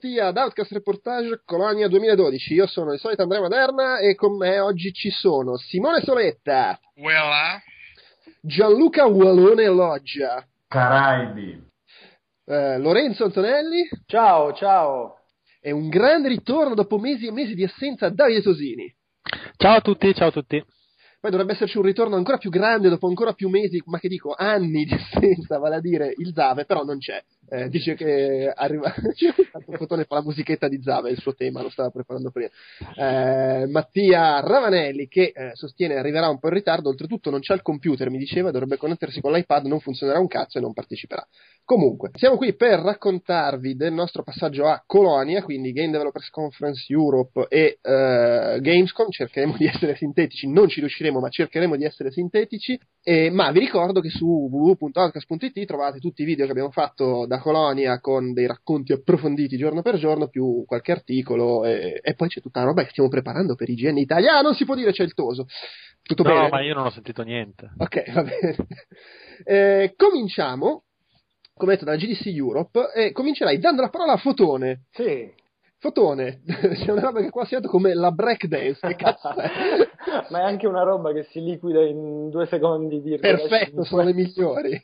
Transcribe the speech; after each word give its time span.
benvenuti 0.00 0.18
ad 0.18 0.36
Outcast 0.36 0.72
Reportage 0.72 1.42
Colonia 1.44 1.86
2012. 1.86 2.54
Io 2.54 2.66
sono 2.66 2.92
il 2.94 2.98
solito 2.98 3.22
Andrea 3.22 3.40
Maderna 3.40 3.98
e 3.98 4.14
con 4.14 4.36
me 4.36 4.58
oggi 4.58 4.92
ci 4.92 5.10
sono 5.10 5.56
Simone 5.58 6.00
Soletta. 6.00 6.80
Voilà. 6.96 7.60
Gianluca 8.40 9.04
Wallone 9.04 9.66
Loggia. 9.66 10.44
Caraibi. 10.66 11.62
Eh, 12.46 12.78
Lorenzo 12.78 13.24
Antonelli. 13.24 13.88
Ciao, 14.06 14.54
ciao. 14.54 15.18
E 15.60 15.70
un 15.70 15.88
grande 15.88 16.28
ritorno 16.28 16.74
dopo 16.74 16.98
mesi 16.98 17.26
e 17.26 17.32
mesi 17.32 17.54
di 17.54 17.64
assenza 17.64 18.08
Davide 18.08 18.40
Tosini. 18.40 18.92
Ciao 19.56 19.76
a 19.76 19.80
tutti, 19.82 20.14
ciao 20.14 20.28
a 20.28 20.32
tutti. 20.32 20.64
Poi 21.20 21.30
dovrebbe 21.30 21.52
esserci 21.52 21.76
un 21.76 21.84
ritorno 21.84 22.16
ancora 22.16 22.38
più 22.38 22.48
grande 22.48 22.88
dopo 22.88 23.06
ancora 23.06 23.34
più 23.34 23.50
mesi, 23.50 23.82
ma 23.84 23.98
che 23.98 24.08
dico 24.08 24.34
anni 24.34 24.84
di 24.84 24.94
assenza, 24.94 25.58
vale 25.58 25.76
a 25.76 25.80
dire 25.80 26.14
il 26.16 26.32
Zave, 26.32 26.64
però 26.64 26.82
non 26.84 26.96
c'è. 26.96 27.22
Eh, 27.52 27.68
dice 27.68 27.94
che 27.96 28.52
arriva. 28.54 28.94
un 29.66 29.76
fotone 29.76 30.04
fa 30.04 30.14
la 30.16 30.22
musichetta 30.22 30.68
di 30.68 30.80
Zava, 30.80 31.10
il 31.10 31.18
suo 31.18 31.34
tema, 31.34 31.62
lo 31.62 31.68
stava 31.68 31.90
preparando 31.90 32.30
prima. 32.30 32.48
Eh, 32.94 33.66
Mattia 33.66 34.38
Ravanelli 34.38 35.08
che 35.08 35.32
eh, 35.34 35.50
sostiene 35.54 35.96
arriverà 35.96 36.28
un 36.28 36.38
po' 36.38 36.46
in 36.46 36.54
ritardo, 36.54 36.88
oltretutto 36.88 37.28
non 37.28 37.40
c'ha 37.40 37.54
il 37.54 37.62
computer, 37.62 38.08
mi 38.08 38.18
diceva, 38.18 38.52
dovrebbe 38.52 38.76
connettersi 38.76 39.20
con 39.20 39.32
l'iPad, 39.32 39.66
non 39.66 39.80
funzionerà 39.80 40.20
un 40.20 40.28
cazzo 40.28 40.58
e 40.58 40.60
non 40.60 40.72
parteciperà. 40.72 41.26
Comunque, 41.64 42.10
siamo 42.14 42.36
qui 42.36 42.54
per 42.54 42.78
raccontarvi 42.78 43.74
del 43.74 43.92
nostro 43.92 44.22
passaggio 44.22 44.66
a 44.66 44.82
Colonia, 44.86 45.42
quindi 45.42 45.72
Game 45.72 45.90
Developers 45.90 46.30
Conference 46.30 46.84
Europe 46.92 47.46
e 47.48 47.78
eh, 47.82 48.58
Gamescom. 48.60 49.10
Cercheremo 49.10 49.56
di 49.56 49.66
essere 49.66 49.96
sintetici, 49.96 50.48
non 50.48 50.68
ci 50.68 50.78
riusciremo, 50.78 51.18
ma 51.18 51.28
cercheremo 51.28 51.74
di 51.76 51.84
essere 51.84 52.12
sintetici. 52.12 52.78
Ma 53.32 53.50
vi 53.50 53.60
ricordo 53.60 54.00
che 54.00 54.10
su 54.10 54.26
www.outcast.it 54.26 55.64
trovate 55.64 55.98
tutti 55.98 56.22
i 56.22 56.24
video 56.24 56.44
che 56.44 56.50
abbiamo 56.50 56.70
fatto 56.70 57.24
da 57.26 57.39
Colonia 57.40 58.00
con 58.00 58.32
dei 58.32 58.46
racconti 58.46 58.92
approfonditi 58.92 59.56
giorno 59.56 59.82
per 59.82 59.96
giorno, 59.98 60.28
più 60.28 60.64
qualche 60.66 60.92
articolo, 60.92 61.64
e, 61.64 62.00
e 62.02 62.14
poi 62.14 62.28
c'è 62.28 62.40
tutta 62.40 62.60
la 62.60 62.66
roba 62.66 62.82
che 62.82 62.90
stiamo 62.90 63.08
preparando 63.08 63.54
per 63.54 63.68
IGN 63.68 63.98
Italia. 63.98 64.38
Ah, 64.38 64.40
non 64.40 64.54
si 64.54 64.64
può 64.64 64.74
dire 64.74 64.92
c'è 64.92 65.02
il 65.02 65.14
toso. 65.14 65.46
Tutto 66.02 66.22
no, 66.22 66.30
bene? 66.30 66.48
ma 66.48 66.62
io 66.62 66.74
non 66.74 66.86
ho 66.86 66.90
sentito 66.90 67.22
niente. 67.22 67.70
Ok, 67.76 68.12
va 68.12 68.22
bene. 68.22 68.56
Eh, 69.42 69.94
cominciamo 69.96 70.82
come 71.60 71.74
detto 71.74 71.84
dalla 71.84 71.98
GDC 71.98 72.26
Europe, 72.26 72.90
e 72.94 73.12
comincerai 73.12 73.58
dando 73.58 73.82
la 73.82 73.90
parola 73.90 74.12
a 74.12 74.16
Fotone. 74.16 74.86
Sì. 74.90 75.30
Fotone, 75.78 76.42
c'è 76.44 76.90
una 76.90 77.02
roba 77.02 77.20
che 77.20 77.30
qua 77.30 77.42
si 77.42 77.50
chiama 77.50 77.68
come 77.68 77.94
la 77.94 78.10
breakdance, 78.10 78.86
che 78.86 78.96
cazzo 78.96 79.34
è? 79.34 79.48
Ma 80.30 80.40
è 80.40 80.42
anche 80.42 80.66
una 80.66 80.82
roba 80.82 81.12
che 81.12 81.24
si 81.24 81.40
liquida 81.40 81.82
in 81.82 82.28
due 82.30 82.46
secondi 82.46 83.00
di 83.00 83.16
Perfetto, 83.18 83.84
sono 83.84 84.02
le 84.02 84.12
migliori. 84.12 84.82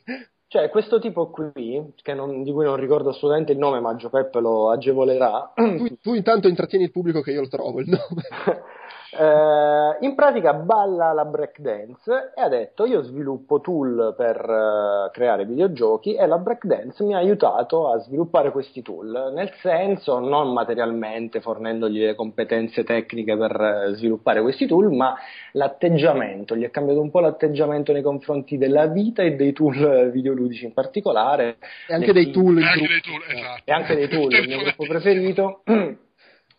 Cioè, 0.49 0.69
questo 0.69 0.99
tipo 0.99 1.29
qui, 1.29 1.93
non, 2.15 2.43
di 2.43 2.51
cui 2.53 2.63
non 2.63 2.77
ricordo 2.77 3.09
assolutamente 3.09 3.51
il 3.51 3.57
nome, 3.57 3.81
ma 3.81 3.95
Gio 3.95 4.09
Peppe 4.09 4.39
lo 4.39 4.69
agevolerà. 4.69 5.51
Tu, 5.55 5.97
tu 5.99 6.13
intanto 6.13 6.47
intrattieni 6.47 6.85
il 6.85 6.91
pubblico 6.91 7.19
che 7.21 7.31
io 7.31 7.41
lo 7.41 7.49
trovo 7.49 7.81
il 7.81 7.89
nome. 7.89 8.23
Eh, 9.09 9.97
in 10.01 10.15
pratica 10.15 10.53
balla 10.53 11.13
la 11.13 11.23
breakdance 11.23 12.33
e 12.35 12.41
ha 12.41 12.49
detto 12.49 12.85
io 12.85 13.01
sviluppo 13.03 13.61
tool 13.61 14.13
per 14.17 14.37
uh, 14.37 15.11
creare 15.11 15.45
videogiochi 15.45 16.13
e 16.15 16.27
la 16.27 16.37
breakdance 16.37 17.03
mi 17.05 17.13
ha 17.13 17.17
aiutato 17.17 17.89
a 17.89 17.99
sviluppare 17.99 18.51
questi 18.51 18.81
tool, 18.81 19.31
nel 19.33 19.53
senso 19.61 20.19
non 20.19 20.51
materialmente 20.51 21.39
fornendogli 21.39 21.99
le 21.99 22.15
competenze 22.15 22.83
tecniche 22.83 23.37
per 23.37 23.59
uh, 23.59 23.93
sviluppare 23.93 24.41
questi 24.41 24.67
tool, 24.67 24.91
ma 24.91 25.15
l'atteggiamento, 25.53 26.57
gli 26.57 26.63
è 26.63 26.69
cambiato 26.69 26.99
un 26.99 27.09
po' 27.09 27.21
l'atteggiamento 27.21 27.93
nei 27.93 28.01
confronti 28.01 28.57
della 28.57 28.87
vita 28.87 29.23
e 29.23 29.35
dei 29.35 29.53
tool 29.53 30.11
videoludici 30.11 30.65
in 30.65 30.73
particolare. 30.73 31.57
E 31.87 31.93
anche 31.93 32.11
dei 32.11 32.29
tool. 32.31 32.57
E 32.57 32.65
anche 32.65 32.87
dei 32.87 33.01
tool, 33.01 33.21
esatto. 33.25 33.61
E 33.63 33.71
anche 33.71 33.95
dei 33.95 34.07
tool, 34.09 34.33
il 34.33 34.47
mio 34.47 34.59
gruppo 34.59 34.85
preferito. 34.85 35.61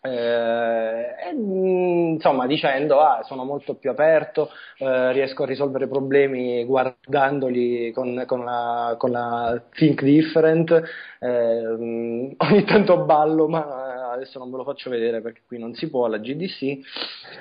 Eh, 0.01 1.15
e, 1.27 1.31
insomma 1.33 2.47
dicendo 2.47 3.01
ah, 3.01 3.21
sono 3.23 3.43
molto 3.43 3.75
più 3.75 3.89
aperto 3.89 4.49
eh, 4.77 5.11
riesco 5.11 5.43
a 5.43 5.45
risolvere 5.45 5.89
problemi 5.89 6.63
guardandoli 6.63 7.91
con, 7.91 8.23
con, 8.25 8.45
la, 8.45 8.95
con 8.97 9.11
la 9.11 9.61
Think 9.73 10.01
Different 10.03 10.81
eh, 11.19 11.67
ogni 12.37 12.63
tanto 12.63 13.03
ballo 13.03 13.49
ma 13.49 13.98
adesso 14.11 14.39
non 14.39 14.49
ve 14.51 14.57
lo 14.57 14.63
faccio 14.63 14.89
vedere 14.89 15.21
perché 15.21 15.41
qui 15.45 15.57
non 15.57 15.73
si 15.73 15.89
può 15.89 16.05
alla 16.05 16.17
GDC 16.17 16.61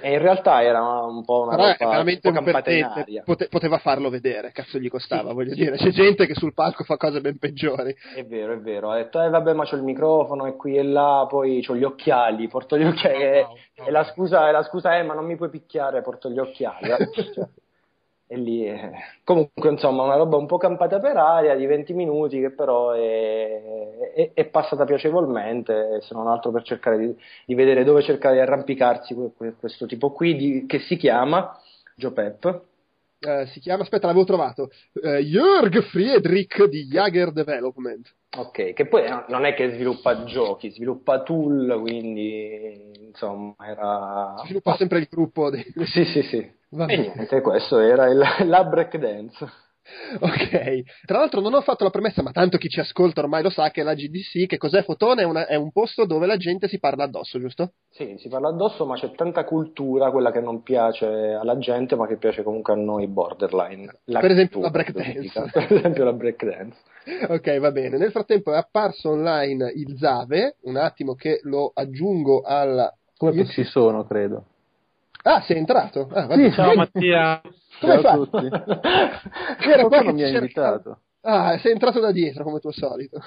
e 0.00 0.12
in 0.12 0.18
realtà 0.18 0.62
era 0.62 0.80
un 1.04 1.24
po' 1.24 1.42
una 1.42 1.56
Però 1.56 1.68
roba 1.68 1.90
veramente 1.90 2.28
un 2.28 2.44
perdente, 2.44 3.22
pote- 3.24 3.48
poteva 3.48 3.78
farlo 3.78 4.10
vedere, 4.10 4.52
cazzo 4.52 4.78
gli 4.78 4.88
costava, 4.88 5.28
Sì, 5.28 5.34
voglio 5.34 5.54
sì. 5.54 5.60
dire, 5.60 5.76
c'è 5.76 5.90
gente 5.90 6.26
che 6.26 6.34
sul 6.34 6.54
palco 6.54 6.84
fa 6.84 6.96
cose 6.96 7.20
ben 7.20 7.38
peggiori. 7.38 7.94
È 8.14 8.24
vero, 8.24 8.52
è 8.52 8.58
vero. 8.58 8.90
Ha 8.90 8.96
detto, 8.96 9.22
eh 9.22 9.28
vabbè, 9.28 9.52
ma 9.52 9.64
c'ho 9.64 9.76
il 9.76 9.82
microfono 9.82 10.46
e 10.46 10.56
qui 10.56 10.76
e 10.76 10.82
là, 10.82 11.26
poi 11.28 11.62
c'ho 11.64 11.76
gli 11.76 11.84
occhiali, 11.84 12.48
porto 12.48 12.76
gli 12.76 12.84
occhiali. 12.84 13.22
e, 13.22 13.40
wow, 13.40 13.48
wow. 13.48 13.86
e 13.86 13.90
la 13.90 14.04
scusa, 14.04 14.48
e 14.48 14.52
la 14.52 14.62
scusa 14.62 14.96
è, 14.96 15.02
ma 15.02 15.14
non 15.14 15.26
mi 15.26 15.36
puoi 15.36 15.50
picchiare, 15.50 16.02
porto 16.02 16.30
gli 16.30 16.38
occhiali. 16.38 16.88
E 18.30 18.36
lì, 18.36 18.66
eh. 18.66 18.90
comunque, 19.24 19.70
insomma, 19.70 20.02
una 20.02 20.16
roba 20.16 20.36
un 20.36 20.44
po' 20.46 20.58
campata 20.58 21.00
per 21.00 21.16
aria 21.16 21.56
di 21.56 21.64
20 21.64 21.94
minuti 21.94 22.38
che 22.40 22.50
però 22.50 22.90
è, 22.92 24.12
è- 24.14 24.30
è 24.34 24.44
passata 24.48 24.84
piacevolmente, 24.84 26.00
se 26.02 26.12
non 26.14 26.26
altro 26.28 26.50
per 26.50 26.62
cercare 26.62 26.98
di, 26.98 27.16
di 27.46 27.54
vedere 27.54 27.84
dove 27.84 28.02
cercare 28.02 28.34
di 28.34 28.40
arrampicarsi 28.42 29.14
que- 29.14 29.30
que- 29.34 29.54
questo 29.58 29.86
tipo 29.86 30.12
qui, 30.12 30.36
di- 30.36 30.66
che 30.66 30.78
si 30.80 30.96
chiama 30.96 31.58
Joe 31.96 32.12
Pep. 32.12 32.62
Eh, 33.20 33.46
si 33.46 33.60
chiama, 33.60 33.82
aspetta, 33.82 34.06
l'avevo 34.06 34.26
trovato, 34.26 34.68
eh, 35.02 35.24
Jörg 35.24 35.80
Friedrich 35.84 36.64
di 36.66 36.84
Jager 36.84 37.32
Development. 37.32 38.14
Ok, 38.36 38.74
che 38.74 38.86
poi 38.86 39.08
no- 39.08 39.24
non 39.28 39.46
è 39.46 39.54
che 39.54 39.72
sviluppa 39.72 40.24
giochi, 40.24 40.70
sviluppa 40.70 41.22
tool, 41.22 41.78
quindi 41.80 43.06
insomma 43.06 43.54
era... 43.66 44.34
Sviluppa 44.44 44.76
sempre 44.76 44.98
il 44.98 45.08
gruppo 45.10 45.48
dei... 45.50 45.64
Sì, 45.86 46.04
sì, 46.04 46.22
sì. 46.22 46.56
Va 46.70 46.84
E 46.84 46.86
bene. 46.96 47.12
niente, 47.14 47.40
questo 47.40 47.78
era 47.78 48.06
il, 48.08 48.20
la 48.46 48.64
breakdance. 48.64 49.46
Ok, 50.20 50.82
tra 51.06 51.18
l'altro 51.18 51.40
non 51.40 51.54
ho 51.54 51.62
fatto 51.62 51.82
la 51.84 51.88
premessa, 51.90 52.22
ma 52.22 52.30
tanto 52.30 52.58
chi 52.58 52.68
ci 52.68 52.78
ascolta 52.78 53.22
ormai 53.22 53.42
lo 53.42 53.48
sa 53.48 53.70
che 53.70 53.82
la 53.82 53.94
GDC, 53.94 54.46
che 54.46 54.58
cos'è 54.58 54.82
Fotone? 54.82 55.22
È, 55.22 55.24
una- 55.24 55.46
è 55.46 55.54
un 55.54 55.72
posto 55.72 56.04
dove 56.04 56.26
la 56.26 56.36
gente 56.36 56.68
si 56.68 56.78
parla 56.78 57.04
addosso, 57.04 57.38
giusto? 57.38 57.72
Sì, 57.88 58.16
si 58.18 58.28
parla 58.28 58.48
addosso, 58.48 58.84
ma 58.84 58.96
c'è 58.96 59.10
tanta 59.12 59.44
cultura, 59.44 60.10
quella 60.10 60.30
che 60.30 60.40
non 60.42 60.62
piace 60.62 61.06
alla 61.06 61.56
gente, 61.56 61.96
ma 61.96 62.06
che 62.06 62.18
piace 62.18 62.42
comunque 62.42 62.74
a 62.74 62.76
noi 62.76 63.06
borderline. 63.06 63.90
La 64.04 64.20
Per 64.20 64.30
esempio 64.30 64.60
cultura, 64.60 64.84
la 64.84 64.92
breakdance. 64.92 65.50
Per 65.52 65.72
esempio 65.72 66.04
la 66.04 66.12
breakdance. 66.12 66.78
Ok, 67.28 67.58
va 67.58 67.72
bene. 67.72 67.96
Nel 67.96 68.10
frattempo 68.10 68.52
è 68.52 68.56
apparso 68.58 69.08
online 69.10 69.70
il 69.74 69.96
Zave, 69.96 70.56
un 70.64 70.76
attimo 70.76 71.14
che 71.14 71.40
lo 71.44 71.70
aggiungo 71.74 72.42
alla... 72.42 72.94
Come 73.16 73.32
Io- 73.32 73.46
ci 73.46 73.64
sono, 73.64 74.04
credo. 74.06 74.44
Ah, 75.28 75.42
sei 75.42 75.58
entrato? 75.58 76.08
Ah, 76.10 76.26
bene. 76.26 76.50
Ciao 76.52 76.74
Mattia. 76.74 77.42
Come 77.80 78.00
Ciao 78.00 78.24
tutti. 78.24 78.48
Era 79.68 79.84
qua 79.86 80.00
che 80.00 80.12
mi 80.14 80.22
ha 80.22 80.28
invitato. 80.28 81.00
Ah, 81.20 81.58
sei 81.58 81.72
entrato 81.72 82.00
da 82.00 82.12
dietro 82.12 82.44
come 82.44 82.60
tuo 82.60 82.72
solito. 82.72 83.20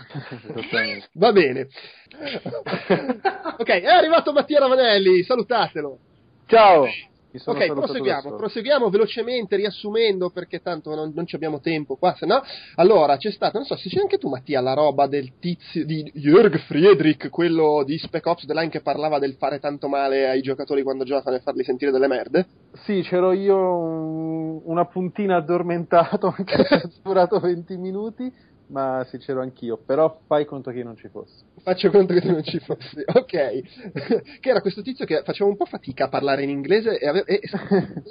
Va 1.14 1.32
bene. 1.32 1.68
ok, 3.56 3.68
è 3.68 3.86
arrivato 3.86 4.32
Mattia 4.34 4.60
Ravanelli, 4.60 5.22
salutatelo. 5.22 6.00
Ciao! 6.48 6.88
Mi 7.34 7.40
sono 7.40 7.58
Ok, 7.58 7.72
proseguiamo, 7.74 8.36
proseguiamo 8.36 8.90
velocemente 8.90 9.56
riassumendo 9.56 10.30
perché 10.32 10.60
tanto 10.60 10.94
non, 10.94 11.12
non 11.16 11.26
ci 11.26 11.36
abbiamo 11.36 11.62
tempo 11.62 11.96
qua, 11.96 12.14
se 12.18 12.26
no. 12.26 12.42
Allora, 12.76 13.16
c'è 13.18 13.32
stata, 13.32 13.58
non 13.58 13.66
so 13.66 13.78
se 13.78 13.88
c'è 13.90 14.00
anche 14.02 14.18
tu 14.18 14.28
Mattia, 14.28 14.60
la 14.60 14.74
roba 14.74 15.08
del 15.08 15.32
tizio 15.40 15.86
di 15.86 16.04
Jörg 16.14 16.58
Friedrich, 16.58 17.30
quello 17.30 17.84
di 17.86 17.98
Spec 17.98 18.26
Ops 18.26 18.46
The 18.46 18.54
Line 18.54 18.70
che 18.70 18.82
parlava 18.82 19.18
del 19.18 19.36
fare 19.36 19.60
tanto 19.60 19.88
male 19.88 20.28
ai 20.28 20.42
giocatori 20.42 20.84
quando 20.84 21.06
giocano 21.06 21.38
e 21.38 21.40
farli 21.40 21.64
sentire 21.64 21.92
delle 21.92 22.08
merde. 22.08 22.48
Sì, 22.84 23.02
c'ero 23.02 23.32
io 23.32 23.56
un- 23.58 24.62
una 24.66 24.86
puntina 24.86 25.38
addormentato, 25.38 26.36
se 26.46 26.68
è 26.68 26.82
durato 27.02 27.40
20 27.40 27.78
minuti, 27.78 28.30
ma 28.72 29.06
sincero 29.10 29.42
anch'io, 29.42 29.78
però 29.78 30.22
fai 30.26 30.46
conto 30.46 30.72
che 30.72 30.80
io 30.80 30.86
non 30.86 30.96
ci 30.96 31.10
fossi. 31.10 31.44
Faccio 31.62 31.92
conto 31.92 32.14
che 32.14 32.22
tu 32.22 32.32
non 32.32 32.44
ci 32.44 32.58
fossi, 32.60 33.04
ok. 33.06 34.40
che 34.40 34.50
era 34.50 34.62
questo 34.62 34.82
tizio 34.82 35.06
che 35.06 35.22
faceva 35.24 35.50
un 35.50 35.58
po' 35.58 35.66
fatica 35.66 36.06
a 36.06 36.10
parlare 36.10 36.44
in 36.44 36.50
inglese 36.50 36.98
e 36.98 37.08
aveva, 37.08 37.26
e 37.26 37.42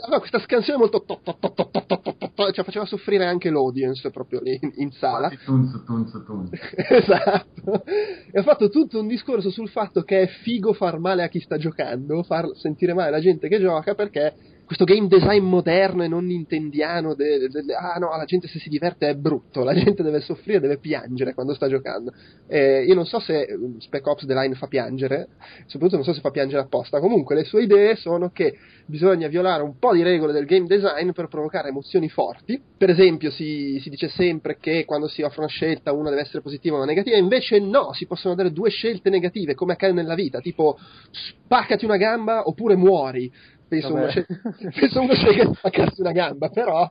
aveva 0.05 0.19
questa 0.19 0.39
scansione 0.39 0.79
molto... 0.79 1.03
To, 1.03 1.19
to, 1.23 1.37
to, 1.37 2.53
cioè 2.53 2.65
faceva 2.65 2.85
soffrire 2.85 3.27
anche 3.27 3.51
l'audience 3.51 4.11
proprio 4.11 4.41
lì 4.41 4.59
in, 4.61 4.73
in 4.77 4.91
sala. 4.93 5.31
Tunz, 5.45 5.85
tunz, 5.85 6.25
tunz. 6.25 6.51
esatto. 6.77 7.85
E 7.85 8.39
ha 8.39 8.43
fatto 8.43 8.69
tutto 8.69 9.01
un 9.01 9.09
discorso 9.09 9.51
sul 9.51 9.69
fatto 9.71 10.03
che 10.03 10.23
è 10.23 10.27
figo 10.27 10.73
far 10.75 10.99
male 10.99 11.25
a 11.25 11.29
chi 11.29 11.41
sta 11.41 11.57
giocando, 11.57 12.23
far 12.23 12.51
sentire 12.55 12.93
male 12.93 13.11
la 13.11 13.21
gente 13.21 13.49
che 13.49 13.59
gioca 13.59 13.95
perché 13.95 14.35
questo 14.71 14.85
game 14.85 15.09
design 15.09 15.43
moderno 15.43 16.05
e 16.05 16.07
non 16.07 16.27
nintendiano, 16.27 17.17
de, 17.17 17.49
de, 17.49 17.65
de, 17.65 17.75
ah 17.75 17.97
no, 17.99 18.17
la 18.17 18.25
gente 18.25 18.47
se 18.47 18.61
si 18.61 18.69
diverte 18.69 19.09
è 19.09 19.17
brutto, 19.17 19.65
la 19.65 19.75
gente 19.75 20.05
deve 20.05 20.21
soffrire, 20.21 20.61
deve 20.61 20.79
piangere 20.79 21.35
quando 21.35 21.55
sta 21.55 21.69
giocando. 21.69 22.13
Eh, 22.47 22.85
io 22.85 22.95
non 22.95 23.05
so 23.05 23.19
se 23.19 23.41
eh, 23.41 23.59
Spec 23.79 24.07
Ops 24.07 24.27
The 24.27 24.33
Line 24.33 24.55
fa 24.55 24.69
piangere, 24.69 25.27
soprattutto 25.67 25.97
non 25.97 26.05
so 26.05 26.13
se 26.13 26.21
fa 26.21 26.31
piangere 26.31 26.63
apposta, 26.63 27.01
comunque 27.01 27.35
le 27.35 27.43
sue 27.43 27.65
idee 27.65 27.97
sono 27.97 28.31
che 28.31 28.57
bisogna 28.87 29.27
violare 29.27 29.65
un 29.65 29.77
po' 29.77 29.93
di 29.93 30.05
regole 30.05 30.33
del 30.33 30.45
game 30.45 30.67
design 30.67 31.11
per 31.11 31.27
provocare 31.27 31.71
emozioni 31.71 32.09
forti. 32.09 32.63
Per 32.79 32.91
esempio 32.91 33.33
si, 33.33 33.81
si 33.83 33.91
dice 33.91 34.09
sempre 34.09 34.57
che 34.57 34.85
quando 34.85 35.09
si 35.09 35.23
offre 35.23 35.41
una 35.41 35.49
scelta 35.49 35.93
una 35.93 36.11
deve 36.11 36.23
essere 36.23 36.43
positiva 36.43 36.77
o 36.77 36.79
una 36.79 36.87
negativa, 36.87 37.17
invece 37.17 37.59
no, 37.59 37.93
si 37.93 38.07
possono 38.07 38.37
dare 38.37 38.53
due 38.53 38.71
scelte 38.71 39.11
negative 39.11 39.55
come 39.55 39.73
accade 39.73 39.95
nella 39.95 40.15
vita, 40.15 40.39
tipo 40.39 40.79
spaccati 41.11 41.85
una 41.85 41.97
gamba 41.97 42.47
oppure 42.47 42.77
muori 42.77 43.59
penso 43.71 43.95
uno, 43.95 44.09
sceg- 44.09 44.27
penso 44.79 45.01
uno 45.01 45.15
sceglie 45.15 45.47
di 45.47 45.55
spaccarsi 45.55 46.01
una 46.01 46.13
gamba, 46.13 46.49
però 46.51 46.87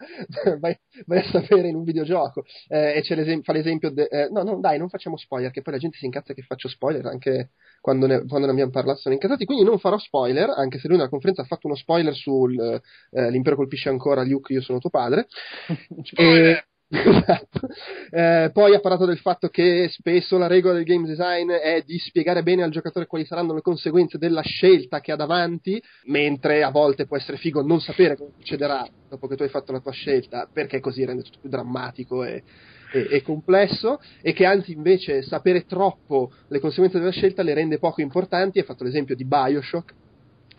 vai, 0.59 0.77
vai, 1.05 1.19
a 1.19 1.23
sapere 1.23 1.67
in 1.67 1.75
un 1.75 1.83
videogioco. 1.83 2.43
Eh, 2.67 2.97
e 2.97 3.01
c'è 3.01 3.15
l'esem- 3.15 3.43
fa 3.43 3.51
l'esempio, 3.53 3.91
de- 3.91 4.07
eh, 4.09 4.29
no, 4.31 4.43
no, 4.43 4.59
dai, 4.59 4.77
non 4.77 4.89
facciamo 4.89 5.17
spoiler, 5.17 5.51
che 5.51 5.61
poi 5.61 5.73
la 5.73 5.79
gente 5.79 5.97
si 5.97 6.05
incazza 6.05 6.33
che 6.33 6.41
faccio 6.41 6.69
spoiler, 6.69 7.05
anche 7.05 7.51
quando 7.81 8.07
ne, 8.07 8.25
quando 8.25 8.45
ne 8.47 8.53
abbiamo 8.53 8.71
parlato 8.71 8.99
sono 8.99 9.13
incazzati, 9.13 9.45
quindi 9.45 9.63
non 9.63 9.77
farò 9.77 9.97
spoiler, 9.97 10.49
anche 10.49 10.79
se 10.79 10.87
lui 10.87 10.97
nella 10.97 11.09
conferenza 11.09 11.41
ha 11.41 11.45
fatto 11.45 11.67
uno 11.67 11.75
spoiler 11.75 12.15
sull'impero 12.15 13.53
eh, 13.53 13.55
colpisce 13.55 13.89
ancora, 13.89 14.23
Luke, 14.23 14.53
io 14.53 14.61
sono 14.61 14.79
tuo 14.79 14.89
padre. 14.89 15.27
e, 16.15 16.63
Esatto. 17.00 17.68
Eh, 18.09 18.50
poi 18.51 18.74
ha 18.74 18.80
parlato 18.80 19.06
del 19.06 19.19
fatto 19.19 19.50
che 19.50 19.88
spesso 19.89 20.39
la 20.39 20.47
regola 20.47 20.74
del 20.74 20.83
game 20.83 21.07
design 21.07 21.51
è 21.51 21.83
di 21.86 22.00
spiegare 22.00 22.41
bene 22.41 22.63
al 22.63 22.71
giocatore 22.71 23.06
quali 23.06 23.25
saranno 23.25 23.53
le 23.53 23.62
conseguenze 23.62 24.18
della 24.18 24.41
scelta 24.41 25.00
che 25.00 25.12
ha 25.12 25.15
davanti, 25.15 25.81
mentre 26.06 26.63
a 26.63 26.71
volte 26.71 27.06
può 27.06 27.15
essere 27.15 27.38
figo 27.38 27.62
non 27.62 27.80
sapere 27.80 28.18
cosa 28.18 28.31
succederà 28.36 28.88
dopo 29.07 29.27
che 29.27 29.36
tu 29.36 29.44
hai 29.44 29.50
fatto 29.50 29.71
la 29.71 29.80
tua 29.80 29.91
scelta, 29.91 30.50
perché 30.51 30.80
così 30.80 31.06
rende 31.06 31.21
tutto 31.21 31.39
più 31.41 31.50
drammatico 31.50 32.24
e, 32.24 32.44
e, 32.92 33.07
e 33.12 33.21
complesso, 33.21 34.00
e 34.21 34.33
che 34.33 34.45
anzi 34.45 34.71
invece 34.71 35.21
sapere 35.21 35.65
troppo 35.65 36.31
le 36.47 36.59
conseguenze 36.59 36.97
della 36.97 37.12
scelta 37.12 37.44
le 37.44 37.53
rende 37.53 37.77
poco 37.77 38.01
importanti. 38.01 38.57
Ha 38.57 38.63
fatto 38.63 38.83
l'esempio 38.83 39.15
di 39.15 39.25
Bioshock 39.25 39.94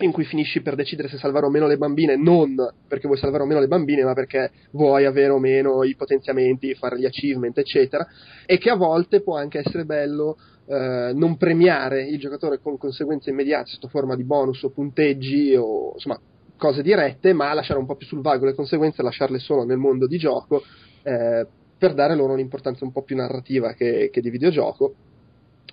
in 0.05 0.13
cui 0.13 0.25
finisci 0.25 0.63
per 0.63 0.75
decidere 0.75 1.09
se 1.09 1.17
salvare 1.19 1.47
o 1.47 1.51
meno 1.51 1.67
le 1.67 1.77
bambine, 1.77 2.17
non 2.17 2.55
perché 2.87 3.07
vuoi 3.07 3.19
salvare 3.19 3.43
o 3.43 3.47
meno 3.47 3.61
le 3.61 3.69
bambine, 3.69 4.05
ma 4.05 4.15
perché 4.15 4.51
vuoi 4.73 5.05
avere 5.05 5.31
o 5.31 5.39
meno 5.39 5.83
i 5.85 5.95
potenziamenti, 5.97 6.75
fare 6.75 6.99
gli 6.99 7.07
achievement, 7.07 7.57
eccetera, 7.59 8.07
e 8.47 8.59
che 8.59 8.71
a 8.71 8.77
volte 8.77 9.23
può 9.23 9.37
anche 9.37 9.59
essere 9.59 9.85
bello 9.85 10.37
eh, 10.67 11.13
non 11.15 11.37
premiare 11.37 12.05
il 12.05 12.19
giocatore 12.19 12.59
con 12.59 12.79
conseguenze 12.79 13.31
immediate 13.31 13.71
sotto 13.71 13.89
forma 13.89 14.15
di 14.15 14.25
bonus 14.25 14.63
o 14.63 14.71
punteggi 14.71 15.55
o 15.57 15.93
insomma 15.95 16.21
cose 16.57 16.83
dirette, 16.83 17.33
ma 17.33 17.53
lasciare 17.55 17.81
un 17.81 17.87
po' 17.87 17.97
più 17.97 18.07
sul 18.07 18.21
vago 18.21 18.45
le 18.45 18.55
conseguenze, 18.55 19.03
lasciarle 19.03 19.39
solo 19.39 19.65
nel 19.65 19.79
mondo 19.79 20.07
di 20.07 20.19
gioco 20.19 20.63
eh, 21.03 21.47
per 21.79 21.95
dare 21.95 22.15
loro 22.15 22.35
un'importanza 22.35 22.85
un 22.85 22.93
po' 22.93 23.03
più 23.03 23.17
narrativa 23.17 23.73
che, 23.73 24.11
che 24.13 24.21
di 24.21 24.29
videogioco 24.29 24.95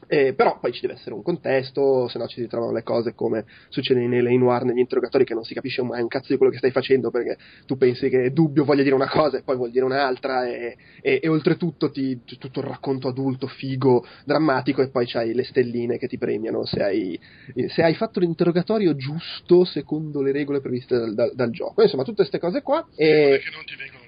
eh, 0.08 0.34
però 0.34 0.60
poi 0.60 0.72
ci 0.72 0.82
deve 0.82 0.94
essere 0.94 1.14
un 1.14 1.22
contesto, 1.22 2.08
se 2.08 2.18
no 2.18 2.28
ci 2.28 2.42
ritrovano 2.42 2.72
le 2.72 2.84
cose 2.84 3.14
come 3.14 3.46
succede 3.70 4.02
in 4.02 4.12
Lane 4.12 4.38
Noir 4.38 4.64
negli 4.64 4.80
interrogatori 4.80 5.26
che 5.26 5.34
non 5.34 5.44
si 5.44 5.54
capisce 5.54 5.82
mai 5.84 6.02
un 6.02 6.08
cazzo 6.08 6.32
di 6.32 6.38
quello 6.38 6.52
che 6.52 6.58
stai 6.58 6.72
facendo 6.72 7.12
perché 7.12 7.38
tu 7.66 7.78
pensi 7.78 8.10
che 8.10 8.32
dubbio 8.32 8.64
voglia 8.64 8.84
dire 8.84 8.96
una 8.96 9.10
cosa 9.10 9.38
e 9.38 9.44
poi 9.44 9.58
vuol 9.58 9.72
dire 9.72 9.86
un'altra 9.86 10.48
e, 10.48 10.78
e, 11.02 11.20
e 11.22 11.28
oltretutto 11.28 11.92
ti, 11.92 12.22
tutto 12.24 12.60
il 12.60 12.66
racconto 12.66 13.10
adulto, 13.10 13.48
figo, 13.48 14.06
drammatico 14.26 14.82
e 14.82 14.90
poi 14.90 15.06
c'hai 15.06 15.34
le 15.34 15.44
stelline 15.44 15.98
che 15.98 16.08
ti 16.08 16.18
premiano 16.18 16.66
se 16.66 16.82
hai, 16.82 17.20
se 17.68 17.84
hai 17.84 17.96
fatto 17.96 18.20
l'interrogatorio 18.20 18.96
giusto 18.96 19.66
secondo 19.66 20.22
le 20.22 20.32
regole 20.32 20.62
previste 20.62 20.98
dal, 20.98 21.14
dal, 21.14 21.32
dal 21.34 21.52
gioco. 21.52 21.82
Insomma, 21.82 22.04
tutte 22.04 22.18
queste 22.18 22.40
cose 22.40 22.62
qua. 22.62 22.88
E... 22.96 23.40
Che 23.44 23.52
non 23.52 23.66
ti 23.66 23.76
vengono 23.76 24.07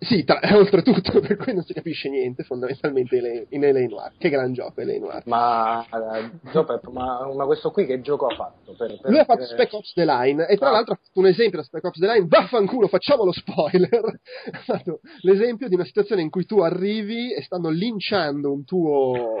sì, 0.00 0.24
tra, 0.24 0.40
oltretutto, 0.56 1.20
per 1.20 1.36
cui 1.36 1.52
non 1.52 1.62
si 1.62 1.74
capisce 1.74 2.08
niente 2.08 2.42
fondamentalmente 2.42 3.46
in 3.50 3.60
LA 3.60 3.86
Noir. 3.86 4.12
Che 4.16 4.30
gran 4.30 4.54
gioco 4.54 4.80
LA 4.82 4.98
Noir. 4.98 5.22
Ma, 5.26 5.84
Jopep, 6.52 6.88
ma, 6.88 7.30
ma, 7.34 7.44
questo 7.44 7.70
qui 7.70 7.84
che 7.84 8.00
gioco 8.00 8.26
ha 8.26 8.34
fatto? 8.34 8.74
Per, 8.76 8.98
per 8.98 9.10
Lui 9.10 9.18
ha 9.18 9.24
fatto 9.24 9.44
Spec 9.44 9.72
Ops 9.72 9.92
The 9.92 10.06
Line 10.06 10.46
e 10.46 10.56
tra 10.56 10.68
ah. 10.68 10.72
l'altro 10.72 10.94
ha 10.94 10.96
fatto 10.96 11.20
un 11.20 11.26
esempio 11.26 11.58
da 11.58 11.64
Spec 11.64 11.84
Ops 11.84 11.98
The 11.98 12.06
Line, 12.06 12.26
vaffanculo, 12.26 12.88
facciamo 12.88 13.24
lo 13.24 13.32
spoiler. 13.32 13.90
ha 14.52 14.58
fatto 14.64 15.00
l'esempio 15.20 15.68
di 15.68 15.74
una 15.74 15.84
situazione 15.84 16.22
in 16.22 16.30
cui 16.30 16.46
tu 16.46 16.60
arrivi 16.60 17.34
e 17.34 17.42
stanno 17.42 17.68
linciando 17.68 18.52
un 18.52 18.64
tuo, 18.64 19.36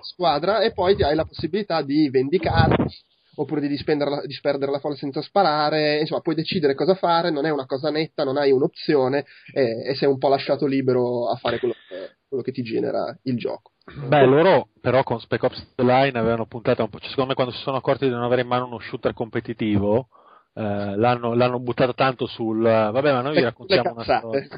squadra 0.00 0.62
e 0.62 0.72
poi 0.72 1.00
hai 1.00 1.14
la 1.14 1.24
possibilità 1.24 1.82
di 1.82 2.10
vendicarti 2.10 3.14
oppure 3.36 3.60
di 3.60 3.68
disperdere 3.68 4.70
la 4.70 4.78
folla 4.78 4.96
senza 4.96 5.22
sparare, 5.22 6.00
insomma 6.00 6.20
puoi 6.20 6.34
decidere 6.34 6.74
cosa 6.74 6.94
fare, 6.94 7.30
non 7.30 7.46
è 7.46 7.50
una 7.50 7.66
cosa 7.66 7.90
netta, 7.90 8.24
non 8.24 8.36
hai 8.36 8.50
un'opzione 8.50 9.24
e, 9.52 9.90
e 9.90 9.94
sei 9.94 10.08
un 10.08 10.18
po' 10.18 10.28
lasciato 10.28 10.66
libero 10.66 11.28
a 11.28 11.36
fare 11.36 11.58
quello 11.58 11.74
che, 11.88 12.16
quello 12.28 12.42
che 12.42 12.52
ti 12.52 12.62
genera 12.62 13.16
il 13.22 13.36
gioco. 13.36 13.72
Beh, 14.08 14.26
loro 14.26 14.68
però 14.80 15.02
con 15.02 15.20
Spec 15.20 15.42
Ops 15.44 15.74
Line 15.76 16.18
avevano 16.18 16.46
puntato 16.46 16.82
un 16.82 16.88
po', 16.88 16.98
cioè, 16.98 17.10
secondo 17.10 17.30
me 17.30 17.34
quando 17.34 17.52
si 17.52 17.60
sono 17.60 17.76
accorti 17.76 18.06
di 18.06 18.10
non 18.10 18.22
avere 18.22 18.42
in 18.42 18.48
mano 18.48 18.66
uno 18.66 18.80
shooter 18.80 19.12
competitivo, 19.14 20.08
eh, 20.58 20.96
l'hanno, 20.96 21.34
l'hanno, 21.34 21.60
buttato 21.60 21.92
tanto 21.92 22.24
sul 22.24 22.62
vabbè 22.62 23.12
ma 23.12 23.20
noi 23.20 23.34
vi 23.34 23.42
raccontiamo 23.42 23.92
una 23.92 24.04
storia. 24.04 24.48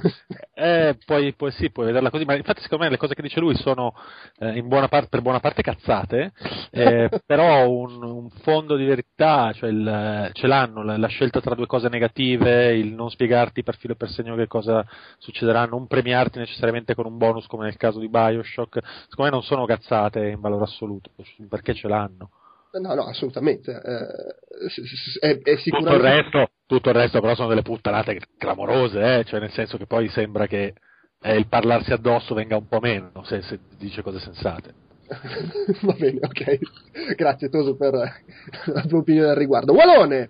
Eh, 0.55 0.97
poi, 1.05 1.35
poi, 1.35 1.51
sì 1.51 1.71
puoi 1.73 1.87
vederla 1.87 2.11
così 2.11 2.25
ma 2.25 2.37
infatti 2.37 2.63
secondo 2.63 2.85
me 2.85 2.91
le 2.91 2.97
cose 2.97 3.15
che 3.15 3.23
dice 3.23 3.41
lui 3.41 3.57
sono 3.57 3.95
eh, 4.39 4.63
buona 4.63 4.87
parte, 4.87 5.09
per 5.09 5.23
buona 5.23 5.41
parte 5.41 5.63
cazzate 5.63 6.33
eh, 6.71 7.09
però 7.27 7.69
un, 7.69 8.01
un, 8.03 8.31
fondo 8.43 8.77
di 8.77 8.85
verità 8.85 9.53
cioè 9.55 9.71
il, 9.71 10.31
ce 10.35 10.47
l'hanno 10.47 10.85
la, 10.85 10.97
la, 10.97 11.09
scelta 11.09 11.41
tra 11.41 11.57
due 11.57 11.67
cose 11.67 11.89
negative 11.89 12.77
il 12.77 12.93
non 12.93 13.11
spiegarti 13.11 13.65
per 13.65 13.77
filo 13.77 13.95
e 13.95 13.97
per 13.97 14.11
segno 14.11 14.37
che 14.37 14.47
cosa 14.47 14.87
succederà 15.19 15.65
non 15.65 15.89
premiarti 15.89 16.39
necessariamente 16.39 16.95
con 16.95 17.07
un 17.07 17.19
bonus 17.19 17.47
come 17.47 17.65
nel 17.65 17.77
caso 17.77 17.99
di 17.99 18.09
Bioshock 18.09 18.79
secondo 19.09 19.23
me 19.25 19.31
non 19.31 19.43
sono 19.43 19.67
cazzate 19.67 20.29
in 20.29 20.41
valore 20.41 20.63
assoluto 20.63 21.11
perché 21.49 21.75
ce 21.75 21.89
l'hanno 21.89 22.31
No, 22.73 22.95
no, 22.95 23.05
assolutamente. 23.05 23.73
Eh, 23.73 25.19
è, 25.21 25.39
è 25.43 25.57
sicuramente... 25.57 25.71
tutto, 25.71 25.95
il 25.95 26.01
resto, 26.01 26.51
tutto 26.67 26.89
il 26.91 26.95
resto 26.95 27.21
però 27.21 27.35
sono 27.35 27.49
delle 27.49 27.63
puttanate 27.63 28.21
clamorose, 28.37 29.19
eh? 29.19 29.25
cioè 29.25 29.41
nel 29.41 29.53
senso 29.53 29.79
che 29.79 29.87
poi 29.87 30.09
sembra 30.09 30.47
che 30.47 30.75
eh, 31.21 31.37
il 31.37 31.47
parlarsi 31.47 31.93
addosso 31.93 32.35
venga 32.35 32.57
un 32.57 32.69
po' 32.69 32.81
meno 32.81 33.11
se, 33.25 33.43
se 33.43 33.59
dice 33.79 34.03
cose 34.03 34.21
sensate. 34.21 34.75
Va 35.83 35.95
bene, 35.95 36.21
ok. 36.23 37.15
Grazie 37.17 37.49
Toso 37.49 37.77
per 37.77 37.95
la 37.95 38.83
tua 38.83 38.99
opinione 38.99 39.31
al 39.31 39.37
riguardo. 39.37 39.73
Walone! 39.73 40.29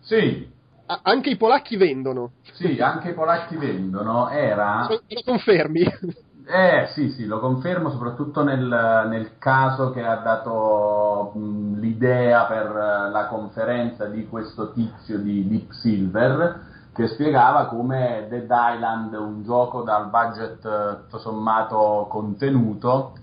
Sì. 0.00 0.50
A- 0.86 1.00
anche 1.02 1.30
i 1.30 1.36
polacchi 1.36 1.76
vendono. 1.76 2.32
Sì, 2.54 2.78
anche 2.80 3.10
i 3.10 3.14
polacchi 3.14 3.56
vendono. 3.56 4.30
Era... 4.30 4.86
Lo 4.88 5.22
confermi? 5.24 5.84
Eh 6.46 6.88
sì, 6.92 7.08
sì, 7.10 7.24
lo 7.24 7.38
confermo 7.40 7.88
soprattutto 7.90 8.42
nel, 8.44 8.60
nel 9.08 9.38
caso 9.38 9.90
che 9.90 10.04
ha 10.04 10.16
dato 10.16 11.30
mh, 11.34 11.78
l'idea 11.80 12.44
per 12.44 12.70
la 13.10 13.26
conferenza 13.30 14.04
di 14.06 14.26
questo 14.28 14.70
tizio 14.72 15.18
di 15.18 15.46
Deep 15.48 15.70
Silver 15.70 16.72
che 16.92 17.06
spiegava 17.08 17.66
come 17.66 18.26
Dead 18.28 18.46
Island, 18.50 19.14
un 19.14 19.42
gioco 19.42 19.82
dal 19.82 20.08
budget 20.10 20.60
tutto 20.60 21.18
sommato 21.18 22.06
contenuto, 22.10 23.14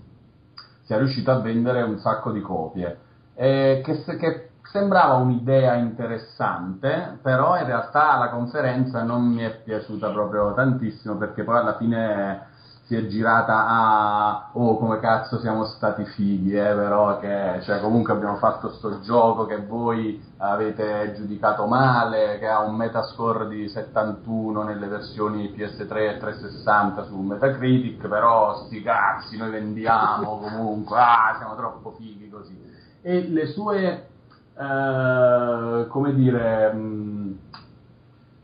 sia 0.82 0.98
riuscito 0.98 1.30
a 1.30 1.40
vendere 1.40 1.82
un 1.82 1.98
sacco 1.98 2.32
di 2.32 2.40
copie. 2.40 2.98
E 3.34 3.80
che, 3.84 4.02
che 4.16 4.50
sembrava 4.62 5.14
un'idea 5.14 5.74
interessante, 5.74 7.18
però 7.22 7.56
in 7.58 7.66
realtà 7.66 8.16
la 8.18 8.28
conferenza 8.30 9.02
non 9.04 9.22
mi 9.24 9.42
è 9.42 9.54
piaciuta 9.62 10.10
proprio 10.10 10.52
tantissimo 10.54 11.16
perché 11.16 11.44
poi 11.44 11.56
alla 11.58 11.76
fine 11.76 12.50
si 12.84 12.96
è 12.96 13.06
girata 13.06 13.66
a 13.66 14.50
oh 14.52 14.76
come 14.76 14.98
cazzo 14.98 15.38
siamo 15.38 15.64
stati 15.64 16.04
fighi 16.04 16.56
eh, 16.56 16.74
però 16.74 17.18
che 17.20 17.60
cioè, 17.62 17.80
comunque 17.80 18.12
abbiamo 18.12 18.36
fatto 18.36 18.72
sto 18.72 19.00
gioco 19.00 19.46
che 19.46 19.58
voi 19.58 20.20
avete 20.38 21.14
giudicato 21.16 21.66
male 21.66 22.38
che 22.38 22.48
ha 22.48 22.60
un 22.60 22.74
metascore 22.74 23.48
di 23.48 23.68
71 23.68 24.62
nelle 24.64 24.88
versioni 24.88 25.54
PS3 25.56 25.96
e 25.96 26.18
360 26.18 27.04
su 27.04 27.16
Metacritic 27.20 28.08
però 28.08 28.64
sti 28.66 28.82
cazzi 28.82 29.36
noi 29.36 29.50
vendiamo 29.50 30.38
comunque 30.42 30.98
ah 30.98 31.36
siamo 31.38 31.54
troppo 31.54 31.92
fighi 31.92 32.28
così. 32.28 32.60
E 33.00 33.28
le 33.28 33.46
sue 33.46 34.08
eh, 34.54 35.86
come 35.88 36.14
dire 36.14 36.72
mh, 36.72 37.38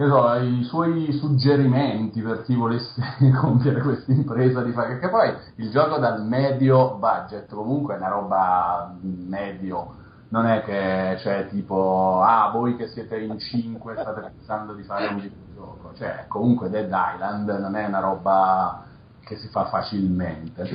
so, 0.06 0.34
i 0.34 0.62
suoi 0.62 1.12
suggerimenti 1.12 2.22
per 2.22 2.44
chi 2.44 2.54
volesse 2.54 3.02
compiere 3.40 3.80
questa 3.80 4.12
impresa 4.12 4.62
di 4.62 4.70
fare, 4.70 4.90
perché 4.90 5.08
poi 5.08 5.34
il 5.56 5.70
gioco 5.70 5.98
dal 5.98 6.24
medio 6.24 6.94
budget 6.94 7.52
comunque 7.52 7.94
è 7.94 7.96
una 7.96 8.08
roba 8.08 8.94
medio, 9.00 9.96
non 10.28 10.46
è 10.46 10.62
che 10.62 11.16
c'è 11.20 11.48
tipo, 11.48 12.22
ah, 12.22 12.50
voi 12.52 12.76
che 12.76 12.86
siete 12.86 13.18
in 13.18 13.38
5 13.38 13.96
state 13.96 14.20
pensando 14.20 14.74
di 14.74 14.84
fare 14.84 15.08
un 15.08 15.16
videogioco, 15.16 15.92
cioè 15.96 16.26
comunque 16.28 16.70
Dead 16.70 16.90
Island 16.92 17.48
non 17.48 17.74
è 17.74 17.86
una 17.86 18.00
roba 18.00 18.84
che 19.28 19.37
si 19.37 19.49
fa 19.49 19.66
facilmente. 19.66 20.64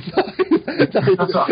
so. 1.28 1.44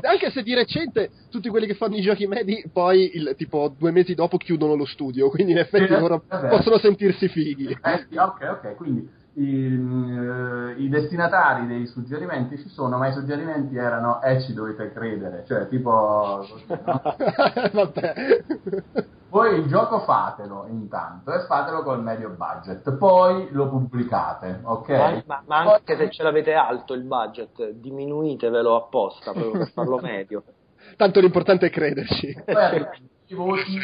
Anche 0.00 0.30
se 0.30 0.42
di 0.42 0.54
recente 0.54 1.10
tutti 1.30 1.50
quelli 1.50 1.66
che 1.66 1.74
fanno 1.74 1.96
i 1.96 2.00
giochi 2.00 2.26
medi 2.26 2.64
poi 2.72 3.10
il, 3.14 3.34
tipo 3.36 3.74
due 3.76 3.90
mesi 3.90 4.14
dopo 4.14 4.38
chiudono 4.38 4.74
lo 4.74 4.86
studio, 4.86 5.28
quindi 5.28 5.52
in 5.52 5.58
effetti 5.58 5.92
eh, 5.92 5.98
loro 5.98 6.22
vabbè. 6.26 6.48
possono 6.48 6.78
sentirsi 6.78 7.28
fighi. 7.28 7.66
Eh, 7.70 8.06
sì, 8.08 8.16
ok, 8.16 8.48
ok, 8.52 8.76
quindi 8.76 9.06
i, 9.34 9.66
uh, 9.74 10.80
i, 10.80 10.88
destinatari 10.88 11.66
dei 11.66 11.86
suggerimenti 11.86 12.56
ci 12.58 12.70
sono, 12.70 12.96
ma 12.96 13.08
i 13.08 13.12
suggerimenti 13.12 13.76
erano 13.76 14.22
e 14.22 14.36
eh, 14.36 14.40
ci 14.40 14.54
dovete 14.54 14.90
credere, 14.92 15.44
cioè 15.46 15.68
tipo... 15.68 16.46
No? 16.66 17.02
Vabbè. 17.72 18.14
Voi 19.30 19.60
il 19.60 19.66
gioco 19.66 20.00
fatelo 20.00 20.66
intanto 20.68 21.32
e 21.32 21.46
fatelo 21.46 21.82
col 21.82 22.02
medio 22.02 22.30
budget, 22.30 22.96
poi 22.96 23.48
lo 23.52 23.68
pubblicate, 23.68 24.60
ok? 24.62 24.88
Ma, 24.88 25.22
ma, 25.24 25.42
ma 25.46 25.56
anche 25.72 25.96
se 25.96 26.10
ce 26.10 26.22
l'avete 26.24 26.52
alto 26.54 26.94
il 26.94 27.02
budget, 27.02 27.70
diminuitevelo 27.70 28.74
apposta 28.74 29.32
proprio 29.32 29.52
per 29.52 29.70
farlo 29.70 29.98
medio. 30.02 30.42
Tanto 30.96 31.20
l'importante 31.20 31.66
è 31.66 31.70
crederci. 31.70 32.42
Poi 32.44 32.86
i 33.26 33.34
voti 33.34 33.78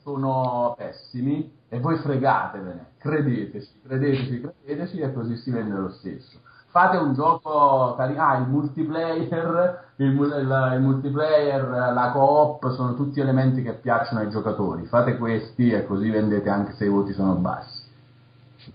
sono 0.00 0.74
pessimi 0.78 1.52
e 1.68 1.80
voi 1.80 1.96
fregatevene, 1.96 2.92
credeteci, 2.98 3.80
credeteci, 3.84 4.40
credeteci 4.40 5.00
e 5.00 5.12
così 5.12 5.36
si 5.36 5.50
vende 5.50 5.76
lo 5.76 5.90
stesso 5.90 6.38
fate 6.72 6.96
un 6.96 7.12
gioco 7.12 7.94
ah 7.96 8.36
il 8.38 8.48
multiplayer 8.48 9.92
il, 9.96 10.06
il, 10.06 10.72
il, 10.74 10.80
multiplayer 10.80 11.68
la 11.68 12.10
coop 12.12 12.70
sono 12.70 12.94
tutti 12.94 13.20
elementi 13.20 13.62
che 13.62 13.74
piacciono 13.74 14.20
ai 14.20 14.30
giocatori. 14.30 14.86
Fate 14.86 15.18
questi 15.18 15.70
e 15.70 15.86
così 15.86 16.10
vendete 16.10 16.48
anche 16.48 16.72
se 16.72 16.86
i 16.86 16.88
voti 16.88 17.12
sono 17.12 17.34
bassi. 17.34 17.90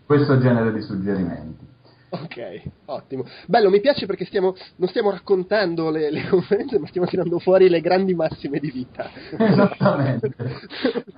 Questo 0.06 0.38
genere 0.38 0.72
di 0.72 0.82
suggerimenti 0.82 1.67
Ok, 2.10 2.62
ottimo. 2.86 3.26
Bello, 3.48 3.70
mi 3.70 3.82
piace 3.82 4.06
perché 4.06 4.24
stiamo, 4.24 4.56
non 4.78 4.88
stiamo 4.88 5.12
raccontando 5.12 5.90
le, 5.90 6.10
le, 6.10 6.26
conferenze, 6.30 6.80
ma 6.80 6.88
stiamo 6.88 7.06
tirando 7.06 7.38
fuori 7.40 7.68
le 7.68 7.82
grandi 7.82 8.14
massime 8.14 8.60
di 8.60 8.72
vita. 8.72 9.10
Esattamente. 9.38 10.34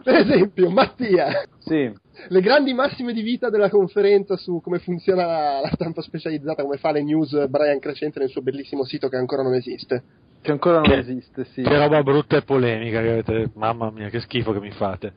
per 0.03 0.15
esempio, 0.15 0.71
Mattia. 0.71 1.47
Sì. 1.59 1.91
Le 2.27 2.41
grandi 2.41 2.73
massime 2.73 3.13
di 3.13 3.21
vita 3.21 3.49
della 3.49 3.69
conferenza 3.69 4.35
su 4.35 4.61
come 4.61 4.79
funziona 4.79 5.25
la, 5.25 5.59
la 5.61 5.71
stampa 5.73 6.01
specializzata, 6.01 6.63
come 6.63 6.77
fa 6.77 6.91
le 6.91 7.03
news 7.03 7.47
Brian 7.47 7.79
Crescente 7.79 8.19
nel 8.19 8.29
suo 8.29 8.41
bellissimo 8.41 8.83
sito 8.83 9.09
che 9.09 9.15
ancora 9.15 9.43
non 9.43 9.53
esiste. 9.53 10.03
Che 10.41 10.51
ancora 10.51 10.79
non 10.79 10.89
che, 10.89 10.97
esiste, 10.97 11.45
sì. 11.53 11.61
Che 11.61 11.77
roba 11.77 12.01
brutta 12.01 12.37
e 12.37 12.41
polemica 12.41 12.99
che 13.01 13.09
avete. 13.09 13.51
Mamma 13.53 13.91
mia, 13.91 14.09
che 14.09 14.21
schifo 14.21 14.53
che 14.53 14.59
mi 14.59 14.71
fate. 14.71 15.13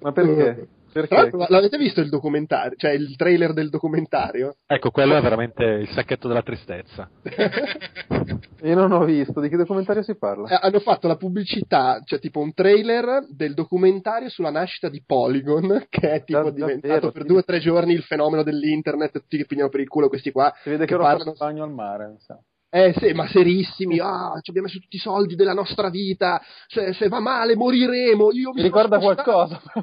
Ma 0.00 0.12
perché? 0.12 0.68
Perché? 0.92 1.30
L'avete 1.48 1.78
visto 1.78 2.00
il 2.00 2.08
documentario, 2.08 2.76
cioè 2.76 2.90
il 2.92 3.14
trailer 3.16 3.52
del 3.52 3.70
documentario? 3.70 4.56
Ecco, 4.66 4.90
quello 4.90 5.16
è 5.16 5.20
veramente 5.20 5.64
il 5.64 5.88
sacchetto 5.90 6.26
della 6.26 6.42
tristezza. 6.42 7.08
Io 8.62 8.74
non 8.74 8.92
ho 8.92 9.04
visto, 9.04 9.40
di 9.40 9.48
che 9.48 9.56
documentario 9.56 10.02
si 10.02 10.16
parla? 10.16 10.48
Eh, 10.48 10.58
hanno 10.60 10.80
fatto 10.80 11.06
la 11.06 11.16
pubblicità, 11.16 12.00
cioè 12.04 12.18
tipo 12.18 12.40
un 12.40 12.52
trailer 12.52 13.26
del 13.28 13.54
documentario 13.54 14.28
sulla 14.28 14.50
nascita 14.50 14.88
di 14.88 15.02
Polygon, 15.04 15.86
che 15.88 16.10
è 16.10 16.24
tipo 16.24 16.42
da, 16.42 16.50
diventato 16.50 16.88
davvero, 16.88 17.12
per 17.12 17.22
sì. 17.22 17.28
due 17.28 17.38
o 17.38 17.44
tre 17.44 17.58
giorni 17.60 17.92
il 17.92 18.02
fenomeno 18.02 18.42
dell'internet, 18.42 19.12
tutti 19.12 19.36
che 19.36 19.46
pigliano 19.46 19.68
per 19.68 19.80
il 19.80 19.88
culo 19.88 20.08
questi 20.08 20.32
qua. 20.32 20.52
Si 20.62 20.70
vede 20.70 20.86
che, 20.86 20.96
che 20.96 21.00
parlano... 21.00 21.34
bagno 21.38 21.62
al 21.62 21.72
mare, 21.72 22.16
so. 22.18 22.42
Eh 22.72 22.94
sì, 22.98 23.12
ma 23.12 23.26
serissimi, 23.26 23.98
ah, 23.98 24.38
ci 24.40 24.50
abbiamo 24.50 24.68
messo 24.68 24.78
tutti 24.78 24.94
i 24.94 25.00
soldi 25.00 25.34
della 25.34 25.54
nostra 25.54 25.90
vita, 25.90 26.40
se, 26.68 26.92
se 26.92 27.08
va 27.08 27.18
male 27.18 27.56
moriremo, 27.56 28.30
io 28.30 28.52
mi, 28.52 28.62
ricorda 28.62 29.00
qualcosa. 29.00 29.60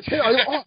cioè, 0.00 0.20
ho, 0.20 0.54
ho, 0.54 0.64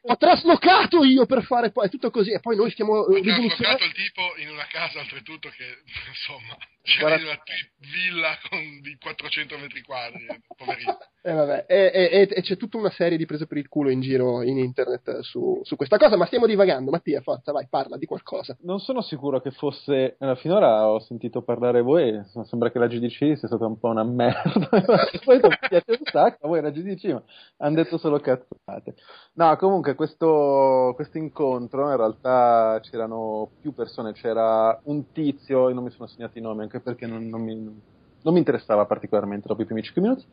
ho, 0.00 0.16
traslocato 0.16 1.04
io 1.04 1.26
per 1.26 1.42
fare 1.42 1.72
poi, 1.72 1.86
è 1.86 1.90
tutto 1.90 2.10
così, 2.10 2.30
e 2.30 2.40
poi 2.40 2.56
noi 2.56 2.70
stiamo... 2.70 3.00
Ho 3.00 3.20
traslocato 3.20 3.84
il 3.84 3.92
tipo 3.92 4.22
in 4.38 4.48
una 4.48 4.66
casa 4.70 5.00
oltretutto 5.00 5.50
che, 5.50 5.82
insomma, 6.08 6.56
c'era 6.86 7.16
in 7.16 7.24
una 7.24 7.42
villa 7.78 8.38
con 8.48 8.80
di 8.80 8.96
400 9.00 9.58
metri 9.58 9.82
quadri, 9.82 10.26
poverino. 10.56 10.96
Eh, 11.26 11.32
vabbè. 11.32 11.64
E, 11.66 11.90
e, 11.92 12.28
e, 12.30 12.40
c'è 12.42 12.56
tutta 12.56 12.76
una 12.76 12.90
serie 12.90 13.18
di 13.18 13.26
prese 13.26 13.48
per 13.48 13.58
il 13.58 13.66
culo 13.66 13.90
in 13.90 14.00
giro 14.00 14.42
in 14.42 14.58
internet 14.58 15.22
su, 15.22 15.58
su, 15.64 15.74
questa 15.74 15.96
cosa, 15.98 16.16
ma 16.16 16.24
stiamo 16.24 16.46
divagando. 16.46 16.92
Mattia, 16.92 17.20
forza, 17.20 17.50
vai, 17.50 17.66
parla 17.68 17.96
di 17.96 18.06
qualcosa. 18.06 18.56
Non 18.60 18.78
sono 18.78 19.00
sicuro 19.02 19.40
che 19.40 19.50
fosse. 19.50 20.16
Eh, 20.20 20.36
finora 20.36 20.88
ho 20.88 21.00
sentito 21.00 21.42
parlare 21.42 21.82
voi, 21.82 22.16
sembra 22.44 22.70
che 22.70 22.78
la 22.78 22.86
GDC 22.86 23.36
sia 23.36 23.48
stata 23.48 23.66
un 23.66 23.76
po' 23.76 23.88
una 23.88 24.04
merda. 24.04 24.68
Poi 25.24 25.40
mi 25.42 25.58
piace 25.68 25.84
un 25.88 26.04
sacco, 26.04 26.46
voi 26.46 26.62
la 26.62 26.70
GDC, 26.70 27.04
ma 27.06 27.22
hanno 27.56 27.74
detto 27.74 27.98
solo 27.98 28.20
cazzate. 28.20 28.94
No, 29.32 29.56
comunque, 29.56 29.96
questo 29.96 30.94
incontro 31.14 31.90
in 31.90 31.96
realtà 31.96 32.78
c'erano 32.82 33.50
più 33.60 33.74
persone, 33.74 34.12
c'era 34.12 34.80
un 34.84 35.10
tizio, 35.10 35.68
io 35.68 35.74
non 35.74 35.82
mi 35.82 35.90
sono 35.90 36.06
segnato 36.06 36.38
i 36.38 36.40
nomi 36.40 36.62
anche 36.62 36.75
perché 36.80 37.06
non, 37.06 37.28
non 37.28 37.42
mi 37.42 37.80
non 38.26 38.34
mi 38.34 38.40
interessava 38.40 38.84
particolarmente 38.86 39.46
dopo 39.46 39.62
i 39.62 39.64
primi 39.64 39.82
5 39.82 40.02
minuti. 40.02 40.24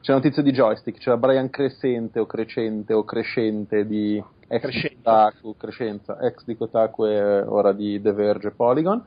C'è 0.00 0.12
una 0.12 0.20
notizia 0.20 0.42
di 0.42 0.50
joystick, 0.50 0.98
c'era 0.98 1.16
Brian 1.16 1.48
Crescente 1.48 2.18
o 2.18 2.26
Crescente 2.26 2.92
o 2.92 3.04
Crescente 3.04 3.86
di 3.86 4.22
ex 4.48 4.94
Kotaku, 4.94 5.56
Crescenza, 5.56 6.18
ex 6.20 6.44
di 6.44 6.56
Kotaku 6.56 7.06
e 7.06 7.42
ora 7.42 7.72
di 7.72 8.00
The 8.02 8.12
Verge 8.12 8.50
Polygon. 8.50 9.02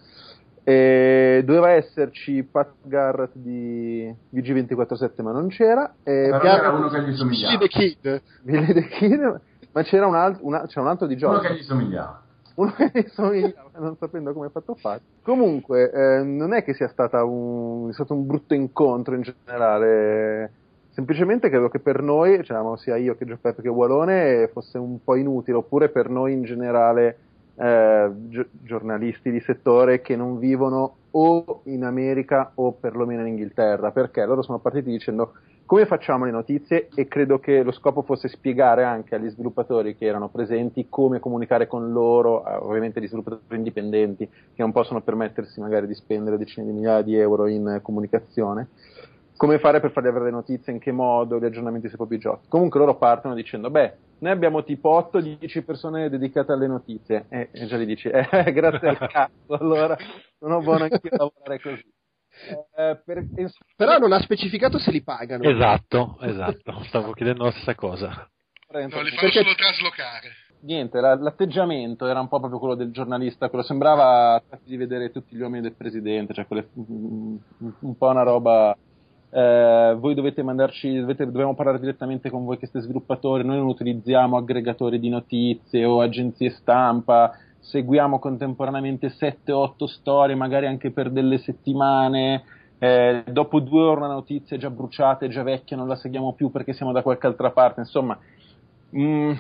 E 0.64 1.42
doveva 1.46 1.72
esserci 1.72 2.44
Pat 2.44 2.72
Garrett 2.84 3.32
di 3.34 4.14
VG247 4.34 5.22
ma 5.22 5.32
non 5.32 5.50
c'era. 5.50 5.94
E 6.04 6.28
Però 6.30 6.40
Garrett... 6.40 6.64
era 6.64 6.72
uno 6.72 6.88
che 6.88 7.02
gli 7.04 7.16
somigliava. 7.16 7.58
Billy 7.58 7.68
the 7.68 7.80
Kid. 7.80 8.22
Billy 8.44 8.74
the 8.74 8.88
Kid, 8.88 9.42
ma 9.72 9.84
c'era 9.84 10.08
un, 10.08 10.16
alt- 10.16 10.40
una, 10.42 10.66
c'era 10.66 10.82
un 10.82 10.88
altro 10.88 11.08
di 11.08 11.16
joystick. 11.16 11.46
Uno 11.46 11.56
che 11.56 11.62
gli 11.62 11.66
somigliava 11.66 12.24
uno 12.60 12.74
che 12.76 12.92
gli 12.94 13.08
somigliava, 13.08 13.72
non 13.78 13.96
sapendo 13.98 14.34
come 14.34 14.48
è 14.48 14.52
fatto 14.52 14.76
fare. 14.76 15.02
Comunque, 15.24 15.92
eh, 15.92 16.24
non 16.24 16.54
è 16.54 16.64
che 16.64 16.74
sia 16.74 16.92
un, 17.24 17.92
stato 17.94 18.14
un 18.14 18.26
brutto 18.26 18.54
incontro 18.54 19.16
in 19.16 19.22
generale, 19.22 20.52
semplicemente 20.92 21.50
credo 21.50 21.70
che 21.70 21.80
per 21.80 22.02
noi, 22.02 22.38
diciamo, 22.38 22.76
sia 22.76 22.98
io 22.98 23.16
che 23.16 23.26
Giuseppe 23.26 23.62
che 23.62 23.70
Walone, 23.70 24.50
fosse 24.52 24.78
un 24.78 25.02
po' 25.04 25.16
inutile, 25.16 25.58
oppure 25.58 25.90
per 25.90 26.10
noi 26.10 26.34
in 26.34 26.44
generale 26.44 27.18
eh, 27.56 28.12
gi- 28.14 28.48
giornalisti 28.64 29.32
di 29.32 29.40
settore 29.40 30.02
che 30.02 30.16
non 30.16 30.38
vivono 30.38 30.96
o 31.12 31.62
in 31.64 31.84
America 31.84 32.52
o 32.56 32.74
perlomeno 32.74 33.22
in 33.22 33.28
Inghilterra, 33.28 33.92
perché? 33.92 34.26
Loro 34.26 34.42
sono 34.42 34.60
partiti 34.60 34.90
dicendo 34.90 35.34
come 35.70 35.86
facciamo 35.86 36.26
le 36.26 36.32
notizie 36.32 36.90
e 36.96 37.08
credo 37.08 37.38
che 37.38 37.62
lo 37.62 37.72
scopo 37.72 38.02
fosse 38.02 38.28
spiegare 38.28 38.84
anche 38.84 39.14
agli 39.14 39.30
sviluppatori 39.30 39.96
che 39.96 40.06
erano 40.06 40.30
presenti 40.30 40.88
come 40.90 41.20
comunicare 41.20 41.68
con 41.68 41.92
loro, 41.92 42.44
eh, 42.44 42.56
ovviamente 42.56 43.00
gli 43.00 43.06
sviluppatori 43.06 43.56
indipendenti 43.56 44.28
che 44.28 44.64
non 44.64 44.72
possono 44.72 45.04
permettersi 45.04 45.60
magari 45.60 45.86
di 45.86 45.94
spendere 45.94 46.40
decine 46.40 46.66
di 46.66 46.72
migliaia 46.72 47.04
di 47.04 47.16
euro 47.16 47.46
in 47.46 47.82
comunicazione, 47.84 48.70
come 49.38 49.60
fare 49.60 49.80
per 49.80 49.92
fargli 49.92 50.08
avere 50.08 50.26
le 50.26 50.32
notizie, 50.32 50.74
in 50.74 50.80
che 50.80 50.92
modo, 50.92 51.38
gli 51.38 51.46
aggiornamenti 51.46 51.88
sui 51.88 51.98
propri 51.98 52.18
giochi. 52.18 52.48
Comunque 52.48 52.80
loro 52.80 52.96
partono 52.96 53.36
dicendo, 53.36 53.70
beh, 53.70 53.94
noi 54.22 54.32
abbiamo 54.32 54.64
tipo 54.64 55.08
8-10 55.14 55.64
persone 55.64 56.10
dedicate 56.10 56.52
alle 56.52 56.66
notizie, 56.66 57.26
e, 57.30 57.50
e 57.52 57.68
già 57.68 57.78
gli 57.78 57.86
dici, 57.86 58.10
eh, 58.10 58.26
grazie 58.54 58.88
al 58.88 58.98
cazzo, 58.98 59.54
allora 59.54 59.96
non 60.40 60.52
ho 60.52 60.62
buono 60.62 60.86
anche 60.86 61.00
lavorare 61.12 61.62
così. 61.62 61.98
Eh, 62.76 63.02
per, 63.04 63.26
Però 63.76 63.98
non 63.98 64.14
ha 64.14 64.20
specificato 64.20 64.78
se 64.78 64.92
li 64.92 65.02
pagano. 65.02 65.44
Esatto, 65.44 66.18
esatto. 66.22 66.84
Stavo 66.86 67.12
chiedendo 67.12 67.44
la 67.44 67.52
stessa 67.52 67.76
cosa. 67.76 68.30
No, 68.72 68.80
li 68.80 68.90
fanno 68.90 69.10
Perché... 69.20 69.42
solo 69.42 69.56
traslocare. 69.56 70.30
Niente, 70.62 71.00
la, 71.00 71.16
l'atteggiamento 71.16 72.06
era 72.06 72.20
un 72.20 72.28
po' 72.28 72.40
proprio 72.40 72.60
quello 72.60 72.76
del 72.76 72.92
giornalista, 72.92 73.48
quello 73.48 73.64
sembrava 73.64 74.42
di 74.64 74.76
vedere 74.76 75.10
tutti 75.10 75.36
gli 75.36 75.40
uomini 75.40 75.62
del 75.62 75.76
presidente, 75.76 76.34
cioè 76.34 76.46
quelle, 76.46 76.68
un, 76.74 77.38
un 77.80 77.98
po' 77.98 78.08
una 78.10 78.24
roba 78.24 78.78
eh, 79.32 79.96
voi 79.98 80.16
dovete 80.16 80.42
mandarci, 80.42 81.00
dovete, 81.00 81.26
dobbiamo 81.26 81.54
parlare 81.54 81.80
direttamente 81.80 82.30
con 82.30 82.46
voi 82.46 82.58
che 82.58 82.66
siete 82.66 82.86
sviluppatori, 82.86 83.46
noi 83.46 83.58
non 83.58 83.68
utilizziamo 83.68 84.38
aggregatori 84.38 85.00
di 85.00 85.10
notizie 85.10 85.86
o 85.86 86.02
agenzie 86.02 86.50
stampa, 86.50 87.32
seguiamo 87.60 88.20
contemporaneamente 88.20 89.08
7-8 89.08 89.86
storie, 89.86 90.36
magari 90.36 90.66
anche 90.66 90.92
per 90.92 91.10
delle 91.10 91.38
settimane, 91.38 92.44
eh, 92.80 93.24
dopo 93.30 93.60
due 93.60 93.82
ore 93.82 94.00
una 94.00 94.14
notizia 94.14 94.56
è 94.56 94.60
già 94.60 94.70
bruciata, 94.70 95.26
è 95.26 95.30
già 95.30 95.44
vecchia, 95.44 95.76
non 95.76 95.88
la 95.88 95.96
seguiamo 95.96 96.34
più 96.34 96.50
perché 96.50 96.74
siamo 96.74 96.92
da 96.92 97.02
qualche 97.02 97.28
altra 97.28 97.52
parte, 97.52 97.82
insomma, 97.82 98.18
mh, 98.90 99.02
mm, 99.02 99.32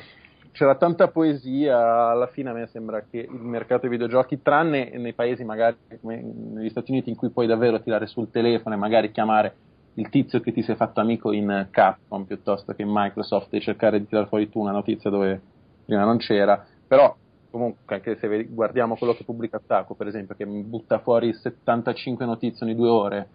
c'era 0.52 0.76
tanta 0.76 1.08
poesia, 1.08 2.10
alla 2.10 2.28
fine 2.28 2.50
a 2.50 2.54
me 2.54 2.68
sembra 2.68 3.06
che 3.10 3.20
il 3.20 3.32
mercato 3.32 3.82
dei 3.82 3.92
videogiochi, 3.92 4.42
tranne 4.42 4.92
nei 4.98 5.14
paesi 5.14 5.44
magari 5.46 5.78
come 6.02 6.22
negli 6.22 6.70
Stati 6.70 6.92
Uniti 6.92 7.10
in 7.10 7.16
cui 7.16 7.30
puoi 7.30 7.48
davvero 7.48 7.82
tirare 7.82 8.08
sul 8.08 8.30
telefono 8.30 8.76
e 8.76 8.78
magari 8.78 9.12
chiamare 9.12 9.56
il 9.94 10.10
tizio 10.10 10.40
che 10.40 10.52
ti 10.52 10.62
sei 10.62 10.76
fatto 10.76 11.00
amico 11.00 11.32
in 11.32 11.68
Capcom 11.70 12.24
piuttosto 12.24 12.74
che 12.74 12.82
in 12.82 12.90
Microsoft 12.92 13.54
e 13.54 13.60
cercare 13.60 14.00
di 14.00 14.08
tirare 14.08 14.28
fuori 14.28 14.50
tu 14.50 14.60
una 14.60 14.72
notizia 14.72 15.10
dove 15.10 15.42
prima 15.86 16.04
non 16.04 16.18
c'era, 16.18 16.66
però 16.88 17.16
comunque 17.50 17.96
anche 17.96 18.18
se 18.18 18.44
guardiamo 18.46 18.96
quello 18.96 19.13
che 19.13 19.24
pubblica 19.24 19.58
Attacco 19.58 19.96
per 19.96 20.08
esempio 20.08 20.36
che 20.36 20.46
butta 20.46 21.00
fuori 21.00 21.34
75 21.34 22.25
notizie 22.25 22.65
ogni 22.65 22.75
due 22.75 22.89
ore 22.89 23.27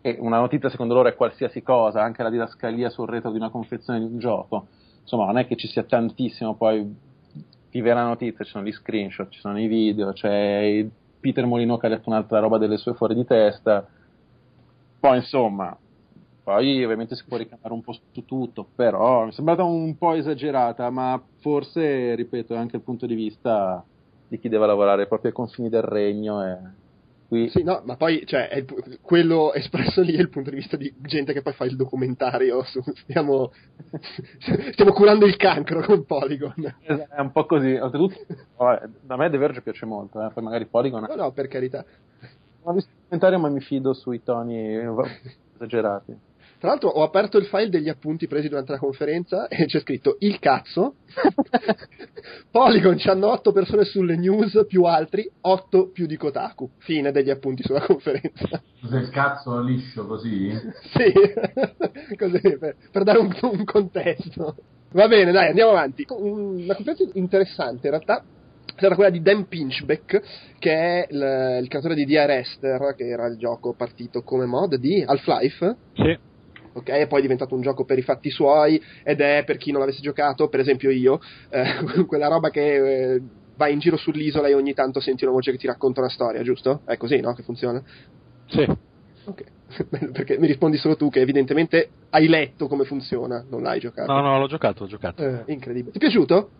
e 0.00 0.16
una 0.18 0.38
notizia 0.38 0.70
secondo 0.70 0.94
loro 0.94 1.08
è 1.08 1.14
qualsiasi 1.14 1.62
cosa 1.62 2.02
anche 2.02 2.22
la 2.22 2.30
didascalia 2.30 2.90
sul 2.90 3.08
retro 3.08 3.30
di 3.30 3.36
una 3.36 3.50
confezione 3.50 4.00
di 4.00 4.06
un 4.06 4.18
gioco 4.18 4.66
insomma 5.02 5.26
non 5.26 5.38
è 5.38 5.46
che 5.46 5.56
ci 5.56 5.68
sia 5.68 5.84
tantissimo 5.84 6.54
poi 6.54 7.08
di 7.70 7.80
vera 7.80 8.02
notizia, 8.02 8.44
ci 8.44 8.50
sono 8.50 8.64
gli 8.64 8.72
screenshot, 8.72 9.28
ci 9.30 9.38
sono 9.38 9.58
i 9.60 9.68
video, 9.68 10.12
c'è 10.12 10.84
Peter 11.20 11.46
Molino 11.46 11.76
che 11.76 11.86
ha 11.86 11.90
detto 11.90 12.08
un'altra 12.08 12.40
roba 12.40 12.58
delle 12.58 12.76
sue 12.76 12.94
fuori 12.94 13.14
di 13.14 13.24
testa. 13.24 13.86
Poi 14.98 15.16
insomma, 15.16 15.76
poi 16.42 16.82
ovviamente 16.84 17.14
si 17.14 17.24
può 17.26 17.36
ricamare 17.36 17.72
un 17.72 17.82
po' 17.82 17.92
su 17.92 18.24
tutto, 18.24 18.66
però 18.74 19.24
mi 19.24 19.30
è 19.30 19.32
sembrata 19.32 19.62
un 19.62 19.96
po' 19.96 20.14
esagerata, 20.14 20.90
ma 20.90 21.20
forse, 21.40 22.14
ripeto, 22.14 22.54
è 22.54 22.56
anche 22.56 22.76
il 22.76 22.82
punto 22.82 23.06
di 23.06 23.14
vista 23.14 23.84
di 24.28 24.38
chi 24.38 24.48
deve 24.48 24.66
lavorare 24.66 25.06
proprio 25.06 25.30
ai 25.30 25.36
confini 25.36 25.68
del 25.68 25.82
regno 25.82 26.44
e 26.44 26.58
Qui... 27.30 27.48
Sì, 27.48 27.62
no, 27.62 27.80
ma 27.84 27.94
poi 27.94 28.26
cioè, 28.26 28.48
è, 28.48 28.64
quello 29.00 29.52
espresso 29.52 30.00
lì 30.00 30.16
è 30.16 30.20
il 30.20 30.30
punto 30.30 30.50
di 30.50 30.56
vista 30.56 30.76
di 30.76 30.92
gente 30.98 31.32
che 31.32 31.42
poi 31.42 31.52
fa 31.52 31.64
il 31.64 31.76
documentario. 31.76 32.64
Su, 32.64 32.82
stiamo, 33.04 33.52
stiamo 34.72 34.90
curando 34.90 35.26
il 35.26 35.36
cancro 35.36 35.80
con 35.80 36.04
Polygon. 36.04 36.74
Esatto, 36.82 37.14
è 37.14 37.20
un 37.20 37.30
po' 37.30 37.46
così. 37.46 37.72
Oltretutto, 37.72 38.16
a 38.56 39.16
me 39.16 39.30
The 39.30 39.38
Verge 39.38 39.62
piace 39.62 39.86
molto, 39.86 40.20
eh, 40.26 40.30
poi 40.32 40.42
magari 40.42 40.66
Polygon. 40.66 41.06
No, 41.08 41.14
no, 41.14 41.30
per 41.30 41.46
carità. 41.46 41.84
Non 42.18 42.62
ho 42.62 42.72
visto 42.72 42.90
il 42.90 42.96
documentario, 42.96 43.38
ma 43.38 43.48
mi 43.48 43.60
fido 43.60 43.92
sui 43.92 44.24
toni 44.24 44.78
esagerati. 45.54 46.18
Tra 46.60 46.68
l'altro 46.68 46.90
ho 46.90 47.02
aperto 47.02 47.38
il 47.38 47.46
file 47.46 47.70
degli 47.70 47.88
appunti 47.88 48.26
presi 48.26 48.48
durante 48.48 48.72
la 48.72 48.78
conferenza 48.78 49.48
e 49.48 49.64
c'è 49.64 49.80
scritto 49.80 50.16
il 50.18 50.38
cazzo. 50.38 50.96
Polygon 52.52 52.96
c'hanno 52.98 53.30
8 53.30 53.50
persone 53.50 53.84
sulle 53.84 54.14
news 54.16 54.66
più 54.68 54.82
altri, 54.82 55.28
8 55.40 55.88
più 55.88 56.04
di 56.04 56.18
Kotaku. 56.18 56.68
Fine 56.80 57.12
degli 57.12 57.30
appunti 57.30 57.62
sulla 57.62 57.80
conferenza. 57.80 58.62
Cos'è 58.78 58.98
il 58.98 59.08
cazzo 59.08 59.62
liscio 59.62 60.06
così? 60.06 60.50
sì, 60.92 62.16
così 62.16 62.58
per, 62.58 62.76
per 62.92 63.04
dare 63.04 63.18
un, 63.20 63.34
un 63.40 63.64
contesto. 63.64 64.54
Va 64.92 65.08
bene, 65.08 65.32
dai, 65.32 65.48
andiamo 65.48 65.70
avanti. 65.70 66.04
Una 66.10 66.74
conferenza 66.74 67.04
interessante 67.14 67.86
in 67.86 67.92
realtà 67.92 68.22
era 68.76 68.94
quella 68.94 69.10
di 69.10 69.22
Dan 69.22 69.48
Pinchbeck, 69.48 70.22
che 70.58 70.72
è 70.72 71.06
il, 71.08 71.62
il 71.62 71.68
creatore 71.68 71.94
di 71.94 72.04
DR 72.04 72.30
Esther, 72.30 72.94
che 72.94 73.06
era 73.06 73.26
il 73.28 73.38
gioco 73.38 73.72
partito 73.72 74.22
come 74.22 74.44
mod 74.44 74.74
di 74.76 75.02
Half-Life. 75.02 75.76
Sì 75.94 76.28
ok? 76.72 76.88
E 76.88 77.06
poi 77.06 77.18
è 77.18 77.22
diventato 77.22 77.54
un 77.54 77.62
gioco 77.62 77.84
per 77.84 77.98
i 77.98 78.02
fatti 78.02 78.30
suoi 78.30 78.82
ed 79.02 79.20
è 79.20 79.44
per 79.44 79.56
chi 79.56 79.70
non 79.70 79.80
l'avesse 79.80 80.00
giocato, 80.00 80.48
per 80.48 80.60
esempio 80.60 80.90
io, 80.90 81.20
eh, 81.50 82.04
quella 82.06 82.28
roba 82.28 82.50
che 82.50 83.14
eh, 83.14 83.22
vai 83.56 83.72
in 83.72 83.78
giro 83.78 83.96
sull'isola 83.96 84.48
e 84.48 84.54
ogni 84.54 84.74
tanto 84.74 85.00
senti 85.00 85.24
una 85.24 85.34
voce 85.34 85.50
che 85.50 85.58
ti 85.58 85.66
racconta 85.66 86.00
una 86.00 86.08
storia, 86.08 86.42
giusto? 86.42 86.82
È 86.84 86.96
così, 86.96 87.20
no? 87.20 87.34
Che 87.34 87.42
funziona? 87.42 87.82
Sì. 88.46 88.66
Ok, 89.24 89.44
perché 90.12 90.38
mi 90.38 90.46
rispondi 90.46 90.78
solo 90.78 90.96
tu 90.96 91.10
che 91.10 91.20
evidentemente 91.20 91.90
hai 92.10 92.26
letto 92.26 92.68
come 92.68 92.84
funziona, 92.84 93.44
non 93.48 93.62
l'hai 93.62 93.80
giocato. 93.80 94.10
No, 94.10 94.20
no, 94.20 94.38
l'ho 94.38 94.46
giocato, 94.46 94.84
l'ho 94.84 94.88
giocato. 94.88 95.22
Eh, 95.22 95.52
incredibile. 95.52 95.92
Ti 95.92 95.98
è 95.98 96.00
piaciuto? 96.00 96.50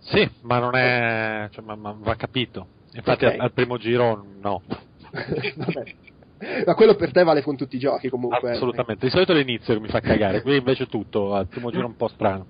Sì, 0.00 0.28
ma 0.42 0.58
non 0.58 0.74
è... 0.74 1.48
Cioè, 1.50 1.64
ma, 1.64 1.74
ma 1.74 1.94
va 1.98 2.14
capito. 2.14 2.66
Infatti 2.92 3.24
okay. 3.24 3.38
al, 3.38 3.44
al 3.44 3.52
primo 3.52 3.76
giro 3.76 4.24
no. 4.40 4.62
Vabbè. 5.10 5.94
Ma 6.64 6.74
quello 6.74 6.94
per 6.94 7.10
te 7.10 7.24
vale 7.24 7.42
con 7.42 7.56
tutti 7.56 7.76
i 7.76 7.78
giochi 7.78 8.08
comunque. 8.08 8.52
Assolutamente, 8.52 9.06
di 9.06 9.10
solito 9.10 9.32
l'inizio 9.32 9.74
che 9.74 9.80
mi 9.80 9.88
fa 9.88 10.00
cagare, 10.00 10.42
qui 10.42 10.56
invece 10.56 10.86
tutto, 10.86 11.34
al 11.34 11.48
primo 11.48 11.70
giro 11.70 11.86
un 11.86 11.96
po' 11.96 12.08
strano. 12.08 12.46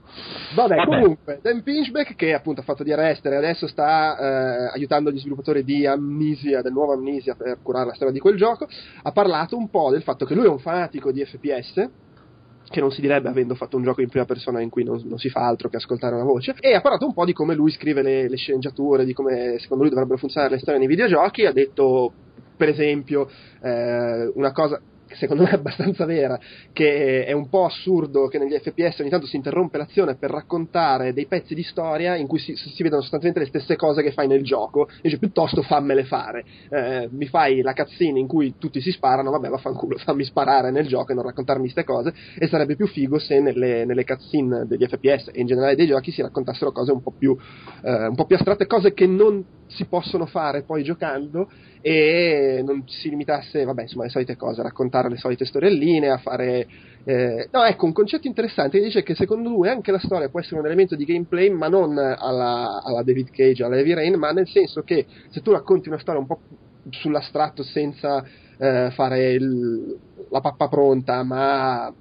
Vabbè, 0.54 0.76
Vabbè. 0.76 0.86
comunque, 0.86 1.38
Dan 1.42 1.62
Pinchback 1.62 2.14
che 2.14 2.34
appunto 2.34 2.60
ha 2.60 2.64
fatto 2.64 2.82
di 2.82 2.92
Arrestere 2.92 3.36
e 3.36 3.38
adesso 3.38 3.66
sta 3.66 4.18
eh, 4.18 4.70
aiutando 4.74 5.10
gli 5.10 5.18
sviluppatori 5.18 5.64
di 5.64 5.86
Amnesia, 5.86 6.60
del 6.60 6.72
nuovo 6.72 6.92
Amnesia 6.92 7.34
per 7.34 7.58
curare 7.62 7.86
la 7.86 7.94
storia 7.94 8.12
di 8.12 8.20
quel 8.20 8.36
gioco, 8.36 8.68
ha 9.02 9.12
parlato 9.12 9.56
un 9.56 9.70
po' 9.70 9.90
del 9.90 10.02
fatto 10.02 10.24
che 10.24 10.34
lui 10.34 10.44
è 10.44 10.48
un 10.48 10.58
fanatico 10.58 11.10
di 11.10 11.24
FPS, 11.24 11.88
che 12.68 12.80
non 12.80 12.90
si 12.90 13.00
direbbe 13.00 13.28
avendo 13.28 13.54
fatto 13.54 13.76
un 13.76 13.82
gioco 13.82 14.02
in 14.02 14.08
prima 14.08 14.26
persona 14.26 14.60
in 14.60 14.68
cui 14.68 14.84
non, 14.84 15.00
non, 15.04 15.18
si 15.18 15.30
fa 15.30 15.46
altro 15.46 15.70
che 15.70 15.76
ascoltare 15.76 16.14
una 16.14 16.24
voce, 16.24 16.54
e 16.60 16.74
ha 16.74 16.80
parlato 16.80 17.06
un 17.06 17.14
po' 17.14 17.24
di 17.24 17.32
come 17.32 17.54
lui 17.54 17.70
scrive 17.70 18.02
le, 18.02 18.28
le 18.28 18.36
sceneggiature, 18.36 19.06
di 19.06 19.14
come 19.14 19.58
secondo 19.58 19.84
lui 19.84 19.92
dovrebbero 19.92 20.18
funzionare 20.18 20.54
le 20.54 20.60
storie 20.60 20.78
nei 20.78 20.88
videogiochi, 20.88 21.46
ha 21.46 21.52
detto 21.52 22.12
per 22.58 22.68
esempio 22.68 23.30
eh, 23.62 24.30
una 24.34 24.52
cosa 24.52 24.78
che 25.08 25.16
secondo 25.16 25.42
me 25.42 25.50
è 25.50 25.54
abbastanza 25.54 26.04
vera, 26.04 26.38
che 26.72 27.24
è 27.24 27.32
un 27.32 27.48
po' 27.48 27.64
assurdo 27.64 28.28
che 28.28 28.38
negli 28.38 28.56
FPS 28.56 29.00
ogni 29.00 29.08
tanto 29.08 29.26
si 29.26 29.36
interrompe 29.36 29.78
l'azione 29.78 30.16
per 30.16 30.30
raccontare 30.30 31.14
dei 31.14 31.26
pezzi 31.26 31.54
di 31.54 31.62
storia 31.62 32.14
in 32.14 32.26
cui 32.26 32.38
si, 32.38 32.54
si 32.54 32.82
vedono 32.82 33.00
sostanzialmente 33.00 33.50
le 33.50 33.58
stesse 33.58 33.74
cose 33.74 34.02
che 34.02 34.12
fai 34.12 34.28
nel 34.28 34.44
gioco, 34.44 34.86
dice 35.00 35.18
piuttosto 35.18 35.62
fammele 35.62 36.04
fare, 36.04 36.44
eh, 36.68 37.08
mi 37.10 37.26
fai 37.26 37.62
la 37.62 37.72
cutscene 37.72 38.18
in 38.18 38.26
cui 38.26 38.54
tutti 38.58 38.80
si 38.80 38.92
sparano, 38.92 39.30
vabbè 39.30 39.48
vaffanculo, 39.48 39.96
fammi 40.04 40.24
sparare 40.24 40.70
nel 40.70 40.86
gioco 40.86 41.12
e 41.12 41.14
non 41.14 41.24
raccontarmi 41.24 41.62
queste 41.62 41.84
cose, 41.84 42.12
e 42.38 42.46
sarebbe 42.46 42.76
più 42.76 42.86
figo 42.86 43.18
se 43.18 43.40
nelle, 43.40 43.86
nelle 43.86 44.04
cutscene 44.04 44.66
degli 44.66 44.86
FPS 44.86 45.30
e 45.32 45.40
in 45.40 45.46
generale 45.46 45.74
dei 45.74 45.86
giochi 45.86 46.12
si 46.12 46.20
raccontassero 46.20 46.70
cose 46.70 46.92
un 46.92 47.02
po' 47.02 47.14
più, 47.16 47.34
eh, 47.82 48.06
un 48.06 48.14
po 48.14 48.26
più 48.26 48.36
astratte, 48.36 48.66
cose 48.66 48.92
che 48.92 49.06
non 49.06 49.42
si 49.68 49.84
possono 49.86 50.26
fare 50.26 50.62
poi 50.62 50.82
giocando 50.82 51.48
e 51.80 52.62
non 52.64 52.82
si 52.86 53.08
limitasse, 53.08 53.64
vabbè, 53.64 53.82
insomma, 53.82 54.04
le 54.04 54.10
solite 54.10 54.36
cose, 54.36 54.60
a 54.60 54.64
raccontare 54.64 55.08
le 55.08 55.16
solite 55.16 55.44
storielline, 55.44 56.10
a 56.10 56.18
fare... 56.18 56.66
Eh... 57.04 57.48
no, 57.50 57.62
ecco, 57.64 57.86
un 57.86 57.92
concetto 57.92 58.26
interessante 58.26 58.78
che 58.78 58.84
dice 58.84 59.02
che 59.02 59.14
secondo 59.14 59.48
lui 59.48 59.68
anche 59.68 59.92
la 59.92 59.98
storia 59.98 60.28
può 60.28 60.40
essere 60.40 60.60
un 60.60 60.66
elemento 60.66 60.96
di 60.96 61.04
gameplay, 61.04 61.50
ma 61.50 61.68
non 61.68 61.96
alla, 61.96 62.82
alla 62.82 63.02
David 63.02 63.30
Cage, 63.30 63.64
alla 63.64 63.76
Heavy 63.76 63.94
Rain, 63.94 64.18
ma 64.18 64.32
nel 64.32 64.48
senso 64.48 64.82
che 64.82 65.06
se 65.30 65.40
tu 65.40 65.52
racconti 65.52 65.88
una 65.88 65.98
storia 65.98 66.20
un 66.20 66.26
po' 66.26 66.40
sull'astratto 66.90 67.62
senza 67.62 68.24
eh, 68.58 68.90
fare 68.92 69.32
il, 69.32 69.96
la 70.30 70.40
pappa 70.40 70.68
pronta, 70.68 71.22
ma 71.22 71.92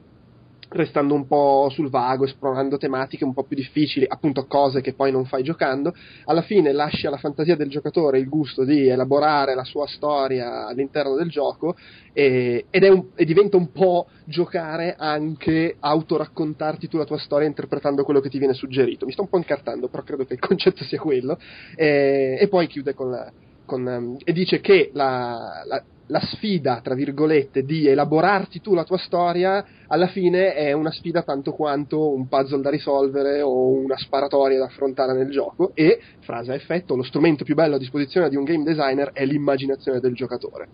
restando 0.69 1.13
un 1.13 1.27
po' 1.27 1.69
sul 1.71 1.89
vago, 1.89 2.25
esplorando 2.25 2.77
tematiche 2.77 3.23
un 3.23 3.33
po' 3.33 3.43
più 3.43 3.55
difficili, 3.55 4.05
appunto 4.07 4.45
cose 4.45 4.81
che 4.81 4.93
poi 4.93 5.11
non 5.11 5.25
fai 5.25 5.43
giocando, 5.43 5.93
alla 6.25 6.41
fine 6.41 6.71
lasci 6.71 7.07
alla 7.07 7.17
fantasia 7.17 7.55
del 7.55 7.69
giocatore 7.69 8.19
il 8.19 8.27
gusto 8.27 8.63
di 8.63 8.87
elaborare 8.87 9.55
la 9.55 9.63
sua 9.63 9.87
storia 9.87 10.67
all'interno 10.67 11.15
del 11.15 11.29
gioco 11.29 11.75
e, 12.13 12.65
ed 12.69 12.83
un, 12.83 13.09
e 13.15 13.25
diventa 13.25 13.57
un 13.57 13.71
po' 13.71 14.07
giocare 14.25 14.95
anche 14.97 15.75
autoraccontarti 15.79 16.87
tu 16.87 16.97
la 16.97 17.05
tua 17.05 17.17
storia 17.17 17.47
interpretando 17.47 18.03
quello 18.03 18.19
che 18.19 18.29
ti 18.29 18.37
viene 18.37 18.53
suggerito. 18.53 19.05
Mi 19.05 19.11
sto 19.11 19.21
un 19.21 19.29
po' 19.29 19.37
incartando, 19.37 19.87
però 19.87 20.03
credo 20.03 20.25
che 20.25 20.33
il 20.33 20.39
concetto 20.39 20.83
sia 20.83 20.99
quello. 20.99 21.39
E, 21.75 22.37
e 22.39 22.47
poi 22.47 22.67
chiude 22.67 22.93
con 22.93 23.11
la, 23.11 23.31
con, 23.65 23.85
um, 23.85 24.17
e 24.23 24.33
dice 24.33 24.59
che 24.61 24.89
la, 24.93 25.61
la, 25.65 25.83
la, 26.07 26.19
sfida, 26.19 26.81
tra 26.81 26.93
virgolette, 26.93 27.63
di 27.63 27.87
elaborarti 27.87 28.61
tu 28.61 28.73
la 28.73 28.83
tua 28.83 28.97
storia, 28.97 29.65
alla 29.87 30.07
fine 30.07 30.53
è 30.53 30.71
una 30.73 30.91
sfida 30.91 31.21
tanto 31.21 31.51
quanto 31.51 32.11
un 32.11 32.27
puzzle 32.27 32.61
da 32.61 32.69
risolvere 32.69 33.41
o 33.41 33.69
una 33.69 33.97
sparatoria 33.97 34.59
da 34.59 34.65
affrontare 34.65 35.13
nel 35.13 35.29
gioco 35.29 35.71
e, 35.73 35.99
frase 36.19 36.51
a 36.51 36.55
effetto, 36.55 36.95
lo 36.95 37.03
strumento 37.03 37.43
più 37.43 37.55
bello 37.55 37.75
a 37.75 37.79
disposizione 37.79 38.29
di 38.29 38.35
un 38.35 38.43
game 38.43 38.63
designer 38.63 39.11
è 39.11 39.25
l'immaginazione 39.25 39.99
del 39.99 40.13
giocatore. 40.13 40.67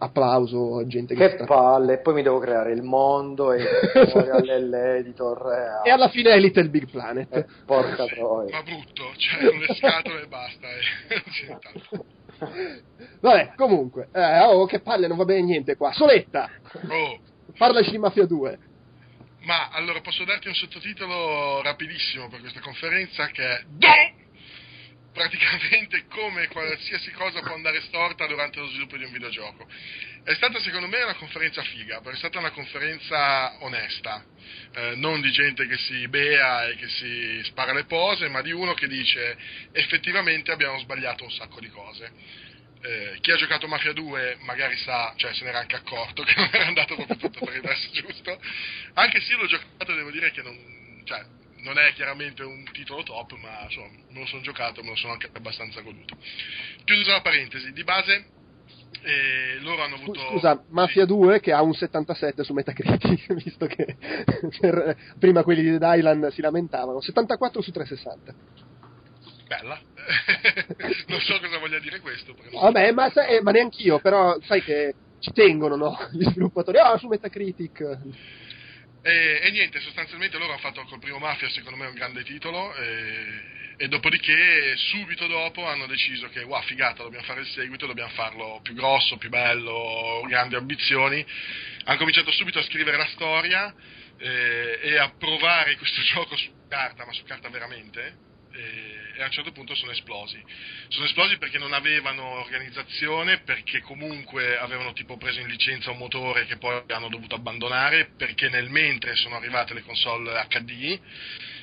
Applauso 0.00 0.78
a 0.78 0.86
gente 0.86 1.16
che, 1.16 1.28
che 1.28 1.34
sta... 1.34 1.44
palle, 1.44 1.94
e 1.94 1.98
poi 1.98 2.14
mi 2.14 2.22
devo 2.22 2.38
creare 2.38 2.72
il 2.72 2.82
mondo 2.82 3.52
e 3.52 3.64
l'editor 4.60 5.82
e 5.84 5.90
alla 5.90 6.08
fine 6.08 6.30
è 6.30 6.38
Little 6.38 6.68
Big 6.68 6.88
Planet. 6.88 7.34
Eh, 7.34 7.46
porca 7.66 8.04
troia. 8.04 8.56
Ma 8.56 8.62
brutto, 8.62 9.02
cioè 9.16 9.42
le 9.42 9.74
scatole 9.74 10.22
e 10.22 10.26
basta. 10.28 10.66
Eh. 10.68 12.14
Vabbè, 13.20 13.54
comunque, 13.56 14.08
eh, 14.12 14.40
oh, 14.40 14.66
che 14.66 14.80
palle, 14.80 15.06
non 15.06 15.16
va 15.16 15.24
bene 15.24 15.42
niente 15.42 15.76
qua. 15.76 15.92
Soletta! 15.92 16.50
Oh. 16.88 17.18
Parlaci 17.56 17.90
di 17.90 17.98
Mafia 17.98 18.26
2. 18.26 18.58
Ma 19.42 19.68
allora 19.70 20.00
posso 20.00 20.24
darti 20.24 20.48
un 20.48 20.54
sottotitolo 20.54 21.62
rapidissimo 21.62 22.28
per 22.28 22.40
questa 22.40 22.60
conferenza 22.60 23.26
che 23.28 23.42
è 23.42 23.62
Do! 23.66 24.16
praticamente 25.18 26.04
come 26.08 26.46
qualsiasi 26.46 27.10
cosa 27.10 27.40
può 27.40 27.54
andare 27.54 27.80
storta 27.82 28.26
durante 28.26 28.60
lo 28.60 28.68
sviluppo 28.68 28.96
di 28.96 29.04
un 29.04 29.10
videogioco. 29.10 29.66
È 30.24 30.34
stata 30.34 30.60
secondo 30.60 30.86
me 30.88 31.02
una 31.02 31.14
conferenza 31.14 31.62
figa, 31.62 32.00
perché 32.00 32.16
è 32.16 32.18
stata 32.18 32.38
una 32.38 32.50
conferenza 32.50 33.56
onesta, 33.60 34.24
eh, 34.74 34.94
non 34.96 35.20
di 35.20 35.30
gente 35.30 35.66
che 35.66 35.78
si 35.78 36.06
bea 36.08 36.66
e 36.66 36.76
che 36.76 36.88
si 36.88 37.40
spara 37.44 37.72
le 37.72 37.84
pose, 37.84 38.28
ma 38.28 38.42
di 38.42 38.52
uno 38.52 38.74
che 38.74 38.88
dice 38.88 39.36
effettivamente 39.72 40.52
abbiamo 40.52 40.78
sbagliato 40.80 41.24
un 41.24 41.30
sacco 41.30 41.60
di 41.60 41.68
cose. 41.68 42.12
Eh, 42.80 43.18
chi 43.20 43.32
ha 43.32 43.36
giocato 43.36 43.66
Mafia 43.66 43.92
2 43.92 44.38
magari 44.42 44.76
sa, 44.76 45.12
cioè 45.16 45.34
se 45.34 45.44
n'era 45.44 45.60
anche 45.60 45.76
accorto 45.76 46.22
che 46.24 46.34
non 46.36 46.48
era 46.52 46.66
andato 46.66 46.94
proprio 46.94 47.16
tutto 47.16 47.44
per 47.44 47.54
il 47.54 47.62
verso 47.62 47.90
giusto, 47.90 48.40
anche 48.94 49.20
se 49.20 49.32
io 49.32 49.38
l'ho 49.38 49.46
giocato 49.46 49.94
devo 49.94 50.10
dire 50.10 50.30
che 50.30 50.42
non, 50.42 51.02
cioè, 51.04 51.24
non 51.62 51.78
è 51.78 51.92
chiaramente 51.94 52.42
un 52.44 52.64
titolo 52.72 53.02
top, 53.02 53.32
ma 53.38 53.62
insomma, 53.62 53.88
me 54.10 54.20
lo 54.20 54.26
sono 54.26 54.42
giocato, 54.42 54.82
me 54.82 54.90
lo 54.90 54.96
sono 54.96 55.14
anche 55.14 55.30
abbastanza 55.32 55.80
goduto. 55.80 56.16
Chiusa 56.84 57.12
la 57.12 57.20
parentesi, 57.20 57.72
di 57.72 57.82
base 57.82 58.36
eh, 59.02 59.60
loro 59.60 59.82
hanno 59.82 59.96
avuto... 59.96 60.20
Scusa, 60.30 60.62
Mafia 60.68 61.04
2 61.04 61.40
che 61.40 61.52
ha 61.52 61.62
un 61.62 61.72
77 61.72 62.44
su 62.44 62.52
Metacritic, 62.52 63.32
visto 63.42 63.66
che 63.66 63.96
per, 64.60 64.96
prima 65.18 65.42
quelli 65.42 65.62
di 65.62 65.78
Dead 65.78 65.96
Island 65.96 66.28
si 66.28 66.40
lamentavano, 66.40 67.00
74 67.00 67.62
su 67.62 67.70
360. 67.70 68.34
Bella, 69.46 69.80
non 71.08 71.20
so 71.20 71.38
cosa 71.40 71.58
voglia 71.58 71.78
dire 71.78 72.00
questo. 72.00 72.34
Vabbè, 72.52 72.92
ma, 72.92 73.10
sai, 73.10 73.40
ma 73.40 73.50
neanch'io, 73.50 73.98
però 73.98 74.36
sai 74.42 74.62
che 74.62 74.94
ci 75.20 75.32
tengono 75.32 75.76
no? 75.76 75.96
gli 76.12 76.24
sviluppatori, 76.24 76.78
ah, 76.78 76.98
su 76.98 77.06
Metacritic. 77.08 77.98
E, 79.02 79.40
e, 79.42 79.50
niente, 79.50 79.80
sostanzialmente 79.80 80.38
loro 80.38 80.52
hanno 80.52 80.60
fatto 80.60 80.84
col 80.84 80.98
primo 80.98 81.18
Mafia, 81.18 81.48
secondo 81.50 81.78
me 81.78 81.86
un 81.86 81.94
grande 81.94 82.24
titolo, 82.24 82.74
e, 82.74 83.42
e, 83.76 83.88
dopodiché 83.88 84.76
subito 84.76 85.26
dopo 85.26 85.66
hanno 85.66 85.86
deciso 85.86 86.28
che, 86.28 86.42
wow, 86.42 86.62
figata, 86.62 87.04
dobbiamo 87.04 87.24
fare 87.24 87.40
il 87.40 87.46
seguito, 87.48 87.86
dobbiamo 87.86 88.10
farlo 88.10 88.60
più 88.62 88.74
grosso, 88.74 89.16
più 89.16 89.28
bello, 89.28 90.24
grandi 90.26 90.56
ambizioni. 90.56 91.24
Hanno 91.84 91.98
cominciato 91.98 92.32
subito 92.32 92.58
a 92.58 92.64
scrivere 92.64 92.96
la 92.96 93.06
storia 93.06 93.72
eh, 94.18 94.80
e 94.82 94.98
a 94.98 95.12
provare 95.16 95.76
questo 95.76 96.02
gioco 96.12 96.36
su 96.36 96.50
carta, 96.68 97.06
ma 97.06 97.12
su 97.12 97.22
carta 97.24 97.48
veramente, 97.48 98.27
e 99.18 99.22
a 99.22 99.26
un 99.26 99.32
certo 99.32 99.52
punto 99.52 99.74
sono 99.74 99.92
esplosi. 99.92 100.42
Sono 100.88 101.06
esplosi 101.06 101.38
perché 101.38 101.58
non 101.58 101.72
avevano 101.72 102.22
organizzazione, 102.22 103.40
perché 103.40 103.80
comunque 103.80 104.56
avevano 104.58 104.92
tipo 104.92 105.16
preso 105.16 105.40
in 105.40 105.48
licenza 105.48 105.90
un 105.90 105.98
motore 105.98 106.46
che 106.46 106.56
poi 106.56 106.82
hanno 106.88 107.08
dovuto 107.08 107.34
abbandonare, 107.34 108.12
perché 108.16 108.48
nel 108.48 108.70
mentre 108.70 109.16
sono 109.16 109.36
arrivate 109.36 109.74
le 109.74 109.82
console 109.82 110.46
HD 110.48 111.00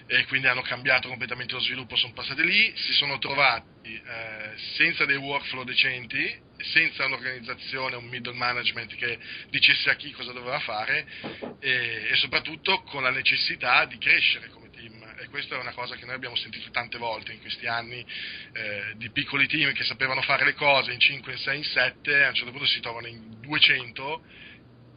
e 0.07 0.25
quindi 0.25 0.47
hanno 0.47 0.61
cambiato 0.61 1.07
completamente 1.07 1.53
lo 1.53 1.59
sviluppo, 1.61 1.95
sono 1.95 2.13
passati 2.13 2.43
lì, 2.45 2.71
si 2.75 2.93
sono 2.93 3.17
trovati 3.17 3.65
eh, 3.85 4.53
senza 4.75 5.05
dei 5.05 5.15
workflow 5.15 5.63
decenti, 5.63 6.43
senza 6.73 7.05
un'organizzazione, 7.05 7.95
un 7.95 8.05
middle 8.05 8.33
management 8.33 8.95
che 8.95 9.17
dicesse 9.49 9.89
a 9.89 9.95
chi 9.95 10.11
cosa 10.11 10.31
doveva 10.31 10.59
fare 10.59 11.07
e, 11.59 12.07
e 12.11 12.15
soprattutto 12.15 12.81
con 12.83 13.03
la 13.03 13.11
necessità 13.11 13.85
di 13.85 13.97
crescere 13.97 14.49
come 14.49 14.64
e 15.25 15.29
questa 15.29 15.55
è 15.55 15.59
una 15.59 15.73
cosa 15.73 15.95
che 15.95 16.05
noi 16.05 16.15
abbiamo 16.15 16.35
sentito 16.35 16.69
tante 16.69 16.97
volte 16.97 17.33
in 17.33 17.41
questi 17.41 17.65
anni, 17.65 18.05
eh, 18.53 18.93
di 18.95 19.09
piccoli 19.09 19.47
team 19.47 19.73
che 19.73 19.83
sapevano 19.83 20.21
fare 20.21 20.45
le 20.45 20.53
cose 20.53 20.91
in 20.91 20.99
5, 20.99 21.31
in 21.31 21.37
6, 21.37 21.57
in 21.57 21.63
7, 21.63 22.23
a 22.23 22.27
un 22.29 22.35
certo 22.35 22.51
punto 22.51 22.67
si 22.67 22.79
trovano 22.79 23.07
in 23.07 23.41
200 23.41 24.23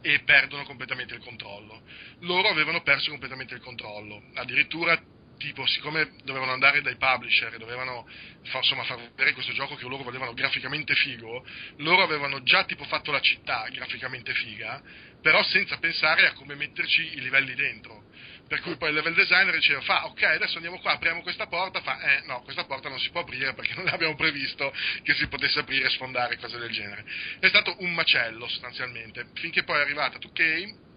e 0.01 0.19
perdono 0.19 0.63
completamente 0.63 1.15
il 1.15 1.21
controllo. 1.21 1.81
Loro 2.19 2.47
avevano 2.47 2.81
perso 2.83 3.09
completamente 3.09 3.55
il 3.55 3.61
controllo, 3.61 4.23
addirittura 4.35 5.01
tipo, 5.37 5.65
siccome 5.65 6.11
dovevano 6.23 6.51
andare 6.51 6.81
dai 6.81 6.97
publisher 6.97 7.53
e 7.53 7.57
dovevano 7.57 8.05
far, 8.43 8.61
insomma, 8.61 8.83
far 8.83 8.97
vedere 8.97 9.33
questo 9.33 9.53
gioco 9.53 9.75
che 9.75 9.87
loro 9.87 10.03
volevano 10.03 10.33
graficamente 10.33 10.93
figo, 10.93 11.45
loro 11.77 12.03
avevano 12.03 12.43
già 12.43 12.65
tipo 12.65 12.83
fatto 12.83 13.11
la 13.11 13.21
città 13.21 13.67
graficamente 13.71 14.33
figa, 14.33 14.81
però 15.21 15.41
senza 15.43 15.77
pensare 15.77 16.27
a 16.27 16.33
come 16.33 16.55
metterci 16.55 17.17
i 17.17 17.21
livelli 17.21 17.55
dentro 17.55 18.03
per 18.49 18.61
cui 18.61 18.75
poi 18.77 18.89
il 18.89 18.95
level 18.95 19.13
designer 19.13 19.53
diceva, 19.53 19.79
fa, 19.81 20.07
ok, 20.07 20.23
adesso 20.23 20.55
andiamo 20.55 20.79
qua, 20.79 20.93
apriamo 20.93 21.21
questa 21.21 21.45
porta, 21.45 21.81
fa, 21.81 21.99
eh, 22.01 22.23
no, 22.25 22.41
questa 22.41 22.65
porta 22.65 22.89
non 22.89 22.99
si 22.99 23.11
può 23.11 23.21
aprire 23.21 23.53
perché 23.53 23.75
non 23.75 23.87
abbiamo 23.87 24.15
previsto 24.15 24.73
che 25.03 25.13
si 25.13 25.27
potesse 25.27 25.59
aprire 25.59 25.85
e 25.85 25.91
sfondare, 25.91 26.35
cose 26.37 26.57
del 26.57 26.71
genere. 26.71 27.05
È 27.39 27.47
stato 27.47 27.75
un 27.79 27.93
macello 27.93 28.47
sostanzialmente, 28.47 29.27
finché 29.35 29.63
poi 29.63 29.77
è 29.77 29.81
arrivata 29.81 30.17
2K, 30.17 30.87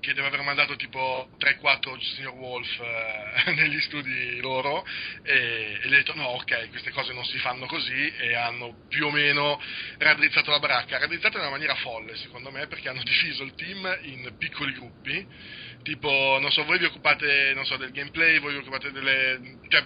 che 0.00 0.12
deve 0.12 0.26
aver 0.26 0.42
mandato 0.42 0.76
tipo 0.76 1.30
3-4 1.38 1.98
signor 2.14 2.34
Wolf 2.34 2.78
eh, 2.78 3.52
negli 3.56 3.80
studi 3.80 4.38
loro 4.40 4.84
e, 5.22 5.80
e 5.82 5.88
gli 5.88 5.94
ha 5.94 5.96
detto 5.96 6.14
no 6.14 6.24
ok 6.24 6.68
queste 6.68 6.90
cose 6.90 7.14
non 7.14 7.24
si 7.24 7.38
fanno 7.38 7.64
così 7.66 8.12
e 8.18 8.34
hanno 8.34 8.84
più 8.88 9.06
o 9.06 9.10
meno 9.10 9.58
raddrizzato 9.96 10.50
la 10.50 10.58
baracca 10.58 10.98
raddrizzato 10.98 11.38
in 11.38 11.44
una 11.44 11.52
maniera 11.52 11.74
folle 11.76 12.16
secondo 12.16 12.50
me 12.50 12.66
perché 12.66 12.90
hanno 12.90 13.02
diviso 13.02 13.44
il 13.44 13.54
team 13.54 13.98
in 14.02 14.34
piccoli 14.36 14.72
gruppi 14.74 15.26
tipo, 15.82 16.38
non 16.40 16.50
so, 16.50 16.64
voi 16.64 16.78
vi 16.78 16.84
occupate, 16.84 17.52
non 17.54 17.64
so, 17.64 17.76
del 17.76 17.92
gameplay, 17.92 18.38
voi 18.38 18.52
vi 18.52 18.58
occupate 18.58 18.90
delle... 18.90 19.58
Cioè, 19.68 19.84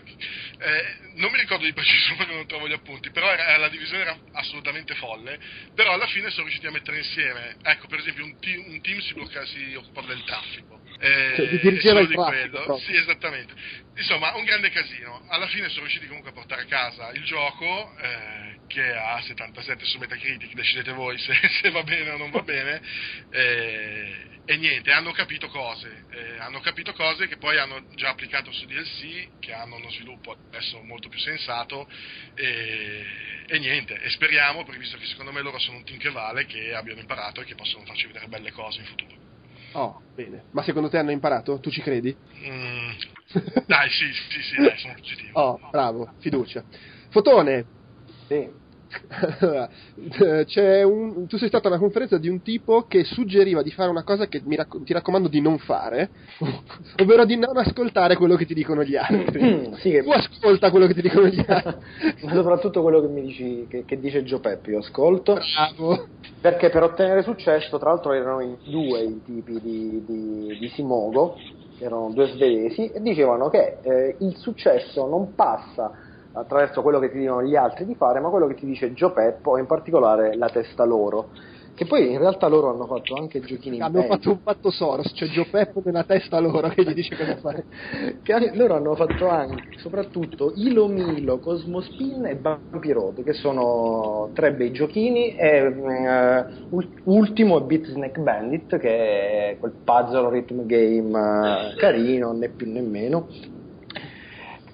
eh, 0.59 0.97
non 1.15 1.31
mi 1.31 1.39
ricordo 1.39 1.65
di 1.65 1.73
preciso 1.73 2.15
perché 2.17 2.35
non 2.35 2.47
trovo 2.47 2.69
gli 2.69 2.73
appunti, 2.73 3.11
però 3.11 3.31
era, 3.31 3.57
la 3.57 3.69
divisione 3.69 4.03
era 4.03 4.19
assolutamente 4.33 4.95
folle, 4.95 5.39
però 5.75 5.93
alla 5.93 6.07
fine 6.07 6.31
sono 6.31 6.45
riusciti 6.45 6.67
a 6.67 6.71
mettere 6.71 6.99
insieme, 6.99 7.57
ecco, 7.63 7.87
per 7.87 7.99
esempio, 7.99 8.25
un 8.25 8.39
team, 8.39 8.65
un 8.69 8.81
team 8.81 8.99
si, 9.01 9.15
blocca, 9.15 9.45
si 9.47 9.75
occupava 9.75 10.07
del 10.07 10.23
traffico. 10.25 10.81
Eh, 10.99 11.33
cioè, 11.37 11.49
di 11.49 11.59
dirigeva 11.61 12.01
il 12.01 12.09
traffico. 12.09 12.79
Sì, 12.79 12.95
esattamente. 12.95 13.55
Insomma, 13.97 14.35
un 14.37 14.45
grande 14.45 14.71
casino. 14.71 15.25
Alla 15.29 15.47
fine 15.49 15.69
sono 15.69 15.83
riusciti 15.83 16.07
comunque 16.07 16.31
a 16.31 16.35
portare 16.35 16.63
a 16.63 16.67
casa 16.67 17.11
il 17.13 17.25
gioco, 17.25 17.95
eh, 17.99 18.56
che 18.67 18.95
ha 18.95 19.21
77 19.21 19.85
su 19.85 19.99
Metacritic, 19.99 20.53
decidete 20.55 20.93
voi 20.93 21.19
se, 21.19 21.33
se 21.63 21.71
va 21.71 21.83
bene 21.83 22.11
o 22.11 22.17
non 22.17 22.31
va 22.31 22.43
bene. 22.43 22.83
Eh, 23.31 24.15
e 24.49 24.57
niente, 24.57 24.93
hanno 24.93 25.11
capito 25.11 25.49
cose, 25.49 26.07
eh, 26.11 26.39
hanno 26.39 26.61
capito 26.61 26.93
cose 26.93 27.27
che 27.27 27.37
poi 27.37 27.59
hanno 27.59 27.85
già 27.95 28.11
applicato 28.11 28.53
su 28.53 28.65
DLC, 28.65 29.39
che 29.41 29.53
hanno 29.53 29.75
uno 29.75 29.91
sviluppo 29.91 30.39
adesso 30.51 30.81
molto 30.85 31.09
più 31.09 31.19
sensato 31.19 31.89
e, 32.35 33.05
e 33.47 33.59
niente, 33.59 34.01
e 34.01 34.09
speriamo, 34.11 34.65
perché 34.65 34.79
visto 34.79 34.99
che 34.99 35.07
secondo 35.07 35.33
me 35.33 35.41
loro 35.43 35.59
sono 35.59 35.79
un 35.79 35.85
team 35.85 35.99
che 35.99 36.11
vale, 36.11 36.47
che 36.47 36.75
abbiano 36.75 37.01
imparato 37.01 37.41
e 37.41 37.45
che 37.45 37.57
possono 37.57 37.85
farci 37.85 38.07
vedere 38.07 38.29
belle 38.29 38.53
cose 38.53 38.81
in 38.81 38.87
futuro. 38.87 39.17
Oh, 39.73 40.05
bene. 40.15 40.47
Ma 40.53 40.63
secondo 40.63 40.89
te 40.89 40.99
hanno 40.99 41.11
imparato? 41.11 41.59
Tu 41.59 41.71
ci 41.71 41.83
credi? 41.83 42.17
Mm, 42.45 42.93
dai, 43.67 43.91
sì, 43.91 44.13
sì, 44.31 44.43
sì, 44.43 44.57
dai, 44.57 44.79
sono 44.79 44.95
positivo. 44.95 45.41
Oh, 45.41 45.61
bravo, 45.71 46.15
fiducia. 46.19 46.65
Fotone! 47.11 47.67
Sì. 48.27 48.65
un, 50.85 51.27
tu 51.27 51.37
sei 51.37 51.49
stato 51.49 51.67
a 51.67 51.71
una 51.71 51.81
conferenza 51.81 52.19
di 52.19 52.29
un 52.29 52.41
tipo 52.43 52.87
che 52.87 53.05
suggeriva 53.05 53.63
di 53.63 53.71
fare 53.71 53.91
una 53.91 54.05
cosa 54.05 54.27
che 54.27 54.43
raccom- 54.49 54.85
ti 54.85 54.93
raccomando 54.93 55.29
di 55.29 55.41
non 55.41 55.59
fare, 55.59 56.11
ovvero 57.03 57.25
di 57.25 57.37
non 57.37 57.57
ascoltare 57.57 58.17
quello 58.17 58.37
che 58.37 58.47
ti 58.47 58.55
dicono 58.55 58.85
gli 58.85 58.97
altri. 58.97 59.71
sì, 59.83 59.91
che... 59.91 60.03
Tu 60.03 60.11
ascolta 60.11 60.71
quello 60.71 60.87
che 60.87 60.95
ti 60.95 61.03
dicono 61.03 61.27
gli 61.27 61.45
altri. 61.47 61.85
Ma 62.23 62.33
soprattutto 62.35 62.83
quello 62.83 63.01
che 63.01 63.09
mi 63.09 63.23
dici, 63.23 63.67
che, 63.69 63.85
che 63.85 63.99
dice 63.99 64.23
Gio 64.23 64.41
Peppi, 64.41 64.71
io 64.71 64.79
ascolto. 64.79 65.35
Bravo. 65.35 66.07
Perché 66.41 66.71
per 66.71 66.85
ottenere 66.85 67.23
successo, 67.23 67.79
tra 67.79 67.91
l'altro 67.91 68.13
erano 68.13 68.41
in 68.41 68.57
due 68.65 69.03
i 69.03 69.21
tipi 69.25 69.61
di, 69.61 70.05
di, 70.07 70.59
di 70.59 70.69
Simogo, 70.69 71.37
erano 71.79 72.11
due 72.13 72.29
svedesi, 72.29 72.89
e 72.89 73.01
dicevano 73.01 73.49
che 73.51 73.79
eh, 73.83 74.17
il 74.21 74.37
successo 74.37 75.07
non 75.07 75.35
passa 75.35 75.93
attraverso 76.37 76.83
quello 76.83 76.99
che 76.99 77.11
ti 77.11 77.19
dicono 77.19 77.43
gli 77.43 77.57
altri 77.57 77.85
di 77.87 77.95
fare, 77.95 78.21
ma 78.21 78.29
quello 78.29 78.47
che 78.47 78.55
ti 78.55 78.67
dice 78.67 78.93
Gio 78.93 79.13
Peppo 79.13 79.57
e 79.57 79.61
in 79.61 79.67
particolare 79.67 80.37
la 80.37 80.49
testa 80.49 80.85
loro. 80.85 81.31
Che 81.77 81.85
poi 81.85 82.11
in 82.11 82.19
realtà 82.19 82.49
loro 82.49 82.71
hanno 82.71 82.87
fatto 82.87 83.15
anche 83.17 83.39
giochini 83.41 83.81
Hanno 83.81 84.01
belli. 84.01 84.07
fatto 84.07 84.31
un 84.31 84.43
patto 84.43 84.71
Soros, 84.71 85.13
cioè 85.15 85.29
Gio 85.29 85.45
Peppo 85.51 85.83
nella 85.85 86.05
testa 86.05 86.39
loro 86.41 86.69
che 86.69 86.83
gli 86.83 86.95
dice 86.95 87.15
cosa 87.15 87.37
fare. 87.37 87.67
che 88.23 88.51
loro 88.55 88.77
hanno 88.77 88.95
fatto 88.95 89.29
anche, 89.29 89.77
soprattutto 89.77 90.53
Ilo 90.55 90.87
Milo, 90.89 91.39
Cosmospin 91.39 92.25
e 92.25 92.39
Vampirode, 92.41 93.23
che 93.23 93.35
sono 93.35 94.31
tre 94.33 94.55
bei 94.55 94.73
giochini, 94.73 95.37
e 95.37 96.47
uh, 96.71 96.81
ultimo 97.05 97.59
è 97.59 97.63
Beat 97.65 97.89
Snack 97.89 98.21
Bandit, 98.21 98.79
che 98.79 99.51
è 99.51 99.57
quel 99.59 99.75
puzzle 99.85 100.31
rhythm 100.31 100.65
game 100.65 101.11
uh, 101.11 101.77
carino, 101.77 102.33
né 102.33 102.49
più 102.49 102.73
né 102.73 102.81
meno, 102.81 103.29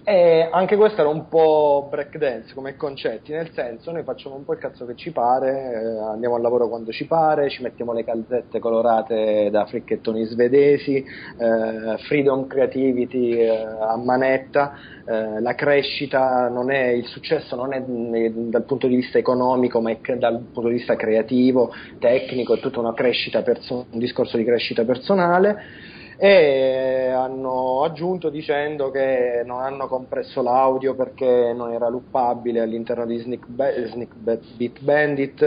e 0.04 0.48
anche 0.50 0.76
questo 0.76 1.00
era 1.00 1.10
un 1.10 1.28
po' 1.28 1.86
breakdance 1.88 2.54
come 2.54 2.74
concetti, 2.74 3.30
nel 3.30 3.52
senso 3.52 3.92
noi 3.92 4.02
facciamo 4.02 4.34
un 4.34 4.44
po' 4.44 4.54
il 4.54 4.58
cazzo 4.58 4.84
che 4.84 4.96
ci 4.96 5.12
pare, 5.12 5.50
eh, 5.50 5.98
andiamo 6.10 6.34
al 6.34 6.42
lavoro 6.42 6.68
quando 6.68 6.90
ci 6.90 7.06
pare, 7.06 7.48
ci 7.50 7.62
mettiamo 7.62 7.92
le 7.92 8.02
calzette 8.02 8.58
colorate 8.58 9.48
da 9.52 9.64
fricchettoni 9.64 10.24
svedesi, 10.24 10.96
eh, 10.96 11.98
freedom 12.08 12.48
creativity 12.48 13.38
eh, 13.38 13.48
a 13.48 13.96
manetta, 13.96 14.74
eh, 15.06 15.40
la 15.40 15.54
crescita 15.54 16.48
non 16.48 16.72
è, 16.72 16.88
il 16.88 17.06
successo 17.06 17.54
non 17.54 17.72
è 17.72 17.80
dal 17.80 18.64
punto 18.64 18.88
di 18.88 18.96
vista 18.96 19.18
economico 19.18 19.80
ma 19.80 19.92
è 19.92 20.16
dal 20.16 20.48
punto 20.52 20.68
di 20.68 20.78
vista 20.78 20.96
creativo, 20.96 21.72
tecnico, 22.00 22.54
è 22.54 22.58
tutta 22.58 22.80
una 22.80 22.92
crescita, 22.92 23.42
perso- 23.42 23.86
un 23.88 23.98
discorso 24.00 24.36
di 24.36 24.44
crescita 24.44 24.84
personale 24.84 25.91
e 26.24 27.08
hanno 27.08 27.82
aggiunto 27.82 28.30
dicendo 28.30 28.92
che 28.92 29.42
non 29.44 29.60
hanno 29.60 29.88
compresso 29.88 30.40
l'audio 30.40 30.94
perché 30.94 31.52
non 31.52 31.72
era 31.72 31.88
loopabile 31.88 32.60
all'interno 32.60 33.04
di 33.06 33.18
Sneak, 33.18 33.48
Be- 33.48 33.88
Sneak 33.88 34.14
Beat 34.54 34.82
Bandit, 34.82 35.42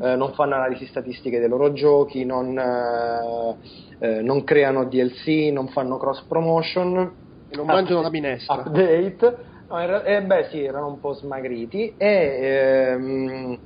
eh, 0.00 0.14
non 0.14 0.32
fanno 0.32 0.54
analisi 0.54 0.86
statistiche 0.86 1.40
dei 1.40 1.48
loro 1.48 1.72
giochi, 1.72 2.24
non, 2.24 2.56
eh, 2.56 3.58
eh, 3.98 4.22
non 4.22 4.44
creano 4.44 4.84
DLC, 4.84 5.50
non 5.50 5.66
fanno 5.66 5.96
cross 5.96 6.24
promotion. 6.28 6.98
E 7.48 7.56
non 7.56 7.66
mangiano 7.66 8.02
la 8.02 8.10
minestra. 8.10 8.62
Update. 8.64 9.36
No, 9.70 9.80
era, 9.80 10.04
eh, 10.04 10.22
beh 10.22 10.48
sì, 10.52 10.62
erano 10.62 10.86
un 10.86 11.00
po' 11.00 11.14
smagriti 11.14 11.96
e... 11.96 12.94
Ehm, 12.94 13.60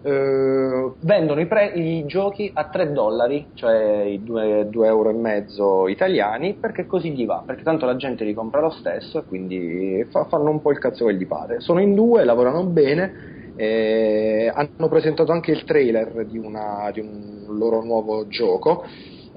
eh, 0.00 0.94
vendono 1.00 1.40
i, 1.40 1.46
pre- 1.46 1.72
i, 1.74 2.04
giochi 2.06 2.50
a 2.52 2.68
3 2.68 2.92
dollari, 2.92 3.50
cioè 3.54 4.02
i 4.02 4.22
2, 4.22 4.68
2, 4.68 4.86
euro 4.86 5.10
e 5.10 5.14
mezzo 5.14 5.88
italiani, 5.88 6.56
perché 6.58 6.86
così 6.86 7.12
gli 7.12 7.26
va, 7.26 7.42
perché 7.44 7.62
tanto 7.62 7.86
la 7.86 7.96
gente 7.96 8.24
li 8.24 8.34
compra 8.34 8.60
lo 8.60 8.70
stesso 8.70 9.18
e 9.18 9.24
quindi 9.24 10.06
fa- 10.10 10.24
fanno 10.24 10.50
un 10.50 10.60
po' 10.60 10.70
il 10.70 10.78
cazzo 10.78 11.06
che 11.06 11.14
gli 11.14 11.26
pare. 11.26 11.60
Sono 11.60 11.80
in 11.80 11.94
due, 11.94 12.24
lavorano 12.24 12.64
bene, 12.64 13.12
eh, 13.54 14.50
hanno 14.54 14.88
presentato 14.88 15.32
anche 15.32 15.50
il 15.50 15.64
trailer 15.64 16.24
di, 16.26 16.38
una, 16.38 16.90
di 16.92 17.00
un 17.00 17.56
loro 17.56 17.82
nuovo 17.82 18.26
gioco. 18.28 18.84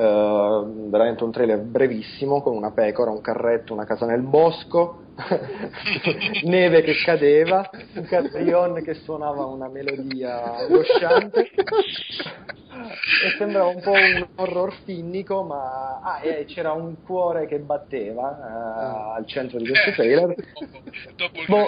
Uh, 0.02 0.42
Uh, 0.62 0.90
veramente 0.90 1.24
un 1.24 1.32
trailer 1.32 1.60
brevissimo 1.60 2.42
con 2.42 2.56
una 2.56 2.72
pecora, 2.72 3.12
un 3.12 3.22
carretto, 3.22 3.74
una 3.74 3.86
casa 3.86 4.06
nel 4.06 4.22
bosco, 4.22 5.04
neve 6.44 6.82
che 6.82 6.94
cadeva, 7.06 7.70
un 7.96 8.06
carillon 8.06 8.82
che 8.84 8.96
suonava 8.96 9.46
una 9.46 9.70
melodia 9.70 10.56
angosciante 10.58 11.52
e 11.52 13.38
sembrava 13.38 13.68
un 13.68 13.82
po' 13.82 13.92
un 13.92 14.28
horror 14.36 14.74
finnico, 14.86 15.44
ma 15.44 16.00
ah, 16.02 16.20
e 16.24 16.46
c'era 16.46 16.72
un 16.72 17.04
cuore 17.04 17.46
che 17.46 17.60
batteva 17.60 18.28
uh, 18.30 19.18
al 19.18 19.28
centro 19.28 19.60
di 19.60 19.68
questo 19.68 19.92
trailer. 19.92 20.34
dopo, 20.36 20.82
dopo 21.16 21.44
boh. 21.48 21.66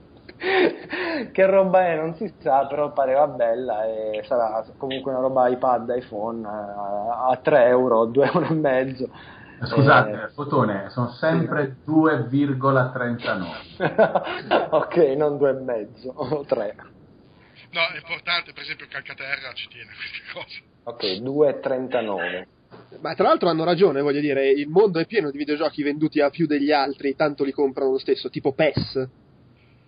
che 1.32 1.46
roba 1.46 1.86
è 1.86 1.96
non 1.96 2.14
si 2.14 2.32
sa 2.40 2.66
però 2.66 2.92
pareva 2.92 3.26
bella 3.26 3.84
e 3.84 4.22
sarà 4.24 4.64
comunque 4.78 5.12
una 5.12 5.20
roba 5.20 5.48
iPad, 5.48 5.92
iPhone 5.96 6.46
a 6.46 7.38
3 7.42 7.66
euro, 7.66 8.06
2 8.06 8.26
euro 8.26 8.46
e 8.46 8.54
mezzo 8.54 9.10
Scusate, 9.62 10.10
eh, 10.10 10.28
Fotone, 10.30 10.88
sono 10.88 11.10
sempre 11.10 11.76
sì. 11.84 11.86
2,39. 11.92 14.70
ok, 14.70 14.96
non 15.16 15.36
2,5 15.36 16.08
o 16.14 16.42
3. 16.46 16.76
No, 17.72 17.80
è 17.92 17.98
importante, 17.98 18.52
per 18.52 18.62
esempio 18.62 18.86
Calcaterra 18.88 19.52
ci 19.52 19.68
tiene 19.68 19.90
queste 19.94 20.22
cose. 20.32 20.62
Ok, 20.84 21.02
2,39. 21.20 22.46
Ma 23.00 23.14
tra 23.14 23.28
l'altro 23.28 23.50
hanno 23.50 23.64
ragione, 23.64 24.00
voglio 24.00 24.20
dire, 24.20 24.48
il 24.48 24.68
mondo 24.68 24.98
è 24.98 25.04
pieno 25.06 25.30
di 25.30 25.36
videogiochi 25.36 25.82
venduti 25.82 26.20
a 26.20 26.30
più 26.30 26.46
degli 26.46 26.72
altri, 26.72 27.14
tanto 27.14 27.44
li 27.44 27.52
comprano 27.52 27.90
lo 27.90 27.98
stesso, 27.98 28.30
tipo 28.30 28.52
PES 28.52 29.08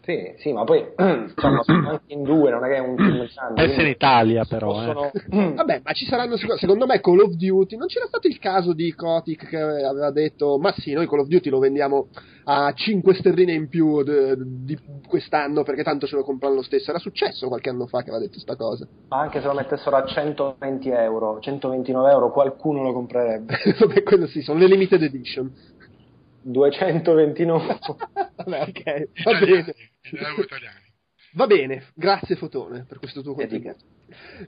sì, 0.05 0.35
sì, 0.39 0.53
ma 0.53 0.65
poi 0.65 0.85
sono 1.37 1.63
anche 1.67 2.13
in 2.13 2.25
due, 2.25 2.51
non 2.51 2.65
è 2.65 2.69
che 2.69 2.75
è 2.75 2.81
un 2.81 2.97
film 2.97 3.25
grande. 3.55 3.75
È 3.75 3.81
in 3.83 3.87
Italia 3.87 4.45
però. 4.45 4.73
Possono... 4.73 5.13
Eh. 5.13 5.53
Vabbè, 5.55 5.83
ma 5.85 5.93
ci 5.93 6.07
saranno, 6.07 6.37
secondo 6.37 6.87
me 6.87 7.01
Call 7.01 7.21
of 7.21 7.35
Duty, 7.35 7.77
non 7.77 7.87
c'era 7.87 8.07
stato 8.07 8.27
il 8.27 8.39
caso 8.41 8.73
di 8.73 8.93
Kotick 8.95 9.47
che 9.49 9.57
aveva 9.57 10.11
detto, 10.11 10.59
ma 10.59 10.73
sì, 10.77 10.93
noi 10.93 11.07
Call 11.07 11.21
of 11.21 11.29
Duty 11.29 11.51
lo 11.51 11.61
vendiamo 11.61 12.09
a 12.45 12.73
5 12.73 13.15
sterline 13.15 13.53
in 13.53 13.69
più 13.69 14.03
di 14.03 14.77
quest'anno 15.07 15.63
perché 15.63 15.85
tanto 15.85 16.09
ce 16.09 16.17
lo 16.17 16.25
comprano 16.25 16.57
lo 16.57 16.63
stesso. 16.63 16.91
Era 16.91 16.99
successo 16.99 17.47
qualche 17.47 17.69
anno 17.69 17.87
fa 17.87 17.99
che 17.99 18.11
aveva 18.11 18.19
detto 18.19 18.33
questa 18.33 18.57
cosa. 18.57 18.89
Ma 19.09 19.21
anche 19.21 19.41
se 19.41 19.47
lo 19.47 19.55
mettessero 19.55 19.95
a 19.95 20.05
120 20.05 20.89
euro, 20.89 21.39
129 21.39 22.11
euro, 22.11 22.33
qualcuno 22.33 22.83
lo 22.83 22.93
comprerebbe. 22.93 23.55
Vabbè, 23.79 24.03
quello 24.03 24.27
sì, 24.27 24.43
sono 24.43 24.59
le 24.59 24.67
limited 24.67 25.01
edition. 25.01 25.53
229. 26.43 27.79
Vabbè, 28.37 28.63
ok, 28.69 29.09
va 29.25 29.39
bene. 29.39 29.75
Va 31.35 31.47
bene, 31.47 31.85
grazie 31.95 32.37
Fotone 32.37 32.85
per 32.87 32.99
questo 32.99 33.23
tuo 33.23 33.35
contributo. 33.35 33.77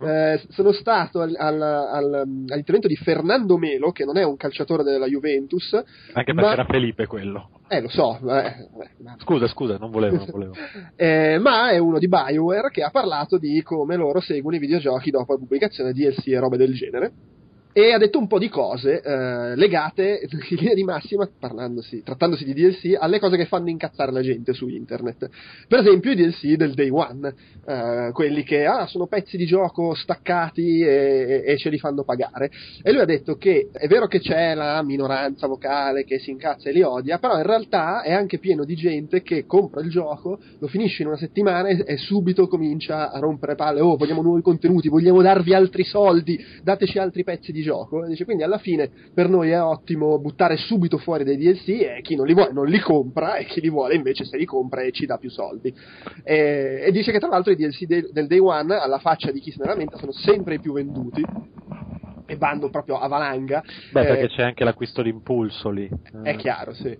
Eh, 0.00 0.42
sono 0.50 0.72
stato 0.72 1.22
al, 1.22 1.34
al, 1.38 1.62
al, 1.62 2.14
all'intervento 2.14 2.88
di 2.88 2.96
Fernando 2.96 3.56
Melo, 3.56 3.90
che 3.90 4.04
non 4.04 4.18
è 4.18 4.22
un 4.22 4.36
calciatore 4.36 4.82
della 4.82 5.06
Juventus. 5.06 5.72
Anche 5.72 6.34
perché 6.34 6.34
ma... 6.34 6.52
era 6.52 6.64
Felipe 6.66 7.06
quello. 7.06 7.60
Eh, 7.68 7.80
lo 7.80 7.88
so. 7.88 8.18
Eh, 8.30 8.68
scusa, 9.24 9.46
scusa, 9.48 9.78
non 9.78 9.90
volevo. 9.90 10.16
Non 10.16 10.26
volevo. 10.30 10.54
eh, 10.96 11.38
ma 11.38 11.70
è 11.70 11.78
uno 11.78 11.98
di 11.98 12.08
Bioware 12.08 12.68
che 12.70 12.82
ha 12.82 12.90
parlato 12.90 13.38
di 13.38 13.62
come 13.62 13.96
loro 13.96 14.20
seguono 14.20 14.56
i 14.56 14.60
videogiochi 14.60 15.10
dopo 15.10 15.32
la 15.32 15.38
pubblicazione 15.38 15.92
di 15.92 16.04
DLC 16.04 16.26
e 16.26 16.38
robe 16.38 16.58
del 16.58 16.74
genere 16.74 17.12
e 17.76 17.92
ha 17.92 17.98
detto 17.98 18.20
un 18.20 18.28
po' 18.28 18.38
di 18.38 18.48
cose 18.48 19.02
eh, 19.02 19.56
legate 19.56 20.20
in 20.30 20.56
linea 20.58 20.74
di 20.74 20.84
massima, 20.84 21.28
trattandosi 21.36 22.44
di 22.44 22.54
DLC, 22.54 22.94
alle 22.96 23.18
cose 23.18 23.36
che 23.36 23.46
fanno 23.46 23.68
incazzare 23.68 24.12
la 24.12 24.22
gente 24.22 24.52
su 24.52 24.68
internet. 24.68 25.28
Per 25.66 25.80
esempio 25.80 26.12
i 26.12 26.14
DLC 26.14 26.54
del 26.54 26.74
day 26.74 26.88
one, 26.88 27.34
eh, 27.66 28.10
quelli 28.12 28.44
che 28.44 28.64
ah, 28.64 28.86
sono 28.86 29.08
pezzi 29.08 29.36
di 29.36 29.44
gioco 29.44 29.92
staccati 29.94 30.82
e, 30.82 31.42
e, 31.44 31.56
ce 31.56 31.68
li 31.68 31.78
fanno 31.78 32.04
pagare. 32.04 32.48
E 32.80 32.92
lui 32.92 33.00
ha 33.00 33.04
detto 33.04 33.34
che 33.34 33.70
è 33.72 33.88
vero 33.88 34.06
che 34.06 34.20
c'è 34.20 34.54
la 34.54 34.80
minoranza 34.84 35.48
vocale 35.48 36.04
che 36.04 36.20
si 36.20 36.30
incazza 36.30 36.68
e 36.68 36.72
li 36.72 36.82
odia, 36.82 37.18
però 37.18 37.36
in 37.38 37.42
realtà 37.42 38.02
è 38.02 38.12
anche 38.12 38.38
pieno 38.38 38.64
di 38.64 38.76
gente 38.76 39.22
che 39.22 39.46
compra 39.46 39.80
il 39.80 39.90
gioco, 39.90 40.38
lo 40.60 40.68
finisce 40.68 41.02
in 41.02 41.08
una 41.08 41.16
settimana 41.16 41.66
e, 41.66 41.82
e 41.84 41.96
subito 41.96 42.46
comincia 42.46 43.10
a 43.10 43.18
rompere 43.18 43.56
palle, 43.56 43.80
oh 43.80 43.96
vogliamo 43.96 44.22
nuovi 44.22 44.42
contenuti, 44.42 44.88
vogliamo 44.88 45.22
darvi 45.22 45.52
altri 45.54 45.82
soldi, 45.82 46.38
dateci 46.62 47.00
altri 47.00 47.24
pezzi 47.24 47.50
di 47.50 47.62
gioco. 47.64 48.06
Dice, 48.06 48.24
quindi 48.24 48.44
alla 48.44 48.58
fine 48.58 48.88
per 49.12 49.28
noi 49.28 49.50
è 49.50 49.60
ottimo 49.60 50.20
buttare 50.20 50.56
subito 50.56 50.98
fuori 50.98 51.24
dei 51.24 51.36
DLC 51.36 51.68
e 51.68 52.00
chi 52.02 52.14
non 52.14 52.26
li 52.26 52.34
vuole 52.34 52.52
non 52.52 52.66
li 52.66 52.78
compra 52.78 53.36
e 53.36 53.46
chi 53.46 53.60
li 53.60 53.68
vuole 53.68 53.96
invece 53.96 54.24
se 54.24 54.36
li 54.36 54.44
compra 54.44 54.82
e 54.82 54.92
ci 54.92 55.06
dà 55.06 55.18
più 55.18 55.30
soldi. 55.30 55.74
E, 56.22 56.84
e 56.86 56.92
dice 56.92 57.10
che 57.10 57.18
tra 57.18 57.28
l'altro 57.28 57.50
i 57.50 57.56
DLC 57.56 57.86
de, 57.86 58.08
del 58.12 58.28
Day 58.28 58.38
One, 58.38 58.76
alla 58.76 58.98
faccia 58.98 59.32
di 59.32 59.40
chi 59.40 59.50
se 59.50 59.56
ne 59.60 59.66
lamenta, 59.66 59.96
sono 59.96 60.12
sempre 60.12 60.54
i 60.54 60.60
più 60.60 60.72
venduti 60.72 61.24
e 62.26 62.36
vanno 62.36 62.70
proprio 62.70 62.98
a 62.98 63.08
valanga. 63.08 63.62
Beh, 63.92 64.02
eh, 64.02 64.06
perché 64.06 64.28
c'è 64.28 64.42
anche 64.42 64.64
l'acquisto 64.64 65.02
d'impulso 65.02 65.70
lì. 65.70 65.88
È 66.22 66.36
chiaro, 66.36 66.72
sì. 66.74 66.96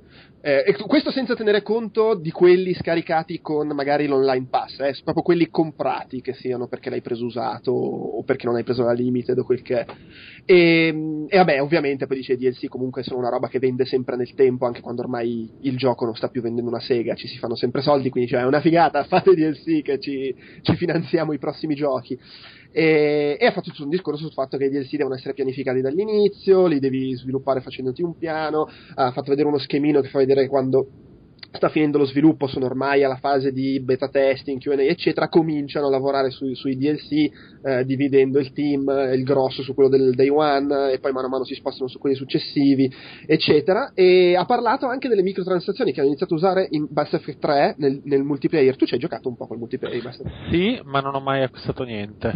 Eh, 0.47 0.63
e 0.67 0.77
questo 0.77 1.11
senza 1.11 1.35
tenere 1.35 1.63
conto 1.63 2.15
di 2.15 2.31
quelli 2.31 2.75
scaricati 2.75 3.41
con 3.41 3.69
magari 3.69 4.07
l'online 4.07 4.49
pass, 4.51 4.79
eh, 4.81 4.95
proprio 5.03 5.23
quelli 5.23 5.49
comprati 5.49 6.21
che 6.21 6.35
siano 6.35 6.69
perché 6.69 6.91
l'hai 6.91 7.01
preso 7.01 7.25
usato 7.25 7.71
o 7.71 8.23
perché 8.25 8.45
non 8.45 8.57
hai 8.57 8.63
preso 8.63 8.83
la 8.83 8.93
limited 8.93 9.39
o 9.39 9.45
quel 9.45 9.63
che 9.63 9.81
è. 9.81 9.87
E, 10.45 11.27
e 11.29 11.37
vabbè, 11.39 11.63
ovviamente 11.63 12.07
poi 12.07 12.19
dice 12.19 12.37
DLC 12.37 12.69
comunque 12.69 13.03
sono 13.03 13.21
una 13.21 13.31
roba 13.31 13.49
che 13.49 13.59
vende 13.59 13.87
sempre 13.87 14.17
nel 14.17 14.35
tempo, 14.35 14.67
anche 14.67 14.83
quando 14.83 15.01
ormai 15.01 15.51
il 15.63 15.79
gioco 15.79 16.05
non 16.05 16.15
sta 16.15 16.29
più 16.29 16.43
vendendo 16.43 16.69
una 16.69 16.81
sega, 16.81 17.15
ci 17.15 17.27
si 17.27 17.39
fanno 17.39 17.57
sempre 17.57 17.81
soldi, 17.81 18.11
quindi 18.11 18.29
cioè, 18.29 18.41
è 18.41 18.45
una 18.45 18.61
figata, 18.61 19.03
fate 19.09 19.35
DLC 19.35 19.81
che 19.81 19.99
ci, 19.99 20.35
ci 20.61 20.77
finanziamo 20.77 21.33
i 21.33 21.39
prossimi 21.39 21.75
giochi. 21.75 22.19
E, 22.77 23.37
e, 23.39 23.47
ha 23.47 23.53
fatto 23.53 23.71
tutto 23.71 23.85
un 23.85 23.89
discorso 23.89 24.25
sul 24.25 24.33
fatto 24.33 24.57
che 24.57 24.65
i 24.65 24.69
DLC 24.69 24.97
devono 24.97 25.15
essere 25.15 25.33
pianificati 25.33 25.81
dall'inizio, 25.81 26.67
li 26.67 26.81
devi 26.81 27.15
sviluppare 27.15 27.61
facendoti 27.61 28.03
un 28.03 28.19
piano, 28.19 28.67
ha 28.97 29.13
fatto 29.13 29.31
vedere 29.31 29.47
uno 29.47 29.59
schemino 29.59 30.01
che 30.01 30.09
fa 30.09 30.19
vedere 30.19 30.49
quando 30.49 30.89
sta 31.55 31.69
finendo 31.69 31.99
lo 31.99 32.05
sviluppo, 32.05 32.47
sono 32.47 32.67
ormai 32.67 33.05
alla 33.05 33.17
fase 33.17 33.53
di 33.53 33.81
beta 33.81 34.09
testing, 34.09 34.61
QA, 34.61 34.83
eccetera, 34.83 35.29
cominciano 35.29 35.87
a 35.87 35.91
lavorare 35.91 36.31
su, 36.31 36.53
sui 36.55 36.77
DLC, 36.77 37.31
eh, 37.63 37.85
dividendo 37.85 38.39
il 38.39 38.53
team, 38.53 38.89
il 39.13 39.23
grosso 39.23 39.63
su 39.63 39.75
quello 39.75 39.89
del 39.89 40.15
day 40.15 40.29
one, 40.29 40.93
e 40.93 40.99
poi 40.99 41.13
mano 41.13 41.27
a 41.27 41.31
mano 41.31 41.45
si 41.45 41.55
spostano 41.55 41.89
su 41.89 41.99
quelli 41.99 42.17
successivi, 42.17 42.93
eccetera. 43.27 43.93
E 43.95 44.35
ha 44.37 44.45
parlato 44.45 44.87
anche 44.87 45.09
delle 45.09 45.23
microtransazioni 45.23 45.93
che 45.93 46.01
hanno 46.01 46.09
iniziato 46.09 46.35
a 46.35 46.37
usare 46.37 46.67
in 46.71 46.89
Mass 46.93 47.13
Effect 47.13 47.39
3 47.39 47.75
nel, 47.79 48.01
nel 48.05 48.23
multiplayer. 48.23 48.77
Tu 48.77 48.87
ci 48.87 48.95
hai 48.95 49.01
giocato 49.01 49.29
un 49.29 49.37
po' 49.37 49.47
col 49.47 49.59
multiplayer? 49.59 50.03
Mass 50.03 50.23
Sì, 50.51 50.81
ma 50.85 51.01
non 51.01 51.15
ho 51.15 51.21
mai 51.21 51.43
acquistato 51.43 51.85
niente. 51.85 52.33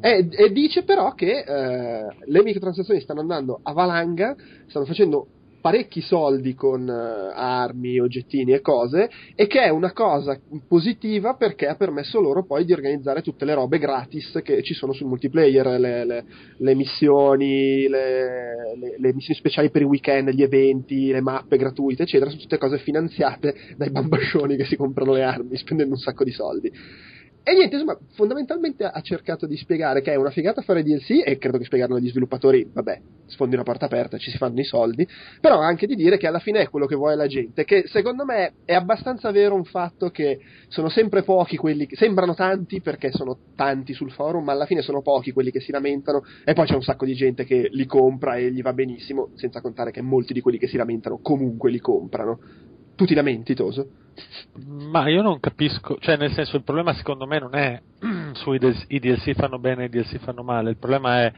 E, 0.00 0.28
e 0.30 0.52
dice 0.52 0.84
però 0.84 1.14
che 1.14 1.44
eh, 1.46 2.06
le 2.24 2.42
microtransazioni 2.42 3.00
stanno 3.00 3.20
andando 3.20 3.60
a 3.62 3.72
valanga, 3.72 4.34
stanno 4.66 4.84
facendo 4.84 5.26
parecchi 5.60 6.00
soldi 6.00 6.54
con 6.54 6.86
uh, 6.86 7.32
armi, 7.34 7.98
oggettini 7.98 8.52
e 8.52 8.60
cose 8.60 9.10
e 9.34 9.46
che 9.46 9.60
è 9.60 9.68
una 9.68 9.92
cosa 9.92 10.38
positiva 10.66 11.34
perché 11.34 11.66
ha 11.66 11.74
permesso 11.74 12.20
loro 12.20 12.44
poi 12.44 12.64
di 12.64 12.72
organizzare 12.72 13.22
tutte 13.22 13.44
le 13.44 13.54
robe 13.54 13.78
gratis 13.78 14.40
che 14.42 14.62
ci 14.62 14.74
sono 14.74 14.92
sul 14.92 15.08
multiplayer, 15.08 15.66
le, 15.78 16.04
le, 16.04 16.24
le 16.56 16.74
missioni, 16.74 17.88
le, 17.88 18.76
le, 18.98 19.14
missioni 19.14 19.38
speciali 19.38 19.70
per 19.70 19.82
i 19.82 19.86
weekend, 19.86 20.30
gli 20.30 20.42
eventi, 20.42 21.10
le 21.10 21.20
mappe 21.20 21.56
gratuite, 21.56 22.02
eccetera, 22.04 22.30
sono 22.30 22.42
tutte 22.42 22.58
cose 22.58 22.78
finanziate 22.78 23.54
dai 23.76 23.90
bambascioni 23.90 24.56
che 24.56 24.64
si 24.64 24.76
comprano 24.76 25.12
le 25.12 25.22
armi 25.22 25.56
spendendo 25.56 25.94
un 25.94 26.00
sacco 26.00 26.24
di 26.24 26.32
soldi. 26.32 26.72
E 27.42 27.54
niente, 27.54 27.76
insomma, 27.76 27.98
fondamentalmente 28.14 28.84
ha 28.84 29.00
cercato 29.00 29.46
di 29.46 29.56
spiegare 29.56 30.02
che 30.02 30.12
è 30.12 30.16
una 30.16 30.30
figata 30.30 30.60
fare 30.60 30.82
DLC 30.82 31.22
e 31.24 31.38
credo 31.38 31.56
che 31.56 31.64
spiegarlo 31.64 31.96
agli 31.96 32.10
sviluppatori, 32.10 32.68
vabbè, 32.70 33.00
sfondi 33.26 33.54
una 33.54 33.64
porta 33.64 33.86
aperta, 33.86 34.18
ci 34.18 34.30
si 34.30 34.36
fanno 34.36 34.60
i 34.60 34.64
soldi, 34.64 35.08
però 35.40 35.58
anche 35.58 35.86
di 35.86 35.94
dire 35.94 36.18
che 36.18 36.26
alla 36.26 36.38
fine 36.38 36.60
è 36.60 36.68
quello 36.68 36.84
che 36.84 36.96
vuole 36.96 37.16
la 37.16 37.26
gente, 37.26 37.64
che 37.64 37.84
secondo 37.86 38.26
me 38.26 38.52
è 38.66 38.74
abbastanza 38.74 39.30
vero 39.30 39.54
un 39.54 39.64
fatto 39.64 40.10
che 40.10 40.38
sono 40.68 40.90
sempre 40.90 41.22
pochi 41.22 41.56
quelli 41.56 41.86
che 41.86 41.96
sembrano 41.96 42.34
tanti 42.34 42.82
perché 42.82 43.10
sono 43.10 43.38
tanti 43.56 43.94
sul 43.94 44.12
forum, 44.12 44.44
ma 44.44 44.52
alla 44.52 44.66
fine 44.66 44.82
sono 44.82 45.00
pochi 45.00 45.32
quelli 45.32 45.50
che 45.50 45.60
si 45.60 45.72
lamentano 45.72 46.22
e 46.44 46.52
poi 46.52 46.66
c'è 46.66 46.74
un 46.74 46.82
sacco 46.82 47.06
di 47.06 47.14
gente 47.14 47.44
che 47.44 47.68
li 47.72 47.86
compra 47.86 48.36
e 48.36 48.52
gli 48.52 48.60
va 48.60 48.74
benissimo, 48.74 49.30
senza 49.34 49.62
contare 49.62 49.92
che 49.92 50.02
molti 50.02 50.34
di 50.34 50.40
quelli 50.40 50.58
che 50.58 50.68
si 50.68 50.76
lamentano 50.76 51.20
comunque 51.22 51.70
li 51.70 51.80
comprano. 51.80 52.38
Tu 53.00 53.06
ti 53.06 53.14
lamenti, 53.14 53.54
Toso? 53.54 53.92
Ma 54.66 55.08
io 55.08 55.22
non 55.22 55.40
capisco, 55.40 55.96
cioè 56.00 56.18
nel 56.18 56.32
senso 56.32 56.56
il 56.56 56.64
problema 56.64 56.92
secondo 56.92 57.26
me 57.26 57.38
non 57.38 57.54
è 57.54 57.80
su 58.34 58.52
i 58.52 58.58
DLC 58.58 59.32
fanno 59.32 59.58
bene 59.58 59.84
e 59.84 59.86
i 59.86 59.88
DLC 59.88 60.18
fanno 60.18 60.42
male, 60.42 60.68
il 60.68 60.76
problema 60.76 61.22
è 61.22 61.32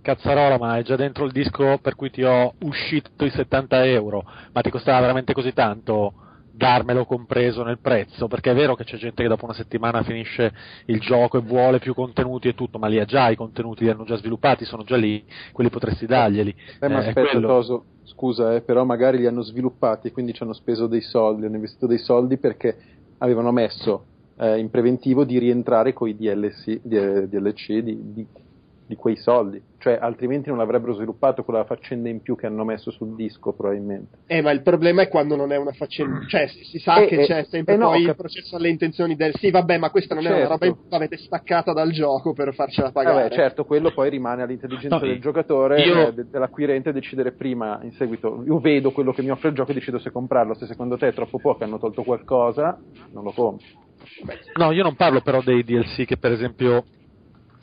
cazzarola 0.00 0.58
ma 0.58 0.78
è 0.78 0.82
già 0.82 0.96
dentro 0.96 1.24
il 1.24 1.30
disco 1.30 1.78
per 1.78 1.94
cui 1.94 2.10
ti 2.10 2.24
ho 2.24 2.52
uscito 2.58 3.24
i 3.24 3.30
70 3.30 3.86
euro, 3.86 4.24
ma 4.52 4.60
ti 4.62 4.70
costava 4.70 4.98
veramente 4.98 5.32
così 5.32 5.52
tanto? 5.52 6.14
Darmelo 6.56 7.04
compreso 7.04 7.62
nel 7.62 7.78
prezzo, 7.78 8.28
perché 8.28 8.52
è 8.52 8.54
vero 8.54 8.74
che 8.74 8.84
c'è 8.84 8.96
gente 8.96 9.22
che 9.22 9.28
dopo 9.28 9.44
una 9.44 9.54
settimana 9.54 10.02
finisce 10.02 10.52
il 10.86 11.00
gioco 11.00 11.36
e 11.36 11.42
vuole 11.42 11.78
più 11.78 11.94
contenuti 11.94 12.48
e 12.48 12.54
tutto, 12.54 12.78
ma 12.78 12.86
li 12.86 12.98
ha 12.98 13.04
già 13.04 13.28
i 13.28 13.36
contenuti, 13.36 13.84
li 13.84 13.90
hanno 13.90 14.04
già 14.04 14.16
sviluppati, 14.16 14.64
sono 14.64 14.82
già 14.82 14.96
lì, 14.96 15.22
quelli 15.52 15.70
potresti 15.70 16.06
darglieli. 16.06 16.54
Eh, 16.80 16.88
ma 16.88 17.04
eh, 17.04 17.08
aspetta, 17.08 17.30
quello... 17.30 17.46
Toso, 17.46 17.84
scusa, 18.04 18.54
eh, 18.54 18.62
però 18.62 18.84
magari 18.84 19.18
li 19.18 19.26
hanno 19.26 19.42
sviluppati, 19.42 20.10
quindi 20.10 20.32
ci 20.32 20.42
hanno 20.42 20.54
speso 20.54 20.86
dei 20.86 21.02
soldi, 21.02 21.44
hanno 21.44 21.56
investito 21.56 21.86
dei 21.86 21.98
soldi 21.98 22.38
perché 22.38 22.76
avevano 23.18 23.52
messo 23.52 24.06
eh, 24.38 24.58
in 24.58 24.70
preventivo 24.70 25.24
di 25.24 25.38
rientrare 25.38 25.92
con 25.92 26.08
i 26.08 26.16
DLC, 26.16 26.80
DLC 26.82 27.72
di, 27.80 28.12
di 28.12 28.26
di 28.86 28.94
quei 28.94 29.16
soldi, 29.16 29.60
cioè 29.78 29.98
altrimenti 30.00 30.48
non 30.48 30.60
avrebbero 30.60 30.94
sviluppato 30.94 31.42
quella 31.42 31.64
faccenda 31.64 32.08
in 32.08 32.22
più 32.22 32.36
che 32.36 32.46
hanno 32.46 32.64
messo 32.64 32.92
sul 32.92 33.16
disco 33.16 33.52
probabilmente. 33.52 34.18
Eh, 34.26 34.42
ma 34.42 34.52
il 34.52 34.62
problema 34.62 35.02
è 35.02 35.08
quando 35.08 35.34
non 35.34 35.50
è 35.50 35.56
una 35.56 35.72
faccenda, 35.72 36.20
cioè 36.28 36.46
si, 36.46 36.62
si 36.62 36.78
sa 36.78 37.02
Eh, 37.02 37.06
che 37.06 37.22
eh, 37.22 37.26
c'è 37.26 37.44
sempre 37.50 37.74
eh, 37.74 37.76
no, 37.76 37.88
poi 37.88 38.00
cap- 38.02 38.10
il 38.10 38.16
processo 38.16 38.54
alle 38.56 38.68
intenzioni 38.68 39.16
del 39.16 39.34
sì, 39.34 39.50
vabbè, 39.50 39.78
ma 39.78 39.90
questa 39.90 40.14
non 40.14 40.24
è 40.24 40.28
una 40.28 40.36
Certo. 40.36 40.52
roba 40.52 40.66
in 40.66 40.72
più, 40.74 40.82
l'avete 40.88 41.16
staccata 41.16 41.72
dal 41.72 41.90
gioco 41.90 42.32
per 42.32 42.54
farcela 42.54 42.92
pagare. 42.92 43.22
Vabbè, 43.24 43.34
certo, 43.34 43.64
quello 43.64 43.90
poi 43.90 44.08
rimane 44.08 44.42
all'intelligenza 44.42 44.98
No, 44.98 45.06
del 45.06 45.20
giocatore, 45.20 45.82
io- 45.82 46.06
eh, 46.08 46.14
de- 46.14 46.26
dell'acquirente 46.30 46.92
decidere 46.92 47.32
prima, 47.32 47.80
in 47.82 47.90
seguito, 47.92 48.44
io 48.46 48.60
vedo 48.60 48.92
quello 48.92 49.12
che 49.12 49.22
mi 49.22 49.30
offre 49.30 49.48
il 49.48 49.54
gioco 49.56 49.72
e 49.72 49.74
decido 49.74 49.98
se 49.98 50.12
comprarlo, 50.12 50.54
se 50.54 50.66
secondo 50.66 50.96
te 50.96 51.08
è 51.08 51.12
troppo 51.12 51.38
poco, 51.40 51.64
hanno 51.64 51.78
tolto 51.80 52.04
qualcosa, 52.04 52.78
non 53.10 53.24
lo 53.24 53.32
compro. 53.32 53.66
No, 54.54 54.70
io 54.72 54.82
non 54.82 54.94
parlo 54.94 55.20
però 55.20 55.40
dei 55.42 55.64
DLC 55.64 56.04
che 56.04 56.16
per 56.18 56.30
esempio 56.32 56.84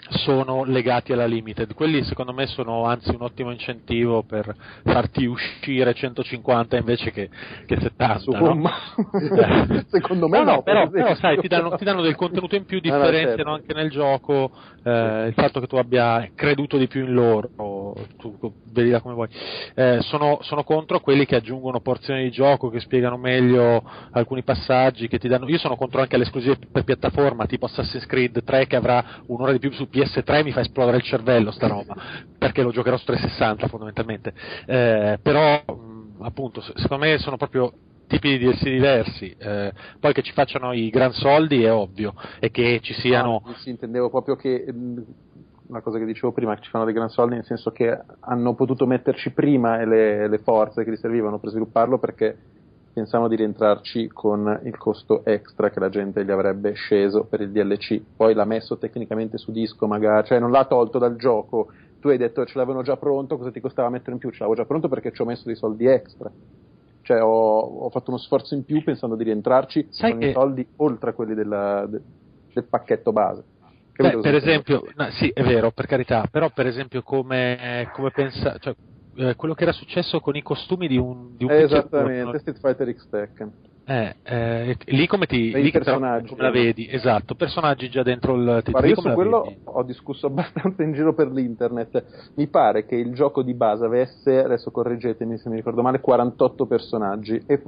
sono 0.09 0.63
legati 0.63 1.13
alla 1.13 1.25
limited, 1.25 1.73
quelli 1.73 2.03
secondo 2.03 2.33
me 2.33 2.45
sono 2.47 2.85
anzi 2.85 3.09
un 3.09 3.21
ottimo 3.21 3.51
incentivo 3.51 4.23
per 4.23 4.53
farti 4.83 5.25
uscire 5.25 5.93
150 5.93 6.77
invece 6.77 7.11
che, 7.11 7.29
che 7.65 7.79
70. 7.79 8.37
no? 8.37 8.69
Eh. 8.69 9.85
secondo 9.89 10.27
me 10.27 10.43
no, 10.43 10.55
no, 10.55 10.61
però, 10.61 10.89
però, 10.89 11.15
sai, 11.15 11.37
ti 11.39 11.47
danno, 11.47 11.75
ti 11.75 11.83
danno 11.83 12.01
del 12.01 12.15
contenuto 12.15 12.55
in 12.55 12.65
più, 12.65 12.79
no, 12.83 12.97
differenziano 12.97 13.35
certo. 13.35 13.51
anche 13.51 13.73
nel 13.73 13.89
gioco, 13.89 14.51
eh, 14.83 15.27
il 15.27 15.33
fatto 15.33 15.59
che 15.59 15.67
tu 15.67 15.77
abbia 15.77 16.29
creduto 16.35 16.77
di 16.77 16.87
più 16.87 17.05
in 17.05 17.13
loro, 17.13 17.49
tu 18.17 18.37
vedila 18.71 18.99
come 18.99 19.13
vuoi. 19.13 19.29
Eh, 19.75 19.99
sono, 20.01 20.39
sono 20.41 20.63
contro 20.63 20.99
quelli 20.99 21.25
che 21.25 21.35
aggiungono 21.35 21.79
porzioni 21.79 22.23
di 22.23 22.31
gioco, 22.31 22.69
che 22.69 22.79
spiegano 22.79 23.17
meglio 23.17 23.83
alcuni 24.11 24.43
passaggi, 24.43 25.07
che 25.07 25.19
ti 25.19 25.27
danno... 25.27 25.47
Io 25.47 25.57
sono 25.57 25.75
contro 25.75 26.01
anche 26.01 26.17
le 26.17 26.23
esclusive 26.23 26.57
per 26.71 26.83
piattaforma, 26.83 27.45
tipo 27.45 27.65
Assassin's 27.65 28.05
Creed 28.05 28.43
3 28.43 28.67
che 28.67 28.75
avrà 28.75 29.21
un'ora 29.27 29.51
di 29.51 29.59
più 29.59 29.71
su 29.71 29.87
PS3, 29.93 30.43
mi 30.43 30.51
fa 30.51 30.61
esplodere 30.61 30.97
il 30.97 31.03
cervello 31.03 31.51
sta 31.51 31.67
roba, 31.67 31.95
perché 32.37 32.63
lo 32.63 32.71
giocherò 32.71 32.97
su 32.97 33.05
360 33.05 33.67
fondamentalmente. 33.67 34.33
Eh, 34.65 35.19
però, 35.21 35.63
mh, 35.65 36.23
appunto, 36.23 36.61
se- 36.61 36.73
secondo 36.75 37.05
me 37.05 37.17
sono 37.19 37.37
proprio 37.37 37.71
tipi 38.07 38.37
di 38.37 38.45
DLC 38.45 38.63
diversi. 38.63 39.35
Eh, 39.37 39.71
poi 39.99 40.13
che 40.13 40.23
ci 40.23 40.33
facciano 40.33 40.73
i 40.73 40.89
gran 40.89 41.11
soldi 41.11 41.63
è 41.63 41.71
ovvio, 41.71 42.13
e 42.39 42.49
che 42.49 42.79
ci 42.81 42.93
siano... 42.93 43.41
No, 43.45 43.53
sì, 43.55 43.69
intendevo 43.69 44.09
proprio 44.09 44.35
che 44.35 44.65
una 45.67 45.81
cosa 45.81 45.97
che 45.97 46.05
dicevo 46.05 46.31
prima, 46.31 46.55
che 46.55 46.61
ci 46.61 46.69
fanno 46.69 46.85
dei 46.85 46.93
gran 46.93 47.09
soldi, 47.09 47.35
nel 47.35 47.45
senso 47.45 47.71
che 47.71 47.97
hanno 48.21 48.53
potuto 48.55 48.85
metterci 48.85 49.31
prima 49.31 49.83
le, 49.85 50.27
le 50.27 50.37
forze 50.39 50.83
che 50.83 50.91
gli 50.91 50.97
servivano 50.97 51.39
per 51.39 51.49
svilupparlo 51.49 51.97
perché 51.99 52.37
pensavano 52.93 53.27
di 53.29 53.35
rientrarci 53.35 54.07
con 54.09 54.61
il 54.63 54.77
costo 54.77 55.25
extra 55.25 55.69
che 55.71 55.79
la 55.79 55.89
gente 55.89 56.23
gli 56.23 56.31
avrebbe 56.31 56.73
sceso 56.73 57.25
per 57.25 57.41
il 57.41 57.51
DLC. 57.51 58.01
Poi 58.15 58.33
l'ha 58.33 58.45
messo 58.45 58.77
tecnicamente 58.77 59.37
su 59.37 59.51
disco, 59.51 59.87
magari, 59.87 60.27
cioè 60.27 60.39
non 60.39 60.51
l'ha 60.51 60.65
tolto 60.65 60.99
dal 60.99 61.15
gioco. 61.15 61.71
Tu 61.99 62.09
hai 62.09 62.17
detto 62.17 62.45
ce 62.45 62.57
l'avevano 62.57 62.83
già 62.83 62.97
pronto, 62.97 63.37
cosa 63.37 63.51
ti 63.51 63.59
costava 63.59 63.89
mettere 63.89 64.11
in 64.11 64.19
più? 64.19 64.29
Ce 64.29 64.37
l'avevo 64.39 64.55
già 64.55 64.65
pronto 64.65 64.87
perché 64.87 65.11
ci 65.11 65.21
ho 65.21 65.25
messo 65.25 65.43
dei 65.45 65.55
soldi 65.55 65.85
extra. 65.87 66.31
Cioè 67.01 67.21
ho, 67.21 67.59
ho 67.59 67.89
fatto 67.89 68.11
uno 68.11 68.19
sforzo 68.19 68.53
in 68.53 68.63
più 68.63 68.81
pensando 68.83 69.15
di 69.15 69.23
rientrarci 69.23 69.87
Sai 69.89 70.11
con 70.11 70.19
che- 70.19 70.27
i 70.29 70.31
soldi 70.33 70.67
oltre 70.77 71.09
a 71.09 71.13
quelli 71.13 71.33
della- 71.33 71.85
de- 71.87 72.01
del 72.53 72.65
pacchetto 72.65 73.11
base. 73.11 73.43
Beh, 73.95 74.17
per 74.19 74.35
esempio, 74.35 74.83
no, 74.95 75.09
sì, 75.11 75.29
è 75.29 75.43
vero, 75.43 75.71
per 75.71 75.85
carità, 75.85 76.27
però 76.29 76.49
per 76.49 76.65
esempio 76.65 77.03
come, 77.03 77.89
come 77.93 78.09
pensa, 78.11 78.57
cioè, 78.57 78.73
eh, 79.15 79.35
quello 79.35 79.53
che 79.53 79.63
era 79.63 79.71
successo 79.71 80.19
con 80.19 80.35
i 80.35 80.41
costumi 80.41 80.87
di 80.87 80.97
un, 80.97 81.35
di 81.35 81.43
un 81.43 81.51
Esattamente, 81.51 82.39
Street 82.39 82.59
Fighter 82.59 82.93
X 82.93 83.09
Tekken. 83.09 83.51
eh, 83.85 84.15
eh, 84.23 84.77
lì 84.85 85.07
come 85.07 85.25
ti 85.25 85.51
lì 85.51 85.69
personaggi, 85.69 86.29
come 86.29 86.41
la 86.41 86.51
vedi, 86.51 86.87
esatto, 86.89 87.35
personaggi 87.35 87.89
già 87.89 88.01
dentro 88.01 88.35
il 88.35 88.61
titolo. 88.63 88.87
Io 88.87 88.99
su 88.99 89.11
quello 89.11 89.41
vedi? 89.41 89.59
ho 89.63 89.83
discusso 89.83 90.27
abbastanza 90.27 90.83
in 90.83 90.93
giro 90.93 91.13
per 91.13 91.31
l'internet. 91.31 92.31
Mi 92.35 92.47
pare 92.47 92.85
che 92.85 92.95
il 92.95 93.13
gioco 93.13 93.41
di 93.41 93.53
base 93.53 93.85
avesse, 93.85 94.43
adesso 94.43 94.71
correggetemi 94.71 95.37
se 95.37 95.49
mi 95.49 95.57
ricordo 95.57 95.81
male, 95.81 95.99
48 95.99 96.65
personaggi. 96.65 97.43
E 97.45 97.61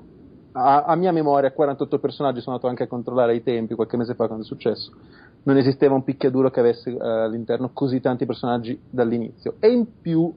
a, 0.57 0.83
a 0.83 0.95
mia 0.95 1.11
memoria, 1.11 1.51
48 1.51 1.99
personaggi 1.99 2.39
sono 2.39 2.55
andato 2.55 2.69
anche 2.69 2.83
a 2.83 2.87
controllare 2.87 3.35
i 3.35 3.43
tempi 3.43 3.75
qualche 3.75 3.97
mese 3.97 4.15
fa 4.15 4.27
quando 4.27 4.43
è 4.43 4.47
successo. 4.47 4.91
Non 5.43 5.57
esisteva 5.57 5.95
un 5.95 6.03
picchiaduro 6.03 6.49
che 6.49 6.61
avesse 6.61 6.91
eh, 6.91 6.97
all'interno 6.97 7.71
così 7.73 7.99
tanti 7.99 8.25
personaggi 8.25 8.79
dall'inizio. 8.89 9.55
E 9.59 9.69
in 9.69 9.85
più 10.01 10.33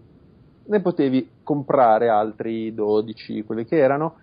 ne 0.68 0.80
potevi 0.80 1.28
comprare 1.42 2.08
altri 2.08 2.74
12, 2.74 3.42
quelli 3.44 3.64
che 3.64 3.76
erano, 3.76 4.16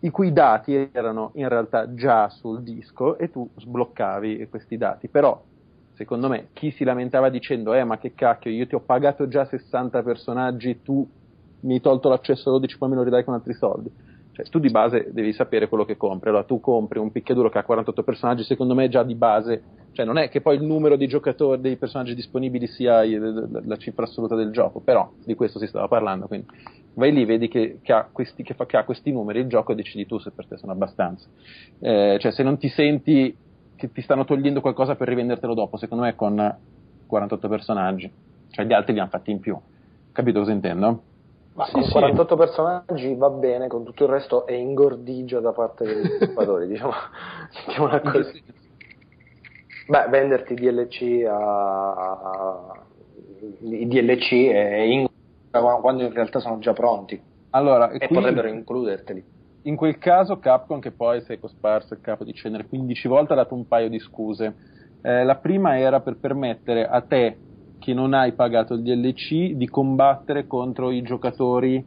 i 0.00 0.10
cui 0.10 0.32
dati 0.32 0.90
erano 0.92 1.30
in 1.34 1.48
realtà 1.48 1.94
già 1.94 2.28
sul 2.28 2.62
disco 2.62 3.16
e 3.18 3.30
tu 3.30 3.48
sbloccavi 3.56 4.46
questi 4.48 4.76
dati. 4.76 5.08
Però, 5.08 5.42
secondo 5.94 6.28
me, 6.28 6.48
chi 6.52 6.70
si 6.70 6.84
lamentava 6.84 7.30
dicendo, 7.30 7.72
eh, 7.74 7.84
ma 7.84 7.98
che 7.98 8.14
cacchio, 8.14 8.50
io 8.50 8.66
ti 8.66 8.74
ho 8.74 8.80
pagato 8.80 9.26
già 9.28 9.44
60 9.46 10.02
personaggi, 10.02 10.82
tu 10.82 11.08
mi 11.60 11.74
hai 11.74 11.80
tolto 11.80 12.08
l'accesso 12.08 12.50
a 12.50 12.52
12, 12.52 12.76
poi 12.78 12.88
me 12.90 12.96
lo 12.96 13.02
ridai 13.02 13.24
con 13.24 13.34
altri 13.34 13.54
soldi. 13.54 13.90
Cioè, 14.32 14.46
tu 14.50 14.58
di 14.58 14.70
base 14.70 15.08
devi 15.12 15.32
sapere 15.32 15.66
quello 15.66 15.86
che 15.86 15.96
compri. 15.96 16.28
Allora, 16.28 16.44
tu 16.44 16.60
compri 16.60 16.98
un 16.98 17.10
picchiaduro 17.10 17.48
che 17.48 17.58
ha 17.58 17.64
48 17.64 18.02
personaggi, 18.02 18.44
secondo 18.44 18.74
me 18.74 18.88
già 18.90 19.02
di 19.02 19.14
base, 19.14 19.62
cioè 19.96 20.04
non 20.04 20.18
è 20.18 20.28
che 20.28 20.42
poi 20.42 20.56
il 20.56 20.62
numero 20.62 20.96
di 20.96 21.06
giocatori, 21.06 21.58
dei 21.58 21.78
personaggi 21.78 22.14
disponibili 22.14 22.66
sia 22.66 23.02
la 23.02 23.76
cifra 23.78 24.04
assoluta 24.04 24.34
del 24.34 24.50
gioco, 24.50 24.80
però 24.80 25.10
di 25.24 25.34
questo 25.34 25.58
si 25.58 25.66
stava 25.66 25.88
parlando, 25.88 26.26
quindi 26.26 26.46
vai 26.92 27.14
lì, 27.14 27.24
vedi 27.24 27.48
che, 27.48 27.78
che 27.80 27.92
ha, 27.94 28.06
questi, 28.12 28.42
che 28.42 28.52
fa- 28.52 28.66
che 28.66 28.76
ha 28.76 28.84
questi 28.84 29.10
numeri 29.10 29.40
il 29.40 29.46
gioco 29.46 29.72
e 29.72 29.74
decidi 29.74 30.04
tu 30.04 30.18
se 30.18 30.32
per 30.32 30.46
te 30.46 30.58
sono 30.58 30.72
abbastanza. 30.72 31.26
Eh, 31.78 32.18
cioè, 32.20 32.30
se 32.30 32.42
non 32.42 32.58
ti 32.58 32.68
senti 32.68 33.34
che 33.74 33.90
ti 33.90 34.02
stanno 34.02 34.26
togliendo 34.26 34.60
qualcosa 34.60 34.96
per 34.96 35.08
rivendertelo 35.08 35.54
dopo, 35.54 35.78
secondo 35.78 36.04
me 36.04 36.14
con 36.14 36.58
48 37.06 37.48
personaggi, 37.48 38.12
cioè 38.50 38.66
gli 38.66 38.74
altri 38.74 38.92
li 38.92 38.98
hanno 39.00 39.08
fatti 39.08 39.30
in 39.30 39.40
più. 39.40 39.58
Capito 40.12 40.40
cosa 40.40 40.52
intendo? 40.52 41.04
Ma 41.54 41.64
Sì, 41.64 41.72
con 41.72 41.84
sì. 41.84 41.90
48 41.90 42.36
personaggi 42.36 43.14
va 43.14 43.30
bene, 43.30 43.66
con 43.66 43.82
tutto 43.82 44.04
il 44.04 44.10
resto 44.10 44.44
è 44.44 44.52
ingordigia 44.52 45.40
da 45.40 45.52
parte 45.52 45.86
degli 45.86 46.04
sviluppatori, 46.20 46.66
diciamo. 46.66 46.92
Mettiamola 47.66 48.00
così. 48.02 48.44
Beh, 49.86 50.06
venderti 50.08 50.54
DLC 50.54 51.24
a... 51.28 52.84
i 53.60 53.86
DLC 53.86 54.48
è 54.48 54.80
ingordigia 54.80 55.80
quando 55.80 56.02
in 56.02 56.12
realtà 56.12 56.40
sono 56.40 56.58
già 56.58 56.72
pronti 56.72 57.20
Allora, 57.50 57.90
e 57.90 58.08
potrebbero 58.08 58.48
includerteli. 58.48 59.24
in 59.62 59.76
quel 59.76 59.98
caso 59.98 60.38
Capcom, 60.38 60.80
che 60.80 60.90
poi 60.90 61.22
si 61.22 61.32
è 61.32 61.38
cosparso 61.38 61.94
il 61.94 62.00
capo 62.00 62.24
di 62.24 62.34
cenere 62.34 62.66
15 62.66 63.08
volte, 63.08 63.32
ha 63.32 63.36
dato 63.36 63.54
un 63.54 63.66
paio 63.66 63.88
di 63.88 63.98
scuse. 63.98 64.54
Eh, 65.02 65.24
la 65.24 65.36
prima 65.36 65.78
era 65.78 66.00
per 66.00 66.16
permettere 66.16 66.86
a 66.86 67.00
te, 67.00 67.36
che 67.78 67.94
non 67.94 68.12
hai 68.12 68.32
pagato 68.32 68.74
il 68.74 68.82
DLC, 68.82 69.52
di 69.52 69.68
combattere 69.68 70.46
contro 70.46 70.90
i 70.90 71.02
giocatori 71.02 71.84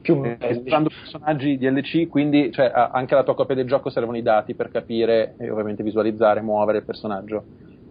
Più 0.00 0.22
eh, 0.24 0.62
usando 0.64 0.88
personaggi 0.88 1.58
DLC, 1.58 2.08
quindi 2.08 2.50
cioè, 2.52 2.70
anche 2.74 3.14
alla 3.14 3.22
tua 3.22 3.34
copia 3.34 3.54
del 3.54 3.66
gioco 3.66 3.90
servono 3.90 4.16
i 4.16 4.22
dati 4.22 4.54
per 4.54 4.70
capire 4.70 5.34
e 5.38 5.50
ovviamente 5.50 5.82
visualizzare, 5.82 6.40
muovere 6.40 6.78
il 6.78 6.84
personaggio. 6.84 7.44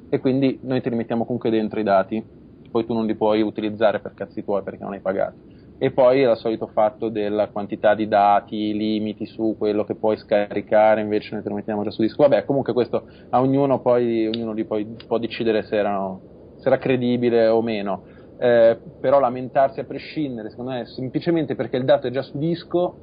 E 0.09 0.19
quindi 0.19 0.59
noi 0.63 0.81
te 0.81 0.89
li 0.89 0.95
mettiamo 0.95 1.23
comunque 1.23 1.51
dentro 1.51 1.79
i 1.79 1.83
dati, 1.83 2.23
poi 2.71 2.85
tu 2.85 2.93
non 2.93 3.05
li 3.05 3.15
puoi 3.15 3.41
utilizzare 3.41 3.99
per 3.99 4.13
cazzi 4.15 4.43
tuoi 4.43 4.63
perché 4.63 4.83
non 4.83 4.93
hai 4.93 5.01
pagato. 5.01 5.37
E 5.81 5.91
poi 5.91 6.19
il 6.19 6.35
solito 6.35 6.67
fatto 6.67 7.07
della 7.07 7.47
quantità 7.47 7.95
di 7.95 8.07
dati, 8.07 8.73
limiti 8.73 9.25
su 9.25 9.55
quello 9.57 9.85
che 9.85 9.95
puoi 9.95 10.17
scaricare, 10.17 10.99
invece 10.99 11.33
noi 11.33 11.43
te 11.43 11.49
lo 11.49 11.55
mettiamo 11.55 11.83
già 11.83 11.91
su 11.91 12.01
disco. 12.01 12.23
Vabbè, 12.23 12.43
comunque 12.43 12.73
questo 12.73 13.07
a 13.29 13.39
ognuno 13.39 13.79
poi, 13.79 14.27
ognuno 14.27 14.51
lì 14.51 14.65
poi 14.65 14.85
può 15.07 15.17
decidere 15.17 15.63
se, 15.63 15.77
erano, 15.77 16.21
se 16.57 16.67
era 16.67 16.77
credibile 16.77 17.47
o 17.47 17.61
meno. 17.61 18.03
Eh, 18.41 18.81
però 18.97 19.19
lamentarsi 19.19 19.81
a 19.81 19.83
prescindere, 19.85 20.49
secondo 20.49 20.71
me, 20.71 20.85
semplicemente 20.85 21.55
perché 21.55 21.75
il 21.77 21.83
dato 21.85 22.07
è 22.07 22.11
già 22.11 22.21
su 22.21 22.37
disco, 22.37 23.01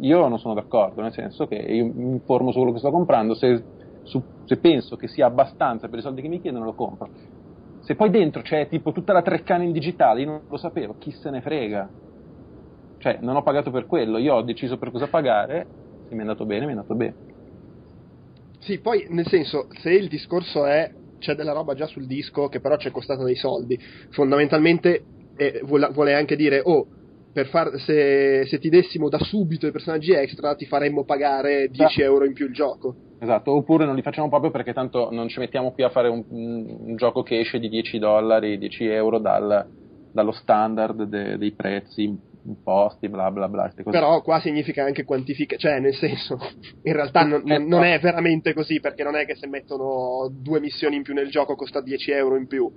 io 0.00 0.26
non 0.28 0.38
sono 0.38 0.54
d'accordo, 0.54 1.02
nel 1.02 1.12
senso 1.12 1.46
che 1.46 1.54
io 1.56 1.84
mi 1.86 2.10
informo 2.12 2.50
su 2.50 2.58
quello 2.58 2.72
che 2.72 2.78
sto 2.80 2.90
comprando, 2.90 3.34
se, 3.34 3.68
su- 4.02 4.24
se 4.44 4.58
penso 4.58 4.96
che 4.96 5.06
sia 5.08 5.26
abbastanza 5.26 5.88
per 5.88 5.98
i 6.00 6.02
soldi 6.02 6.20
che 6.22 6.28
mi 6.28 6.40
chiedono 6.40 6.64
lo 6.64 6.74
compro. 6.74 7.12
Se 7.78 7.94
poi 7.94 8.10
dentro 8.10 8.42
c'è 8.42 8.66
tipo 8.68 8.92
tutta 8.92 9.12
la 9.12 9.22
treccana 9.22 9.62
in 9.62 9.72
digitale, 9.72 10.20
io 10.22 10.26
non 10.26 10.44
lo 10.48 10.56
sapevo, 10.56 10.96
chi 10.98 11.12
se 11.12 11.30
ne 11.30 11.40
frega. 11.40 11.94
Cioè, 12.96 13.18
non 13.20 13.36
ho 13.36 13.42
pagato 13.42 13.70
per 13.70 13.86
quello, 13.86 14.18
io 14.18 14.34
ho 14.34 14.42
deciso 14.42 14.78
per 14.78 14.90
cosa 14.90 15.06
pagare, 15.08 15.74
se 16.06 16.14
mi 16.14 16.20
è 16.20 16.22
andato 16.22 16.44
bene, 16.46 16.62
mi 16.62 16.68
è 16.68 16.74
andato 16.74 16.94
bene. 16.96 17.18
Sì, 18.58 18.80
poi 18.80 19.04
nel 19.10 19.26
senso, 19.28 19.68
se 19.80 19.90
il 19.92 20.08
discorso 20.08 20.64
è 20.66 20.92
c'è 21.24 21.34
della 21.34 21.52
roba 21.52 21.74
già 21.74 21.86
sul 21.86 22.06
disco 22.06 22.48
che 22.48 22.60
però 22.60 22.76
ci 22.76 22.88
è 22.88 22.90
costata 22.90 23.24
dei 23.24 23.34
soldi, 23.36 23.78
fondamentalmente 24.10 25.02
eh, 25.36 25.60
vuole, 25.64 26.14
anche 26.14 26.36
dire, 26.36 26.60
oh, 26.62 26.86
per 27.32 27.46
far, 27.48 27.78
se, 27.80 28.44
se 28.46 28.58
ti 28.58 28.68
dessimo 28.68 29.08
da 29.08 29.18
subito 29.18 29.66
i 29.66 29.72
personaggi 29.72 30.12
extra 30.12 30.54
ti 30.54 30.66
faremmo 30.66 31.04
pagare 31.04 31.68
10 31.68 32.02
Ah. 32.02 32.04
euro 32.04 32.24
in 32.26 32.32
più 32.34 32.46
il 32.46 32.52
gioco. 32.52 32.94
Esatto, 33.18 33.52
oppure 33.52 33.86
non 33.86 33.94
li 33.96 34.02
facciamo 34.02 34.28
proprio 34.28 34.50
perché 34.50 34.72
tanto 34.72 35.08
non 35.10 35.28
ci 35.28 35.38
mettiamo 35.40 35.72
qui 35.72 35.82
a 35.82 35.88
fare 35.88 36.08
un, 36.08 36.22
un 36.28 36.94
gioco 36.96 37.22
che 37.22 37.40
esce 37.40 37.58
di 37.58 37.68
10 37.68 37.98
dollari, 37.98 38.58
10 38.58 38.84
euro 38.86 39.18
dal- 39.18 39.66
dallo 40.12 40.32
standard 40.32 41.02
de- 41.04 41.36
dei 41.38 41.52
prezzi 41.52 42.16
imposti, 42.46 43.08
bla 43.08 43.30
bla 43.30 43.48
bla. 43.48 43.72
Però 43.90 44.20
qua 44.22 44.40
significa 44.40 44.84
anche 44.84 45.04
quantificare, 45.04 45.58
cioè 45.60 45.78
nel 45.80 45.94
senso, 45.94 46.38
in 46.82 46.92
realtà 46.92 47.24
non, 47.24 47.42
non- 47.44 47.84
è 47.84 47.98
veramente 48.00 48.52
così 48.54 48.80
perché 48.80 49.02
non 49.02 49.16
è 49.16 49.24
che 49.26 49.34
se 49.36 49.46
mettono 49.46 50.28
due 50.30 50.60
missioni 50.60 50.96
in 50.96 51.02
più 51.02 51.14
nel 51.14 51.30
gioco 51.30 51.54
costa 51.56 51.80
10 51.80 52.10
euro 52.12 52.36
in 52.36 52.46
più. 52.46 52.70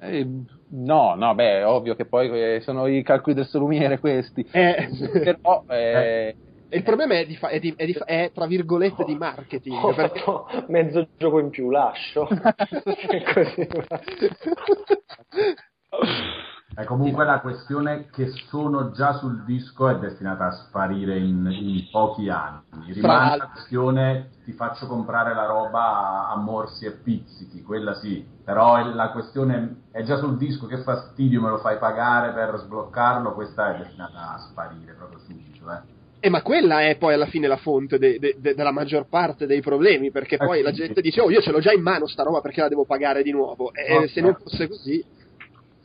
Eh, 0.00 0.26
No, 0.72 1.14
no, 1.16 1.34
beh, 1.34 1.58
è 1.58 1.66
ovvio 1.66 1.96
che 1.96 2.06
poi 2.06 2.28
eh, 2.30 2.60
sono 2.60 2.86
i 2.86 3.02
calcoli 3.02 3.34
del 3.34 3.46
solumiere 3.46 3.98
questi. 3.98 4.46
Eh. 4.52 4.88
Però, 5.12 5.64
eh, 5.68 6.36
E 6.68 6.76
il 6.76 6.84
problema 6.84 7.14
è, 7.18 7.26
di 7.26 7.34
fa- 7.34 7.48
è, 7.48 7.58
di- 7.58 7.74
è 7.76 7.84
di 7.84 7.92
fa- 7.94 8.04
è, 8.04 8.30
tra 8.32 8.46
virgolette 8.46 9.02
di 9.04 9.16
marketing. 9.16 9.82
Ho 9.82 9.92
perché- 9.92 10.20
fatto 10.20 10.46
mezzo 10.68 11.08
gioco 11.18 11.40
in 11.40 11.50
più, 11.50 11.70
lascio. 11.70 12.28
Così 13.34 13.68
Eh, 16.76 16.84
comunque 16.84 17.24
la 17.24 17.40
questione 17.40 18.06
che 18.10 18.28
sono 18.48 18.92
già 18.92 19.14
sul 19.14 19.44
disco 19.44 19.88
è 19.88 19.98
destinata 19.98 20.46
a 20.46 20.50
sparire 20.52 21.18
in, 21.18 21.44
in 21.50 21.88
pochi 21.90 22.28
anni. 22.28 22.92
Rimane 22.92 23.36
la 23.36 23.48
questione 23.48 24.30
ti 24.44 24.52
faccio 24.52 24.86
comprare 24.86 25.34
la 25.34 25.46
roba 25.46 26.28
a, 26.28 26.30
a 26.30 26.36
morsi 26.36 26.86
e 26.86 26.92
pizzichi, 26.92 27.62
quella 27.62 27.94
sì, 27.94 28.24
però 28.44 28.94
la 28.94 29.10
questione 29.10 29.82
è 29.90 30.02
già 30.04 30.16
sul 30.18 30.36
disco, 30.36 30.66
che 30.66 30.78
fastidio 30.78 31.40
me 31.40 31.48
lo 31.50 31.58
fai 31.58 31.76
pagare 31.78 32.32
per 32.32 32.56
sbloccarlo, 32.58 33.34
questa 33.34 33.74
è 33.74 33.78
destinata 33.78 34.34
a 34.34 34.38
sparire 34.38 34.92
proprio 34.92 35.18
subito. 35.18 35.70
Eh. 35.72 35.98
Eh, 36.20 36.30
ma 36.30 36.42
quella 36.42 36.82
è 36.82 36.96
poi 36.96 37.14
alla 37.14 37.26
fine 37.26 37.46
la 37.48 37.56
fonte 37.56 37.98
de- 37.98 38.18
de- 38.18 38.36
de- 38.38 38.54
della 38.54 38.72
maggior 38.72 39.06
parte 39.08 39.46
dei 39.46 39.60
problemi, 39.60 40.10
perché 40.10 40.36
Eh, 40.36 40.46
poi 40.46 40.62
la 40.62 40.70
gente 40.70 41.00
dice, 41.00 41.20
oh, 41.20 41.30
io 41.30 41.40
ce 41.40 41.50
l'ho 41.50 41.60
già 41.60 41.72
in 41.72 41.82
mano 41.82 42.06
sta 42.06 42.22
roba, 42.22 42.40
perché 42.40 42.60
la 42.60 42.68
devo 42.68 42.84
pagare 42.84 43.22
di 43.22 43.32
nuovo? 43.32 43.72
E 43.72 43.98
No, 43.98 44.06
se 44.06 44.20
non 44.20 44.34
fosse 44.34 44.68
così, 44.68 45.02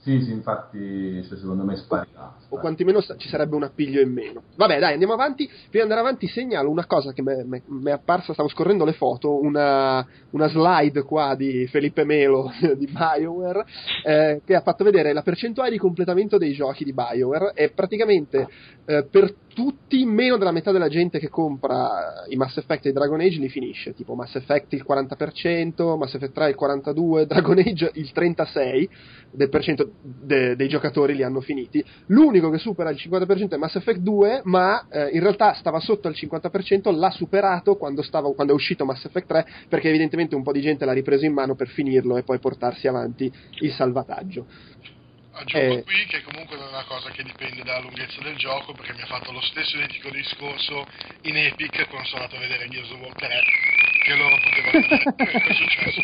Sì, 0.06 0.22
sì, 0.22 0.32
infatti 0.34 1.24
cioè, 1.28 1.40
secondo 1.40 1.64
me 1.64 1.76
sparirà. 1.78 2.36
o 2.50 2.60
quantomeno 2.60 3.02
ci 3.02 3.28
sarebbe 3.28 3.56
un 3.56 3.64
appiglio 3.64 4.02
in 4.02 4.14
meno. 4.14 4.44
Vabbè, 4.56 4.78
dai, 4.78 4.92
andiamo 4.92 5.14
avanti. 5.14 5.48
Prima 5.48 5.68
di 5.72 5.80
andare 5.80 6.02
avanti, 6.02 6.28
segnalo 6.28 6.70
una 6.70 6.86
cosa 6.86 7.12
che 7.12 7.24
mi 7.24 7.90
è 7.90 7.92
apparsa, 7.92 8.34
stavo 8.34 8.48
scorrendo 8.48 8.86
le 8.86 8.94
foto, 8.94 9.42
una, 9.42 10.06
una 10.30 10.48
slide 10.48 11.02
qua 11.02 11.34
di 11.34 11.66
Felipe 11.72 12.04
Melo 12.04 12.52
di 12.78 12.86
BioWare, 12.86 13.66
eh, 14.04 14.42
che 14.46 14.54
ha 14.54 14.62
fatto 14.62 14.84
vedere 14.84 15.12
la 15.12 15.24
percentuale 15.24 15.72
di 15.72 15.80
completamento 15.80 16.38
dei 16.38 16.54
giochi 16.54 16.84
di 16.84 16.94
BioWare 16.94 17.54
e 17.56 17.72
praticamente 17.72 18.48
eh, 18.86 19.08
per 19.10 19.34
tutti 19.56 20.04
meno 20.06 20.36
della 20.36 20.52
metà 20.52 20.74
della 20.74 20.90
gente 20.90 21.18
che 21.18 21.30
compra 21.30 22.26
i 22.28 22.36
Mass 22.36 22.58
Effect 22.58 22.86
e 22.86 22.90
i 22.90 22.92
Dragon 22.92 23.22
Age 23.22 23.40
li 23.40 23.48
finisce, 23.48 23.94
tipo 23.94 24.14
Mass 24.14 24.36
Effect 24.36 24.74
il 24.74 24.86
40%, 24.86 25.98
Mass 25.98 26.14
Effect 26.14 26.34
3 26.34 26.50
il 26.50 26.58
42%, 26.60 27.24
Dragon 27.26 27.58
Age 27.58 27.92
il 27.94 28.12
36% 28.14 28.90
del 29.32 29.50
per 29.50 29.64
cento 29.64 29.92
de- 30.02 30.56
dei 30.58 30.68
giocatori 30.68 31.16
li 31.16 31.24
hanno 31.24 31.40
finiti. 31.40 31.84
L'unico 32.08 32.50
che 32.50 32.58
supera 32.58 32.90
il 32.90 32.98
50% 32.98 33.52
è 33.52 33.58
Mass 33.58 33.76
Effect 33.76 34.00
2, 34.00 34.42
ma 34.44 34.88
eh, 34.90 35.10
in 35.12 35.22
realtà 35.22 35.54
stava 35.54 35.80
sotto 35.80 36.10
al 36.10 36.16
50%, 36.16 36.94
l'ha 36.94 37.12
superato 37.12 37.78
quando, 37.78 38.02
stava, 38.02 38.34
quando 38.34 38.52
è 38.52 38.56
uscito 38.56 38.84
Mass 38.84 39.06
Effect 39.06 39.28
3, 39.28 39.46
perché 39.70 39.88
evidentemente 39.88 40.36
un 40.36 40.44
po' 40.44 40.52
di 40.52 40.62
gente 40.62 40.84
l'ha 40.84 40.92
ripreso 40.92 41.24
in 41.24 41.34
mano 41.34 41.56
per 41.56 41.70
finirlo 41.70 42.18
e 42.18 42.24
poi 42.24 42.40
portarsi 42.40 42.88
avanti 42.88 43.32
il 43.62 43.72
salvataggio. 43.72 44.46
Aggiungo 45.38 45.78
Eh. 45.80 45.84
qui 45.84 46.06
che 46.06 46.22
comunque 46.24 46.56
non 46.56 46.68
è 46.68 46.70
una 46.70 46.84
cosa 46.86 47.10
che 47.12 47.22
dipende 47.24 47.62
dalla 47.64 47.80
lunghezza 47.82 48.22
del 48.22 48.36
gioco, 48.38 48.74
perché 48.74 48.94
mi 48.94 49.02
ha 49.02 49.06
fatto 49.06 49.32
lo 49.34 49.42
stesso 49.42 49.76
identico 49.76 50.10
discorso 50.10 50.86
in 51.24 51.36
Epic 51.38 51.88
quando 51.90 52.08
sono 52.08 52.22
andato 52.24 52.38
a 52.38 52.40
vedere 52.48 52.68
Gears 52.70 52.90
of 52.92 53.00
War 53.00 53.14
3, 53.14 53.44
che 54.04 54.16
loro 54.16 54.38
potevano 54.40 54.80
vedere 54.80 55.04
cosa 55.16 55.46
è 55.48 55.54
successo. 55.54 56.02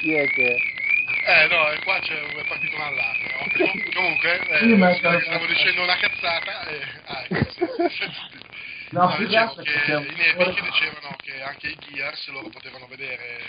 chi 0.00 0.12
è 0.14 0.28
che... 0.30 0.56
Eh 1.26 1.46
no, 1.48 1.70
e 1.70 1.78
qua 1.84 1.98
c'è 2.00 2.14
è 2.20 2.44
partito 2.46 2.74
un 2.76 2.82
allarme. 2.82 3.30
no? 3.30 3.66
Com- 3.66 3.92
Comunque, 3.94 4.40
eh, 4.46 4.94
stavo 5.24 5.46
dicendo 5.46 5.82
una 5.82 5.96
cazzata 5.96 6.66
e... 6.68 6.80
Ah, 7.06 7.24
ecco, 7.28 7.88
sì. 7.90 8.10
No, 8.90 9.08
No, 9.08 9.16
più 9.16 9.26
che 9.28 9.72
che 9.84 9.94
un- 9.94 10.04
in 10.04 10.20
Epic 10.20 10.62
dicevano 10.62 11.16
che 11.22 11.40
anche 11.42 11.68
i 11.68 11.76
Gears 11.92 12.28
loro 12.28 12.48
potevano 12.48 12.86
vedere 12.86 13.38
eh, 13.38 13.44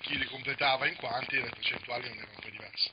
chi 0.00 0.16
li 0.18 0.26
completava 0.26 0.86
in 0.88 0.94
quanti 0.98 1.36
e 1.36 1.40
le 1.42 1.50
percentuali 1.54 2.08
non 2.08 2.16
erano 2.16 2.38
poi 2.40 2.50
diverse. 2.50 2.90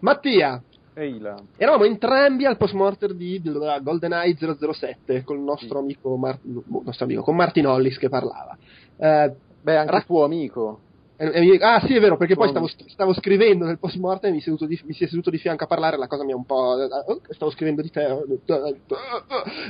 Mattia, 0.00 0.62
Ehi 0.94 1.18
là. 1.18 1.34
eravamo 1.56 1.84
entrambi 1.84 2.44
al 2.44 2.56
post-mortem 2.56 3.12
di 3.12 3.40
della 3.40 3.78
GoldenEye 3.80 4.36
007 4.36 5.22
con 5.24 5.36
il 5.36 5.42
nostro 5.42 5.78
amico, 5.78 6.16
Mar- 6.16 6.38
no, 6.42 6.62
nostro 6.84 7.04
amico, 7.06 7.22
con 7.22 7.36
Martin 7.36 7.66
Hollis 7.66 7.98
che 7.98 8.08
parlava. 8.08 8.56
Eh, 8.98 9.34
Beh, 9.62 9.76
anche 9.76 9.92
Ra- 9.92 10.00
tuo 10.02 10.24
amico. 10.24 10.80
E- 11.16 11.30
e 11.34 11.40
mi- 11.40 11.56
ah 11.58 11.78
sì 11.86 11.94
è 11.94 12.00
vero 12.00 12.16
perché 12.16 12.34
poi 12.34 12.50
Buono. 12.50 12.66
stavo, 12.66 12.88
stavo 12.90 13.14
scrivendo 13.14 13.64
nel 13.64 13.78
post 13.78 13.94
mortem 13.96 14.30
e 14.30 14.34
mi, 14.34 14.40
seduto 14.40 14.66
di- 14.66 14.80
mi 14.84 14.92
si 14.92 15.04
è 15.04 15.06
seduto 15.06 15.30
di 15.30 15.38
fianco 15.38 15.62
a 15.64 15.66
parlare 15.68 15.96
la 15.96 16.08
cosa 16.08 16.24
mi 16.24 16.32
ha 16.32 16.36
un 16.36 16.44
po' 16.44 16.54
oh, 16.56 17.20
stavo 17.28 17.52
scrivendo 17.52 17.80
di 17.80 17.90
te 17.90 18.04
oh, 18.06 18.24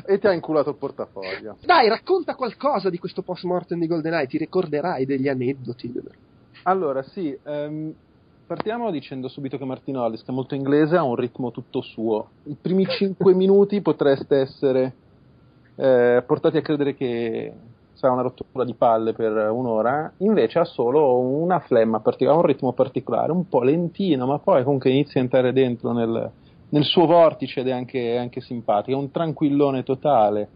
E 0.07 0.19
ti 0.19 0.27
ha 0.27 0.33
inculato 0.33 0.71
il 0.71 0.77
portafoglio. 0.77 1.59
dai 1.63 1.89
racconta 1.89 2.35
qualcosa 2.37 2.89
di 2.89 2.97
questo 2.99 3.21
post 3.23 3.45
mortem 3.45 3.79
di 3.81 3.87
GoldenEye 3.87 4.27
ti 4.29 4.39
ricorderai 4.39 5.05
degli 5.05 5.29
aneddoti 5.29 5.93
Allora, 6.65 7.03
sì, 7.03 7.37
ehm, 7.43 7.93
partiamo 8.47 8.91
dicendo 8.93 9.29
subito 9.29 9.59
che 9.59 9.65
Martin 9.65 9.97
Hollis, 9.97 10.23
che 10.23 10.31
è 10.31 10.35
molto 10.35 10.55
inglese, 10.55 10.97
ha 10.97 11.03
un 11.03 11.17
ritmo 11.17 11.51
tutto 11.51 11.81
suo. 11.81 12.29
I 12.45 12.57
primi 12.61 12.87
5 12.89 13.35
minuti 13.35 13.81
potreste 13.81 14.37
essere 14.37 14.95
eh, 15.75 16.23
portati 16.25 16.59
a 16.59 16.63
credere 16.63 16.95
che 16.95 17.53
sarà 17.95 18.13
una 18.13 18.23
rottura 18.23 18.65
di 18.65 18.75
palle 18.75 19.13
per 19.13 19.33
un'ora, 19.51 20.13
invece 20.19 20.61
ha 20.61 20.65
solo 20.65 21.19
una 21.19 21.61
flemma 21.61 22.01
particolare, 22.01 22.39
un 22.39 22.47
ritmo 22.47 22.73
particolare, 22.73 23.33
un 23.33 23.49
po' 23.49 23.63
lentino, 23.63 24.27
ma 24.27 24.39
poi 24.39 24.63
comunque 24.65 24.91
inizia 24.91 25.21
a 25.21 25.25
entrare 25.25 25.53
dentro 25.53 25.93
nel, 25.93 26.31
nel 26.69 26.85
suo 26.85 27.07
vortice 27.07 27.61
ed 27.61 27.69
è 27.69 27.73
anche, 27.73 28.17
anche 28.19 28.41
simpatico, 28.41 28.97
è 28.97 29.01
un 29.01 29.11
tranquillone 29.11 29.83
totale. 29.83 30.51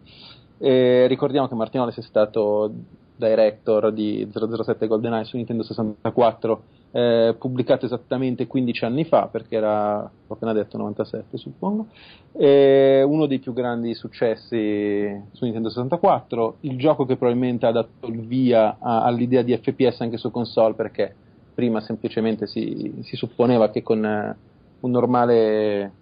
E 0.59 1.07
ricordiamo 1.07 1.49
che 1.49 1.55
Martin 1.55 1.81
Hollis 1.81 1.99
è 1.99 2.03
stato 2.03 2.73
director 3.17 3.93
di 3.93 4.29
007 4.31 4.87
GoldenEye 4.87 5.25
su 5.25 5.37
Nintendo 5.37 5.63
64 5.63 6.63
eh, 6.93 7.35
pubblicato 7.39 7.87
esattamente 7.87 8.47
15 8.47 8.85
anni 8.85 9.05
fa 9.05 9.27
perché 9.27 9.57
era 9.57 9.99
ho 10.03 10.33
appena 10.33 10.53
detto 10.53 10.77
97 10.77 11.37
suppongo 11.37 11.87
eh, 12.33 13.03
uno 13.03 13.27
dei 13.27 13.39
più 13.39 13.53
grandi 13.53 13.95
successi 13.95 15.23
su 15.33 15.45
Nintendo 15.45 15.71
64 15.71 16.57
il 16.61 16.77
gioco 16.79 17.05
che 17.07 17.17
probabilmente 17.17 17.67
ha 17.67 17.73
dato 17.73 18.07
il 18.07 18.21
via 18.21 18.77
a- 18.79 19.05
all'idea 19.05 19.43
di 19.43 19.57
FPS 19.57 20.03
anche 20.03 20.19
su 20.19 20.31
console 20.31 20.75
perché 20.75 21.15
prima 21.55 21.81
semplicemente 21.81 22.47
si, 22.47 23.01
si 23.03 23.17
supponeva 23.17 23.71
che 23.71 23.83
con 23.83 24.05
eh, 24.05 24.37
un 24.81 24.91
normale 24.91 25.93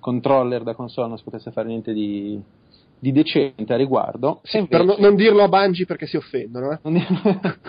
controller 0.00 0.62
da 0.62 0.74
console 0.74 1.08
non 1.08 1.16
si 1.16 1.24
potesse 1.24 1.50
fare 1.50 1.68
niente 1.68 1.92
di, 1.92 2.40
di 2.98 3.12
decente 3.12 3.72
a 3.72 3.76
riguardo 3.76 4.40
E 4.42 4.66
per 4.66 4.80
invece- 4.80 4.84
no- 5.00 5.06
non 5.08 5.16
dirlo 5.16 5.42
a 5.42 5.48
Bungie 5.48 5.84
perché 5.86 6.06
si 6.06 6.16
offendono 6.16 6.72
eh. 6.72 6.78
non 6.82 6.96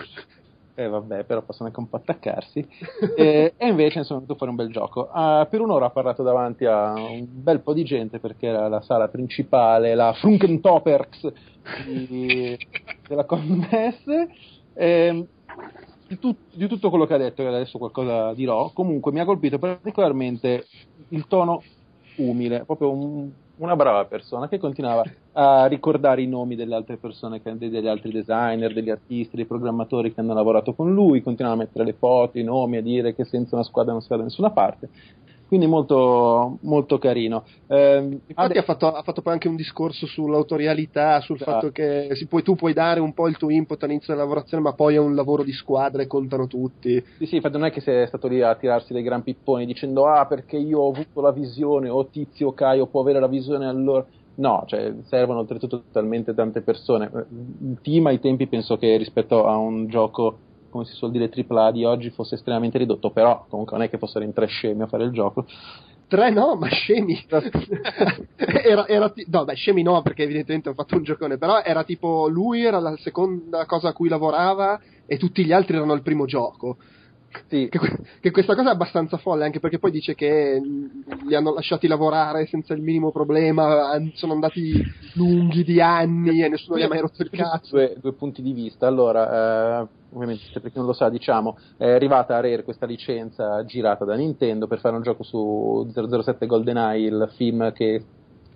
eh 0.74 0.86
vabbè, 0.88 1.24
però 1.24 1.42
possono 1.42 1.68
anche 1.68 1.80
un 1.80 1.88
po' 1.88 1.96
attaccarsi. 1.96 2.64
Eh, 3.16 3.52
e 3.56 3.66
invece 3.66 3.98
è 4.00 4.04
venuto 4.08 4.36
fuori 4.36 4.52
un 4.52 4.56
bel 4.56 4.70
gioco. 4.70 5.08
Ah, 5.12 5.44
per 5.50 5.60
un'ora 5.60 5.86
ha 5.86 5.90
parlato 5.90 6.22
davanti 6.22 6.66
a 6.66 6.92
un 6.94 7.26
bel 7.28 7.60
po' 7.62 7.72
di 7.74 7.82
gente 7.84 8.20
perché 8.20 8.46
era 8.46 8.68
la 8.68 8.80
sala 8.80 9.08
principale, 9.08 9.96
la 9.96 10.12
Frunkentoperx 10.12 11.32
di, 11.84 12.56
della 13.08 13.24
Commesse. 13.24 14.28
Ehm, 14.74 15.26
di, 16.06 16.18
tut- 16.20 16.54
di 16.56 16.68
tutto 16.68 16.90
quello 16.90 17.06
che 17.06 17.14
ha 17.14 17.18
detto, 17.18 17.42
che 17.42 17.48
adesso 17.48 17.78
qualcosa 17.78 18.32
dirò, 18.34 18.70
comunque 18.72 19.10
mi 19.10 19.18
ha 19.18 19.24
colpito 19.24 19.58
particolarmente 19.58 20.64
il 21.08 21.26
tono 21.26 21.60
umile, 22.18 22.62
proprio 22.64 22.92
un- 22.92 23.30
una 23.58 23.76
brava 23.76 24.04
persona 24.04 24.48
che 24.48 24.58
continuava 24.58 25.04
a 25.32 25.66
ricordare 25.66 26.22
i 26.22 26.26
nomi 26.26 26.56
delle 26.56 26.74
altre 26.74 26.96
persone, 26.96 27.40
degli 27.42 27.86
altri 27.86 28.10
designer, 28.10 28.72
degli 28.72 28.90
artisti, 28.90 29.36
dei 29.36 29.46
programmatori 29.46 30.12
che 30.12 30.20
hanno 30.20 30.34
lavorato 30.34 30.74
con 30.74 30.92
lui, 30.92 31.22
continuava 31.22 31.56
a 31.56 31.60
mettere 31.64 31.84
le 31.84 31.92
foto, 31.92 32.38
i 32.38 32.44
nomi, 32.44 32.76
a 32.76 32.82
dire 32.82 33.14
che 33.14 33.24
senza 33.24 33.54
una 33.54 33.64
squadra 33.64 33.92
non 33.92 34.00
si 34.00 34.08
va 34.08 34.16
da 34.16 34.22
nessuna 34.24 34.50
parte. 34.50 34.88
Quindi 35.48 35.66
molto, 35.66 36.58
molto 36.62 36.98
carino. 36.98 37.44
Ehm, 37.68 38.12
infatti 38.26 38.32
ade- 38.34 38.58
ha 38.58 38.62
fatto, 38.62 38.92
ha 38.92 39.02
fatto 39.02 39.22
poi 39.22 39.32
anche 39.32 39.48
un 39.48 39.56
discorso 39.56 40.06
sull'autorialità 40.06 41.20
sul 41.22 41.36
Esatto. 41.36 41.50
fatto 41.52 41.70
che 41.70 42.08
si 42.16 42.26
puoi- 42.26 42.42
tu 42.42 42.54
puoi 42.54 42.74
dare 42.74 43.00
un 43.00 43.14
po' 43.14 43.28
il 43.28 43.38
tuo 43.38 43.48
input 43.50 43.82
all'inizio 43.82 44.12
della 44.12 44.26
lavorazione 44.26 44.62
ma 44.62 44.74
poi 44.74 44.96
è 44.96 44.98
un 44.98 45.14
lavoro 45.14 45.42
di 45.42 45.52
squadra 45.52 46.02
e 46.02 46.06
contano 46.06 46.46
tutti 46.46 47.02
Sì, 47.16 47.24
sì, 47.24 47.36
infatti 47.36 47.56
non 47.56 47.66
è 47.66 47.70
che 47.70 47.80
sei 47.80 48.06
stato 48.06 48.28
lì 48.28 48.42
a 48.42 48.54
tirarsi 48.56 48.92
dei 48.92 49.02
gran 49.02 49.22
pipponi 49.22 49.64
dicendo 49.64 50.06
ah 50.06 50.26
perché 50.26 50.58
io 50.58 50.80
ho 50.80 50.90
avuto 50.90 51.20
la 51.22 51.32
visione 51.32 51.88
o 51.88 52.08
Tizio 52.10 52.52
Caio 52.52 52.86
può 52.88 53.00
avere 53.00 53.18
la 53.20 53.26
visione 53.28 53.66
allora. 53.66 54.06
No, 54.34 54.62
cioè 54.66 54.94
servono 55.04 55.40
oltretutto 55.40 55.86
talmente 55.90 56.32
tante 56.34 56.62
persone. 56.62 57.10
Il 57.30 57.78
team 57.82 58.06
ai 58.06 58.20
tempi 58.20 58.46
penso 58.46 58.76
che 58.76 58.96
rispetto 58.96 59.46
a 59.46 59.56
un 59.56 59.88
gioco, 59.88 60.42
come 60.78 60.84
si 60.84 60.94
suol 60.94 61.10
dire, 61.10 61.28
AAA 61.28 61.72
di 61.72 61.84
oggi 61.84 62.10
fosse 62.10 62.36
estremamente 62.36 62.78
ridotto, 62.78 63.10
però 63.10 63.46
comunque 63.48 63.76
non 63.76 63.84
è 63.84 63.90
che 63.90 63.98
fossero 63.98 64.24
in 64.24 64.32
tre 64.32 64.46
scemi 64.46 64.82
a 64.82 64.86
fare 64.86 65.04
il 65.04 65.10
gioco. 65.10 65.44
Tre 66.06 66.30
no, 66.30 66.54
ma 66.54 66.68
scemi. 66.68 67.26
era, 68.36 68.86
era 68.86 69.10
ti- 69.10 69.26
no, 69.28 69.44
dai, 69.44 69.56
scemi 69.56 69.82
no, 69.82 70.00
perché 70.02 70.22
evidentemente 70.22 70.68
ho 70.68 70.74
fatto 70.74 70.96
un 70.96 71.02
giocone, 71.02 71.36
però 71.36 71.60
era 71.62 71.84
tipo 71.84 72.28
lui 72.28 72.64
era 72.64 72.78
la 72.78 72.96
seconda 72.96 73.66
cosa 73.66 73.88
a 73.88 73.92
cui 73.92 74.08
lavorava 74.08 74.80
e 75.04 75.18
tutti 75.18 75.44
gli 75.44 75.52
altri 75.52 75.76
erano 75.76 75.94
il 75.94 76.02
primo 76.02 76.24
gioco. 76.24 76.78
Sì. 77.48 77.68
Che, 77.68 77.78
che, 78.20 78.30
questa 78.30 78.54
cosa 78.54 78.70
è 78.70 78.72
abbastanza 78.72 79.16
folle, 79.18 79.44
anche 79.44 79.60
perché 79.60 79.78
poi 79.78 79.90
dice 79.90 80.14
che 80.14 80.60
li 81.26 81.34
hanno 81.34 81.52
lasciati 81.52 81.86
lavorare 81.86 82.46
senza 82.46 82.74
il 82.74 82.82
minimo 82.82 83.10
problema, 83.10 83.98
sono 84.14 84.32
andati 84.32 84.82
lunghi 85.14 85.64
di 85.64 85.80
anni 85.80 86.42
e 86.42 86.48
nessuno 86.48 86.78
gli 86.78 86.82
ha 86.82 86.88
mai 86.88 87.00
rotto 87.00 87.22
il 87.22 87.30
cazzo. 87.30 87.76
Due, 87.76 87.96
due 88.00 88.12
punti 88.14 88.42
di 88.42 88.52
vista. 88.52 88.86
Allora, 88.86 89.82
eh, 89.82 89.88
ovviamente 90.12 90.60
per 90.60 90.70
chi 90.70 90.78
non 90.78 90.86
lo 90.86 90.92
sa, 90.92 91.08
diciamo, 91.08 91.56
è 91.76 91.90
arrivata 91.90 92.36
a 92.36 92.40
Rare 92.40 92.64
questa 92.64 92.86
licenza 92.86 93.64
girata 93.64 94.04
da 94.04 94.14
Nintendo 94.14 94.66
per 94.66 94.80
fare 94.80 94.96
un 94.96 95.02
gioco 95.02 95.22
su 95.22 95.86
007 95.92 96.46
GoldenEye, 96.46 97.08
il 97.08 97.30
film 97.36 97.72
che 97.72 98.02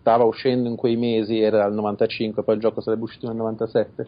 stava 0.01 0.25
uscendo 0.25 0.69
in 0.69 0.77
quei 0.77 0.97
mesi, 0.97 1.39
era 1.41 1.65
il 1.67 1.75
95, 1.75 2.43
poi 2.43 2.57
il 2.57 2.61
gioco 2.61 2.81
sarebbe 2.81 3.05
uscito 3.05 3.29
nel 3.29 3.37
97. 3.37 4.07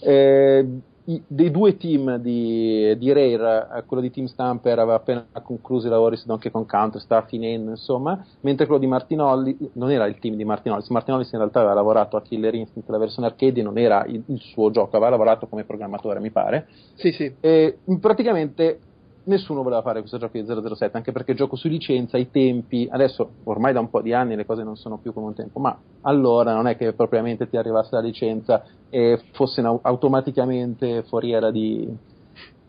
Eh, 0.00 0.66
dei 1.04 1.50
due 1.50 1.76
team 1.76 2.16
di, 2.16 2.96
di 2.96 3.12
Rare, 3.12 3.78
eh, 3.78 3.84
quello 3.86 4.02
di 4.02 4.10
Team 4.10 4.26
Stamper 4.26 4.78
aveva 4.78 4.96
appena 4.96 5.26
concluso 5.42 5.86
i 5.86 5.90
lavori 5.90 6.16
su 6.16 6.26
Donkey 6.26 6.50
Kong 6.50 6.66
Country, 6.66 7.00
stava 7.00 7.26
finendo 7.26 7.70
insomma, 7.70 8.24
mentre 8.40 8.66
quello 8.66 8.80
di 8.80 8.86
Martinolli 8.86 9.56
non 9.74 9.90
era 9.90 10.06
il 10.06 10.18
team 10.18 10.36
di 10.36 10.44
Martinolli, 10.44 10.84
Martinolli 10.88 11.26
in 11.30 11.38
realtà 11.38 11.58
aveva 11.60 11.74
lavorato 11.74 12.16
a 12.16 12.22
Killer 12.22 12.54
Instinct, 12.54 12.88
la 12.88 12.98
versione 12.98 13.28
arcade 13.28 13.62
non 13.62 13.78
era 13.78 14.04
il, 14.06 14.22
il 14.26 14.40
suo 14.40 14.70
gioco, 14.70 14.96
aveva 14.96 15.10
lavorato 15.10 15.48
come 15.48 15.64
programmatore 15.64 16.20
mi 16.20 16.30
pare. 16.30 16.68
Sì, 16.94 17.10
sì. 17.12 17.34
E 17.40 17.78
praticamente 18.00 18.78
nessuno 19.24 19.62
voleva 19.62 19.82
fare 19.82 20.00
questo 20.00 20.18
gioco 20.18 20.38
di 20.38 20.44
007, 20.44 20.96
anche 20.96 21.12
perché 21.12 21.34
gioco 21.34 21.56
su 21.56 21.68
licenza, 21.68 22.18
i 22.18 22.30
tempi, 22.30 22.88
adesso 22.90 23.30
ormai 23.44 23.72
da 23.72 23.80
un 23.80 23.90
po' 23.90 24.02
di 24.02 24.12
anni 24.12 24.36
le 24.36 24.46
cose 24.46 24.62
non 24.62 24.76
sono 24.76 24.98
più 24.98 25.12
come 25.12 25.26
un 25.26 25.34
tempo, 25.34 25.60
ma 25.60 25.78
allora 26.02 26.54
non 26.54 26.66
è 26.66 26.76
che 26.76 26.92
propriamente 26.92 27.48
ti 27.48 27.56
arrivasse 27.56 27.90
la 27.92 28.00
licenza 28.00 28.64
e 28.90 29.20
fosse 29.32 29.60
automaticamente 29.60 31.02
foriera 31.04 31.50
di, 31.50 31.88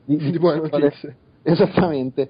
di, 0.06 0.18
di, 0.18 0.32
di 0.32 0.40
buone 0.40 0.62
notizie. 0.70 1.18
Esattamente. 1.44 2.30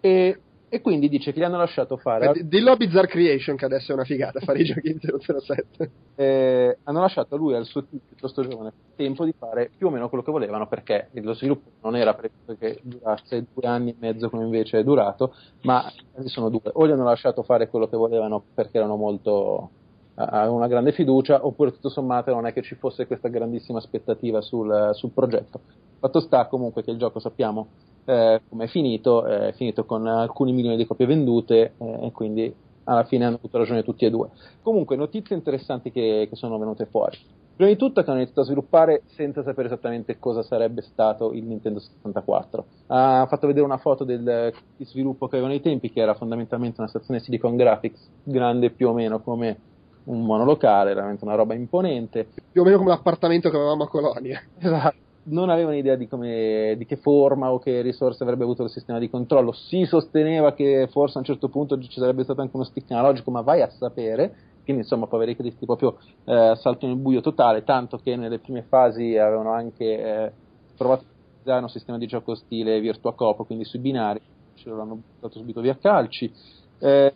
E 0.00 0.40
e 0.72 0.80
quindi 0.80 1.08
dice 1.08 1.32
che 1.32 1.40
gli 1.40 1.42
hanno 1.42 1.58
lasciato 1.58 1.96
fare. 1.96 2.30
Eh, 2.30 2.46
dillo 2.46 2.70
a 2.70 2.76
Bizarre 2.76 3.08
Creation 3.08 3.56
che 3.56 3.64
adesso 3.64 3.90
è 3.90 3.94
una 3.94 4.04
figata 4.04 4.38
fare 4.38 4.60
i 4.60 4.64
giochi 4.64 4.88
in 4.88 5.00
007. 5.00 5.90
Eh, 6.14 6.78
hanno 6.84 7.00
lasciato 7.00 7.34
a 7.34 7.38
lui 7.38 7.54
e 7.54 7.56
al 7.56 7.64
suo 7.64 7.84
team 7.84 8.00
piuttosto 8.06 8.46
giovane 8.46 8.72
tempo 8.94 9.24
di 9.24 9.34
fare 9.36 9.70
più 9.76 9.88
o 9.88 9.90
meno 9.90 10.08
quello 10.08 10.22
che 10.22 10.30
volevano 10.30 10.68
perché 10.68 11.08
lo 11.14 11.34
sviluppo 11.34 11.70
non 11.82 11.96
era 11.96 12.14
previsto 12.14 12.54
che 12.56 12.78
durasse 12.82 13.46
due 13.52 13.66
anni 13.66 13.90
e 13.90 13.96
mezzo 13.98 14.30
come 14.30 14.44
invece 14.44 14.78
è 14.78 14.84
durato, 14.84 15.34
ma 15.62 15.90
sono 16.26 16.48
due. 16.48 16.70
O 16.72 16.86
gli 16.86 16.92
hanno 16.92 17.04
lasciato 17.04 17.42
fare 17.42 17.68
quello 17.68 17.88
che 17.88 17.96
volevano 17.96 18.40
perché 18.54 18.78
erano 18.78 18.94
molto 18.94 19.70
avevano 20.14 20.56
una 20.56 20.66
grande 20.66 20.92
fiducia, 20.92 21.46
oppure 21.46 21.72
tutto 21.72 21.88
sommato 21.88 22.32
non 22.32 22.46
è 22.46 22.52
che 22.52 22.62
ci 22.62 22.74
fosse 22.74 23.06
questa 23.06 23.28
grandissima 23.28 23.78
aspettativa 23.78 24.40
sul, 24.40 24.90
sul 24.92 25.10
progetto. 25.10 25.60
Fatto 25.98 26.20
sta 26.20 26.46
comunque 26.46 26.82
che 26.82 26.90
il 26.90 26.98
gioco 26.98 27.20
sappiamo 27.20 27.68
eh, 28.04 28.40
come 28.48 28.64
è 28.64 28.68
finito, 28.68 29.24
è 29.24 29.52
finito 29.52 29.84
con 29.84 30.06
alcuni 30.06 30.52
milioni 30.52 30.76
di 30.76 30.86
copie 30.86 31.06
vendute 31.06 31.74
eh, 31.78 32.06
e 32.06 32.12
quindi 32.12 32.54
alla 32.84 33.04
fine 33.04 33.24
hanno 33.24 33.36
avuto 33.36 33.58
ragione 33.58 33.84
tutti 33.84 34.04
e 34.04 34.10
due. 34.10 34.28
Comunque, 34.62 34.96
notizie 34.96 35.36
interessanti 35.36 35.90
che, 35.92 36.26
che 36.28 36.36
sono 36.36 36.58
venute 36.58 36.86
fuori. 36.86 37.16
Prima 37.54 37.70
di 37.70 37.78
tutto 37.78 38.02
che 38.02 38.08
hanno 38.08 38.20
iniziato 38.20 38.40
a 38.40 38.44
sviluppare 38.44 39.02
senza 39.04 39.42
sapere 39.42 39.66
esattamente 39.66 40.18
cosa 40.18 40.42
sarebbe 40.42 40.80
stato 40.80 41.32
il 41.32 41.44
Nintendo 41.44 41.78
64. 41.78 42.64
Ha 42.86 43.26
fatto 43.28 43.46
vedere 43.46 43.66
una 43.66 43.76
foto 43.76 44.04
del 44.04 44.52
di 44.76 44.84
sviluppo 44.86 45.28
che 45.28 45.36
avevano 45.36 45.54
ai 45.54 45.60
tempi, 45.60 45.92
che 45.92 46.00
era 46.00 46.14
fondamentalmente 46.14 46.80
una 46.80 46.88
stazione 46.88 47.20
Silicon 47.20 47.56
Graphics, 47.56 48.00
grande 48.22 48.70
più 48.70 48.88
o 48.88 48.94
meno 48.94 49.20
come 49.20 49.58
un 50.04 50.24
monolocale, 50.24 50.94
veramente 50.94 51.24
una 51.24 51.34
roba 51.34 51.52
imponente. 51.52 52.28
Più 52.50 52.62
o 52.62 52.64
meno 52.64 52.78
come 52.78 52.90
l'appartamento 52.90 53.50
che 53.50 53.56
avevamo 53.56 53.84
a 53.84 53.88
Colonia. 53.88 54.40
Esatto 54.58 55.08
non 55.24 55.50
avevano 55.50 55.76
idea 55.76 55.96
di, 55.96 56.08
come, 56.08 56.74
di, 56.76 56.86
che 56.86 56.96
forma 56.96 57.52
o 57.52 57.58
che 57.58 57.82
risorse 57.82 58.22
avrebbe 58.22 58.44
avuto 58.44 58.64
il 58.64 58.70
sistema 58.70 58.98
di 58.98 59.10
controllo. 59.10 59.52
Si 59.52 59.84
sosteneva 59.84 60.54
che 60.54 60.88
forse 60.90 61.16
a 61.16 61.20
un 61.20 61.26
certo 61.26 61.48
punto 61.48 61.78
ci 61.78 62.00
sarebbe 62.00 62.24
stato 62.24 62.40
anche 62.40 62.56
uno 62.56 62.64
stick 62.64 62.90
analogico, 62.90 63.30
ma 63.30 63.42
vai 63.42 63.60
a 63.62 63.68
sapere. 63.70 64.34
Quindi, 64.64 64.82
insomma, 64.82 65.06
poveri 65.06 65.36
cristi 65.36 65.66
proprio 65.66 65.98
eh, 66.24 66.54
salto 66.56 66.86
nel 66.86 66.96
buio 66.96 67.20
totale. 67.20 67.64
Tanto 67.64 67.98
che 67.98 68.16
nelle 68.16 68.38
prime 68.38 68.62
fasi 68.62 69.16
avevano 69.16 69.52
anche 69.52 69.84
eh, 69.84 70.32
provato 70.76 71.02
a 71.02 71.06
utilizzare 71.28 71.62
un 71.62 71.68
sistema 71.68 71.98
di 71.98 72.06
gioco 72.06 72.34
stile 72.34 72.80
Virtua 72.80 73.14
Cop, 73.14 73.44
quindi 73.46 73.64
sui 73.64 73.78
binari, 73.78 74.20
ce 74.54 74.70
l'hanno 74.70 74.94
buttato 74.96 75.38
subito 75.38 75.60
via 75.60 75.76
calci. 75.76 76.32
Eh, 76.78 77.14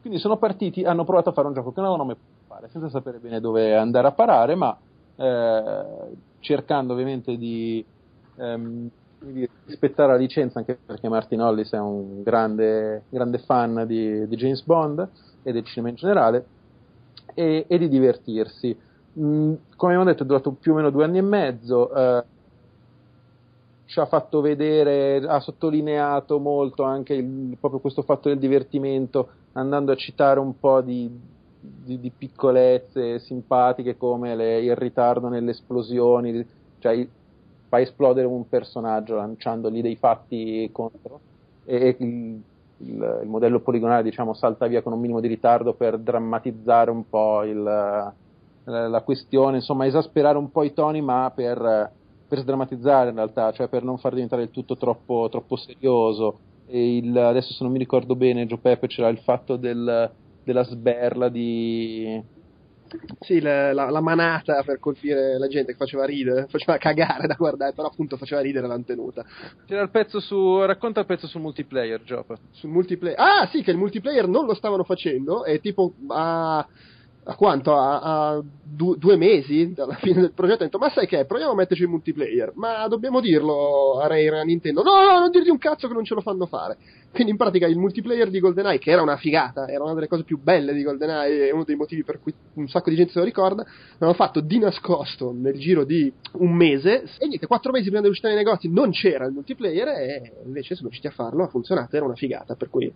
quindi 0.00 0.18
sono 0.18 0.36
partiti, 0.36 0.84
hanno 0.84 1.04
provato 1.04 1.30
a 1.30 1.32
fare 1.32 1.46
un 1.46 1.54
gioco 1.54 1.72
che 1.72 1.80
non 1.80 1.88
avevano 1.90 2.08
mai 2.08 2.16
potuto 2.16 2.54
fare, 2.54 2.68
senza 2.68 2.88
sapere 2.88 3.18
bene 3.18 3.40
dove 3.40 3.74
andare 3.76 4.08
a 4.08 4.12
parare, 4.12 4.54
ma 4.54 4.76
eh, 5.16 5.84
cercando 6.40 6.92
ovviamente 6.94 7.36
di, 7.36 7.84
ehm, 8.36 8.90
rispettare 9.66 10.12
la 10.12 10.18
licenza, 10.18 10.58
anche 10.58 10.78
perché 10.84 11.08
Martin 11.08 11.40
Hollis 11.40 11.70
è 11.72 11.78
un 11.78 12.22
grande, 12.22 13.04
grande 13.08 13.38
fan 13.38 13.84
di, 13.86 14.26
di, 14.26 14.36
James 14.36 14.62
Bond 14.62 15.08
e 15.42 15.52
del 15.52 15.64
cinema 15.64 15.90
in 15.90 15.94
generale, 15.94 16.46
e, 17.34 17.64
e 17.68 17.78
di 17.78 17.88
divertirsi. 17.88 18.76
Mm, 19.18 19.54
come 19.76 19.92
abbiamo 19.92 20.10
detto, 20.10 20.22
è 20.22 20.26
durato 20.26 20.52
più 20.52 20.72
o 20.72 20.76
meno 20.76 20.90
due 20.90 21.04
anni 21.04 21.18
e 21.18 21.22
mezzo. 21.22 21.94
Eh, 21.94 22.24
ci 23.86 23.98
ha 23.98 24.06
fatto 24.06 24.40
vedere, 24.40 25.16
ha 25.26 25.40
sottolineato 25.40 26.38
molto 26.38 26.84
anche 26.84 27.14
il, 27.14 27.56
proprio 27.58 27.80
questo 27.80 28.02
fatto 28.02 28.28
del 28.28 28.38
divertimento, 28.38 29.30
andando 29.52 29.90
a 29.90 29.96
citare 29.96 30.38
un 30.38 30.58
po' 30.58 30.80
di, 30.80 31.10
di, 31.60 32.00
di 32.00 32.10
piccolezze 32.10 33.18
simpatiche 33.20 33.96
come 33.96 34.34
le, 34.34 34.60
il 34.60 34.74
ritardo 34.74 35.28
nelle 35.28 35.50
esplosioni, 35.50 36.46
cioè 36.78 37.06
fa 37.68 37.80
esplodere 37.80 38.26
un 38.26 38.48
personaggio 38.48 39.14
lanciandogli 39.16 39.82
dei 39.82 39.96
fatti 39.96 40.68
contro 40.72 41.20
e 41.64 41.96
il, 41.98 42.42
il, 42.78 43.18
il, 43.22 43.28
modello 43.28 43.60
poligonale 43.60 44.02
diciamo 44.02 44.32
salta 44.32 44.66
via 44.66 44.82
con 44.82 44.92
un 44.92 45.00
minimo 45.00 45.20
di 45.20 45.28
ritardo 45.28 45.74
per 45.74 45.98
drammatizzare 45.98 46.90
un 46.90 47.08
po' 47.08 47.44
il, 47.44 47.62
la, 47.62 49.02
questione, 49.04 49.56
insomma 49.56 49.86
esasperare 49.86 50.38
un 50.38 50.50
po' 50.50 50.62
i 50.62 50.72
toni 50.72 51.00
ma 51.00 51.30
per, 51.34 51.90
per 52.26 52.38
sdrammatizzare 52.38 53.10
in 53.10 53.16
realtà, 53.16 53.52
cioè 53.52 53.68
per 53.68 53.84
non 53.84 53.98
far 53.98 54.14
diventare 54.14 54.42
il 54.42 54.50
tutto 54.50 54.76
troppo, 54.76 55.28
troppo 55.30 55.56
serioso. 55.56 56.38
Il, 56.72 57.16
adesso 57.16 57.52
se 57.52 57.64
non 57.64 57.72
mi 57.72 57.78
ricordo 57.78 58.14
bene 58.14 58.46
Gio 58.46 58.58
Peppe 58.58 58.86
c'era 58.86 59.08
il 59.08 59.18
fatto 59.18 59.56
del, 59.56 60.10
della 60.44 60.64
sberla 60.64 61.28
di... 61.28 62.38
Sì, 63.20 63.40
la, 63.40 63.72
la, 63.72 63.88
la, 63.88 64.00
manata 64.00 64.64
per 64.64 64.80
colpire 64.80 65.38
la 65.38 65.46
gente 65.46 65.72
che 65.72 65.78
faceva 65.78 66.04
ridere, 66.04 66.46
faceva 66.50 66.76
cagare 66.76 67.28
da 67.28 67.36
guardare, 67.36 67.72
però 67.72 67.86
appunto 67.86 68.16
faceva 68.16 68.40
ridere 68.40 68.66
l'hanno 68.66 68.82
tenuta. 68.82 69.24
C'era 69.64 69.82
il 69.82 69.90
pezzo 69.90 70.18
su. 70.18 70.58
racconta 70.64 70.98
il 70.98 71.06
pezzo 71.06 71.28
sul 71.28 71.40
multiplayer, 71.40 72.02
Giopa. 72.02 72.36
Sul 72.50 72.70
multiplayer. 72.70 73.16
Ah, 73.16 73.46
sì, 73.46 73.62
che 73.62 73.70
il 73.70 73.76
multiplayer 73.76 74.26
non 74.26 74.44
lo 74.44 74.54
stavano 74.54 74.82
facendo 74.82 75.44
e 75.44 75.60
tipo. 75.60 75.94
Ah, 76.08 76.66
a 77.24 77.34
quanto? 77.34 77.76
A, 77.76 78.00
a 78.00 78.42
du, 78.62 78.96
due 78.96 79.16
mesi 79.16 79.72
dalla 79.72 79.94
fine 80.00 80.20
del 80.20 80.32
progetto. 80.32 80.62
Ho 80.62 80.64
detto, 80.64 80.78
ma 80.78 80.90
sai 80.90 81.06
che? 81.06 81.24
Proviamo 81.26 81.52
a 81.52 81.54
metterci 81.54 81.82
il 81.82 81.88
multiplayer. 81.88 82.52
Ma 82.54 82.86
dobbiamo 82.88 83.20
dirlo 83.20 83.98
a 84.00 84.06
Rare 84.06 84.40
a 84.40 84.42
Nintendo. 84.42 84.82
No, 84.82 85.02
no, 85.02 85.18
non 85.18 85.30
dirgli 85.30 85.50
un 85.50 85.58
cazzo 85.58 85.88
che 85.88 85.94
non 85.94 86.04
ce 86.04 86.14
lo 86.14 86.20
fanno 86.20 86.46
fare. 86.46 86.78
Quindi 87.12 87.32
in 87.32 87.38
pratica 87.38 87.66
il 87.66 87.76
multiplayer 87.76 88.30
di 88.30 88.38
GoldenEye, 88.38 88.78
che 88.78 88.90
era 88.90 89.02
una 89.02 89.16
figata, 89.16 89.66
era 89.66 89.82
una 89.82 89.94
delle 89.94 90.06
cose 90.06 90.22
più 90.22 90.38
belle 90.38 90.72
di 90.72 90.82
GoldenEye, 90.82 91.48
è 91.48 91.52
uno 91.52 91.64
dei 91.64 91.74
motivi 91.74 92.04
per 92.04 92.20
cui 92.20 92.32
un 92.54 92.68
sacco 92.68 92.88
di 92.88 92.96
gente 92.96 93.12
se 93.12 93.18
lo 93.18 93.24
ricorda, 93.24 93.66
l'hanno 93.98 94.14
fatto 94.14 94.40
di 94.40 94.58
nascosto 94.58 95.32
nel 95.32 95.58
giro 95.58 95.84
di 95.84 96.12
un 96.34 96.52
mese. 96.52 97.02
E 97.18 97.26
niente, 97.26 97.46
quattro 97.46 97.72
mesi 97.72 97.86
prima 97.86 98.00
dell'uscita 98.00 98.28
dei 98.28 98.36
negozi 98.36 98.70
non 98.70 98.90
c'era 98.92 99.26
il 99.26 99.32
multiplayer 99.32 99.88
e 99.88 100.32
invece 100.44 100.74
sono 100.74 100.88
riusciti 100.88 101.08
a 101.08 101.14
farlo, 101.14 101.44
ha 101.44 101.48
funzionato, 101.48 101.96
era 101.96 102.04
una 102.04 102.14
figata. 102.14 102.54
Per 102.54 102.70
cui 102.70 102.92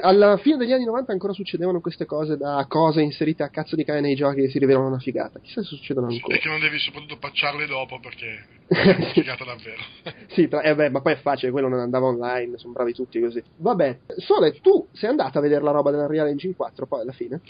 alla 0.00 0.36
fine 0.38 0.56
degli 0.56 0.72
anni 0.72 0.84
90 0.84 1.12
ancora 1.12 1.32
succedevano 1.32 1.80
queste 1.80 2.04
cose 2.04 2.36
da 2.36 2.64
cose 2.68 3.00
inserite 3.00 3.42
a 3.42 3.48
cazzo 3.48 3.76
di 3.76 3.84
cane 3.84 4.00
nei 4.00 4.14
giochi 4.14 4.42
che 4.42 4.48
si 4.48 4.58
rivelano 4.58 4.88
una 4.88 4.98
figata. 4.98 5.38
Chissà 5.40 5.62
se 5.62 5.68
succedono 5.68 6.08
ancora. 6.08 6.36
E 6.36 6.38
che 6.38 6.48
non 6.48 6.60
devi 6.60 6.78
soprattutto 6.78 7.18
pacciarle 7.18 7.66
dopo 7.66 7.98
perché 8.00 8.44
è 8.68 8.94
una 8.96 9.12
figata 9.12 9.44
davvero. 9.44 9.82
sì, 10.30 10.48
tra, 10.48 10.62
eh 10.62 10.74
beh, 10.74 10.90
ma 10.90 11.00
poi 11.00 11.14
è 11.14 11.18
facile, 11.18 11.50
quello 11.50 11.68
non 11.68 11.80
andava 11.80 12.06
online, 12.06 12.58
sono 12.58 12.72
bravi 12.72 12.92
tutti 12.92 13.20
così. 13.20 13.42
Vabbè, 13.56 13.98
Sole, 14.18 14.60
tu 14.60 14.88
sei 14.92 15.10
andato 15.10 15.38
a 15.38 15.40
vedere 15.40 15.62
la 15.62 15.70
roba 15.70 15.90
dell'Unreal 15.90 16.28
Engine 16.28 16.54
4 16.54 16.86
poi 16.86 17.02
alla 17.02 17.12
fine? 17.12 17.40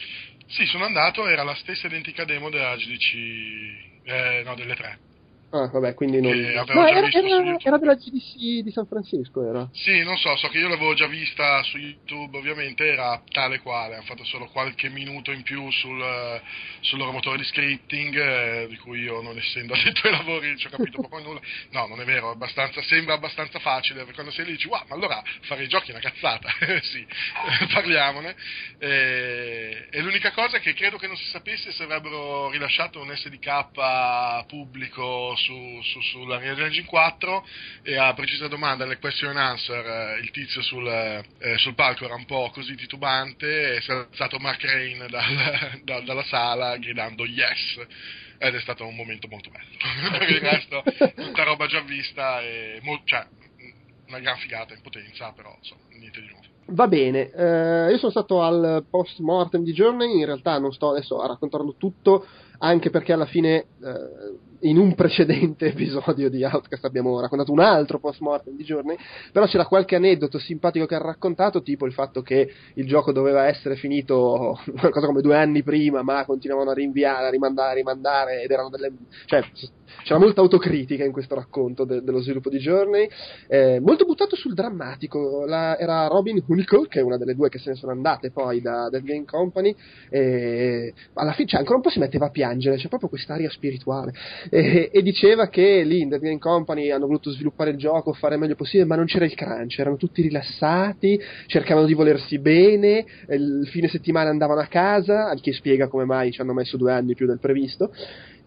Sì, 0.47 0.65
sono 0.67 0.85
andato, 0.85 1.27
era 1.27 1.43
la 1.43 1.55
stessa 1.57 1.87
identica 1.87 2.25
demo 2.25 2.51
della 2.51 2.75
GDC, 2.75 3.15
eh, 4.05 4.43
no, 4.45 4.55
delle 4.55 4.75
3. 4.75 4.99
Ah, 5.51 5.67
vabbè, 5.67 5.95
quindi 5.95 6.21
non. 6.21 6.37
No, 6.37 6.87
era, 6.87 7.09
era, 7.09 7.57
era, 7.59 7.79
della 7.79 7.95
GDC 7.95 8.63
di 8.63 8.71
San 8.71 8.87
Francisco, 8.87 9.49
era? 9.49 9.67
Sì, 9.73 10.03
non 10.03 10.19
so, 10.19 10.37
so 10.37 10.49
che 10.49 10.59
io 10.59 10.69
l'avevo 10.69 10.93
già 10.93 11.07
vista 11.07 11.63
su 11.63 11.79
YouTube, 11.79 12.37
ovviamente 12.37 12.87
era 12.87 13.23
tale 13.31 13.59
quale. 13.61 13.95
Hanno 13.95 14.05
fatto 14.05 14.25
solo 14.25 14.45
qualche 14.49 14.91
minuto 14.91 15.33
in 15.33 15.43
più 15.43 15.71
sul, 15.71 16.43
sul 16.81 16.99
loro 16.99 17.13
motore 17.13 17.39
di 17.39 17.45
scripting, 17.45 18.15
eh, 18.15 18.67
di 18.69 18.77
cui 18.77 19.01
io, 19.01 19.23
non 19.23 19.39
essendo 19.39 19.73
addetto 19.73 20.07
ai 20.07 20.13
lavori, 20.13 20.55
ci 20.59 20.67
ho 20.67 20.71
capito 20.71 21.01
proprio 21.09 21.27
nulla. 21.27 21.41
No, 21.71 21.87
non 21.87 22.03
è 22.03 22.05
vero, 22.05 22.29
abbastanza, 22.29 22.83
sembra 22.83 23.15
abbastanza 23.15 23.59
facile. 23.59 24.05
Quando 24.13 24.33
sei 24.33 24.45
lì 24.45 24.51
dici, 24.53 24.69
wow, 24.69 24.85
ma 24.87 24.97
allora 24.97 25.23
fare 25.45 25.65
i 25.65 25.69
giochi 25.69 25.93
è 25.93 25.95
una 25.95 26.03
cazzata. 26.03 26.51
sì, 26.83 27.07
parliamone. 27.73 28.37
E, 28.79 29.89
e 29.91 30.01
l'unica 30.03 30.31
cosa 30.33 30.59
è 30.59 30.61
che 30.61 30.75
credo 30.75 30.99
che 30.99 31.07
non 31.07 31.17
si 31.17 31.25
sapesse 31.31 31.73
se 31.73 31.85
avrebbero 31.85 32.51
rilasciato 32.51 33.01
un 33.01 33.17
SDK 33.17 34.47
pubblico 34.47 35.37
su, 35.39 35.81
su, 35.83 36.01
sulla 36.01 36.43
Engine 36.43 36.85
4 36.85 37.47
e 37.83 37.97
a 37.97 38.13
precisa 38.15 38.49
domanda 38.49 38.85
nel 38.85 38.99
question 38.99 39.31
and 39.31 39.39
answer 39.39 39.87
eh, 39.87 40.21
il 40.21 40.31
tizio 40.31 40.61
sul, 40.63 40.87
eh, 40.87 41.59
sul, 41.59 41.75
palco 41.75 42.05
era 42.05 42.15
un 42.15 42.27
po' 42.27 42.51
così 42.53 42.75
titubante 42.75 43.77
e 43.77 43.81
si 43.81 43.91
è 43.91 43.95
alzato 43.95 44.39
Mark 44.39 44.63
Rain 44.65 45.07
dal, 45.09 45.81
da, 45.85 46.01
dalla 46.01 46.25
sala 46.25 46.77
gridando 46.77 47.25
yes. 47.25 47.87
Ed 48.41 48.55
è 48.55 48.61
stato 48.61 48.87
un 48.87 48.95
momento 48.95 49.27
molto 49.29 49.51
bello. 49.51 50.19
Per 50.19 50.31
il 50.31 50.41
resto 50.41 50.85
tutta 51.17 51.43
roba 51.43 51.67
già 51.67 51.81
vista 51.81 52.41
e 52.41 52.79
mo- 52.83 53.03
cioè, 53.05 53.27
una 54.07 54.21
gran 54.21 54.39
figata 54.39 54.75
in 54.75 54.81
potenza 54.81 55.33
però 55.33 55.53
insomma 55.59 55.83
niente 55.99 56.21
di 56.21 56.29
nuovo. 56.29 56.47
Va 56.71 56.87
bene, 56.87 57.31
eh, 57.31 57.91
io 57.91 57.97
sono 57.97 58.11
stato 58.11 58.43
al 58.43 58.85
post 58.91 59.21
mortem 59.21 59.63
di 59.63 59.73
Journey, 59.73 60.19
in 60.19 60.27
realtà 60.27 60.59
non 60.59 60.71
sto 60.71 60.91
adesso 60.91 61.19
a 61.19 61.27
raccontarlo 61.27 61.77
tutto, 61.79 62.27
anche 62.59 62.91
perché 62.91 63.15
alla 63.15 63.25
fine 63.25 63.57
eh, 63.57 63.67
in 64.61 64.79
un 64.79 64.95
precedente 64.95 65.67
episodio 65.73 66.29
di 66.29 66.43
Outcast 66.45 66.85
abbiamo 66.85 67.21
raccontato 67.21 67.53
un 67.53 67.61
altro 67.61 67.99
post 67.99 68.21
mortem 68.21 68.57
di 68.57 68.65
Journey, 68.65 68.97
però 69.33 69.47
c'era 69.47 69.67
qualche 69.67 69.97
aneddoto 69.97 70.39
simpatico 70.39 70.87
che 70.87 70.95
ha 70.95 71.01
raccontato, 71.01 71.63
tipo 71.63 71.87
il 71.87 71.93
fatto 71.93 72.23
che 72.23 72.51
il 72.75 72.87
gioco 72.87 73.13
doveva 73.13 73.47
essere 73.47 73.77
finito 73.77 74.59
qualcosa 74.79 75.07
come 75.07 75.21
due 75.21 75.37
anni 75.37 75.63
prima, 75.63 76.03
ma 76.03 76.25
continuavano 76.25 76.71
a 76.71 76.75
rinviare, 76.75 77.27
a 77.27 77.31
rimandare, 77.31 77.71
a 77.71 77.75
rimandare, 77.75 78.43
ed 78.43 78.51
erano 78.51 78.71
delle... 78.71 78.93
cioè 79.27 79.43
c'era 80.03 80.19
molta 80.19 80.41
autocritica 80.41 81.05
in 81.05 81.13
questo 81.13 81.35
racconto 81.35 81.85
de- 81.85 82.03
dello 82.03 82.21
sviluppo 82.21 82.51
di 82.51 82.59
Journey, 82.59 83.09
eh, 83.47 83.81
molto 83.81 84.05
buttato 84.05 84.37
sul 84.37 84.55
drammatico, 84.55 85.45
La, 85.47 85.79
era 85.79 86.07
Robin 86.07 86.43
Hunicle, 86.47 86.89
che 86.89 87.01
è 87.01 87.03
una 87.03 87.17
delle 87.17 87.35
due 87.35 87.49
che 87.49 87.59
se 87.59 87.71
ne 87.71 87.77
sono 87.77 87.93
andate 87.93 88.31
poi 88.31 88.61
da 88.61 88.89
Dead 88.91 89.03
Game 89.03 89.25
Company, 89.25 89.75
e 90.11 90.93
alla 91.15 91.33
fine 91.33 91.49
cioè, 91.49 91.61
ancora 91.61 91.77
un 91.77 91.83
po' 91.83 91.91
si 91.91 91.99
metteva 91.99 92.27
a 92.27 92.31
piangere, 92.31 92.77
c'è 92.77 92.89
proprio 92.89 93.09
quest'aria 93.09 93.51
spirituale 93.51 94.13
e, 94.51 94.91
e, 94.93 95.03
diceva 95.03 95.49
che 95.49 95.83
lì 95.83 96.01
in 96.01 96.09
Game 96.09 96.39
Company 96.39 96.91
hanno 96.91 97.07
voluto 97.07 97.31
sviluppare 97.31 97.71
il 97.71 97.77
gioco, 97.77 98.13
fare 98.13 98.35
il 98.35 98.41
meglio 98.41 98.55
possibile, 98.55 98.87
ma 98.87 98.97
non 98.97 99.07
c'era 99.07 99.25
il 99.25 99.35
crunch, 99.35 99.79
erano 99.79 99.97
tutti 99.97 100.23
rilassati, 100.23 101.21
cercavano 101.47 101.87
di 101.87 101.95
volersi 101.95 102.39
bene, 102.39 103.05
il 103.29 103.69
fine 103.71 103.89
settimana 103.89 104.31
andavano 104.31 104.61
a 104.61 104.67
casa, 104.67 105.29
al 105.29 105.41
che 105.41 105.53
spiega 105.53 105.89
come 105.89 106.05
mai 106.05 106.33
ci 106.33 106.41
hanno 106.41 106.53
messo 106.53 106.77
due 106.77 106.93
anni 106.93 107.15
più 107.15 107.27
del 107.27 107.39
previsto, 107.41 107.93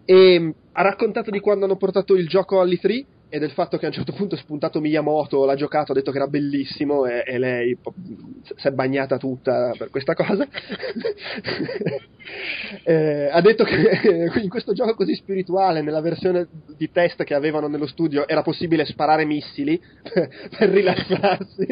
e 0.05 0.53
ha 0.71 0.81
raccontato 0.81 1.29
di 1.31 1.39
quando 1.39 1.65
hanno 1.65 1.77
portato 1.77 2.15
il 2.15 2.27
gioco 2.27 2.59
all'E3 2.59 3.05
e 3.33 3.39
del 3.39 3.51
fatto 3.51 3.77
che 3.77 3.85
a 3.85 3.87
un 3.87 3.93
certo 3.93 4.11
punto 4.11 4.35
è 4.35 4.37
spuntato 4.37 4.81
Miyamoto, 4.81 5.45
l'ha 5.45 5.55
giocato, 5.55 5.93
ha 5.93 5.95
detto 5.95 6.11
che 6.11 6.17
era 6.17 6.27
bellissimo 6.27 7.05
e, 7.05 7.23
e 7.25 7.37
lei 7.37 7.77
si 8.43 8.67
è 8.67 8.71
bagnata 8.71 9.17
tutta 9.17 9.73
per 9.77 9.89
questa 9.89 10.13
cosa. 10.13 10.45
eh, 12.83 13.29
ha 13.31 13.39
detto 13.39 13.63
che 13.63 14.31
in 14.43 14.49
questo 14.49 14.73
gioco 14.73 14.95
così 14.95 15.15
spirituale, 15.15 15.81
nella 15.81 16.01
versione 16.01 16.45
di 16.75 16.91
test 16.91 17.23
che 17.23 17.33
avevano 17.33 17.67
nello 17.67 17.87
studio, 17.87 18.27
era 18.27 18.41
possibile 18.41 18.83
sparare 18.83 19.23
missili 19.23 19.79
per 20.11 20.69
rilassarsi. 20.69 21.65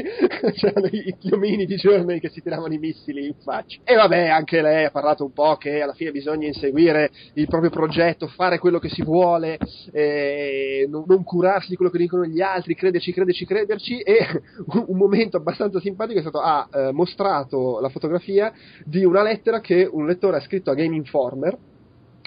C'erano 0.54 0.88
gli 0.88 1.14
omini 1.30 1.66
di 1.66 1.76
Journey 1.76 2.22
che 2.22 2.30
si 2.30 2.42
tiravano 2.42 2.74
i 2.74 2.80
missili 2.80 3.28
in 3.28 3.36
faccia. 3.44 3.82
E 3.84 3.96
vabbè, 3.96 4.30
anche 4.30 4.62
lei 4.62 4.86
ha 4.86 4.92
parlato 4.92 5.26
un 5.26 5.34
po' 5.34 5.58
che 5.58 5.82
alla 5.82 5.92
fine 5.94 6.12
bisogna 6.12 6.48
inseguire 6.48 7.12
il 7.34 7.48
proprio 7.48 7.70
progetto, 7.70 8.28
fare 8.28 8.60
quello 8.60 8.80
che 8.80 8.88
si 8.88 9.02
vuole, 9.02 9.58
eh, 9.92 10.88
non, 10.90 11.04
non 11.06 11.26
curare 11.26 11.49
curarsi 11.50 11.70
di 11.70 11.76
quello 11.76 11.92
che 11.92 11.98
dicono 11.98 12.26
gli 12.26 12.42
altri, 12.42 12.76
crederci, 12.76 13.12
crederci, 13.12 13.46
crederci 13.46 14.00
e 14.02 14.42
un 14.88 14.98
momento 14.98 15.38
abbastanza 15.38 15.80
simpatico 15.80 16.20
è 16.20 16.22
stato 16.22 16.40
ha 16.40 16.68
eh, 16.72 16.92
mostrato 16.92 17.80
la 17.80 17.90
fotografia 17.90 18.54
di 18.86 19.04
una 19.04 19.24
lettera 19.24 19.60
che 19.60 19.88
un 19.92 20.06
lettore 20.06 20.38
ha 20.38 20.42
scritto 20.42 20.70
a 20.70 20.76
Game 20.76 20.96
Informer 20.96 21.58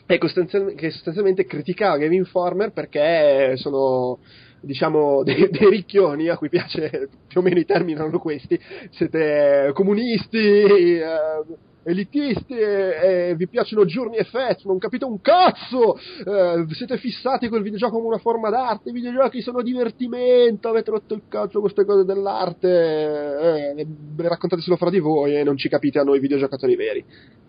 e 0.04 0.18
che 0.18 0.90
sostanzialmente 0.90 1.44
criticava 1.44 1.96
Game 1.98 2.16
Informer 2.16 2.72
perché 2.72 3.56
sono 3.56 4.18
diciamo 4.60 5.22
dei, 5.24 5.48
dei, 5.50 5.70
ricchioni 5.70 6.28
a 6.28 6.36
cui 6.36 6.48
piace 6.48 7.08
più 7.28 7.40
o 7.40 7.42
meno 7.42 7.60
i 7.60 7.64
termini 7.64 7.98
erano 7.98 8.18
questi 8.18 8.58
siete 8.90 9.70
comunisti 9.72 10.38
eh, 10.38 11.44
elitisti 11.84 12.54
e, 12.54 13.30
e 13.30 13.34
vi 13.36 13.48
piacciono 13.48 13.84
giorni 13.84 14.16
e 14.16 14.26
non 14.64 14.78
capite 14.78 15.04
un 15.04 15.20
cazzo, 15.20 15.96
eh, 15.96 16.66
siete 16.70 16.96
fissati 16.98 17.48
col 17.48 17.62
videogioco 17.62 17.96
come 17.96 18.06
una 18.06 18.18
forma 18.18 18.50
d'arte, 18.50 18.90
i 18.90 18.92
videogiochi 18.92 19.40
sono 19.40 19.62
divertimento, 19.62 20.68
avete 20.68 20.90
rotto 20.90 21.14
il 21.14 21.22
cazzo 21.28 21.60
queste 21.60 21.84
cose 21.84 22.04
dell'arte, 22.04 22.68
eh, 22.68 23.86
raccontateselo 24.16 24.76
fra 24.76 24.90
di 24.90 24.98
voi 24.98 25.36
e 25.36 25.42
non 25.42 25.56
ci 25.56 25.68
capite 25.68 25.98
a 25.98 26.04
noi 26.04 26.20
videogiocatori 26.20 26.76
veri. 26.76 27.04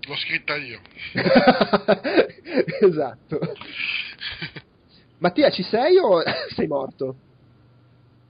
L'ho 0.07 0.15
scritta 0.15 0.55
io. 0.55 0.79
esatto. 2.87 3.39
Mattia, 5.19 5.49
ci 5.51 5.63
sei 5.63 5.97
o 5.97 6.21
sei 6.53 6.67
morto? 6.67 7.15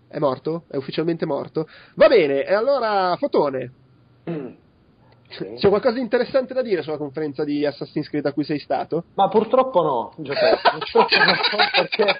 È 0.07 0.19
morto? 0.19 0.65
È 0.67 0.75
ufficialmente 0.75 1.25
morto? 1.25 1.67
Va 1.95 2.07
bene, 2.07 2.45
e 2.45 2.53
allora, 2.53 3.15
Fotone. 3.17 4.61
C'è 5.37 5.69
qualcosa 5.69 5.95
di 5.95 6.01
interessante 6.01 6.53
da 6.53 6.61
dire 6.61 6.81
sulla 6.81 6.97
conferenza 6.97 7.43
di 7.43 7.65
Assassin's 7.65 8.09
Creed 8.09 8.25
a 8.25 8.33
cui 8.33 8.43
sei 8.43 8.59
stato? 8.59 9.05
Ma 9.15 9.27
purtroppo 9.29 9.81
no, 9.81 10.13
Giuseppe, 10.17 10.69
purtroppo 10.77 11.15
no, 11.15 11.33
perché, 11.71 12.19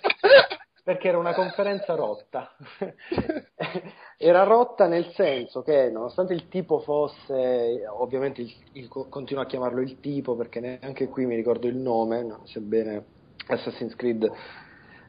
perché 0.84 1.08
era 1.08 1.18
una 1.18 1.34
conferenza 1.34 1.96
rotta. 1.96 2.52
era 4.18 4.44
rotta 4.44 4.88
nel 4.88 5.12
senso 5.14 5.62
che 5.62 5.90
nonostante 5.90 6.34
il 6.34 6.48
tipo 6.48 6.80
fosse, 6.80 7.84
ovviamente 7.88 8.42
il, 8.42 8.54
il, 8.74 8.88
continuo 8.88 9.44
a 9.44 9.46
chiamarlo 9.46 9.82
il 9.82 10.00
tipo 10.00 10.36
perché 10.36 10.60
neanche 10.60 11.08
qui 11.08 11.26
mi 11.26 11.36
ricordo 11.36 11.68
il 11.68 11.76
nome, 11.76 12.24
no, 12.24 12.42
sebbene 12.46 13.06
Assassin's 13.48 13.96
Creed 13.96 14.32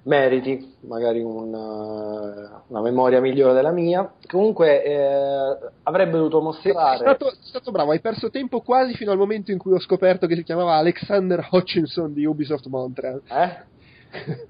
meriti 0.05 0.77
magari 0.81 1.21
una, 1.21 2.63
una, 2.67 2.81
memoria 2.81 3.21
migliore 3.21 3.55
della 3.55 3.71
mia. 3.71 4.13
Comunque 4.29 4.83
eh, 4.83 5.59
avrebbe 5.85 6.17
dovuto 6.17 6.41
mostrare. 6.41 6.99
Sei 6.99 7.07
stato, 7.07 7.37
stato, 7.41 7.71
bravo, 7.71 7.93
hai 7.93 8.01
perso 8.01 8.31
tempo 8.31 8.61
quasi 8.61 8.95
fino 8.95 9.13
al 9.13 9.19
momento 9.19 9.51
in 9.51 9.59
cui 9.59 9.73
ho 9.73 9.81
scoperto 9.81 10.27
che 10.27 10.35
si 10.37 10.43
chiamava 10.43 10.75
Alexander 10.75 11.47
Hutchinson 11.51 12.13
di 12.13 12.25
Ubisoft 12.25 12.67
Montreal. 12.67 13.23
Eh? 13.29 13.73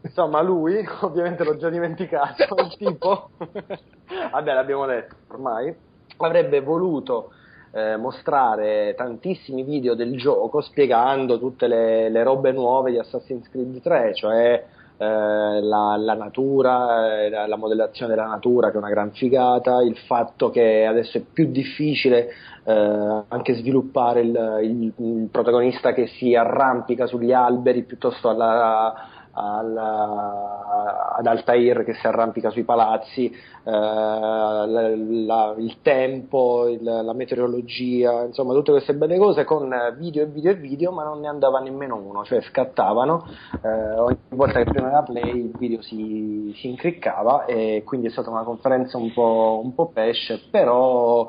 Insomma, 0.03 0.43
lui, 0.43 0.85
ovviamente 1.01 1.45
l'ho 1.45 1.57
già 1.57 1.71
dimenticato, 1.71 2.55
il 2.57 2.77
tipo, 2.77 3.31
vabbè, 3.39 4.53
l'abbiamo 4.53 4.87
detto 4.87 5.15
ormai, 5.29 5.75
avrebbe 6.19 6.61
voluto 6.61 7.31
eh, 7.71 7.97
mostrare 7.97 8.95
tantissimi 8.97 9.63
video 9.63 9.95
del 9.95 10.17
gioco 10.17 10.61
spiegando 10.61 11.39
tutte 11.39 11.67
le, 11.67 12.09
le 12.09 12.23
robe 12.23 12.53
nuove 12.53 12.91
di 12.91 12.99
Assassin's 12.99 13.49
Creed 13.49 13.81
3, 13.81 14.15
cioè 14.15 14.65
eh, 14.97 15.05
la, 15.05 15.97
la, 15.99 16.15
natura, 16.15 17.23
eh, 17.23 17.29
la, 17.29 17.47
la, 17.47 17.57
modellazione 17.57 18.15
della 18.15 18.29
natura 18.29 18.69
che 18.71 18.75
è 18.75 18.79
una 18.79 18.91
gran 18.91 19.11
figata, 19.11 19.83
il 19.83 19.97
fatto 20.07 20.51
che 20.51 20.87
adesso 20.87 21.19
è 21.19 21.21
più 21.21 21.51
difficile 21.51 22.29
eh, 22.65 23.23
anche 23.29 23.55
sviluppare 23.55 24.21
il, 24.21 24.61
il, 24.63 24.93
il, 24.97 25.29
protagonista 25.31 25.93
che 25.93 26.07
si 26.07 26.35
arrampica 26.35 27.07
sugli 27.07 27.33
alberi 27.33 27.83
piuttosto 27.83 28.29
alla, 28.29 29.14
al, 29.35 29.77
ad 29.77 31.27
Altair 31.27 31.85
che 31.85 31.95
si 31.95 32.07
arrampica 32.07 32.51
sui 32.51 32.65
palazzi, 32.65 33.27
eh, 33.27 33.71
la, 33.71 34.67
la, 34.67 35.55
il 35.59 35.77
tempo, 35.83 36.69
il, 36.69 36.83
la 36.83 37.13
meteorologia, 37.13 38.25
insomma 38.25 38.55
tutte 38.55 38.73
queste 38.73 38.95
belle 38.95 39.19
cose 39.19 39.45
con 39.45 39.75
video 39.99 40.23
e 40.23 40.27
video 40.27 40.53
e 40.53 40.55
video, 40.55 40.93
ma 40.93 41.05
non 41.05 41.21
ne 41.21 41.29
andava 41.29 41.61
nemmeno 41.61 41.97
uno, 41.97 42.25
cioè 42.25 42.41
scattavano, 42.43 43.27
eh, 43.63 43.99
ogni 43.99 44.19
volta 44.31 44.63
che 44.63 44.71
premeva 44.71 45.03
play 45.03 45.37
il 45.37 45.53
video 45.59 45.83
si, 45.83 46.53
si 46.57 46.69
incriccava 46.69 47.45
e 47.45 47.83
quindi 47.85 48.07
è 48.07 48.11
stata 48.11 48.31
una 48.31 48.43
conferenza 48.45 48.97
un 48.97 49.13
po', 49.13 49.61
un 49.63 49.75
po 49.75 49.91
pesce, 49.91 50.41
però 50.51 51.29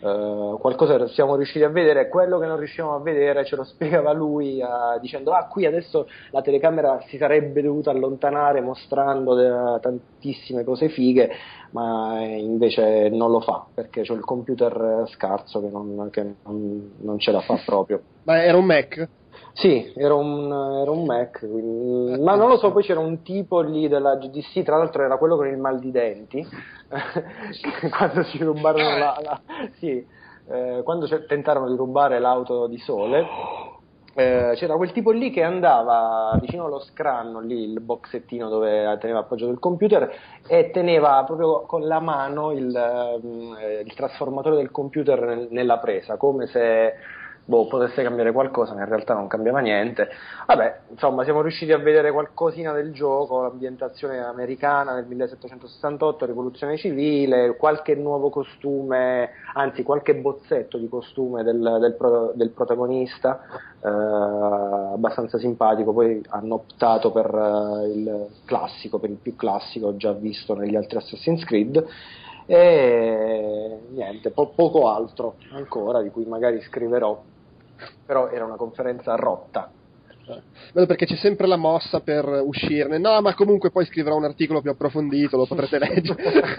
Uh, 0.00 0.58
qualcosa 0.58 1.06
siamo 1.08 1.36
riusciti 1.36 1.62
a 1.62 1.68
vedere, 1.68 2.08
quello 2.08 2.38
che 2.38 2.46
non 2.46 2.56
riuscivamo 2.56 2.94
a 2.94 3.00
vedere 3.00 3.44
ce 3.44 3.54
lo 3.54 3.64
spiegava 3.64 4.12
lui 4.12 4.58
uh, 4.58 4.98
dicendo 4.98 5.32
ah 5.32 5.46
qui 5.46 5.66
adesso 5.66 6.08
la 6.30 6.40
telecamera 6.40 7.02
si 7.08 7.18
sarebbe 7.18 7.60
dovuta 7.60 7.90
allontanare 7.90 8.62
mostrando 8.62 9.34
de- 9.34 9.78
tantissime 9.80 10.64
cose 10.64 10.88
fighe, 10.88 11.30
ma 11.72 12.18
invece 12.20 13.10
non 13.10 13.30
lo 13.30 13.40
fa 13.40 13.66
perché 13.74 14.00
c'è 14.00 14.14
il 14.14 14.24
computer 14.24 15.04
scarso 15.08 15.60
che 15.60 15.68
non, 15.68 16.08
che 16.10 16.34
non, 16.44 16.92
non 17.00 17.18
ce 17.18 17.30
la 17.30 17.40
fa 17.40 17.60
proprio. 17.64 18.00
Ma 18.24 18.42
era 18.42 18.56
un 18.56 18.64
Mac? 18.64 19.06
Sì, 19.52 19.92
era 19.96 20.14
un, 20.14 20.46
era 20.80 20.90
un 20.90 21.04
Mac, 21.04 21.40
quindi, 21.40 22.22
ma 22.22 22.34
non 22.34 22.48
lo 22.48 22.56
so, 22.56 22.72
poi 22.72 22.82
c'era 22.82 23.00
un 23.00 23.22
tipo 23.22 23.60
lì 23.60 23.88
della 23.88 24.16
GDC, 24.16 24.62
tra 24.62 24.76
l'altro 24.76 25.02
era 25.02 25.16
quello 25.18 25.36
con 25.36 25.48
il 25.48 25.58
mal 25.58 25.78
di 25.78 25.90
denti, 25.90 26.46
quando 27.96 28.24
ci 28.24 28.42
rubarono 28.42 28.98
la, 28.98 29.18
la 29.22 29.40
sì, 29.78 30.04
eh, 30.48 30.80
quando 30.82 31.06
tentarono 31.26 31.68
di 31.68 31.76
rubare 31.76 32.18
l'auto 32.18 32.66
di 32.66 32.78
sole, 32.78 33.24
eh, 34.14 34.52
c'era 34.56 34.74
quel 34.74 34.90
tipo 34.90 35.12
lì 35.12 35.30
che 35.30 35.42
andava 35.42 36.36
vicino 36.40 36.64
allo 36.64 36.80
scranno, 36.80 37.40
lì 37.40 37.62
il 37.62 37.80
boxettino 37.80 38.48
dove 38.48 38.98
teneva 38.98 39.20
appoggiato 39.20 39.52
il 39.52 39.60
computer 39.60 40.12
e 40.48 40.70
teneva 40.72 41.22
proprio 41.24 41.60
con 41.62 41.86
la 41.86 42.00
mano 42.00 42.50
il, 42.50 42.74
eh, 42.74 43.82
il 43.84 43.94
trasformatore 43.94 44.56
del 44.56 44.72
computer 44.72 45.46
nella 45.50 45.78
presa, 45.78 46.16
come 46.16 46.46
se 46.48 46.94
boh, 47.50 47.66
potesse 47.66 48.02
cambiare 48.04 48.30
qualcosa, 48.30 48.74
ma 48.74 48.82
in 48.82 48.88
realtà 48.88 49.12
non 49.12 49.26
cambiava 49.26 49.58
niente. 49.58 50.08
Vabbè, 50.46 50.82
insomma, 50.90 51.24
siamo 51.24 51.42
riusciti 51.42 51.72
a 51.72 51.78
vedere 51.78 52.12
qualcosina 52.12 52.72
del 52.72 52.92
gioco, 52.92 53.42
l'ambientazione 53.42 54.22
americana 54.22 54.94
nel 54.94 55.04
1768, 55.06 56.26
rivoluzione 56.26 56.76
civile, 56.76 57.56
qualche 57.56 57.96
nuovo 57.96 58.30
costume, 58.30 59.30
anzi 59.54 59.82
qualche 59.82 60.14
bozzetto 60.14 60.78
di 60.78 60.88
costume 60.88 61.42
del, 61.42 61.78
del, 61.80 61.96
pro, 61.96 62.30
del 62.34 62.50
protagonista, 62.50 63.40
eh, 63.82 63.88
abbastanza 63.88 65.36
simpatico, 65.38 65.92
poi 65.92 66.22
hanno 66.28 66.54
optato 66.54 67.10
per 67.10 67.34
eh, 67.34 67.88
il 67.88 68.26
classico, 68.44 69.00
per 69.00 69.10
il 69.10 69.18
più 69.20 69.34
classico 69.34 69.96
già 69.96 70.12
visto 70.12 70.54
negli 70.54 70.76
altri 70.76 70.98
Assassin's 70.98 71.44
Creed 71.44 71.84
e 72.50 73.78
niente, 73.90 74.30
po- 74.30 74.48
poco 74.48 74.88
altro 74.88 75.36
ancora 75.52 76.02
di 76.02 76.10
cui 76.10 76.24
magari 76.24 76.60
scriverò, 76.62 77.22
però 78.04 78.30
era 78.30 78.44
una 78.44 78.56
conferenza 78.56 79.14
rotta. 79.14 79.70
Bello 80.72 80.86
perché 80.86 81.06
c'è 81.06 81.16
sempre 81.16 81.46
la 81.46 81.56
mossa 81.56 82.00
per 82.00 82.24
uscirne. 82.44 82.98
No, 82.98 83.20
ma 83.20 83.34
comunque 83.34 83.70
poi 83.70 83.86
scriverò 83.86 84.16
un 84.16 84.24
articolo 84.24 84.60
più 84.60 84.70
approfondito, 84.70 85.36
lo 85.36 85.46
potrete 85.46 85.78
leggere. 85.80 86.54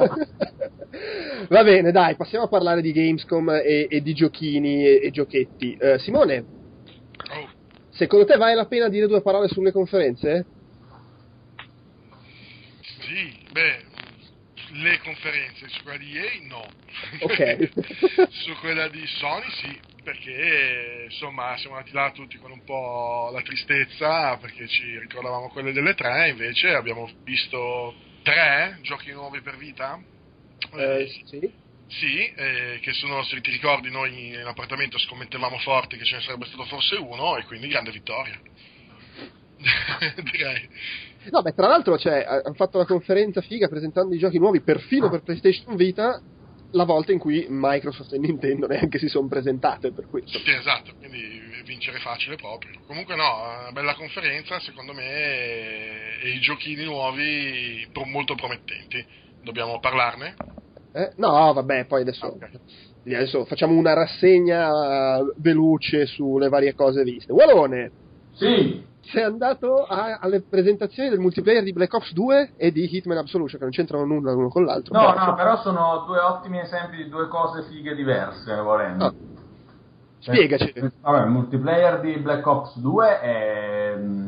Va 1.47 1.63
bene, 1.63 1.91
dai, 1.91 2.15
passiamo 2.15 2.45
a 2.45 2.49
parlare 2.49 2.81
di 2.81 2.91
Gamescom 2.91 3.49
e, 3.49 3.87
e 3.89 4.01
di 4.01 4.13
giochini 4.13 4.85
e, 4.85 4.99
e 5.03 5.11
giochetti. 5.11 5.77
Uh, 5.79 5.97
Simone, 5.97 6.45
secondo 7.89 8.25
te 8.25 8.35
vale 8.37 8.55
la 8.55 8.65
pena 8.65 8.89
dire 8.89 9.07
due 9.07 9.21
parole 9.21 9.47
sulle 9.47 9.71
conferenze? 9.71 10.45
Sì, 12.99 13.47
beh, 13.51 13.90
le 14.73 14.99
conferenze, 14.99 15.67
su 15.69 15.83
quella 15.83 15.97
di 15.97 16.17
EA 16.17 16.31
no. 16.43 16.65
Ok. 17.19 18.29
su 18.43 18.53
quella 18.59 18.87
di 18.87 19.05
Sony 19.05 19.49
sì, 19.51 19.79
perché 20.03 21.07
insomma 21.09 21.57
siamo 21.57 21.75
andati 21.75 21.93
là 21.93 22.11
tutti 22.11 22.37
con 22.37 22.51
un 22.51 22.63
po' 22.63 23.29
la 23.31 23.41
tristezza 23.41 24.37
perché 24.37 24.67
ci 24.67 24.99
ricordavamo 24.99 25.49
quelle 25.49 25.73
delle 25.73 25.93
tre, 25.93 26.29
invece 26.29 26.73
abbiamo 26.73 27.09
visto 27.23 27.95
tre 28.23 28.79
giochi 28.81 29.11
nuovi 29.11 29.41
per 29.41 29.57
vita. 29.57 29.99
Eh, 30.73 31.07
sì. 31.25 31.59
Sì, 31.87 32.25
eh, 32.25 32.79
che 32.81 32.93
sono, 32.93 33.21
se 33.23 33.41
ti 33.41 33.51
ricordi, 33.51 33.89
noi 33.89 34.27
in 34.27 34.45
appartamento 34.45 34.97
scommettevamo 34.97 35.57
forti 35.59 35.97
che 35.97 36.05
ce 36.05 36.15
ne 36.15 36.21
sarebbe 36.21 36.45
stato 36.45 36.63
forse 36.63 36.95
uno 36.95 37.35
e 37.35 37.43
quindi 37.43 37.67
grande 37.67 37.91
vittoria. 37.91 38.39
Direi. 40.31 40.69
No, 41.29 41.41
beh, 41.41 41.53
tra 41.53 41.67
l'altro 41.67 41.97
cioè, 41.97 42.25
hanno 42.25 42.55
fatto 42.55 42.77
la 42.77 42.85
conferenza 42.85 43.41
figa 43.41 43.67
presentando 43.67 44.15
i 44.15 44.17
giochi 44.17 44.39
nuovi 44.39 44.61
perfino 44.61 45.09
per 45.09 45.21
PlayStation 45.21 45.75
Vita 45.75 46.21
la 46.71 46.83
volta 46.85 47.11
in 47.11 47.19
cui 47.19 47.45
Microsoft 47.49 48.13
e 48.13 48.17
Nintendo 48.17 48.67
neanche 48.67 48.97
si 48.97 49.07
sono 49.07 49.27
presentate 49.27 49.91
per 49.91 50.07
questo. 50.07 50.39
Sì, 50.39 50.51
esatto, 50.51 50.93
quindi 50.97 51.41
vincere 51.65 51.99
facile 51.99 52.35
proprio. 52.35 52.71
Comunque 52.87 53.15
no, 53.15 53.23
una 53.61 53.71
bella 53.71 53.93
conferenza, 53.95 54.59
secondo 54.59 54.93
me, 54.93 56.19
e 56.21 56.29
i 56.29 56.39
giochini 56.39 56.83
nuovi 56.83 57.87
molto 58.05 58.35
promettenti. 58.35 59.05
Dobbiamo 59.43 59.79
parlarne? 59.79 60.35
Eh? 60.93 61.11
No, 61.17 61.53
vabbè, 61.53 61.85
poi 61.85 62.01
adesso, 62.01 62.27
okay. 62.27 62.59
adesso 63.05 63.45
facciamo 63.45 63.77
una 63.77 63.93
rassegna 63.93 65.19
veloce 65.37 66.05
sulle 66.05 66.49
varie 66.49 66.73
cose 66.73 67.03
viste. 67.03 67.31
Walone! 67.31 67.91
Sì! 68.33 68.89
Sei 69.11 69.23
andato 69.23 69.83
a, 69.83 70.17
alle 70.19 70.41
presentazioni 70.41 71.09
del 71.09 71.19
multiplayer 71.19 71.63
di 71.63 71.73
Black 71.73 71.93
Ops 71.93 72.13
2 72.13 72.53
e 72.55 72.71
di 72.71 72.89
Hitman 72.89 73.17
Absolution, 73.17 73.59
che 73.59 73.65
non 73.65 73.71
c'entrano 73.71 74.05
nulla 74.05 74.31
l'uno 74.31 74.47
con 74.47 74.63
l'altro. 74.63 74.97
No, 74.97 75.13
no, 75.13 75.33
però 75.35 75.57
sono 75.61 76.03
due 76.07 76.19
ottimi 76.19 76.59
esempi 76.59 76.95
di 76.95 77.09
due 77.09 77.27
cose 77.27 77.63
fighe 77.63 77.93
diverse, 77.93 78.55
volendo. 78.55 79.05
Ah. 79.05 79.13
Spiegaci. 80.19 80.71
Eh, 80.71 80.91
vabbè, 81.01 81.25
il 81.25 81.31
multiplayer 81.31 81.99
di 81.99 82.17
Black 82.17 82.45
Ops 82.45 82.77
2 82.77 83.19
è 83.19 83.95
mm, 83.97 84.27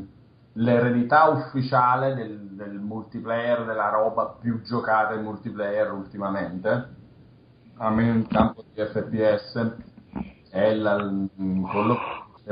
l'eredità 0.54 1.30
ufficiale 1.30 2.16
del, 2.16 2.40
del, 2.52 2.80
multiplayer, 2.80 3.64
della 3.64 3.90
roba 3.90 4.36
più 4.40 4.62
giocata 4.64 5.14
in 5.14 5.22
multiplayer 5.22 5.92
ultimamente, 5.92 6.90
almeno 7.78 8.14
in 8.14 8.28
campo 8.28 8.64
di 8.74 8.82
FPS. 8.82 9.76
È 10.50 10.74
la, 10.74 11.02
mm, 11.02 11.64
quello, 11.64 11.98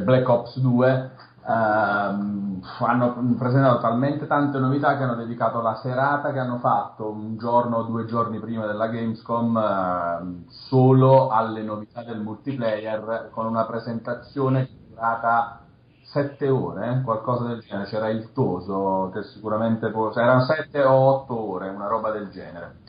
Black 0.04 0.30
Ops 0.30 0.60
2 0.60 1.12
Uh, 1.44 2.62
hanno 2.82 3.36
presentato 3.36 3.80
talmente 3.80 4.28
tante 4.28 4.60
novità 4.60 4.96
che 4.96 5.04
hanno 5.04 5.16
dedicato 5.16 5.60
la 5.60 5.74
serata 5.82 6.32
che 6.32 6.38
hanno 6.38 6.60
fatto 6.60 7.10
un 7.10 7.36
giorno 7.38 7.78
o 7.78 7.84
due 7.84 8.06
giorni 8.06 8.40
prima 8.40 8.68
della 8.68 8.88
Gamescom 8.88 9.56
uh, 9.56 10.52
solo 10.52 11.30
alle 11.30 11.64
novità 11.64 12.04
del 12.04 12.22
multiplayer 12.22 13.30
con 13.32 13.48
una 13.48 13.66
presentazione 13.66 14.70
durata 14.88 15.62
sette 16.04 16.48
ore, 16.50 17.02
qualcosa 17.04 17.46
del 17.46 17.62
genere. 17.62 17.90
C'era 17.90 18.10
il 18.10 18.32
Toso 18.34 19.10
che 19.14 19.24
sicuramente 19.24 19.90
può, 19.90 20.12
cioè 20.12 20.24
erano 20.24 20.42
sette 20.42 20.84
o 20.84 20.92
otto 20.92 21.40
ore, 21.54 21.70
una 21.70 21.88
roba 21.88 22.12
del 22.12 22.30
genere. 22.30 22.80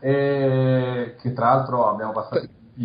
E 0.00 1.16
che 1.20 1.32
tra 1.32 1.54
l'altro 1.54 1.88
abbiamo 1.88 2.12
passato 2.12 2.40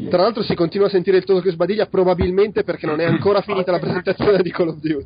tra 0.09 0.21
l'altro 0.21 0.43
si 0.43 0.55
continua 0.55 0.87
a 0.87 0.89
sentire 0.89 1.17
il 1.17 1.23
tono 1.23 1.39
che 1.39 1.51
sbadiglia 1.51 1.85
probabilmente 1.85 2.63
perché 2.63 2.85
non 2.85 2.99
è 2.99 3.05
ancora 3.05 3.41
finita 3.41 3.71
la 3.71 3.79
presentazione 3.79 4.41
di 4.41 4.51
Call 4.51 4.69
of 4.69 4.79
Duty. 4.79 5.03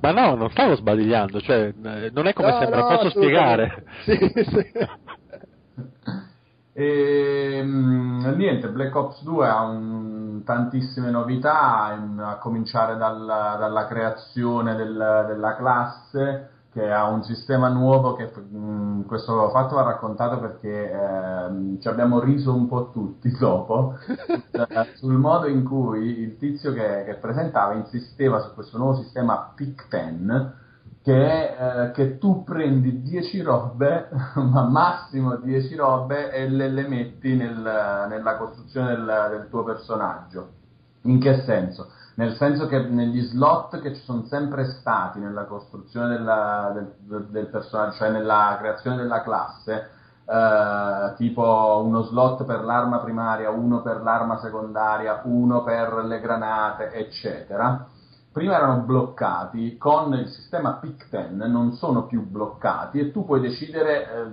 Ma 0.00 0.10
no, 0.10 0.34
non 0.34 0.50
stavo 0.50 0.74
sbadigliando, 0.76 1.40
cioè, 1.40 1.72
eh, 1.82 2.10
non 2.12 2.26
è 2.26 2.32
come 2.32 2.50
no, 2.50 2.58
sembra, 2.58 2.80
no, 2.80 2.86
posso 2.86 3.10
spiegare. 3.10 3.84
Sì, 4.04 4.16
sì. 4.16 4.72
E, 6.76 7.62
mh, 7.62 8.34
niente, 8.34 8.68
Black 8.68 8.92
Ops 8.96 9.22
2 9.22 9.46
ha 9.46 9.62
un, 9.62 10.42
tantissime 10.44 11.08
novità, 11.08 11.96
a 12.18 12.38
cominciare 12.38 12.96
dal, 12.96 13.24
dalla 13.24 13.86
creazione 13.86 14.74
del, 14.74 15.24
della 15.28 15.54
classe, 15.54 16.53
che 16.74 16.90
ha 16.90 17.06
un 17.06 17.22
sistema 17.22 17.68
nuovo 17.68 18.14
che 18.14 18.30
mh, 18.34 18.56
mm, 18.56 19.02
questo 19.02 19.48
fatto 19.50 19.76
va 19.76 19.82
raccontato 19.82 20.40
perché 20.40 20.90
eh, 20.90 21.80
ci 21.80 21.86
abbiamo 21.86 22.18
riso 22.18 22.52
un 22.52 22.66
po' 22.66 22.90
tutti 22.90 23.30
dopo 23.38 23.96
sul 24.96 25.14
modo 25.14 25.46
in 25.46 25.62
cui 25.62 26.18
il 26.18 26.36
tizio 26.36 26.72
che, 26.72 27.04
che, 27.06 27.14
presentava 27.14 27.74
insisteva 27.74 28.40
su 28.40 28.52
questo 28.54 28.76
nuovo 28.76 29.00
sistema 29.00 29.52
PIC 29.54 29.88
10 29.88 30.62
che, 31.00 31.54
eh, 31.84 31.90
che 31.92 32.18
tu 32.18 32.42
prendi 32.42 33.02
10 33.02 33.42
robe, 33.42 34.08
ma 34.34 34.62
massimo 34.62 35.36
10 35.36 35.76
robe 35.76 36.32
e 36.32 36.48
le, 36.48 36.68
le 36.68 36.88
metti 36.88 37.36
nel, 37.36 38.06
nella 38.08 38.36
costruzione 38.36 38.96
del, 38.96 39.26
del 39.30 39.46
tuo 39.48 39.62
personaggio. 39.62 40.48
In 41.02 41.20
che 41.20 41.42
senso? 41.42 41.90
Nel 42.16 42.36
senso 42.36 42.66
che 42.66 42.78
negli 42.78 43.20
slot 43.22 43.80
che 43.80 43.94
ci 43.94 44.02
sono 44.02 44.24
sempre 44.26 44.66
stati 44.66 45.18
nella 45.18 45.44
costruzione 45.44 46.16
della, 46.16 46.70
del, 46.72 47.26
del, 47.26 47.46
personaggio, 47.46 47.96
cioè 47.96 48.10
nella 48.10 48.56
creazione 48.58 48.96
della 48.98 49.22
classe, 49.22 49.90
eh, 50.24 51.14
tipo 51.16 51.82
uno 51.84 52.02
slot 52.02 52.44
per 52.44 52.62
l'arma 52.62 52.98
primaria, 52.98 53.50
uno 53.50 53.82
per 53.82 54.00
l'arma 54.00 54.38
secondaria, 54.38 55.22
uno 55.24 55.64
per 55.64 56.04
le 56.04 56.20
granate, 56.20 56.92
eccetera, 56.92 57.88
prima 58.30 58.56
erano 58.56 58.82
bloccati, 58.82 59.76
con 59.76 60.12
il 60.14 60.28
sistema 60.28 60.78
PIC-10 60.80 61.50
non 61.50 61.72
sono 61.72 62.06
più 62.06 62.24
bloccati 62.24 63.00
e 63.00 63.10
tu 63.10 63.24
puoi 63.24 63.40
decidere 63.40 64.02
eh, 64.02 64.26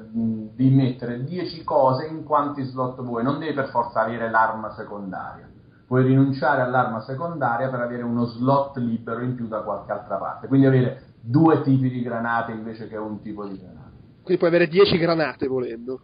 di 0.54 0.70
mettere 0.70 1.24
10 1.24 1.64
cose 1.64 2.06
in 2.06 2.24
quanti 2.26 2.64
slot 2.64 3.02
vuoi, 3.02 3.24
non 3.24 3.40
devi 3.40 3.54
per 3.54 3.70
forza 3.70 4.02
avere 4.02 4.30
l'arma 4.30 4.72
secondaria 4.76 5.51
puoi 5.92 6.04
rinunciare 6.04 6.62
all'arma 6.62 7.02
secondaria 7.02 7.68
per 7.68 7.82
avere 7.82 8.04
uno 8.04 8.24
slot 8.24 8.78
libero 8.78 9.24
in 9.24 9.36
più 9.36 9.50
da 9.50 9.60
qualche 9.60 9.92
altra 9.92 10.16
parte. 10.16 10.48
Quindi 10.48 10.66
avere 10.66 11.16
due 11.20 11.62
tipi 11.64 11.90
di 11.90 12.02
granate 12.02 12.54
invece 12.54 12.88
che 12.88 12.96
un 12.96 13.22
tipo 13.22 13.46
di 13.46 13.58
granate. 13.58 13.98
Quindi 14.24 14.38
puoi 14.38 14.48
avere 14.48 14.68
10 14.68 14.98
granate 14.98 15.48
volendo. 15.48 16.00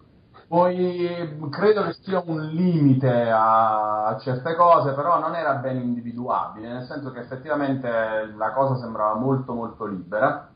Poi 0.46 1.48
credo 1.50 1.84
che 1.84 1.94
sia 2.02 2.22
un 2.26 2.48
limite 2.48 3.30
a 3.32 4.18
certe 4.20 4.56
cose, 4.56 4.92
però 4.92 5.22
non 5.22 5.36
era 5.36 5.54
ben 5.54 5.78
individuabile, 5.78 6.68
nel 6.68 6.84
senso 6.84 7.14
che 7.14 7.22
effettivamente 7.22 7.88
la 8.36 8.52
cosa 8.52 8.76
sembrava 8.76 9.16
molto 9.16 9.54
molto 9.54 9.86
libera 9.86 10.50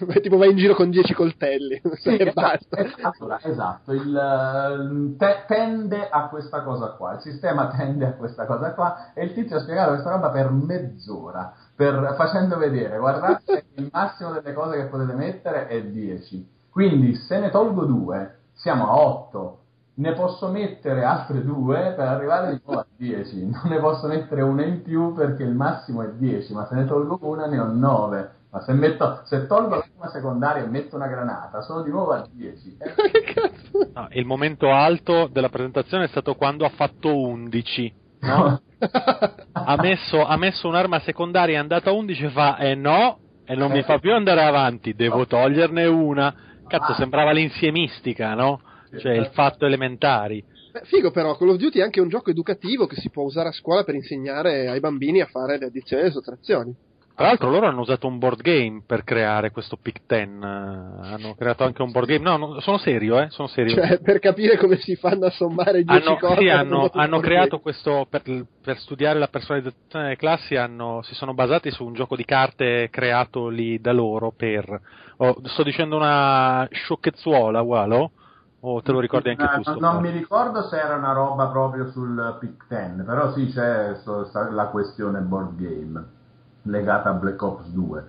tipo 0.22 0.36
vai 0.36 0.50
in 0.50 0.56
giro 0.56 0.74
con 0.74 0.90
10 0.90 1.14
coltelli 1.14 1.80
sì, 1.94 2.16
e 2.16 2.28
esatto, 2.28 2.40
basta. 2.40 2.76
Esatto, 2.78 3.38
esatto. 3.42 3.92
Il, 3.92 4.16
eh, 4.16 5.16
te, 5.16 5.44
tende 5.46 6.08
a 6.08 6.28
questa 6.28 6.62
cosa 6.62 6.90
qua, 6.92 7.14
il 7.14 7.20
sistema 7.20 7.68
tende 7.68 8.06
a 8.06 8.12
questa 8.12 8.46
cosa 8.46 8.72
qua 8.72 9.12
e 9.14 9.24
il 9.24 9.32
tizio 9.34 9.56
ha 9.56 9.60
spiegato 9.60 9.90
questa 9.90 10.10
roba 10.10 10.30
per 10.30 10.50
mezz'ora, 10.50 11.52
per, 11.74 12.14
facendo 12.16 12.56
vedere, 12.56 12.98
guardate, 12.98 13.66
il 13.76 13.88
massimo 13.92 14.32
delle 14.32 14.52
cose 14.52 14.76
che 14.76 14.84
potete 14.86 15.12
mettere 15.12 15.66
è 15.66 15.82
10. 15.82 16.58
Quindi 16.70 17.14
se 17.14 17.38
ne 17.38 17.50
tolgo 17.50 17.84
2, 17.84 18.38
siamo 18.52 18.88
a 18.88 19.00
8. 19.00 19.58
Ne 19.92 20.14
posso 20.14 20.48
mettere 20.48 21.04
altre 21.04 21.44
due 21.44 21.92
per 21.94 22.06
arrivare 22.06 22.52
di 22.52 22.60
nuovo 22.64 22.80
a 22.80 22.86
10. 22.96 23.50
Non 23.50 23.62
ne 23.64 23.78
posso 23.80 24.06
mettere 24.06 24.40
una 24.40 24.64
in 24.64 24.82
più 24.82 25.12
perché 25.12 25.42
il 25.42 25.54
massimo 25.54 26.02
è 26.02 26.08
10, 26.12 26.54
ma 26.54 26.66
se 26.66 26.74
ne 26.74 26.86
tolgo 26.86 27.18
una 27.20 27.46
ne 27.46 27.58
ho 27.58 27.66
9 27.66 28.38
ma 28.50 28.60
se, 28.62 28.72
metto, 28.72 29.20
se 29.24 29.46
tolgo 29.46 29.84
l'arma 30.00 30.08
secondaria 30.08 30.64
e 30.64 30.68
metto 30.68 30.96
una 30.96 31.06
granata, 31.06 31.60
sono 31.60 31.82
di 31.82 31.90
nuovo 31.90 32.12
a 32.12 32.26
10. 32.32 32.76
no, 33.94 34.08
il 34.12 34.24
momento 34.24 34.70
alto 34.70 35.28
della 35.30 35.50
presentazione 35.50 36.04
è 36.04 36.08
stato 36.08 36.34
quando 36.34 36.64
ha 36.64 36.70
fatto 36.70 37.14
11. 37.14 37.94
no? 38.20 38.60
ha, 39.52 39.76
messo, 39.76 40.24
ha 40.24 40.36
messo 40.38 40.66
un'arma 40.66 41.00
secondaria, 41.00 41.56
è 41.56 41.60
andata 41.60 41.90
a 41.90 41.92
11 41.92 42.28
fa 42.28 42.56
e 42.56 42.70
eh 42.70 42.74
no, 42.74 43.18
e 43.44 43.54
non 43.54 43.70
mi 43.70 43.82
fa 43.82 43.98
più 43.98 44.12
andare 44.12 44.42
avanti, 44.42 44.94
devo 44.94 45.26
toglierne 45.26 45.86
una. 45.86 46.34
Cazzo, 46.66 46.94
sembrava 46.94 47.32
l'insiemistica, 47.32 48.34
no? 48.34 48.60
Cioè 48.96 49.12
il 49.12 49.30
fatto 49.32 49.66
elementari. 49.66 50.42
Beh, 50.70 50.82
figo 50.84 51.10
però, 51.10 51.36
Call 51.36 51.48
of 51.48 51.56
Duty 51.56 51.80
è 51.80 51.82
anche 51.82 52.00
un 52.00 52.08
gioco 52.08 52.30
educativo 52.30 52.86
che 52.86 52.94
si 52.94 53.10
può 53.10 53.24
usare 53.24 53.48
a 53.48 53.52
scuola 53.52 53.82
per 53.82 53.96
insegnare 53.96 54.68
ai 54.68 54.78
bambini 54.78 55.20
a 55.20 55.26
fare 55.26 55.58
le 55.58 55.66
addizioni 55.66 56.02
e 56.02 56.04
le 56.06 56.12
sottrazioni. 56.12 56.74
Tra 57.20 57.28
l'altro 57.28 57.50
loro 57.50 57.66
hanno 57.66 57.82
usato 57.82 58.06
un 58.06 58.18
board 58.18 58.40
game 58.40 58.82
per 58.86 59.04
creare 59.04 59.50
questo 59.50 59.76
Pick 59.76 60.04
10, 60.06 60.38
hanno 60.40 61.34
creato 61.36 61.64
anche 61.64 61.82
un 61.82 61.90
board 61.90 62.08
game, 62.08 62.24
no, 62.24 62.38
no 62.38 62.60
sono 62.60 62.78
serio, 62.78 63.20
eh, 63.20 63.28
sono 63.28 63.46
serio. 63.46 63.74
Cioè, 63.74 64.00
per 64.00 64.20
capire 64.20 64.56
come 64.56 64.78
si 64.78 64.96
fanno 64.96 65.26
a 65.26 65.30
sommare 65.30 65.84
10 65.84 65.90
hanno, 65.90 66.16
cose. 66.16 66.40
Sì, 66.40 66.48
hanno, 66.48 66.88
hanno 66.90 67.20
creato 67.20 67.58
game. 67.58 67.60
questo, 67.60 68.06
per, 68.08 68.22
per, 68.62 68.78
studiare 68.78 69.18
la 69.18 69.28
personalizzazione 69.28 70.04
delle 70.04 70.16
classi, 70.16 70.56
hanno, 70.56 71.02
si 71.02 71.14
sono 71.14 71.34
basati 71.34 71.70
su 71.70 71.84
un 71.84 71.92
gioco 71.92 72.16
di 72.16 72.24
carte 72.24 72.88
creato 72.90 73.48
lì 73.48 73.78
da 73.82 73.92
loro 73.92 74.32
per, 74.34 74.80
oh, 75.18 75.42
sto 75.44 75.62
dicendo 75.62 75.96
una 75.96 76.66
sciocchezzuola, 76.70 77.60
Walo? 77.60 78.12
O 78.60 78.80
te 78.80 78.92
lo 78.92 79.00
ricordi 79.00 79.28
anche 79.28 79.42
no, 79.42 79.60
tu? 79.60 79.78
Non, 79.78 79.92
non 79.92 80.00
mi 80.00 80.10
ricordo 80.10 80.62
se 80.68 80.78
era 80.78 80.96
una 80.96 81.12
roba 81.12 81.48
proprio 81.48 81.90
sul 81.90 82.38
Pick 82.40 82.64
10, 82.66 83.02
però 83.04 83.30
sì 83.34 83.52
c'è 83.52 83.96
so, 83.96 84.26
la 84.52 84.68
questione 84.68 85.20
board 85.20 85.56
game 85.56 86.18
legata 86.62 87.10
a 87.10 87.12
Black 87.12 87.42
Ops 87.42 87.68
2. 87.68 88.04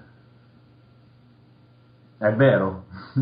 È 2.17 2.33
vero. 2.33 2.83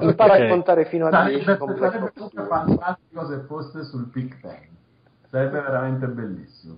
Mi 0.00 0.12
fa 0.12 0.26
raccontare 0.26 0.84
fino 0.84 1.06
a 1.06 1.24
10 1.24 1.44
sarebbe, 1.44 2.12
2. 2.14 2.46
fantastico 2.46 3.26
se 3.26 3.38
fosse 3.46 3.84
sul 3.84 4.08
Pick 4.10 4.40
10. 4.40 4.68
Sarebbe 5.30 5.60
veramente 5.60 6.06
bellissimo. 6.06 6.76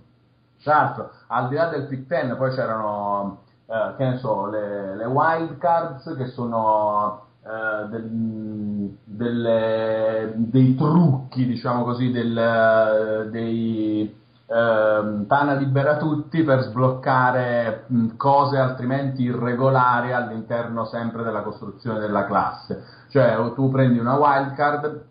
Tra 0.63 0.75
l'altro, 0.75 1.11
al 1.27 1.47
di 1.49 1.55
là 1.55 1.67
del 1.67 1.87
Pick 1.87 2.07
10, 2.07 2.35
poi 2.35 2.51
c'erano, 2.51 3.41
eh, 3.65 3.93
che 3.97 4.05
ne 4.05 4.17
so, 4.17 4.47
le, 4.47 4.95
le 4.95 5.05
wild 5.05 5.57
cards 5.57 6.13
che 6.17 6.27
sono 6.27 7.25
eh, 7.43 7.87
del, 7.89 8.97
delle, 9.03 10.33
dei 10.35 10.75
trucchi, 10.75 11.45
diciamo 11.45 11.83
così, 11.83 12.11
del, 12.11 13.29
dei 13.31 14.20
eh, 14.51 15.25
Tana 15.27 15.53
libera 15.53 15.95
tutti 15.95 16.43
per 16.43 16.63
sbloccare 16.63 17.85
mh, 17.87 18.17
cose 18.17 18.57
altrimenti 18.57 19.23
irregolari 19.23 20.11
all'interno 20.11 20.83
sempre 20.85 21.23
della 21.23 21.41
costruzione 21.41 21.99
della 21.99 22.25
classe. 22.25 22.83
Cioè 23.09 23.53
tu 23.53 23.69
prendi 23.71 23.97
una 23.97 24.17
wildcard 24.17 25.05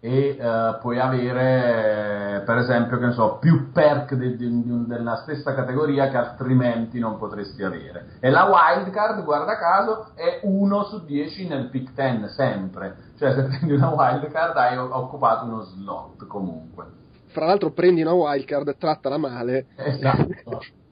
e 0.00 0.36
eh, 0.38 0.76
puoi 0.82 1.00
avere 1.00 2.42
per 2.44 2.58
esempio 2.58 2.98
che 2.98 3.06
ne 3.06 3.12
so, 3.12 3.38
più 3.38 3.72
perk 3.72 4.14
di, 4.16 4.36
di, 4.36 4.62
di, 4.62 4.86
della 4.86 5.16
stessa 5.16 5.54
categoria 5.54 6.08
che 6.08 6.18
altrimenti 6.18 6.98
non 6.98 7.16
potresti 7.16 7.62
avere. 7.62 8.18
E 8.20 8.28
la 8.28 8.44
wildcard 8.44 9.24
guarda 9.24 9.56
caso 9.56 10.08
è 10.14 10.40
1 10.42 10.82
su 10.84 11.04
10 11.06 11.48
nel 11.48 11.70
pick 11.70 11.94
10 11.94 12.28
sempre. 12.34 12.96
Cioè 13.16 13.32
se 13.32 13.44
prendi 13.44 13.72
una 13.72 13.88
wildcard 13.88 14.54
hai 14.58 14.76
occupato 14.76 15.46
uno 15.46 15.62
slot 15.62 16.26
comunque 16.26 17.02
fra 17.34 17.46
l'altro 17.46 17.72
prendi 17.72 18.00
una 18.00 18.12
wildcard, 18.12 18.76
trattala 18.78 19.18
male. 19.18 19.66
Esatto. 19.74 20.62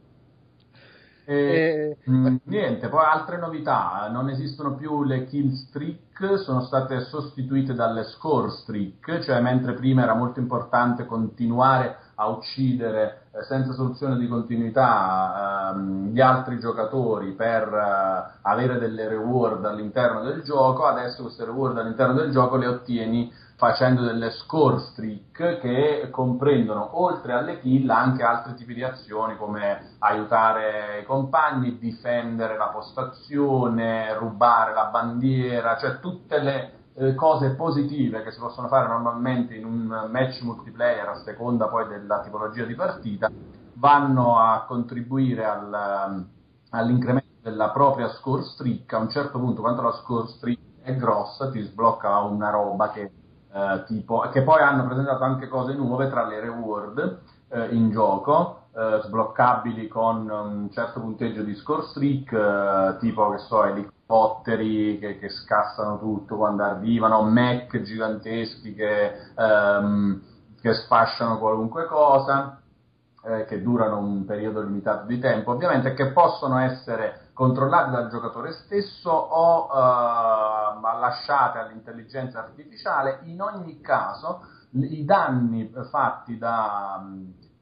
E, 1.25 1.35
e... 1.35 2.11
Mh, 2.11 2.29
mm, 2.29 2.37
niente, 2.47 2.89
poi 2.89 3.05
altre 3.05 3.39
novità, 3.39 4.09
non 4.11 4.29
esistono 4.29 4.75
più 4.75 5.05
le 5.05 5.25
kill 5.27 5.53
streak, 5.53 6.39
sono 6.41 6.63
state 6.63 7.03
sostituite 7.03 7.75
dalle 7.75 8.03
score 8.05 8.51
streak, 8.51 9.21
cioè 9.21 9.41
mentre 9.41 9.75
prima 9.75 10.03
era 10.03 10.15
molto 10.15 10.41
importante 10.41 11.07
continuare 11.07 11.97
a 12.17 12.27
uccidere 12.27 13.23
eh, 13.33 13.43
senza 13.45 13.73
soluzione 13.73 14.19
di 14.19 14.27
continuità 14.27 15.73
ehm, 15.75 16.11
gli 16.11 16.21
altri 16.21 16.59
giocatori 16.59 17.33
per 17.33 17.73
eh, 17.73 18.39
avere 18.43 18.79
delle 18.79 19.09
reward 19.09 19.65
all'interno 19.65 20.23
del 20.23 20.43
gioco, 20.43 20.87
adesso 20.87 21.23
queste 21.23 21.45
reward 21.45 21.79
all'interno 21.79 22.15
del 22.15 22.33
gioco 22.33 22.57
le 22.57 22.67
ottieni 22.67 23.33
facendo 23.63 24.03
delle 24.03 24.33
score 24.33 24.81
streak 24.81 25.61
che 25.61 26.09
comprendono 26.11 27.01
oltre 27.01 27.33
alle 27.33 27.61
kill 27.61 27.89
anche 27.89 28.25
altri 28.25 28.55
tipi 28.55 28.75
di 28.75 28.83
azioni 28.83 29.37
come 29.37 29.95
aiutare 30.01 30.99
i 31.03 31.05
compagni, 31.05 31.79
difendere 31.79 32.57
la 32.57 32.71
postazione, 32.71 34.19
rubare 34.19 34.75
la 34.75 34.87
bandiera, 34.87 35.77
cioè 35.77 36.01
tutte 36.01 36.41
le 36.41 36.73
eh, 36.95 37.15
cose 37.15 37.55
positive 37.55 38.25
che 38.25 38.33
si 38.33 38.41
possono 38.41 38.67
fare 38.67 38.89
normalmente 38.89 39.55
in 39.55 39.65
un 39.65 40.09
match 40.11 40.43
multiplayer 40.43 41.07
a 41.07 41.23
seconda 41.23 41.69
poi 41.69 41.87
della 41.87 42.19
tipologia 42.19 42.65
di 42.65 42.75
partita 42.75 43.31
vanno 43.75 44.41
a 44.41 44.65
contribuire 44.67 45.45
al, 45.45 46.27
all'incremento 46.71 47.29
della 47.43 47.71
propria 47.71 48.09
score 48.09 48.43
streak. 48.43 48.93
A 48.93 48.99
un 48.99 49.09
certo 49.09 49.39
punto 49.39 49.61
quando 49.61 49.83
la 49.83 49.93
score 49.93 50.27
streak 50.27 50.59
è 50.83 50.97
grossa 50.97 51.49
ti 51.49 51.61
sblocca 51.61 52.19
una 52.23 52.51
roba 52.51 52.91
che 52.91 53.22
eh, 53.55 53.85
tipo, 53.87 54.21
che 54.31 54.43
poi 54.43 54.63
hanno 54.63 54.87
presentato 54.87 55.25
anche 55.25 55.49
cose 55.49 55.75
nuove 55.75 56.09
tra 56.09 56.27
le 56.27 56.41
reward 56.41 57.21
eh, 57.51 57.67
in 57.75 57.91
gioco, 57.91 58.69
eh, 58.75 59.01
sbloccabili 59.05 59.89
con 59.89 60.29
un 60.31 60.71
certo 60.71 61.01
punteggio 61.01 61.43
di 61.43 61.55
score 61.55 61.83
streak, 61.83 62.33
eh, 62.33 62.97
tipo 62.99 63.31
che 63.31 63.39
so, 63.39 63.65
elicotteri 63.65 64.99
che, 64.99 65.19
che, 65.19 65.29
scassano 65.29 65.99
tutto 65.99 66.37
quando 66.37 66.63
arrivano, 66.65 67.23
mech 67.25 67.83
giganteschi 67.83 68.75
che, 68.75 69.13
ehm, 69.37 70.23
che 70.61 70.73
sfasciano 70.73 71.39
qualunque 71.39 71.87
cosa. 71.87 72.57
Eh, 73.25 73.45
che 73.45 73.63
durano 73.63 73.99
un 73.99 74.25
periodo 74.25 74.63
limitato 74.63 75.07
di 75.07 75.21
tempo, 75.21 75.53
ovviamente, 75.53 75.95
che 75.95 76.11
possono 76.11 76.59
essere 76.59 77.22
controllate 77.33 77.91
dal 77.91 78.11
giocatore 78.11 78.53
stesso 78.53 79.11
o 79.11 79.69
eh, 79.71 80.99
lasciate 80.99 81.59
all'intelligenza 81.59 82.41
artificiale. 82.41 83.21
In 83.25 83.41
ogni 83.41 83.81
caso, 83.81 84.43
i 84.73 85.05
danni 85.05 85.73
fatti 85.91 86.39
da, 86.39 87.05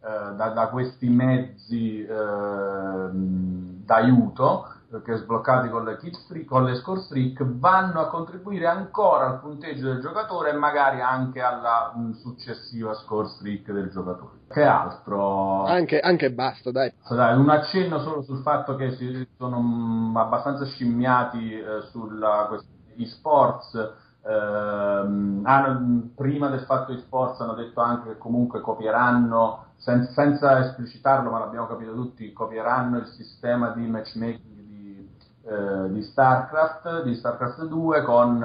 eh, 0.03 0.35
da, 0.35 0.49
da 0.49 0.68
questi 0.68 1.09
mezzi 1.09 2.05
eh, 2.05 3.09
d'aiuto 3.12 4.79
che 5.05 5.16
sbloccati 5.16 5.68
con 5.68 5.84
le, 5.84 5.99
streak, 6.01 6.47
con 6.47 6.64
le 6.64 6.74
score 6.74 7.01
streak 7.01 7.45
vanno 7.45 8.01
a 8.01 8.09
contribuire 8.09 8.66
ancora 8.66 9.26
al 9.26 9.41
punteggio 9.41 9.86
del 9.86 10.01
giocatore 10.01 10.51
e 10.51 10.55
magari 10.55 11.01
anche 11.01 11.41
alla 11.41 11.93
mh, 11.95 12.14
successiva 12.14 12.95
score 12.95 13.28
streak 13.28 13.70
del 13.70 13.91
giocatore. 13.91 14.38
Che 14.49 14.64
altro? 14.64 15.64
Anche, 15.64 16.01
anche 16.01 16.32
basta, 16.32 16.72
dai. 16.72 16.93
dai. 17.09 17.38
Un 17.38 17.49
accenno 17.49 18.01
solo 18.01 18.22
sul 18.22 18.43
fatto 18.43 18.74
che 18.74 18.97
si 18.97 19.28
sono 19.36 19.61
mh, 19.61 20.16
abbastanza 20.16 20.64
scimmiati 20.64 21.53
eh, 21.53 21.82
sulla 21.93 22.47
questione 22.49 23.07
sports. 23.07 23.74
Eh, 24.22 24.32
hanno, 24.32 26.11
prima 26.14 26.49
del 26.49 26.61
fatto 26.61 26.93
e-sports 26.93 27.41
hanno 27.41 27.55
detto 27.55 27.80
anche 27.80 28.11
che 28.11 28.18
comunque 28.18 28.61
copieranno, 28.61 29.66
sen- 29.76 30.09
senza 30.12 30.59
esplicitarlo, 30.66 31.30
ma 31.30 31.38
l'abbiamo 31.38 31.66
capito 31.66 31.95
tutti, 31.95 32.32
copieranno 32.32 32.99
il 32.99 33.07
sistema 33.07 33.70
di 33.70 33.86
matchmaking 33.86 34.50
eh, 35.43 35.93
di 35.93 36.03
StarCraft, 36.03 37.03
di 37.05 37.14
StarCraft 37.14 37.64
2 37.64 38.03
con 38.03 38.43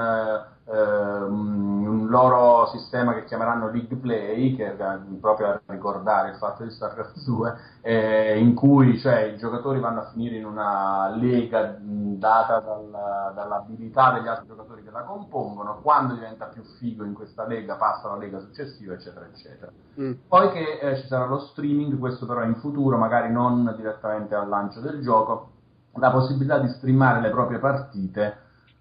eh, 0.67 1.21
un 1.23 2.07
loro 2.07 2.67
sistema 2.67 3.13
che 3.13 3.25
chiameranno 3.25 3.69
League 3.69 3.97
Play, 3.97 4.55
che 4.55 4.75
proprio 5.19 5.47
a 5.47 5.61
ricordare 5.65 6.29
il 6.29 6.37
fatto 6.37 6.63
di 6.63 6.71
StarCraft 6.71 7.21
2, 7.25 7.57
eh, 7.81 8.39
in 8.39 8.55
cui 8.55 8.97
cioè, 8.97 9.23
i 9.23 9.37
giocatori 9.37 9.79
vanno 9.79 9.99
a 9.99 10.09
finire 10.11 10.37
in 10.37 10.45
una 10.45 11.13
lega 11.15 11.77
data 11.79 12.59
dal, 12.59 13.33
dall'abilità 13.35 14.13
degli 14.13 14.27
altri 14.27 14.47
giocatori 14.47 14.83
che 14.83 14.91
la 14.91 15.03
compongono, 15.03 15.79
quando 15.81 16.13
diventa 16.13 16.45
più 16.45 16.63
figo 16.79 17.03
in 17.03 17.13
questa 17.13 17.45
lega 17.45 17.75
passa 17.75 18.07
alla 18.07 18.17
lega 18.17 18.39
successiva, 18.39 18.93
eccetera, 18.93 19.25
eccetera. 19.25 19.71
Mm. 19.99 20.13
Poi 20.27 20.51
che 20.51 20.79
eh, 20.79 20.95
ci 20.95 21.07
sarà 21.07 21.25
lo 21.25 21.39
streaming, 21.39 21.99
questo 21.99 22.25
però 22.25 22.43
in 22.43 22.55
futuro, 22.55 22.97
magari 22.97 23.31
non 23.31 23.73
direttamente 23.75 24.33
al 24.33 24.47
lancio 24.47 24.79
del 24.79 25.01
gioco, 25.01 25.49
la 25.95 26.11
possibilità 26.11 26.59
di 26.59 26.69
streamare 26.69 27.21
le 27.21 27.29
proprie 27.29 27.59
partite 27.59 28.37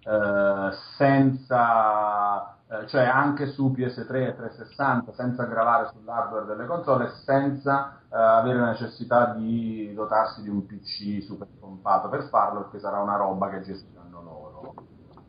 eh, 0.07 0.69
senza, 0.97 2.57
eh, 2.67 2.87
cioè 2.87 3.05
anche 3.05 3.47
su 3.47 3.73
PS3 3.75 4.27
e 4.27 4.35
360, 4.35 5.13
senza 5.13 5.45
gravare 5.45 5.89
sull'hardware 5.91 6.45
delle 6.45 6.65
console, 6.65 7.11
senza 7.23 8.01
eh, 8.11 8.15
avere 8.15 8.59
la 8.59 8.67
necessità 8.67 9.33
di 9.33 9.91
dotarsi 9.95 10.43
di 10.43 10.49
un 10.49 10.65
PC 10.65 11.23
super 11.23 11.47
pompato 11.59 12.09
per 12.09 12.27
farlo, 12.29 12.61
perché 12.61 12.79
sarà 12.79 12.99
una 12.99 13.15
roba 13.15 13.49
che 13.49 13.63
gestiranno 13.63 14.21
loro. 14.21 14.73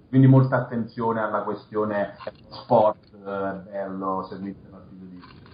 Quindi 0.09 0.26
molta 0.26 0.57
attenzione 0.57 1.20
alla 1.20 1.43
questione 1.43 2.16
sport, 2.51 3.14
eh, 3.14 3.70
bello, 3.70 4.26
servizio 4.28 4.68
partite 4.68 5.05
di 5.07 5.45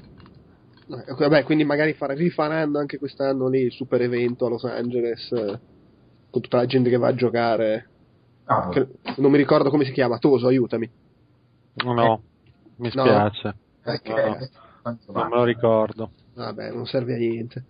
Vabbè, 1.16 1.44
quindi 1.44 1.64
magari 1.64 1.94
fare, 1.94 2.14
rifaranno 2.14 2.78
anche 2.78 2.98
quest'anno 2.98 3.48
lì 3.48 3.60
il 3.60 3.72
super 3.72 4.02
evento 4.02 4.46
a 4.46 4.48
Los 4.50 4.64
Angeles 4.64 5.32
con 6.32 6.40
tutta 6.40 6.56
la 6.56 6.66
gente 6.66 6.88
che 6.88 6.96
va 6.96 7.08
a 7.08 7.14
giocare. 7.14 7.88
Ah, 8.46 8.68
che, 8.70 8.88
non 9.18 9.30
mi 9.30 9.36
ricordo 9.36 9.68
come 9.68 9.84
si 9.84 9.92
chiama, 9.92 10.18
Toso, 10.18 10.46
aiutami. 10.46 10.90
No, 11.84 12.22
mi 12.76 12.90
spiace. 12.90 13.54
No. 13.84 13.92
Okay. 13.92 14.48
No, 14.84 14.98
non 15.12 15.28
me 15.28 15.36
lo 15.36 15.44
ricordo. 15.44 16.10
Vabbè, 16.34 16.72
non 16.72 16.86
serve 16.86 17.14
a 17.14 17.18
niente. 17.18 17.64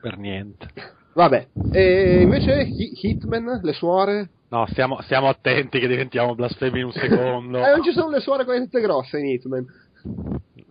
Per 0.00 0.18
niente. 0.18 0.68
Vabbè, 1.14 1.48
e 1.72 2.20
invece 2.20 2.62
Hitman, 2.62 3.60
le 3.62 3.72
suore? 3.72 4.30
No, 4.48 4.66
stiamo, 4.66 5.00
stiamo 5.02 5.28
attenti 5.28 5.80
che 5.80 5.88
diventiamo 5.88 6.34
blasfemi 6.34 6.80
in 6.80 6.86
un 6.86 6.92
secondo. 6.92 7.58
eh, 7.64 7.70
non 7.70 7.82
ci 7.82 7.92
sono 7.92 8.10
le 8.10 8.20
suore 8.20 8.44
quelle 8.44 8.64
tutte 8.64 8.80
grosse 8.80 9.18
in 9.18 9.26
Hitman. 9.26 9.66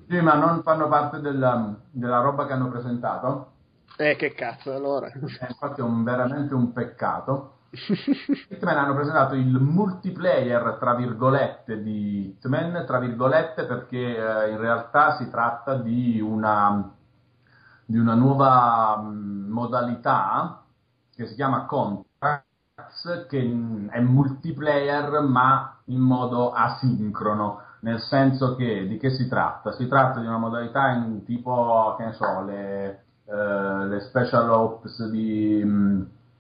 Sì, 0.08 0.20
ma 0.20 0.36
non 0.36 0.62
fanno 0.62 0.88
parte 0.88 1.20
della, 1.20 1.76
della 1.90 2.22
roba 2.22 2.46
che 2.46 2.54
hanno 2.54 2.70
presentato? 2.70 3.52
Eh, 3.98 4.16
che 4.16 4.34
cazzo, 4.34 4.74
allora. 4.74 5.08
Eh, 5.08 5.20
infatti 5.50 5.82
è 5.82 5.84
un, 5.84 6.04
veramente 6.04 6.54
un 6.54 6.74
peccato. 6.74 7.58
Hitman 8.50 8.78
hanno 8.78 8.94
presentato 8.94 9.36
il 9.36 9.60
multiplayer, 9.60 10.78
tra 10.80 10.94
virgolette, 10.96 11.82
di 11.82 12.36
Hitman, 12.38 12.84
tra 12.86 13.00
virgolette 13.00 13.66
perché 13.66 13.98
eh, 13.98 14.52
in 14.52 14.58
realtà 14.58 15.16
si 15.16 15.30
tratta 15.30 15.76
di 15.76 16.20
una, 16.20 16.94
di 17.86 17.98
una 17.98 18.14
nuova 18.14 18.98
mh, 18.98 19.48
modalità 19.50 20.64
che 21.14 21.28
si 21.28 21.36
chiama 21.36 21.66
Contracts, 21.66 23.26
che 23.30 23.40
è 23.90 24.00
multiplayer 24.02 25.22
ma 25.22 25.80
in 25.86 26.00
modo 26.00 26.52
asincrono 26.52 27.62
nel 27.82 28.00
senso 28.00 28.56
che 28.56 28.88
di 28.88 28.98
che 28.98 29.12
si 29.12 29.28
tratta? 29.28 29.72
Si 29.72 29.88
tratta 29.88 30.20
di 30.20 30.28
una 30.28 30.38
modalità 30.38 30.90
in 30.90 31.24
tipo, 31.24 31.96
che 31.98 32.06
ne 32.06 32.14
so, 32.14 32.44
le, 32.44 33.06
eh, 33.32 33.86
le 33.88 34.00
special 34.02 34.50
ops 34.50 35.08
di, 35.10 35.64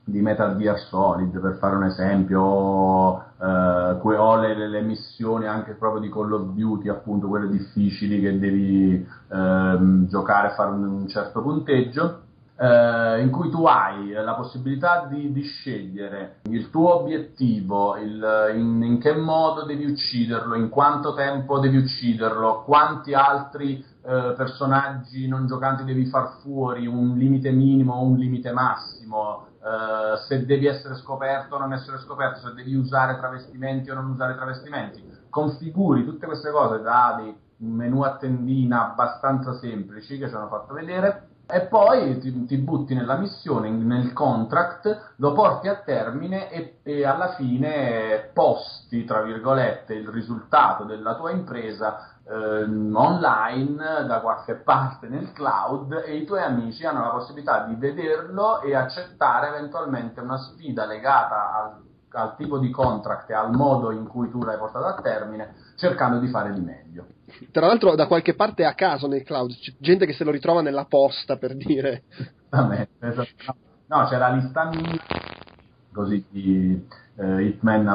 di, 0.03 0.21
Metal 0.21 0.57
Gear 0.57 0.77
Solid, 0.77 1.39
per 1.39 1.55
fare 1.55 1.77
un 1.77 1.85
esempio, 1.85 3.23
eh, 3.39 4.17
o 4.17 4.35
le, 4.35 4.67
le, 4.67 4.81
missioni 4.81 5.45
anche 5.47 5.73
proprio 5.73 6.01
di 6.01 6.09
Call 6.09 6.33
of 6.33 6.49
Duty, 6.49 6.89
appunto 6.89 7.27
quelle 7.29 7.47
difficili 7.47 8.19
che 8.19 8.37
devi 8.37 8.95
eh, 8.95 9.77
giocare 10.07 10.49
e 10.49 10.55
fare 10.55 10.71
un, 10.71 10.83
un 10.83 11.07
certo 11.07 11.41
punteggio 11.41 12.23
eh, 12.61 13.21
in 13.21 13.31
cui 13.31 13.49
tu 13.49 13.65
hai 13.65 14.11
la 14.11 14.35
possibilità 14.35 15.07
di, 15.09 15.31
di 15.31 15.41
scegliere 15.41 16.41
il 16.43 16.69
tuo 16.69 16.99
obiettivo, 16.99 17.97
il, 17.97 18.53
in, 18.53 18.83
in, 18.83 18.99
che 18.99 19.15
modo 19.15 19.63
devi 19.63 19.85
ucciderlo, 19.85 20.53
in 20.53 20.69
quanto 20.69 21.15
tempo 21.15 21.57
devi 21.57 21.77
ucciderlo, 21.77 22.61
quanti 22.63 23.15
altri 23.15 23.83
eh, 24.03 24.33
personaggi 24.35 25.27
non 25.27 25.47
giocanti 25.47 25.83
devi 25.83 26.05
far 26.05 26.37
fuori, 26.41 26.87
un 26.87 27.17
limite 27.17 27.51
minimo 27.51 27.93
o 27.93 28.03
un 28.03 28.17
limite 28.17 28.51
massimo, 28.51 29.47
eh, 29.63 30.17
se 30.27 30.45
devi 30.45 30.65
essere 30.65 30.95
scoperto 30.95 31.55
o 31.55 31.59
non 31.59 31.73
essere 31.73 31.99
scoperto, 31.99 32.39
se 32.39 32.53
devi 32.53 32.73
usare 32.73 33.17
travestimenti 33.17 33.89
o 33.89 33.93
non 33.93 34.09
usare 34.09 34.35
travestimenti. 34.35 35.03
Configuri 35.29 36.03
tutte 36.03 36.25
queste 36.25 36.51
cose 36.51 36.81
da 36.81 37.15
dei 37.17 37.35
menu 37.57 38.01
a 38.01 38.15
tendina 38.17 38.91
abbastanza 38.91 39.53
semplici 39.53 40.17
che 40.17 40.27
ci 40.27 40.33
hanno 40.33 40.47
fatto 40.47 40.73
vedere 40.73 41.29
e 41.53 41.61
poi 41.65 42.17
ti, 42.19 42.45
ti, 42.45 42.57
butti 42.57 42.95
nella 42.95 43.17
missione, 43.17 43.69
nel 43.69 44.13
contract, 44.13 45.15
lo 45.17 45.33
porti 45.33 45.67
a 45.67 45.75
termine 45.75 46.49
e, 46.49 46.77
e, 46.81 47.05
alla 47.05 47.33
fine 47.33 48.29
posti, 48.33 49.03
tra 49.03 49.21
virgolette, 49.21 49.93
il 49.93 50.07
risultato 50.07 50.85
della 50.85 51.15
tua 51.15 51.31
impresa 51.31 52.10
online 52.29 54.05
da 54.07 54.19
qualche 54.21 54.55
parte 54.55 55.07
nel 55.07 55.31
cloud 55.31 56.03
e 56.05 56.17
i 56.17 56.25
tuoi 56.25 56.41
amici 56.41 56.85
hanno 56.85 57.01
la 57.01 57.09
possibilità 57.09 57.65
di 57.65 57.75
vederlo 57.75 58.61
e 58.61 58.75
accettare 58.75 59.49
eventualmente 59.49 60.21
una 60.21 60.37
sfida 60.37 60.85
legata 60.85 61.53
al, 61.53 61.81
al 62.11 62.35
tipo 62.35 62.59
di 62.59 62.69
contract 62.69 63.29
e 63.29 63.33
al 63.33 63.51
modo 63.51 63.91
in 63.91 64.07
cui 64.07 64.29
tu 64.29 64.43
l'hai 64.43 64.57
portato 64.57 64.85
a 64.85 65.01
termine, 65.01 65.55
cercando 65.75 66.19
di 66.19 66.27
fare 66.27 66.53
di 66.53 66.61
meglio. 66.61 67.07
Tra 67.51 67.65
l'altro 67.65 67.95
da 67.95 68.07
qualche 68.07 68.35
parte 68.35 68.65
a 68.65 68.73
caso 68.73 69.07
nel 69.07 69.23
cloud, 69.23 69.51
c'è 69.57 69.73
gente 69.79 70.05
che 70.05 70.13
se 70.13 70.23
lo 70.23 70.31
ritrova 70.31 70.61
nella 70.61 70.85
posta 70.85 71.37
per 71.37 71.55
dire. 71.55 72.03
Vabbè, 72.49 72.87
esatto. 72.99 73.55
no, 73.87 74.05
c'è 74.07 74.17
la 74.17 74.29
lista 74.29 74.65
mia, 74.65 75.01
così 75.91 76.23
di 76.29 76.87
eh, 77.15 77.43
Hitman 77.43 77.87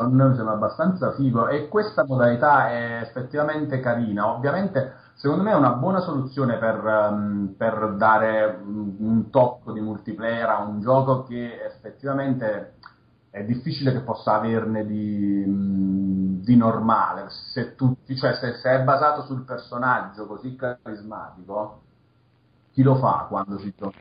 Absolution, 0.00 0.30
mi 0.30 0.36
sembra 0.36 0.54
abbastanza 0.54 1.12
figo 1.12 1.48
e 1.48 1.68
questa 1.68 2.04
modalità 2.04 2.70
è 2.70 3.00
effettivamente 3.02 3.80
carina, 3.80 4.32
ovviamente 4.32 4.94
secondo 5.14 5.42
me 5.42 5.50
è 5.50 5.54
una 5.54 5.74
buona 5.74 6.00
soluzione 6.00 6.56
per, 6.56 6.82
um, 6.82 7.54
per 7.56 7.94
dare 7.96 8.58
un, 8.64 9.28
tocco 9.30 9.72
di 9.72 9.80
multiplayer 9.80 10.48
a 10.48 10.62
un 10.62 10.80
gioco 10.80 11.24
che 11.24 11.62
effettivamente 11.62 12.74
è 13.30 13.44
difficile 13.44 13.92
che 13.92 14.00
possa 14.00 14.34
averne 14.34 14.86
di, 14.86 15.44
di 16.42 16.56
normale. 16.56 17.26
Se, 17.52 17.74
tutti, 17.74 18.16
cioè 18.16 18.32
se, 18.34 18.54
se, 18.54 18.70
è 18.70 18.82
basato 18.82 19.22
sul 19.22 19.44
personaggio 19.44 20.26
così 20.26 20.56
carismatico, 20.56 21.82
chi 22.72 22.82
lo 22.82 22.96
fa 22.96 23.26
quando 23.28 23.58
si 23.58 23.72
gioca? 23.76 23.98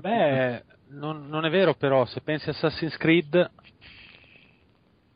Beh, 0.00 0.64
non, 0.88 1.28
non, 1.28 1.44
è 1.44 1.50
vero 1.50 1.74
però, 1.74 2.04
se 2.06 2.20
pensi 2.20 2.48
a 2.48 2.52
Assassin's 2.52 2.96
Creed... 2.96 3.50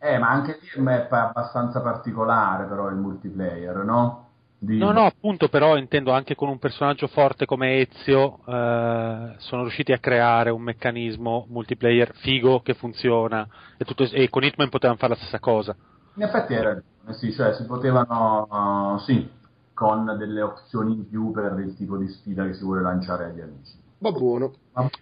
Eh, 0.00 0.18
ma 0.18 0.28
anche 0.28 0.58
lì 0.60 0.84
è 0.84 1.06
abbastanza 1.10 1.80
particolare 1.80 2.66
però 2.66 2.88
il 2.88 2.96
multiplayer, 2.96 3.76
no? 3.84 4.26
Di... 4.60 4.76
No, 4.76 4.90
no, 4.90 5.04
appunto, 5.04 5.48
però 5.48 5.76
intendo 5.76 6.12
anche 6.12 6.34
con 6.34 6.48
un 6.48 6.58
personaggio 6.58 7.06
forte 7.06 7.46
come 7.46 7.78
Ezio 7.78 8.40
eh, 8.44 9.34
sono 9.38 9.62
riusciti 9.62 9.92
a 9.92 9.98
creare 9.98 10.50
un 10.50 10.62
meccanismo 10.62 11.46
multiplayer 11.48 12.12
figo 12.14 12.60
che 12.60 12.74
funziona 12.74 13.46
e, 13.76 13.84
tutto, 13.84 14.02
e 14.04 14.28
con 14.28 14.42
Hitman 14.42 14.68
potevano 14.68 14.98
fare 14.98 15.12
la 15.12 15.18
stessa 15.18 15.38
cosa. 15.38 15.76
In 16.14 16.22
effetti 16.22 16.54
era 16.54 16.80
sì, 17.12 17.32
cioè 17.32 17.54
si 17.54 17.64
potevano, 17.64 18.46
uh, 18.50 18.98
sì, 18.98 19.30
con 19.72 20.16
delle 20.18 20.42
opzioni 20.42 20.92
in 20.92 21.08
più 21.08 21.30
per 21.30 21.56
il 21.58 21.74
tipo 21.76 21.96
di 21.96 22.08
sfida 22.08 22.44
che 22.44 22.54
si 22.54 22.64
vuole 22.64 22.82
lanciare 22.82 23.26
agli 23.26 23.40
amici. 23.40 23.72
Va 23.98 24.10
buono. 24.10 24.52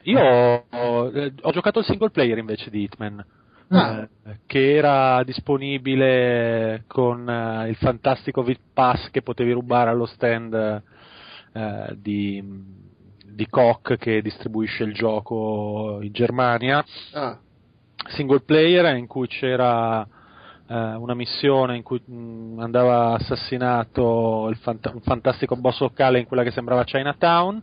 Io 0.02 0.20
ho, 0.20 1.10
ho 1.10 1.50
giocato 1.50 1.80
il 1.80 1.84
single 1.84 2.10
player 2.10 2.38
invece 2.38 2.70
di 2.70 2.82
Hitman 2.82 3.24
ah. 3.68 4.08
eh, 4.24 4.38
che 4.46 4.76
era 4.76 5.22
disponibile 5.24 6.84
con 6.86 7.28
eh, 7.28 7.68
il 7.68 7.76
fantastico 7.76 8.42
VIP 8.42 8.60
Pass 8.72 9.10
che 9.10 9.22
potevi 9.22 9.52
rubare 9.52 9.90
allo 9.90 10.06
stand 10.06 10.82
eh, 11.52 11.96
di, 11.96 12.42
di 13.24 13.46
Koch 13.48 13.96
che 13.96 14.22
distribuisce 14.22 14.84
il 14.84 14.92
gioco 14.92 15.98
in 16.00 16.12
Germania. 16.12 16.84
Ah. 17.12 17.38
Single 18.08 18.40
player 18.40 18.96
in 18.96 19.06
cui 19.06 19.26
c'era 19.26 20.06
eh, 20.68 20.74
una 20.74 21.14
missione 21.14 21.76
in 21.76 21.82
cui 21.82 22.02
mm, 22.10 22.58
andava 22.58 23.14
assassinato 23.14 24.52
fant- 24.60 24.90
un 24.92 25.00
fantastico 25.00 25.56
boss 25.56 25.80
locale 25.80 26.18
in 26.18 26.26
quella 26.26 26.42
che 26.42 26.50
sembrava 26.50 26.84
Chinatown, 26.84 27.62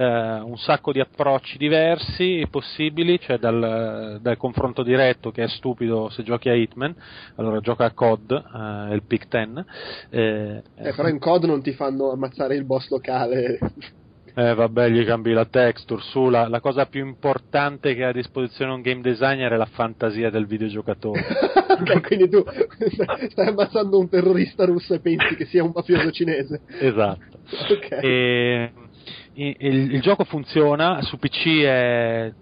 eh, 0.00 0.40
un 0.40 0.56
sacco 0.56 0.92
di 0.92 1.00
approcci 1.00 1.58
diversi 1.58 2.46
possibili, 2.50 3.20
cioè 3.20 3.36
dal, 3.36 4.18
dal, 4.22 4.36
confronto 4.38 4.82
diretto 4.82 5.30
che 5.30 5.42
è 5.42 5.48
stupido 5.48 6.08
se 6.08 6.22
giochi 6.22 6.48
a 6.48 6.54
Hitman, 6.54 6.94
allora 7.36 7.60
gioca 7.60 7.84
a 7.84 7.92
COD, 7.92 8.30
eh, 8.30 8.94
il 8.94 9.02
Pick 9.06 9.28
10. 9.28 9.64
Eh, 10.08 10.62
eh, 10.76 10.94
però 10.94 11.08
in 11.08 11.18
COD 11.18 11.44
non 11.44 11.60
ti 11.60 11.72
fanno 11.72 12.12
ammazzare 12.12 12.54
il 12.54 12.64
boss 12.64 12.88
locale. 12.88 13.58
Eh 14.32 14.54
vabbè, 14.54 14.88
gli 14.88 15.04
cambi 15.04 15.32
la 15.32 15.44
texture, 15.44 16.00
su, 16.02 16.28
la, 16.28 16.46
la, 16.46 16.60
cosa 16.60 16.86
più 16.86 17.04
importante 17.04 17.96
che 17.96 18.04
ha 18.04 18.10
a 18.10 18.12
disposizione 18.12 18.72
un 18.72 18.80
game 18.80 19.00
designer 19.00 19.50
è 19.50 19.56
la 19.56 19.66
fantasia 19.66 20.30
del 20.30 20.46
videogiocatore. 20.46 21.20
ok, 21.68 22.00
quindi 22.06 22.28
tu 22.28 22.40
stai 22.46 23.48
ammazzando 23.48 23.98
un 23.98 24.08
terrorista 24.08 24.64
russo 24.66 24.94
e 24.94 25.00
pensi 25.00 25.34
che 25.34 25.46
sia 25.46 25.64
un 25.64 25.72
mafioso 25.74 26.12
cinese. 26.12 26.60
Esatto. 26.78 27.38
Okay. 27.70 28.00
E, 28.04 28.72
il, 29.34 29.56
il, 29.94 30.00
gioco 30.00 30.24
funziona, 30.24 31.02
su 31.02 31.18
PC 31.18 31.62
è 31.62 32.32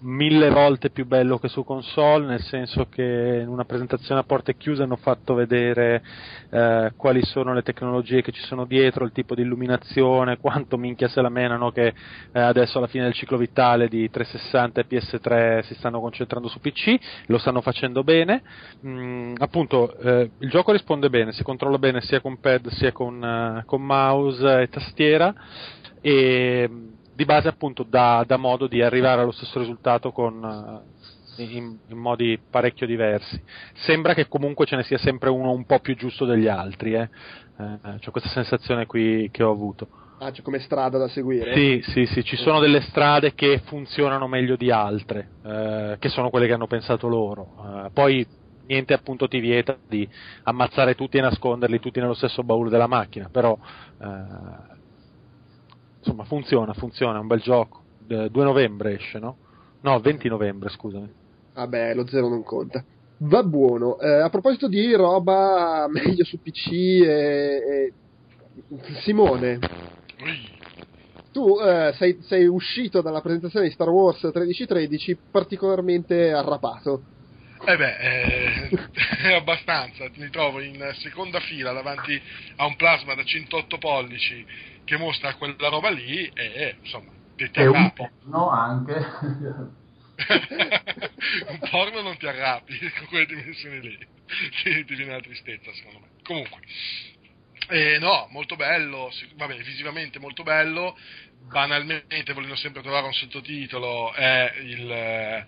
mille 0.00 0.50
volte 0.50 0.90
più 0.90 1.06
bello 1.06 1.38
che 1.38 1.48
su 1.48 1.64
console, 1.64 2.26
nel 2.26 2.42
senso 2.42 2.86
che 2.88 3.40
in 3.42 3.48
una 3.48 3.64
presentazione 3.64 4.20
a 4.20 4.24
porte 4.24 4.56
chiuse 4.56 4.82
hanno 4.82 4.96
fatto 4.96 5.34
vedere 5.34 6.02
eh, 6.50 6.92
quali 6.96 7.22
sono 7.24 7.52
le 7.52 7.62
tecnologie 7.62 8.22
che 8.22 8.32
ci 8.32 8.42
sono 8.42 8.64
dietro, 8.64 9.04
il 9.04 9.12
tipo 9.12 9.34
di 9.34 9.42
illuminazione, 9.42 10.38
quanto 10.38 10.76
minchia 10.76 11.08
se 11.08 11.20
la 11.20 11.28
menano 11.28 11.70
che 11.70 11.88
eh, 12.32 12.40
adesso 12.40 12.78
alla 12.78 12.86
fine 12.86 13.04
del 13.04 13.14
ciclo 13.14 13.36
vitale 13.36 13.88
di 13.88 14.08
360 14.08 14.80
e 14.80 14.86
PS3 14.88 15.60
si 15.64 15.74
stanno 15.74 16.00
concentrando 16.00 16.48
su 16.48 16.60
PC, 16.60 16.96
lo 17.26 17.38
stanno 17.38 17.60
facendo 17.60 18.02
bene, 18.02 18.42
mm, 18.84 19.34
appunto 19.38 19.96
eh, 19.98 20.30
il 20.38 20.48
gioco 20.48 20.72
risponde 20.72 21.10
bene, 21.10 21.32
si 21.32 21.42
controlla 21.42 21.78
bene 21.78 22.00
sia 22.00 22.20
con 22.20 22.38
pad 22.40 22.68
sia 22.68 22.92
con, 22.92 23.22
eh, 23.22 23.62
con 23.66 23.82
mouse 23.82 24.62
e 24.62 24.68
tastiera 24.68 25.34
e 26.00 26.68
di 27.14 27.24
base 27.24 27.48
appunto 27.48 27.82
dà, 27.82 28.24
dà 28.26 28.36
modo 28.36 28.66
di 28.66 28.82
arrivare 28.82 29.20
allo 29.20 29.32
stesso 29.32 29.58
risultato 29.58 30.10
con, 30.10 30.82
eh, 31.36 31.42
in, 31.42 31.76
in, 31.86 31.98
modi 31.98 32.38
parecchio 32.50 32.86
diversi. 32.86 33.40
Sembra 33.74 34.14
che 34.14 34.28
comunque 34.28 34.66
ce 34.66 34.76
ne 34.76 34.82
sia 34.84 34.98
sempre 34.98 35.30
uno 35.30 35.52
un 35.52 35.64
po' 35.64 35.80
più 35.80 35.94
giusto 35.96 36.24
degli 36.24 36.48
altri, 36.48 36.94
eh. 36.94 37.08
Eh, 37.58 37.98
c'ho 38.02 38.10
questa 38.10 38.30
sensazione 38.30 38.86
qui 38.86 39.28
che 39.30 39.42
ho 39.42 39.50
avuto. 39.50 39.88
Ah, 40.18 40.30
c'è 40.30 40.42
come 40.42 40.58
strada 40.58 40.98
da 40.98 41.08
seguire? 41.08 41.54
Sì, 41.54 41.82
sì, 41.92 42.06
sì, 42.06 42.22
ci 42.24 42.36
sono 42.36 42.60
delle 42.60 42.82
strade 42.82 43.34
che 43.34 43.60
funzionano 43.64 44.26
meglio 44.28 44.56
di 44.56 44.70
altre, 44.70 45.28
eh, 45.44 45.96
che 45.98 46.08
sono 46.08 46.30
quelle 46.30 46.46
che 46.46 46.52
hanno 46.52 46.66
pensato 46.66 47.08
loro. 47.08 47.86
Eh, 47.86 47.90
poi 47.90 48.26
niente 48.66 48.92
appunto 48.92 49.28
ti 49.28 49.40
vieta 49.40 49.76
di 49.88 50.08
ammazzare 50.44 50.94
tutti 50.94 51.16
e 51.18 51.22
nasconderli 51.22 51.80
tutti 51.80 52.00
nello 52.00 52.14
stesso 52.14 52.42
baule 52.42 52.70
della 52.70 52.86
macchina, 52.86 53.28
però 53.30 53.58
eh, 54.00 54.78
insomma 56.00 56.24
funziona, 56.24 56.72
funziona, 56.74 57.18
è 57.18 57.20
un 57.20 57.26
bel 57.28 57.40
gioco. 57.40 57.82
2 58.06 58.28
novembre 58.32 58.94
esce, 58.96 59.20
no? 59.20 59.36
No, 59.82 60.00
20 60.00 60.28
novembre, 60.28 60.68
scusami. 60.68 61.08
Vabbè, 61.54 61.94
lo 61.94 62.06
zero 62.08 62.28
non 62.28 62.42
conta. 62.42 62.84
Va 63.18 63.42
buono. 63.44 63.98
Eh, 63.98 64.20
a 64.20 64.28
proposito 64.30 64.66
di 64.66 64.92
roba 64.94 65.86
meglio 65.88 66.24
su 66.24 66.40
PC, 66.40 66.72
e, 66.72 67.04
e... 67.06 67.92
Simone, 69.02 69.58
tu 71.32 71.58
eh, 71.60 71.92
sei, 71.94 72.18
sei, 72.22 72.46
uscito 72.46 73.00
dalla 73.00 73.20
presentazione 73.20 73.66
di 73.66 73.72
Star 73.72 73.88
Wars 73.88 74.22
1313 74.22 75.18
particolarmente 75.30 76.32
arrapato. 76.32 77.02
Eh 77.66 77.76
beh, 77.76 77.96
eh, 77.98 78.70
abbastanza, 79.36 80.10
mi 80.14 80.30
trovo 80.30 80.60
in 80.60 80.92
seconda 80.98 81.40
fila 81.40 81.72
davanti 81.72 82.20
a 82.56 82.64
un 82.64 82.74
plasma 82.76 83.14
da 83.14 83.22
108 83.22 83.78
pollici 83.78 84.44
che 84.84 84.96
mostra 84.96 85.34
quella 85.34 85.68
roba 85.68 85.90
lì 85.90 86.26
e 86.34 86.76
insomma, 86.80 87.12
ti, 87.36 87.50
ti 87.50 87.60
arrabbi. 87.60 88.08
No, 88.24 88.48
anche. 88.50 88.94
un 91.48 91.58
porno 91.70 92.00
non 92.02 92.16
ti 92.16 92.26
arrabbi 92.26 92.78
con 92.96 93.06
quelle 93.08 93.26
dimensioni 93.26 93.80
lì, 93.80 93.98
ti, 94.62 94.84
ti 94.84 94.94
viene 94.94 95.12
la 95.12 95.20
tristezza 95.20 95.70
secondo 95.74 96.00
me. 96.00 96.08
Comunque, 96.22 96.60
eh, 97.68 97.98
no, 97.98 98.26
molto 98.30 98.56
bello, 98.56 99.10
vabbè, 99.36 99.56
visivamente 99.58 100.18
molto 100.18 100.42
bello, 100.42 100.96
banalmente 101.36 102.32
volendo 102.32 102.56
sempre 102.56 102.82
trovare 102.82 103.06
un 103.06 103.12
sottotitolo 103.12 104.12
è 104.14 104.54
il 104.62 105.44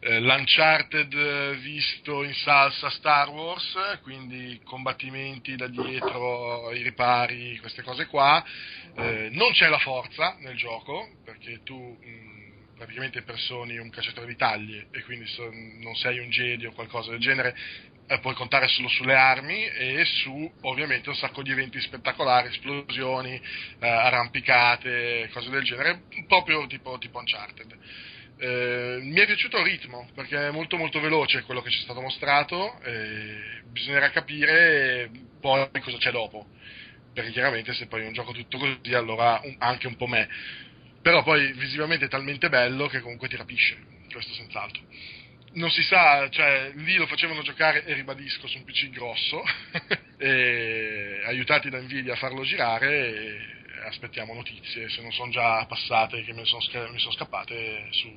eh, 0.00 0.18
l'Uncharted 0.20 1.56
visto 1.58 2.22
in 2.22 2.32
salsa 2.34 2.88
Star 2.90 3.28
Wars, 3.28 3.76
quindi 4.02 4.60
combattimenti 4.64 5.56
da 5.56 5.68
dietro, 5.68 6.72
i 6.72 6.82
ripari, 6.82 7.58
queste 7.58 7.82
cose 7.82 8.06
qua. 8.06 8.42
Eh, 8.96 9.28
non 9.32 9.52
c'è 9.52 9.68
la 9.68 9.78
forza 9.78 10.36
nel 10.40 10.56
gioco, 10.56 11.06
perché 11.24 11.60
tu 11.62 11.76
mh, 11.76 12.76
praticamente 12.76 13.22
personi 13.22 13.76
un 13.76 13.90
cacciatore 13.90 14.26
di 14.26 14.36
taglie 14.36 14.86
e 14.90 15.02
quindi 15.04 15.26
so, 15.26 15.48
non 15.52 15.94
sei 15.96 16.18
un 16.18 16.30
Jedi 16.30 16.64
o 16.64 16.72
qualcosa 16.72 17.10
del 17.10 17.20
genere, 17.20 17.54
eh, 18.06 18.18
puoi 18.20 18.34
contare 18.34 18.68
solo 18.68 18.88
sulle 18.88 19.14
armi 19.14 19.66
e 19.66 20.04
su 20.04 20.50
ovviamente 20.62 21.10
un 21.10 21.14
sacco 21.14 21.42
di 21.42 21.52
eventi 21.52 21.78
spettacolari, 21.80 22.48
esplosioni, 22.48 23.34
eh, 23.78 23.86
arrampicate, 23.86 25.28
cose 25.30 25.50
del 25.50 25.62
genere, 25.62 26.04
proprio 26.26 26.66
tipo, 26.66 26.96
tipo 26.98 27.18
Uncharted. 27.18 27.78
Eh, 28.42 29.00
mi 29.02 29.20
è 29.20 29.26
piaciuto 29.26 29.58
il 29.58 29.64
ritmo 29.64 30.08
perché 30.14 30.48
è 30.48 30.50
molto 30.50 30.78
molto 30.78 30.98
veloce 30.98 31.42
quello 31.42 31.60
che 31.60 31.68
ci 31.68 31.80
è 31.80 31.82
stato 31.82 32.00
mostrato 32.00 32.80
bisognerà 33.70 34.10
capire 34.10 35.10
poi 35.40 35.68
cosa 35.80 35.96
c'è 35.98 36.10
dopo. 36.10 36.46
Perché 37.12 37.32
chiaramente 37.32 37.72
se 37.74 37.86
poi 37.86 38.02
è 38.02 38.06
un 38.06 38.12
gioco 38.12 38.32
tutto 38.32 38.58
così 38.58 38.94
allora 38.94 39.40
un, 39.42 39.56
anche 39.58 39.86
un 39.86 39.96
po' 39.96 40.06
me. 40.06 40.28
Però 41.02 41.22
poi 41.22 41.52
visivamente 41.52 42.06
è 42.06 42.08
talmente 42.08 42.48
bello 42.48 42.86
che 42.86 43.00
comunque 43.00 43.28
ti 43.28 43.36
rapisce 43.36 43.76
questo 44.12 44.32
senz'altro. 44.34 44.82
Non 45.52 45.70
si 45.70 45.82
sa, 45.82 46.28
cioè 46.30 46.70
lì 46.76 46.94
lo 46.94 47.06
facevano 47.06 47.42
giocare 47.42 47.84
e 47.84 47.94
ribadisco 47.94 48.46
su 48.46 48.58
un 48.58 48.64
PC 48.64 48.90
grosso 48.90 49.42
e, 50.16 51.22
aiutati 51.24 51.70
da 51.70 51.80
Nvidia 51.80 52.12
a 52.12 52.16
farlo 52.16 52.44
girare 52.44 53.08
e 53.08 53.59
aspettiamo 53.84 54.34
notizie, 54.34 54.88
se 54.88 55.00
non 55.02 55.12
sono 55.12 55.30
già 55.30 55.64
passate 55.66 56.22
che 56.22 56.32
mi 56.32 56.44
sono, 56.44 56.62
mi 56.90 56.98
sono 56.98 57.12
scappate 57.12 57.88
su, 57.90 58.08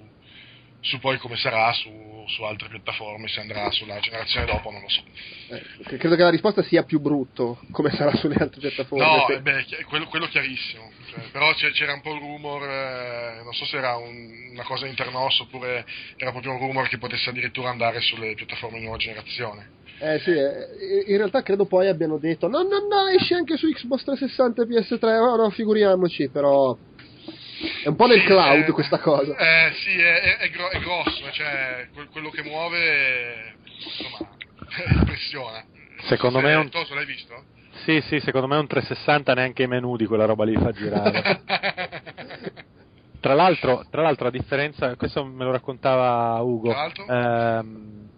su, 0.81 0.99
poi 0.99 1.17
come 1.17 1.35
sarà 1.37 1.71
su, 1.73 2.25
su, 2.27 2.43
altre 2.43 2.69
piattaforme, 2.69 3.27
se 3.27 3.39
andrà 3.39 3.69
sulla 3.71 3.99
generazione 3.99 4.45
dopo 4.45 4.71
non 4.71 4.81
lo 4.81 4.89
so. 4.89 5.03
Eh, 5.49 5.97
credo 5.97 6.15
che 6.15 6.23
la 6.23 6.29
risposta 6.29 6.61
sia 6.63 6.83
più 6.83 6.99
brutto 6.99 7.61
come 7.71 7.89
sarà 7.91 8.15
sulle 8.15 8.35
altre 8.35 8.59
piattaforme. 8.59 9.05
No, 9.05 9.25
se... 9.27 9.41
beh, 9.41 9.83
quello, 9.87 10.05
quello, 10.07 10.27
chiarissimo, 10.27 10.91
cioè, 11.09 11.29
però 11.31 11.53
c'era 11.53 11.93
un 11.93 12.01
po' 12.01 12.13
il 12.13 12.19
rumor, 12.19 12.63
eh, 12.63 13.41
non 13.43 13.53
so 13.53 13.65
se 13.65 13.77
era 13.77 13.95
un, 13.95 14.49
una 14.51 14.63
cosa 14.63 14.87
internos 14.87 15.39
oppure 15.39 15.85
era 16.17 16.31
proprio 16.31 16.51
un 16.51 16.59
rumor 16.59 16.87
che 16.87 16.97
potesse 16.97 17.29
addirittura 17.29 17.69
andare 17.69 18.01
sulle 18.01 18.33
piattaforme 18.35 18.77
di 18.77 18.83
nuova 18.83 18.97
generazione. 18.97 19.81
Eh 19.99 20.19
sì, 20.19 20.31
eh, 20.31 21.05
in 21.07 21.17
realtà 21.17 21.41
credo 21.41 21.65
poi 21.65 21.87
abbiano 21.87 22.17
detto 22.17 22.47
no, 22.47 22.59
no, 22.63 22.87
no, 22.89 23.07
esce 23.07 23.35
anche 23.35 23.55
su 23.57 23.69
Xbox 23.69 24.03
360 24.03 24.63
e 24.63 24.65
PS3, 24.65 25.17
oh, 25.19 25.35
no, 25.35 25.49
figuriamoci, 25.49 26.29
però 26.29 26.77
è 27.83 27.87
un 27.87 27.95
po' 27.95 28.07
nel 28.07 28.23
cloud 28.23 28.67
eh, 28.67 28.71
questa 28.71 28.99
cosa. 28.99 29.35
Eh 29.35 29.71
sì, 29.75 29.97
è, 29.97 30.37
è, 30.37 30.49
gro- 30.49 30.69
è 30.69 30.79
grosso, 30.79 31.31
cioè 31.31 31.87
quello 32.11 32.29
che 32.29 32.43
muove, 32.43 33.55
insomma, 33.65 34.29
impressiona. 34.99 35.63
Secondo 36.07 36.41
me 36.41 36.51
è 36.51 36.55
un... 36.57 36.69
Toso, 36.69 36.93
l'hai 36.95 37.05
visto? 37.05 37.45
Sì, 37.85 38.01
sì, 38.01 38.19
secondo 38.19 38.47
me 38.47 38.57
un 38.57 38.67
360 38.67 39.33
neanche 39.33 39.63
i 39.63 39.67
menu 39.67 39.95
di 39.95 40.05
quella 40.05 40.25
roba 40.25 40.43
lì 40.43 40.55
fa 40.55 40.71
girare. 40.71 41.41
tra, 43.19 43.33
l'altro, 43.33 43.85
tra 43.89 44.01
l'altro, 44.01 44.27
a 44.27 44.31
differenza, 44.31 44.95
questo 44.95 45.23
me 45.23 45.43
lo 45.43 45.51
raccontava 45.51 46.41
Ugo, 46.41 46.73
ehm, 47.07 48.09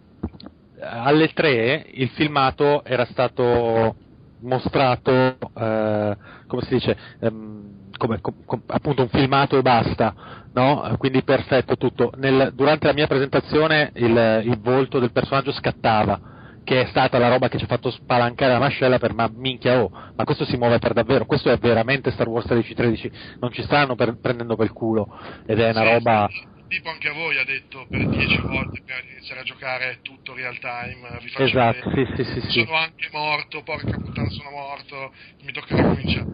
alle 0.80 1.32
3 1.34 1.88
il 1.93 2.09
filmato 2.09 2.84
era 2.84 3.05
stato 3.05 3.95
mostrato, 4.41 5.11
eh, 5.11 6.17
come 6.47 6.61
si 6.63 6.73
dice, 6.73 6.97
ehm, 7.19 7.89
come, 7.97 8.19
com, 8.21 8.34
com, 8.45 8.61
appunto 8.67 9.03
un 9.03 9.09
filmato 9.09 9.57
e 9.57 9.61
basta, 9.61 10.13
no? 10.53 10.95
quindi 10.97 11.23
perfetto 11.23 11.78
tutto. 11.78 12.11
Nel, 12.17 12.51
durante 12.53 12.88
la 12.88 12.93
mia 12.93 13.07
presentazione 13.07 13.91
il, 13.95 14.41
il, 14.45 14.59
volto 14.59 14.99
del 14.99 15.11
personaggio 15.11 15.51
scattava, 15.51 16.34
che 16.63 16.82
è 16.82 16.86
stata 16.88 17.17
la 17.19 17.30
roba 17.30 17.47
che 17.47 17.57
ci 17.57 17.63
ha 17.63 17.67
fatto 17.67 17.91
spalancare 17.91 18.53
la 18.53 18.59
mascella 18.59 18.97
per 18.97 19.13
ma 19.13 19.30
minchia 19.32 19.84
oh, 19.84 19.91
ma 20.15 20.23
questo 20.23 20.45
si 20.45 20.57
muove 20.57 20.80
per 20.80 20.93
davvero, 20.93 21.26
questo 21.26 21.49
è 21.49 21.57
veramente 21.57 22.11
Star 22.11 22.28
Wars 22.28 22.45
1313, 22.45 23.38
non 23.39 23.51
ci 23.51 23.61
stanno 23.63 23.95
per, 23.95 24.17
prendendo 24.19 24.55
per 24.55 24.73
culo 24.73 25.07
ed 25.45 25.59
è 25.59 25.69
una 25.69 25.84
roba 25.84 26.28
tipo 26.76 26.89
anche 26.89 27.07
a 27.07 27.13
voi 27.13 27.38
ha 27.38 27.45
detto 27.45 27.88
per 27.89 28.05
dieci 28.09 28.41
volte 28.41 28.82
per 28.84 29.05
iniziare 29.09 29.41
a 29.41 29.43
giocare 29.43 29.99
tutto 30.01 30.34
real 30.34 30.57
time 30.59 31.19
vi 31.21 31.30
faccio 31.30 31.43
esatto, 31.45 31.89
sì, 31.91 32.23
sì, 32.23 32.41
sì, 32.41 32.49
sono 32.49 32.76
anche 32.76 33.07
morto 33.11 33.63
porca 33.63 33.97
puttana 33.97 34.30
sono 34.30 34.49
morto 34.49 35.13
mi 35.43 35.53
tocca 35.53 35.76
ricominciare 35.76 36.28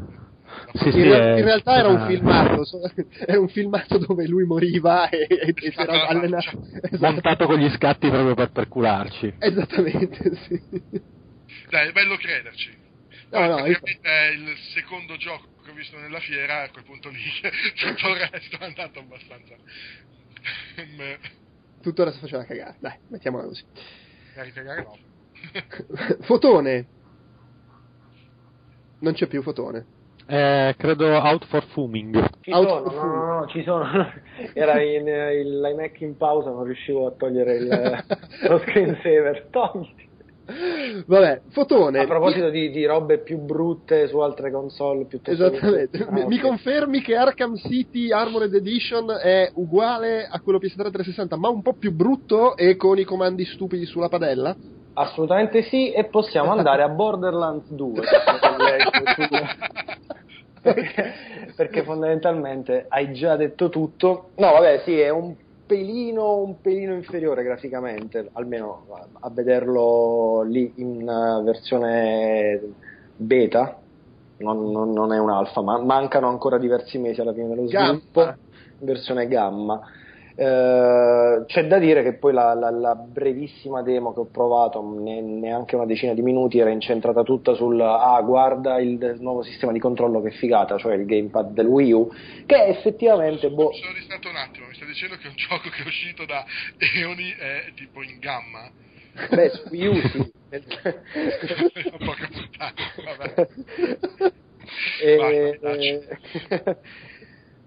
sì, 0.74 0.86
in, 0.86 0.92
sì, 0.92 1.04
re- 1.04 1.38
in, 1.38 1.46
realtà 1.46 1.78
era 1.78 1.88
un 1.90 2.08
filmato 2.08 2.64
era 3.20 3.40
un 3.40 3.50
filmato 3.50 3.98
dove 4.00 4.28
lui 4.28 4.46
moriva 4.46 5.10
e, 5.10 5.28
e, 5.30 5.54
e 5.56 5.74
era 5.76 6.08
allenato 6.08 6.60
esatto. 6.82 7.12
montato 7.12 7.46
con 7.46 7.58
gli 7.58 7.70
scatti 7.70 8.10
proprio 8.10 8.34
per 8.34 8.52
percularci. 8.52 9.36
Esattamente 9.40 10.36
sì. 10.48 10.62
Dai 11.70 11.88
è 11.88 11.92
bello 11.92 12.18
crederci. 12.18 12.78
No, 13.30 13.46
no, 13.48 13.66
io... 13.66 13.80
è 14.02 14.32
il 14.34 14.58
secondo 14.74 15.16
gioco 15.16 15.48
che 15.64 15.72
ho 15.72 15.74
visto 15.74 15.98
nella 15.98 16.20
fiera 16.20 16.64
a 16.64 16.70
quel 16.70 16.84
punto 16.84 17.10
lì 17.10 17.22
tutto 17.76 18.10
il 18.10 18.30
resto 18.30 18.58
è 18.60 18.66
andato 18.66 19.00
abbastanza 19.00 19.56
tutto 21.82 22.02
ora 22.02 22.12
si 22.12 22.20
faceva 22.20 22.44
cagare, 22.44 22.76
dai, 22.80 22.98
mettiamola 23.08 23.46
così. 23.46 23.64
A 24.36 24.44
cagare 24.52 24.84
no. 24.84 24.98
fotone. 26.22 26.88
Non 29.00 29.14
c'è 29.14 29.28
più 29.28 29.42
fotone. 29.42 30.00
Eh, 30.28 30.76
credo 30.78 31.08
Out 31.08 31.46
for 31.48 31.66
Fuming. 31.66 32.30
Ci 32.42 32.52
out 32.52 32.68
sono, 32.68 32.92
no, 32.92 33.04
no, 33.04 33.40
no, 33.40 33.48
ci 33.48 33.64
sono. 33.64 33.86
Era 34.54 34.82
in, 34.82 35.08
il, 35.08 35.60
l'iMac 35.60 36.00
in 36.02 36.16
pausa, 36.16 36.52
non 36.52 36.64
riuscivo 36.64 37.08
a 37.08 37.12
togliere 37.12 37.56
il, 37.56 38.06
lo 38.48 38.60
screensaver. 38.60 39.48
Togli. 39.50 40.10
Vabbè, 41.06 41.42
fotone. 41.50 42.00
A 42.00 42.06
proposito 42.06 42.50
di, 42.50 42.70
di, 42.72 42.86
robe 42.86 43.20
più 43.20 43.38
brutte 43.40 44.08
su 44.08 44.18
altre 44.20 44.52
console 44.52 45.06
piuttosto 45.06 45.46
Esattamente. 45.46 46.04
Ah, 46.04 46.12
mi, 46.12 46.20
okay. 46.22 46.30
mi, 46.30 46.40
confermi 46.40 47.02
che 47.02 47.16
Arkham 47.16 47.56
City 47.58 48.12
Armored 48.12 48.54
Edition 48.54 49.18
è 49.22 49.52
uguale 49.56 50.28
a 50.30 50.40
quello 50.40 50.60
PS3 50.60 50.76
360, 50.76 51.36
ma 51.38 51.50
un 51.50 51.62
po' 51.62 51.74
più 51.74 51.92
brutto 51.94 52.56
e 52.56 52.76
con 52.76 52.98
i 53.00 53.04
comandi 53.04 53.46
stupidi 53.46 53.86
sulla 53.86 54.10
padella? 54.10 54.56
Assolutamente 54.94 55.64
sì, 55.64 55.92
e 55.92 56.06
possiamo 56.06 56.52
andare 56.58 56.84
a 56.84 56.90
Borderlands 56.90 57.70
2. 57.72 58.02
perché, 60.62 61.14
perché 61.56 61.84
fondamentalmente 61.84 62.86
hai 62.88 63.14
già 63.14 63.36
detto 63.36 63.70
tutto. 63.70 64.30
No, 64.36 64.52
vabbè, 64.52 64.82
sì, 64.84 65.00
è 65.00 65.10
un 65.10 65.34
pelino, 65.72 66.36
un 66.36 66.60
pelino 66.60 66.94
inferiore 66.94 67.44
graficamente, 67.44 68.28
almeno 68.34 68.88
a 69.22 69.30
vederlo 69.30 70.42
lì 70.42 70.74
in 70.76 71.06
versione 71.46 72.60
beta, 73.16 73.80
non, 74.40 74.70
non, 74.70 74.92
non 74.92 75.14
è 75.14 75.18
un 75.18 75.30
alfa, 75.30 75.62
ma 75.62 75.82
mancano 75.82 76.28
ancora 76.28 76.58
diversi 76.58 76.98
mesi 76.98 77.22
alla 77.22 77.32
fine 77.32 77.48
dello 77.48 77.68
sviluppo, 77.68 78.20
gamma. 78.20 78.38
versione 78.80 79.28
gamma. 79.30 79.80
Eh, 80.36 81.44
c'è 81.46 81.68
da 81.68 81.78
dire 81.78 82.04
che 82.04 82.14
poi 82.14 82.34
la, 82.34 82.54
la, 82.54 82.70
la, 82.70 82.96
brevissima 82.96 83.82
demo 83.82 84.14
che 84.14 84.22
ho 84.22 84.26
provato, 84.26 84.82
ne, 84.82 85.22
neanche 85.22 85.76
una 85.76 85.86
decina 85.86 86.14
di 86.14 86.22
minuti, 86.22 86.60
era 86.60 86.70
incentrata 86.70 87.24
tutta 87.24 87.54
sul 87.54 87.80
ah, 87.82 88.22
guarda 88.22 88.80
il, 88.80 89.18
nuovo 89.20 89.42
sistema 89.44 89.72
di 89.72 89.80
controllo 89.80 90.22
che 90.22 90.32
figata, 90.32 90.78
cioè 90.78 90.96
il 90.96 91.06
gamepad 91.06 91.52
del 91.52 91.68
Wii 91.68 91.92
U, 91.92 92.10
che 92.46 92.66
effettivamente. 92.66 93.50
Boh... 93.50 93.72
Sono 93.74 93.94
distratto 93.94 94.30
un 94.30 94.36
attimo, 94.38 94.68
mi 94.68 94.76
sta 94.76 94.86
dicendo 94.86 95.16
che 95.18 95.28
un 95.28 95.36
gioco 95.48 95.70
che 95.70 95.84
è 95.84 95.86
uscito 95.86 96.26
da 96.26 96.46
Eoni 96.96 97.30
è 97.38 97.72
tipo 97.76 98.02
in 98.02 98.18
gamma. 98.20 98.70
Beh, 99.30 99.50
su 99.50 99.68
Wii 99.70 99.88
U 99.88 99.96
sì. 99.96 100.32
Porca 102.06 102.30
puttana, 102.32 102.74
vabbè. 103.18 103.48
E, 105.02 105.60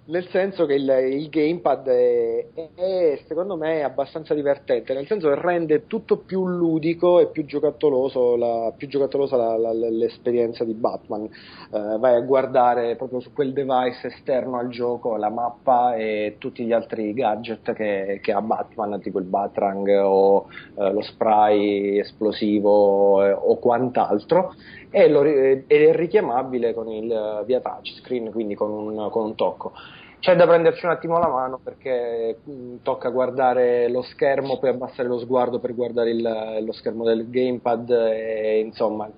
nel 0.06 0.26
senso 0.28 0.66
che 0.66 0.74
il, 0.74 0.88
il 1.12 1.28
gamepad 1.30 1.86
è, 1.88 2.46
è, 2.74 3.20
secondo 3.26 3.56
me 3.56 3.82
abbastanza 3.82 4.34
divertente, 4.34 4.92
nel 4.92 5.06
senso 5.06 5.28
che 5.28 5.40
rende 5.40 5.86
tutto 5.86 6.18
più 6.18 6.46
ludico 6.46 7.20
e 7.20 7.28
più 7.28 7.46
giocattoloso, 7.46 8.36
la, 8.36 8.72
più 8.76 8.86
giocattolosa 8.86 9.36
la, 9.36 9.56
la, 9.56 9.72
l'esperienza 9.72 10.64
di 10.64 10.74
Batman. 10.74 11.24
Eh, 11.24 11.98
vai 11.98 12.16
a 12.16 12.20
guardare 12.20 12.96
proprio 12.96 13.20
su 13.20 13.32
quel 13.32 13.52
device 13.54 14.08
esterno 14.08 14.58
al 14.58 14.68
gioco 14.68 15.16
la 15.16 15.30
mappa 15.30 15.94
e 15.96 16.36
tutti 16.38 16.64
gli 16.64 16.72
altri 16.72 17.14
gadget 17.14 17.72
che, 17.72 18.20
che 18.22 18.32
ha 18.32 18.42
Batman, 18.42 19.00
tipo 19.00 19.18
il 19.18 19.24
Batrang 19.24 19.88
o 20.02 20.46
eh, 20.76 20.92
lo 20.92 21.00
spray 21.00 21.98
esplosivo 21.98 23.24
eh, 23.24 23.32
o 23.32 23.56
quant'altro, 23.56 24.54
e 24.94 25.08
lo, 25.08 25.24
ed 25.24 25.64
è 25.66 25.92
richiamabile 25.92 26.72
con 26.72 26.88
il, 26.88 27.42
via 27.46 27.60
touchscreen, 27.60 28.30
quindi 28.30 28.54
con 28.54 28.70
un, 28.70 29.10
con 29.10 29.24
un 29.24 29.34
tocco. 29.34 29.72
C'è 30.20 30.36
da 30.36 30.46
prenderci 30.46 30.84
un 30.84 30.92
attimo 30.92 31.18
la 31.18 31.26
mano 31.26 31.58
perché 31.62 32.38
mm, 32.48 32.76
tocca 32.82 33.10
guardare 33.10 33.88
lo 33.88 34.02
schermo, 34.02 34.60
poi 34.60 34.70
abbassare 34.70 35.08
lo 35.08 35.18
sguardo 35.18 35.58
per 35.58 35.74
guardare 35.74 36.10
il, 36.10 36.60
lo 36.64 36.72
schermo 36.72 37.02
del 37.02 37.28
gamepad 37.28 37.90
e 37.90 38.60
insomma 38.60 39.10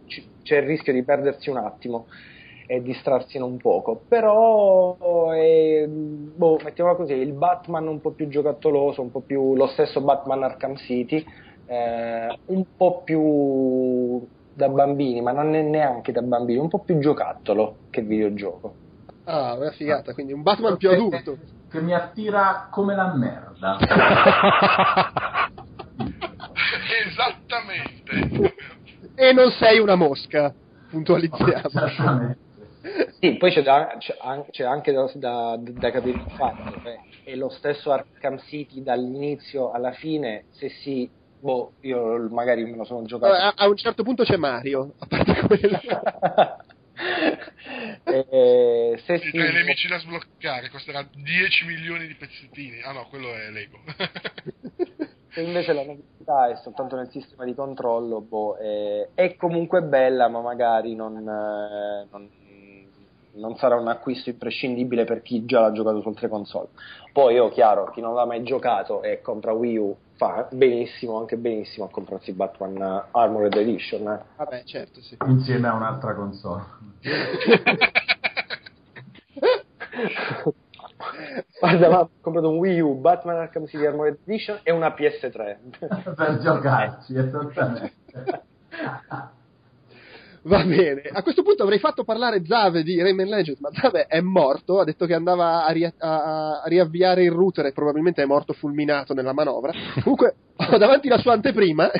c'è 0.42 0.56
il 0.56 0.66
rischio 0.66 0.94
di 0.94 1.02
perdersi 1.02 1.50
un 1.50 1.58
attimo 1.58 2.06
e 2.66 2.80
distrarsi 2.80 3.36
un 3.36 3.58
poco. 3.58 4.00
Però 4.08 5.30
è, 5.30 5.86
boh, 5.86 6.58
mettiamola 6.64 6.96
così 6.96 7.12
il 7.12 7.34
Batman 7.34 7.86
un 7.86 8.00
po' 8.00 8.12
più 8.12 8.28
giocattoloso 8.28 9.02
un 9.02 9.10
po' 9.10 9.20
più 9.20 9.54
lo 9.54 9.66
stesso 9.66 10.00
Batman 10.00 10.42
Arkham 10.42 10.76
City 10.76 11.22
eh, 11.66 12.38
un 12.46 12.64
po' 12.76 13.02
più 13.02 14.26
da 14.56 14.68
bambini 14.68 15.20
ma 15.20 15.32
non 15.32 15.54
è 15.54 15.60
neanche 15.60 16.12
da 16.12 16.22
bambini 16.22 16.58
un 16.58 16.68
po' 16.68 16.78
più 16.78 16.98
giocattolo 16.98 17.76
che 17.90 18.00
videogioco 18.00 18.84
Ah, 19.28 19.54
una 19.54 19.72
figata, 19.72 20.14
quindi 20.14 20.32
un 20.32 20.42
Batman 20.42 20.76
più 20.76 20.88
adulto. 20.88 21.36
Che 21.68 21.80
mi 21.80 21.92
attira 21.92 22.68
come 22.70 22.94
la 22.94 23.12
merda. 23.12 23.76
Esattamente. 27.04 28.54
E 29.16 29.32
non 29.32 29.50
sei 29.50 29.80
una 29.80 29.96
mosca, 29.96 30.54
puntualizziamo. 30.90 32.34
Sì, 33.18 33.36
poi 33.36 33.50
c'è, 33.50 33.62
da, 33.62 33.96
c'è, 33.98 34.14
c'è 34.50 34.62
anche 34.62 34.92
da, 34.92 35.10
da, 35.14 35.58
da, 35.58 35.90
capire 35.90 36.18
il 36.18 36.30
fatto 36.36 36.78
che 36.82 37.00
è 37.24 37.34
lo 37.34 37.48
stesso 37.48 37.90
Arkham 37.90 38.38
City 38.46 38.80
dall'inizio 38.80 39.72
alla 39.72 39.90
fine, 39.90 40.44
se 40.50 40.68
si 40.68 41.10
boh, 41.40 41.72
io 41.80 42.28
magari 42.30 42.64
me 42.64 42.76
lo 42.76 42.84
sono 42.84 43.04
giocato. 43.04 43.32
A, 43.32 43.54
a 43.56 43.68
un 43.68 43.76
certo 43.76 44.02
punto 44.02 44.24
c'è 44.24 44.36
Mario, 44.36 44.94
a 44.98 45.06
parte 45.06 45.40
quello. 45.46 45.80
eh, 48.04 49.00
se 49.04 49.18
si... 49.18 49.30
Tra 49.30 49.48
i 49.48 49.52
nemici 49.52 49.88
da 49.88 49.98
sbloccare 49.98 50.70
costerà 50.70 51.06
10 51.12 51.66
milioni 51.66 52.06
di 52.06 52.14
pezzettini. 52.14 52.80
Ah 52.82 52.92
no, 52.92 53.06
quello 53.08 53.32
è 53.34 53.50
Lego. 53.50 53.78
se 55.30 55.40
invece 55.42 55.72
la 55.72 55.84
novità 55.84 56.50
è 56.50 56.56
soltanto 56.56 56.96
nel 56.96 57.10
sistema 57.10 57.44
di 57.44 57.54
controllo, 57.54 58.20
boh, 58.20 58.56
è, 58.56 59.08
è 59.14 59.36
comunque 59.36 59.82
bella, 59.82 60.28
ma 60.28 60.40
magari 60.40 60.94
non, 60.94 61.16
eh, 61.18 62.06
non 62.10 62.30
non 63.36 63.56
sarà 63.56 63.76
un 63.76 63.88
acquisto 63.88 64.30
imprescindibile 64.30 65.04
per 65.04 65.22
chi 65.22 65.44
già 65.44 65.60
l'ha 65.60 65.72
giocato 65.72 66.00
su 66.00 66.08
altre 66.08 66.28
console. 66.28 66.68
Poi, 67.12 67.34
io, 67.34 67.48
chiaro, 67.48 67.90
chi 67.90 68.00
non 68.00 68.14
l'ha 68.14 68.26
mai 68.26 68.42
giocato 68.42 69.02
e 69.02 69.20
compra 69.22 69.52
Wii 69.52 69.76
U 69.78 69.96
fa 70.16 70.48
benissimo, 70.50 71.18
anche 71.18 71.36
benissimo 71.36 71.86
a 71.86 71.90
comprarsi 71.90 72.32
Batman 72.32 73.04
Armored 73.10 73.54
Edition. 73.54 74.08
Eh. 74.08 74.20
Vabbè, 74.36 74.62
certo, 74.64 75.00
sì. 75.00 75.16
Insieme 75.26 75.68
a 75.68 75.74
un'altra 75.74 76.14
console. 76.14 76.64
Guarda, 81.58 81.88
ma 81.88 82.00
ho 82.00 82.10
comprato 82.20 82.50
un 82.50 82.58
Wii 82.58 82.80
U, 82.80 82.94
Batman 83.00 83.36
Arkham 83.36 83.66
City 83.66 83.84
Armored 83.86 84.18
Edition 84.24 84.58
e 84.62 84.72
una 84.72 84.88
PS3. 84.88 85.56
per 86.14 86.38
giocarci, 86.38 87.16
esattamente. 87.16 87.92
Va 90.46 90.62
bene, 90.62 91.02
a 91.12 91.22
questo 91.22 91.42
punto 91.42 91.64
avrei 91.64 91.80
fatto 91.80 92.04
parlare 92.04 92.44
Zave 92.44 92.84
di 92.84 93.02
Rayman 93.02 93.26
Legends, 93.26 93.58
ma 93.58 93.70
Zave 93.72 94.06
è 94.06 94.20
morto, 94.20 94.78
ha 94.78 94.84
detto 94.84 95.04
che 95.04 95.14
andava 95.14 95.64
a, 95.64 95.72
ria- 95.72 95.92
a, 95.98 96.60
a 96.62 96.68
riavviare 96.68 97.24
il 97.24 97.32
router 97.32 97.66
e 97.66 97.72
probabilmente 97.72 98.22
è 98.22 98.26
morto 98.26 98.52
fulminato 98.52 99.12
nella 99.12 99.32
manovra. 99.32 99.72
Comunque 100.04 100.34
ho 100.54 100.78
davanti 100.78 101.08
la 101.08 101.18
sua 101.18 101.32
anteprima. 101.32 101.90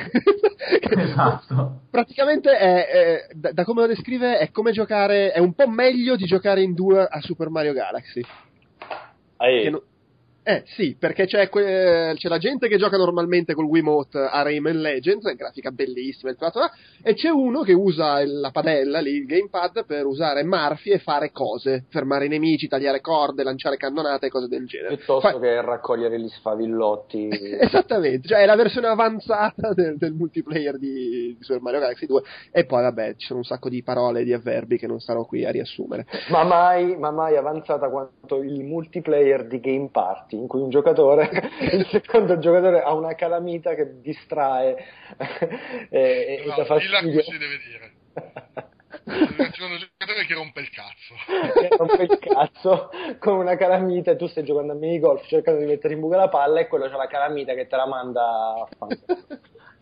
esatto. 0.97 1.81
Praticamente 1.91 2.57
è, 2.57 2.87
è, 2.87 3.27
da, 3.33 3.51
da, 3.51 3.65
come 3.65 3.81
lo 3.81 3.87
descrive 3.87 4.37
è 4.37 4.49
come 4.49 4.71
giocare, 4.71 5.33
è 5.33 5.39
un 5.39 5.53
po' 5.53 5.67
meglio 5.67 6.15
di 6.15 6.23
giocare 6.23 6.61
in 6.61 6.73
due 6.73 7.05
a 7.05 7.19
Super 7.19 7.49
Mario 7.49 7.73
Galaxy. 7.73 8.21
Che, 9.61 9.69
no, 9.69 9.83
eh 10.47 10.63
sì, 10.65 10.95
perché 10.97 11.25
c'è, 11.25 11.49
que- 11.49 12.13
c'è, 12.15 12.29
la 12.29 12.37
gente 12.37 12.69
che 12.69 12.77
gioca 12.77 12.95
normalmente 12.95 13.53
col 13.53 13.65
Wiimote 13.65 14.17
a 14.17 14.43
Rayman 14.43 14.79
Legends, 14.79 15.35
grafica 15.35 15.71
bellissima, 15.71 16.33
e 17.03 17.13
c'è 17.15 17.27
uno 17.27 17.63
che 17.63 17.73
usa 17.73 18.25
la 18.25 18.51
padella, 18.51 19.01
lì, 19.01 19.11
il 19.11 19.25
gamepad, 19.25 19.85
per 19.85 20.05
usare 20.05 20.45
Murphy 20.45 20.91
e 20.91 20.99
fare 20.99 21.31
cose, 21.33 21.83
fermare 21.89 22.27
i 22.27 22.29
nemici, 22.29 22.69
tagliare 22.69 23.01
corde, 23.01 23.43
lanciare 23.43 23.75
cannonate 23.75 24.27
e 24.27 24.29
cose 24.29 24.47
del 24.47 24.65
genere. 24.67 24.95
Piuttosto 24.95 25.27
Fa- 25.27 25.37
che 25.37 25.61
raccogliere 25.61 26.17
gli 26.17 26.29
sfavillotti. 26.29 27.27
Esattamente, 27.59 28.29
cioè 28.29 28.43
è 28.43 28.45
la 28.45 28.55
versione 28.55 28.87
avanzata 28.87 29.73
del, 29.73 29.97
del 29.97 30.13
multiplayer 30.13 30.77
di, 30.77 31.35
di, 31.35 31.37
Super 31.41 31.61
Mario 31.61 31.81
Galaxy 31.81 32.05
2. 32.05 32.21
E 32.53 32.65
poi 32.65 32.83
vabbè, 32.83 33.15
ci 33.17 33.27
sono 33.27 33.39
un 33.39 33.45
sacco 33.45 33.67
di 33.67 33.83
parole 33.83 34.21
e 34.21 34.23
di 34.23 34.31
avverbi 34.31 34.77
che 34.77 34.87
non 34.87 35.01
starò 35.01 35.25
qui 35.25 35.43
a 35.43 35.51
riassumere. 35.51 36.05
Ma 36.29 36.45
mai, 36.45 36.95
ma 36.95 37.11
mai 37.11 37.35
avanzata 37.35 37.89
quanto 37.89 38.41
il 38.41 38.63
multiplayer 38.63 39.45
di 39.45 39.59
Game 39.59 39.89
Party 39.91 40.35
in 40.39 40.47
cui 40.47 40.61
un 40.61 40.69
giocatore, 40.69 41.29
il 41.71 41.85
secondo 41.87 42.37
giocatore 42.39 42.81
ha 42.81 42.93
una 42.93 43.15
calamita 43.15 43.73
che 43.75 43.99
distrae 44.01 44.75
e, 45.89 46.43
no, 46.45 46.53
e 46.53 46.55
dà 46.55 46.65
fastidio. 46.65 47.21
si 47.21 47.37
deve 47.37 47.57
dire. 47.65 47.91
il 49.05 49.51
secondo 49.53 49.77
giocatore 49.77 50.25
che 50.25 50.33
rompe 50.33 50.61
il 50.61 50.69
cazzo 50.69 51.13
che 51.59 51.67
rompe 51.75 52.03
il 52.03 52.19
cazzo 52.19 52.89
con 53.19 53.37
una 53.37 53.55
calamita 53.55 54.11
e 54.11 54.15
tu 54.15 54.27
stai 54.27 54.43
giocando 54.43 54.73
a 54.73 54.75
minigolf 54.75 55.25
cercando 55.27 55.59
di 55.59 55.65
mettere 55.65 55.93
in 55.93 55.99
buca 55.99 56.17
la 56.17 56.29
palla 56.29 56.59
e 56.59 56.67
quello 56.67 56.87
c'ha 56.89 56.97
la 56.97 57.07
calamita 57.07 57.53
che 57.53 57.67
te 57.67 57.75
la 57.75 57.87
manda 57.87 58.23
a 58.23 58.67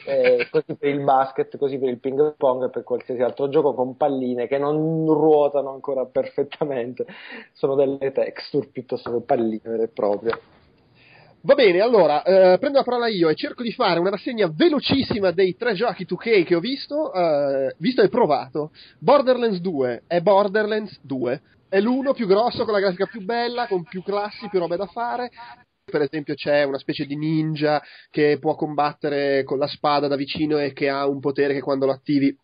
eh, 0.05 0.47
così 0.49 0.75
per 0.75 0.89
il 0.89 1.03
basket, 1.03 1.57
così 1.57 1.77
per 1.77 1.89
il 1.89 1.99
ping 1.99 2.35
pong 2.37 2.65
e 2.65 2.69
per 2.69 2.83
qualsiasi 2.83 3.21
altro 3.21 3.49
gioco 3.49 3.73
con 3.73 3.97
palline 3.97 4.47
che 4.47 4.57
non 4.57 5.05
ruotano 5.07 5.71
ancora 5.71 6.05
perfettamente, 6.05 7.05
sono 7.53 7.75
delle 7.75 8.11
texture 8.11 8.67
piuttosto 8.67 9.11
che 9.11 9.25
palline 9.25 9.61
vere 9.63 9.83
e 9.83 9.87
proprie. 9.87 10.39
Va 11.41 11.53
bene, 11.53 11.79
allora 11.79 12.23
eh, 12.23 12.57
prendo 12.57 12.79
la 12.79 12.83
parola 12.83 13.07
io 13.07 13.29
e 13.29 13.35
cerco 13.35 13.61
di 13.61 13.71
fare 13.71 13.99
una 13.99 14.09
rassegna 14.09 14.51
velocissima 14.51 15.29
dei 15.29 15.55
tre 15.55 15.75
giochi 15.75 16.07
2K 16.09 16.43
che 16.43 16.55
ho 16.55 16.59
visto, 16.59 17.13
eh, 17.13 17.75
visto 17.77 18.01
e 18.01 18.09
provato. 18.09 18.71
Borderlands 18.97 19.59
2 19.59 20.03
è 20.07 20.21
Borderlands 20.21 20.99
2, 21.03 21.41
è 21.69 21.79
l'uno 21.79 22.13
più 22.13 22.25
grosso, 22.25 22.63
con 22.63 22.73
la 22.73 22.79
grafica 22.79 23.05
più 23.05 23.23
bella, 23.23 23.67
con 23.67 23.83
più 23.83 24.01
classi, 24.01 24.49
più 24.49 24.57
robe 24.57 24.75
da 24.75 24.87
fare. 24.87 25.29
Per 25.85 26.01
esempio 26.01 26.33
c'è 26.33 26.63
una 26.63 26.79
specie 26.79 27.05
di 27.05 27.15
ninja 27.15 27.79
che 28.09 28.39
può 28.39 28.55
combattere 28.55 29.43
con 29.43 29.59
la 29.59 29.67
spada 29.67 30.07
da 30.07 30.15
vicino 30.15 30.57
e 30.57 30.73
che 30.73 30.89
ha 30.89 31.07
un 31.07 31.19
potere 31.19 31.53
che 31.53 31.61
quando 31.61 31.85
lo 31.85 31.91
attivi 31.91 32.35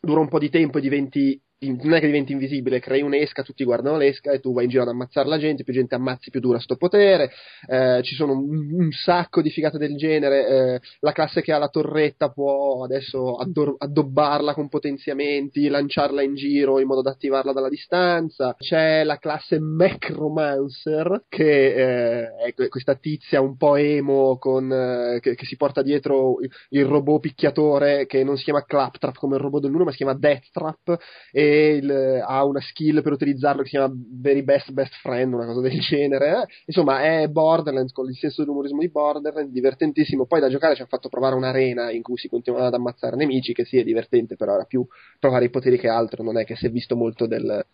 dura 0.00 0.20
un 0.20 0.28
po' 0.28 0.38
di 0.38 0.48
tempo 0.48 0.78
e 0.78 0.80
diventi 0.80 1.38
non 1.60 1.94
è 1.94 2.00
che 2.00 2.06
diventi 2.06 2.32
invisibile, 2.32 2.78
crei 2.78 3.02
un'esca, 3.02 3.42
tutti 3.42 3.64
guardano 3.64 3.96
l'esca 3.96 4.30
e 4.30 4.38
tu 4.38 4.52
vai 4.52 4.64
in 4.64 4.70
giro 4.70 4.82
ad 4.82 4.88
ammazzare 4.88 5.28
la 5.28 5.38
gente, 5.38 5.64
più 5.64 5.72
gente 5.72 5.96
ammazzi 5.96 6.30
più 6.30 6.38
dura 6.40 6.60
sto 6.60 6.76
potere, 6.76 7.32
eh, 7.66 8.00
ci 8.04 8.14
sono 8.14 8.32
un, 8.32 8.72
un, 8.74 8.90
sacco 8.92 9.42
di 9.42 9.50
figate 9.50 9.76
del 9.76 9.96
genere, 9.96 10.46
eh, 10.46 10.80
la 11.00 11.12
classe 11.12 11.42
che 11.42 11.52
ha 11.52 11.58
la 11.58 11.68
torretta 11.68 12.30
può 12.30 12.84
adesso 12.84 13.34
addor- 13.34 13.74
addobbarla 13.76 14.54
con 14.54 14.68
potenziamenti, 14.68 15.68
lanciarla 15.68 16.22
in 16.22 16.34
giro 16.34 16.78
in 16.78 16.86
modo 16.86 17.02
da 17.02 17.10
attivarla 17.10 17.52
dalla 17.52 17.68
distanza, 17.68 18.54
c'è 18.56 19.02
la 19.02 19.18
classe 19.18 19.58
Macromancer 19.58 21.24
che 21.28 22.22
eh, 22.22 22.36
è 22.36 22.68
questa 22.68 22.94
tizia 22.94 23.40
un 23.40 23.56
po' 23.56 23.74
emo 23.76 24.38
con, 24.38 24.70
eh, 24.70 25.18
che, 25.20 25.34
che, 25.34 25.44
si 25.44 25.56
porta 25.56 25.82
dietro 25.82 26.40
il, 26.40 26.50
il 26.70 26.84
robot 26.84 27.20
picchiatore 27.20 28.06
che 28.06 28.22
non 28.22 28.36
si 28.36 28.44
chiama 28.44 28.64
Claptrap 28.64 29.16
come 29.16 29.36
il 29.36 29.42
robot 29.42 29.62
dell'1 29.62 29.82
ma 29.82 29.90
si 29.90 29.96
chiama 29.96 30.14
Deathtrap 30.14 30.98
e 31.32 31.47
il, 31.48 32.22
ha 32.24 32.44
una 32.44 32.60
skill 32.60 33.02
per 33.02 33.12
utilizzarlo 33.12 33.62
che 33.62 33.68
si 33.68 33.76
chiama 33.76 33.92
Very 33.94 34.42
Best 34.42 34.70
Best 34.72 34.94
Friend, 35.00 35.32
una 35.32 35.46
cosa 35.46 35.60
del 35.60 35.78
genere. 35.80 36.46
Insomma, 36.66 37.02
è 37.02 37.28
Borderlands 37.28 37.92
con 37.92 38.08
il 38.08 38.16
senso 38.16 38.42
dell'umorismo 38.42 38.80
di 38.80 38.90
Borderlands, 38.90 39.52
divertentissimo. 39.52 40.26
Poi 40.26 40.40
da 40.40 40.48
giocare 40.48 40.74
ci 40.74 40.82
ha 40.82 40.86
fatto 40.86 41.08
provare 41.08 41.34
un'arena 41.34 41.90
in 41.90 42.02
cui 42.02 42.16
si 42.16 42.28
continuava 42.28 42.66
ad 42.66 42.74
ammazzare 42.74 43.16
nemici, 43.16 43.52
che 43.52 43.64
sì, 43.64 43.78
è 43.78 43.84
divertente, 43.84 44.36
però 44.36 44.54
era 44.54 44.64
più 44.64 44.86
provare 45.18 45.46
i 45.46 45.50
poteri 45.50 45.78
che 45.78 45.88
altro. 45.88 46.22
Non 46.22 46.38
è 46.38 46.44
che 46.44 46.56
si 46.56 46.66
è 46.66 46.70
visto 46.70 46.96
molto 46.96 47.26
del, 47.26 47.64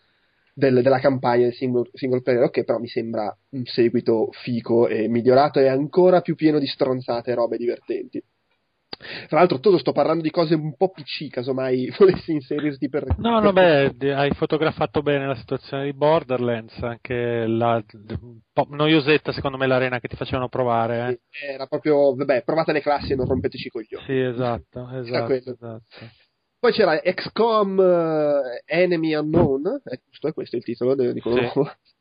del, 0.53 0.81
della 0.81 0.99
campagna 0.99 1.43
del 1.43 1.53
single, 1.53 1.89
single, 1.93 2.21
player, 2.21 2.43
ok, 2.43 2.63
però 2.63 2.79
mi 2.79 2.87
sembra 2.87 3.35
un 3.49 3.65
seguito 3.65 4.29
fico 4.31 4.87
e 4.87 5.07
migliorato 5.07 5.59
e 5.59 5.67
ancora 5.67 6.21
più 6.21 6.35
pieno 6.35 6.59
di 6.59 6.67
stronzate 6.67 7.31
e 7.31 7.35
robe 7.35 7.57
divertenti. 7.57 8.23
Tra 9.27 9.39
l'altro, 9.39 9.59
Toto, 9.59 9.77
sto 9.77 9.91
parlando 9.91 10.23
di 10.23 10.29
cose 10.29 10.55
un 10.55 10.75
po' 10.75 10.89
PC, 10.89 11.29
casomai 11.29 11.91
volessi 11.97 12.31
inserirti 12.31 12.89
per. 12.89 13.15
No, 13.17 13.39
no, 13.39 13.51
beh, 13.51 13.95
hai 14.13 14.31
fotografato 14.31 15.01
bene 15.01 15.27
la 15.27 15.35
situazione 15.35 15.85
di 15.85 15.93
Borderlands, 15.93 16.77
anche 16.81 17.45
la 17.47 17.83
noiosetta, 18.69 19.31
secondo 19.31 19.57
me, 19.57 19.67
l'arena 19.67 19.99
che 19.99 20.07
ti 20.07 20.15
facevano 20.15 20.49
provare. 20.49 21.19
Eh. 21.29 21.53
Era 21.53 21.67
proprio, 21.67 22.15
vabbè, 22.15 22.43
provate 22.43 22.71
le 22.71 22.81
classi 22.81 23.13
e 23.13 23.15
non 23.15 23.27
rompeteci 23.27 23.67
i 23.67 23.71
coglioni. 23.71 24.05
Sì, 24.05 24.19
esatto, 24.19 24.89
esatto. 24.91 25.33
esatto. 25.33 25.81
Poi 26.57 26.71
c'era 26.71 26.97
XCOM 26.99 27.77
uh, 27.77 28.41
Enemy 28.65 29.13
Unknown, 29.13 29.81
è 29.83 29.99
giusto, 30.03 30.27
è 30.27 30.33
questo 30.33 30.55
il 30.55 30.63
titolo, 30.63 30.95
dico, 30.95 31.31
sì 31.35 31.51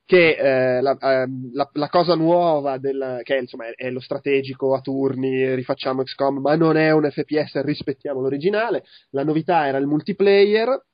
che 0.07 0.37
eh, 0.37 0.81
la, 0.83 0.97
eh, 0.99 1.27
la, 1.53 1.69
la, 1.73 1.89
cosa 1.89 2.15
nuova 2.15 2.79
del, 2.79 3.21
che 3.23 3.37
insomma, 3.37 3.67
è, 3.67 3.75
è, 3.75 3.91
lo 3.91 4.01
strategico 4.01 4.75
a 4.75 4.81
turni, 4.81 5.55
rifacciamo 5.55 6.03
XCOM, 6.03 6.39
ma 6.41 6.57
non 6.57 6.77
è 6.77 6.91
un 6.91 7.11
FPS, 7.11 7.63
rispettiamo 7.63 8.21
l'originale. 8.21 8.85
La 9.11 9.25
novità 9.25 9.67
era 9.67 9.79
il 9.79 9.87
multiplayer 9.87 10.85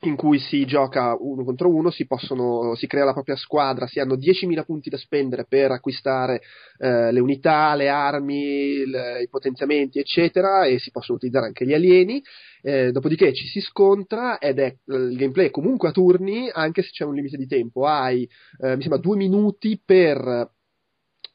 in 0.00 0.16
cui 0.16 0.38
si 0.38 0.64
gioca 0.64 1.16
uno 1.18 1.44
contro 1.44 1.68
uno, 1.68 1.90
si, 1.90 2.06
possono, 2.06 2.74
si 2.74 2.86
crea 2.86 3.04
la 3.04 3.12
propria 3.12 3.36
squadra, 3.36 3.86
si 3.86 4.00
hanno 4.00 4.16
10.000 4.16 4.64
punti 4.64 4.90
da 4.90 4.96
spendere 4.96 5.44
per 5.46 5.70
acquistare 5.70 6.40
eh, 6.78 7.12
le 7.12 7.20
unità, 7.20 7.74
le 7.74 7.88
armi, 7.88 8.84
le, 8.86 9.22
i 9.22 9.28
potenziamenti, 9.28 9.98
eccetera, 9.98 10.64
e 10.64 10.78
si 10.78 10.90
possono 10.90 11.16
utilizzare 11.16 11.46
anche 11.46 11.66
gli 11.66 11.74
alieni. 11.74 12.22
Eh, 12.62 12.92
dopodiché 12.92 13.34
ci 13.34 13.46
si 13.46 13.60
scontra 13.60 14.38
ed 14.38 14.58
è 14.58 14.74
il 14.86 15.16
gameplay 15.16 15.48
è 15.48 15.50
comunque 15.50 15.88
a 15.88 15.92
turni, 15.92 16.48
anche 16.50 16.82
se 16.82 16.88
c'è 16.90 17.04
un 17.04 17.14
limite 17.14 17.36
di 17.36 17.46
tempo. 17.46 17.86
Hai, 17.86 18.28
eh, 18.60 18.76
mi 18.76 18.80
sembra, 18.80 18.98
due 18.98 19.16
minuti 19.16 19.80
per 19.84 20.50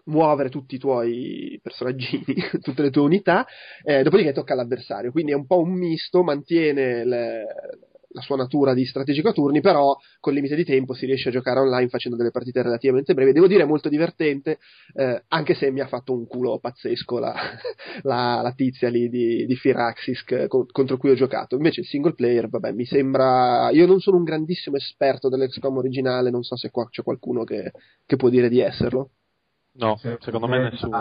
muovere 0.05 0.49
tutti 0.49 0.75
i 0.75 0.79
tuoi 0.79 1.59
personaggini, 1.61 2.23
tutte 2.61 2.81
le 2.81 2.89
tue 2.89 3.03
unità, 3.03 3.45
eh, 3.83 4.01
dopodiché 4.01 4.31
tocca 4.31 4.53
all'avversario. 4.53 5.11
Quindi 5.11 5.31
è 5.31 5.35
un 5.35 5.45
po' 5.45 5.59
un 5.59 5.71
misto, 5.73 6.23
mantiene 6.23 7.05
le, 7.05 7.45
la 8.11 8.21
sua 8.21 8.35
natura 8.35 8.73
di 8.73 8.85
strategico 8.85 9.29
a 9.29 9.33
turni, 9.33 9.61
però 9.61 9.95
con 10.19 10.33
limite 10.33 10.55
di 10.55 10.65
tempo 10.65 10.93
si 10.93 11.05
riesce 11.05 11.29
a 11.29 11.31
giocare 11.31 11.59
online 11.59 11.89
facendo 11.89 12.17
delle 12.17 12.31
partite 12.31 12.61
relativamente 12.61 13.13
brevi. 13.13 13.33
Devo 13.33 13.47
dire 13.47 13.65
molto 13.65 13.89
divertente, 13.89 14.59
eh, 14.93 15.23
anche 15.27 15.53
se 15.53 15.71
mi 15.71 15.79
ha 15.79 15.87
fatto 15.87 16.13
un 16.13 16.25
culo 16.27 16.59
pazzesco 16.59 17.19
la, 17.19 17.33
la, 18.03 18.41
la 18.41 18.51
tizia 18.53 18.89
lì 18.89 19.09
di, 19.09 19.45
di 19.45 19.55
Firaxis 19.55 20.23
che, 20.23 20.47
contro 20.47 20.97
cui 20.97 21.11
ho 21.11 21.15
giocato. 21.15 21.55
Invece 21.55 21.81
il 21.81 21.87
single 21.87 22.13
player, 22.13 22.49
vabbè, 22.49 22.71
mi 22.71 22.85
sembra... 22.85 23.69
Io 23.71 23.85
non 23.85 23.99
sono 23.99 24.17
un 24.17 24.23
grandissimo 24.23 24.77
esperto 24.77 25.29
dell'XCOM 25.29 25.77
originale, 25.77 26.29
non 26.29 26.43
so 26.43 26.55
se 26.55 26.71
qua 26.71 26.87
c'è 26.89 27.03
qualcuno 27.03 27.43
che, 27.43 27.71
che 28.05 28.15
può 28.15 28.29
dire 28.29 28.49
di 28.49 28.59
esserlo. 28.59 29.11
No, 29.73 29.97
secondo 30.19 30.47
me 30.47 30.69
nessuno. 30.69 30.97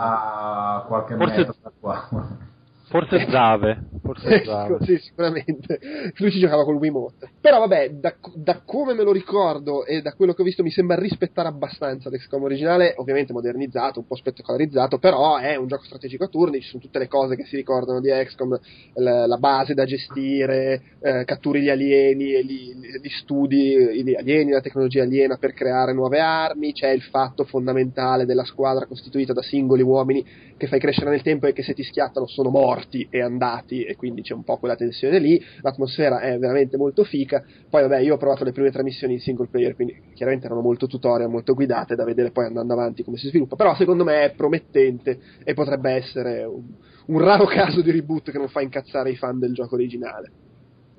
Forse... 1.16 1.16
metro 1.16 1.56
da 1.60 1.72
qua. 1.80 2.56
Forse 2.88 3.26
Zave. 3.28 3.78
Forse 4.02 4.28
ecco, 4.28 4.50
Zave. 4.50 4.84
sì, 4.84 4.98
sicuramente. 4.98 5.78
Lui 6.16 6.30
ci 6.30 6.38
giocava 6.38 6.64
col 6.64 6.76
Wiimote. 6.76 7.30
Però 7.40 7.58
vabbè, 7.58 7.90
da, 7.90 8.14
da, 8.34 8.62
come 8.64 8.94
me 8.94 9.02
lo 9.02 9.12
ricordo 9.12 9.84
e 9.84 10.00
da 10.00 10.12
quello 10.12 10.32
che 10.32 10.42
ho 10.42 10.44
visto 10.44 10.62
mi 10.62 10.70
sembra 10.70 10.96
rispettare 10.96 11.48
abbastanza 11.48 12.08
l'XCOM 12.08 12.42
originale, 12.42 12.94
ovviamente 12.96 13.32
modernizzato, 13.32 14.00
un 14.00 14.06
po' 14.06 14.16
spettacolarizzato, 14.16 14.98
però 14.98 15.36
è 15.36 15.56
un 15.56 15.66
gioco 15.66 15.84
strategico 15.84 16.24
a 16.24 16.28
turni, 16.28 16.60
ci 16.60 16.68
sono 16.68 16.82
tutte 16.82 16.98
le 16.98 17.08
cose 17.08 17.36
che 17.36 17.44
si 17.44 17.56
ricordano 17.56 18.00
di 18.00 18.08
XCOM, 18.08 18.58
la, 18.94 19.26
la 19.26 19.36
base 19.36 19.74
da 19.74 19.84
gestire, 19.84 20.82
eh, 21.00 21.24
catturi 21.24 21.60
gli 21.60 21.68
alieni, 21.68 22.44
gli, 22.44 22.74
gli 23.02 23.08
studi 23.20 24.02
gli 24.02 24.14
alieni, 24.14 24.52
la 24.52 24.60
tecnologia 24.60 25.02
aliena 25.02 25.36
per 25.36 25.52
creare 25.52 25.92
nuove 25.92 26.20
armi, 26.20 26.72
c'è 26.72 26.88
il 26.88 27.02
fatto 27.02 27.44
fondamentale 27.44 28.24
della 28.24 28.44
squadra 28.44 28.86
costituita 28.86 29.32
da 29.32 29.42
singoli 29.42 29.82
uomini 29.82 30.24
che 30.58 30.66
fai 30.66 30.78
crescere 30.78 31.08
nel 31.08 31.22
tempo 31.22 31.46
e 31.46 31.54
che 31.54 31.62
se 31.62 31.72
ti 31.72 31.82
schiattano 31.82 32.26
sono 32.26 32.50
morti 32.50 33.06
e 33.10 33.22
andati 33.22 33.84
e 33.84 33.96
quindi 33.96 34.20
c'è 34.20 34.34
un 34.34 34.44
po' 34.44 34.58
quella 34.58 34.76
tensione 34.76 35.18
lì, 35.18 35.40
l'atmosfera 35.62 36.20
è 36.20 36.36
veramente 36.38 36.76
molto 36.76 37.04
fica, 37.04 37.42
poi 37.70 37.82
vabbè 37.82 38.00
io 38.00 38.14
ho 38.14 38.18
provato 38.18 38.44
le 38.44 38.52
prime 38.52 38.70
tre 38.70 38.82
missioni 38.82 39.14
in 39.14 39.20
single 39.20 39.48
player, 39.48 39.74
quindi 39.74 39.96
chiaramente 40.14 40.46
erano 40.46 40.60
molto 40.60 40.86
tutorial, 40.86 41.30
molto 41.30 41.54
guidate 41.54 41.94
da 41.94 42.04
vedere 42.04 42.30
poi 42.30 42.46
andando 42.46 42.74
avanti 42.74 43.02
come 43.02 43.16
si 43.16 43.28
sviluppa, 43.28 43.56
però 43.56 43.74
secondo 43.76 44.04
me 44.04 44.24
è 44.24 44.34
promettente 44.34 45.18
e 45.44 45.54
potrebbe 45.54 45.92
essere 45.92 46.44
un, 46.44 46.66
un 47.06 47.18
raro 47.20 47.46
caso 47.48 47.80
di 47.80 47.90
reboot 47.90 48.30
che 48.30 48.38
non 48.38 48.48
fa 48.48 48.60
incazzare 48.60 49.10
i 49.10 49.16
fan 49.16 49.38
del 49.38 49.54
gioco 49.54 49.76
originale. 49.76 50.47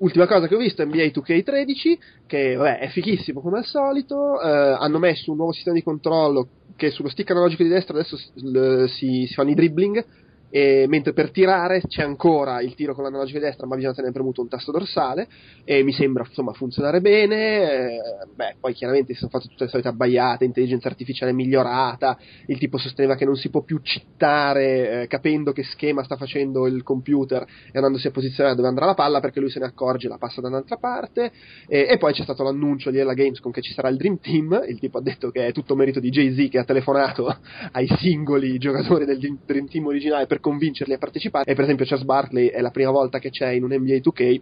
Ultima 0.00 0.26
cosa 0.26 0.46
che 0.46 0.54
ho 0.54 0.58
visto 0.58 0.80
è 0.80 0.86
NBA 0.86 1.06
2K13, 1.06 1.98
che 2.26 2.54
vabbè, 2.54 2.78
è 2.78 2.88
fighissimo 2.88 3.40
come 3.40 3.58
al 3.58 3.66
solito. 3.66 4.40
Eh, 4.40 4.48
hanno 4.48 4.98
messo 4.98 5.30
un 5.30 5.36
nuovo 5.36 5.52
sistema 5.52 5.76
di 5.76 5.82
controllo 5.82 6.48
che 6.76 6.90
sullo 6.90 7.10
stick 7.10 7.30
analogico 7.30 7.62
di 7.62 7.68
destra 7.68 7.98
adesso 7.98 8.16
si, 8.16 9.26
si 9.26 9.34
fanno 9.34 9.50
i 9.50 9.54
dribbling, 9.54 10.02
e, 10.50 10.86
mentre 10.88 11.12
per 11.12 11.30
tirare 11.30 11.80
c'è 11.86 12.02
ancora 12.02 12.60
il 12.60 12.74
tiro 12.74 12.94
con 12.94 13.04
l'analogica 13.04 13.38
destra, 13.38 13.66
ma 13.66 13.76
bisogna 13.76 13.94
tenere 13.94 14.12
premuto 14.12 14.40
un 14.40 14.48
tasto 14.48 14.72
dorsale 14.72 15.28
e 15.64 15.82
mi 15.82 15.92
sembra 15.92 16.24
insomma 16.26 16.52
funzionare 16.52 17.00
bene. 17.00 17.36
Eh, 17.72 18.00
beh, 18.34 18.56
poi 18.60 18.74
chiaramente 18.74 19.12
si 19.12 19.20
sono 19.20 19.30
fatte 19.30 19.48
tutte 19.48 19.64
le 19.64 19.70
solite 19.70 19.88
abbaiate, 19.88 20.44
intelligenza 20.44 20.88
artificiale 20.88 21.32
migliorata, 21.32 22.18
il 22.46 22.58
tipo 22.58 22.78
sosteneva 22.78 23.14
che 23.14 23.24
non 23.24 23.36
si 23.36 23.48
può 23.48 23.62
più 23.62 23.78
cittare 23.82 25.02
eh, 25.02 25.06
capendo 25.06 25.52
che 25.52 25.62
schema 25.62 26.02
sta 26.02 26.16
facendo 26.16 26.66
il 26.66 26.82
computer 26.82 27.42
e 27.42 27.70
andandosi 27.74 28.08
a 28.08 28.10
posizionare 28.10 28.56
dove 28.56 28.68
andrà 28.68 28.86
la 28.86 28.94
palla 28.94 29.20
perché 29.20 29.40
lui 29.40 29.50
se 29.50 29.60
ne 29.60 29.66
accorge 29.66 30.06
e 30.06 30.10
la 30.10 30.18
passa 30.18 30.40
da 30.40 30.48
un'altra 30.48 30.76
parte. 30.76 31.30
E, 31.68 31.86
e 31.88 31.96
poi 31.98 32.12
c'è 32.12 32.22
stato 32.22 32.42
l'annuncio 32.42 32.90
di 32.90 32.98
alla 32.98 33.14
Gamescom 33.14 33.52
che 33.52 33.60
ci 33.60 33.72
sarà 33.72 33.88
il 33.88 33.96
Dream 33.96 34.18
Team, 34.18 34.64
il 34.66 34.78
tipo 34.78 34.98
ha 34.98 35.02
detto 35.02 35.30
che 35.30 35.46
è 35.46 35.52
tutto 35.52 35.76
merito 35.76 36.00
di 36.00 36.10
Jay-Z 36.10 36.50
che 36.50 36.58
ha 36.58 36.64
telefonato 36.64 37.26
ai 37.72 37.86
singoli 37.98 38.58
giocatori 38.58 39.04
del 39.04 39.18
Dream 39.18 39.68
Team 39.68 39.86
originale 39.86 40.26
per 40.26 40.39
convincerli 40.40 40.94
a 40.94 40.98
partecipare. 40.98 41.50
E 41.50 41.54
per 41.54 41.64
esempio 41.64 41.84
Charles 41.84 42.06
Barkley 42.06 42.48
è 42.48 42.60
la 42.60 42.70
prima 42.70 42.90
volta 42.90 43.18
che 43.18 43.30
c'è 43.30 43.50
in 43.50 43.64
un 43.64 43.72
NBA 43.72 43.96
2K. 43.96 44.40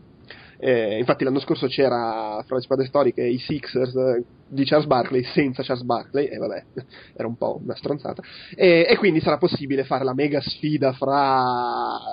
Eh, 0.60 0.98
infatti 0.98 1.22
l'anno 1.22 1.39
scorso 1.39 1.68
c'era 1.68 2.43
fra 2.44 2.56
le 2.56 2.62
squadre 2.62 2.86
storiche 2.86 3.22
i 3.22 3.39
Sixers 3.39 3.94
eh, 3.94 4.24
di 4.48 4.64
Charles 4.64 4.89
Barkley 4.89 5.22
senza 5.22 5.62
Charles 5.62 5.85
Barkley 5.85 6.26
e 6.26 6.36
vabbè 6.36 6.64
era 7.14 7.28
un 7.28 7.36
po' 7.36 7.60
una 7.62 7.76
stronzata. 7.76 8.22
E, 8.56 8.86
e, 8.89 8.97
quindi 8.97 9.20
sarà 9.20 9.39
possibile 9.39 9.85
fare 9.85 10.02
la 10.02 10.14
mega 10.14 10.40
sfida 10.40 10.93
fra 10.93 11.14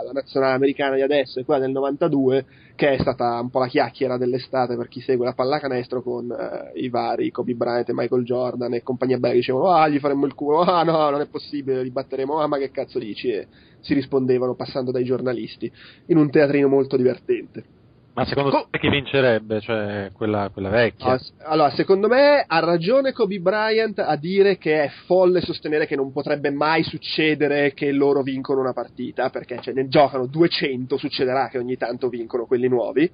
la 0.05 0.11
nazionale 0.13 0.53
americana 0.53 0.95
di 0.95 1.01
adesso 1.01 1.39
e 1.39 1.43
quella 1.43 1.61
del 1.61 1.71
92 1.71 2.45
che 2.75 2.91
è 2.91 2.99
stata 2.99 3.39
un 3.39 3.49
po' 3.49 3.59
la 3.59 3.67
chiacchiera 3.67 4.17
dell'estate 4.17 4.75
per 4.75 4.89
chi 4.89 5.01
segue 5.01 5.25
la 5.25 5.33
pallacanestro 5.33 6.03
con 6.03 6.29
eh, 6.29 6.79
i 6.79 6.89
vari 6.89 7.31
Kobe 7.31 7.55
Bryant 7.55 7.89
e 7.89 7.93
Michael 7.93 8.25
Jordan 8.25 8.73
e 8.75 8.83
compagnia 8.83 9.17
bella 9.17 9.33
dicevano 9.33 9.69
ah 9.69 9.87
gli 9.87 9.97
faremmo 9.97 10.27
il 10.27 10.35
culo. 10.35 10.59
Ah 10.61 10.83
no 10.83 11.09
non 11.09 11.21
è 11.21 11.27
possibile 11.27 11.81
li 11.81 11.89
batteremo. 11.89 12.39
Ah 12.39 12.47
ma 12.47 12.57
che 12.57 12.69
cazzo 12.69 12.99
dici? 12.99 13.29
E 13.29 13.47
si 13.79 13.93
rispondevano 13.93 14.55
passando 14.55 14.91
dai 14.91 15.03
giornalisti, 15.03 15.71
in 16.07 16.17
un 16.17 16.29
teatrino 16.29 16.67
molto 16.67 16.97
divertente. 16.97 17.74
Ma 18.15 18.23
secondo 18.23 18.49
Co- 18.49 18.67
te 18.71 18.79
chi 18.79 18.89
vincerebbe? 18.89 19.59
Cioè 19.59 20.09
quella, 20.13 20.49
quella 20.51 20.69
vecchia? 20.69 21.19
Allora, 21.43 21.69
secondo 21.71 22.07
me 22.07 22.45
ha 22.47 22.59
ragione 22.59 23.11
Kobe 23.11 23.39
Bryant 23.39 23.99
a 23.99 24.15
dire 24.15 24.57
che 24.57 24.83
è 24.83 24.89
folle 25.05 25.41
sostenere 25.41 25.85
che 25.85 25.97
non 25.97 26.13
potrebbe 26.13 26.49
mai 26.49 26.83
succedere 26.83 27.73
che 27.73 27.91
loro 27.91 28.21
vincono 28.21 28.61
una 28.61 28.71
partita, 28.71 29.29
perché 29.29 29.59
cioè, 29.61 29.73
ne 29.73 29.89
giocano 29.89 30.27
200, 30.27 30.95
succederà 30.95 31.49
che 31.49 31.57
ogni 31.57 31.75
tanto 31.75 32.07
vincono 32.07 32.45
quelli 32.45 32.69
nuovi. 32.69 33.09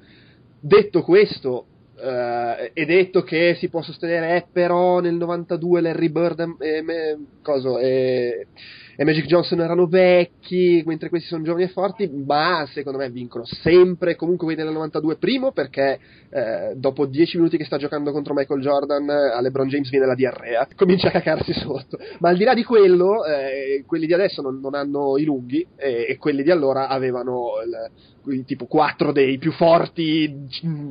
Detto 0.59 1.01
questo, 1.01 1.65
Uh, 2.01 2.71
è 2.73 2.83
detto 2.85 3.21
che 3.21 3.53
si 3.59 3.69
può 3.69 3.83
sostenere, 3.83 4.35
eh, 4.35 4.45
però 4.51 5.01
nel 5.01 5.13
92 5.13 5.81
Larry 5.81 6.09
Bird 6.09 6.55
e, 6.57 6.83
e, 6.83 7.17
coso, 7.43 7.77
e, 7.77 8.47
e 9.01 9.03
Magic 9.03 9.25
Johnson 9.25 9.61
erano 9.61 9.87
vecchi, 9.87 10.83
mentre 10.85 11.09
questi 11.09 11.27
sono 11.27 11.41
giovani 11.41 11.63
e 11.63 11.69
forti, 11.69 12.07
ma 12.07 12.67
secondo 12.71 12.99
me 12.99 13.09
vincono 13.09 13.43
sempre 13.45 14.15
comunque 14.15 14.45
quelli 14.45 14.61
del 14.61 14.71
92. 14.71 15.15
Primo 15.15 15.51
perché 15.51 15.99
eh, 16.29 16.73
dopo 16.75 17.07
10 17.07 17.37
minuti 17.37 17.57
che 17.57 17.65
sta 17.65 17.77
giocando 17.77 18.11
contro 18.11 18.35
Michael 18.35 18.61
Jordan 18.61 19.09
a 19.09 19.41
LeBron 19.41 19.69
James 19.69 19.89
viene 19.89 20.05
la 20.05 20.13
diarrea, 20.13 20.67
comincia 20.77 21.07
a 21.07 21.11
cacarsi 21.13 21.51
sotto. 21.51 21.97
Ma 22.19 22.29
al 22.29 22.37
di 22.37 22.43
là 22.43 22.53
di 22.53 22.63
quello, 22.63 23.25
eh, 23.25 23.83
quelli 23.87 24.05
di 24.05 24.13
adesso 24.13 24.43
non, 24.43 24.59
non 24.59 24.75
hanno 24.75 25.17
i 25.17 25.23
lunghi 25.23 25.65
e, 25.77 26.05
e, 26.07 26.17
quelli 26.17 26.43
di 26.43 26.51
allora 26.51 26.87
avevano 26.87 27.53
il, 28.27 28.45
tipo 28.45 28.67
quattro 28.67 29.11
dei 29.11 29.39
più 29.39 29.51
forti 29.51 30.47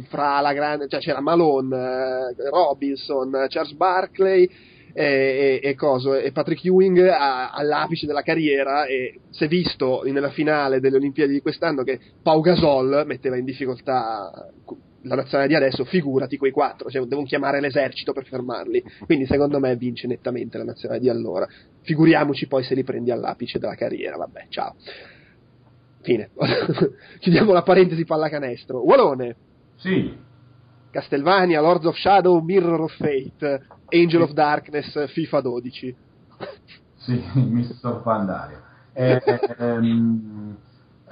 fra 0.08 0.40
la 0.40 0.52
grande, 0.52 0.88
cioè 0.88 0.98
c'era 0.98 1.20
Malone, 1.20 1.76
eh, 1.76 2.50
Robinson, 2.50 3.46
Charles 3.46 3.74
Barkley 3.74 4.50
e, 4.92 5.60
e, 5.62 5.68
e, 5.68 5.74
coso, 5.74 6.14
e 6.14 6.32
Patrick 6.32 6.64
Ewing 6.64 6.98
a, 7.08 7.50
all'apice 7.50 8.06
della 8.06 8.22
carriera 8.22 8.86
e 8.86 9.20
si 9.30 9.44
è 9.44 9.48
visto 9.48 10.02
nella 10.04 10.30
finale 10.30 10.80
delle 10.80 10.96
Olimpiadi 10.96 11.32
di 11.32 11.40
quest'anno 11.40 11.82
che 11.82 11.98
Pau 12.22 12.40
Gasol 12.40 13.04
metteva 13.06 13.36
in 13.36 13.44
difficoltà 13.44 14.50
la 15.02 15.14
nazionale 15.14 15.48
di 15.48 15.54
adesso, 15.54 15.84
figurati 15.84 16.36
quei 16.36 16.50
quattro, 16.50 16.90
cioè 16.90 17.04
devono 17.06 17.26
chiamare 17.26 17.60
l'esercito 17.60 18.12
per 18.12 18.26
fermarli. 18.26 18.82
Quindi 19.06 19.26
secondo 19.26 19.58
me 19.58 19.76
vince 19.76 20.06
nettamente 20.06 20.58
la 20.58 20.64
nazionale 20.64 21.00
di 21.00 21.08
allora. 21.08 21.46
Figuriamoci 21.82 22.46
poi 22.46 22.62
se 22.64 22.74
li 22.74 22.84
prendi 22.84 23.10
all'apice 23.10 23.58
della 23.58 23.74
carriera, 23.74 24.16
vabbè, 24.16 24.46
ciao. 24.48 24.74
Fine. 26.02 26.30
Chiudiamo 27.18 27.52
la 27.52 27.62
parentesi 27.62 28.04
pallacanestro. 28.04 28.84
Walone. 28.84 29.36
Sì. 29.76 30.28
Castlevania, 30.90 31.60
Lords 31.60 31.86
of 31.86 31.96
Shadow, 31.96 32.40
Mirror 32.40 32.80
of 32.80 32.96
Fate, 32.96 33.66
Angel 33.92 34.22
of 34.22 34.32
Darkness, 34.32 35.12
FIFA 35.12 35.40
12. 35.40 35.96
Sì, 37.00 37.18
Mister 37.34 38.00
Pandario. 38.02 38.60
Eh, 38.92 39.22
ehm, 39.56 40.56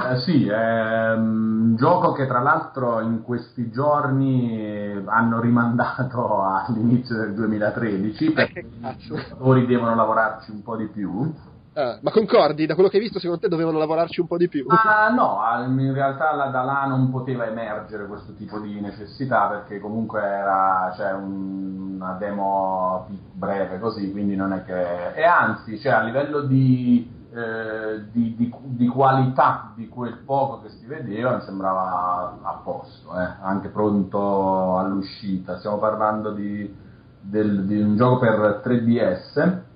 Eh, 0.00 0.16
sì, 0.20 0.46
è 0.46 1.12
un 1.14 1.74
gioco 1.76 2.12
che 2.12 2.28
tra 2.28 2.38
l'altro 2.38 3.00
in 3.00 3.22
questi 3.24 3.68
giorni 3.72 5.02
hanno 5.06 5.40
rimandato 5.40 6.44
all'inizio 6.44 7.16
del 7.16 7.34
2013 7.34 8.30
perché 8.30 8.60
i 8.60 8.96
giocatori 8.98 9.66
devono 9.66 9.96
lavorarci 9.96 10.52
un 10.52 10.62
po' 10.62 10.76
di 10.76 10.86
più. 10.86 11.34
Ah, 11.74 11.98
ma 12.02 12.10
concordi? 12.10 12.66
Da 12.66 12.74
quello 12.74 12.88
che 12.88 12.96
hai 12.96 13.02
visto, 13.02 13.18
secondo 13.18 13.42
te 13.42 13.48
dovevano 13.48 13.78
lavorarci 13.78 14.20
un 14.20 14.26
po' 14.26 14.36
di 14.36 14.48
più? 14.48 14.66
Ah, 14.68 15.10
no, 15.10 15.40
in 15.66 15.92
realtà 15.92 16.32
da 16.32 16.62
là 16.62 16.86
non 16.86 17.10
poteva 17.10 17.46
emergere 17.46 18.06
questo 18.06 18.34
tipo 18.34 18.58
di 18.58 18.80
necessità 18.80 19.46
perché 19.46 19.78
comunque 19.78 20.20
era 20.20 20.92
cioè, 20.96 21.12
un, 21.12 21.94
una 21.94 22.16
demo 22.18 23.06
breve 23.32 23.78
così, 23.78 24.10
quindi 24.10 24.34
non 24.34 24.52
è 24.52 24.64
che... 24.64 25.14
E 25.14 25.22
anzi, 25.24 25.78
cioè, 25.78 25.92
a 25.92 26.02
livello 26.02 26.40
di, 26.40 27.08
eh, 27.32 28.10
di, 28.10 28.34
di, 28.34 28.52
di, 28.64 28.86
qualità 28.88 29.72
di 29.76 29.88
quel 29.88 30.18
poco 30.24 30.62
che 30.62 30.70
si 30.70 30.86
vedeva 30.86 31.36
mi 31.36 31.42
sembrava 31.42 32.38
a 32.42 32.60
posto, 32.64 33.16
eh, 33.16 33.34
anche 33.40 33.68
pronto 33.68 34.78
all'uscita. 34.78 35.58
Stiamo 35.58 35.78
parlando 35.78 36.30
del, 36.32 37.66
di 37.66 37.80
un 37.80 37.96
gioco 37.96 38.18
per 38.18 38.62
3DS 38.64 39.66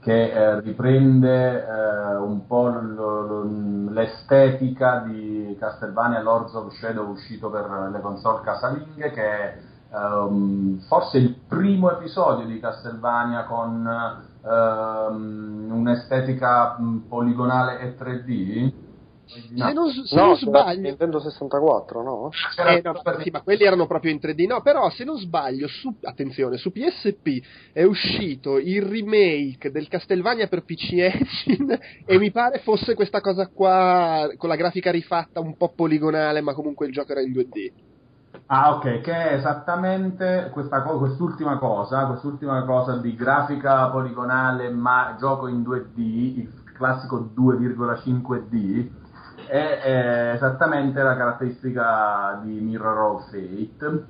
che 0.00 0.30
eh, 0.30 0.60
riprende 0.60 1.66
eh, 1.66 2.16
un 2.16 2.46
po' 2.46 2.68
lo, 2.68 3.26
lo, 3.26 3.90
l'estetica 3.90 5.02
di 5.06 5.56
Castlevania 5.58 6.22
Lords 6.22 6.54
of 6.54 6.72
Shadow 6.72 7.10
uscito 7.10 7.50
per 7.50 7.90
le 7.92 8.00
console 8.00 8.42
casalinghe, 8.42 9.10
che 9.10 9.22
è 9.22 9.58
um, 9.90 10.78
forse 10.86 11.18
il 11.18 11.34
primo 11.46 11.90
episodio 11.90 12.46
di 12.46 12.60
Castlevania 12.60 13.44
con 13.44 13.88
um, 14.42 15.68
un'estetica 15.70 16.76
poligonale 17.08 17.80
e 17.80 17.96
3D 17.98 18.86
se 19.28 19.72
non, 19.72 19.90
se 19.92 20.16
no, 20.16 20.26
non 20.26 20.36
sbaglio 20.36 20.80
Nintendo 20.80 21.20
64 21.20 22.02
no? 22.02 22.30
Eh, 22.66 22.80
no 22.82 23.00
sì, 23.20 23.30
ma 23.30 23.42
quelli 23.42 23.64
erano 23.64 23.86
proprio 23.86 24.10
in 24.10 24.18
3D 24.20 24.46
no 24.46 24.62
però 24.62 24.88
se 24.90 25.04
non 25.04 25.18
sbaglio 25.18 25.68
su, 25.68 25.94
attenzione 26.02 26.56
su 26.56 26.72
PSP 26.72 27.44
è 27.72 27.82
uscito 27.82 28.58
il 28.58 28.82
remake 28.82 29.70
del 29.70 29.88
Castlevania 29.88 30.48
per 30.48 30.64
PC 30.64 30.92
Engine 30.92 31.78
e 32.04 32.18
mi 32.18 32.30
pare 32.30 32.58
fosse 32.60 32.94
questa 32.94 33.20
cosa 33.20 33.48
qua 33.48 34.28
con 34.36 34.48
la 34.48 34.56
grafica 34.56 34.90
rifatta 34.90 35.40
un 35.40 35.56
po' 35.56 35.72
poligonale 35.74 36.40
ma 36.40 36.54
comunque 36.54 36.86
il 36.86 36.92
gioco 36.92 37.12
era 37.12 37.20
in 37.20 37.32
2D 37.32 37.86
Ah, 38.50 38.76
ok, 38.76 39.00
che 39.00 39.12
è 39.12 39.34
esattamente 39.34 40.50
questa 40.52 40.82
co- 40.82 40.98
quest'ultima 40.98 41.58
cosa, 41.58 42.06
quest'ultima 42.06 42.64
cosa 42.64 42.96
di 42.96 43.14
grafica 43.14 43.90
poligonale 43.90 44.70
ma 44.70 45.16
gioco 45.18 45.48
in 45.48 45.60
2D, 45.62 45.98
il 45.98 46.52
classico 46.74 47.30
2,5D, 47.34 48.88
è, 49.48 49.80
è 49.80 50.32
esattamente 50.34 51.02
la 51.02 51.16
caratteristica 51.16 52.40
di 52.42 52.60
Mirror 52.60 52.98
of 52.98 53.30
Fate, 53.30 54.04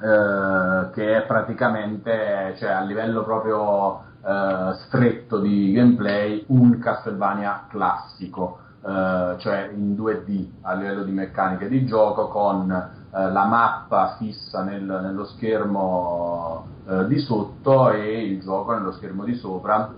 eh, 0.00 0.90
che 0.92 1.16
è 1.16 1.26
praticamente, 1.26 2.54
cioè 2.58 2.70
a 2.70 2.80
livello 2.82 3.22
proprio 3.22 4.02
eh, 4.24 4.74
stretto 4.86 5.38
di 5.38 5.72
gameplay, 5.72 6.44
un 6.48 6.78
Castlevania 6.78 7.66
classico, 7.68 8.58
eh, 8.84 9.34
cioè 9.38 9.70
in 9.74 9.94
2D 9.94 10.46
a 10.62 10.74
livello 10.74 11.04
di 11.04 11.12
meccaniche 11.12 11.68
di 11.68 11.84
gioco 11.84 12.28
con 12.28 12.70
eh, 12.70 13.30
la 13.30 13.44
mappa 13.44 14.16
fissa 14.18 14.62
nel, 14.62 14.82
nello 14.82 15.26
schermo 15.26 16.66
eh, 16.88 17.06
di 17.06 17.18
sotto 17.18 17.90
e 17.90 18.24
il 18.24 18.40
gioco 18.40 18.72
nello 18.72 18.92
schermo 18.92 19.24
di 19.24 19.34
sopra 19.34 19.92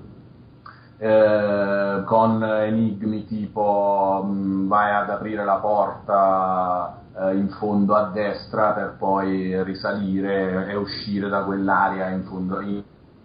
eh, 1.03 2.05
con 2.07 2.45
enigmi 2.45 3.27
tipo 3.27 4.23
mh, 4.25 4.31
mm, 4.31 4.69
vai 4.69 4.95
ad 4.95 5.11
aprire 5.11 5.45
la 5.45 5.57
porta 5.57 7.03
eh, 7.17 7.35
in 7.35 7.49
fondo 7.49 7.97
a 7.97 8.11
destra 8.11 8.73
per 8.73 8.95
poi 8.99 9.61
risalire 9.65 10.69
e 10.69 10.77
uscire 10.77 11.29
da 11.29 11.43
quell'area 11.43 12.09
in 12.11 12.23
fondo. 12.23 12.61
In... 12.61 12.85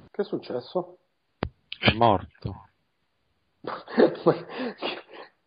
Che 0.09 0.21
è 0.23 0.25
successo? 0.25 0.97
È 1.79 1.93
morto. 1.93 2.65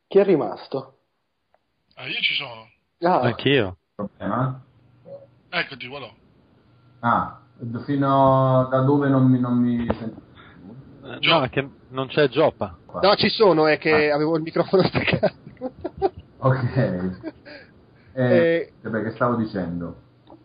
Chi 0.07 0.19
è 0.19 0.25
rimasto? 0.25 0.99
Ah, 1.97 2.07
io 2.07 2.21
ci 2.21 2.35
sono. 2.35 2.69
Ah. 3.13 3.23
Anch'io. 3.23 3.77
Problema? 3.97 4.63
Eccoti, 5.49 5.89
voilà. 5.89 6.09
Ah, 7.01 7.41
fino 7.85 8.69
da 8.71 8.83
dove 8.83 9.09
non 9.09 9.25
mi, 9.25 9.41
non 9.41 9.57
mi 9.57 9.85
sento 11.11 11.29
No, 11.29 11.43
è 11.43 11.51
che 11.51 11.69
non 11.89 12.09
c'è 12.09 12.29
Gioppa. 12.29 12.77
No, 13.01 13.15
ci 13.17 13.29
sono, 13.29 13.67
è 13.67 13.79
che 13.79 14.11
ah. 14.11 14.15
avevo 14.15 14.37
il 14.37 14.43
microfono 14.43 14.83
staccato. 14.85 15.35
ok. 16.39 17.19
Eh, 18.13 18.73
eh, 18.83 18.89
perché 18.89 19.13
stavo 19.13 19.37
dicendo? 19.37 19.97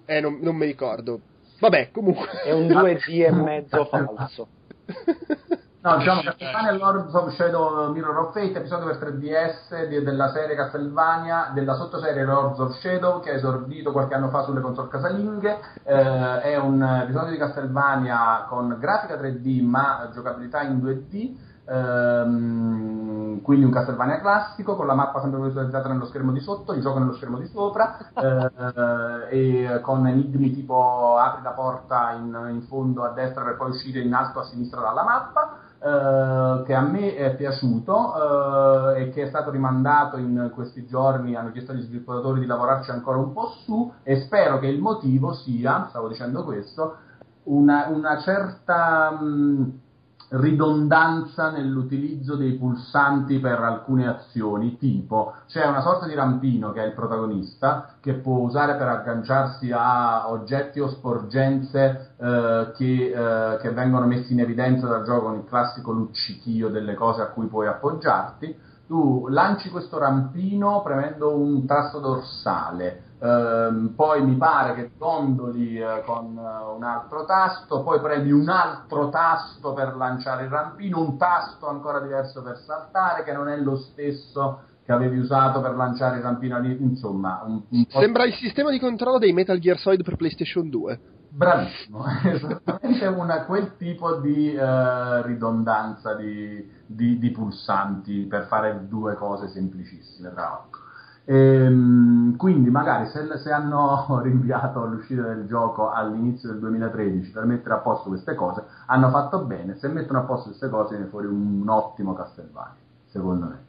Eh, 0.05 0.19
non, 0.21 0.39
non 0.41 0.55
mi 0.55 0.65
ricordo. 0.65 1.19
Vabbè, 1.59 1.91
comunque. 1.91 2.27
È 2.43 2.51
un 2.51 2.67
2D 2.67 3.25
e 3.25 3.31
mezzo 3.33 3.85
falso. 3.85 4.47
No, 5.85 5.97
diciamo 5.97 6.21
Castlevania 6.21 6.71
Lords 6.71 7.13
of 7.13 7.31
Shadow 7.35 7.91
Mirror 7.91 8.17
of 8.17 8.33
Fate, 8.33 8.57
episodio 8.57 8.87
per 8.87 9.13
3DS 9.13 9.87
di, 9.87 10.01
della 10.01 10.31
serie 10.31 10.55
Castlevania, 10.55 11.51
della 11.53 11.75
sottoserie 11.75 12.23
Lords 12.23 12.57
of 12.57 12.71
Shadow 12.79 13.21
che 13.21 13.29
ha 13.29 13.33
esordito 13.35 13.91
qualche 13.91 14.15
anno 14.15 14.29
fa 14.29 14.41
sulle 14.41 14.61
console 14.61 14.87
casalinghe. 14.87 15.59
Eh, 15.83 16.41
è 16.41 16.57
un 16.57 16.81
episodio 16.81 17.29
di 17.29 17.37
Castlevania 17.37 18.47
con 18.49 18.75
grafica 18.79 19.13
3D 19.13 19.63
ma 19.63 20.09
giocabilità 20.11 20.63
in 20.63 20.79
2D. 20.79 21.35
Ehm, 21.67 23.41
quindi 23.43 23.65
un 23.65 23.71
Castlevania 23.71 24.21
classico 24.21 24.75
con 24.75 24.87
la 24.87 24.95
mappa 24.95 25.21
sempre 25.21 25.39
visualizzata 25.39 25.87
nello 25.87 26.07
schermo 26.07 26.31
di 26.31 26.39
sotto, 26.39 26.73
il 26.73 26.81
gioco 26.81 26.97
nello 26.97 27.13
schermo 27.13 27.37
di 27.37 27.45
sopra 27.45 27.97
eh, 28.15 29.29
e 29.29 29.81
con 29.81 30.07
enigmi 30.07 30.51
tipo 30.51 31.17
apri 31.17 31.43
la 31.43 31.51
porta 31.51 32.11
in, 32.13 32.49
in 32.51 32.63
fondo 32.63 33.03
a 33.03 33.09
destra 33.09 33.43
per 33.43 33.55
poi 33.55 33.69
uscire 33.69 33.99
in 33.99 34.13
alto 34.13 34.39
a 34.39 34.45
sinistra 34.45 34.81
dalla 34.81 35.03
mappa 35.03 35.59
eh, 35.79 36.63
che 36.65 36.73
a 36.73 36.81
me 36.81 37.15
è 37.15 37.35
piaciuto 37.35 38.93
eh, 38.95 39.01
e 39.01 39.09
che 39.09 39.23
è 39.23 39.27
stato 39.27 39.51
rimandato 39.51 40.17
in 40.17 40.51
questi 40.53 40.85
giorni, 40.85 41.35
hanno 41.35 41.51
chiesto 41.51 41.71
agli 41.71 41.81
sviluppatori 41.81 42.39
di 42.39 42.45
lavorarci 42.45 42.91
ancora 42.91 43.17
un 43.17 43.33
po' 43.33 43.53
su 43.63 43.91
e 44.03 44.21
spero 44.21 44.59
che 44.59 44.67
il 44.67 44.79
motivo 44.79 45.33
sia, 45.33 45.87
stavo 45.89 46.07
dicendo 46.07 46.43
questo, 46.43 46.97
una, 47.43 47.87
una 47.87 48.19
certa... 48.19 49.11
Mh, 49.11 49.83
ridondanza 50.29 51.51
nell'utilizzo 51.51 52.35
dei 52.35 52.53
pulsanti 52.53 53.39
per 53.39 53.59
alcune 53.59 54.07
azioni, 54.07 54.77
tipo 54.77 55.33
c'è 55.47 55.65
una 55.65 55.81
sorta 55.81 56.07
di 56.07 56.13
rampino 56.13 56.71
che 56.71 56.81
è 56.81 56.85
il 56.85 56.93
protagonista 56.93 57.95
che 57.99 58.13
può 58.13 58.37
usare 58.37 58.75
per 58.75 58.87
agganciarsi 58.87 59.71
a 59.71 60.29
oggetti 60.29 60.79
o 60.79 60.89
sporgenze 60.89 62.13
eh, 62.17 62.71
che, 62.75 63.11
eh, 63.11 63.57
che 63.57 63.71
vengono 63.71 64.05
messi 64.05 64.33
in 64.33 64.39
evidenza 64.39 64.87
dal 64.87 65.03
gioco 65.03 65.25
con 65.25 65.35
il 65.35 65.45
classico 65.45 65.91
luccichio 65.91 66.69
delle 66.69 66.93
cose 66.93 67.21
a 67.21 67.27
cui 67.27 67.47
puoi 67.47 67.67
appoggiarti. 67.67 68.73
Tu 68.87 69.27
lanci 69.29 69.69
questo 69.69 69.97
rampino 69.97 70.81
premendo 70.83 71.35
un 71.35 71.65
tasto 71.65 71.99
dorsale, 71.99 73.14
Uh, 73.25 73.95
poi 73.95 74.23
mi 74.23 74.35
pare 74.35 74.75
che 74.75 74.91
dondoli 74.97 75.79
uh, 75.79 76.03
con 76.05 76.37
uh, 76.37 76.75
un 76.75 76.83
altro 76.83 77.25
tasto, 77.25 77.81
poi 77.81 77.99
premi 77.99 78.31
un 78.31 78.47
altro 78.49 79.09
tasto 79.09 79.73
per 79.73 79.95
lanciare 79.95 80.43
il 80.43 80.49
rampino, 80.49 80.99
un 80.99 81.17
tasto 81.17 81.67
ancora 81.67 81.99
diverso 81.99 82.43
per 82.43 82.57
saltare, 82.57 83.23
che 83.23 83.33
non 83.33 83.47
è 83.47 83.57
lo 83.57 83.77
stesso 83.77 84.59
che 84.85 84.91
avevi 84.91 85.17
usato 85.17 85.61
per 85.61 85.75
lanciare 85.75 86.17
il 86.17 86.23
rampino, 86.23 86.63
insomma. 86.63 87.41
Un, 87.43 87.63
un 87.67 87.85
Sembra 87.87 88.25
il 88.25 88.35
sistema 88.35 88.69
di 88.69 88.79
controllo 88.79 89.17
dei 89.17 89.33
Metal 89.33 89.57
Gear 89.57 89.79
Solid 89.79 90.03
per 90.03 90.15
PlayStation 90.15 90.69
2. 90.69 90.99
Bravissimo, 91.29 92.05
esattamente 92.23 93.07
una, 93.07 93.45
quel 93.45 93.75
tipo 93.77 94.17
di 94.17 94.53
eh, 94.53 95.21
ridondanza 95.23 96.13
di, 96.13 96.69
di, 96.85 97.17
di 97.17 97.31
pulsanti 97.31 98.25
per 98.27 98.45
fare 98.45 98.85
due 98.87 99.15
cose 99.15 99.47
semplicissime, 99.47 100.31
tra 100.31 100.41
l'altro. 100.41 100.83
Ehm, 101.27 102.35
quindi 102.37 102.69
magari 102.69 103.07
se, 103.07 103.25
se, 103.39 103.51
hanno 103.51 104.19
rinviato 104.21 104.85
l'uscita 104.85 105.23
del 105.23 105.47
gioco 105.47 105.89
all'inizio 105.89 106.49
del 106.49 106.59
2013 106.59 107.31
per 107.31 107.45
mettere 107.45 107.75
a 107.75 107.79
posto 107.79 108.09
queste 108.09 108.35
cose, 108.35 108.63
hanno 108.85 109.09
fatto 109.09 109.39
bene. 109.39 109.75
Se 109.77 109.87
mettono 109.87 110.19
a 110.19 110.23
posto 110.23 110.49
queste 110.49 110.69
cose 110.69 110.95
viene 110.95 111.09
fuori 111.09 111.27
un, 111.27 111.61
un 111.61 111.69
ottimo 111.69 112.13
Castlevania, 112.13 112.75
secondo 113.07 113.45
me. 113.47 113.63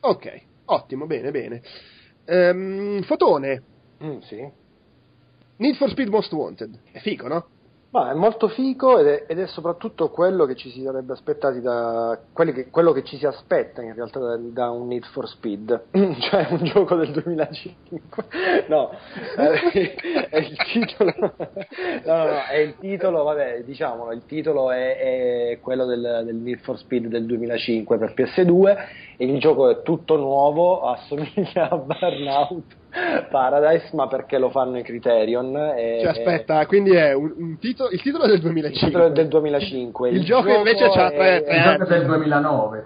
Ok, 0.00 0.42
ottimo, 0.66 1.06
bene, 1.06 1.30
bene. 1.30 1.62
Ehm, 2.24 3.02
fotone. 3.02 3.62
Mm, 4.02 4.18
sì. 4.20 4.52
Need 5.56 5.76
for 5.76 5.88
Speed 5.90 6.08
Most 6.08 6.32
Wanted. 6.32 6.78
È 6.92 6.98
figo, 6.98 7.26
no? 7.28 7.48
Ma 7.94 8.10
è 8.10 8.14
molto 8.14 8.48
fico 8.48 8.98
ed 8.98 9.06
è, 9.06 9.24
ed 9.28 9.38
è, 9.38 9.46
soprattutto 9.46 10.10
quello 10.10 10.46
che 10.46 10.56
ci 10.56 10.68
si 10.68 10.82
sarebbe 10.82 11.12
aspettati 11.12 11.60
da 11.60 12.18
che, 12.34 12.68
quello 12.68 12.90
che 12.90 13.04
ci 13.04 13.16
si 13.16 13.24
aspetta 13.24 13.82
in 13.82 13.94
realtà 13.94 14.18
da, 14.18 14.36
da, 14.36 14.70
un 14.70 14.88
Need 14.88 15.04
for 15.12 15.28
Speed, 15.28 15.84
cioè 16.18 16.48
un 16.50 16.64
gioco 16.64 16.96
del 16.96 17.12
2005. 17.12 18.24
No, 18.66 18.90
è 19.36 20.38
il 20.38 20.56
titolo. 20.72 21.14
No, 22.04 22.16
no, 22.16 22.24
no, 22.24 22.44
è 22.50 22.56
il 22.56 22.74
titolo, 22.80 23.22
vabbè, 23.22 23.62
diciamolo, 23.62 24.10
il 24.10 24.26
titolo 24.26 24.72
è, 24.72 25.52
è 25.52 25.58
quello 25.60 25.84
del, 25.84 26.22
del, 26.24 26.34
Need 26.34 26.62
for 26.62 26.76
Speed 26.76 27.06
del 27.06 27.26
2005 27.26 27.96
per 27.96 28.12
PS2 28.12 28.76
e 29.18 29.24
il 29.24 29.38
gioco 29.38 29.70
è 29.70 29.82
tutto 29.82 30.16
nuovo, 30.16 30.80
assomiglia 30.82 31.70
a 31.70 31.76
Burnout 31.76 32.82
Paradise, 33.30 33.90
ma 33.92 34.06
perché 34.06 34.38
lo 34.38 34.50
fanno 34.50 34.78
i 34.78 34.82
Criterion. 34.82 35.56
E, 35.56 35.98
cioè, 36.00 36.10
aspetta, 36.10 36.64
quindi 36.66 36.94
è 36.94 37.12
un, 37.12 37.32
un 37.36 37.58
titolo, 37.58 37.90
il 37.90 38.00
titolo 38.00 38.24
è 38.24 38.28
del 38.28 38.40
2005. 38.40 38.80
Il 38.80 38.86
titolo 38.86 39.06
è 39.06 39.12
del 39.12 39.28
2005. 39.28 40.08
Il, 40.08 40.16
il 40.16 40.24
gioco, 40.24 40.48
gioco, 40.48 40.58
invece 40.58 40.88
c'ha 40.90 41.10
tre, 41.10 41.42
tre 41.44 41.56
Il 41.56 41.62
gioco 41.62 41.82
è 41.84 41.86
del 41.86 42.06
2009. 42.06 42.84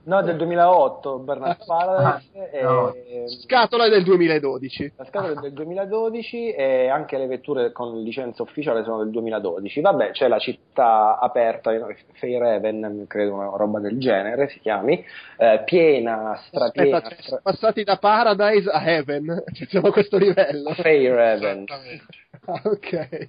no, 0.04 0.22
del 0.22 0.36
2008, 0.36 1.18
Burnout 1.18 1.64
Paradise. 1.66 2.28
Ah, 2.34 2.62
no. 2.62 2.94
e, 2.94 3.24
scatola 3.44 3.86
è 3.86 3.90
del 3.90 4.04
2012. 4.04 4.92
La 4.96 5.04
scatola 5.04 5.32
è 5.32 5.40
del 5.40 5.52
2012 5.52 6.50
e 6.52 6.88
anche 6.88 7.18
le 7.18 7.26
vetture 7.26 7.72
con 7.72 8.02
licenza 8.02 8.42
ufficiale 8.42 8.84
sono 8.84 8.98
del 8.98 9.10
2012. 9.10 9.80
Vabbè, 9.80 10.10
c'è 10.12 10.28
la 10.28 10.38
città 10.38 11.18
aperta, 11.18 11.70
Fairhaven, 12.14 13.04
credo 13.06 13.34
una 13.34 13.50
roba 13.56 13.80
del 13.80 13.98
genere 13.98 14.48
si 14.48 14.60
chiami, 14.60 15.04
eh, 15.36 15.62
piena, 15.64 16.38
strapiena. 16.46 16.96
Aspetta, 16.98 17.22
stra... 17.22 17.40
passati 17.42 17.84
da 17.84 17.96
Paradise 17.96 18.70
a 18.70 18.82
Heaven. 18.84 19.15
Fairhaven, 19.16 19.44
siamo 19.68 19.88
a 19.88 19.92
questo 19.92 20.18
livello. 20.18 20.74
Fairhaven. 20.74 21.64
Ah, 22.44 22.60
ok. 22.64 23.28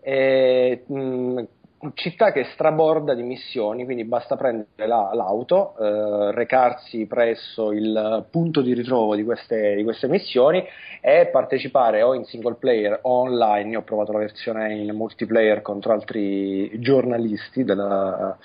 E, 0.00 0.84
mh, 0.86 0.94
mm, 0.94 1.38
città 1.94 2.30
che 2.30 2.44
straborda 2.52 3.14
di 3.14 3.22
missioni, 3.22 3.84
quindi 3.84 4.04
basta 4.04 4.36
prendere 4.36 4.86
la, 4.86 5.10
l'auto, 5.14 5.74
eh, 5.78 6.32
recarsi 6.32 7.06
presso 7.06 7.72
il 7.72 8.26
punto 8.30 8.60
di 8.60 8.72
ritrovo 8.72 9.16
di 9.16 9.24
queste, 9.24 9.74
di 9.74 9.82
queste, 9.82 10.06
missioni 10.06 10.64
e 11.00 11.28
partecipare 11.32 12.02
o 12.02 12.14
in 12.14 12.24
single 12.24 12.54
player 12.54 13.00
o 13.02 13.22
online. 13.22 13.70
Io 13.70 13.80
ho 13.80 13.82
provato 13.82 14.12
la 14.12 14.18
versione 14.18 14.74
in 14.74 14.94
multiplayer 14.94 15.62
contro 15.62 15.92
altri 15.92 16.78
giornalisti 16.80 17.64
della, 17.64 18.36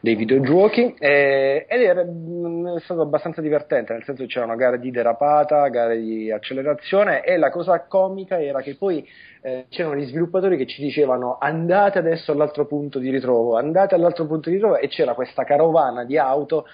dei 0.00 0.14
videogiochi 0.14 0.94
e, 0.98 1.66
ed 1.68 1.82
era, 1.82 2.00
è 2.00 2.80
stato 2.80 3.02
abbastanza 3.02 3.42
divertente, 3.42 3.92
nel 3.92 4.04
senso 4.04 4.22
che 4.22 4.28
c'era 4.28 4.46
una 4.46 4.76
di 4.76 4.90
derapata, 4.90 5.68
gare 5.68 6.00
di 6.00 6.30
accelerazione 6.30 7.22
e 7.22 7.36
la 7.36 7.50
cosa 7.50 7.84
comica 7.86 8.40
era 8.40 8.62
che 8.62 8.76
poi 8.76 9.06
eh, 9.44 9.66
c'erano 9.68 9.96
gli 9.96 10.06
sviluppatori 10.06 10.56
che 10.56 10.66
ci 10.66 10.80
dicevano 10.80 11.36
andate 11.40 11.98
adesso 11.98 12.30
all'altro 12.30 12.64
punto 12.66 13.00
di 13.00 13.10
ritrovo, 13.10 13.56
andate 13.56 13.96
all'altro 13.96 14.24
punto 14.26 14.48
di 14.48 14.54
ritrovo 14.54 14.78
e 14.78 14.86
c'era 14.86 15.14
questa 15.14 15.42
carovana 15.42 16.04
di 16.04 16.16
auto 16.16 16.66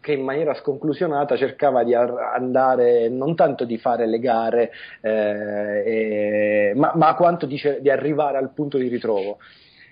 che 0.00 0.12
in 0.12 0.22
maniera 0.22 0.54
sconclusionata 0.54 1.36
cercava 1.36 1.84
di 1.84 1.94
andare 1.94 3.10
non 3.10 3.36
tanto 3.36 3.66
di 3.66 3.76
fare 3.76 4.06
le 4.06 4.18
gare 4.20 4.70
eh, 5.02 5.82
e, 5.84 6.72
ma, 6.74 6.92
ma, 6.94 7.14
quanto 7.14 7.44
di, 7.44 7.60
di 7.80 7.90
arrivare 7.90 8.38
al 8.38 8.52
punto 8.52 8.78
di 8.78 8.88
ritrovo. 8.88 9.38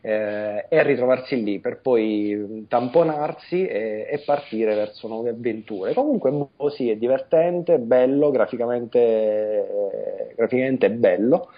Eh, 0.05 0.67
e 0.69 0.83
ritrovarsi 0.83 1.45
lì 1.45 1.61
per 1.61 1.81
poi 1.81 2.67
tamponarsi 2.69 3.65
e, 3.69 4.09
e, 4.11 4.19
partire 4.27 4.75
verso 4.75 5.07
nuove 5.07 5.31
avventure. 5.31 5.95
Comunque 5.95 6.49
così 6.57 6.91
è 6.91 6.97
divertente, 6.97 7.79
bello, 7.79 8.33
graficamente, 8.33 8.99
eh, 8.99 10.35
graficamente 10.35 10.91
bello 10.91 11.51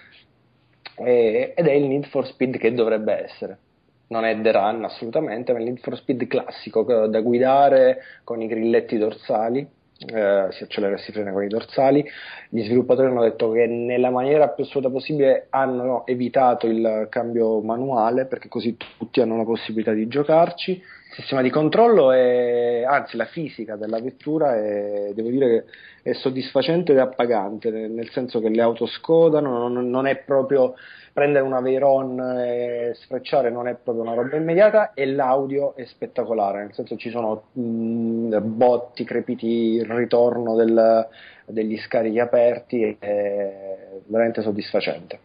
e, 0.97 1.53
ed 1.57 1.67
è 1.67 1.73
il 1.73 1.85
Need 1.85 2.07
for 2.07 2.27
Speed 2.27 2.59
che 2.59 2.73
dovrebbe 2.73 3.25
essere. 3.25 3.59
Non 4.07 4.25
è 4.25 4.41
The 4.41 4.53
Run 4.53 4.85
assolutamente, 4.85 5.53
ma 5.53 5.59
il 5.59 5.65
Need 5.65 5.79
for 5.79 5.97
Speed 5.97 6.27
classico 6.27 6.83
da 7.07 7.21
guidare 7.21 7.99
con 8.23 8.41
i 8.41 8.47
grilletti 8.47 8.99
dorsali. 8.99 9.67
Eh, 9.97 10.49
si 10.51 10.65
accelera 10.65 10.97
e 10.97 10.99
si 10.99 11.13
frena 11.13 11.33
con 11.33 11.45
i 11.45 11.49
dorsali. 11.49 12.05
Gli 12.49 12.65
sviluppatori 12.65 13.09
hanno 13.09 13.23
detto 13.23 13.51
che 13.53 13.67
nella 13.67 14.11
maniera 14.11 14.49
più 14.49 14.65
assoluta 14.65 14.91
possibile 14.91 15.47
hanno 15.51 16.05
evitato 16.07 16.67
il 16.67 17.07
cambio 17.09 17.61
manuale 17.61 18.27
perché 18.27 18.49
così 18.49 18.77
tutti 18.77 19.21
hanno 19.21 19.37
la 19.37 19.45
possibilità 19.45 19.93
di 19.93 20.07
giocarci. 20.09 20.83
Sistema 21.15 21.43
di 21.43 21.51
controllo 21.51 22.11
è, 22.11 22.83
anzi, 22.83 23.17
la 23.17 23.27
fisica 23.27 23.77
della 23.77 24.01
vettura 24.01 24.57
è, 24.57 25.13
devo 25.15 25.29
dire 25.29 25.65
che 26.03 26.11
è 26.11 26.13
soddisfacente 26.13 26.91
ed 26.91 26.99
appagante, 26.99 27.71
nel 27.71 28.11
senso 28.11 28.41
che 28.41 28.49
le 28.49 28.61
auto 28.61 28.87
scodano, 28.87 29.69
non, 29.69 29.89
non 29.91 30.09
è 30.09 30.17
proprio 30.17 30.75
prendere 31.13 31.45
una 31.45 31.61
Veyron 31.61 32.19
e 32.41 32.93
sfrecciare 32.97 33.49
non 33.49 33.69
è 33.69 33.77
proprio 33.77 34.03
una 34.03 34.15
roba 34.15 34.35
immediata 34.35 34.93
e 34.93 35.07
l'audio 35.07 35.77
è 35.77 35.85
spettacolare, 35.85 36.65
nel 36.65 36.75
senso 36.75 36.97
ci 36.97 37.11
sono 37.11 37.45
mh, 37.53 38.39
botti, 38.43 39.05
crepiti, 39.05 39.47
il 39.47 39.87
ritorno 39.87 40.57
del, 40.57 41.07
degli 41.47 41.79
scarichi 41.79 42.19
aperti, 42.19 42.97
è 42.99 44.01
veramente 44.07 44.43
soddisfacente. 44.43 45.19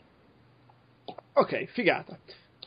Ok, 1.33 1.65
figata. 1.65 2.15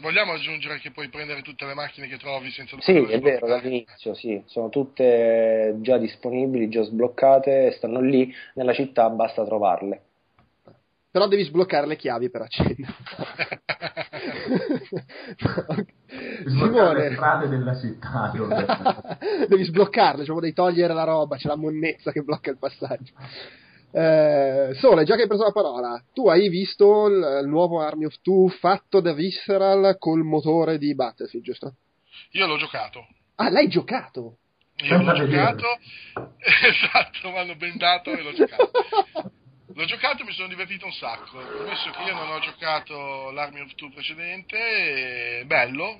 Vogliamo 0.02 0.32
aggiungere 0.32 0.80
che 0.80 0.90
puoi 0.90 1.08
prendere 1.08 1.42
tutte 1.42 1.64
le 1.64 1.74
macchine 1.74 2.08
che 2.08 2.18
trovi 2.18 2.50
senza 2.50 2.76
Sì, 2.80 2.96
è 2.96 3.20
vero, 3.20 3.46
dall'inizio, 3.46 4.14
sì. 4.14 4.42
Sono 4.46 4.68
tutte 4.68 5.76
già 5.78 5.96
disponibili, 5.96 6.68
già 6.68 6.82
sbloccate, 6.82 7.70
stanno 7.76 8.00
lì 8.00 8.34
nella 8.54 8.72
città, 8.72 9.08
basta 9.10 9.44
trovarle. 9.44 10.02
Però 11.08 11.28
devi 11.28 11.44
sbloccare 11.44 11.86
le 11.86 11.94
chiavi 11.94 12.30
per 12.30 12.42
accendere. 12.42 12.94
Simone. 16.46 16.94
le 16.94 17.14
strade 17.14 17.48
della 17.48 17.78
città. 17.78 18.32
devi 19.48 19.62
sbloccarle, 19.62 20.24
cioè 20.24 20.40
devi 20.40 20.52
togliere 20.52 20.94
la 20.94 21.04
roba, 21.04 21.36
c'è 21.36 21.46
la 21.46 21.56
monnezza 21.56 22.10
che 22.10 22.22
blocca 22.22 22.50
il 22.50 22.58
passaggio. 22.58 23.12
Eh, 23.94 24.70
Sole, 24.76 25.04
già 25.04 25.16
che 25.16 25.22
hai 25.22 25.28
preso 25.28 25.44
la 25.44 25.52
parola, 25.52 26.02
tu 26.14 26.26
hai 26.28 26.48
visto 26.48 27.06
il, 27.08 27.40
il, 27.42 27.46
nuovo 27.46 27.80
Army 27.80 28.06
of 28.06 28.20
Two 28.22 28.48
fatto 28.48 29.00
da 29.00 29.12
Visceral 29.12 29.96
col 29.98 30.22
motore 30.22 30.78
di 30.78 30.94
Battlefield, 30.94 31.44
giusto? 31.44 31.74
Io 32.30 32.46
l'ho 32.46 32.56
giocato. 32.56 33.06
Ah, 33.34 33.50
l'hai 33.50 33.68
giocato? 33.68 34.38
Io 34.76 34.96
l'ho 34.96 35.12
giocato, 35.12 35.66
esatto, 36.40 37.30
mi 37.30 37.36
hanno 37.38 37.54
bendato 37.56 38.10
e 38.12 38.22
l'ho 38.22 38.32
giocato. 38.32 38.70
l'ho 39.74 39.84
giocato 39.84 40.22
e 40.22 40.24
mi 40.24 40.32
sono 40.32 40.48
divertito 40.48 40.86
un 40.86 40.92
sacco. 40.92 41.38
Ammesso 41.38 41.90
che 41.90 42.02
io 42.02 42.14
non 42.14 42.30
ho 42.30 42.38
giocato 42.40 43.30
l'Army 43.30 43.60
of 43.60 43.74
Two 43.74 43.90
precedente, 43.90 45.44
bello, 45.44 45.98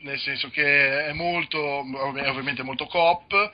nel 0.00 0.18
senso 0.18 0.48
che 0.48 1.04
è 1.04 1.12
molto, 1.12 1.60
ovviamente 1.60 2.62
molto 2.62 2.86
coop 2.86 3.52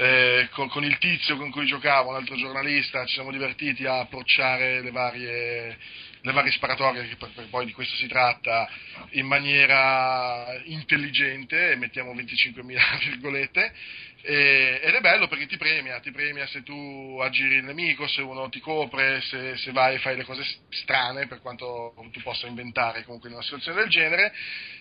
eh, 0.00 0.48
con, 0.52 0.70
con, 0.70 0.82
il 0.82 0.96
tizio 0.96 1.36
con 1.36 1.50
cui 1.50 1.66
giocavo, 1.66 2.08
un 2.08 2.14
altro 2.14 2.34
giornalista, 2.34 3.04
ci 3.04 3.14
siamo 3.14 3.30
divertiti 3.30 3.84
a 3.84 3.98
approcciare 3.98 4.80
le 4.80 4.90
varie, 4.90 5.76
le 6.22 6.32
varie 6.32 6.52
sparatorie, 6.52 7.06
che 7.06 7.16
per, 7.16 7.28
per 7.34 7.48
poi 7.50 7.66
di 7.66 7.72
questo 7.72 7.94
si 7.96 8.06
tratta, 8.06 8.66
in 9.10 9.26
maniera 9.26 10.58
intelligente, 10.64 11.76
mettiamo 11.76 12.14
25.000 12.14 12.98
virgolette, 13.10 13.74
e, 14.22 14.80
ed 14.82 14.94
è 14.94 15.00
bello 15.00 15.28
perché 15.28 15.46
ti 15.46 15.56
premia, 15.56 15.98
ti 16.00 16.10
premia 16.10 16.46
se 16.46 16.62
tu 16.62 17.18
aggiri 17.20 17.56
il 17.56 17.64
nemico, 17.64 18.06
se 18.06 18.20
uno 18.20 18.48
ti 18.48 18.60
copre, 18.60 19.20
se, 19.22 19.56
se 19.56 19.72
vai 19.72 19.94
e 19.94 19.98
fai 19.98 20.16
le 20.16 20.24
cose 20.24 20.44
strane, 20.70 21.26
per 21.26 21.40
quanto 21.40 21.94
tu 22.12 22.20
possa 22.20 22.46
inventare 22.46 23.04
comunque 23.04 23.28
in 23.28 23.34
una 23.34 23.44
situazione 23.44 23.80
del 23.80 23.90
genere, 23.90 24.32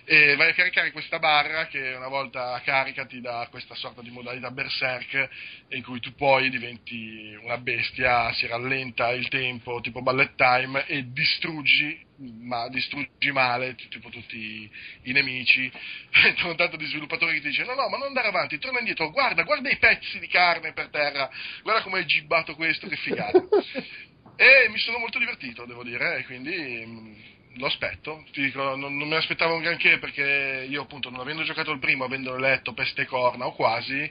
e 0.05 0.35
vai 0.35 0.49
a 0.49 0.53
caricare 0.53 0.91
questa 0.91 1.19
barra 1.19 1.67
che 1.67 1.93
una 1.93 2.07
volta 2.07 2.59
carica 2.63 3.05
ti 3.05 3.21
dà 3.21 3.47
questa 3.49 3.75
sorta 3.75 4.01
di 4.01 4.09
modalità 4.09 4.51
berserk 4.51 5.29
in 5.69 5.83
cui 5.83 5.99
tu 5.99 6.13
poi 6.15 6.49
diventi 6.49 7.37
una 7.41 7.57
bestia, 7.57 8.33
si 8.33 8.47
rallenta 8.47 9.11
il 9.11 9.27
tempo 9.29 9.79
tipo 9.81 10.01
ballet 10.01 10.35
time 10.35 10.85
e 10.85 11.11
distruggi 11.11 12.07
ma 12.19 12.67
distruggi 12.69 13.31
male 13.31 13.75
tipo 13.75 14.09
tutti 14.09 14.69
i 15.03 15.11
nemici. 15.11 15.71
Sono 16.37 16.55
tanto 16.55 16.75
di 16.75 16.85
sviluppatori 16.85 17.35
che 17.35 17.41
ti 17.41 17.49
dicono 17.49 17.75
no 17.75 17.81
no 17.81 17.89
ma 17.89 17.97
non 17.97 18.07
andare 18.07 18.27
avanti 18.27 18.59
torna 18.59 18.79
indietro 18.79 19.11
guarda 19.11 19.43
guarda 19.43 19.69
i 19.69 19.77
pezzi 19.77 20.19
di 20.19 20.27
carne 20.27 20.73
per 20.73 20.89
terra 20.89 21.29
guarda 21.63 21.81
come 21.81 21.99
hai 21.99 22.05
gibbato 22.05 22.55
questo 22.55 22.87
che 22.87 22.95
figata. 22.97 23.39
E 24.39 24.69
mi 24.69 24.77
sono 24.77 24.99
molto 24.99 25.19
divertito 25.19 25.65
devo 25.65 25.83
dire 25.83 26.19
e 26.19 26.23
quindi 26.23 26.83
mm, 26.85 27.13
lo 27.57 27.65
aspetto. 27.65 28.23
Ti 28.31 28.41
dico 28.41 28.73
non, 28.75 28.95
non 28.95 29.09
me 29.09 29.17
aspettavo 29.17 29.55
un 29.55 29.61
granché 29.61 29.99
perché 29.99 30.65
io 30.69 30.83
appunto 30.83 31.09
non 31.09 31.19
avendo 31.19 31.43
giocato 31.43 31.71
il 31.71 31.79
primo 31.79 32.05
avendo 32.05 32.37
letto 32.37 32.73
peste 32.73 33.05
corna 33.05 33.47
o 33.47 33.53
quasi 33.53 34.09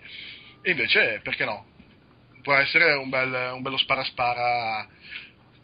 invece 0.65 1.21
perché 1.23 1.47
no? 1.47 1.65
Può 2.43 2.53
essere 2.55 2.93
un, 2.93 3.09
bel, 3.09 3.53
un 3.55 3.63
bello 3.63 3.79
spara 3.79 4.05
spara 4.05 4.87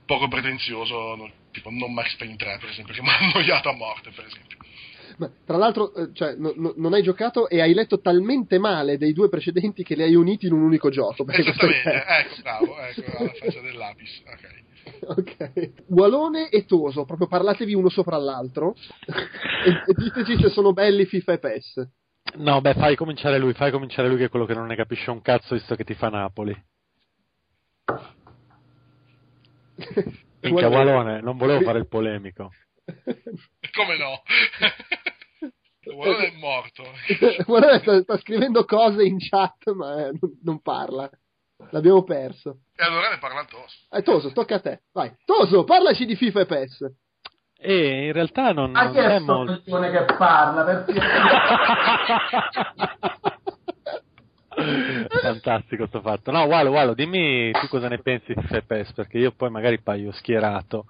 poco 0.06 0.28
pretenzioso 0.28 1.42
tipo 1.54 1.70
non 1.70 1.94
Max 1.94 2.14
Payne 2.16 2.36
3 2.36 2.58
per 2.60 2.68
esempio 2.68 2.92
che 2.92 3.00
mi 3.00 3.08
ha 3.08 3.18
annoiato 3.30 3.70
a 3.70 3.74
morte 3.74 4.10
per 4.10 4.26
esempio 4.26 4.58
Ma, 5.16 5.30
tra 5.46 5.56
l'altro, 5.56 5.94
eh, 5.94 6.10
cioè, 6.12 6.34
no, 6.34 6.52
no, 6.56 6.74
non 6.76 6.92
hai 6.92 7.02
giocato 7.02 7.48
e 7.48 7.60
hai 7.60 7.72
letto 7.72 8.00
talmente 8.00 8.58
male 8.58 8.98
dei 8.98 9.12
due 9.12 9.28
precedenti 9.28 9.84
che 9.84 9.94
li 9.94 10.02
hai 10.02 10.14
uniti 10.14 10.46
in 10.46 10.52
un 10.52 10.62
unico 10.62 10.90
gioco. 10.90 11.24
Esattamente, 11.28 12.04
ecco, 12.04 12.42
bravo, 12.42 12.78
ecco, 12.80 13.18
alla 13.18 13.32
faccia 13.32 13.60
del 13.60 13.76
lapis. 13.76 14.22
Ok. 14.26 14.62
Ok. 15.06 15.72
Walone 15.88 16.48
e 16.50 16.64
Toso, 16.66 17.04
proprio 17.04 17.26
parlatevi 17.26 17.74
uno 17.74 17.88
sopra 17.88 18.16
l'altro 18.16 18.74
e, 19.06 19.70
e 19.86 19.94
diteci 19.94 20.36
se 20.36 20.48
sono 20.50 20.72
belli 20.72 21.06
FIFA 21.06 21.32
e 21.32 21.38
PES. 21.38 21.88
No, 22.36 22.60
beh, 22.60 22.74
fai 22.74 22.96
cominciare 22.96 23.38
lui, 23.38 23.52
fai 23.54 23.70
cominciare 23.70 24.08
lui 24.08 24.16
che 24.18 24.24
è 24.24 24.28
quello 24.28 24.46
che 24.46 24.54
non 24.54 24.66
ne 24.66 24.76
capisce 24.76 25.10
un 25.10 25.22
cazzo 25.22 25.54
visto 25.54 25.74
che 25.74 25.84
ti 25.84 25.94
fa 25.94 26.08
Napoli. 26.08 26.54
Minchia 30.44 30.68
Walone, 30.68 31.20
non 31.20 31.36
volevo 31.36 31.62
fare 31.62 31.78
il 31.78 31.88
polemico. 31.88 32.50
Come 33.72 33.96
no? 33.96 34.22
Walone 35.94 36.26
è 36.26 36.36
morto. 36.36 36.82
Walone 37.50 37.78
sta, 37.80 38.00
sta, 38.02 38.18
scrivendo 38.18 38.64
cose 38.64 39.04
in 39.04 39.18
chat, 39.18 39.72
ma 39.72 40.06
eh, 40.06 40.12
non, 40.20 40.38
non, 40.42 40.60
parla. 40.60 41.10
L'abbiamo 41.70 42.02
perso. 42.02 42.60
E 42.74 42.84
allora 42.84 43.10
ne 43.10 43.18
parla 43.18 43.44
Toso. 43.44 43.86
Eh, 43.90 44.02
Toso, 44.02 44.32
tocca 44.32 44.56
a 44.56 44.60
te. 44.60 44.82
Vai. 44.92 45.14
Toso, 45.24 45.64
parlaci 45.64 46.04
di 46.04 46.16
FIFA 46.16 46.40
e 46.40 46.46
PES. 46.46 46.92
E 47.56 48.06
in 48.06 48.12
realtà 48.12 48.52
non, 48.52 48.72
non 48.72 48.96
è 48.96 49.18
molto... 49.20 49.62
che 49.62 50.04
parla, 50.16 50.64
perché... 50.64 51.00
Fantastico 55.22 55.86
sto 55.86 56.00
fatto. 56.00 56.30
No, 56.30 56.42
Walo, 56.44 56.70
Walo, 56.70 56.94
dimmi 56.94 57.50
tu 57.52 57.68
cosa 57.68 57.88
ne 57.88 57.98
pensi 57.98 58.34
di 58.34 58.42
FPS, 58.42 58.92
perché 58.92 59.18
io 59.18 59.32
poi 59.32 59.50
magari 59.50 59.80
paio 59.80 60.12
schierato. 60.12 60.86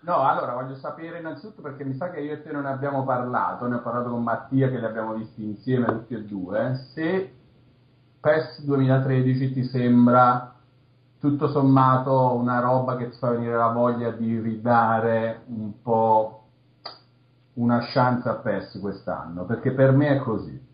No, 0.00 0.20
allora 0.20 0.52
voglio 0.52 0.76
sapere 0.76 1.18
innanzitutto 1.18 1.60
perché 1.60 1.84
mi 1.84 1.94
sa 1.94 2.10
che 2.10 2.20
io 2.20 2.34
e 2.34 2.42
te 2.42 2.52
non 2.52 2.66
abbiamo 2.66 3.04
parlato, 3.04 3.66
ne 3.66 3.76
ho 3.76 3.80
parlato 3.80 4.10
con 4.10 4.22
Mattia 4.22 4.70
che 4.70 4.78
li 4.78 4.84
abbiamo 4.84 5.14
visti 5.14 5.42
insieme 5.42 5.86
tutti 5.86 6.14
e 6.14 6.22
due, 6.24 6.86
se 6.94 7.32
PES 8.20 8.62
2013 8.64 9.52
ti 9.52 9.64
sembra 9.64 10.54
tutto 11.20 11.48
sommato 11.48 12.34
una 12.34 12.60
roba 12.60 12.96
che 12.96 13.10
ti 13.10 13.16
fa 13.18 13.30
venire 13.30 13.56
la 13.56 13.68
voglia 13.68 14.10
di 14.10 14.38
ridare 14.38 15.42
un 15.46 15.82
po' 15.82 16.44
una 17.54 17.80
chance 17.92 18.28
a 18.28 18.34
PES 18.34 18.78
quest'anno, 18.80 19.44
perché 19.44 19.72
per 19.72 19.90
me 19.90 20.10
è 20.10 20.18
così. 20.18 20.67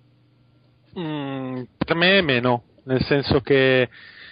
Mm, 0.98 1.62
per 1.76 1.96
me 1.96 2.22
meno, 2.22 2.62
nel 2.84 3.02
senso 3.02 3.40
che 3.40 3.88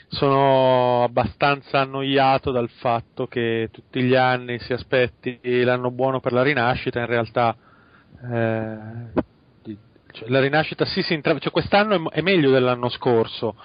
sono 0.09 1.03
abbastanza 1.05 1.81
annoiato 1.81 2.51
dal 2.51 2.69
fatto 2.69 3.27
che 3.27 3.69
tutti 3.73 4.03
gli 4.03 4.15
anni 4.15 4.59
si 4.61 4.73
aspetti 4.73 5.41
l'anno 5.65 5.91
buono 5.91 6.21
per 6.21 6.33
la 6.33 6.43
rinascita, 6.43 7.01
in 7.01 7.07
realtà 7.07 7.57
eh, 8.31 9.23
cioè, 10.13 10.29
la 10.29 10.41
rinascita 10.41 10.85
sì 10.85 11.03
si 11.03 11.15
intra- 11.15 11.39
cioè, 11.39 11.51
quest'anno 11.51 12.11
è, 12.11 12.19
è, 12.19 12.21
meglio 12.21 12.51
dell'anno 12.51 12.89
scorso, 12.91 13.57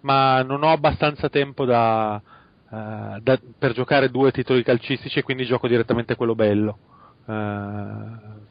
ma 0.00 0.42
non 0.42 0.62
ho 0.62 0.70
abbastanza 0.70 1.28
tempo 1.28 1.64
da, 1.64 2.14
uh, 2.14 3.20
da, 3.20 3.38
per 3.58 3.72
giocare 3.72 4.10
due 4.10 4.30
titoli 4.30 4.62
calcistici 4.62 5.18
e 5.18 5.22
quindi 5.22 5.44
gioco 5.44 5.68
direttamente 5.68 6.14
quello 6.14 6.34
bello. 6.34 6.78
Uh, 7.26 8.45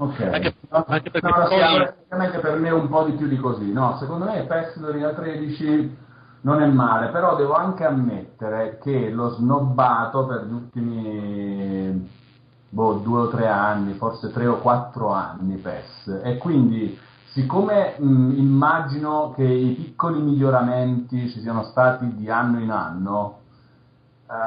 Ok, 0.00 0.18
anche, 0.22 0.54
anche 0.70 1.10
perché 1.10 1.28
no, 1.28 1.46
poi... 1.46 2.40
per 2.40 2.58
me 2.58 2.70
un 2.70 2.88
po' 2.88 3.04
di 3.04 3.12
più 3.12 3.28
di 3.28 3.36
così, 3.36 3.70
no, 3.70 3.98
secondo 3.98 4.24
me 4.24 4.44
PES 4.44 4.78
2013 4.78 5.96
non 6.40 6.62
è 6.62 6.66
male, 6.66 7.08
però 7.08 7.36
devo 7.36 7.52
anche 7.52 7.84
ammettere 7.84 8.78
che 8.82 9.10
l'ho 9.10 9.34
snobbato 9.34 10.24
per 10.24 10.46
gli 10.46 10.52
ultimi 10.54 12.08
boh, 12.70 12.94
due 12.94 13.20
o 13.20 13.28
tre 13.28 13.46
anni, 13.46 13.92
forse 13.92 14.32
tre 14.32 14.46
o 14.46 14.60
quattro 14.60 15.12
anni 15.12 15.56
PES 15.56 16.20
e 16.24 16.38
quindi 16.38 16.98
siccome 17.32 17.96
mh, 17.98 18.38
immagino 18.38 19.34
che 19.36 19.44
i 19.44 19.74
piccoli 19.74 20.22
miglioramenti 20.22 21.28
ci 21.28 21.40
siano 21.40 21.64
stati 21.64 22.14
di 22.14 22.30
anno 22.30 22.58
in 22.58 22.70
anno, 22.70 23.39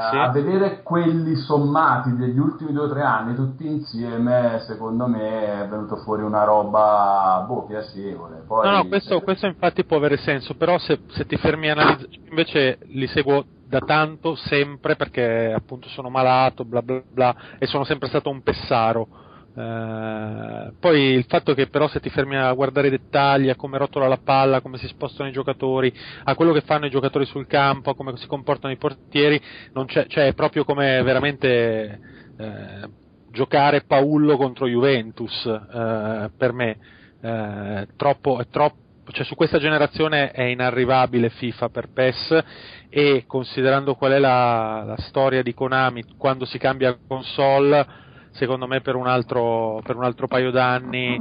sì. 0.10 0.18
a 0.18 0.30
vedere 0.30 0.82
quelli 0.82 1.36
sommati 1.36 2.16
degli 2.16 2.40
ultimi 2.40 2.72
due 2.72 2.86
o 2.86 2.90
tre 2.90 3.02
anni 3.02 3.36
tutti 3.36 3.68
insieme, 3.68 4.64
secondo 4.66 5.08
me 5.08 5.64
è 5.64 5.68
venuto 5.68 5.98
fuori 5.98 6.22
una 6.22 6.46
roba 6.46 7.44
boh, 7.46 7.66
piacevole. 7.66 8.44
Poi, 8.48 8.66
no, 8.66 8.78
no, 8.78 8.88
questo, 8.88 9.20
questo, 9.20 9.46
infatti 9.46 9.84
può 9.84 9.98
avere 9.98 10.18
senso, 10.18 10.56
però 10.56 10.78
se, 10.78 11.02
se 11.10 11.26
ti 11.26 11.36
fermi 11.36 11.70
a 11.70 11.74
analizzare, 11.74 12.10
invece 12.30 12.78
li 12.88 13.08
seguo 13.08 13.44
da 13.68 13.80
tanto, 13.80 14.36
sempre, 14.36 14.96
perché 14.96 15.52
appunto 15.54 15.90
sono 15.90 16.10
malato, 16.10 16.64
bla 16.64 16.82
bla 16.82 17.02
bla, 17.06 17.36
e 17.58 17.66
sono 17.66 17.84
sempre 17.84 18.08
stato 18.08 18.30
un 18.30 18.42
pessaro 18.42 19.08
eh, 19.56 20.72
poi 20.80 21.00
il 21.14 21.26
fatto 21.28 21.54
che 21.54 21.68
però 21.68 21.88
se 21.88 22.00
ti 22.00 22.10
fermi 22.10 22.36
a 22.38 22.52
guardare 22.54 22.88
i 22.88 22.92
dettagli, 22.92 23.50
a 23.50 23.56
come 23.56 23.78
rotola 23.78 24.08
la 24.08 24.18
palla, 24.18 24.58
a 24.58 24.62
come 24.62 24.78
si 24.78 24.88
spostano 24.88 25.30
i 25.30 25.32
giocatori, 25.32 25.94
a 26.24 26.36
quello 26.36 26.54
che 26.54 26.62
fanno 26.62 26.88
i 26.88 26.90
giocatori 26.90 27.26
sul 27.26 27.46
campo, 27.46 27.92
a 27.92 27.96
come 27.96 28.18
si 28.18 28.26
comportano 28.28 28.74
i 28.74 28.78
portieri, 28.78 29.40
c'è, 29.86 30.08
cioè 30.08 30.28
è 30.28 30.34
proprio 30.34 30.64
come 30.64 31.04
veramente 31.04 32.00
eh, 32.38 32.90
giocare 33.30 33.84
Paullo 33.86 34.38
contro 34.38 34.68
Juventus 34.68 35.46
eh, 35.46 36.32
per 36.36 36.52
me. 36.54 36.78
Eh, 37.22 37.88
troppo, 37.96 38.40
è 38.40 38.48
troppo 38.48 38.82
cioè 39.12 39.26
su 39.26 39.36
questa 39.36 39.60
generazione 39.60 40.32
è 40.32 40.44
inarrivabile 40.44 41.30
FIFA 41.30 41.70
per 41.70 41.90
PES 41.92 42.44
e 42.90 43.26
considerando 43.28 43.96
qual 43.96 44.14
è 44.14 44.20
la, 44.20 44.84
la 44.86 44.98
storia 44.98 45.44
di 45.44 45.54
Konami 45.54 46.06
quando 46.18 46.46
si 46.46 46.58
cambia 46.58 46.98
console 47.06 48.02
secondo 48.34 48.68
me 48.68 48.82
per 48.82 48.96
un 48.96 49.08
altro, 49.08 49.82
per 49.84 49.96
un 49.96 50.04
altro 50.04 50.28
paio 50.28 50.52
d'anni 50.52 51.20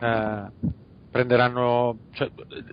eh, 0.00 0.44
prenderanno, 1.10 1.98
cioè, 2.12 2.30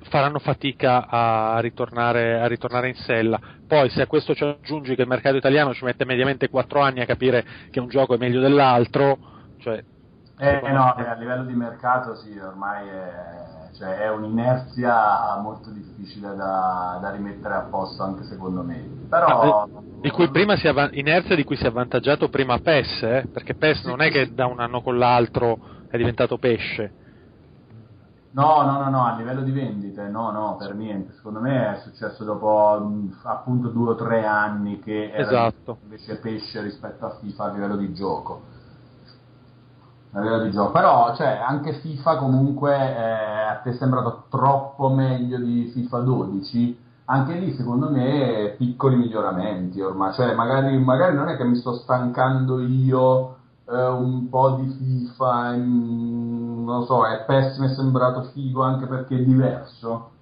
faranno 0.09 0.39
fatica 0.39 1.07
a 1.07 1.59
ritornare, 1.59 2.39
a 2.39 2.47
ritornare, 2.47 2.89
in 2.89 2.95
sella. 2.95 3.39
Poi 3.67 3.89
se 3.89 4.03
a 4.03 4.07
questo 4.07 4.35
ci 4.35 4.43
aggiungi 4.43 4.95
che 4.95 5.01
il 5.01 5.07
mercato 5.07 5.35
italiano 5.35 5.73
ci 5.73 5.83
mette 5.83 6.05
mediamente 6.05 6.49
4 6.49 6.79
anni 6.79 7.01
a 7.01 7.05
capire 7.05 7.45
che 7.71 7.79
un 7.79 7.87
gioco 7.87 8.13
è 8.13 8.17
meglio 8.17 8.39
dell'altro, 8.39 9.17
cioè, 9.59 9.83
eh, 10.39 10.61
no, 10.71 10.93
a 10.93 11.13
livello 11.15 11.45
di 11.45 11.55
mercato 11.55 12.15
sì, 12.15 12.37
ormai 12.37 12.87
è 12.87 13.56
cioè 13.73 13.97
è 13.97 14.09
un'inerzia 14.09 15.39
molto 15.41 15.69
difficile 15.69 16.35
da, 16.35 16.97
da, 17.01 17.11
rimettere 17.11 17.53
a 17.55 17.61
posto 17.61 18.03
anche 18.03 18.23
secondo 18.23 18.63
me. 18.63 19.05
Però, 19.09 19.63
ah, 19.63 19.67
di 20.01 20.09
cui 20.09 20.29
prima 20.29 20.55
si 20.55 20.67
av- 20.67 20.93
inerzia 20.93 21.35
di 21.35 21.43
cui 21.43 21.55
si 21.55 21.63
è 21.63 21.67
avvantaggiato 21.67 22.29
prima 22.29 22.59
PES, 22.59 23.01
eh? 23.03 23.27
perché 23.31 23.55
PES 23.55 23.81
sì, 23.81 23.87
non 23.87 24.01
è 24.01 24.09
che 24.09 24.33
da 24.33 24.45
un 24.45 24.59
anno 24.59 24.81
con 24.81 24.97
l'altro 24.97 25.59
è 25.89 25.97
diventato 25.97 26.37
pesce. 26.37 27.05
No, 28.31 28.61
no, 28.61 28.83
no, 28.83 28.89
no, 28.89 29.05
a 29.05 29.15
livello 29.15 29.41
di 29.41 29.51
vendite, 29.51 30.07
no, 30.09 30.31
no, 30.31 30.57
per 30.57 30.75
niente. 30.75 31.13
Secondo 31.13 31.39
me 31.39 31.73
è 31.73 31.79
successo 31.81 32.23
dopo 32.23 33.09
appunto 33.23 33.69
due 33.69 33.91
o 33.91 33.95
tre 33.95 34.25
anni 34.25 34.79
che 34.79 35.11
esatto. 35.13 35.79
invece 35.83 36.17
pesce 36.17 36.61
rispetto 36.61 37.05
a 37.05 37.17
FIFA 37.19 37.43
a 37.43 37.51
livello 37.51 37.75
di 37.75 37.93
gioco 37.93 37.95
a 37.95 37.95
livello 37.95 37.95
di 37.95 37.95
gioco. 37.95 38.55
Però, 40.71 41.15
cioè, 41.15 41.41
anche 41.45 41.73
FIFA 41.73 42.17
comunque 42.17 42.73
eh, 42.73 43.41
a 43.49 43.55
te 43.63 43.71
è 43.71 43.73
sembrato 43.73 44.25
troppo 44.29 44.89
meglio 44.89 45.37
di 45.37 45.71
FIFA 45.73 45.99
12. 45.99 46.85
Anche 47.05 47.33
lì, 47.35 47.55
secondo 47.55 47.89
me, 47.89 48.55
piccoli 48.57 48.95
miglioramenti 48.95 49.81
ormai. 49.81 50.13
Cioè, 50.13 50.33
magari, 50.33 50.77
magari 50.77 51.15
non 51.15 51.29
è 51.29 51.37
che 51.37 51.43
mi 51.43 51.55
sto 51.55 51.73
stancando 51.75 52.59
io 52.59 53.35
eh, 53.69 53.87
un 53.87 54.27
po' 54.29 54.51
di 54.59 54.67
FIFA, 54.67 55.53
in, 55.53 56.63
non 56.65 56.79
lo 56.79 56.85
so, 56.85 57.05
è 57.05 57.23
pessimo, 57.25 57.65
è 57.65 57.73
sembrato 57.73 58.23
figo 58.33 58.61
anche 58.63 58.87
perché 58.87 59.15
è 59.17 59.23
diverso 59.23 60.15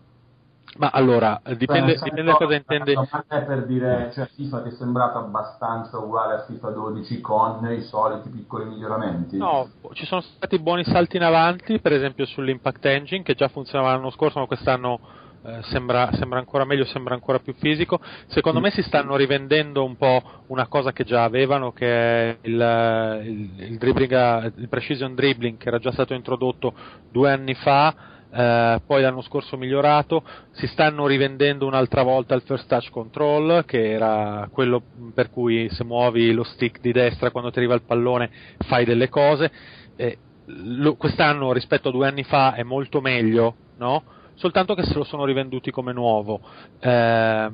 ma 0.78 0.90
allora, 0.92 1.42
dipende, 1.56 1.98
cioè, 1.98 2.04
dipende 2.04 2.32
da 2.32 2.38
cosa 2.38 2.56
intende. 2.56 2.94
La 2.94 3.08
domanda 3.10 3.44
è 3.44 3.46
per 3.46 3.66
dire, 3.66 4.12
cioè 4.14 4.28
FIFA 4.36 4.62
ti 4.64 4.70
è 4.70 4.72
sembrato 4.72 5.20
abbastanza 5.20 5.98
uguale 5.98 6.34
a 6.34 6.44
FIFA 6.46 6.70
12 6.70 7.22
con 7.22 7.72
i 7.72 7.82
soliti 7.84 8.30
piccoli 8.30 8.66
miglioramenti? 8.66 9.38
No, 9.38 9.70
ci 9.94 10.06
sono 10.06 10.22
stati 10.22 10.60
buoni 10.60 10.84
salti 10.84 11.16
in 11.16 11.24
avanti, 11.24 11.80
per 11.80 11.94
esempio 11.94 12.26
sull'Impact 12.26 12.86
Engine 12.86 13.24
che 13.24 13.36
già 13.36 13.48
funzionava 13.48 13.92
l'anno 13.94 14.10
scorso, 14.10 14.40
ma 14.40 14.48
quest'anno 14.48 15.00
eh, 15.46 15.62
sembra, 15.64 16.10
sembra, 16.14 16.40
ancora 16.40 16.66
meglio, 16.66 16.86
sembra 16.86 17.14
ancora 17.14 17.40
più 17.40 17.54
fisico. 17.54 18.00
Secondo 18.28 18.60
me 18.60 18.72
si 18.72 18.82
stanno 18.82 19.16
rivendendo 19.16 19.84
un 19.84 19.96
po' 19.96 20.22
una 20.48 20.68
cosa 20.68 20.92
che 20.92 21.04
già 21.04 21.24
avevano, 21.24 21.72
che 21.72 21.88
è 21.88 22.38
il, 22.42 23.22
il, 23.24 23.64
il, 23.72 23.78
dribbling, 23.78 24.54
il 24.58 24.68
precision 24.68 25.14
dribbling 25.14 25.58
che 25.58 25.68
era 25.68 25.80
già 25.80 25.92
stato 25.92 26.14
introdotto 26.14 26.74
due 27.12 27.32
anni 27.32 27.54
fa 27.54 28.14
eh, 28.36 28.82
poi 28.86 29.02
l'anno 29.02 29.22
scorso 29.22 29.58
migliorato, 29.58 30.24
si 30.52 30.68
stanno 30.68 31.08
rivendendo 31.08 31.66
un'altra 31.66 32.04
volta 32.04 32.36
il 32.36 32.42
first 32.42 32.68
touch 32.68 32.90
control, 32.90 33.64
che 33.66 33.92
era 33.92 34.50
quello 34.52 34.82
per 35.14 35.30
cui 35.30 35.70
se 35.70 35.84
muovi 35.84 36.34
lo 36.34 36.44
stick 36.44 36.82
di 36.82 36.92
destra 36.92 37.32
quando 37.32 37.52
ti 37.52 37.60
arriva 37.60 37.76
il 37.76 37.84
pallone 37.84 38.30
fai 38.66 38.86
delle 38.86 39.10
cose. 39.10 39.52
Eh, 39.96 40.18
lo, 40.46 40.96
quest'anno 40.96 41.54
rispetto 41.54 41.90
a 41.90 41.92
due 41.92 42.08
anni 42.08 42.24
fa 42.24 42.54
è 42.54 42.64
molto 42.64 43.02
meglio, 43.02 43.56
no? 43.78 44.04
soltanto 44.36 44.76
che 44.76 44.84
se 44.84 44.94
lo 44.94 45.04
sono 45.04 45.26
rivenduti 45.26 45.72
come 45.72 45.94
nuovo. 45.94 46.42
Eh, 46.80 47.50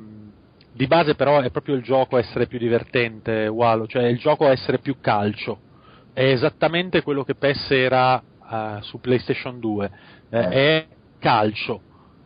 di 0.74 0.86
base 0.86 1.14
però 1.14 1.40
è 1.40 1.50
proprio 1.50 1.74
il 1.74 1.82
gioco 1.82 2.16
essere 2.16 2.46
più 2.46 2.58
divertente, 2.58 3.46
Walo, 3.46 3.86
cioè 3.86 4.04
il 4.04 4.18
gioco 4.18 4.48
essere 4.48 4.78
più 4.78 4.96
calcio 5.00 5.70
è 6.12 6.24
esattamente 6.24 7.02
quello 7.02 7.24
che 7.24 7.34
PES 7.34 7.70
era 7.70 8.16
uh, 8.16 8.82
su 8.82 9.00
PlayStation 9.00 9.58
2, 9.58 9.90
eh, 10.32 10.38
eh. 10.38 10.50
è 10.50 10.86
calcio. 11.18 11.80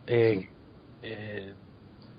E, 0.05 0.49
e... 1.01 1.53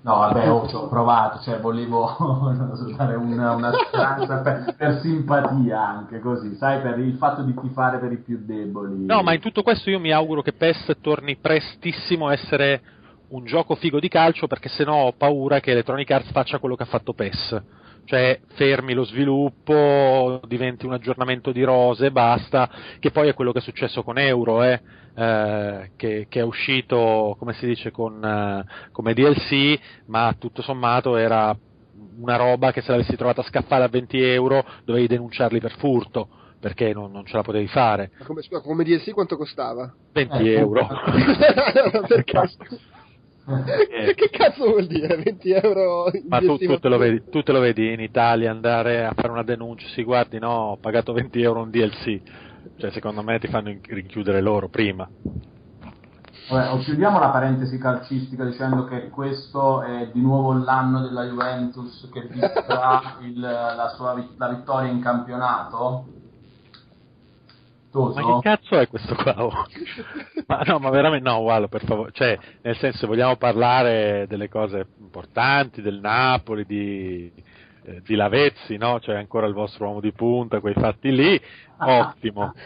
No, 0.01 0.15
vabbè, 0.17 0.49
oh, 0.49 0.67
ci 0.67 0.75
ho 0.75 0.87
provato, 0.87 1.39
cioè 1.41 1.59
volevo 1.59 2.15
dare 2.95 3.15
una, 3.15 3.53
una 3.55 3.71
speranza 3.73 4.41
per, 4.41 4.75
per, 4.77 4.99
simpatia 5.01 5.85
anche 5.85 6.19
così, 6.19 6.55
sai, 6.55 6.79
per 6.81 6.99
il 6.99 7.17
fatto 7.17 7.41
di 7.41 7.53
tifare 7.59 7.97
per 7.97 8.11
i 8.13 8.17
più 8.17 8.39
deboli. 8.45 9.05
No, 9.05 9.21
ma 9.23 9.33
in 9.33 9.41
tutto 9.41 9.61
questo 9.61 9.89
io 9.89 9.99
mi 9.99 10.11
auguro 10.11 10.41
che 10.41 10.53
PES 10.53 10.97
torni 11.01 11.35
prestissimo 11.35 12.27
a 12.27 12.33
essere 12.33 12.81
un 13.29 13.43
gioco 13.43 13.75
figo 13.75 13.99
di 13.99 14.07
calcio 14.07 14.47
perché 14.47 14.69
sennò 14.69 15.07
ho 15.07 15.13
paura 15.13 15.59
che 15.59 15.71
Electronic 15.71 16.09
Arts 16.09 16.31
faccia 16.31 16.59
quello 16.59 16.75
che 16.75 16.83
ha 16.83 16.87
fatto 16.87 17.13
PES 17.13 17.61
cioè 18.09 18.39
fermi 18.55 18.93
lo 18.93 19.03
sviluppo, 19.03 20.41
diventi 20.47 20.87
un 20.87 20.93
aggiornamento 20.93 21.51
di 21.51 21.61
rose 21.61 22.07
e 22.07 22.11
basta, 22.11 22.67
che 22.97 23.11
poi 23.11 23.27
è 23.27 23.35
quello 23.35 23.51
che 23.51 23.59
è 23.59 23.61
successo 23.61 24.01
con 24.01 24.17
Euro, 24.17 24.63
eh, 24.63 24.81
eh, 25.15 25.91
che, 25.95 26.27
che, 26.29 26.39
è 26.39 26.43
uscito, 26.43 27.35
come 27.37 27.53
si 27.53 27.65
dice, 27.65 27.91
con, 27.91 28.23
eh, 28.23 28.65
come 28.91 29.13
DLC, 29.13 29.77
ma 30.05 30.35
tutto 30.37 30.61
sommato 30.61 31.15
era 31.17 31.55
una 32.19 32.35
roba 32.35 32.71
che 32.71 32.81
se 32.81 32.91
l'avessi 32.91 33.15
trovata 33.15 33.41
a 33.41 33.45
scaffale 33.45 33.83
a 33.83 33.89
20 33.89 34.21
euro 34.21 34.65
dovevi 34.83 35.07
denunciarli 35.07 35.59
per 35.59 35.75
furto 35.77 36.27
perché 36.59 36.93
non, 36.93 37.11
non, 37.11 37.25
ce 37.25 37.37
la 37.37 37.41
potevi 37.41 37.67
fare. 37.67 38.11
Ma 38.19 38.25
come, 38.25 38.41
scusa, 38.41 38.61
come 38.61 38.83
DLC 38.83 39.11
quanto 39.11 39.37
costava? 39.37 39.93
20 40.11 40.49
euro. 40.49 40.87
perché, 42.05 42.37
eh. 43.47 44.13
che 44.13 44.29
cazzo 44.29 44.65
vuol 44.65 44.85
dire 44.85 45.15
20 45.15 45.51
euro? 45.51 46.11
Ma 46.27 46.39
tu, 46.39 46.57
tu, 46.57 46.77
te 46.77 46.89
lo 46.89 46.97
vedi, 46.97 47.23
tu, 47.29 47.41
te 47.41 47.51
lo 47.51 47.59
vedi, 47.59 47.91
in 47.93 47.99
Italia 47.99 48.51
andare 48.51 49.05
a 49.05 49.13
fare 49.15 49.29
una 49.29 49.43
denuncia, 49.43 49.87
si 49.87 50.03
guardi, 50.03 50.37
no, 50.37 50.51
ho 50.51 50.77
pagato 50.77 51.13
20 51.13 51.41
euro 51.41 51.61
un 51.61 51.69
DLC, 51.69 52.21
cioè 52.77 52.91
secondo 52.91 53.23
me 53.23 53.39
ti 53.39 53.47
fanno 53.47 53.75
rinchiudere 53.81 54.41
loro 54.41 54.69
prima. 54.69 55.07
Vabbè, 56.49 56.79
chiudiamo 56.79 57.19
la 57.19 57.29
parentesi 57.29 57.77
calcistica 57.77 58.43
dicendo 58.43 58.85
che 58.85 59.09
questo 59.09 59.83
è 59.83 60.09
di 60.11 60.21
nuovo 60.21 60.53
l'anno 60.53 61.01
della 61.01 61.23
Juventus 61.25 62.09
che 62.11 62.21
vivrà 62.21 63.19
la 63.75 63.93
sua 63.95 64.15
la 64.37 64.47
vittoria 64.49 64.89
in 64.89 64.99
campionato 64.99 66.17
ma 67.91 68.13
che 68.13 68.39
cazzo 68.41 68.77
è 68.77 68.87
questo 68.87 69.15
qua? 69.15 69.33
Oh. 69.43 69.51
ma 70.45 70.61
no, 70.61 70.77
ma 70.77 70.89
veramente 70.91 71.27
no, 71.27 71.37
Wallo, 71.37 71.67
per 71.67 71.83
favore. 71.85 72.11
Cioè, 72.11 72.37
nel 72.61 72.77
senso, 72.77 73.07
vogliamo 73.07 73.35
parlare 73.35 74.25
delle 74.27 74.47
cose 74.47 74.85
importanti, 74.99 75.81
del 75.81 75.99
Napoli, 75.99 76.65
di, 76.65 77.31
eh, 77.83 78.01
di 78.05 78.15
Lavezzi, 78.15 78.77
no? 78.77 78.99
Cioè, 78.99 79.15
ancora 79.15 79.47
il 79.47 79.53
vostro 79.53 79.87
uomo 79.87 79.99
di 79.99 80.11
punta, 80.11 80.59
quei 80.59 80.73
fatti 80.73 81.11
lì. 81.13 81.41
Ottimo. 81.77 82.53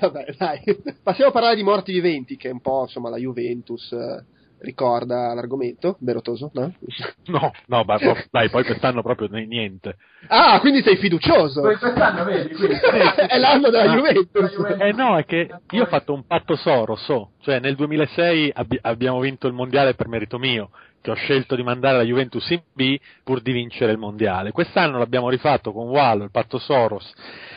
Vabbè, 0.00 0.34
dai. 0.38 0.60
Passiamo 1.02 1.30
a 1.30 1.32
parlare 1.32 1.56
di 1.56 1.62
morti 1.62 1.92
viventi, 1.92 2.36
che 2.36 2.48
è 2.48 2.52
un 2.52 2.60
po', 2.60 2.82
insomma, 2.82 3.10
la 3.10 3.18
Juventus. 3.18 3.92
Eh 3.92 4.32
ricorda 4.64 5.32
l'argomento, 5.34 5.96
vero 6.00 6.20
Toso? 6.20 6.50
No, 6.54 6.72
no, 7.26 7.52
no 7.66 7.84
ma, 7.84 7.98
dai, 8.30 8.48
poi 8.48 8.64
quest'anno 8.64 9.02
proprio 9.02 9.28
niente. 9.28 9.96
Ah, 10.26 10.58
quindi 10.58 10.82
sei 10.82 10.96
fiducioso? 10.96 11.60
Quest'anno 11.60 12.24
vedi, 12.24 12.54
quindi. 12.54 12.74
è 13.28 13.38
l'anno 13.38 13.70
della 13.70 13.92
ah, 13.92 13.94
Juventus. 13.94 14.76
Eh 14.80 14.92
no, 14.92 15.16
è 15.16 15.24
che 15.24 15.48
io 15.70 15.82
ho 15.82 15.86
fatto 15.86 16.12
un 16.12 16.26
patto 16.26 16.56
Soro, 16.56 16.96
so, 16.96 17.32
cioè 17.40 17.60
nel 17.60 17.76
2006 17.76 18.50
abbi- 18.54 18.78
abbiamo 18.80 19.20
vinto 19.20 19.46
il 19.46 19.52
mondiale 19.52 19.94
per 19.94 20.08
merito 20.08 20.38
mio, 20.38 20.70
che 21.04 21.10
ho 21.10 21.14
scelto 21.16 21.54
di 21.54 21.62
mandare 21.62 21.98
la 21.98 22.02
Juventus 22.02 22.48
in 22.48 22.62
B 22.72 22.98
pur 23.22 23.42
di 23.42 23.52
vincere 23.52 23.92
il 23.92 23.98
mondiale. 23.98 24.52
Quest'anno 24.52 24.96
l'abbiamo 24.96 25.28
rifatto 25.28 25.70
con 25.70 25.90
Wallo, 25.90 26.24
il 26.24 26.30
patto 26.30 26.56
Soros. 26.56 27.12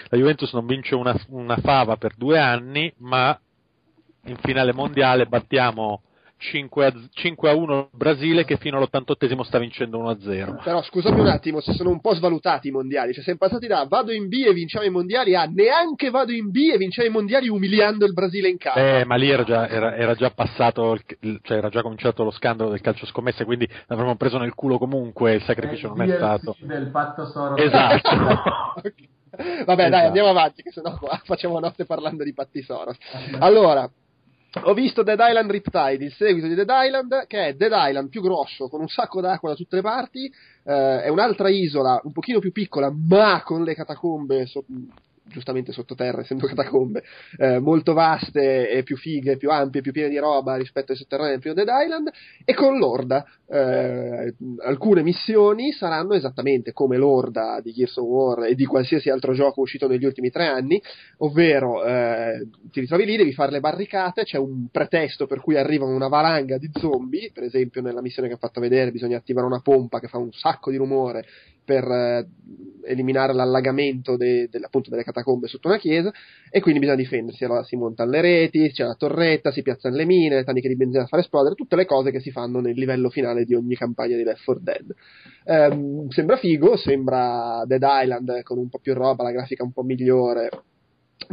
La 0.10 0.18
Juventus 0.18 0.52
non 0.52 0.66
vince 0.66 0.96
una, 0.96 1.18
una 1.30 1.56
fava 1.56 1.96
per 1.96 2.16
due 2.18 2.38
anni, 2.38 2.94
ma 2.98 3.40
in 4.26 4.36
finale 4.42 4.74
mondiale 4.74 5.28
battiamo 5.28 6.02
5 6.38 6.86
a, 6.86 6.94
5 7.14 7.50
a 7.50 7.56
1 7.56 7.78
il 7.78 7.88
Brasile 7.92 8.46
che 8.46 8.58
fino 8.58 8.78
all'88 8.78 9.42
sta 9.42 9.58
vincendo 9.58 9.98
1 9.98 10.10
a 10.10 10.18
0. 10.20 10.60
Però 10.64 10.82
scusami 10.84 11.20
un 11.20 11.28
attimo, 11.28 11.60
si 11.62 11.74
sono 11.74 11.90
un 11.90 12.00
po' 12.00 12.14
svalutati 12.14 12.68
i 12.68 12.72
mondiali, 12.72 13.14
cioè 13.14 13.24
siamo 13.24 13.40
passati 13.40 13.68
da 13.68 13.86
vado 13.88 14.12
in 14.12 14.28
B 14.28 14.44
e 14.46 14.54
vinciamo 14.54 14.86
i 14.86 14.90
mondiali 14.90 15.36
a 15.36 15.46
neanche 15.46 16.10
vado 16.10 16.32
in 16.32 16.50
B 16.52 16.70
e 16.74 16.78
vinciamo 16.78 17.08
i 17.08 17.12
mondiali 17.12 17.50
umiliando 17.50 18.06
il 18.06 18.14
Brasile 18.14 18.50
in 18.50 18.58
casa. 18.58 19.00
Eh, 19.00 19.06
ma 19.06 19.16
lì 19.16 19.30
era 19.30 19.44
già, 19.44 19.68
era, 19.68 19.96
era 19.96 20.14
già 20.14 20.30
passato, 20.30 20.98
cioè 21.42 21.58
era 21.58 21.70
già 21.70 21.82
cominciato 21.82 22.24
lo 22.24 22.32
scandalo 22.32 22.70
del 22.70 22.82
calcio 22.82 23.06
scommesse, 23.06 23.46
quindi 23.46 23.68
l'avremmo 23.88 24.16
preso 24.16 24.38
nel 24.38 24.54
culo 24.54 24.78
comunque, 24.78 25.34
il 25.34 25.44
sacrificio 25.44 25.88
eh, 25.88 25.90
non 25.90 26.02
è 26.10 26.16
stato. 26.16 26.56
del 26.60 26.90
patto 26.92 27.26
Soros. 27.26 27.60
Esatto. 27.60 28.10
okay. 28.78 28.94
Vabbè, 29.66 29.84
esatto. 29.84 29.90
dai, 29.90 30.06
andiamo 30.06 30.30
avanti, 30.30 30.64
che 30.64 30.72
sennò 30.72 30.98
qua 30.98 31.20
facciamo 31.26 31.60
notte 31.60 31.86
parlando 31.86 32.24
di 32.24 32.34
patti 32.34 32.62
Soros. 32.62 32.98
Allora, 33.40 33.90
ho 34.64 34.74
visto 34.74 35.04
Dead 35.04 35.20
Island 35.20 35.52
Riptide, 35.52 36.04
il 36.04 36.14
seguito 36.14 36.48
di 36.48 36.56
Dead 36.56 36.70
Island, 36.70 37.28
che 37.28 37.48
è 37.48 37.54
Dead 37.54 37.72
Island 37.74 38.10
più 38.10 38.22
grosso, 38.22 38.68
con 38.70 38.82
un 38.82 38.88
sacco 38.88 39.22
d'acqua 39.22 39.50
da 39.50 39.56
tutte 39.56 39.76
le 39.76 39.82
parti, 39.82 40.26
eh, 40.64 41.02
è 41.04 41.10
un'altra 41.10 41.50
isola 41.50 42.00
un 42.04 42.12
pochino 42.12 42.40
più 42.40 42.52
piccola, 42.52 42.92
ma 42.92 43.42
con 43.44 43.64
le 43.64 43.76
catacombe 43.76 44.46
so- 44.46 44.66
giustamente 45.30 45.72
sottoterra, 45.72 46.22
essendo 46.22 46.46
catacombe, 46.48 47.04
eh, 47.38 47.60
molto 47.60 47.94
vaste 47.94 48.70
e 48.70 48.84
più 48.84 48.98
fighe, 48.98 49.38
più 49.38 49.50
ampie, 49.50 49.82
più 49.82 49.92
piene 49.92 50.10
di 50.10 50.18
roba 50.18 50.56
rispetto 50.56 50.92
ai 50.92 50.98
sotterranei 50.98 51.34
del 51.34 51.42
primo 51.42 51.56
Dead 51.56 51.68
Island, 51.70 52.10
e 52.44 52.54
con 52.54 52.78
l'Orda. 52.78 53.26
Eh, 53.50 54.36
alcune 54.66 55.04
missioni 55.04 55.72
saranno 55.72 56.14
esattamente 56.14 56.74
come 56.74 56.98
l'Orda 56.98 57.62
di 57.62 57.72
Gears 57.72 57.96
of 57.98 58.06
War 58.06 58.44
e 58.44 58.56
di 58.56 58.66
qualsiasi 58.66 59.10
altro 59.10 59.34
gioco 59.34 59.62
uscito 59.62 59.88
negli 59.88 60.04
ultimi 60.04 60.30
tre 60.30 60.48
anni, 60.48 60.82
ovvero 61.20 61.84
eh, 61.86 62.48
ti 62.72 62.82
ritrovi 62.82 63.06
lì, 63.06 63.16
devi 63.16 63.34
fare 63.34 63.52
le 63.52 63.60
barricate, 63.62 64.24
c'è 64.24 64.38
un 64.38 64.68
pretesto 64.70 65.28
per 65.28 65.40
cui 65.40 65.58
arriva 65.58 65.86
una 65.86 66.10
valanga 66.10 66.58
di 66.58 66.70
zombie, 66.74 67.32
per 67.34 67.44
esempio 67.44 67.82
nella 67.82 68.02
missione 68.02 68.28
che 68.28 68.34
ho 68.34 68.38
fatto 68.38 68.60
vedere 68.60 68.92
bisogna 68.92 69.18
attivare 69.18 69.46
una 69.46 69.62
pompa 69.62 70.00
che 70.00 70.08
fa 70.08 70.18
un 70.18 70.32
sacco 70.32 70.70
di 70.70 70.78
rumore 70.78 71.26
per 71.68 71.84
eh, 71.84 72.26
eliminare 72.86 73.34
l'allagamento 73.34 74.16
de, 74.16 74.48
de, 74.50 74.60
appunto 74.64 74.90
delle 74.90 75.04
catacombe 75.04 75.48
sotto 75.48 75.68
una 75.68 75.78
chiesa 75.78 76.14
e 76.50 76.62
quindi 76.62 76.80
bisogna 76.80 76.98
difendersi. 76.98 77.44
Allora 77.44 77.64
si 77.64 77.76
montano 77.76 78.12
le 78.12 78.22
reti, 78.22 78.72
c'è 78.72 78.86
la 78.86 78.96
torretta, 78.96 79.52
si 79.52 79.62
piazzano 79.62 79.94
le 79.98 80.06
mine, 80.06 80.36
le 80.36 80.44
taniche 80.46 80.70
di 80.70 80.78
benzina 80.78 81.02
da 81.02 81.10
far 81.10 81.20
esplodere, 81.20 81.56
tutte 81.56 81.76
le 81.76 81.86
cose 81.86 82.12
che 82.12 82.22
si 82.22 82.32
fanno 82.32 82.62
nel 82.62 82.76
livello 82.76 83.10
finale 83.10 83.44
di 83.44 83.54
ogni 83.54 83.76
campagna 83.76 84.16
di 84.16 84.24
Left 84.24 84.46
4 84.46 84.64
Dead. 84.64 84.96
Ehm, 85.44 86.08
sembra 86.08 86.38
figo, 86.38 86.78
sembra 86.78 87.64
Dead 87.66 87.84
Island 87.84 88.44
con 88.44 88.58
un 88.58 88.70
po' 88.70 88.80
più 88.80 88.94
roba, 88.94 89.24
la 89.24 89.32
grafica 89.32 89.64
un 89.64 89.74
po' 89.74 89.84
migliore, 89.84 90.50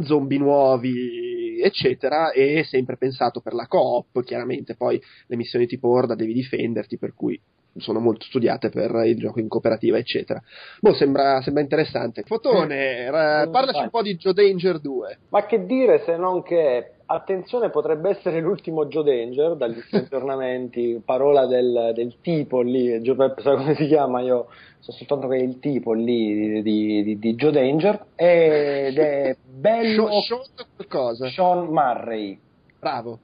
zombie 0.03 0.37
nuovi, 0.37 1.61
eccetera, 1.61 2.31
e 2.31 2.65
sempre 2.65 2.97
pensato 2.97 3.39
per 3.39 3.53
la 3.53 3.67
coop, 3.67 4.21
chiaramente 4.25 4.75
poi 4.75 5.01
le 5.27 5.35
missioni 5.37 5.65
tipo 5.65 5.87
Horda 5.87 6.13
devi 6.13 6.33
difenderti, 6.33 6.97
per 6.97 7.13
cui 7.13 7.39
sono 7.77 7.99
molto 7.99 8.25
studiate 8.25 8.69
per 8.69 8.91
il 9.05 9.17
gioco 9.17 9.39
in 9.39 9.47
cooperativa, 9.47 9.97
eccetera. 9.97 10.41
Boh, 10.79 10.93
sembra, 10.93 11.41
sembra 11.41 11.61
interessante. 11.61 12.23
Fotone, 12.23 13.07
eh, 13.07 13.49
parlaci 13.49 13.81
un 13.81 13.89
po' 13.89 14.01
di 14.01 14.15
Joe 14.15 14.33
Danger 14.33 14.79
2. 14.79 15.17
Ma 15.29 15.45
che 15.45 15.65
dire 15.65 16.03
se 16.05 16.15
non 16.15 16.41
che 16.43 16.91
attenzione 17.07 17.69
potrebbe 17.69 18.09
essere 18.09 18.39
l'ultimo 18.39 18.87
Joe 18.87 19.03
Danger 19.03 19.55
dagli 19.55 19.79
aggiornamenti, 19.91 21.01
parola 21.03 21.45
del, 21.45 21.91
del, 21.93 22.15
tipo 22.21 22.61
lì, 22.61 23.01
Giuseppe 23.01 23.41
sa 23.41 23.55
come 23.55 23.75
si 23.75 23.87
chiama, 23.87 24.21
io 24.21 24.47
so 24.79 24.91
soltanto 24.91 25.27
che 25.27 25.37
è 25.37 25.41
il 25.41 25.59
tipo 25.59 25.93
lì 25.93 26.61
di, 26.61 26.61
di, 26.61 27.03
di, 27.03 27.19
di 27.19 27.35
Joe 27.35 27.51
Danger 27.51 28.05
ed 28.15 28.97
è 28.97 29.35
bello 29.45 30.09
Sean, 30.21 30.41
Sean, 30.87 31.29
Sean 31.29 31.65
Murray 31.67 32.39
bravo 32.79 33.19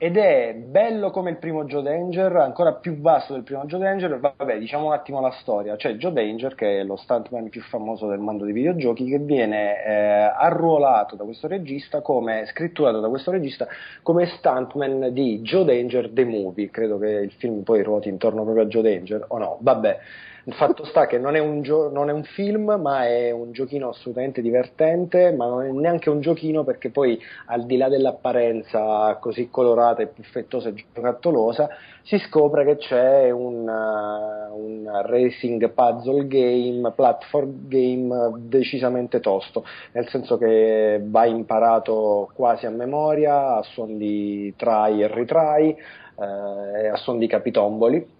ed 0.00 0.16
è 0.16 0.54
bello 0.54 1.10
come 1.10 1.30
il 1.30 1.38
primo 1.38 1.64
Joe 1.64 1.82
Danger, 1.82 2.36
ancora 2.36 2.74
più 2.74 3.00
vasto 3.00 3.32
del 3.32 3.42
primo 3.42 3.64
Joe 3.64 3.80
Danger. 3.80 4.20
Vabbè, 4.20 4.56
diciamo 4.56 4.86
un 4.86 4.92
attimo 4.92 5.20
la 5.20 5.32
storia. 5.32 5.74
C'è 5.74 5.94
Joe 5.94 6.12
Danger, 6.12 6.54
che 6.54 6.78
è 6.78 6.84
lo 6.84 6.94
stuntman 6.94 7.48
più 7.48 7.60
famoso 7.62 8.06
del 8.06 8.20
mondo 8.20 8.44
dei 8.44 8.52
videogiochi, 8.52 9.06
che 9.06 9.18
viene 9.18 9.84
eh, 9.84 9.92
arruolato 10.36 11.16
da 11.16 11.24
questo 11.24 11.48
regista 11.48 12.00
come 12.00 12.46
scritturato 12.46 13.00
da 13.00 13.08
questo 13.08 13.32
regista 13.32 13.66
come 14.02 14.26
stuntman 14.26 15.12
di 15.12 15.40
Joe 15.40 15.64
Danger 15.64 16.10
The 16.10 16.24
Movie. 16.24 16.70
Credo 16.70 16.96
che 16.98 17.08
il 17.08 17.32
film 17.32 17.62
poi 17.62 17.82
ruoti 17.82 18.08
intorno 18.08 18.44
proprio 18.44 18.64
a 18.64 18.68
Joe 18.68 18.82
Danger, 18.82 19.24
o 19.26 19.38
no? 19.38 19.58
Vabbè. 19.60 19.98
Il 20.44 20.54
fatto 20.54 20.84
sta 20.84 21.06
che 21.06 21.18
non 21.18 21.36
è, 21.36 21.38
un 21.38 21.62
gio- 21.62 21.90
non 21.90 22.08
è 22.08 22.12
un 22.12 22.22
film, 22.22 22.78
ma 22.80 23.06
è 23.06 23.30
un 23.30 23.52
giochino 23.52 23.90
assolutamente 23.90 24.40
divertente, 24.40 25.32
ma 25.32 25.46
non 25.46 25.64
è 25.64 25.70
neanche 25.70 26.10
un 26.10 26.20
giochino 26.20 26.64
perché 26.64 26.90
poi 26.90 27.20
al 27.46 27.66
di 27.66 27.76
là 27.76 27.88
dell'apparenza 27.88 29.16
così 29.20 29.50
colorata 29.50 30.02
e 30.02 30.06
puffettosa 30.06 30.70
e 30.70 30.74
giocattolosa, 30.94 31.68
si 32.02 32.18
scopre 32.18 32.64
che 32.64 32.76
c'è 32.76 33.30
un, 33.30 33.68
uh, 33.68 34.58
un 34.58 34.90
racing 35.04 35.70
puzzle 35.70 36.26
game, 36.26 36.92
platform 36.92 37.68
game 37.68 38.32
decisamente 38.38 39.20
tosto, 39.20 39.64
nel 39.92 40.08
senso 40.08 40.38
che 40.38 41.00
va 41.04 41.26
imparato 41.26 42.30
quasi 42.34 42.64
a 42.64 42.70
memoria, 42.70 43.56
a 43.56 43.62
suon 43.62 43.98
di 43.98 44.54
try 44.56 45.02
e 45.02 45.06
retry, 45.08 45.76
eh, 46.18 46.88
a 46.88 46.96
suon 46.96 47.18
di 47.18 47.26
capitomboli 47.26 48.16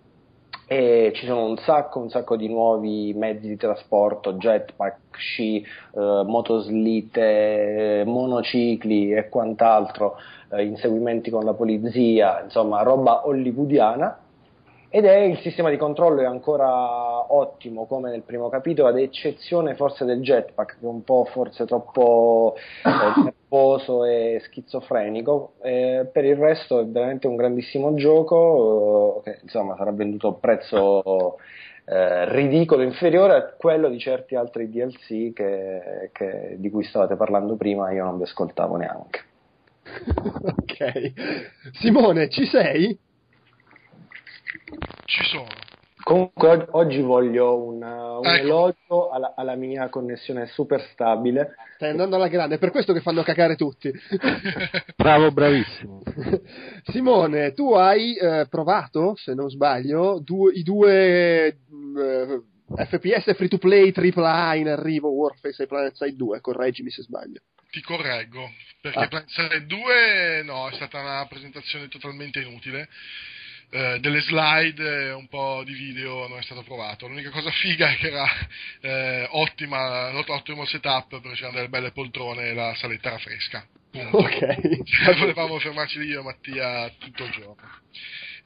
e 0.70 1.12
ci 1.14 1.24
sono 1.24 1.46
un 1.46 1.56
sacco, 1.56 1.98
un 1.98 2.10
sacco 2.10 2.36
di 2.36 2.46
nuovi 2.46 3.14
mezzi 3.16 3.48
di 3.48 3.56
trasporto, 3.56 4.34
jetpack, 4.34 5.16
sci, 5.16 5.60
eh, 5.60 6.22
motoslite, 6.26 8.02
monocicli 8.06 9.14
e 9.14 9.30
quant'altro, 9.30 10.16
eh, 10.50 10.64
inseguimenti 10.64 11.30
con 11.30 11.44
la 11.44 11.54
polizia, 11.54 12.42
insomma 12.42 12.82
roba 12.82 13.26
hollywoodiana 13.26 14.18
ed 14.90 15.04
è 15.04 15.16
il 15.16 15.38
sistema 15.40 15.68
di 15.68 15.76
controllo 15.76 16.22
è 16.22 16.24
ancora 16.24 17.32
ottimo 17.32 17.84
come 17.86 18.10
nel 18.10 18.22
primo 18.22 18.48
capitolo, 18.48 18.88
ad 18.88 18.98
eccezione 18.98 19.74
forse 19.74 20.06
del 20.06 20.22
jetpack 20.22 20.78
che 20.78 20.84
è 20.84 20.88
un 20.88 21.04
po' 21.04 21.26
forse 21.30 21.66
troppo 21.66 22.54
eh, 22.84 23.22
nervoso 23.50 24.04
e 24.04 24.40
schizofrenico. 24.44 25.52
Eh, 25.62 26.08
per 26.10 26.24
il 26.24 26.36
resto 26.36 26.80
è 26.80 26.86
veramente 26.86 27.26
un 27.26 27.36
grandissimo 27.36 27.94
gioco 27.94 29.22
eh, 29.24 29.32
che 29.32 29.38
insomma 29.42 29.76
sarà 29.76 29.92
venduto 29.92 30.28
a 30.28 30.30
un 30.30 30.40
prezzo 30.40 31.36
eh, 31.84 32.32
ridicolo, 32.32 32.82
inferiore 32.82 33.34
a 33.34 33.54
quello 33.58 33.90
di 33.90 33.98
certi 33.98 34.36
altri 34.36 34.70
DLC 34.70 35.34
che, 35.34 36.10
che, 36.12 36.56
di 36.58 36.70
cui 36.70 36.84
stavate 36.84 37.16
parlando 37.16 37.56
prima, 37.56 37.90
io 37.92 38.04
non 38.04 38.16
vi 38.16 38.22
ascoltavo 38.22 38.76
neanche. 38.76 39.20
ok. 40.56 41.12
Simone, 41.72 42.30
ci 42.30 42.46
sei? 42.46 42.98
Ci 45.04 45.24
sono. 45.24 45.46
Comunque 46.08 46.68
oggi 46.70 47.02
voglio 47.02 47.62
un, 47.62 47.82
un 47.82 48.24
ecco. 48.24 48.42
elogio 48.42 49.10
alla, 49.10 49.34
alla, 49.36 49.56
mia 49.56 49.90
connessione 49.90 50.46
super 50.46 50.80
stabile. 50.92 51.56
Stai 51.74 51.90
andando 51.90 52.16
alla 52.16 52.28
grande, 52.28 52.54
è 52.54 52.58
per 52.58 52.70
questo 52.70 52.92
che 52.94 53.00
fanno 53.00 53.22
cacare 53.22 53.56
tutti. 53.56 53.92
Bravo, 54.96 55.30
bravissimo. 55.32 56.02
Simone, 56.90 57.52
tu 57.52 57.74
hai 57.74 58.16
eh, 58.16 58.46
provato, 58.48 59.16
se 59.16 59.34
non 59.34 59.50
sbaglio, 59.50 60.18
du- 60.20 60.50
i 60.50 60.62
due 60.62 61.46
eh, 61.48 62.42
FPS 62.74 63.34
free 63.34 63.48
to 63.48 63.58
play 63.58 63.92
AAA 63.94 64.54
in 64.54 64.68
arrivo, 64.68 65.10
Warface 65.10 65.64
e 65.64 65.66
Planet 65.66 65.94
Side 65.94 66.16
2, 66.16 66.40
correggimi 66.40 66.90
se 66.90 67.02
sbaglio. 67.02 67.42
Ti 67.70 67.82
correggo, 67.82 68.50
perché 68.80 68.98
ah. 68.98 69.08
Planet 69.08 69.28
Side 69.28 69.66
2 69.66 70.42
no, 70.42 70.68
è 70.68 70.74
stata 70.74 71.00
una 71.00 71.26
presentazione 71.28 71.88
totalmente 71.88 72.40
inutile 72.40 72.88
eh, 73.70 73.98
delle 74.00 74.20
slide 74.20 74.82
e 74.82 75.12
un 75.12 75.28
po' 75.28 75.62
di 75.64 75.72
video 75.72 76.26
non 76.28 76.38
è 76.38 76.42
stato 76.42 76.62
provato. 76.62 77.06
L'unica 77.06 77.30
cosa 77.30 77.50
figa 77.50 77.90
è 77.90 77.96
che 77.96 78.06
era 78.08 78.26
eh, 78.80 79.26
ottima, 79.30 80.16
ottimo 80.16 80.64
setup 80.64 81.20
perché 81.20 81.36
c'erano 81.36 81.56
delle 81.56 81.68
belle 81.68 81.92
poltrone 81.92 82.48
e 82.48 82.54
la 82.54 82.74
saletta 82.76 83.08
era 83.08 83.18
fresca. 83.18 83.66
Punto. 83.90 84.18
Ok. 84.18 84.84
Cioè, 84.84 85.16
volevamo 85.16 85.58
fermarci 85.58 85.98
lì 85.98 86.08
io 86.08 86.20
e 86.20 86.22
Mattia 86.22 86.90
tutto 86.98 87.24
il 87.24 87.30
giorno. 87.30 87.56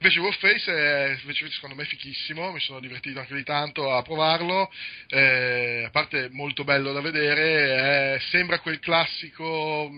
Invece 0.03 0.19
Warface 0.19 0.73
è 0.73 1.16
invece, 1.20 1.49
secondo 1.51 1.77
me 1.77 1.85
fichissimo, 1.85 2.51
mi 2.51 2.59
sono 2.59 2.81
divertito 2.81 3.20
anche 3.20 3.36
di 3.36 3.44
tanto 3.44 3.93
a 3.93 4.03
provarlo, 4.03 4.69
eh, 5.07 5.85
a 5.86 5.90
parte 5.90 6.28
molto 6.32 6.65
bello 6.65 6.93
da 6.93 7.01
vedere, 7.01 8.15
eh, 8.15 8.20
sembra 8.31 8.59
quel 8.59 8.81
classico 8.81 9.89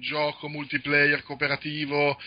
gioco 0.00 0.48
multiplayer 0.48 1.22
cooperativo 1.22 2.18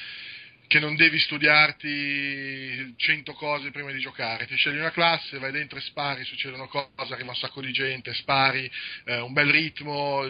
che 0.71 0.79
non 0.79 0.95
devi 0.95 1.19
studiarti 1.19 2.93
100 2.95 3.33
cose 3.33 3.71
prima 3.71 3.91
di 3.91 3.99
giocare, 3.99 4.47
ti 4.47 4.55
scegli 4.55 4.77
una 4.77 4.91
classe, 4.91 5.37
vai 5.37 5.51
dentro 5.51 5.77
e 5.77 5.81
spari, 5.81 6.23
succedono 6.23 6.69
cose, 6.69 7.13
arriva 7.13 7.31
un 7.31 7.35
sacco 7.35 7.59
di 7.59 7.73
gente, 7.73 8.13
spari, 8.13 8.71
eh, 9.03 9.19
un 9.19 9.33
bel 9.33 9.51
ritmo, 9.51 10.23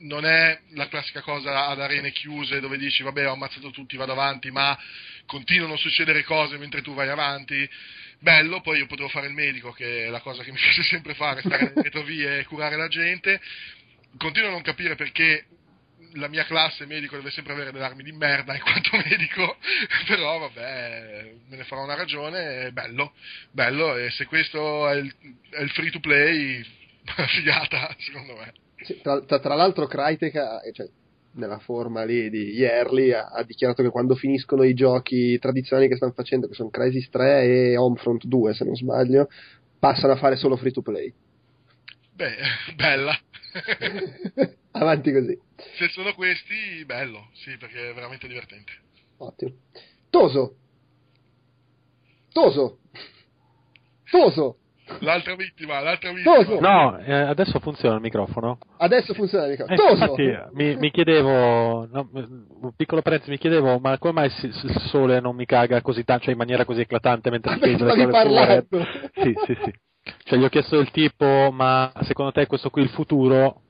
non 0.00 0.26
è 0.26 0.60
la 0.72 0.86
classica 0.88 1.22
cosa 1.22 1.68
ad 1.68 1.80
arene 1.80 2.12
chiuse 2.12 2.60
dove 2.60 2.76
dici 2.76 3.02
vabbè 3.02 3.26
ho 3.26 3.32
ammazzato 3.32 3.70
tutti, 3.70 3.96
vado 3.96 4.12
avanti, 4.12 4.50
ma 4.50 4.78
continuano 5.24 5.72
a 5.72 5.78
succedere 5.78 6.24
cose 6.24 6.58
mentre 6.58 6.82
tu 6.82 6.92
vai 6.92 7.08
avanti. 7.08 7.66
Bello, 8.18 8.60
poi 8.60 8.80
io 8.80 8.86
potevo 8.86 9.08
fare 9.08 9.28
il 9.28 9.32
medico, 9.32 9.72
che 9.72 10.04
è 10.04 10.08
la 10.10 10.20
cosa 10.20 10.42
che 10.42 10.52
mi 10.52 10.58
piace 10.58 10.82
sempre 10.92 11.14
fare, 11.14 11.40
stare 11.40 11.68
nelle 11.68 11.80
retrovie 11.88 12.40
e 12.40 12.44
curare 12.44 12.76
la 12.76 12.88
gente. 12.88 13.40
Continuo 14.18 14.50
a 14.50 14.52
non 14.52 14.60
capire 14.60 14.94
perché 14.94 15.46
la 16.14 16.28
mia 16.28 16.44
classe 16.44 16.86
medico 16.86 17.16
deve 17.16 17.30
sempre 17.30 17.52
avere 17.52 17.72
delle 17.72 17.84
armi 17.84 18.02
di 18.02 18.12
merda 18.12 18.54
in 18.54 18.60
quanto 18.60 18.90
medico, 19.08 19.56
però 20.06 20.38
vabbè, 20.38 21.32
me 21.48 21.56
ne 21.56 21.64
farò 21.64 21.84
una 21.84 21.94
ragione, 21.94 22.66
è 22.66 22.70
bello, 22.70 23.12
bello, 23.50 23.96
e 23.96 24.10
se 24.10 24.26
questo 24.26 24.88
è 24.88 24.96
il, 24.96 25.14
è 25.50 25.60
il 25.60 25.70
free 25.70 25.90
to 25.90 26.00
play, 26.00 26.64
figata, 27.28 27.94
secondo 27.98 28.36
me. 28.36 28.52
Sì, 28.82 29.00
tra, 29.02 29.20
tra, 29.22 29.38
tra, 29.40 29.54
l'altro 29.54 29.86
Crytek, 29.86 30.32
cioè, 30.72 30.88
nella 31.32 31.58
forma 31.58 32.04
lì 32.04 32.30
di 32.30 32.50
Yearly, 32.52 33.12
ha, 33.12 33.26
ha, 33.26 33.42
dichiarato 33.42 33.82
che 33.82 33.90
quando 33.90 34.14
finiscono 34.14 34.62
i 34.62 34.74
giochi 34.74 35.38
tradizionali 35.38 35.88
che 35.88 35.96
stanno 35.96 36.12
facendo, 36.12 36.48
che 36.48 36.54
sono 36.54 36.70
Crisis 36.70 37.08
3 37.10 37.42
e 37.42 37.76
Homefront 37.76 38.24
2 38.24 38.54
se 38.54 38.64
non 38.64 38.74
sbaglio, 38.74 39.28
passano 39.78 40.14
a 40.14 40.16
fare 40.16 40.36
solo 40.36 40.56
free 40.56 40.72
to 40.72 40.82
play. 40.82 41.12
Beh, 42.14 42.36
bella. 42.74 43.18
Avanti 44.72 45.12
così. 45.12 45.38
Se 45.76 45.88
sono 45.88 46.14
questi, 46.14 46.84
bello, 46.84 47.28
sì, 47.32 47.56
perché 47.56 47.90
è 47.90 47.94
veramente 47.94 48.28
divertente. 48.28 48.72
Ottimo. 49.18 49.52
Toso. 50.08 50.54
Toso. 52.32 52.78
Toso. 54.10 54.56
L'altra 55.00 55.36
vittima, 55.36 55.80
l'altra 55.80 56.12
vittima. 56.12 56.34
Toso. 56.34 56.60
No, 56.60 56.98
eh, 56.98 57.12
adesso 57.12 57.60
funziona 57.60 57.94
il 57.96 58.00
microfono. 58.00 58.58
Adesso 58.78 59.14
funziona 59.14 59.44
il 59.44 59.50
microfono. 59.50 59.74
Eh, 59.74 59.86
Toso. 59.86 60.04
Infatti, 60.04 60.54
mi, 60.54 60.76
mi, 60.76 60.90
chiedevo, 60.90 61.86
no, 61.86 62.08
un 62.12 62.72
piccolo 62.74 63.02
parentesi, 63.02 63.30
mi 63.30 63.38
chiedevo, 63.38 63.78
ma 63.78 63.98
come 63.98 64.12
mai 64.12 64.32
il 64.42 64.80
sole 64.88 65.20
non 65.20 65.36
mi 65.36 65.46
caga 65.46 65.80
così 65.80 66.02
tanto, 66.04 66.24
cioè 66.24 66.32
in 66.32 66.38
maniera 66.38 66.64
così 66.64 66.80
eclatante 66.80 67.30
mentre 67.30 67.58
chiedo 67.58 67.84
le 67.84 67.90
cose 67.90 68.08
parlando. 68.08 68.86
Sì, 69.14 69.34
sì, 69.46 69.58
sì. 69.64 69.72
Cioè 70.24 70.38
gli 70.38 70.44
ho 70.44 70.48
chiesto 70.48 70.76
del 70.76 70.90
tipo, 70.90 71.50
ma 71.52 71.92
secondo 72.02 72.32
te 72.32 72.46
questo 72.46 72.70
qui 72.70 72.82
è 72.82 72.84
il 72.84 72.90
futuro? 72.90 73.62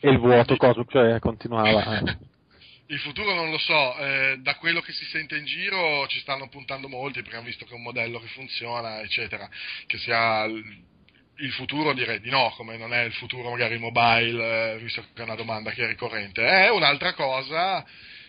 E 0.00 0.10
il 0.10 0.18
vuoto, 0.18 0.56
cosa? 0.56 0.84
Cioè 0.88 1.18
continuava. 1.18 1.98
Eh. 1.98 2.28
Il 2.90 2.98
futuro 2.98 3.34
non 3.34 3.52
lo 3.52 3.58
so, 3.58 3.96
eh, 3.98 4.38
da 4.40 4.56
quello 4.56 4.80
che 4.80 4.90
si 4.90 5.04
sente 5.04 5.36
in 5.36 5.44
giro 5.44 6.08
ci 6.08 6.18
stanno 6.18 6.48
puntando 6.48 6.88
molti 6.88 7.20
perché 7.20 7.36
hanno 7.36 7.46
visto 7.46 7.64
che 7.64 7.70
è 7.70 7.76
un 7.76 7.82
modello 7.82 8.18
che 8.18 8.26
funziona, 8.26 9.00
eccetera. 9.00 9.48
Che 9.86 9.96
sia 9.98 10.44
il 11.40 11.52
futuro 11.52 11.92
direi 11.92 12.18
di 12.18 12.30
no, 12.30 12.52
come 12.56 12.76
non 12.76 12.92
è 12.92 13.02
il 13.02 13.12
futuro 13.12 13.50
magari 13.50 13.78
mobile, 13.78 14.72
eh, 14.72 14.78
visto 14.78 15.02
che 15.14 15.20
è 15.20 15.24
una 15.24 15.36
domanda 15.36 15.70
che 15.70 15.84
è 15.84 15.86
ricorrente. 15.86 16.44
È 16.44 16.68
un'altra 16.68 17.14
cosa 17.14 17.84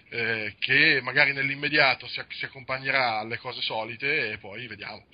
eh, 0.09 0.55
che 0.59 0.99
magari 1.01 1.33
nell'immediato 1.33 2.07
si, 2.07 2.21
si, 2.29 2.45
accompagnerà 2.45 3.19
alle 3.19 3.37
cose 3.37 3.61
solite 3.61 4.31
e 4.31 4.37
poi 4.37 4.67
vediamo. 4.67 5.05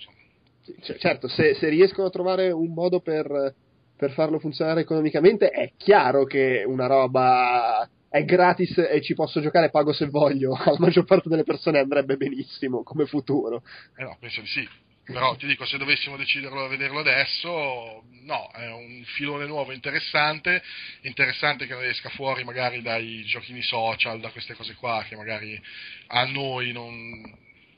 C- 0.81 0.97
certo, 0.97 1.27
se, 1.27 1.55
se 1.55 1.69
riescono 1.69 2.07
a 2.07 2.11
trovare 2.11 2.51
un 2.51 2.73
modo 2.73 2.99
per 2.99 3.55
per 3.97 4.11
farlo 4.11 4.37
funzionare 4.37 4.81
economicamente, 4.81 5.49
è 5.49 5.71
chiaro 5.75 6.23
che 6.23 6.63
una 6.65 6.85
roba 6.85 7.89
è 8.09 8.23
gratis 8.23 8.77
e 8.77 9.01
ci 9.01 9.15
posso 9.15 9.41
giocare 9.41 9.71
pago 9.71 9.91
se 9.91 10.05
voglio, 10.05 10.53
alla 10.63 10.77
maggior 10.79 11.03
parte 11.03 11.27
delle 11.27 11.43
persone 11.43 11.79
andrebbe 11.79 12.15
benissimo 12.15 12.83
come 12.83 13.07
futuro. 13.07 13.63
Eh 13.97 14.03
no, 14.03 14.15
penso 14.19 14.41
di 14.41 14.47
sì. 14.47 14.69
Però 15.03 15.35
ti 15.37 15.47
dico, 15.47 15.65
se 15.65 15.77
dovessimo 15.77 16.17
deciderlo 16.17 16.65
a 16.65 16.67
vederlo 16.67 16.99
adesso, 16.99 18.03
no, 18.23 18.51
è 18.51 18.69
un 18.69 19.03
filone 19.05 19.45
nuovo 19.45 19.71
interessante, 19.71 20.61
interessante 21.03 21.65
che 21.65 21.73
non 21.73 21.85
esca 21.85 22.09
fuori 22.09 22.43
magari 22.43 22.81
dai 22.81 23.23
giochini 23.23 23.61
social, 23.61 24.19
da 24.19 24.29
queste 24.31 24.53
cose 24.53 24.75
qua 24.75 25.05
che 25.07 25.15
magari 25.15 25.57
a 26.07 26.25
noi 26.25 26.73
non, 26.73 26.91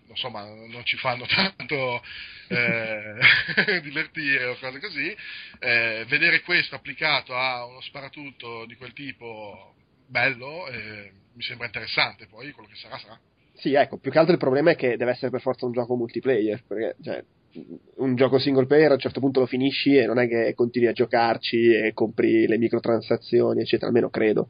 insomma, 0.09 0.43
non 0.43 0.81
ci 0.83 0.97
fanno 0.97 1.25
tanto 1.27 2.01
eh, 2.47 3.81
divertire 3.81 4.45
o 4.45 4.57
cose 4.57 4.79
così, 4.79 5.15
eh, 5.59 6.05
vedere 6.07 6.41
questo 6.41 6.75
applicato 6.75 7.35
a 7.35 7.65
uno 7.65 7.81
sparatutto 7.81 8.65
di 8.65 8.75
quel 8.75 8.93
tipo 8.93 9.75
bello 10.07 10.67
eh, 10.67 11.11
mi 11.33 11.43
sembra 11.43 11.67
interessante, 11.67 12.27
poi 12.27 12.51
quello 12.51 12.69
che 12.69 12.75
sarà 12.75 12.97
sarà. 12.97 13.19
Sì, 13.53 13.73
ecco, 13.73 13.97
più 13.97 14.11
che 14.11 14.17
altro 14.17 14.33
il 14.33 14.39
problema 14.39 14.71
è 14.71 14.75
che 14.75 14.95
deve 14.97 15.11
essere 15.11 15.29
per 15.29 15.41
forza 15.41 15.65
un 15.65 15.73
gioco 15.73 15.95
multiplayer, 15.95 16.63
perché 16.65 16.95
cioè, 17.01 17.23
un 17.97 18.15
gioco 18.15 18.39
single 18.39 18.65
player 18.65 18.91
a 18.91 18.93
un 18.93 18.99
certo 18.99 19.19
punto 19.19 19.41
lo 19.41 19.45
finisci 19.45 19.95
e 19.95 20.05
non 20.05 20.19
è 20.19 20.27
che 20.27 20.53
continui 20.55 20.87
a 20.87 20.93
giocarci 20.93 21.73
e 21.73 21.93
compri 21.93 22.47
le 22.47 22.57
microtransazioni, 22.57 23.61
eccetera, 23.61 23.87
almeno 23.87 24.09
credo. 24.09 24.49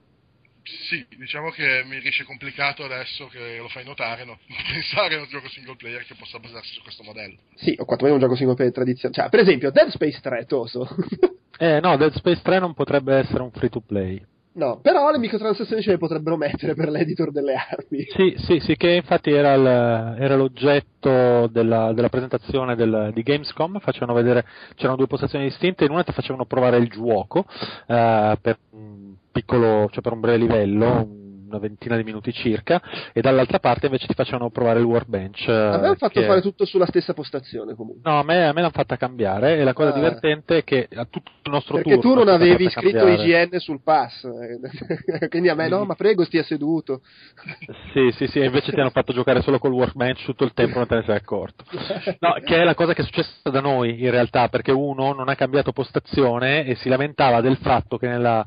Sì, 0.64 1.06
diciamo 1.18 1.49
che 1.49 1.84
mi 1.86 1.99
riesce 1.99 2.23
complicato 2.23 2.84
adesso 2.84 3.27
che 3.27 3.57
lo 3.57 3.69
fai 3.69 3.84
notare 3.84 4.26
no? 4.26 4.40
pensare 4.72 5.15
a 5.15 5.19
un 5.19 5.27
gioco 5.30 5.49
single 5.49 5.76
player 5.76 6.06
che 6.06 6.15
possa 6.15 6.40
basarsi 6.40 6.73
su 6.73 6.81
questo 6.81 7.03
modello. 7.03 7.38
Sì, 7.56 7.76
o 7.77 7.86
quantomeno 7.86 8.15
un 8.18 8.22
gioco 8.22 8.36
single 8.36 8.56
player 8.56 8.73
tradizionale. 8.73 9.22
Cioè, 9.22 9.30
per 9.30 9.40
esempio, 9.40 9.72
Dead 9.72 9.90
Space 9.90 10.19
3, 10.22 10.45
Toso. 10.45 10.88
eh, 11.57 11.80
no, 11.80 11.98
Dead 11.98 12.14
Space 12.14 12.41
3 12.41 12.60
non 12.60 12.73
potrebbe 12.73 13.15
essere 13.15 13.41
un 13.41 13.52
free 13.52 13.69
to 13.69 13.81
play. 13.81 14.23
No, 14.52 14.80
però 14.81 15.10
le 15.11 15.19
microtransazioni 15.19 15.81
ce 15.81 15.91
le 15.91 15.98
potrebbero 15.98 16.36
mettere 16.36 16.73
per 16.73 16.90
l'editor 16.90 17.31
delle 17.31 17.53
armi. 17.53 18.06
Sì, 18.10 18.34
sì, 18.40 18.60
sì, 18.60 18.76
che 18.76 18.91
infatti 18.95 19.31
era, 19.31 19.53
il, 19.53 20.22
era 20.22 20.36
l'oggetto 20.36 21.48
della, 21.48 21.94
della 21.94 22.10
presentazione 22.10 22.76
del, 22.76 23.11
di 23.14 23.22
Gamescom, 23.22 23.80
facevano 23.80 24.14
vedere, 24.14 24.45
c'erano 24.76 24.98
due 24.98 25.07
postazioni 25.07 25.45
distinte, 25.45 25.86
in 25.86 25.91
una 25.91 26.03
ti 26.03 26.11
facevano 26.11 26.45
provare 26.45 26.77
il 26.77 26.90
gioco 26.90 27.45
uh, 27.48 28.36
per 28.41 28.57
piccolo, 29.40 29.88
cioè 29.91 30.02
per 30.02 30.14
un 30.14 30.20
breve 30.20 30.38
livello, 30.38 31.07
una 31.49 31.57
ventina 31.57 31.98
di 31.98 32.03
minuti 32.03 32.32
circa, 32.32 32.80
e 33.11 33.22
dall'altra 33.22 33.57
parte 33.57 33.88
invece 33.88 34.06
ti 34.06 34.14
facevano 34.14 34.52
provare 34.52 34.78
il 34.80 34.86
workbench. 34.86 35.48
A 35.48 35.80
me 35.80 35.86
hanno 35.88 35.95
fatto 35.95 36.20
che... 36.20 36.28
fare 36.28 36.41
tutto 36.41 36.64
sulla 36.64 36.86
stessa 36.86 37.14
postazione 37.16 37.74
comunque. 37.74 38.07
No, 38.07 38.20
a 38.20 38.24
me, 38.24 38.45
a 38.45 38.53
me 38.53 38.61
l'hanno 38.61 38.70
fatta 38.72 38.98
cambiare 38.98 39.57
e 39.57 39.64
la 39.64 39.74
cosa 39.74 39.90
Ah. 39.90 39.94
divertente 39.94 40.57
è 40.57 40.64
che 40.64 40.88
a 40.94 41.06
tutto 41.06 41.32
il 41.44 41.52
nostro 41.52 41.78
Perché 41.78 41.98
turno 41.98 42.22
tu 42.22 42.26
non 42.26 42.28
avevi 42.28 42.70
scritto 42.70 42.98
cambiare. 43.03 43.48
IGN 43.48 43.57
sul 43.60 43.82
pass, 43.82 44.24
eh, 44.26 44.60
quindi 45.30 45.49
a 45.49 45.56
me 45.56 45.68
no, 45.70 45.86
ma 45.86 45.95
prego 45.95 46.24
stia 46.24 46.44
seduto. 46.44 47.02
Sì, 47.94 48.11
sì, 48.11 48.28
sì, 48.28 48.40
e 48.40 48.45
invece 48.45 48.72
ti 48.72 48.80
hanno 48.80 48.91
fatto 48.91 49.11
giocare 49.11 49.41
solo 49.41 49.57
col 49.57 49.72
workbench 49.72 50.24
tutto 50.26 50.44
il 50.44 50.53
tempo, 50.53 50.78
non 50.78 50.88
te 50.88 50.95
ne 50.98 51.03
sei 51.03 51.16
accorto. 51.16 51.64
No, 52.20 52.34
che 52.45 52.57
è 52.57 52.64
la 52.64 52.76
cosa 52.76 52.94
che 52.94 53.02
è 53.02 53.06
successa 53.06 53.49
da 53.49 53.60
noi 53.60 54.03
in 54.03 54.11
realtà, 54.11 54.49
perché 54.49 54.72
uno 54.72 55.14
non 55.14 55.30
ha 55.30 55.36
cambiato 55.36 55.72
postazione 55.72 56.66
e 56.66 56.76
si 56.76 56.90
lamentava 56.90 57.41
del 57.41 57.57
fatto 57.57 57.98
che 57.98 58.07
nella, 58.07 58.45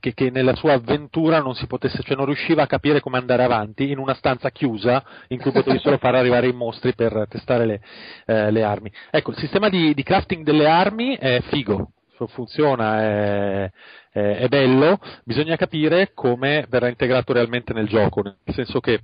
che, 0.00 0.14
che 0.14 0.30
nella 0.30 0.56
sua 0.56 0.72
avventura 0.72 1.40
non 1.40 1.54
si 1.54 1.66
potesse, 1.66 2.02
cioè 2.02 2.16
non 2.16 2.26
riusciva 2.26 2.62
a 2.62 2.66
capire 2.66 3.00
come 3.00 3.18
andare 3.18 3.44
avanti 3.44 3.90
in 3.90 3.98
una 3.98 4.14
stanza 4.14 4.50
chiusa 4.50 5.04
in 5.28 5.38
cui 5.38 5.52
potevi 5.52 5.78
solo 5.78 5.98
far 5.98 6.16
arrivare 6.16 6.48
i 6.48 6.52
mostri 6.52 6.94
per 6.94 7.26
testare 7.28 7.66
le, 7.66 7.80
eh, 8.26 8.50
le 8.50 8.62
armi. 8.64 8.90
Ecco, 9.10 9.30
il 9.30 9.36
sistema 9.36 9.68
di, 9.68 9.94
di 9.94 10.02
crafting 10.02 10.42
delle 10.44 10.66
armi 10.66 11.16
è 11.16 11.40
figo, 11.42 11.92
funziona, 12.26 13.00
è, 13.00 13.70
è- 14.10 14.36
è 14.38 14.48
bello, 14.48 14.98
bisogna 15.24 15.56
capire 15.56 16.12
come 16.14 16.66
verrà 16.68 16.88
integrato 16.88 17.32
realmente 17.32 17.72
nel 17.72 17.86
gioco, 17.86 18.22
nel 18.22 18.36
senso 18.46 18.80
che 18.80 19.02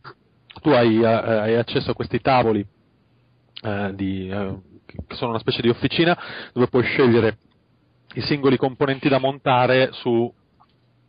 tu 0.60 0.70
hai, 0.70 1.00
eh, 1.00 1.06
hai 1.06 1.54
accesso 1.56 1.90
a 1.90 1.94
questi 1.94 2.20
tavoli 2.20 2.66
eh, 3.62 3.92
di, 3.94 4.28
eh, 4.28 4.54
che 4.84 5.14
sono 5.14 5.30
una 5.30 5.40
specie 5.40 5.62
di 5.62 5.68
officina 5.68 6.18
dove 6.52 6.68
puoi 6.68 6.82
scegliere 6.82 7.38
i 8.14 8.22
singoli 8.22 8.56
componenti 8.56 9.08
da 9.08 9.18
montare 9.18 9.90
su 9.92 10.32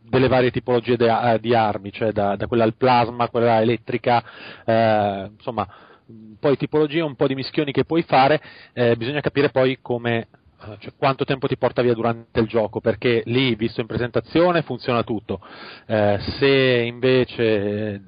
delle 0.08 0.28
varie 0.28 0.50
tipologie 0.50 0.96
de- 0.96 1.32
eh, 1.34 1.38
di 1.40 1.54
armi, 1.54 1.92
cioè 1.92 2.12
da, 2.12 2.36
da 2.36 2.46
quella 2.46 2.64
al 2.64 2.74
plasma, 2.74 3.28
quella 3.28 3.60
elettrica, 3.60 4.22
eh, 4.64 5.30
insomma, 5.36 5.66
un 6.06 6.36
po' 6.38 6.50
di 6.50 6.56
tipologie, 6.56 7.00
un 7.00 7.16
po' 7.16 7.26
di 7.26 7.34
mischioni 7.34 7.72
che 7.72 7.84
puoi 7.84 8.02
fare, 8.02 8.40
eh, 8.72 8.96
bisogna 8.96 9.20
capire 9.20 9.50
poi 9.50 9.78
come, 9.82 10.28
eh, 10.62 10.76
cioè 10.78 10.92
quanto 10.96 11.24
tempo 11.24 11.46
ti 11.46 11.56
porta 11.56 11.82
via 11.82 11.94
durante 11.94 12.40
il 12.40 12.46
gioco, 12.46 12.80
perché 12.80 13.22
lì, 13.26 13.54
visto 13.54 13.80
in 13.80 13.86
presentazione, 13.86 14.62
funziona 14.62 15.02
tutto. 15.02 15.40
Eh, 15.86 16.18
se 16.38 16.82
invece 16.86 17.44
eh, 17.44 18.00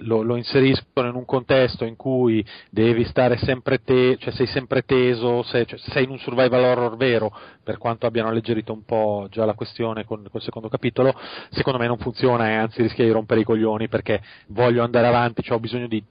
lo, 0.00 0.22
lo 0.22 0.36
inseriscono 0.36 1.08
in 1.08 1.14
un 1.14 1.24
contesto 1.24 1.84
in 1.84 1.96
cui 1.96 2.44
devi 2.70 3.04
stare 3.04 3.36
sempre 3.38 3.82
te, 3.82 4.16
cioè 4.18 4.32
sei 4.32 4.46
sempre 4.46 4.82
teso, 4.82 5.42
sei, 5.42 5.66
cioè 5.66 5.78
sei 5.78 6.04
in 6.04 6.10
un 6.10 6.18
survival 6.18 6.62
horror 6.64 6.96
vero, 6.96 7.32
per 7.62 7.78
quanto 7.78 8.06
abbiano 8.06 8.28
alleggerito 8.28 8.72
un 8.72 8.84
po' 8.84 9.26
già 9.30 9.44
la 9.44 9.54
questione 9.54 10.04
con 10.04 10.26
col 10.30 10.42
secondo 10.42 10.68
capitolo, 10.68 11.14
secondo 11.50 11.78
me 11.78 11.86
non 11.86 11.98
funziona 11.98 12.48
e 12.48 12.54
anzi 12.54 12.82
rischia 12.82 13.04
di 13.04 13.10
rompere 13.10 13.40
i 13.40 13.44
coglioni 13.44 13.88
perché 13.88 14.22
voglio 14.48 14.82
andare 14.82 15.06
avanti, 15.06 15.42
cioè 15.42 15.56
ho 15.56 15.60
bisogno 15.60 15.86
di... 15.86 16.02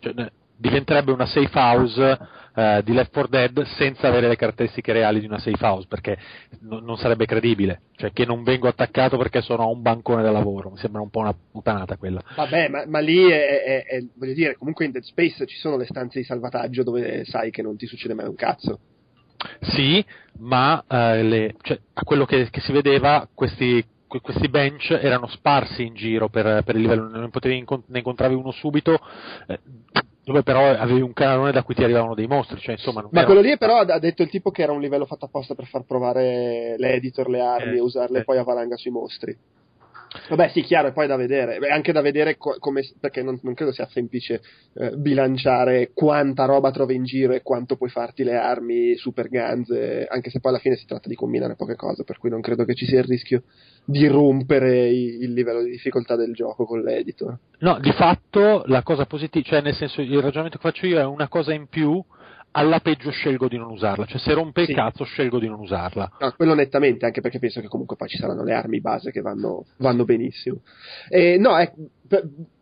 cioè, 0.00 0.12
ne- 0.14 0.32
diventerebbe 0.58 1.12
una 1.12 1.26
safe 1.26 1.50
house 1.52 2.18
eh, 2.56 2.80
di 2.82 2.92
Left 2.94 3.12
4 3.12 3.28
Dead 3.28 3.62
senza 3.76 4.08
avere 4.08 4.28
le 4.28 4.36
caratteristiche 4.36 4.92
reali 4.92 5.20
di 5.20 5.26
una 5.26 5.38
safe 5.38 5.64
house 5.64 5.86
perché 5.86 6.16
no- 6.60 6.80
non 6.80 6.96
sarebbe 6.96 7.26
credibile. 7.26 7.82
Cioè 7.96 8.12
che 8.12 8.24
non 8.24 8.42
vengo 8.42 8.66
attaccato 8.66 9.16
perché 9.18 9.42
sono 9.42 9.62
a 9.62 9.66
un 9.66 9.82
bancone 9.82 10.22
da 10.22 10.30
lavoro. 10.30 10.70
Mi 10.70 10.78
sembra 10.78 11.00
un 11.02 11.10
po' 11.10 11.20
una 11.20 11.34
puttanata 11.52 11.96
quella. 11.96 12.22
Vabbè, 12.34 12.68
ma, 12.68 12.84
ma 12.86 12.98
lì 13.00 13.22
è, 13.30 13.62
è- 13.62 13.84
è- 13.84 14.04
voglio 14.16 14.32
dire, 14.34 14.56
comunque 14.56 14.86
in 14.86 14.92
Dead 14.92 15.04
Space 15.04 15.46
ci 15.46 15.56
sono 15.58 15.76
le 15.76 15.84
stanze 15.84 16.18
di 16.18 16.24
salvataggio 16.24 16.82
dove 16.82 17.24
sai 17.26 17.50
che 17.50 17.62
non 17.62 17.76
ti 17.76 17.86
succede 17.86 18.14
mai 18.14 18.26
un 18.26 18.34
cazzo. 18.34 18.78
Sì, 19.60 20.04
ma 20.38 20.82
eh, 20.88 21.22
le- 21.22 21.54
cioè, 21.60 21.78
a 21.92 22.02
quello 22.04 22.24
che, 22.24 22.48
che 22.50 22.60
si 22.60 22.72
vedeva, 22.72 23.28
questi, 23.32 23.84
que- 24.06 24.20
questi 24.20 24.48
bench 24.48 24.90
erano 24.90 25.26
sparsi 25.26 25.84
in 25.84 25.94
giro 25.94 26.28
per, 26.28 26.62
per 26.64 26.74
il 26.74 26.80
livello, 26.82 27.08
ne, 27.08 27.28
potevi 27.28 27.64
ne 27.88 27.98
incontravi 27.98 28.34
uno 28.34 28.50
subito, 28.52 28.98
eh, 29.46 29.58
dove 30.26 30.42
però 30.42 30.70
avevi 30.70 31.02
un 31.02 31.12
canalone 31.12 31.52
da 31.52 31.62
cui 31.62 31.76
ti 31.76 31.84
arrivavano 31.84 32.16
dei 32.16 32.26
mostri, 32.26 32.58
cioè 32.58 32.72
insomma 32.72 33.00
non 33.00 33.10
Ma 33.12 33.20
era- 33.20 33.26
quello 33.30 33.42
lì 33.42 33.56
però 33.56 33.76
ha 33.78 33.98
detto 34.00 34.22
il 34.24 34.28
tipo 34.28 34.50
che 34.50 34.62
era 34.62 34.72
un 34.72 34.80
livello 34.80 35.06
fatto 35.06 35.26
apposta 35.26 35.54
per 35.54 35.66
far 35.66 35.84
provare 35.84 36.74
l'editor, 36.78 37.28
le 37.28 37.40
armi 37.40 37.74
Eh, 37.74 37.76
e 37.76 37.80
usarle 37.80 38.18
eh. 38.18 38.24
poi 38.24 38.36
a 38.38 38.42
valanga 38.42 38.76
sui 38.76 38.90
mostri. 38.90 39.38
Vabbè, 40.28 40.48
sì, 40.48 40.62
chiaro, 40.62 40.88
è 40.88 40.92
poi 40.92 41.06
da 41.06 41.16
vedere. 41.16 41.58
Beh, 41.58 41.68
anche 41.70 41.92
da 41.92 42.00
vedere 42.00 42.36
co- 42.36 42.56
come, 42.58 42.82
perché 43.00 43.22
non, 43.22 43.38
non 43.42 43.54
credo 43.54 43.72
sia 43.72 43.86
semplice 43.86 44.40
eh, 44.74 44.96
bilanciare 44.96 45.90
quanta 45.94 46.44
roba 46.44 46.70
trovi 46.70 46.94
in 46.94 47.04
giro 47.04 47.32
e 47.32 47.42
quanto 47.42 47.76
puoi 47.76 47.90
farti 47.90 48.24
le 48.24 48.36
armi 48.36 48.96
super 48.96 49.28
ganze, 49.28 50.06
anche 50.08 50.30
se 50.30 50.40
poi 50.40 50.52
alla 50.52 50.60
fine 50.60 50.76
si 50.76 50.86
tratta 50.86 51.08
di 51.08 51.14
combinare 51.14 51.56
poche 51.56 51.76
cose, 51.76 52.04
per 52.04 52.18
cui 52.18 52.30
non 52.30 52.40
credo 52.40 52.64
che 52.64 52.74
ci 52.74 52.86
sia 52.86 52.98
il 52.98 53.06
rischio 53.06 53.42
di 53.84 54.06
rompere 54.06 54.88
i- 54.88 55.18
il 55.20 55.32
livello 55.32 55.62
di 55.62 55.70
difficoltà 55.70 56.16
del 56.16 56.32
gioco 56.34 56.64
con 56.64 56.80
l'editor. 56.82 57.38
No, 57.58 57.78
di 57.80 57.92
fatto 57.92 58.62
la 58.66 58.82
cosa 58.82 59.06
positiva, 59.06 59.44
cioè 59.46 59.60
nel 59.62 59.74
senso 59.74 60.00
il 60.00 60.20
ragionamento 60.20 60.58
che 60.58 60.68
faccio 60.68 60.86
io 60.86 60.98
è 60.98 61.04
una 61.04 61.28
cosa 61.28 61.52
in 61.52 61.68
più, 61.68 62.02
alla 62.56 62.80
peggio 62.80 63.10
scelgo 63.10 63.48
di 63.48 63.58
non 63.58 63.70
usarla, 63.70 64.06
cioè 64.06 64.18
se 64.18 64.32
rompe 64.32 64.64
Sì. 64.64 64.70
il 64.70 64.76
cazzo 64.76 65.04
scelgo 65.04 65.38
di 65.38 65.46
non 65.46 65.60
usarla. 65.60 66.10
No, 66.18 66.32
quello 66.34 66.54
nettamente, 66.54 67.04
anche 67.04 67.20
perché 67.20 67.38
penso 67.38 67.60
che 67.60 67.68
comunque 67.68 67.96
poi 67.96 68.08
ci 68.08 68.16
saranno 68.16 68.42
le 68.44 68.54
armi 68.54 68.80
base 68.80 69.10
che 69.10 69.20
vanno, 69.20 69.66
vanno 69.76 70.04
benissimo. 70.04 70.62
E, 71.10 71.36
no, 71.38 71.56
ecco, 71.58 71.74
per- 71.76 71.90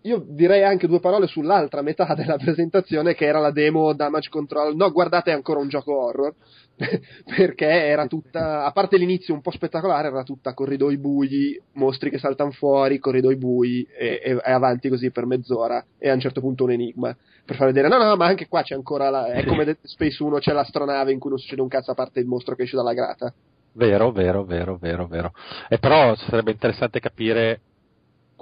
io 0.03 0.25
direi 0.29 0.63
anche 0.65 0.87
due 0.87 1.01
parole 1.01 1.27
sull'altra 1.27 1.83
metà 1.83 2.15
della 2.15 2.37
presentazione 2.37 3.15
che 3.15 3.27
era 3.27 3.41
la 3.41 3.51
demo 3.51 3.93
Damage 3.93 4.31
Control. 4.31 4.77
No, 4.77 4.91
guardate, 4.91 5.31
è 5.31 5.35
ancora 5.35 5.61
un 5.61 5.69
gioco 5.69 5.97
horror. 5.97 6.35
perché 7.37 7.67
era 7.67 8.07
tutta, 8.07 8.65
a 8.65 8.73
parte 8.73 8.97
l'inizio 8.97 9.33
un 9.33 9.41
po' 9.41 9.53
spettacolare, 9.53 10.09
era 10.09 10.25
tutta 10.25 10.55
corridoi 10.55 10.99
bui, 10.99 11.61
mostri 11.75 12.11
che 12.11 12.19
saltano 12.19 12.51
fuori, 12.51 12.99
corridoi 12.99 13.37
bui 13.37 13.87
e, 13.97 14.21
e- 14.23 14.41
e 14.45 14.51
avanti 14.51 14.89
così 14.89 15.11
per 15.11 15.27
mezz'ora 15.27 15.85
e 15.99 16.09
a 16.09 16.15
un 16.15 16.21
certo 16.21 16.41
punto 16.41 16.65
un 16.65 16.73
enigma 16.73 17.17
per 17.45 17.57
far 17.57 17.67
vedere 17.67 17.89
no 17.89 17.99
no 17.99 18.17
ma 18.17 18.27
anche 18.27 18.49
qua 18.49 18.63
c'è 18.63 18.75
ancora 18.75 19.11
la, 19.11 19.27
è 19.27 19.45
come 19.45 19.65
Dead 19.65 19.77
Space 19.83 20.23
1 20.23 20.39
c'è 20.39 20.53
l'astronave 20.53 21.13
in 21.13 21.19
cui 21.19 21.31
non 21.31 21.39
succede 21.39 21.61
un 21.61 21.69
cazzo 21.69 21.91
a 21.91 21.95
parte 21.95 22.21
il 22.21 22.27
mostro 22.27 22.55
che 22.55 22.63
esce 22.63 22.77
dalla 22.77 22.95
grata 22.95 23.33
Vero, 23.77 24.13
vero, 24.13 24.45
vero, 24.45 24.77
vero, 24.77 25.09
vero. 25.09 25.33
E 25.69 25.79
però 25.79 26.15
sarebbe 26.15 26.53
interessante 26.53 27.01
capire 27.01 27.61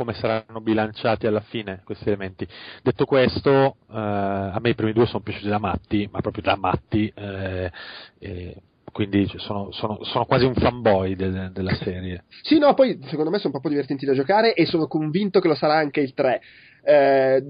come 0.02 0.14
saranno 0.14 0.60
bilanciati 0.60 1.26
alla 1.26 1.40
fine 1.40 1.82
questi 1.84 2.08
elementi. 2.08 2.46
Detto 2.82 3.04
questo, 3.04 3.76
eh, 3.90 3.96
a 3.96 4.58
me 4.60 4.70
i 4.70 4.74
primi 4.74 4.92
due 4.92 5.06
sono 5.06 5.22
piaciuti 5.22 5.48
da 5.48 5.58
matti, 5.58 6.08
ma 6.10 6.20
proprio 6.20 6.42
da 6.42 6.56
matti, 6.56 7.10
eh, 7.14 7.70
e 8.18 8.56
quindi 8.90 9.26
sono, 9.36 9.70
sono- 9.72 10.02
sono 10.04 10.26
quasi 10.26 10.44
un 10.44 10.54
fanboy 10.54 11.14
de- 11.14 11.50
della 11.52 11.74
serie. 11.76 12.24
Sì, 12.42 12.58
no, 12.58 12.74
poi 12.74 12.98
secondo 13.04 13.30
me 13.30 13.38
sono 13.38 13.50
proprio 13.52 13.70
divertenti 13.72 14.04
da 14.04 14.12
giocare 14.12 14.54
e 14.54 14.66
sono 14.66 14.86
convinto 14.86 15.40
che 15.40 15.48
lo 15.48 15.54
sarà 15.54 15.74
anche 15.76 16.00
il 16.00 16.12
3. 16.12 16.40
Eh, 16.84 17.42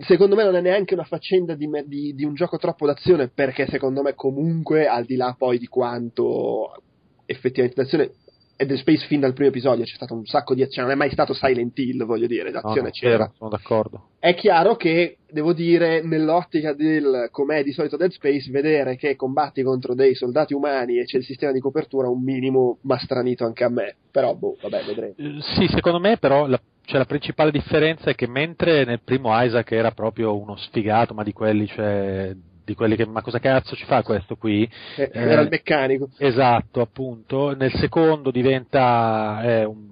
secondo 0.00 0.34
me 0.34 0.42
non 0.42 0.56
è 0.56 0.60
neanche 0.62 0.94
una 0.94 1.04
faccenda 1.04 1.54
di, 1.54 1.66
me- 1.68 1.84
di- 1.86 2.14
di 2.14 2.24
un 2.24 2.32
gioco 2.34 2.56
troppo 2.56 2.86
d'azione 2.86 3.28
perché 3.28 3.66
secondo 3.66 4.00
me 4.02 4.14
comunque 4.14 4.86
al 4.88 5.04
di 5.04 5.16
là 5.16 5.34
poi 5.38 5.58
di 5.58 5.66
quanto 5.66 6.72
effettivamente 7.26 7.82
d'azione 7.82 8.12
è 8.56 8.64
Dead 8.64 8.78
Space 8.78 9.06
fin 9.06 9.20
dal 9.20 9.34
primo 9.34 9.50
episodio 9.50 9.84
c'è 9.84 9.94
stato 9.94 10.14
un 10.14 10.24
sacco 10.24 10.54
di 10.54 10.62
azione, 10.62 10.88
non 10.88 10.96
è 10.96 10.98
mai 10.98 11.10
stato 11.10 11.34
Silent 11.34 11.78
Hill 11.78 12.04
voglio 12.04 12.26
dire, 12.26 12.50
No, 12.50 12.60
l'azione 12.62 12.88
no, 12.88 12.90
c'era. 12.90 13.32
sono 13.36 13.50
d'accordo. 13.50 14.08
È 14.18 14.34
chiaro 14.34 14.76
che, 14.76 15.18
devo 15.30 15.52
dire, 15.52 16.02
nell'ottica 16.02 16.72
del 16.72 17.28
com'è 17.30 17.62
di 17.62 17.72
solito 17.72 17.96
Dead 17.96 18.10
Space, 18.10 18.50
vedere 18.50 18.96
che 18.96 19.14
combatti 19.14 19.62
contro 19.62 19.94
dei 19.94 20.14
soldati 20.14 20.54
umani 20.54 20.98
e 20.98 21.04
c'è 21.04 21.18
il 21.18 21.24
sistema 21.24 21.52
di 21.52 21.60
copertura 21.60 22.08
un 22.08 22.22
minimo 22.22 22.78
m'ha 22.82 22.98
stranito 22.98 23.44
anche 23.44 23.62
a 23.64 23.68
me. 23.68 23.96
Però, 24.10 24.34
boh, 24.34 24.56
vabbè, 24.60 24.84
vedremo. 24.84 25.14
Eh, 25.18 25.42
Sì, 25.56 25.68
secondo 25.68 26.00
me 26.00 26.16
però 26.16 26.46
la, 26.46 26.58
cioè, 26.86 26.98
la 26.98 27.04
principale 27.04 27.50
differenza 27.50 28.10
è 28.10 28.14
che 28.14 28.26
mentre 28.26 28.84
nel 28.84 29.00
primo 29.04 29.30
Isaac 29.42 29.70
era 29.72 29.90
proprio 29.90 30.36
uno 30.40 30.56
sfigato, 30.56 31.12
ma 31.14 31.22
di 31.22 31.32
quelli, 31.32 31.66
cioè, 31.66 32.34
di 32.66 32.74
quelli 32.74 32.96
che 32.96 33.06
ma 33.06 33.22
cosa 33.22 33.38
cazzo 33.38 33.76
ci 33.76 33.84
fa 33.84 34.02
questo 34.02 34.34
qui? 34.34 34.68
Eh, 34.96 35.10
Eh, 35.12 35.20
Era 35.20 35.40
il 35.42 35.48
meccanico. 35.48 36.10
Esatto, 36.18 36.80
appunto. 36.80 37.54
Nel 37.54 37.72
secondo 37.74 38.32
diventa 38.32 39.40
è 39.40 39.64
un, 39.64 39.86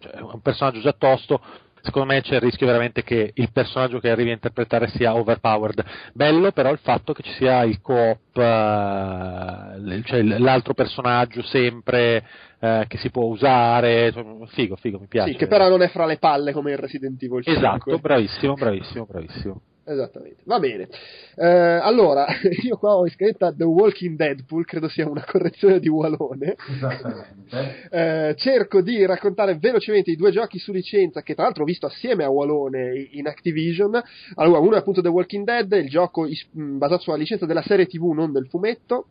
cioè, 0.00 0.20
un 0.20 0.40
personaggio 0.42 0.80
già 0.80 0.92
tosto. 0.92 1.40
Secondo 1.80 2.12
me 2.12 2.20
c'è 2.22 2.34
il 2.34 2.40
rischio 2.40 2.66
veramente 2.66 3.04
che 3.04 3.30
il 3.32 3.52
personaggio 3.52 4.00
che 4.00 4.10
arrivi 4.10 4.30
a 4.30 4.32
interpretare 4.32 4.88
sia 4.88 5.14
overpowered. 5.14 5.82
Bello 6.12 6.50
però 6.50 6.72
il 6.72 6.80
fatto 6.82 7.12
che 7.12 7.22
ci 7.22 7.30
sia 7.34 7.62
il 7.62 7.80
co-op, 7.80 8.36
eh, 8.36 10.02
cioè 10.04 10.22
l'altro 10.22 10.74
personaggio 10.74 11.40
sempre 11.42 12.26
eh, 12.58 12.84
che 12.88 12.98
si 12.98 13.10
può 13.10 13.26
usare. 13.26 14.12
Figo, 14.48 14.74
figo, 14.74 14.98
mi 14.98 15.06
piace. 15.06 15.30
Sì, 15.30 15.36
che 15.36 15.46
però 15.46 15.68
non 15.68 15.80
è 15.82 15.88
fra 15.88 16.04
le 16.04 16.18
palle 16.18 16.52
come 16.52 16.72
il 16.72 16.78
Resident 16.78 17.22
Evil 17.22 17.44
5. 17.44 17.52
Esatto, 17.52 17.98
bravissimo, 17.98 18.54
bravissimo, 18.54 19.06
bravissimo. 19.08 19.60
Esattamente, 19.90 20.42
va 20.44 20.58
bene. 20.58 20.86
Eh, 21.34 21.46
allora, 21.46 22.26
io 22.62 22.76
qua 22.76 22.96
ho 22.96 23.08
scritta 23.08 23.54
The 23.54 23.64
Walking 23.64 24.16
Deadpool, 24.16 24.66
credo 24.66 24.86
sia 24.88 25.08
una 25.08 25.24
correzione 25.24 25.80
di 25.80 25.88
Walone. 25.88 26.56
Esattamente. 26.68 27.36
Eh, 27.90 28.34
cerco 28.36 28.82
di 28.82 29.06
raccontare 29.06 29.56
velocemente 29.56 30.10
i 30.10 30.16
due 30.16 30.30
giochi 30.30 30.58
su 30.58 30.70
licenza 30.72 31.22
che 31.22 31.34
tra 31.34 31.44
l'altro 31.44 31.62
ho 31.62 31.66
visto 31.66 31.86
assieme 31.86 32.22
a 32.22 32.28
Walone 32.28 33.08
in 33.12 33.26
Activision. 33.26 33.98
Allora, 34.34 34.58
uno 34.58 34.74
è 34.74 34.78
appunto 34.78 35.00
The 35.00 35.08
Walking 35.08 35.44
Dead, 35.46 35.72
il 35.72 35.88
gioco 35.88 36.26
is- 36.26 36.46
mh, 36.50 36.76
basato 36.76 37.02
sulla 37.02 37.16
licenza 37.16 37.46
della 37.46 37.62
serie 37.62 37.86
TV, 37.86 38.12
non 38.12 38.32
del 38.32 38.48
fumetto. 38.48 39.06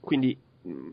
Quindi 0.00 0.36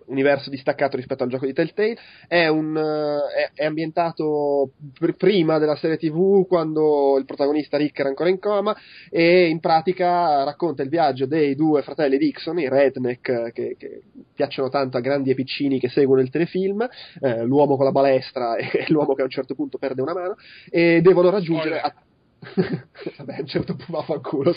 universo 0.06 0.50
distaccato 0.50 0.96
rispetto 0.98 1.24
al 1.24 1.30
gioco 1.30 1.46
di 1.46 1.54
Telltale. 1.54 1.98
È, 2.28 2.48
un, 2.48 2.76
è, 2.76 3.52
è 3.54 3.66
ambientato 3.66 4.72
pr- 4.98 5.16
prima 5.16 5.58
della 5.58 5.76
serie 5.76 5.98
TV, 5.98 6.48
quando 6.48 7.18
il 7.18 7.26
protagonista 7.26 7.78
Rick 7.78 8.00
era 8.00 8.10
ancora 8.10 8.30
in 8.30 8.40
coma, 8.40 8.76
e 9.10 9.48
in 9.48 9.60
pratica 9.60 10.44
racconta 10.44 10.84
il 10.84 10.90
viaggio 10.90 11.26
dei 11.26 11.56
due 11.56 11.82
fratelli 11.82 12.18
Dixon, 12.18 12.60
i 12.60 12.70
redneck 12.70 13.52
che, 13.52 13.76
che 13.78 14.02
piacciono 14.34 14.70
tanto 14.70 14.98
a 14.98 15.02
grandi 15.02 15.32
e 15.32 15.36
piccini 15.36 15.80
che 15.80 15.90
seguono 15.90 16.22
il 16.22 16.30
telefilm, 16.30 16.88
eh, 17.22 17.44
l'uomo 17.44 17.76
con 17.76 17.86
la 17.86 17.92
balestra 17.92 18.56
e 18.58 18.86
l'uomo 18.90 19.14
che 19.14 19.22
a 19.22 19.26
un 19.26 19.32
certo 19.32 19.56
punto 19.56 19.78
perde 19.78 20.02
una 20.02 20.14
mano, 20.14 20.36
e 20.70 21.02
devono 21.02 21.30
raggiungere. 21.30 21.80
A... 21.80 21.94
Vabbè, 23.18 23.36
a 23.36 23.42
un 23.42 23.48
certo 23.48 23.76
punto 23.76 23.92
va 23.92 24.00
a 24.00 24.04
fanculo. 24.04 24.54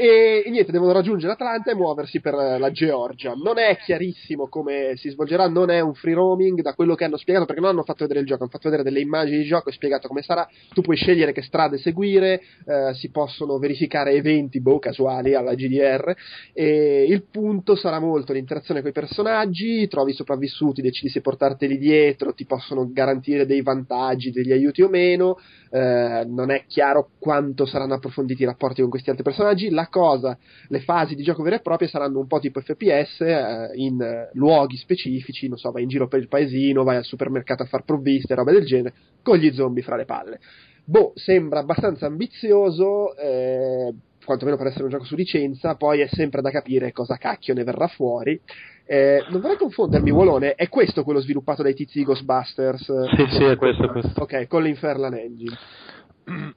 E, 0.00 0.42
e, 0.46 0.50
niente, 0.50 0.72
devono 0.72 0.92
raggiungere 0.92 1.34
Atlanta 1.34 1.70
e 1.70 1.74
muoversi 1.74 2.20
per 2.20 2.32
la 2.32 2.70
Georgia. 2.70 3.34
Non 3.34 3.58
è 3.58 3.76
chiarissimo 3.76 4.48
come 4.48 4.94
si 4.96 5.10
svolgerà, 5.10 5.46
non 5.46 5.68
è 5.68 5.80
un 5.80 5.92
free 5.92 6.14
roaming 6.14 6.62
da 6.62 6.72
quello 6.72 6.94
che 6.94 7.04
hanno 7.04 7.18
spiegato, 7.18 7.44
perché 7.44 7.60
non 7.60 7.68
hanno 7.68 7.82
fatto 7.82 8.04
vedere 8.04 8.20
il 8.20 8.26
gioco, 8.26 8.44
hanno 8.44 8.50
fatto 8.50 8.70
vedere 8.70 8.88
delle 8.88 9.02
immagini 9.02 9.42
di 9.42 9.44
gioco 9.44 9.68
e 9.68 9.72
spiegato 9.72 10.08
come 10.08 10.22
sarà. 10.22 10.48
Tu 10.72 10.80
puoi 10.80 10.96
scegliere 10.96 11.32
che 11.32 11.42
strade 11.42 11.76
seguire, 11.76 12.40
eh, 12.64 12.94
si 12.94 13.10
possono 13.10 13.58
verificare 13.58 14.12
eventi 14.12 14.62
boh, 14.62 14.78
casuali 14.78 15.34
alla 15.34 15.52
GDR 15.52 16.14
e 16.54 17.04
il 17.06 17.24
punto 17.30 17.76
sarà 17.76 18.00
molto 18.00 18.32
l'interazione 18.32 18.80
con 18.80 18.88
i 18.88 18.94
personaggi, 18.94 19.86
trovi 19.86 20.14
sopravvissuti, 20.14 20.80
decidi 20.80 21.10
se 21.10 21.20
portarteli 21.20 21.76
dietro, 21.76 22.32
ti 22.32 22.46
possono 22.46 22.88
garantire 22.90 23.44
dei 23.44 23.60
vantaggi, 23.60 24.30
degli 24.30 24.52
aiuti 24.52 24.80
o 24.80 24.88
meno. 24.88 25.36
Eh, 25.72 26.24
non 26.26 26.50
è 26.50 26.64
chiaro 26.66 27.10
quanto 27.18 27.66
saranno 27.66 27.94
approfonditi 27.94 28.42
i 28.42 28.46
rapporti 28.46 28.80
con 28.80 28.88
questi 28.88 29.10
altri 29.10 29.24
personaggi. 29.24 29.68
La 29.68 29.88
cosa, 29.90 30.38
le 30.68 30.80
fasi 30.80 31.14
di 31.14 31.22
gioco 31.22 31.42
vere 31.42 31.56
e 31.56 31.60
proprie 31.60 31.88
saranno 31.88 32.18
un 32.18 32.26
po' 32.26 32.38
tipo 32.38 32.60
FPS 32.60 33.20
eh, 33.20 33.70
in 33.74 34.00
eh, 34.00 34.30
luoghi 34.32 34.76
specifici, 34.76 35.48
non 35.48 35.58
so, 35.58 35.70
vai 35.70 35.82
in 35.82 35.88
giro 35.88 36.08
per 36.08 36.20
il 36.20 36.28
paesino, 36.28 36.82
vai 36.82 36.96
al 36.96 37.04
supermercato 37.04 37.64
a 37.64 37.66
far 37.66 37.84
provviste, 37.84 38.34
roba 38.34 38.52
del 38.52 38.64
genere, 38.64 38.94
con 39.22 39.36
gli 39.36 39.52
zombie 39.52 39.82
fra 39.82 39.96
le 39.96 40.06
palle. 40.06 40.40
Boh, 40.84 41.12
sembra 41.14 41.60
abbastanza 41.60 42.06
ambizioso, 42.06 43.14
eh, 43.16 43.92
quantomeno 44.24 44.56
per 44.56 44.68
essere 44.68 44.84
un 44.84 44.90
gioco 44.90 45.04
su 45.04 45.16
licenza, 45.16 45.74
poi 45.74 46.00
è 46.00 46.08
sempre 46.08 46.40
da 46.40 46.50
capire 46.50 46.92
cosa 46.92 47.16
cacchio 47.16 47.54
ne 47.54 47.64
verrà 47.64 47.86
fuori. 47.88 48.40
Eh, 48.86 49.24
non 49.28 49.40
vorrei 49.40 49.56
confondermi, 49.56 50.10
Wolone, 50.10 50.54
è 50.54 50.68
questo 50.68 51.04
quello 51.04 51.20
sviluppato 51.20 51.62
dai 51.62 51.74
tizi 51.74 52.02
Ghostbusters? 52.02 53.08
Sì, 53.14 53.26
sì, 53.36 53.44
è 53.44 53.56
questo, 53.56 53.84
è 53.84 53.88
questo. 53.88 54.22
Ok, 54.22 54.46
con 54.48 54.62
l'Inferlan 54.62 55.14
Engine. 55.14 55.56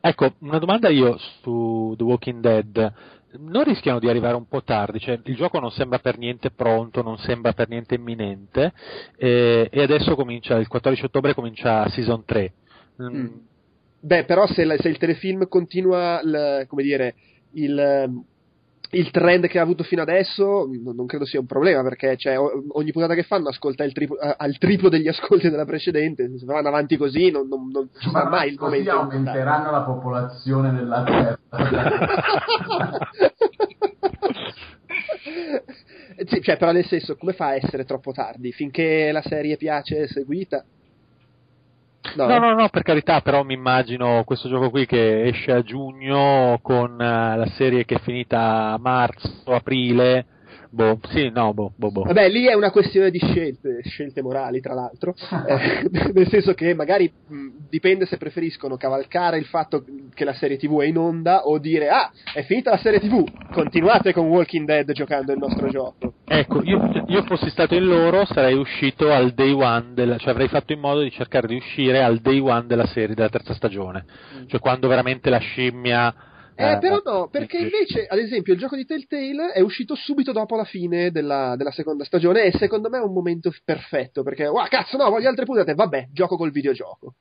Ecco, 0.01 0.33
una 0.39 0.59
domanda 0.59 0.89
io 0.89 1.17
su 1.41 1.93
The 1.97 2.03
Walking 2.03 2.41
Dead 2.41 2.93
non 3.39 3.63
rischiano 3.63 3.99
di 3.99 4.07
arrivare 4.07 4.35
un 4.35 4.47
po' 4.47 4.63
tardi, 4.63 4.99
cioè 4.99 5.19
il 5.23 5.35
gioco 5.35 5.59
non 5.59 5.71
sembra 5.71 5.99
per 5.99 6.17
niente 6.17 6.51
pronto, 6.51 7.01
non 7.01 7.17
sembra 7.17 7.53
per 7.53 7.69
niente 7.69 7.95
imminente 7.95 8.73
eh, 9.17 9.69
e 9.71 9.81
adesso 9.81 10.15
comincia, 10.15 10.57
il 10.57 10.67
14 10.67 11.05
ottobre 11.05 11.33
comincia 11.33 11.87
Season 11.89 12.23
3. 12.25 12.53
Mm. 13.01 13.15
Mm. 13.15 13.27
Beh, 13.99 14.25
però 14.25 14.45
se, 14.47 14.65
la, 14.65 14.77
se, 14.77 14.89
il 14.89 14.97
telefilm 14.97 15.47
continua, 15.47 16.21
l, 16.21 16.65
come 16.67 16.83
dire, 16.83 17.15
il, 17.53 18.25
il 18.93 19.11
trend 19.11 19.47
che 19.47 19.59
ha 19.59 19.61
avuto 19.61 19.83
fino 19.83 20.01
adesso 20.01 20.67
non, 20.81 21.05
credo 21.05 21.25
sia 21.25 21.39
un 21.39 21.45
problema 21.45 21.81
perché 21.83 22.15
cioè, 22.17 22.37
ogni 22.37 22.91
puntata 22.91 23.15
che 23.15 23.23
fanno 23.23 23.49
ascolta 23.49 23.87
triplo, 23.89 24.17
al 24.19 24.57
triplo 24.57 24.89
degli 24.89 25.07
ascolti 25.07 25.49
della 25.49 25.65
precedente 25.65 26.29
se 26.37 26.45
vanno 26.45 26.67
avanti 26.67 26.97
così 26.97 27.31
non, 27.31 27.47
non, 27.47 27.69
non 27.71 27.89
ci 27.97 28.09
sarà 28.09 28.29
mai 28.29 28.49
il 28.49 28.57
così 28.57 28.83
momento 28.83 28.91
aumenteranno 28.91 29.71
la 29.71 29.81
popolazione 29.81 30.73
della 30.73 31.03
terra. 31.03 31.39
Sì, 36.25 36.41
cioè, 36.41 36.57
però 36.57 36.71
nel 36.71 36.85
senso 36.85 37.15
come 37.15 37.33
fa 37.33 37.47
a 37.47 37.55
essere 37.55 37.85
troppo 37.85 38.11
tardi? 38.11 38.51
Finché 38.51 39.11
la 39.11 39.23
serie 39.23 39.57
piace 39.57 40.03
è 40.03 40.07
seguita 40.07 40.63
No. 42.15 42.27
no. 42.27 42.37
no, 42.37 42.53
no, 42.53 42.69
per 42.69 42.83
carità, 42.83 43.21
però 43.21 43.43
mi 43.43 43.53
immagino 43.53 44.23
questo 44.25 44.49
gioco 44.49 44.69
qui 44.69 44.85
che 44.85 45.23
esce 45.23 45.51
a 45.51 45.61
giugno 45.61 46.59
con 46.61 46.91
uh, 46.91 46.97
la 46.97 47.47
serie 47.55 47.85
che 47.85 47.95
è 47.95 47.99
finita 47.99 48.71
a 48.71 48.77
marzo, 48.77 49.43
aprile, 49.45 50.25
Boh, 50.73 50.97
sì, 51.09 51.29
no, 51.29 51.53
boh, 51.53 51.71
boh, 51.75 51.91
boh. 51.91 52.01
Vabbè, 52.01 52.29
lì 52.29 52.47
è 52.47 52.55
una 52.55 52.71
questione 52.71 53.11
di 53.11 53.19
scelte, 53.19 53.81
scelte 53.83 54.23
morali, 54.23 54.59
tra 54.59 54.73
l'altro. 54.73 55.13
eh, 55.47 55.87
nel 56.11 56.27
senso 56.29 56.55
che 56.55 56.73
magari 56.73 57.11
mh, 57.27 57.47
dipende 57.69 58.07
se 58.07 58.17
preferiscono 58.17 58.75
cavalcare 58.75 59.37
il 59.37 59.45
fatto 59.45 59.85
che 60.15 60.25
la 60.25 60.33
serie 60.33 60.57
TV 60.57 60.81
è 60.81 60.85
in 60.85 60.97
onda 60.97 61.45
o 61.45 61.59
dire, 61.59 61.89
ah, 61.89 62.11
è 62.33 62.41
finita 62.41 62.71
la 62.71 62.77
serie 62.77 62.99
TV, 62.99 63.23
continuate 63.51 64.13
con 64.13 64.25
Walking 64.25 64.65
Dead 64.65 64.91
giocando 64.93 65.31
il 65.31 65.37
nostro 65.37 65.69
gioco. 65.69 66.13
Ecco, 66.25 66.63
io, 66.63 67.03
io 67.05 67.21
fossi 67.25 67.51
stato 67.51 67.75
in 67.75 67.85
loro, 67.85 68.25
sarei 68.25 68.55
uscito 68.55 69.11
al 69.11 69.33
day 69.33 69.51
one, 69.51 69.91
della, 69.93 70.17
cioè 70.17 70.31
avrei 70.31 70.47
fatto 70.47 70.73
in 70.73 70.79
modo 70.79 71.01
di 71.01 71.11
cercare 71.11 71.45
di 71.45 71.55
uscire 71.55 72.01
al 72.01 72.17
day 72.17 72.39
one 72.39 72.65
della 72.65 72.87
serie, 72.87 73.13
della 73.13 73.29
terza 73.29 73.53
stagione. 73.53 74.05
Mm. 74.39 74.47
Cioè 74.47 74.59
quando 74.59 74.87
veramente 74.87 75.29
la 75.29 75.37
scimmia 75.37 76.31
eh, 76.55 76.71
eh, 76.71 76.77
però 76.77 77.01
no, 77.03 77.27
perché 77.29 77.57
invece, 77.57 78.05
ad 78.05 78.19
esempio, 78.19 78.53
il 78.53 78.59
gioco 78.59 78.75
di 78.75 78.85
Telltale 78.85 79.51
è 79.53 79.61
uscito 79.61 79.95
subito 79.95 80.31
dopo 80.31 80.55
la 80.55 80.65
fine 80.65 81.11
della, 81.11 81.55
della 81.55 81.71
seconda 81.71 82.03
stagione 82.03 82.43
e 82.43 82.57
secondo 82.57 82.89
me 82.89 82.99
è 82.99 83.01
un 83.01 83.13
momento 83.13 83.51
perfetto, 83.63 84.23
perché, 84.23 84.47
wow, 84.47 84.67
cazzo, 84.67 84.97
no, 84.97 85.09
voglio 85.09 85.29
altre 85.29 85.45
puntate, 85.45 85.73
vabbè, 85.73 86.09
gioco 86.11 86.37
col 86.37 86.51
videogioco 86.51 87.15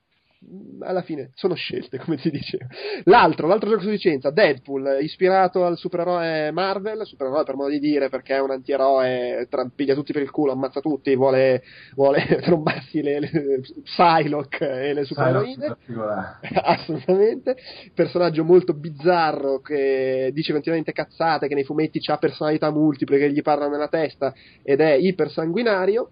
alla 0.81 1.01
fine 1.01 1.31
sono 1.33 1.53
scelte, 1.55 1.97
come 2.03 2.17
si 2.17 2.29
dice. 2.29 2.57
L'altro, 3.05 3.47
l'altro 3.47 3.69
gioco 3.69 3.83
su 3.83 3.89
licenza, 3.89 4.29
Deadpool, 4.31 4.99
ispirato 5.01 5.65
al 5.65 5.77
supereroe 5.77 6.51
Marvel, 6.51 7.05
supereroe 7.05 7.43
per 7.43 7.55
modo 7.55 7.69
di 7.69 7.79
dire, 7.79 8.09
perché 8.09 8.35
è 8.35 8.41
un 8.41 8.51
antieroe, 8.51 9.47
trampiglia 9.49 9.93
tutti 9.93 10.13
per 10.13 10.21
il 10.21 10.31
culo, 10.31 10.51
ammazza 10.51 10.79
tutti, 10.79 11.15
vuole, 11.15 11.63
vuole 11.95 12.25
trombarsi 12.41 13.01
le, 13.01 13.19
le 13.19 13.61
Psylocke 13.83 14.89
e 14.89 14.93
le 14.93 15.05
supereroine. 15.05 15.77
Assolutamente. 16.63 17.55
Personaggio 17.93 18.43
molto 18.43 18.73
bizzarro 18.73 19.59
che 19.59 20.31
dice 20.33 20.51
continuamente 20.51 20.91
cazzate, 20.91 21.47
che 21.47 21.55
nei 21.55 21.63
fumetti 21.63 21.99
ha 22.07 22.17
personalità 22.17 22.71
multiple 22.71 23.17
che 23.17 23.31
gli 23.31 23.41
parlano 23.41 23.71
nella 23.71 23.87
testa 23.87 24.33
ed 24.63 24.81
è 24.81 24.93
ipersanguinario 24.93 26.09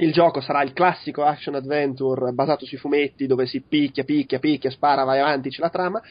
il 0.00 0.12
gioco 0.12 0.40
sarà 0.40 0.62
il 0.62 0.72
classico 0.72 1.24
action 1.24 1.54
adventure 1.54 2.32
basato 2.32 2.64
sui 2.64 2.78
fumetti 2.78 3.26
dove 3.26 3.46
si 3.46 3.60
picchia, 3.60 4.04
picchia, 4.04 4.38
picchia, 4.38 4.70
spara, 4.70 5.04
vai 5.04 5.20
avanti, 5.20 5.50
c'è 5.50 5.60
la 5.60 5.70
trama, 5.70 6.02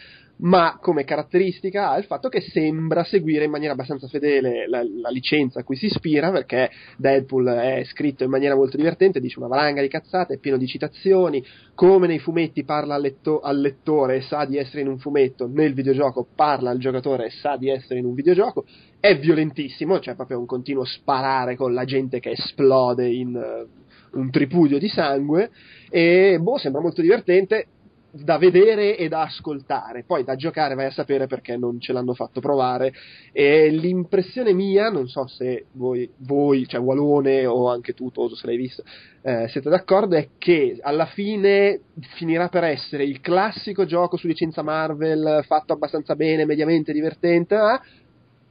ma 0.41 0.78
come 0.80 1.03
caratteristica 1.03 1.90
ha 1.90 1.98
il 1.98 2.06
fatto 2.06 2.30
che 2.30 2.41
sembra 2.41 3.03
seguire 3.03 3.45
in 3.45 3.52
maniera 3.52 3.74
abbastanza 3.74 4.07
fedele 4.07 4.68
la, 4.68 4.82
la, 4.84 5.10
licenza 5.10 5.60
a 5.60 5.64
cui 5.64 5.76
si 5.76 5.88
ispira, 5.88 6.32
perché 6.32 6.70
Deadpool 6.98 7.48
è 7.48 7.84
scritto 7.86 8.24
in 8.24 8.30
maniera 8.30 8.56
molto 8.56 8.78
divertente, 8.78 9.20
dice 9.20 9.40
una 9.40 9.48
valanga 9.48 9.82
di 9.82 9.88
cazzate, 9.90 10.36
è 10.36 10.38
pieno 10.38 10.57
di 10.57 10.68
citazioni, 10.68 11.44
come 11.76 12.07
nei 12.07 12.20
fumetti 12.20 12.64
parla 12.64 12.95
al, 12.95 13.02
letto, 13.02 13.41
al 13.41 13.60
lettore 13.60 14.18
e 14.18 14.22
sa 14.22 14.45
di 14.45 14.57
essere 14.57 14.82
in 14.82 14.88
un 14.88 14.98
fumetto, 14.98 15.48
nel 15.48 15.74
videogioco 15.74 16.28
parla 16.36 16.70
al 16.70 16.78
giocatore 16.78 17.26
e 17.26 17.32
sa 17.32 17.57
di 17.57 17.70
essere 17.70 17.99
in 17.99 18.06
un 18.06 18.14
videogioco, 18.14 18.66
è 18.99 19.18
violentissimo, 19.18 19.99
cioè 19.99 20.16
proprio 20.16 20.40
un 20.40 20.45
continuo 20.45 20.86
sparare 20.86 21.56
con 21.56 21.74
la 21.74 21.84
gente 21.84 22.20
che 22.20 22.32
esplode 22.32 23.07
in 23.07 23.36
uh, 23.36 24.18
un 24.20 24.30
tripudio 24.32 24.80
di 24.80 24.88
sangue 24.88 25.52
e 25.90 26.38
boh, 26.40 26.57
sembra 26.57 26.82
molto 26.82 27.02
divertente 27.02 27.68
da 28.11 28.38
vedere 28.38 28.98
e 28.98 29.07
da 29.07 29.22
ascoltare, 29.22 30.03
poi 30.03 30.23
da 30.23 30.36
giocare 30.36 30.76
vai 30.76 30.88
a 30.88 30.91
sapere 30.91 31.27
perché 31.27 31.57
non 31.57 31.80
ce 31.80 31.94
l'hanno 31.94 32.14
fatto 32.14 32.40
provare 32.40 32.91
e 33.31 33.69
l'impressione 33.69 34.53
mia, 34.53 34.90
non 34.90 35.07
so 35.07 35.27
se 35.27 35.65
voi, 35.73 36.10
voi 36.19 36.68
cioè 36.68 36.80
Walone 36.80 37.45
o 37.45 37.69
anche 37.69 37.94
tu 37.94 38.10
Toso 38.10 38.36
se 38.36 38.48
l'hai 38.48 38.57
visto, 38.57 38.84
eh, 39.22 39.48
siete 39.49 39.69
d'accordo, 39.69 40.15
è 40.15 40.30
che 40.38 40.80
alla 40.81 41.06
fine 41.06 41.81
finirà 42.15 42.49
per 42.49 42.64
essere 42.64 43.03
il 43.03 43.22
classico 43.22 43.86
gioco 43.86 44.18
su 44.18 44.27
licenza 44.27 44.64
Marvel 44.64 45.44
fatto 45.45 45.73
abbastanza 45.73 46.15
bene, 46.15 46.45
mediamente 46.45 46.91
divertente, 46.91 47.56
eh? 47.56 47.80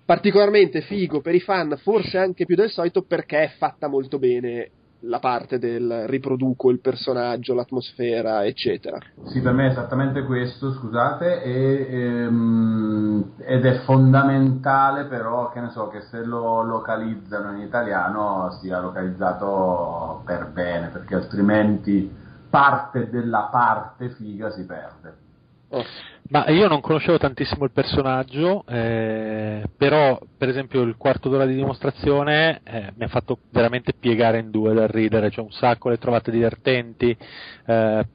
particolarmente 0.04 0.82
figo 0.82 1.20
per 1.20 1.34
i 1.34 1.40
fan, 1.40 1.76
forse 1.82 2.16
anche 2.16 2.46
più 2.46 2.54
del 2.54 2.70
solito 2.70 3.02
perché 3.02 3.42
è 3.42 3.52
fatta 3.58 3.88
molto 3.88 4.18
bene 4.18 4.70
la 5.00 5.18
parte 5.18 5.58
del 5.58 6.04
riproduco 6.06 6.70
il 6.70 6.80
personaggio, 6.80 7.54
l'atmosfera, 7.54 8.44
eccetera. 8.44 8.98
Sì, 9.26 9.40
per 9.40 9.52
me 9.52 9.66
è 9.66 9.70
esattamente 9.70 10.24
questo, 10.24 10.72
scusate, 10.72 11.42
e, 11.42 11.86
ehm, 11.90 13.32
ed 13.38 13.64
è 13.64 13.78
fondamentale 13.84 15.04
però 15.04 15.50
che 15.50 15.60
ne 15.60 15.70
so 15.70 15.88
che 15.88 16.00
se 16.10 16.24
lo 16.24 16.62
localizzano 16.62 17.52
in 17.52 17.62
italiano 17.62 18.58
sia 18.60 18.80
localizzato 18.80 20.22
per 20.24 20.50
bene, 20.52 20.88
perché 20.88 21.14
altrimenti 21.14 22.10
parte 22.50 23.08
della 23.10 23.48
parte 23.50 24.10
figa 24.10 24.50
si 24.50 24.64
perde. 24.64 25.26
Oh. 25.70 25.84
Ma 26.30 26.46
io 26.48 26.68
non 26.68 26.82
conoscevo 26.82 27.16
tantissimo 27.16 27.64
il 27.64 27.70
personaggio, 27.70 28.62
eh, 28.66 29.64
però 29.74 30.18
per 30.36 30.50
esempio 30.50 30.82
il 30.82 30.96
quarto 30.98 31.30
d'ora 31.30 31.46
di 31.46 31.54
dimostrazione 31.54 32.60
eh, 32.64 32.92
mi 32.96 33.04
ha 33.04 33.08
fatto 33.08 33.38
veramente 33.50 33.94
piegare 33.98 34.38
in 34.38 34.50
due 34.50 34.74
dal 34.74 34.88
ridere, 34.88 35.30
cioè 35.30 35.42
un 35.42 35.52
sacco 35.52 35.88
le 35.88 35.96
trovate 35.96 36.30
divertenti, 36.30 37.16
eh, 37.64 38.06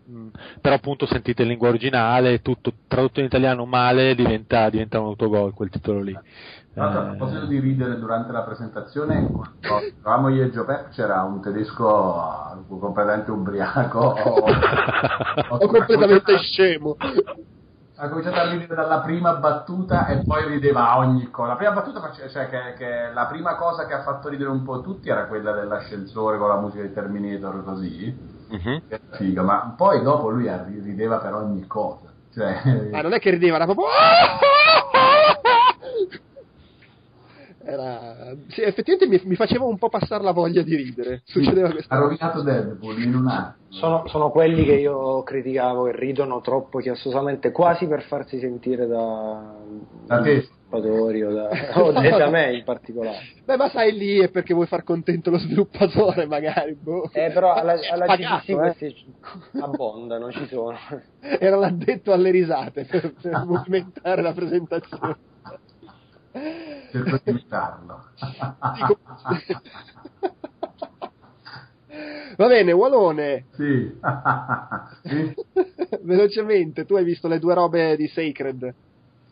però 0.62 0.76
appunto 0.76 1.08
sentite 1.08 1.42
in 1.42 1.48
lingua 1.48 1.70
originale, 1.70 2.44
tutto 2.44 2.74
tradotto 2.88 3.20
in 3.20 3.26
italiano 3.26 3.66
male 3.66 4.14
diventa, 4.14 4.70
diventa 4.70 5.00
un 5.00 5.08
autogol 5.08 5.56
quel 5.56 5.72
titolo 5.72 6.02
lì. 6.02 6.16
L'altro, 6.76 7.00
a 7.00 7.04
proposito 7.06 7.46
di 7.46 7.60
ridere 7.60 7.98
durante 7.98 8.32
la 8.32 8.42
presentazione, 8.42 9.28
quando 9.28 9.92
eravamo 10.02 10.30
io 10.30 10.44
e 10.44 10.52
Joe 10.52 10.66
Pep 10.66 10.90
c'era 10.90 11.22
un 11.24 11.42
tedesco 11.42 12.64
completamente 12.68 13.32
ubriaco 13.32 14.00
o, 14.26 14.46
o 15.50 15.68
completamente 15.68 16.38
scemo 16.38 16.98
ha 17.96 18.10
cominciato 18.10 18.40
a 18.40 18.50
ridere 18.50 18.74
dalla 18.74 19.02
prima 19.02 19.36
battuta 19.36 20.08
e 20.08 20.24
poi 20.26 20.48
rideva 20.48 20.90
a 20.90 20.98
ogni 20.98 21.30
cosa. 21.30 21.50
La 21.50 21.56
prima 21.56 21.72
battuta, 21.72 22.12
cioè 22.12 22.50
che, 22.50 22.74
che, 22.76 23.12
la 23.14 23.26
prima 23.28 23.56
cosa 23.56 23.86
che 23.86 23.94
ha 23.94 24.02
fatto 24.02 24.30
ridere 24.30 24.50
un 24.50 24.64
po' 24.64 24.82
tutti 24.82 25.10
era 25.10 25.28
quella 25.28 25.52
dell'ascensore 25.52 26.38
con 26.38 26.48
la 26.48 26.58
musica 26.58 26.82
di 26.82 26.94
Terminator 26.94 27.64
così, 27.64 28.18
che 28.88 29.00
figa, 29.12 29.44
ma 29.44 29.74
poi 29.78 30.02
dopo 30.02 30.30
lui 30.30 30.50
rideva 30.82 31.18
per 31.18 31.36
ogni 31.36 31.68
cosa. 31.68 32.12
Cioè... 32.34 32.90
Ah, 32.92 33.02
non 33.02 33.14
è 33.14 33.20
che 33.20 33.30
rideva, 33.30 33.58
era 33.58 33.66
proprio... 33.66 33.86
Era... 37.66 38.36
Sì, 38.50 38.62
effettivamente 38.62 39.08
mi, 39.08 39.30
mi, 39.30 39.36
faceva 39.36 39.64
un 39.64 39.78
po' 39.78 39.88
passare 39.88 40.24
la 40.24 40.34
voglia 40.34 40.62
di 40.64 40.76
ridere. 40.76 41.22
Succedeva 41.24 41.70
sì, 41.70 41.86
ha 41.88 41.98
rovinato 41.98 42.42
Deadpool 42.42 43.02
in 43.02 43.16
un 43.16 43.28
attimo. 43.28 43.62
Sono, 43.70 44.04
sono, 44.08 44.30
quelli 44.30 44.66
che 44.66 44.74
io 44.74 45.24
criticavo 45.24 45.86
che 45.86 45.96
ridono 45.96 46.42
troppo 46.42 46.80
chiassosamente, 46.80 47.52
quasi 47.52 47.88
per 47.88 48.04
farsi 48.04 48.38
sentire 48.40 48.86
da, 48.86 49.56
da 50.06 50.22
te. 50.22 50.42
sviluppatori 50.42 51.24
o 51.24 51.34
da, 51.34 51.50
o 51.82 51.92
da 51.92 52.30
me 52.30 52.54
in 52.54 52.64
particolare. 52.64 53.20
Beh, 53.46 53.56
ma 53.56 53.70
sai 53.70 53.94
lì 53.94 54.20
è 54.20 54.30
perché 54.30 54.54
vuoi 54.54 54.68
far 54.68 54.84
contento 54.84 55.30
lo 55.30 55.38
sviluppatore, 55.38 56.26
magari. 56.26 56.76
Boh. 56.76 57.10
Eh, 57.14 57.32
però 57.32 57.54
alla, 57.56 57.76
alla 57.92 58.06
pagato, 58.06 58.44
GDC 58.46 58.50
eh? 58.50 58.56
questi 58.56 59.06
abbondano, 59.62 60.32
ci 60.32 60.46
sono. 60.48 60.78
Era 61.20 61.56
l'addetto 61.56 62.12
alle 62.12 62.30
risate 62.30 62.84
per, 62.86 63.14
per 63.22 63.46
movimentare 63.46 64.22
la 64.22 64.34
presentazione. 64.34 65.32
Cerco 66.92 67.20
di 67.24 67.32
imitarlo. 67.32 68.04
Va 72.36 72.48
bene, 72.48 72.72
Walone. 72.72 73.46
Sì. 73.56 73.96
sì. 75.04 75.36
Velocemente, 76.02 76.86
tu 76.86 76.96
hai 76.96 77.04
visto 77.04 77.28
le 77.28 77.38
due 77.38 77.54
robe 77.54 77.96
di 77.96 78.08
Sacred. 78.08 78.74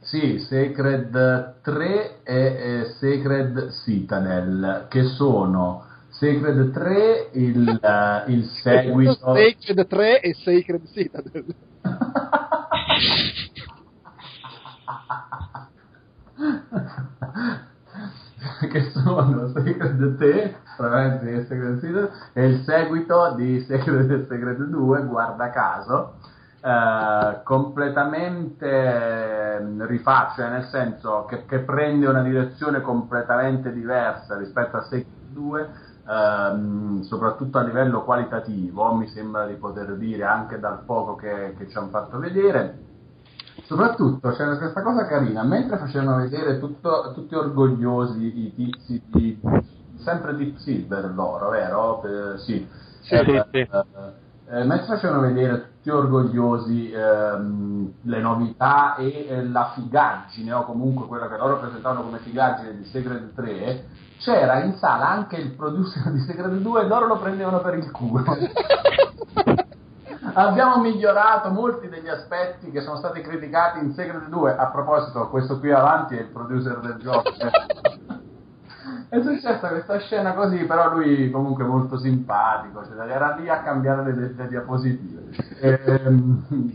Sì, 0.01 0.37
Sacred 0.39 1.61
3 1.61 2.23
e 2.23 2.33
eh, 2.33 2.85
Sacred 2.99 3.71
Citadel, 3.83 4.85
che 4.89 5.03
sono 5.05 5.85
Sacred 6.09 6.71
3 6.71 7.29
il, 7.33 7.79
uh, 7.81 8.29
il 8.29 8.45
seguito... 8.61 9.13
Sacred 9.33 9.87
3 9.87 10.21
e 10.21 10.33
Sacred 10.35 10.87
Citadel. 10.91 11.45
che 18.69 18.91
sono 18.91 19.47
Secret 19.49 20.17
Te, 20.17 20.55
probabilmente 20.75 21.45
Secret 21.45 21.79
Season, 21.79 22.09
e 22.33 22.47
il 22.47 22.63
seguito 22.63 23.35
di 23.35 23.59
Secret, 23.61 24.27
Secret 24.27 24.57
2, 24.57 25.05
guarda 25.05 25.51
caso, 25.51 26.15
eh, 26.61 27.41
completamente 27.43 29.57
ehm, 29.57 29.85
rifaccio, 29.85 30.41
cioè 30.41 30.49
nel 30.49 30.65
senso 30.65 31.25
che, 31.25 31.45
che, 31.45 31.59
prende 31.59 32.07
una 32.07 32.23
direzione 32.23 32.81
completamente 32.81 33.71
diversa 33.71 34.35
rispetto 34.37 34.77
a 34.77 34.81
Secret 34.81 35.29
2, 35.29 35.69
ehm, 36.07 37.01
soprattutto 37.01 37.59
a 37.59 37.63
livello 37.63 38.03
qualitativo, 38.03 38.91
mi 38.95 39.07
sembra 39.07 39.45
di 39.45 39.53
poter 39.55 39.95
dire 39.97 40.23
anche 40.23 40.59
dal 40.59 40.79
poco 40.85 41.15
che, 41.15 41.53
che 41.57 41.69
ci 41.69 41.77
hanno 41.77 41.89
fatto 41.89 42.17
vedere 42.17 42.89
Soprattutto 43.71 44.31
c'era 44.31 44.57
questa 44.57 44.81
cosa 44.81 45.05
carina, 45.05 45.43
mentre 45.43 45.77
facevano 45.77 46.17
vedere 46.17 46.59
tutto, 46.59 47.13
tutti 47.13 47.35
orgogliosi 47.35 48.19
i 48.19 48.53
tizi 48.53 49.01
di 49.05 49.39
sempre 50.03 50.35
Deep 50.35 50.57
Silver 50.57 51.09
loro, 51.15 51.51
vero? 51.51 52.03
Eh, 52.03 52.37
sì. 52.39 52.67
sì, 52.99 53.13
eh, 53.13 53.45
sì. 53.49 53.57
Eh, 53.59 53.69
eh, 54.49 54.63
mentre 54.65 54.87
facevano 54.87 55.21
vedere 55.21 55.69
tutti 55.75 55.89
orgogliosi 55.89 56.91
ehm, 56.91 57.93
le 58.01 58.19
novità 58.19 58.97
e 58.97 59.27
eh, 59.29 59.47
la 59.47 59.71
figaggine, 59.73 60.51
o 60.51 60.65
comunque 60.65 61.07
quello 61.07 61.29
che 61.29 61.37
loro 61.37 61.59
presentavano 61.59 62.01
come 62.01 62.17
figaggine 62.17 62.75
di 62.75 62.83
Secret 62.83 63.33
3, 63.33 63.85
c'era 64.19 64.63
in 64.63 64.75
sala 64.79 65.07
anche 65.07 65.37
il 65.37 65.51
producer 65.51 66.11
di 66.11 66.19
Secret 66.19 66.51
2 66.55 66.81
e 66.81 66.87
loro 66.87 67.07
lo 67.07 67.19
prendevano 67.19 67.61
per 67.61 67.75
il 67.75 67.89
culo. 67.89 68.21
abbiamo 70.33 70.81
migliorato 70.81 71.49
molti 71.49 71.89
degli 71.89 72.07
aspetti 72.07 72.71
che 72.71 72.81
sono 72.81 72.97
stati 72.97 73.21
criticati 73.21 73.79
in 73.79 73.93
Secret 73.93 74.27
2. 74.27 74.55
A 74.55 74.67
proposito, 74.67 75.29
questo 75.29 75.59
qui 75.59 75.71
avanti 75.71 76.15
è 76.15 76.21
il 76.21 76.27
producer 76.27 76.79
del 76.79 76.97
gioco. 76.97 77.31
è 79.09 79.21
successa 79.21 79.67
questa 79.67 79.99
scena 79.99 80.33
così, 80.33 80.63
però 80.65 80.93
lui 80.93 81.29
comunque 81.29 81.63
molto 81.63 81.97
simpatico, 81.97 82.85
cioè, 82.85 83.07
era 83.07 83.35
lì 83.35 83.49
a 83.49 83.61
cambiare 83.61 84.13
le, 84.13 84.33
le 84.35 84.47
diapositive. 84.47 85.29
Ehm, 85.59 86.71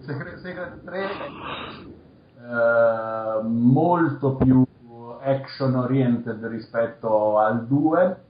Secret, 0.00 0.36
Secret 0.36 0.84
3 0.84 1.04
eh, 2.38 3.42
molto 3.42 4.36
più 4.36 4.64
action 5.20 5.74
oriented 5.74 6.44
rispetto 6.46 7.38
al 7.38 7.66
2 7.66 8.24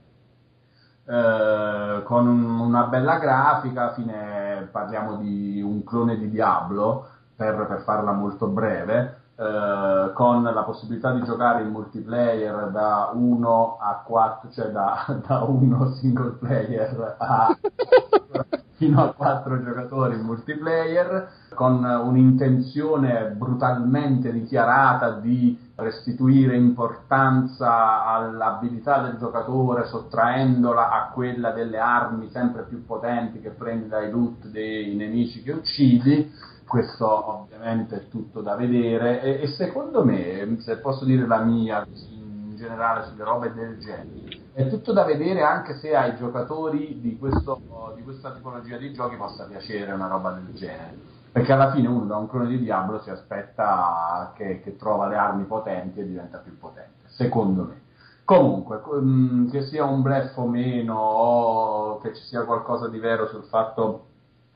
eh, 1.06 2.02
con 2.04 2.26
un, 2.26 2.60
una 2.60 2.84
bella 2.84 3.18
grafica, 3.18 3.92
fine 3.92 4.68
parliamo 4.70 5.16
di 5.16 5.62
un 5.62 5.84
clone 5.84 6.18
di 6.18 6.28
Diablo, 6.30 7.06
per, 7.36 7.66
per 7.66 7.82
farla 7.82 8.12
molto 8.12 8.46
breve, 8.48 9.20
eh, 9.36 10.10
con 10.14 10.42
la 10.42 10.62
possibilità 10.64 11.12
di 11.12 11.22
giocare 11.22 11.62
in 11.62 11.68
multiplayer 11.68 12.70
da 12.70 13.10
1 13.12 13.78
a 13.80 14.02
4, 14.04 14.50
cioè 14.50 14.66
da, 14.68 15.04
da 15.26 15.42
1 15.42 15.92
single 15.92 16.30
player 16.32 17.16
a 17.18 17.56
fino 18.76 19.02
a 19.02 19.12
4 19.12 19.62
giocatori 19.62 20.16
in 20.16 20.22
multiplayer, 20.22 21.28
con 21.56 21.82
un'intenzione 21.82 23.30
brutalmente 23.30 24.30
dichiarata 24.30 25.12
di 25.12 25.58
restituire 25.76 26.54
importanza 26.54 28.04
all'abilità 28.04 29.00
del 29.00 29.16
giocatore 29.16 29.86
sottraendola 29.86 30.90
a 30.90 31.10
quella 31.12 31.50
delle 31.50 31.78
armi 31.78 32.28
sempre 32.30 32.64
più 32.64 32.84
potenti 32.84 33.40
che 33.40 33.50
prendi 33.50 33.88
dai 33.88 34.10
loot 34.10 34.46
dei 34.46 34.94
nemici 34.94 35.42
che 35.42 35.52
uccidi. 35.52 36.30
Questo 36.66 37.42
ovviamente 37.42 37.96
è 37.96 38.08
tutto 38.08 38.42
da 38.42 38.54
vedere 38.54 39.22
e, 39.22 39.42
e 39.42 39.46
secondo 39.48 40.04
me, 40.04 40.58
se 40.60 40.78
posso 40.78 41.04
dire 41.04 41.26
la 41.26 41.38
mia 41.38 41.86
in 42.10 42.54
generale 42.56 43.06
sulle 43.06 43.24
robe 43.24 43.52
del 43.54 43.78
genere, 43.78 44.44
è 44.52 44.68
tutto 44.68 44.92
da 44.92 45.04
vedere 45.04 45.42
anche 45.42 45.78
se 45.78 45.94
ai 45.94 46.16
giocatori 46.16 47.00
di, 47.00 47.16
questo, 47.16 47.92
di 47.94 48.02
questa 48.02 48.32
tipologia 48.32 48.76
di 48.76 48.92
giochi 48.92 49.16
possa 49.16 49.44
piacere 49.44 49.92
una 49.92 50.08
roba 50.08 50.32
del 50.32 50.54
genere 50.54 51.14
perché 51.36 51.52
alla 51.52 51.70
fine 51.70 51.86
uno 51.86 52.06
da 52.06 52.16
un 52.16 52.30
clone 52.30 52.48
di 52.48 52.58
Diablo 52.58 52.98
si 53.02 53.10
aspetta 53.10 54.32
che, 54.34 54.62
che 54.62 54.74
trova 54.78 55.06
le 55.06 55.16
armi 55.16 55.44
potenti 55.44 56.00
e 56.00 56.06
diventa 56.06 56.38
più 56.38 56.56
potente, 56.56 57.08
secondo 57.08 57.64
me. 57.64 57.80
Comunque, 58.24 58.80
mm, 59.02 59.50
che 59.50 59.66
sia 59.66 59.84
un 59.84 60.00
blef 60.00 60.34
o 60.38 60.46
meno, 60.46 60.98
o 60.98 61.98
che 61.98 62.14
ci 62.14 62.22
sia 62.22 62.44
qualcosa 62.44 62.88
di 62.88 62.98
vero 62.98 63.26
sul 63.26 63.42
fatto 63.50 64.06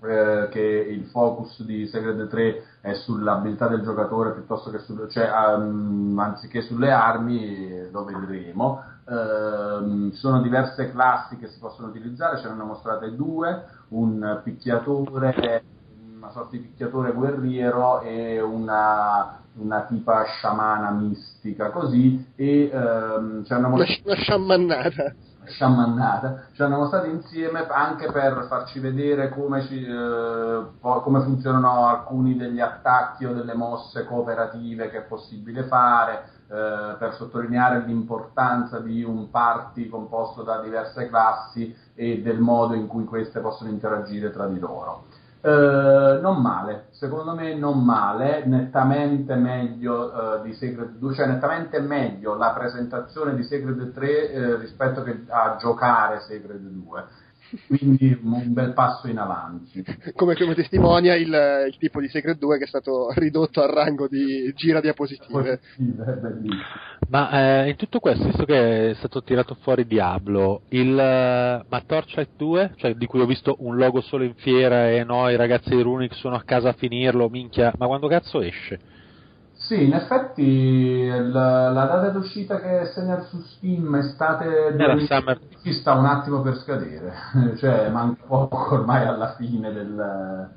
eh, 0.00 0.48
che 0.50 0.62
il 0.62 1.04
focus 1.08 1.62
di 1.64 1.86
Secret 1.86 2.26
3 2.26 2.62
è 2.80 2.94
sull'abilità 2.94 3.68
del 3.68 3.82
giocatore 3.82 4.32
piuttosto 4.32 4.70
che 4.70 4.78
su, 4.78 5.06
cioè, 5.08 5.30
um, 5.54 6.18
anziché 6.18 6.62
sulle 6.62 6.92
armi, 6.92 7.90
lo 7.90 8.04
vedremo. 8.04 8.82
Uh, 9.04 10.12
sono 10.12 10.40
diverse 10.40 10.90
classi 10.92 11.36
che 11.36 11.48
si 11.48 11.58
possono 11.58 11.88
utilizzare, 11.88 12.38
ce 12.38 12.46
ne 12.46 12.52
hanno 12.52 12.64
mostrate 12.64 13.14
due, 13.14 13.66
un 13.88 14.40
picchiatore 14.42 15.64
una 16.30 16.32
sorta 16.32 16.56
di 16.56 16.58
picchiatore 16.58 17.12
guerriero 17.12 18.00
e 18.02 18.40
una, 18.40 19.40
una 19.54 19.80
tipa 19.82 20.24
sciamana 20.24 20.90
mistica, 20.90 21.70
così, 21.70 22.32
e 22.36 22.70
ehm, 22.72 23.44
ci 23.44 23.52
hanno 23.52 23.68
mostrato... 23.68 24.02
Una 24.04 24.14
sciamannata. 24.14 25.14
Sciamannata. 25.42 26.46
Ci 26.52 26.62
hanno 26.62 26.76
mostrato 26.76 27.06
insieme 27.06 27.66
anche 27.66 28.12
per 28.12 28.46
farci 28.48 28.78
vedere 28.78 29.30
come, 29.30 29.62
ci, 29.62 29.84
eh, 29.84 30.64
come 30.80 31.20
funzionano 31.20 31.86
alcuni 31.86 32.36
degli 32.36 32.60
attacchi 32.60 33.24
o 33.24 33.32
delle 33.32 33.54
mosse 33.54 34.04
cooperative 34.04 34.90
che 34.90 34.98
è 34.98 35.02
possibile 35.02 35.64
fare, 35.64 36.38
eh, 36.46 36.94
per 36.98 37.14
sottolineare 37.14 37.84
l'importanza 37.86 38.78
di 38.78 39.02
un 39.02 39.30
party 39.30 39.88
composto 39.88 40.42
da 40.42 40.60
diverse 40.60 41.08
classi 41.08 41.74
e 41.94 42.22
del 42.22 42.38
modo 42.38 42.74
in 42.74 42.86
cui 42.86 43.04
queste 43.04 43.40
possono 43.40 43.70
interagire 43.70 44.30
tra 44.30 44.46
di 44.46 44.58
loro. 44.58 45.04
Uh, 45.42 46.20
non 46.20 46.42
male, 46.42 46.88
secondo 46.90 47.34
me 47.34 47.54
non 47.54 47.82
male, 47.82 48.44
nettamente 48.44 49.34
meglio 49.36 50.12
uh, 50.12 50.42
di 50.42 50.52
Secret 50.52 50.90
2, 50.98 51.14
cioè 51.14 51.26
nettamente 51.26 51.80
meglio 51.80 52.34
la 52.34 52.50
presentazione 52.50 53.34
di 53.34 53.42
Secret 53.44 53.92
3 53.92 54.08
uh, 54.08 54.56
rispetto 54.58 55.02
a 55.28 55.56
giocare 55.56 56.20
Secret 56.20 56.58
2 56.58 57.04
quindi 57.66 58.18
un 58.22 58.52
bel 58.52 58.72
passo 58.72 59.08
in 59.08 59.18
avanti. 59.18 59.84
Come, 60.14 60.34
come 60.34 60.54
testimonia 60.54 61.14
il, 61.14 61.66
il, 61.68 61.76
tipo 61.78 62.00
di 62.00 62.08
Secret 62.08 62.38
2 62.38 62.58
che 62.58 62.64
è 62.64 62.68
stato 62.68 63.10
ridotto 63.14 63.62
al 63.62 63.70
rango 63.70 64.08
di 64.08 64.52
gira 64.54 64.80
diapositive. 64.80 65.60
Ma 67.08 67.64
eh, 67.64 67.70
in 67.70 67.76
tutto 67.76 67.98
questo, 67.98 68.24
visto 68.24 68.44
che 68.44 68.90
è 68.90 68.94
stato 68.94 69.22
tirato 69.22 69.56
fuori 69.60 69.86
Diablo, 69.86 70.62
il 70.68 70.90
uh, 70.90 71.66
ma 71.68 71.82
Torchlight 71.84 72.30
2, 72.36 72.72
cioè 72.76 72.94
di 72.94 73.06
cui 73.06 73.20
ho 73.20 73.26
visto 73.26 73.56
un 73.60 73.76
logo 73.76 74.00
solo 74.00 74.24
in 74.24 74.34
fiera 74.34 74.90
e 74.90 75.02
no, 75.02 75.28
i 75.28 75.36
ragazzi 75.36 75.70
di 75.70 75.82
Runic 75.82 76.14
sono 76.14 76.36
a 76.36 76.42
casa 76.44 76.68
a 76.68 76.74
finirlo, 76.74 77.28
minchia, 77.28 77.72
ma 77.78 77.86
quando 77.86 78.06
cazzo 78.06 78.40
esce? 78.40 78.98
Sì, 79.70 79.84
in 79.84 79.92
effetti 79.92 81.06
la, 81.06 81.70
la 81.70 81.84
data 81.84 82.08
d'uscita 82.08 82.58
che 82.58 82.86
segna 82.86 83.20
su 83.20 83.40
Steam 83.40 83.94
estate 83.94 84.74
2020 84.74 85.72
sta 85.74 85.94
un 85.94 86.06
attimo 86.06 86.40
per 86.40 86.56
scadere, 86.56 87.12
cioè 87.56 87.88
manca 87.88 88.20
poco 88.26 88.74
ormai 88.74 89.06
alla 89.06 89.36
fine 89.36 89.72
del... 89.72 90.50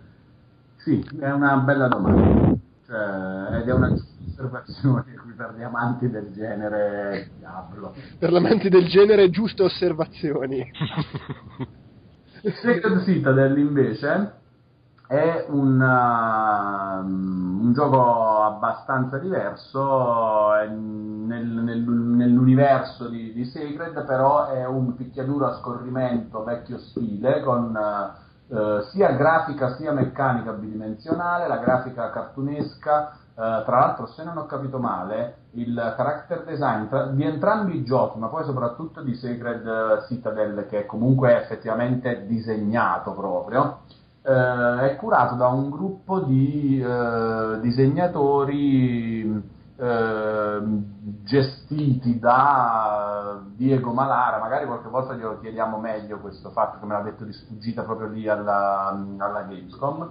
Sì, 0.77 1.07
è 1.19 1.29
una 1.29 1.57
bella 1.57 1.87
domanda, 1.89 2.55
cioè, 2.87 3.59
ed 3.61 3.69
è 3.69 3.73
una 3.73 3.89
giusta 3.89 4.23
osservazione 4.25 5.13
qui 5.21 5.33
per 5.33 5.53
gli 5.55 5.61
amanti 5.61 6.09
del 6.09 6.31
genere 6.33 7.29
Diablo. 7.37 7.93
Per 8.17 8.31
gli 8.31 8.35
amanti 8.35 8.67
del 8.69 8.87
genere 8.87 9.29
giuste 9.29 9.61
osservazioni. 9.61 10.71
Secret 12.41 13.03
Citadel 13.03 13.59
invece 13.59 14.41
è 15.13 15.45
un, 15.49 15.79
uh, 15.79 17.05
un 17.05 17.71
gioco 17.71 18.41
abbastanza 18.41 19.19
diverso 19.19 20.53
nel, 20.53 21.47
nel, 21.47 21.81
nell'universo 21.81 23.07
di, 23.09 23.31
di, 23.31 23.45
Sacred, 23.45 24.05
però 24.05 24.47
è 24.47 24.65
un 24.65 24.95
picchiaduro 24.95 25.45
a 25.45 25.57
scorrimento 25.57 26.43
vecchio 26.43 26.79
stile 26.79 27.41
con 27.41 27.77
uh, 28.47 28.81
sia 28.89 29.11
grafica 29.11 29.75
sia 29.75 29.91
meccanica 29.91 30.51
bidimensionale, 30.51 31.47
la 31.47 31.57
grafica 31.57 32.09
cartunesca. 32.09 33.17
Uh, 33.35 33.63
tra 33.65 33.79
l'altro, 33.79 34.07
se 34.07 34.23
non 34.23 34.37
ho 34.37 34.45
capito 34.47 34.79
male, 34.79 35.37
il 35.51 35.75
character 35.95 36.43
design 36.43 36.87
tra, 36.87 37.05
di 37.05 37.23
entrambi 37.23 37.77
i 37.77 37.83
giochi, 37.83 38.17
ma 38.17 38.27
poi 38.27 38.43
soprattutto 38.45 39.01
di 39.01 39.15
Sacred 39.15 40.05
Citadel, 40.07 40.65
che 40.67 40.87
comunque 40.87 41.33
è 41.33 41.41
effettivamente 41.41 42.25
disegnato 42.27 43.11
proprio, 43.13 43.79
eh, 44.23 44.91
è 44.91 44.95
curato 44.95 45.35
da 45.35 45.47
un 45.47 45.69
gruppo 45.69 46.21
di 46.21 46.81
eh, 46.81 47.59
disegnatori 47.59 49.51
eh, 49.75 50.61
gestiti 51.23 52.19
da 52.19 53.41
Diego 53.55 53.91
Malara, 53.91 54.39
magari 54.39 54.65
qualche 54.65 54.87
volta 54.89 55.13
glielo 55.13 55.39
chiediamo 55.39 55.77
meglio 55.77 56.19
questo 56.19 56.51
fatto 56.51 56.79
che 56.79 56.85
me 56.85 56.93
l'ha 56.93 57.01
detto 57.01 57.25
di 57.25 57.33
sfuggita 57.33 57.83
proprio 57.83 58.07
lì 58.07 58.27
alla, 58.29 58.89
alla 59.17 59.41
Gamescom 59.41 60.09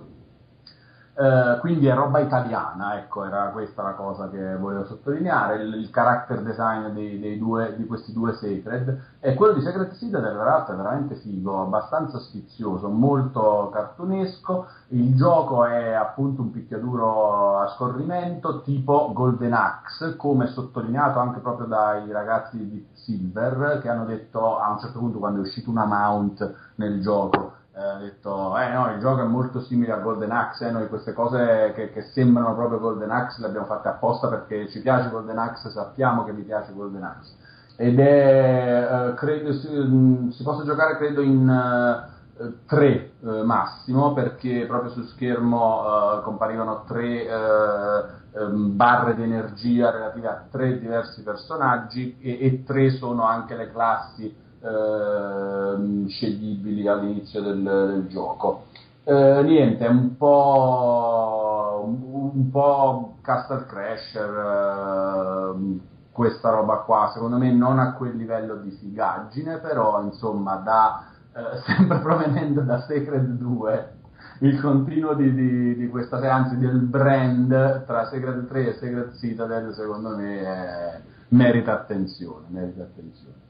eh, 1.15 1.59
quindi 1.61 1.87
è 1.87 1.95
roba 1.95 2.21
italiana, 2.21 2.97
ecco, 2.97 3.25
era 3.25 3.49
questa 3.49 3.83
la 3.83 3.93
cosa 3.93 4.31
che 4.31 4.57
volevo 4.57 4.87
sottolineare. 4.87 5.63
Il, 5.63 5.75
il 5.75 5.91
character 5.91 6.41
design 6.41 6.87
dei, 6.89 7.21
dei 7.21 7.39
due, 7.39 7.77
di 7.77 7.87
questi 7.87 8.13
due 8.15 8.33
Sacred 8.33 9.01
e 9.21 9.35
quello 9.35 9.53
di 9.53 9.61
Secret 9.61 9.95
Citadel, 9.97 10.33
tra 10.33 10.45
l'altro, 10.45 10.73
è 10.73 10.77
veramente 10.77 11.17
figo, 11.17 11.61
abbastanza 11.61 12.19
sfizioso, 12.19 12.89
molto 12.89 13.69
cartunesco. 13.73 14.67
Il 14.89 15.15
gioco 15.15 15.67
è 15.67 15.93
appunto 15.93 16.41
un 16.41 16.51
picchiaduro 16.51 17.59
a 17.59 17.69
scorrimento 17.69 18.63
tipo 18.63 19.13
Golden 19.13 19.53
Axe, 19.53 20.17
come 20.17 20.47
sottolineato 20.47 21.19
anche 21.19 21.41
proprio 21.41 21.67
dai 21.67 22.11
ragazzi 22.11 22.57
di 22.57 22.87
Silver 22.95 23.81
che 23.83 23.89
hanno 23.89 24.05
detto 24.07 24.59
a 24.59 24.71
un 24.71 24.79
certo 24.79 24.99
punto 24.99 25.19
quando 25.19 25.41
è 25.41 25.43
uscito 25.43 25.69
una 25.71 25.85
mount 25.85 26.55
nel 26.77 27.01
gioco 27.03 27.52
ha 27.75 27.97
detto 27.97 28.57
eh 28.59 28.71
no 28.71 28.93
il 28.93 29.01
gioco 29.01 29.23
è 29.23 29.27
molto 29.27 29.61
simile 29.63 29.93
a 29.93 29.97
Golden 29.97 30.31
Axe 30.31 30.69
eh, 30.69 30.71
noi 30.71 30.89
queste 30.89 31.15
cose 31.15 31.73
che, 31.75 31.91
che, 31.91 32.03
sembrano 32.13 32.55
proprio 32.55 32.79
Golden 32.79 33.11
Axe 33.11 33.41
le 33.41 33.47
abbiamo 33.47 33.65
fatte 33.65 33.89
apposta 33.89 34.29
perché 34.29 34.69
ci 34.69 34.83
piace 34.83 35.09
Golden 35.09 35.39
Axe 35.39 35.71
sappiamo 35.71 36.25
che 36.25 36.33
vi 36.33 36.43
piace 36.43 36.73
Golden 36.75 37.03
Axe. 37.03 37.35
Ed 37.77 37.99
è 37.99 39.09
eh, 39.09 39.15
credo 39.15 39.55
si, 39.55 39.69
mm, 39.71 40.29
si, 40.29 40.43
possa 40.43 40.65
giocare 40.65 40.99
credo 40.99 41.23
in 41.23 41.49
eh, 41.49 42.53
tre 42.67 43.13
eh, 43.23 43.43
massimo 43.43 44.13
perché 44.13 44.67
proprio 44.67 44.91
sul 44.91 45.07
schermo 45.07 46.19
eh, 46.19 46.23
comparivano 46.25 46.85
tre 46.87 47.27
ehm, 47.27 48.77
barre 48.77 49.15
di 49.15 49.23
energia 49.23 49.91
relative 49.91 50.29
a 50.29 50.45
tre 50.51 50.79
diversi 50.79 51.23
personaggi 51.23 52.19
e, 52.21 52.39
e 52.39 52.65
tre 52.65 52.91
sono 52.91 53.25
anche 53.25 53.57
le 53.57 53.71
classi 53.71 54.42
eh, 54.63 56.09
sceglibili 56.09 56.87
all'inizio 56.87 57.43
del, 57.43 57.63
del 57.63 58.07
gioco. 58.09 58.67
Eh, 59.05 59.43
niente, 59.43 59.87
un 59.87 60.17
po', 60.17 61.83
un, 61.85 62.51
po' 62.51 63.17
Castle 63.21 63.67
Crasher 63.67 65.55
eh, 65.57 65.81
questa 66.13 66.51
roba 66.51 66.77
qua, 66.79 67.11
secondo 67.13 67.37
me 67.37 67.51
non 67.53 67.81
a 67.81 67.95
quel 67.95 68.17
livello 68.17 68.57
di 68.57 68.71
figaggine, 68.71 69.59
però 69.59 70.01
insomma 70.03 70.55
da, 70.57 71.07
eh, 71.35 71.61
sempre 71.67 71.99
provenendo 71.99 72.61
da 72.61 72.81
Sacred 72.83 73.27
2 73.39 74.01
il 74.43 74.61
continuo 74.61 75.15
di, 75.15 75.33
di, 75.35 75.77
di 75.77 75.89
questa, 75.89 76.17
anzi 76.33 76.57
del 76.59 76.79
brand 76.81 77.85
tra 77.85 78.07
Secret 78.07 78.47
3 78.47 78.69
e 78.69 78.73
Secret 78.75 79.17
Citadel 79.17 79.73
secondo 79.75 80.17
me 80.17 80.41
è, 80.41 81.01
merita 81.29 81.73
attenzione, 81.73 82.47
merita 82.49 82.83
attenzione. 82.83 83.42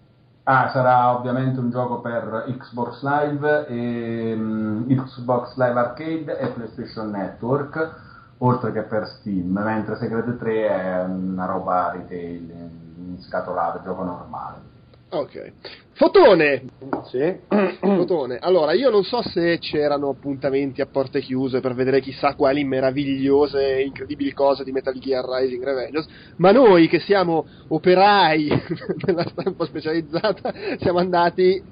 Ah, 0.45 0.71
sarà 0.71 1.17
ovviamente 1.17 1.61
un 1.61 1.71
gioco 1.71 2.01
per 2.01 2.47
Xbox 2.59 3.01
Live, 3.03 3.67
e, 3.69 4.33
um, 4.35 4.85
Xbox 4.89 5.57
Live 5.57 5.79
Arcade 5.79 6.37
e 6.37 6.49
PlayStation 6.49 7.11
Network, 7.11 7.95
oltre 8.39 8.73
che 8.73 8.83
per 8.83 9.07
Steam, 9.07 9.53
mentre 9.53 9.97
Secret 9.97 10.37
3 10.37 10.69
è 10.69 11.05
una 11.05 11.45
roba 11.47 11.93
retail, 11.93 12.51
in 12.51 13.21
scatolata, 13.21 13.83
gioco 13.83 14.03
normale. 14.03 14.72
Ok. 15.15 15.53
Fotone! 15.93 16.65
Sì. 17.11 17.37
Fotone. 17.81 18.39
Allora, 18.41 18.73
io 18.73 18.89
non 18.89 19.05
so 19.05 19.21
se 19.23 19.59
c'erano 19.59 20.09
appuntamenti 20.09 20.81
a 20.81 20.87
porte 20.87 21.21
chiuse 21.21 21.61
per 21.61 21.75
vedere 21.75 22.01
chissà 22.01 22.35
quali 22.35 22.65
meravigliose 22.65 23.77
e 23.77 23.83
incredibili 23.83 24.33
cose 24.33 24.65
di 24.65 24.73
Metal 24.73 24.99
Gear 24.99 25.23
Rising 25.23 25.63
Revengeance, 25.63 26.09
ma 26.37 26.51
noi 26.51 26.89
che 26.89 26.99
siamo 27.01 27.47
operai 27.69 28.49
della 29.05 29.25
stampa 29.29 29.67
specializzata 29.67 30.51
siamo 30.79 30.99
andati 30.99 31.63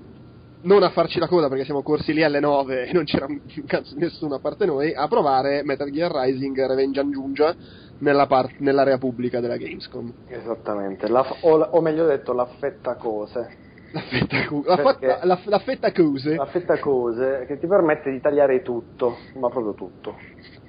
non 0.63 0.83
a 0.83 0.91
farci 0.91 1.19
la 1.19 1.29
coda 1.29 1.49
perché 1.49 1.65
siamo 1.65 1.83
corsi 1.83 2.13
lì 2.13 2.23
alle 2.23 2.41
9 2.41 2.87
e 2.87 2.93
non 2.93 3.05
c'era 3.05 3.27
nessuno 3.97 4.35
a 4.35 4.41
parte 4.41 4.67
noi, 4.67 4.93
a 4.95 5.09
provare 5.09 5.63
Metal 5.65 5.91
Gear 5.91 6.13
Rising 6.13 6.67
Revenge 6.67 7.09
Giungia 7.09 7.55
nella 7.99 8.27
part- 8.27 8.59
nell'area 8.59 8.99
pubblica 8.99 9.41
della 9.41 9.57
Gamescom. 9.57 10.13
Esattamente, 10.27 11.09
la, 11.09 11.25
o, 11.41 11.59
o, 11.59 11.81
meglio 11.81 12.07
detto 12.07 12.33
l'affetta 12.33 12.97
cose. 12.97 13.57
L'affetta, 13.93 14.47
cu- 14.47 14.65
Perché... 14.65 15.19
la, 15.23 15.41
l'affetta 15.45 15.93
cose. 15.93 16.37
L'affetta 16.37 16.79
cose 16.79 17.45
che 17.47 17.59
ti 17.59 17.67
permette 17.67 18.11
di 18.11 18.21
tagliare 18.21 18.63
tutto, 18.63 19.17
ma 19.35 19.49
proprio 19.49 19.75
tutto. 19.75 20.17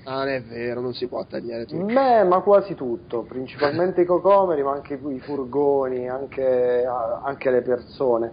Ah, 0.04 0.24
non 0.24 0.30
è 0.30 0.42
vero, 0.42 0.82
non 0.82 0.94
si 0.94 1.08
può 1.08 1.24
tagliare 1.26 1.66
tutto. 1.66 1.86
Beh, 1.86 2.24
ma 2.24 2.40
quasi 2.42 2.74
tutto, 2.74 3.22
principalmente 3.22 4.02
i 4.02 4.06
cocomeri, 4.06 4.64
ma 4.64 4.72
anche 4.72 4.96
i 4.96 5.20
furgoni, 5.20 6.10
anche, 6.10 6.84
anche, 7.24 7.52
le 7.52 7.62
persone. 7.62 8.32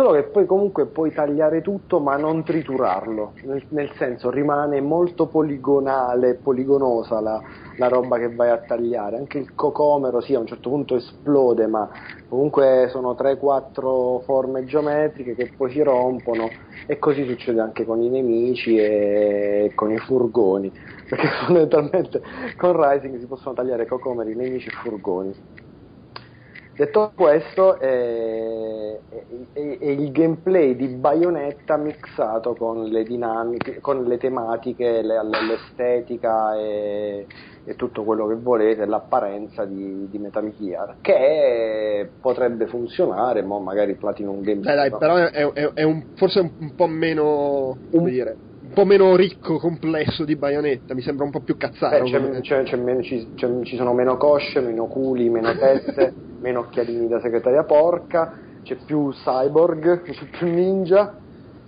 Solo 0.00 0.12
che 0.12 0.22
poi 0.22 0.46
comunque 0.46 0.86
puoi 0.86 1.12
tagliare 1.12 1.60
tutto 1.60 2.00
ma 2.00 2.16
non 2.16 2.42
triturarlo, 2.42 3.34
nel, 3.42 3.62
nel 3.68 3.92
senso 3.96 4.30
rimane 4.30 4.80
molto 4.80 5.26
poligonale, 5.26 6.36
poligonosa 6.36 7.20
la, 7.20 7.38
la, 7.76 7.88
roba 7.88 8.16
che 8.16 8.34
vai 8.34 8.48
a 8.48 8.56
tagliare. 8.56 9.18
Anche 9.18 9.36
il 9.36 9.54
cocomero 9.54 10.22
sì, 10.22 10.34
a 10.34 10.38
un 10.38 10.46
certo 10.46 10.70
punto 10.70 10.96
esplode, 10.96 11.66
ma 11.66 11.86
comunque 12.30 12.88
sono 12.88 13.12
3-4 13.12 14.22
forme 14.22 14.64
geometriche 14.64 15.34
che 15.34 15.52
poi 15.54 15.70
si 15.70 15.82
rompono 15.82 16.48
e 16.86 16.98
così 16.98 17.26
succede 17.26 17.60
anche 17.60 17.84
con 17.84 18.00
i 18.00 18.08
nemici 18.08 18.78
e 18.78 19.72
con 19.74 19.92
i 19.92 19.98
furgoni 19.98 20.72
perché 21.10 21.28
fondamentalmente 21.44 22.22
con 22.56 22.72
Rising 22.72 23.18
si 23.18 23.26
possono 23.26 23.54
tagliare 23.54 23.84
cocomeri, 23.84 24.34
nemici 24.34 24.68
e 24.68 24.72
furgoni. 24.82 25.68
Detto 26.80 27.12
questo, 27.14 27.78
è, 27.78 28.98
è, 29.10 29.52
è, 29.52 29.60
il 29.60 30.10
gameplay 30.12 30.74
di 30.74 30.88
Bayonetta 30.88 31.76
mixato 31.76 32.54
con 32.54 32.84
le 32.84 33.02
dinamiche, 33.02 33.80
con 33.80 34.04
le 34.04 34.16
tematiche, 34.16 35.02
le, 35.02 35.20
l'estetica 35.46 36.56
e, 36.56 37.26
e, 37.66 37.76
tutto 37.76 38.02
quello 38.02 38.26
che 38.28 38.36
volete, 38.36 38.86
l'apparenza 38.86 39.66
di, 39.66 40.08
di, 40.08 40.18
Metal 40.18 40.50
Gear, 40.58 40.96
che 41.02 42.08
potrebbe 42.18 42.66
funzionare, 42.66 43.42
ma 43.42 43.58
magari 43.58 43.96
Platinum 43.96 44.40
Games. 44.40 44.64
Beh, 44.64 44.74
dai, 44.74 44.90
però 44.90 45.16
è, 45.16 45.82
un, 45.82 46.02
forse 46.14 46.40
un, 46.40 46.50
un, 46.60 46.74
po' 46.74 46.86
meno, 46.86 47.76
come 47.90 48.10
dire 48.10 48.36
un 48.70 48.76
po' 48.76 48.84
meno 48.84 49.16
ricco, 49.16 49.58
complesso 49.58 50.24
di 50.24 50.36
Bayonetta, 50.36 50.94
mi 50.94 51.02
sembra 51.02 51.24
un 51.24 51.32
po' 51.32 51.40
più 51.40 51.56
cazzaro. 51.56 52.04
Beh, 52.04 52.10
c'è, 52.10 52.40
c'è, 52.40 52.62
c'è 52.62 52.76
meno, 52.76 53.02
ci, 53.02 53.32
ci, 53.34 53.76
sono 53.76 53.92
meno 53.92 54.16
cosce, 54.16 54.60
meno 54.60 54.86
culi, 54.86 55.28
meno 55.28 55.52
teste, 55.56 56.14
meno 56.40 56.60
occhialini 56.60 57.08
da 57.08 57.18
segretaria 57.18 57.64
porca, 57.64 58.32
c'è 58.62 58.76
più 58.86 59.10
cyborg, 59.10 60.02
c'è 60.02 60.24
più 60.38 60.46
ninja. 60.46 61.16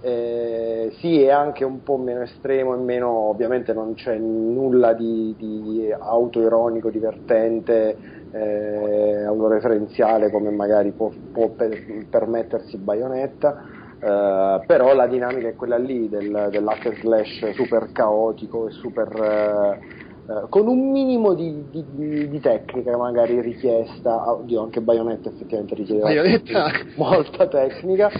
Eh, 0.00 0.92
sì, 1.00 1.22
è 1.22 1.30
anche 1.30 1.64
un 1.64 1.82
po' 1.82 1.96
meno 1.96 2.22
estremo 2.22 2.74
e 2.74 2.78
meno, 2.78 3.08
ovviamente 3.08 3.72
non 3.72 3.94
c'è 3.94 4.16
nulla 4.16 4.92
di, 4.92 5.34
di 5.36 5.92
autoironico, 5.96 6.88
divertente, 6.88 7.96
eh, 8.30 9.24
autoreferenziale 9.24 10.30
come 10.30 10.50
magari 10.50 10.92
può, 10.92 11.10
può 11.32 11.48
per, 11.48 12.06
permettersi 12.08 12.76
Bayonetta 12.76 13.81
Uh, 14.02 14.60
però 14.66 14.94
la 14.94 15.06
dinamica 15.06 15.46
è 15.46 15.54
quella 15.54 15.78
lì 15.78 16.08
del, 16.08 16.48
dell'hack 16.50 16.86
and 16.86 16.96
slash 17.02 17.52
super 17.54 17.92
caotico 17.92 18.66
e 18.66 18.72
super 18.72 19.78
uh, 20.26 20.32
uh, 20.32 20.48
con 20.48 20.66
un 20.66 20.90
minimo 20.90 21.34
di, 21.34 21.66
di, 21.70 22.28
di, 22.28 22.40
tecnica 22.40 22.96
magari 22.96 23.40
richiesta 23.40 24.28
oddio 24.28 24.60
anche 24.60 24.80
Bayonetta 24.80 25.28
effettivamente 25.28 25.76
richiede 25.76 26.00
Bayonetta. 26.00 26.70
molta 26.98 27.46
tecnica 27.46 28.10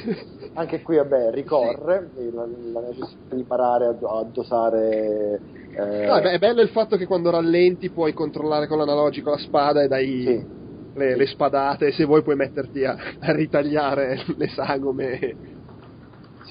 anche 0.54 0.82
qui 0.82 0.98
vabbè 0.98 1.32
ricorre 1.32 2.10
la, 2.32 2.46
la 2.74 2.80
necessità 2.86 3.34
di 3.34 3.40
imparare 3.40 3.86
a, 3.86 3.90
a 3.90 4.24
dosare 4.30 5.40
no, 5.74 6.20
beh, 6.20 6.30
è 6.30 6.38
bello 6.38 6.60
il 6.60 6.68
fatto 6.68 6.96
che 6.96 7.06
quando 7.06 7.30
rallenti 7.30 7.90
puoi 7.90 8.12
controllare 8.12 8.68
con 8.68 8.78
l'analogico 8.78 9.30
la 9.30 9.38
spada 9.38 9.82
e 9.82 9.88
dai 9.88 10.22
sì. 10.24 10.46
le, 10.94 11.16
le, 11.16 11.26
spadate 11.26 11.90
se 11.90 12.04
vuoi 12.04 12.22
puoi 12.22 12.36
metterti 12.36 12.84
a, 12.84 12.96
a 13.18 13.32
ritagliare 13.32 14.22
le 14.36 14.46
sagome 14.46 15.51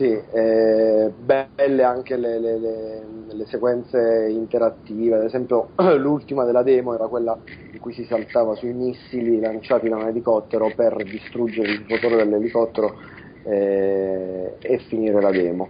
sì, 0.01 0.19
eh, 0.31 1.13
belle 1.15 1.83
anche 1.83 2.17
le, 2.17 2.39
le, 2.39 2.57
le, 2.57 3.03
le, 3.27 3.45
sequenze 3.45 4.27
interattive, 4.31 5.17
ad 5.17 5.25
esempio 5.25 5.69
l'ultima 5.97 6.43
della 6.43 6.63
demo 6.63 6.95
era 6.95 7.05
quella 7.05 7.37
in 7.71 7.79
cui 7.79 7.93
si 7.93 8.03
saltava 8.05 8.55
sui 8.55 8.73
missili 8.73 9.39
lanciati 9.39 9.87
da 9.89 9.97
un 9.97 10.07
elicottero 10.07 10.71
per 10.75 10.95
distruggere 11.03 11.73
il 11.73 11.85
motore 11.87 12.15
dell'elicottero 12.15 12.95
eh, 13.43 14.55
e 14.59 14.77
finire 14.87 15.21
la 15.21 15.29
demo. 15.29 15.69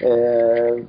Eh, 0.00 0.86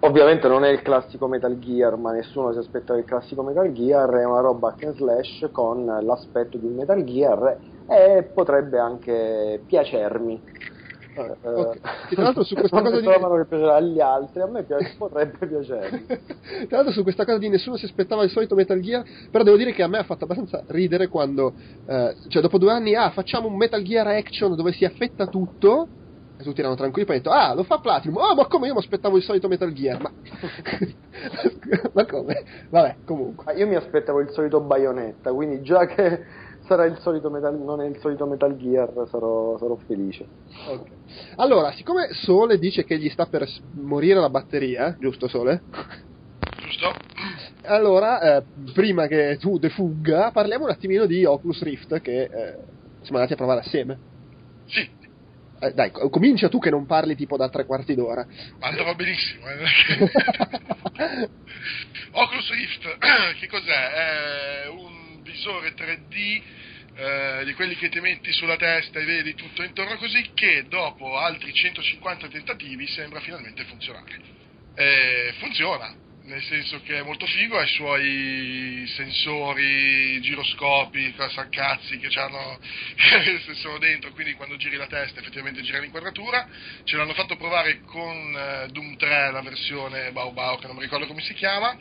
ovviamente 0.00 0.48
non 0.48 0.64
è 0.64 0.68
il 0.68 0.82
classico 0.82 1.28
Metal 1.28 1.56
Gear, 1.60 1.96
ma 1.96 2.10
nessuno 2.10 2.52
si 2.52 2.58
aspettava 2.58 2.98
il 2.98 3.04
classico 3.04 3.44
Metal 3.44 3.70
Gear, 3.70 4.10
è 4.14 4.24
una 4.24 4.40
roba 4.40 4.70
hack 4.70 4.82
and 4.82 4.96
slash 4.96 5.48
con 5.52 5.84
l'aspetto 5.84 6.58
di 6.58 6.66
un 6.66 6.74
Metal 6.74 7.04
Gear 7.04 7.56
e 7.86 8.24
potrebbe 8.34 8.80
anche 8.80 9.60
piacermi 9.64 10.78
eh, 11.14 11.48
okay. 11.48 11.80
Tra 12.10 12.22
l'altro 12.22 12.44
su 12.44 12.54
questa 12.54 12.80
cosa 12.80 13.00
di... 13.00 13.06
che 13.06 13.46
piacerà 13.48 13.76
agli 13.76 14.00
altri, 14.00 14.40
a 14.40 14.46
me 14.46 14.62
piace, 14.62 14.94
potrebbe 14.98 15.46
piacere. 15.46 16.04
Tra 16.68 16.76
l'altro 16.76 16.92
su 16.92 17.02
questa 17.02 17.24
cosa 17.24 17.38
di 17.38 17.48
nessuno 17.48 17.76
si 17.76 17.84
aspettava 17.84 18.22
il 18.22 18.30
solito 18.30 18.54
Metal 18.54 18.80
Gear, 18.80 19.04
però 19.30 19.44
devo 19.44 19.56
dire 19.56 19.72
che 19.72 19.82
a 19.82 19.88
me 19.88 19.98
ha 19.98 20.04
fatto 20.04 20.24
abbastanza 20.24 20.62
ridere 20.68 21.08
quando, 21.08 21.52
eh, 21.86 22.14
cioè 22.28 22.42
dopo 22.42 22.58
due 22.58 22.72
anni, 22.72 22.94
ah, 22.94 23.10
facciamo 23.10 23.48
un 23.48 23.56
Metal 23.56 23.82
Gear 23.82 24.06
Action 24.06 24.54
dove 24.54 24.72
si 24.72 24.84
affetta 24.84 25.26
tutto, 25.26 25.88
e 26.38 26.42
tutti 26.42 26.60
erano 26.60 26.76
tranquilli, 26.76 27.06
poi 27.06 27.16
ho 27.16 27.18
detto, 27.18 27.30
ah, 27.30 27.54
lo 27.54 27.64
fa 27.64 27.78
Platinum, 27.78 28.16
oh, 28.16 28.34
ma 28.34 28.46
come 28.46 28.68
io 28.68 28.72
mi 28.72 28.80
aspettavo 28.80 29.16
il 29.16 29.22
solito 29.22 29.48
Metal 29.48 29.72
Gear, 29.72 30.00
ma... 30.00 30.10
ma 31.92 32.06
come? 32.06 32.44
Vabbè, 32.70 32.96
comunque. 33.04 33.54
Io 33.54 33.66
mi 33.66 33.74
aspettavo 33.74 34.20
il 34.20 34.30
solito 34.30 34.60
Bayonetta, 34.60 35.32
quindi 35.32 35.60
già 35.62 35.86
che 35.86 36.48
sarà 36.70 36.84
il 36.84 36.98
solito 37.00 37.30
Metal, 37.30 37.58
non 37.58 37.80
è 37.80 37.86
il 37.86 37.98
solito 37.98 38.26
Metal 38.26 38.56
Gear, 38.56 38.92
sarò, 39.10 39.58
sarò 39.58 39.76
felice. 39.88 40.24
Okay. 40.68 40.92
Allora, 41.34 41.72
siccome 41.72 42.12
Sole 42.12 42.58
dice 42.58 42.84
che 42.84 42.96
gli 42.96 43.08
sta 43.08 43.26
per 43.26 43.44
morire 43.72 44.20
la 44.20 44.30
batteria, 44.30 44.96
giusto 45.00 45.26
Sole? 45.26 45.62
Giusto. 46.60 46.92
Allora, 47.64 48.36
eh, 48.36 48.44
prima 48.72 49.08
che 49.08 49.36
tu 49.40 49.58
defugga, 49.58 50.30
parliamo 50.30 50.66
un 50.66 50.70
attimino 50.70 51.06
di 51.06 51.24
Oculus 51.24 51.60
Rift 51.62 52.00
che 52.00 52.22
eh, 52.22 52.56
siamo 53.00 53.16
andati 53.16 53.32
a 53.32 53.36
provare 53.36 53.60
assieme. 53.60 53.98
Sì. 54.66 54.88
Eh, 55.62 55.72
dai, 55.72 55.90
comincia 55.90 56.48
tu 56.48 56.60
che 56.60 56.70
non 56.70 56.86
parli 56.86 57.16
tipo 57.16 57.36
da 57.36 57.48
tre 57.48 57.66
quarti 57.66 57.96
d'ora. 57.96 58.24
Ma 58.60 58.68
andava 58.68 58.94
benissimo. 58.94 59.44
Eh. 59.48 59.58
Oculus 62.12 62.50
Rift, 62.52 62.96
che 63.40 63.48
cos'è? 63.48 64.62
È 64.62 64.68
un 64.68 64.99
visore 65.30 65.74
3D 65.74 66.42
eh, 66.94 67.44
di 67.44 67.54
quelli 67.54 67.76
che 67.76 67.88
ti 67.88 68.00
metti 68.00 68.32
sulla 68.32 68.56
testa 68.56 68.98
e 68.98 69.04
vedi 69.04 69.34
tutto 69.34 69.62
intorno 69.62 69.96
così, 69.96 70.30
che 70.34 70.64
dopo 70.68 71.16
altri 71.16 71.52
150 71.52 72.28
tentativi 72.28 72.86
sembra 72.88 73.20
finalmente 73.20 73.64
funzionare. 73.64 74.38
Eh, 74.74 75.34
funziona, 75.38 75.94
nel 76.24 76.42
senso 76.42 76.80
che 76.82 76.98
è 76.98 77.02
molto 77.02 77.26
figo, 77.26 77.58
ha 77.58 77.62
i 77.62 77.68
suoi 77.68 78.84
sensori, 78.96 80.20
giroscopi, 80.20 81.14
cazzi 81.50 81.98
che 81.98 82.08
sono 83.54 83.78
dentro, 83.78 84.12
quindi 84.12 84.34
quando 84.34 84.56
giri 84.56 84.76
la 84.76 84.86
testa 84.86 85.20
effettivamente 85.20 85.62
gira 85.62 85.78
l'inquadratura. 85.78 86.46
Ce 86.84 86.96
l'hanno 86.96 87.14
fatto 87.14 87.36
provare 87.36 87.80
con 87.82 88.36
eh, 88.36 88.68
Doom 88.70 88.96
3, 88.96 89.30
la 89.30 89.42
versione 89.42 90.12
Bau 90.12 90.32
Bau, 90.32 90.58
che 90.58 90.66
non 90.66 90.76
mi 90.76 90.82
ricordo 90.82 91.06
come 91.06 91.22
si 91.22 91.34
chiama 91.34 91.76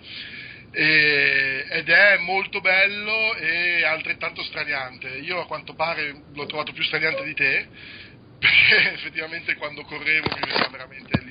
e, 0.71 1.65
ed 1.69 1.89
è 1.89 2.17
molto 2.17 2.61
bello 2.61 3.35
e 3.35 3.83
altrettanto 3.83 4.43
straniante. 4.43 5.07
Io 5.17 5.39
a 5.39 5.45
quanto 5.45 5.73
pare 5.73 6.23
l'ho 6.33 6.45
trovato 6.45 6.71
più 6.71 6.83
straniante 6.83 7.23
di 7.23 7.33
te, 7.33 7.67
perché 8.39 8.93
effettivamente 8.93 9.55
quando 9.55 9.83
correvo 9.83 10.27
mi 10.33 10.41
veniva 10.47 10.67
veramente 10.69 11.21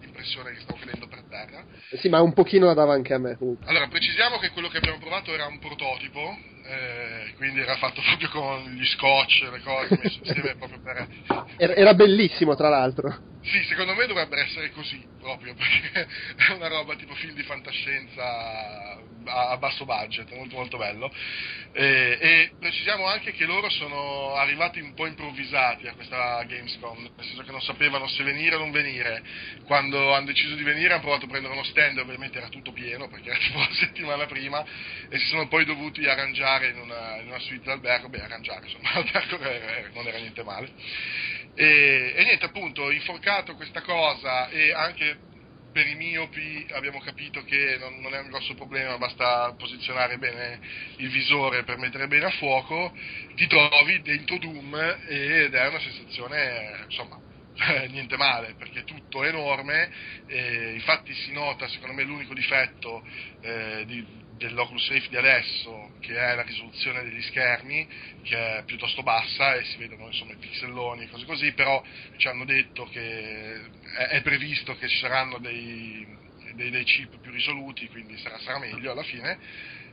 l'impressione 0.00 0.52
che 0.52 0.60
stavo 0.60 0.78
finendo 0.78 1.06
per 1.08 1.24
terra. 1.28 1.64
Eh 1.90 1.98
sì, 1.98 2.08
ma 2.08 2.20
un 2.20 2.32
pochino 2.32 2.66
la 2.66 2.74
dava 2.74 2.92
anche 2.92 3.14
a 3.14 3.18
me. 3.18 3.36
Allora, 3.64 3.88
precisiamo 3.88 4.38
che 4.38 4.50
quello 4.50 4.68
che 4.68 4.78
abbiamo 4.78 4.98
provato 4.98 5.32
era 5.32 5.46
un 5.46 5.58
prototipo, 5.58 6.36
eh, 6.64 7.32
quindi 7.36 7.60
era 7.60 7.76
fatto 7.76 8.00
proprio 8.06 8.28
con 8.28 8.70
gli 8.72 8.84
scotch, 8.84 9.48
le 9.50 9.60
cose 9.60 9.98
messe 10.02 10.18
insieme 10.22 10.54
proprio 10.56 10.80
per... 10.80 11.08
Era, 11.56 11.74
era 11.74 11.94
bellissimo, 11.94 12.54
tra 12.54 12.68
l'altro. 12.68 13.31
Sì, 13.44 13.60
secondo 13.64 13.94
me 13.94 14.06
dovrebbe 14.06 14.38
essere 14.40 14.70
così 14.70 15.04
proprio, 15.18 15.52
perché 15.58 16.08
è 16.36 16.52
una 16.52 16.68
roba 16.68 16.94
tipo 16.94 17.12
film 17.16 17.34
di 17.34 17.42
fantascienza 17.42 18.22
a, 19.24 19.56
basso 19.58 19.84
budget, 19.84 20.30
molto 20.32 20.54
molto 20.56 20.76
bello. 20.78 21.12
E, 21.72 22.18
e, 22.20 22.54
precisiamo 22.58 23.04
anche 23.06 23.32
che 23.32 23.44
loro 23.44 23.68
sono 23.68 24.34
arrivati 24.36 24.78
un 24.80 24.94
po' 24.94 25.06
improvvisati 25.06 25.88
a 25.88 25.94
questa 25.94 26.42
Gamescom, 26.44 27.00
nel 27.00 27.26
senso 27.26 27.42
che 27.42 27.50
non 27.50 27.60
sapevano 27.62 28.06
se 28.06 28.22
venire 28.22 28.54
o 28.54 28.58
non 28.58 28.70
venire. 28.70 29.24
Quando 29.64 30.14
hanno 30.14 30.26
deciso 30.26 30.54
di 30.54 30.62
venire 30.62 30.92
hanno 30.92 31.02
provato 31.02 31.24
a 31.24 31.28
prendere 31.28 31.52
uno 31.52 31.64
stand, 31.64 31.98
ovviamente 31.98 32.38
era 32.38 32.48
tutto 32.48 32.72
pieno, 32.72 33.08
perché 33.08 33.30
era 33.30 33.38
tipo 33.44 33.58
la 33.58 33.68
settimana 33.72 34.26
prima, 34.26 34.64
e 35.08 35.18
si 35.18 35.26
sono 35.26 35.48
poi 35.48 35.64
dovuti 35.64 36.06
arrangiare 36.06 36.68
in 36.68 36.78
una, 36.78 37.16
in 37.20 37.26
una 37.26 37.40
suite 37.40 37.64
d'albergo, 37.64 38.08
beh 38.08 38.22
arrangiare, 38.22 38.66
insomma 38.66 38.90
l'albergo 38.94 39.38
non 39.94 40.06
era 40.06 40.18
niente 40.18 40.44
male 40.44 40.72
e, 41.54 42.14
e 42.16 42.24
niente, 42.24 42.46
appunto, 42.46 42.90
inforcato 42.90 43.30
questa 43.56 43.80
cosa 43.80 44.48
e 44.50 44.72
anche 44.72 45.16
per 45.72 45.86
i 45.86 45.94
miopi 45.94 46.66
abbiamo 46.72 47.00
capito 47.00 47.42
che 47.44 47.78
non, 47.78 47.98
non, 48.00 48.14
è 48.14 48.20
un 48.20 48.28
grosso 48.28 48.54
problema, 48.54 48.98
basta 48.98 49.54
posizionare 49.56 50.18
bene 50.18 50.60
il 50.96 51.08
visore 51.08 51.64
per 51.64 51.78
mettere 51.78 52.06
bene 52.08 52.26
a 52.26 52.30
fuoco, 52.30 52.94
ti 53.34 53.46
trovi 53.46 54.02
dentro 54.02 54.36
Doom 54.36 54.74
ed 55.08 55.54
è 55.54 55.66
una 55.66 55.80
sensazione, 55.80 56.84
insomma, 56.84 57.18
niente 57.88 58.18
male, 58.18 58.54
perché 58.54 58.84
tutto 58.84 59.24
è 59.24 59.28
enorme, 59.28 59.90
infatti 60.74 61.14
si 61.14 61.32
nota, 61.32 61.66
secondo 61.68 61.94
me, 61.94 62.02
l'unico 62.02 62.34
difetto 62.34 63.02
eh, 63.40 63.84
di, 63.86 64.21
dell'Oculus 64.46 64.88
Rift 64.90 65.08
di 65.08 65.16
adesso, 65.16 65.94
che 66.00 66.14
è 66.14 66.34
la 66.34 66.42
risoluzione 66.42 67.02
degli 67.02 67.22
schermi, 67.22 67.86
che 68.22 68.58
è 68.58 68.64
piuttosto 68.64 69.02
bassa 69.02 69.54
e 69.54 69.64
si 69.64 69.78
vedono 69.78 70.06
insomma 70.06 70.32
i 70.32 70.38
pixelloni 70.38 71.04
e 71.04 71.08
cose 71.08 71.24
così, 71.24 71.52
però 71.52 71.82
ci 72.16 72.28
hanno 72.28 72.44
detto 72.44 72.86
che 72.86 73.70
è, 73.96 74.08
è 74.08 74.22
previsto 74.22 74.74
che 74.74 74.88
ci 74.88 74.98
saranno 74.98 75.38
dei, 75.38 76.06
dei, 76.54 76.70
dei, 76.70 76.84
chip 76.84 77.18
più 77.20 77.30
risoluti, 77.30 77.88
quindi 77.88 78.16
sarà, 78.18 78.38
sarà, 78.38 78.58
meglio 78.58 78.90
alla 78.90 79.04
fine, 79.04 79.38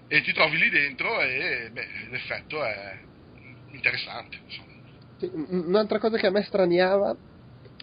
e 0.07 0.21
ti 0.21 0.34
trovi 0.34 0.57
lì 0.57 0.69
dentro 0.69 1.21
e 1.21 1.69
beh, 1.71 1.88
l'effetto 2.09 2.63
è 2.63 2.99
interessante. 3.71 4.38
Sì, 5.17 5.30
un'altra 5.34 5.99
cosa 5.99 6.17
che 6.17 6.27
a 6.27 6.31
me 6.31 6.43
straniava 6.43 7.15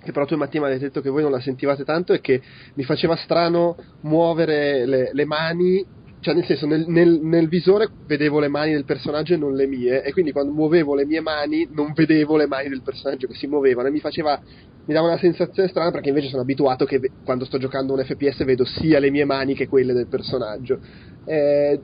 che 0.07 0.13
però 0.13 0.27
tu 0.27 0.37
Mattia 0.37 0.61
mi 0.61 0.67
avete 0.67 0.85
detto 0.85 1.01
che 1.01 1.09
voi 1.09 1.23
non 1.23 1.31
la 1.31 1.41
sentivate 1.41 1.85
tanto 1.85 2.13
e 2.13 2.21
che 2.21 2.43
mi 2.75 2.85
faceva 2.85 3.17
strano 3.17 3.77
muovere 4.01 4.87
le, 4.87 5.11
le 5.13 5.25
mani 5.25 5.85
cioè 6.21 6.35
nel 6.35 6.45
senso 6.45 6.67
nel, 6.67 6.85
nel, 6.89 7.21
nel, 7.23 7.49
visore 7.49 7.89
vedevo 8.07 8.41
le 8.41 8.49
mani 8.49 8.73
del 8.73 8.85
personaggio 8.85 9.35
e 9.35 9.37
non 9.37 9.55
le 9.55 9.67
mie 9.67 10.03
e 10.03 10.13
quindi 10.13 10.33
quando 10.33 10.53
muovevo 10.53 10.95
le 10.95 11.05
mie 11.05 11.21
mani 11.21 11.69
non 11.73 11.93
vedevo 11.95 12.37
le 12.37 12.47
mani 12.47 12.69
del 12.69 12.83
personaggio 12.83 13.27
che 13.27 13.35
si 13.35 13.47
muovevano 13.47 13.89
e 13.89 13.91
mi 13.91 14.01
faceva 14.01 14.41
mi 14.87 14.95
dava 14.95 15.09
una 15.09 15.19
sensazione 15.19 15.69
strana 15.69 15.91
perché 15.91 16.09
invece 16.09 16.29
sono 16.29 16.43
abituato 16.43 16.85
che 16.85 17.01
quando 17.25 17.45
sto 17.45 17.59
giocando 17.59 17.93
un 17.93 18.05
FPS 18.05 18.45
vedo 18.45 18.65
sia 18.65 18.99
le 18.99 19.11
mie 19.11 19.25
mani 19.25 19.55
che 19.55 19.69
quelle 19.69 19.93
del 19.93 20.07
personaggio. 20.07 20.79
Eh, 21.25 21.81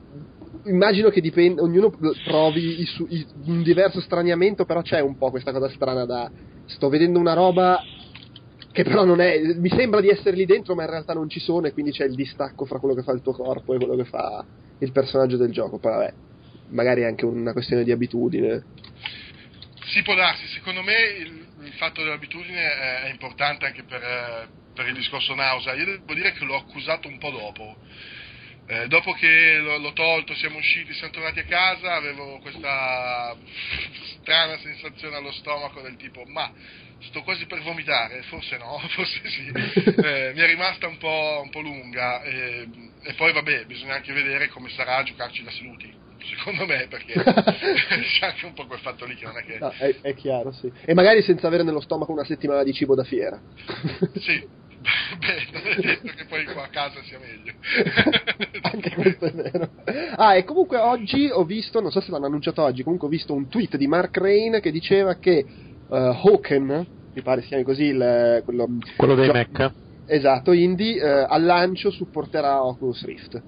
immagino 0.65 1.09
che 1.09 1.19
dipende, 1.19 1.61
ognuno 1.61 1.91
provi 2.25 2.81
i 2.81 2.85
su, 2.85 3.05
i, 3.09 3.25
un 3.47 3.61
diverso 3.61 3.99
straniamento 3.99 4.63
però 4.63 4.81
c'è 4.81 5.01
un 5.01 5.17
po' 5.17 5.31
questa 5.31 5.51
cosa 5.51 5.67
strana 5.69 6.05
da 6.05 6.31
sto 6.65 6.87
vedendo 6.87 7.19
una 7.19 7.33
roba 7.33 7.77
che 8.73 8.83
però 8.83 9.05
non 9.05 9.21
è, 9.21 9.39
mi 9.39 9.69
sembra 9.69 10.01
di 10.01 10.09
essere 10.09 10.35
lì 10.35 10.45
dentro, 10.45 10.73
ma 10.73 10.83
in 10.83 10.89
realtà 10.89 11.13
non 11.13 11.29
ci 11.29 11.39
sono, 11.39 11.67
e 11.67 11.73
quindi 11.73 11.91
c'è 11.91 12.05
il 12.05 12.15
distacco 12.15 12.65
fra 12.65 12.79
quello 12.79 12.95
che 12.95 13.03
fa 13.03 13.11
il 13.11 13.21
tuo 13.21 13.31
corpo 13.31 13.75
e 13.75 13.77
quello 13.77 13.95
che 13.95 14.05
fa 14.05 14.43
il 14.79 14.91
personaggio 14.91 15.37
del 15.37 15.51
gioco. 15.51 15.77
Poi 15.77 15.91
vabbè, 15.91 16.13
magari 16.69 17.01
è 17.01 17.05
anche 17.05 17.23
una 17.23 17.53
questione 17.53 17.83
di 17.83 17.91
abitudine. 17.91 18.63
Si 19.85 20.01
può 20.01 20.15
darsi, 20.15 20.47
secondo 20.47 20.81
me 20.81 20.95
il, 21.19 21.45
il 21.65 21.73
fatto 21.73 22.01
dell'abitudine 22.01 22.61
è, 22.63 23.03
è 23.03 23.09
importante 23.11 23.67
anche 23.67 23.83
per, 23.83 24.49
per, 24.73 24.87
il 24.87 24.95
discorso 24.95 25.35
nausea. 25.35 25.73
Io 25.73 25.85
devo 25.85 26.13
dire 26.15 26.31
che 26.31 26.43
l'ho 26.43 26.55
accusato 26.55 27.07
un 27.07 27.19
po' 27.19 27.29
dopo. 27.29 27.75
Eh, 28.65 28.87
dopo 28.87 29.11
che 29.13 29.57
l'ho, 29.57 29.91
tolto, 29.91 30.33
siamo 30.35 30.57
usciti, 30.57 30.93
siamo 30.93 31.11
tornati 31.11 31.39
a 31.39 31.43
casa, 31.43 31.95
avevo 31.95 32.39
questa 32.39 33.35
strana 34.19 34.57
sensazione 34.59 35.17
allo 35.17 35.33
stomaco 35.33 35.81
del 35.81 35.97
tipo, 35.97 36.23
ma 36.27 36.49
sto 36.99 37.23
quasi 37.23 37.45
per 37.45 37.61
vomitare, 37.61 38.21
forse 38.23 38.57
no, 38.57 38.79
forse 38.95 39.19
sì, 39.29 39.51
eh, 39.51 40.31
mi 40.33 40.39
è 40.39 40.45
rimasta 40.45 40.87
un 40.87 40.97
po', 40.97 41.41
un 41.43 41.49
po 41.49 41.59
lunga 41.59 42.21
e, 42.23 42.69
e, 43.03 43.13
poi 43.15 43.33
vabbè, 43.33 43.65
bisogna 43.65 43.95
anche 43.95 44.13
vedere 44.13 44.47
come 44.47 44.69
sarà 44.69 44.97
a 44.97 45.03
giocarci 45.03 45.43
da 45.43 45.51
seduti. 45.51 45.93
Secondo 46.37 46.65
me, 46.65 46.87
perché 46.87 47.15
c'è 47.21 48.25
anche 48.25 48.45
un 48.45 48.53
po' 48.53 48.65
quel 48.65 48.79
fatto 48.79 49.03
lì 49.03 49.13
che 49.15 49.25
non 49.25 49.37
è 49.37 49.43
che. 49.43 49.57
No, 49.59 49.73
è, 49.77 49.93
è 49.99 50.13
chiaro, 50.13 50.53
sì. 50.53 50.71
E 50.85 50.93
magari 50.93 51.21
senza 51.21 51.47
avere 51.47 51.63
nello 51.63 51.81
stomaco 51.81 52.13
una 52.13 52.23
settimana 52.23 52.63
di 52.63 52.71
cibo 52.71 52.95
da 52.95 53.03
fiera. 53.03 53.41
sì, 54.21 54.41
Beh, 55.19 55.47
non 55.51 55.61
è 55.61 55.75
detto 55.81 56.13
che 56.15 56.25
poi 56.25 56.43
qua 56.45 56.63
a 56.63 56.67
casa 56.67 57.01
sia 57.03 57.19
meglio. 57.19 57.53
Anche 58.61 58.91
questo 58.91 59.25
è 59.25 59.31
vero. 59.31 59.69
Ah, 60.15 60.35
e 60.35 60.43
comunque 60.43 60.77
oggi 60.77 61.29
ho 61.31 61.43
visto, 61.45 61.79
non 61.79 61.91
so 61.91 62.01
se 62.01 62.11
l'hanno 62.11 62.25
annunciato 62.25 62.61
oggi, 62.61 62.83
comunque 62.83 63.07
ho 63.07 63.11
visto 63.11 63.33
un 63.33 63.47
tweet 63.47 63.77
di 63.77 63.87
Mark 63.87 64.17
Rain 64.17 64.59
che 64.61 64.71
diceva 64.71 65.15
che 65.15 65.45
uh, 65.87 65.95
Hawken, 65.95 66.87
mi 67.13 67.21
pare 67.21 67.41
si 67.41 67.47
chiami 67.47 67.63
così, 67.63 67.85
il, 67.85 68.41
quello, 68.43 68.67
quello 68.97 69.15
dei 69.15 69.25
cioè, 69.27 69.47
Mac. 69.49 69.71
Esatto, 70.05 70.51
Indie, 70.51 71.01
uh, 71.01 71.25
al 71.29 71.43
lancio 71.43 71.89
supporterà 71.91 72.63
Oculus 72.63 73.05
Rift. 73.05 73.41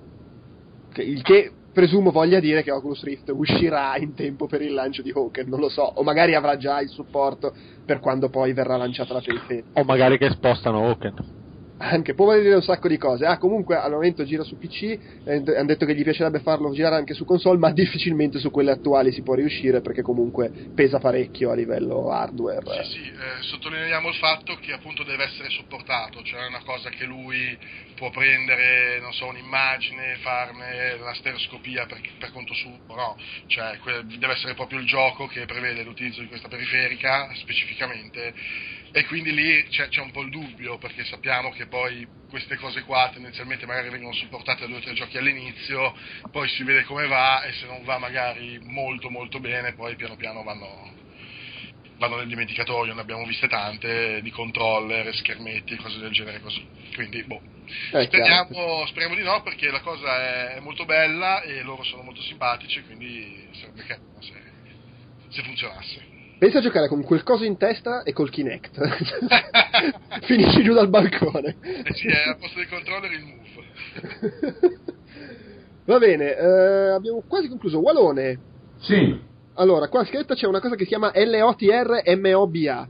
Il 0.97 1.21
che 1.21 1.51
presumo 1.75 2.11
voglia 2.11 2.39
dire 2.39 2.63
che 2.63 2.71
Oculus 2.71 3.03
Rift 3.03 3.33
uscirà 3.35 3.97
in 3.97 4.13
tempo 4.13 4.47
per 4.47 4.61
il 4.61 4.73
lancio 4.73 5.01
di 5.01 5.11
Hawken, 5.13 5.49
non 5.49 5.59
lo 5.59 5.67
so, 5.67 5.81
o 5.81 6.03
magari 6.03 6.33
avrà 6.33 6.55
già 6.55 6.79
il 6.79 6.87
supporto 6.87 7.53
per 7.85 7.99
quando 7.99 8.29
poi 8.29 8.53
verrà 8.53 8.77
lanciata 8.77 9.13
la 9.13 9.21
periferica. 9.21 9.67
O 9.73 9.83
magari 9.83 10.17
che 10.17 10.29
spostano 10.29 10.87
Hawken 10.87 11.43
anche 11.77 12.13
può 12.13 12.25
voler 12.25 12.41
dire 12.41 12.55
un 12.55 12.61
sacco 12.61 12.87
di 12.87 12.97
cose. 12.97 13.25
Ah, 13.25 13.37
comunque 13.37 13.75
al 13.75 13.91
momento 13.91 14.23
gira 14.23 14.43
su 14.43 14.57
PC, 14.57 14.97
eh, 15.23 15.43
hanno 15.55 15.65
detto 15.65 15.85
che 15.85 15.93
gli 15.93 16.03
piacerebbe 16.03 16.39
farlo 16.39 16.71
girare 16.71 16.95
anche 16.95 17.13
su 17.13 17.25
console, 17.25 17.57
ma 17.57 17.71
difficilmente 17.73 18.39
su 18.39 18.49
quelle 18.51 18.71
attuali 18.71 19.11
si 19.11 19.21
può 19.21 19.33
riuscire 19.33 19.81
perché 19.81 20.01
comunque 20.01 20.51
pesa 20.73 20.99
parecchio 20.99 21.51
a 21.51 21.55
livello 21.55 22.09
hardware. 22.11 22.83
Sì, 22.83 22.91
sì, 22.91 22.99
eh, 22.99 23.41
sottolineiamo 23.41 24.07
il 24.07 24.15
fatto 24.15 24.57
che 24.61 24.71
appunto 24.71 25.03
deve 25.03 25.25
essere 25.25 25.49
supportato, 25.49 26.21
cioè 26.23 26.43
è 26.45 26.47
una 26.47 26.61
cosa 26.63 26.89
che 26.89 27.05
lui 27.05 27.57
può 27.95 28.09
prendere, 28.11 29.01
so, 29.11 29.27
un'immagine, 29.27 30.17
farne 30.17 30.93
una 30.93 31.13
stereoscopia 31.15 31.85
per, 31.85 32.01
per 32.19 32.31
conto 32.31 32.53
suo, 32.53 32.79
no, 32.87 33.17
cioè 33.47 33.79
deve 34.03 34.33
essere 34.33 34.53
proprio 34.53 34.79
il 34.79 34.85
gioco 34.85 35.27
che 35.27 35.45
prevede 35.45 35.83
l'utilizzo 35.83 36.21
di 36.21 36.27
questa 36.27 36.47
periferica 36.47 37.33
specificamente 37.35 38.33
e 38.91 39.05
quindi 39.05 39.33
lì 39.33 39.61
c'è, 39.67 39.89
c'è, 39.89 39.99
un 40.01 40.11
po' 40.11 40.21
il 40.21 40.29
dubbio 40.29 40.77
perché 40.77 41.03
sappiamo 41.03 41.51
che 41.51 41.67
poi 41.67 42.07
queste 42.27 42.55
cose 42.55 42.81
qua 42.83 43.09
tendenzialmente 43.11 43.65
magari 43.65 43.89
vengono 43.89 44.13
supportate 44.13 44.61
da 44.61 44.67
due 44.67 44.77
o 44.77 44.81
tre 44.81 44.93
giochi 44.93 45.17
all'inizio, 45.17 45.93
poi 46.31 46.47
si 46.49 46.63
vede 46.63 46.83
come 46.83 47.07
va 47.07 47.43
e 47.43 47.51
se 47.53 47.65
non 47.65 47.83
va 47.83 47.97
magari 47.97 48.57
molto 48.61 49.09
molto 49.09 49.39
bene 49.39 49.73
poi 49.73 49.95
piano 49.95 50.15
piano 50.15 50.43
vanno, 50.43 50.95
vanno 51.97 52.17
nel 52.17 52.27
dimenticatoio, 52.27 52.93
ne 52.93 53.01
abbiamo 53.01 53.25
viste 53.25 53.47
tante 53.47 54.21
di 54.21 54.31
controller, 54.31 55.13
schermetti 55.13 55.73
e 55.73 55.77
cose 55.77 55.99
del 55.99 56.11
genere 56.11 56.39
così. 56.39 56.65
Quindi 56.93 57.23
boh. 57.23 57.41
Eh, 57.91 58.03
speriamo, 58.03 58.85
speriamo, 58.87 59.15
di 59.15 59.23
no 59.23 59.41
perché 59.43 59.69
la 59.71 59.81
cosa 59.81 60.55
è 60.55 60.59
molto 60.59 60.85
bella 60.85 61.41
e 61.41 61.61
loro 61.63 61.83
sono 61.83 62.03
molto 62.03 62.21
simpatici, 62.21 62.83
quindi 62.83 63.47
sarebbe 63.53 63.83
carino 63.83 64.21
se, 64.21 64.33
se 65.29 65.41
funzionasse. 65.43 66.13
Pensa 66.37 66.57
a 66.57 66.61
giocare 66.61 66.87
con 66.89 67.01
quel 67.03 67.23
coso 67.23 67.45
in 67.45 67.57
testa 67.57 68.03
e 68.03 68.11
col 68.11 68.29
Kinect. 68.29 68.77
Finisci 70.25 70.63
giù 70.63 70.73
dal 70.73 70.89
balcone. 70.89 71.55
E 71.61 71.93
sì, 71.93 72.07
è 72.07 72.27
al 72.27 72.37
posto 72.37 72.59
del 72.59 72.67
controller 72.67 73.11
il 73.11 73.23
move. 73.23 74.83
Va 75.85 75.97
bene, 75.97 76.35
eh, 76.35 76.89
abbiamo 76.89 77.23
quasi 77.27 77.47
concluso. 77.47 77.79
Walone. 77.79 78.39
Sì. 78.79 79.33
Allora, 79.53 79.87
qua 79.87 80.03
scritta 80.03 80.35
c'è 80.35 80.47
una 80.47 80.59
cosa 80.59 80.75
che 80.75 80.83
si 80.83 80.89
chiama 80.89 81.11
LOTR-MOBA. 81.13 82.89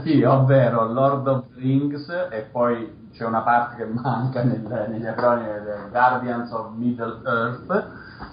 sì, 0.04 0.22
ovvero 0.22 0.90
Lord 0.90 1.26
of 1.26 1.44
the 1.54 1.60
Rings 1.60 2.08
e 2.30 2.46
poi 2.50 3.07
c'è 3.18 3.24
una 3.24 3.42
parte 3.42 3.76
che 3.76 3.84
manca 3.90 4.42
nel, 4.44 4.86
negli 4.88 5.06
acronimi 5.06 5.48
Guardians 5.90 6.50
of 6.52 6.70
Middle 6.76 7.20
Earth 7.24 7.86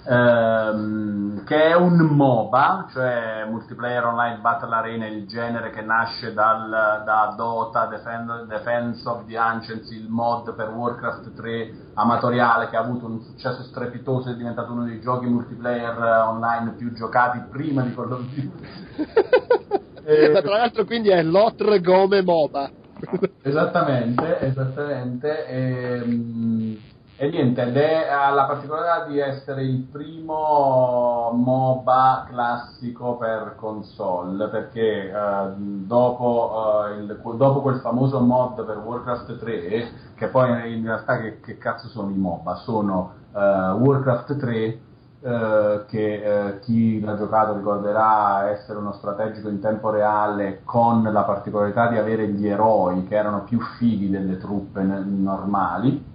ehm, 0.08 1.44
che 1.44 1.64
è 1.64 1.74
un 1.74 1.96
MOBA, 1.96 2.86
cioè 2.92 3.46
Multiplayer 3.48 4.04
Online 4.04 4.38
Battle 4.38 4.74
Arena, 4.74 5.06
il 5.06 5.26
genere 5.26 5.70
che 5.70 5.82
nasce 5.82 6.32
dal, 6.32 7.02
da 7.04 7.34
Dota, 7.36 7.86
Defend, 7.86 8.46
Defense 8.46 9.06
of 9.08 9.26
the 9.26 9.36
Ancients, 9.36 9.90
il 9.90 10.08
mod 10.08 10.54
per 10.54 10.70
Warcraft 10.70 11.34
3 11.34 11.74
amatoriale 11.94 12.68
che 12.68 12.76
ha 12.76 12.80
avuto 12.80 13.06
un 13.06 13.20
successo 13.22 13.62
strepitoso 13.64 14.30
è 14.30 14.34
diventato 14.36 14.72
uno 14.72 14.84
dei 14.84 15.00
giochi 15.00 15.26
multiplayer 15.26 15.98
online 16.28 16.74
più 16.76 16.92
giocati 16.92 17.40
prima 17.50 17.82
di 17.82 17.92
Call 17.92 18.12
of 18.12 18.20
Duty. 18.20 18.52
Tra 20.06 20.56
l'altro 20.56 20.84
quindi 20.84 21.08
è 21.08 21.20
Lotr 21.22 21.80
Gome 21.80 22.22
MOBA. 22.22 22.84
esattamente, 23.42 24.40
esattamente. 24.40 25.46
E, 25.46 26.00
ehm, 26.02 26.78
e 27.18 27.30
niente, 27.30 27.62
ed 27.62 27.76
è, 27.78 28.08
ha 28.08 28.28
la 28.28 28.44
particolarità 28.44 29.06
di 29.06 29.18
essere 29.18 29.62
il 29.62 29.88
primo 29.90 31.30
MOBA 31.32 32.26
classico 32.28 33.16
per 33.16 33.54
console, 33.56 34.48
perché 34.48 35.10
uh, 35.10 35.54
dopo, 35.56 36.52
uh, 36.52 37.00
il, 37.00 37.18
dopo, 37.36 37.62
quel 37.62 37.76
famoso 37.76 38.20
mod 38.20 38.62
per 38.66 38.76
Warcraft 38.76 39.38
3, 39.38 39.88
che 40.14 40.26
poi 40.28 40.76
in 40.76 40.84
realtà 40.84 41.18
che, 41.18 41.40
che 41.40 41.56
cazzo 41.56 41.88
sono 41.88 42.10
i 42.10 42.18
MOBA? 42.18 42.54
Sono 42.56 43.12
uh, 43.32 43.38
Warcraft 43.38 44.36
3, 44.36 44.80
che 45.26 46.58
chi 46.62 47.00
l'ha 47.00 47.16
giocato 47.16 47.54
ricorderà 47.54 48.48
essere 48.50 48.78
uno 48.78 48.92
strategico 48.92 49.48
in 49.48 49.58
tempo 49.58 49.90
reale 49.90 50.60
con 50.62 51.02
la 51.02 51.22
particolarità 51.24 51.88
di 51.88 51.98
avere 51.98 52.28
gli 52.28 52.46
eroi 52.46 53.08
che 53.08 53.16
erano 53.16 53.42
più 53.42 53.58
fighi 53.76 54.08
delle 54.08 54.38
truppe 54.38 54.82
normali 54.82 56.14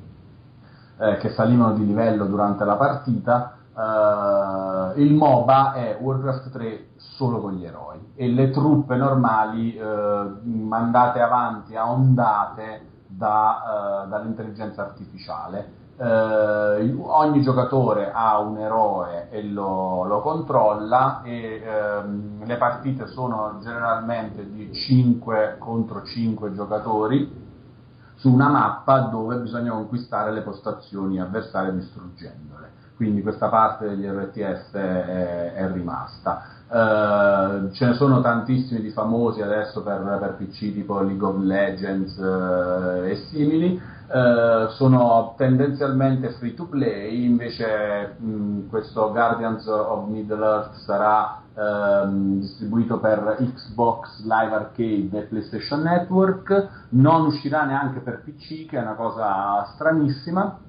eh, 1.01 1.17
che 1.17 1.29
salivano 1.29 1.73
di 1.73 1.85
livello 1.85 2.25
durante 2.25 2.63
la 2.63 2.75
partita. 2.75 3.55
Uh, 3.73 4.99
il 4.99 5.13
MOBA 5.13 5.73
è 5.73 5.97
Warcraft 5.99 6.51
3 6.51 6.87
solo 6.97 7.39
con 7.39 7.53
gli 7.53 7.65
eroi 7.65 8.11
e 8.15 8.27
le 8.27 8.51
truppe 8.51 8.97
normali 8.97 9.75
uh, 9.77 10.41
mandate 10.43 11.21
avanti 11.21 11.75
a 11.75 11.89
ondate 11.89 12.81
da, 13.07 14.03
uh, 14.05 14.09
dall'intelligenza 14.09 14.83
artificiale. 14.83 15.79
Ogni 16.03 17.41
giocatore 17.41 18.11
ha 18.11 18.39
un 18.39 18.57
eroe 18.57 19.29
e 19.29 19.43
lo, 19.43 20.05
lo 20.05 20.21
controlla 20.21 21.21
e 21.23 21.61
ehm, 21.63 22.45
le 22.45 22.57
partite 22.57 23.07
sono 23.07 23.59
generalmente 23.61 24.49
di 24.49 24.73
5 24.73 25.57
contro 25.59 26.03
5 26.03 26.53
giocatori 26.53 27.49
su 28.15 28.31
una 28.31 28.49
mappa 28.49 28.99
dove 29.01 29.37
bisogna 29.37 29.71
conquistare 29.71 30.31
le 30.31 30.41
postazioni 30.41 31.19
avversarie 31.19 31.73
distruggendole. 31.73 32.69
Quindi 32.95 33.23
questa 33.23 33.49
parte 33.49 33.87
degli 33.87 34.05
RTS 34.05 34.73
è, 34.73 35.53
è 35.53 35.71
rimasta. 35.71 36.43
Uh, 36.67 37.71
ce 37.71 37.85
ne 37.85 37.93
sono 37.95 38.21
tantissimi 38.21 38.79
di 38.79 38.91
famosi 38.91 39.41
adesso 39.41 39.81
per, 39.81 39.99
per 40.19 40.35
PC 40.37 40.71
tipo 40.71 41.01
League 41.01 41.27
of 41.27 41.37
Legends 41.39 42.15
uh, 42.17 43.03
e 43.03 43.25
simili. 43.29 43.81
Uh, 44.13 44.67
sono 44.71 45.35
tendenzialmente 45.37 46.31
free 46.31 46.53
to 46.53 46.65
play, 46.65 47.23
invece 47.23 48.15
mh, 48.17 48.67
questo 48.67 49.09
Guardians 49.11 49.65
of 49.67 50.09
Middle 50.09 50.43
Earth 50.45 50.73
sarà 50.83 51.41
ehm, 51.55 52.39
distribuito 52.39 52.99
per 52.99 53.37
Xbox 53.39 54.23
Live 54.23 54.53
Arcade 54.53 55.17
e 55.17 55.21
PlayStation 55.23 55.81
Network, 55.81 56.87
non 56.89 57.25
uscirà 57.25 57.63
neanche 57.63 57.99
per 57.99 58.23
PC, 58.23 58.67
che 58.67 58.77
è 58.77 58.81
una 58.81 58.95
cosa 58.95 59.65
stranissima, 59.75 60.59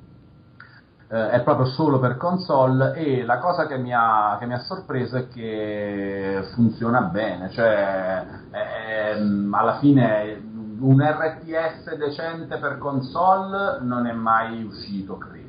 eh, 1.09 1.31
è 1.31 1.43
proprio 1.43 1.67
solo 1.67 1.99
per 1.99 2.17
console 2.17 2.95
e 2.95 3.25
la 3.25 3.39
cosa 3.39 3.67
che 3.67 3.77
mi, 3.77 3.93
ha, 3.93 4.37
che 4.39 4.47
mi 4.47 4.55
ha 4.55 4.61
sorpreso 4.61 5.17
è 5.17 5.29
che 5.29 6.43
funziona 6.55 7.03
bene, 7.03 7.51
cioè 7.51 8.25
ehm, 8.51 9.53
alla 9.53 9.79
fine 9.79 10.51
un 10.83 11.01
RTS 11.01 11.97
decente 11.97 12.59
per 12.59 12.79
console 12.79 13.79
non 13.81 14.07
è 14.07 14.13
mai 14.13 14.63
uscito, 14.65 15.19
credo 15.19 15.43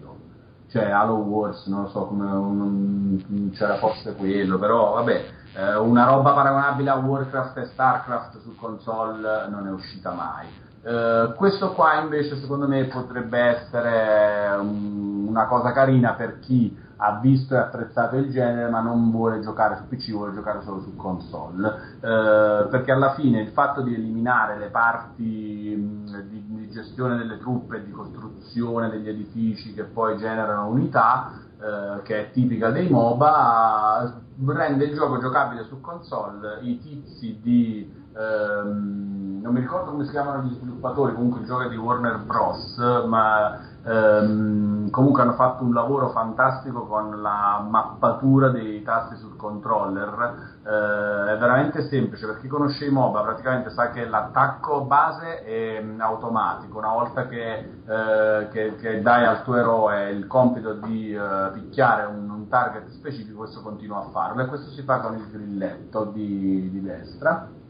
cioè 0.74 0.90
Halo 0.90 1.18
Wars, 1.18 1.68
non 1.68 1.84
lo 1.84 1.90
so 1.90 2.06
come 2.06 2.32
un, 2.32 3.52
c'era 3.54 3.78
forse 3.78 4.16
quello, 4.16 4.58
però 4.58 4.94
vabbè, 4.96 5.26
eh, 5.56 5.76
una 5.76 6.06
roba 6.06 6.32
paragonabile 6.34 6.90
a 6.90 6.96
Warcraft 6.96 7.58
e 7.58 7.66
Starcraft 7.66 8.42
su 8.42 8.56
console 8.56 9.48
non 9.50 9.68
è 9.68 9.72
uscita 9.72 10.12
mai. 10.14 10.48
Uh, 10.82 11.36
questo 11.36 11.72
qua 11.74 12.02
invece 12.02 12.36
secondo 12.38 12.68
me 12.68 12.84
potrebbe 12.86 13.40
essere 13.40 14.54
um, 14.60 15.28
una 15.30 15.46
cosa 15.46 15.72
carina 15.72 16.12
per 16.14 16.40
chi 16.40 16.76
ha 16.98 17.20
visto 17.20 17.54
e 17.56 17.58
apprezzato 17.58 18.16
il 18.18 18.32
genere 18.32 18.70
ma 18.70 18.82
non 18.82 19.12
vuole 19.12 19.40
giocare 19.40 19.78
su 19.78 19.88
PC, 19.88 20.12
vuole 20.12 20.34
giocare 20.34 20.62
solo 20.62 20.82
su 20.82 20.96
console, 20.96 21.68
uh, 21.68 22.70
perché 22.70 22.92
alla 22.92 23.14
fine 23.14 23.42
il 23.42 23.50
fatto 23.50 23.82
di 23.82 23.94
eliminare 23.94 24.58
le 24.58 24.68
parti 24.68 25.74
um, 25.76 26.22
di, 26.22 26.44
di, 26.46 26.70
gestione 26.70 27.18
delle 27.18 27.40
truppe, 27.40 27.84
di 27.84 27.92
costruzione 27.92 28.90
degli 28.90 29.10
edifici 29.10 29.74
che 29.74 29.84
poi 29.84 30.18
generano 30.18 30.68
unità, 30.68 31.32
uh, 31.58 32.02
che 32.04 32.20
è 32.28 32.32
tipica 32.32 32.70
dei 32.70 32.90
MOBA, 32.90 34.22
rende 34.48 34.86
il 34.86 34.96
gioco 34.96 35.20
giocabile 35.20 35.64
su 35.66 35.80
console, 35.82 36.60
i 36.62 36.80
tizi 36.80 37.40
di 37.42 38.02
ehm, 38.16 39.42
non 39.44 39.54
mi 39.54 39.60
ricordo 39.60 39.92
come 39.92 40.06
si 40.06 40.12
chiamano 40.12 40.44
gli 40.44 40.54
sviluppatori, 40.54 41.14
comunque 41.14 41.42
il 41.42 41.46
gioco 41.46 41.64
è 41.64 41.70
di 41.70 41.76
Warner 41.76 42.20
Bros, 42.20 42.78
ma 43.08 43.60
ehm, 43.84 44.90
comunque 44.90 45.22
hanno 45.22 45.34
fatto 45.34 45.66
un 45.66 45.74
lavoro 45.74 46.12
fantastico 46.12 46.86
con 46.86 47.22
la 47.22 47.66
mappatura 47.70 48.48
dei 48.50 48.82
tasti 48.84 49.18
sul 49.18 49.36
controller, 49.36 50.62
eh, 50.64 51.34
è 51.34 51.38
veramente 51.38 51.90
semplice, 51.90 52.26
per 52.26 52.40
chi 52.40 52.48
conosce 52.48 52.86
i 52.86 52.90
MOBA 52.90 53.22
praticamente 53.22 53.70
sa 53.72 53.90
che 53.90 54.06
l'attacco 54.06 54.86
base 54.86 55.44
è 55.44 55.82
mm, 55.82 56.00
automatico, 56.00 56.78
una 56.78 56.94
volta 56.94 57.28
che, 57.28 57.82
eh, 57.86 58.48
che, 58.50 58.76
che 58.78 59.02
dai 59.02 59.26
al 59.26 59.44
tuo 59.44 59.56
eroe 59.58 60.10
il 60.12 60.26
compito 60.26 60.74
di 60.74 61.14
eh, 61.14 61.50
picchiare 61.52 62.06
un, 62.06 62.30
un, 62.30 62.48
target 62.48 62.88
specifico, 62.92 63.40
questo 63.40 63.62
continua 63.62 64.00
a 64.00 64.10
farlo 64.12 64.42
e 64.42 64.46
questo 64.46 64.70
si 64.72 64.84
fa 64.84 65.00
con 65.00 65.16
il 65.16 65.28
grilletto 65.30 66.06
di, 66.06 66.70
di 66.70 66.82
destra. 66.82 67.62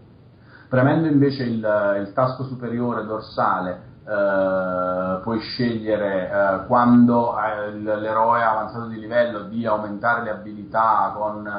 Premendo 0.73 1.05
invece 1.05 1.43
il, 1.43 1.99
il 1.99 2.13
tasto 2.13 2.45
superiore 2.45 3.05
dorsale 3.05 3.91
Uh, 4.03 5.21
puoi 5.21 5.39
scegliere 5.39 6.29
uh, 6.29 6.67
quando 6.67 7.35
uh, 7.35 7.73
l'eroe 7.77 8.43
ha 8.43 8.51
avanzato 8.51 8.87
di 8.87 8.99
livello 8.99 9.43
di 9.43 9.65
aumentare 9.65 10.23
le 10.23 10.29
abilità 10.31 11.13
con 11.15 11.49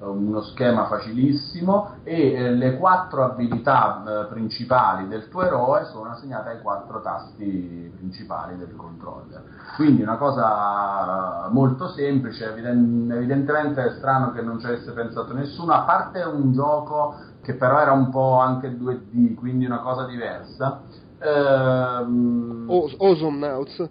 uno 0.00 0.42
schema 0.42 0.84
facilissimo 0.84 2.00
e 2.04 2.50
le 2.50 2.76
quattro 2.76 3.24
abilità 3.24 4.26
principali 4.28 5.08
del 5.08 5.30
tuo 5.30 5.44
eroe 5.44 5.86
sono 5.86 6.10
assegnate 6.10 6.50
ai 6.50 6.60
quattro 6.60 7.00
tasti 7.00 7.90
principali 7.96 8.58
del 8.58 8.76
controller. 8.76 9.42
Quindi 9.74 10.02
una 10.02 10.16
cosa 10.16 11.48
molto 11.50 11.88
semplice, 11.88 12.50
evident- 12.50 13.10
evidentemente 13.10 13.82
è 13.82 13.90
strano 13.92 14.32
che 14.32 14.42
non 14.42 14.60
ci 14.60 14.66
avesse 14.66 14.92
pensato 14.92 15.32
nessuno, 15.32 15.72
a 15.72 15.80
parte 15.80 16.22
un 16.22 16.52
gioco 16.52 17.16
che 17.48 17.54
però 17.54 17.80
era 17.80 17.92
un 17.92 18.10
po' 18.10 18.36
anche 18.36 18.76
2D, 18.76 19.34
quindi 19.34 19.64
una 19.64 19.78
cosa 19.80 20.04
diversa. 20.04 20.82
Ehm, 21.18 22.66
Ozone 22.68 23.38
Nauts. 23.38 23.88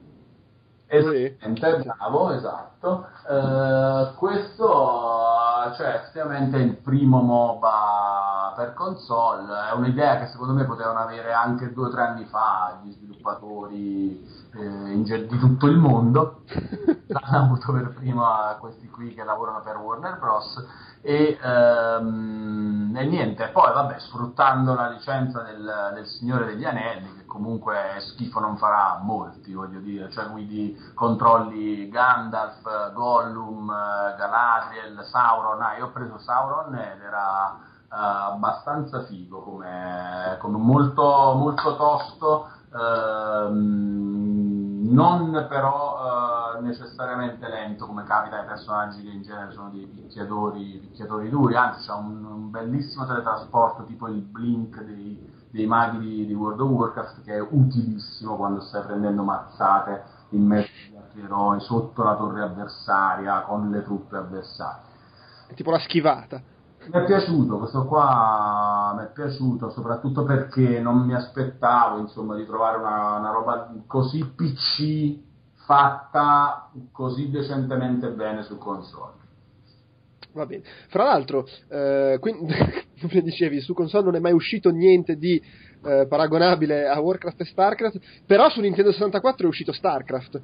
Esattamente, 0.86 1.84
bravo, 1.84 2.32
esatto. 2.34 3.08
Uh, 3.28 4.16
questo, 4.16 5.74
cioè, 5.76 5.88
effettivamente 5.88 6.58
è 6.58 6.62
il 6.62 6.76
primo 6.76 7.20
MOBA 7.22 8.17
per 8.58 8.74
console, 8.74 9.70
è 9.70 9.74
un'idea 9.74 10.18
che 10.18 10.30
secondo 10.30 10.54
me 10.54 10.66
potevano 10.66 10.98
avere 10.98 11.32
anche 11.32 11.72
due 11.74 11.86
o 11.86 11.90
tre 11.92 12.02
anni 12.02 12.26
fa 12.26 12.80
gli 12.82 12.92
sviluppatori 12.92 14.50
eh, 14.56 15.28
di 15.28 15.38
tutto 15.38 15.68
il 15.68 15.78
mondo. 15.78 16.42
L'hanno 17.06 17.44
avuto 17.44 17.72
per 17.72 17.94
primo 17.94 18.26
questi 18.60 18.90
qui 18.90 19.14
che 19.14 19.24
lavorano 19.24 19.62
per 19.62 19.78
Warner 19.78 20.18
Bros. 20.18 20.66
E, 21.02 21.38
ehm, 21.40 22.96
e, 22.98 23.06
niente, 23.06 23.50
poi 23.50 23.72
vabbè, 23.72 24.00
sfruttando 24.00 24.74
la 24.74 24.90
licenza 24.90 25.44
del, 25.44 25.92
del, 25.94 26.08
Signore 26.08 26.46
degli 26.46 26.66
Anelli, 26.66 27.14
che 27.16 27.26
comunque 27.26 27.76
schifo 28.00 28.40
non 28.40 28.58
farà 28.58 29.00
molti, 29.04 29.54
voglio 29.54 29.80
dire, 29.82 30.10
cioè 30.10 30.28
guidi 30.30 30.76
controlli 30.96 31.90
Gandalf, 31.90 32.92
Gollum, 32.94 33.68
Galadriel, 33.68 35.06
Sauron, 35.06 35.62
ah, 35.62 35.78
io 35.78 35.86
ho 35.86 35.92
preso 35.92 36.18
Sauron 36.18 36.74
ed 36.74 37.02
era 37.02 37.76
uh, 37.90 38.34
abbastanza 38.34 39.04
figo, 39.04 39.42
come, 39.42 40.38
come 40.40 40.58
molto, 40.58 41.04
molto 41.36 41.76
tosto, 41.76 42.50
uh, 42.72 43.52
non 43.54 45.46
però... 45.50 45.96
Uh, 45.96 46.38
necessariamente 46.62 47.48
lento 47.48 47.86
come 47.86 48.04
capita 48.04 48.40
ai 48.40 48.46
personaggi 48.46 49.04
che 49.04 49.10
in 49.10 49.22
genere 49.22 49.52
sono 49.52 49.70
dei 49.70 49.86
picchiatori, 49.86 50.80
picchiatori 50.80 51.30
duri, 51.30 51.56
anzi 51.56 51.88
c'è 51.88 51.94
un, 51.94 52.24
un, 52.24 52.50
bellissimo 52.50 53.06
teletrasporto 53.06 53.86
tipo 53.86 54.08
il 54.08 54.22
blink 54.22 54.82
dei, 54.84 55.48
dei 55.50 55.66
maghi 55.66 56.00
di, 56.00 56.26
di, 56.26 56.34
World 56.34 56.60
of 56.60 56.70
Warcraft 56.70 57.24
che 57.24 57.36
è 57.36 57.42
utilissimo 57.42 58.36
quando 58.36 58.62
stai 58.62 58.84
prendendo 58.84 59.24
mazzate 59.24 60.16
in 60.30 60.46
mezzo 60.46 60.70
agli 60.88 60.98
altri 60.98 61.22
eroi, 61.22 61.60
sotto 61.62 62.04
la 62.04 62.16
torre 62.16 62.42
avversaria, 62.42 63.42
con 63.42 63.70
le 63.70 63.84
truppe 63.84 64.18
avversarie. 64.18 64.86
È 65.48 65.54
tipo 65.54 65.72
la 65.72 65.80
schivata. 65.80 66.42
Mi 66.92 67.02
è 67.02 67.06
piaciuto, 67.06 67.58
questo 67.58 67.86
qua 67.86 68.94
mi 68.98 69.04
è 69.04 69.12
piaciuto 69.12 69.70
soprattutto 69.72 70.24
perché 70.24 70.80
non 70.80 71.06
mi 71.06 71.14
aspettavo 71.14 72.00
insomma, 72.00 72.36
di 72.36 72.46
trovare 72.46 72.78
una, 72.78 73.18
una 73.18 73.32
roba 73.32 73.74
così 73.88 74.24
PC 74.24 75.26
fatta 75.66 76.70
così 76.92 77.30
decentemente 77.30 78.10
bene 78.12 78.44
su 78.44 78.58
console. 78.58 79.16
Va 80.32 80.46
bene. 80.46 80.64
Fra 80.88 81.04
l'altro, 81.04 81.46
eh, 81.70 82.18
quindi, 82.20 82.54
come 83.02 83.22
dicevi, 83.22 83.60
su 83.60 83.74
console 83.74 84.06
non 84.06 84.16
è 84.16 84.20
mai 84.20 84.34
uscito 84.34 84.70
niente 84.70 85.18
di 85.18 85.42
eh, 85.84 86.06
paragonabile 86.08 86.88
a 86.88 87.00
Warcraft 87.00 87.42
e 87.42 87.46
Starcraft, 87.46 88.00
però 88.26 88.50
su 88.50 88.62
Nintendo 88.62 88.92
64 88.92 89.46
è 89.46 89.50
uscito 89.50 89.74
Starcraft. 89.74 90.42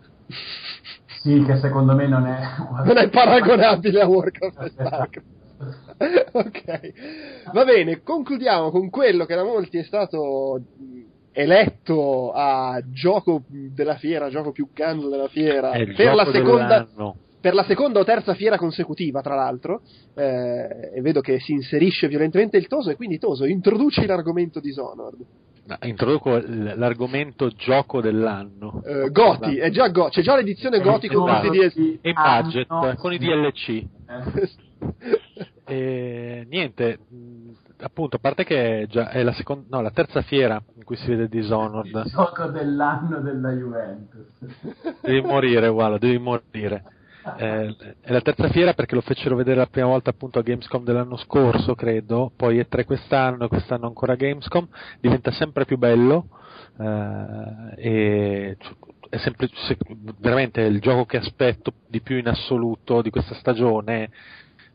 Sì, 1.22 1.42
che 1.46 1.58
secondo 1.58 1.96
me 1.96 2.08
non 2.08 2.26
è... 2.26 2.40
non 2.84 2.98
è 2.98 3.08
paragonabile 3.12 4.02
a 4.02 4.08
Warcraft 4.08 4.62
e 4.62 4.70
Starcraft. 4.70 5.42
ok, 6.32 7.52
va 7.54 7.64
bene, 7.64 8.02
concludiamo 8.02 8.72
con 8.72 8.90
quello 8.90 9.26
che 9.26 9.36
da 9.36 9.44
molti 9.44 9.78
è 9.78 9.84
stato 9.84 10.62
eletto 11.32 12.32
a 12.32 12.82
gioco 12.92 13.44
della 13.48 13.96
fiera, 13.96 14.30
gioco 14.30 14.52
più 14.52 14.70
ganzo 14.74 15.10
della 15.10 15.28
fiera, 15.28 15.72
per 15.72 16.14
la, 16.14 16.30
seconda, 16.32 16.88
per 17.42 17.54
la, 17.54 17.64
seconda, 17.64 18.00
o 18.00 18.04
terza 18.04 18.36
fiera 18.36 18.58
consecutiva, 18.58 19.22
tra 19.22 19.36
l'altro, 19.36 19.82
eh, 20.16 20.92
e 20.94 21.02
vedo 21.02 21.22
che 21.22 21.40
si 21.40 21.54
inserisce 21.54 22.08
violentemente 22.08 22.58
il 22.58 22.68
Toso, 22.68 22.92
e 22.92 22.96
quindi 22.96 23.18
Toso, 23.18 23.46
introduci 23.46 24.06
l'argomento 24.06 24.60
Dishonored. 24.60 25.26
Introduco 25.84 26.42
l'argomento 26.46 27.48
gioco 27.50 28.02
dell'anno. 28.02 28.82
Uh, 28.84 29.10
Goti, 29.12 29.58
è 29.58 29.70
già 29.70 29.88
go- 29.88 30.10
c'è 30.10 30.22
già 30.22 30.36
l'edizione 30.36 30.82
Goti 30.82 31.08
con 31.08 31.24
questi 31.24 31.50
DLC. 31.50 32.00
E 32.02 32.14
budget, 32.14 32.66
ah, 32.70 32.96
con 32.98 33.14
i 33.14 33.18
DLC. 33.18 33.70
Eh. 33.70 34.50
e, 35.66 36.46
niente, 36.50 37.00
appunto, 37.80 38.18
a 38.18 38.20
parte 38.20 38.44
che 38.44 38.88
già 38.90 39.10
è 39.10 39.24
la, 39.24 39.32
seconda, 39.32 39.66
no, 39.70 39.82
la 39.82 39.92
terza 39.92 40.22
fiera 40.22 40.62
in 40.76 40.84
cui 40.84 40.98
si 40.98 41.08
vede 41.08 41.30
Dishonored. 41.30 41.96
Il 42.06 42.12
gioco 42.12 42.48
dell'anno 42.48 43.22
della 43.22 43.52
Juventus. 43.52 45.00
Devi 45.02 45.22
morire, 45.22 45.70
guarda, 45.70 45.98
devi 45.98 46.18
morire. 46.18 46.84
Eh, 47.38 47.76
è 48.02 48.12
la 48.12 48.22
terza 48.22 48.50
fiera 48.50 48.74
perché 48.74 48.96
lo 48.96 49.02
fecero 49.02 49.36
vedere 49.36 49.58
la 49.58 49.68
prima 49.68 49.88
volta 49.88 50.10
appunto 50.10 50.40
a 50.40 50.42
Gamescom 50.42 50.84
dell'anno 50.84 51.16
scorso, 51.18 51.74
credo, 51.76 52.32
poi 52.36 52.60
è 52.60 52.68
tre 52.68 52.84
quest'anno, 52.84 53.48
quest'anno 53.48 53.88
ancora 53.88 54.16
Gamescom, 54.16 54.68
diventa 55.00 55.32
sempre 55.32 55.66
più 55.66 55.78
bello 55.78 56.28
eh, 56.80 57.76
e 57.78 58.58
è 59.10 59.18
sempre, 59.18 59.48
veramente 60.18 60.62
il 60.62 60.80
gioco 60.82 61.06
che 61.06 61.18
aspetto 61.18 61.74
di 61.88 62.02
più 62.02 62.18
in 62.18 62.28
assoluto 62.28 63.02
di 63.02 63.12
questa 63.12 63.36
stagione 63.36 64.10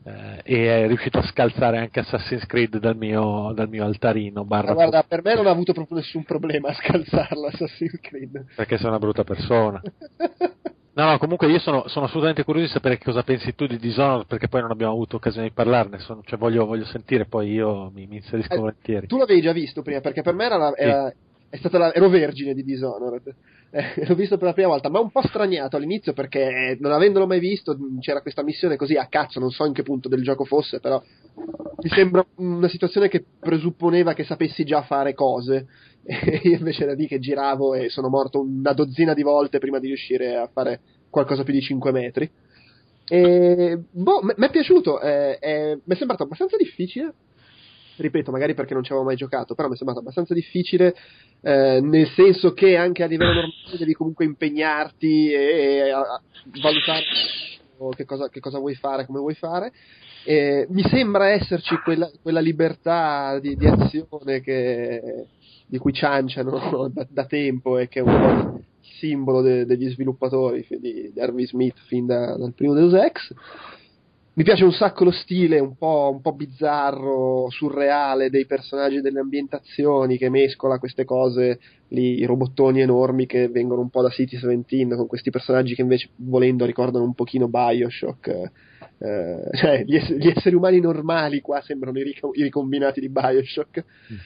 eh, 0.03 0.41
e 0.43 0.83
è 0.83 0.87
riuscito 0.87 1.19
a 1.19 1.23
scalzare 1.23 1.77
anche 1.77 1.99
Assassin's 1.99 2.45
Creed 2.45 2.77
dal 2.77 2.95
mio, 2.95 3.51
dal 3.53 3.69
mio 3.69 3.83
altarino. 3.83 4.45
Barra 4.45 4.73
guarda, 4.73 5.03
per 5.03 5.21
me 5.23 5.35
non 5.35 5.45
ha 5.45 5.51
avuto 5.51 5.73
proprio 5.73 5.97
nessun 5.97 6.23
problema 6.23 6.69
a 6.69 6.73
scalzarlo 6.73 7.47
Assassin's 7.47 7.99
Creed. 8.01 8.45
Perché 8.55 8.77
sei 8.77 8.87
una 8.87 8.99
brutta 8.99 9.23
persona. 9.23 9.81
No, 10.93 11.05
no, 11.05 11.17
comunque 11.17 11.47
io 11.47 11.59
sono, 11.59 11.87
sono, 11.87 12.05
assolutamente 12.05 12.43
curioso 12.43 12.67
di 12.67 12.73
sapere 12.73 12.97
cosa 12.97 13.23
pensi 13.23 13.53
tu 13.55 13.67
di 13.67 13.77
Dishonored 13.77 14.25
perché 14.25 14.47
poi 14.47 14.61
non 14.61 14.71
abbiamo 14.71 14.93
avuto 14.93 15.17
occasione 15.17 15.47
di 15.47 15.53
parlarne, 15.53 15.99
sono, 15.99 16.21
cioè 16.25 16.37
voglio, 16.37 16.65
voglio, 16.65 16.85
sentire, 16.85 17.25
poi 17.25 17.51
io 17.51 17.91
mi, 17.93 18.07
mi 18.07 18.17
inserisco 18.17 18.53
eh, 18.53 18.57
volentieri. 18.57 19.07
Tu 19.07 19.17
l'avevi 19.17 19.41
già 19.41 19.53
visto 19.53 19.81
prima 19.81 20.01
perché 20.01 20.21
per 20.21 20.33
me 20.33 20.45
era, 20.45 20.57
la, 20.57 20.75
era, 20.75 21.09
sì. 21.09 21.15
è 21.49 21.57
stata 21.57 21.77
la, 21.77 21.93
ero 21.93 22.09
vergine 22.09 22.53
di 22.53 22.63
Dishonored 22.63 23.35
eh, 23.71 24.05
l'ho 24.05 24.15
visto 24.15 24.37
per 24.37 24.47
la 24.47 24.53
prima 24.53 24.69
volta, 24.69 24.89
ma 24.89 24.99
un 24.99 25.11
po' 25.11 25.21
straniato 25.21 25.77
all'inizio 25.77 26.13
perché 26.13 26.75
non 26.79 26.91
avendolo 26.91 27.27
mai 27.27 27.39
visto 27.39 27.77
c'era 27.99 28.21
questa 28.21 28.43
missione 28.43 28.75
così 28.75 28.95
a 28.95 29.05
cazzo, 29.07 29.39
non 29.39 29.51
so 29.51 29.65
in 29.65 29.73
che 29.73 29.83
punto 29.83 30.09
del 30.09 30.23
gioco 30.23 30.43
fosse, 30.43 30.79
però 30.79 31.01
mi 31.35 31.89
sembra 31.89 32.25
una 32.37 32.67
situazione 32.67 33.09
che 33.09 33.23
presupponeva 33.39 34.13
che 34.13 34.23
sapessi 34.23 34.63
già 34.63 34.81
fare 34.81 35.13
cose 35.13 35.67
io 36.43 36.57
invece 36.57 36.83
era 36.83 36.93
lì 36.93 37.07
che 37.07 37.19
giravo 37.19 37.73
e 37.73 37.89
sono 37.89 38.09
morto 38.09 38.41
una 38.41 38.73
dozzina 38.73 39.13
di 39.13 39.23
volte 39.23 39.59
prima 39.59 39.79
di 39.79 39.87
riuscire 39.87 40.35
a 40.35 40.49
fare 40.51 40.81
qualcosa 41.09 41.43
più 41.43 41.53
di 41.53 41.61
5 41.61 41.91
metri. 41.91 42.29
E 43.07 43.79
boh, 43.89 44.21
mi 44.21 44.33
è 44.35 44.49
piaciuto, 44.49 44.99
mi 45.01 45.07
è 45.07 45.95
sembrato 45.95 46.23
abbastanza 46.23 46.57
difficile 46.57 47.13
ripeto, 48.01 48.31
magari 48.31 48.53
perché 48.53 48.73
non 48.73 48.83
ci 48.83 48.91
avevo 48.91 49.05
mai 49.05 49.15
giocato, 49.15 49.55
però 49.55 49.67
mi 49.67 49.73
è 49.73 49.77
sembrato 49.77 50.01
abbastanza 50.01 50.33
difficile, 50.33 50.95
eh, 51.41 51.79
nel 51.81 52.07
senso 52.09 52.53
che 52.53 52.75
anche 52.75 53.03
a 53.03 53.07
livello 53.07 53.33
normale 53.33 53.77
devi 53.77 53.93
comunque 53.93 54.25
impegnarti 54.25 55.31
e, 55.31 55.37
e 55.37 55.91
a, 55.91 55.99
a 55.99 56.21
valutare 56.61 57.03
che 57.95 58.05
cosa, 58.05 58.29
che 58.29 58.39
cosa, 58.39 58.59
vuoi 58.59 58.75
fare, 58.75 59.05
come 59.05 59.19
vuoi 59.19 59.35
fare. 59.35 59.71
Eh, 60.25 60.67
mi 60.69 60.83
sembra 60.83 61.29
esserci 61.29 61.75
quella, 61.77 62.11
quella 62.21 62.41
libertà 62.41 63.39
di, 63.39 63.55
di 63.55 63.65
azione 63.65 64.41
che, 64.41 65.25
di 65.69 65.77
cui 65.77 65.93
cianciano 65.93 66.89
da, 66.91 67.05
da, 67.07 67.25
tempo 67.25 67.77
e 67.77 67.87
che 67.87 67.99
è 67.99 68.01
un 68.01 68.11
po' 68.11 68.57
il 68.57 68.63
simbolo 68.97 69.41
de, 69.41 69.65
degli 69.65 69.87
sviluppatori 69.89 70.65
di, 70.79 71.13
Harvey 71.15 71.45
Smith 71.45 71.77
fin 71.85 72.07
da, 72.07 72.35
dal 72.35 72.53
primo 72.53 72.73
Deus 72.73 72.93
Ex. 72.93 73.33
Mi 74.33 74.45
piace 74.45 74.63
un 74.63 74.71
sacco 74.71 75.03
lo 75.03 75.11
stile 75.11 75.59
un 75.59 75.75
po', 75.75 76.09
un 76.13 76.21
po', 76.21 76.33
bizzarro, 76.33 77.49
surreale 77.49 78.29
dei 78.29 78.45
personaggi 78.45 78.95
e 78.95 79.01
delle 79.01 79.19
ambientazioni 79.19 80.17
che 80.17 80.29
mescola 80.29 80.79
queste 80.79 81.03
cose, 81.03 81.59
lì, 81.89 82.19
i 82.19 82.23
robottoni 82.23 82.79
enormi 82.79 83.25
che 83.25 83.49
vengono 83.49 83.81
un 83.81 83.89
po' 83.89 84.01
da 84.01 84.09
City 84.09 84.37
17 84.37 84.95
con 84.95 85.07
questi 85.07 85.29
personaggi 85.29 85.75
che 85.75 85.81
invece 85.81 86.11
volendo 86.15 86.65
ricordano 86.65 87.03
un 87.03 87.13
pochino 87.15 87.49
Bioshock. 87.49 88.51
Eh, 88.97 89.49
cioè, 89.55 89.83
gli, 89.83 89.95
ess- 89.95 90.13
gli, 90.13 90.27
esseri 90.27 90.55
umani 90.55 90.79
normali 90.79 91.41
qua 91.41 91.61
sembrano 91.61 91.99
i, 91.99 92.03
ric- 92.03 92.29
i 92.31 92.43
ricombinati 92.43 93.01
di 93.01 93.09
Bioshock. 93.09 93.83
Mm. 94.13 94.17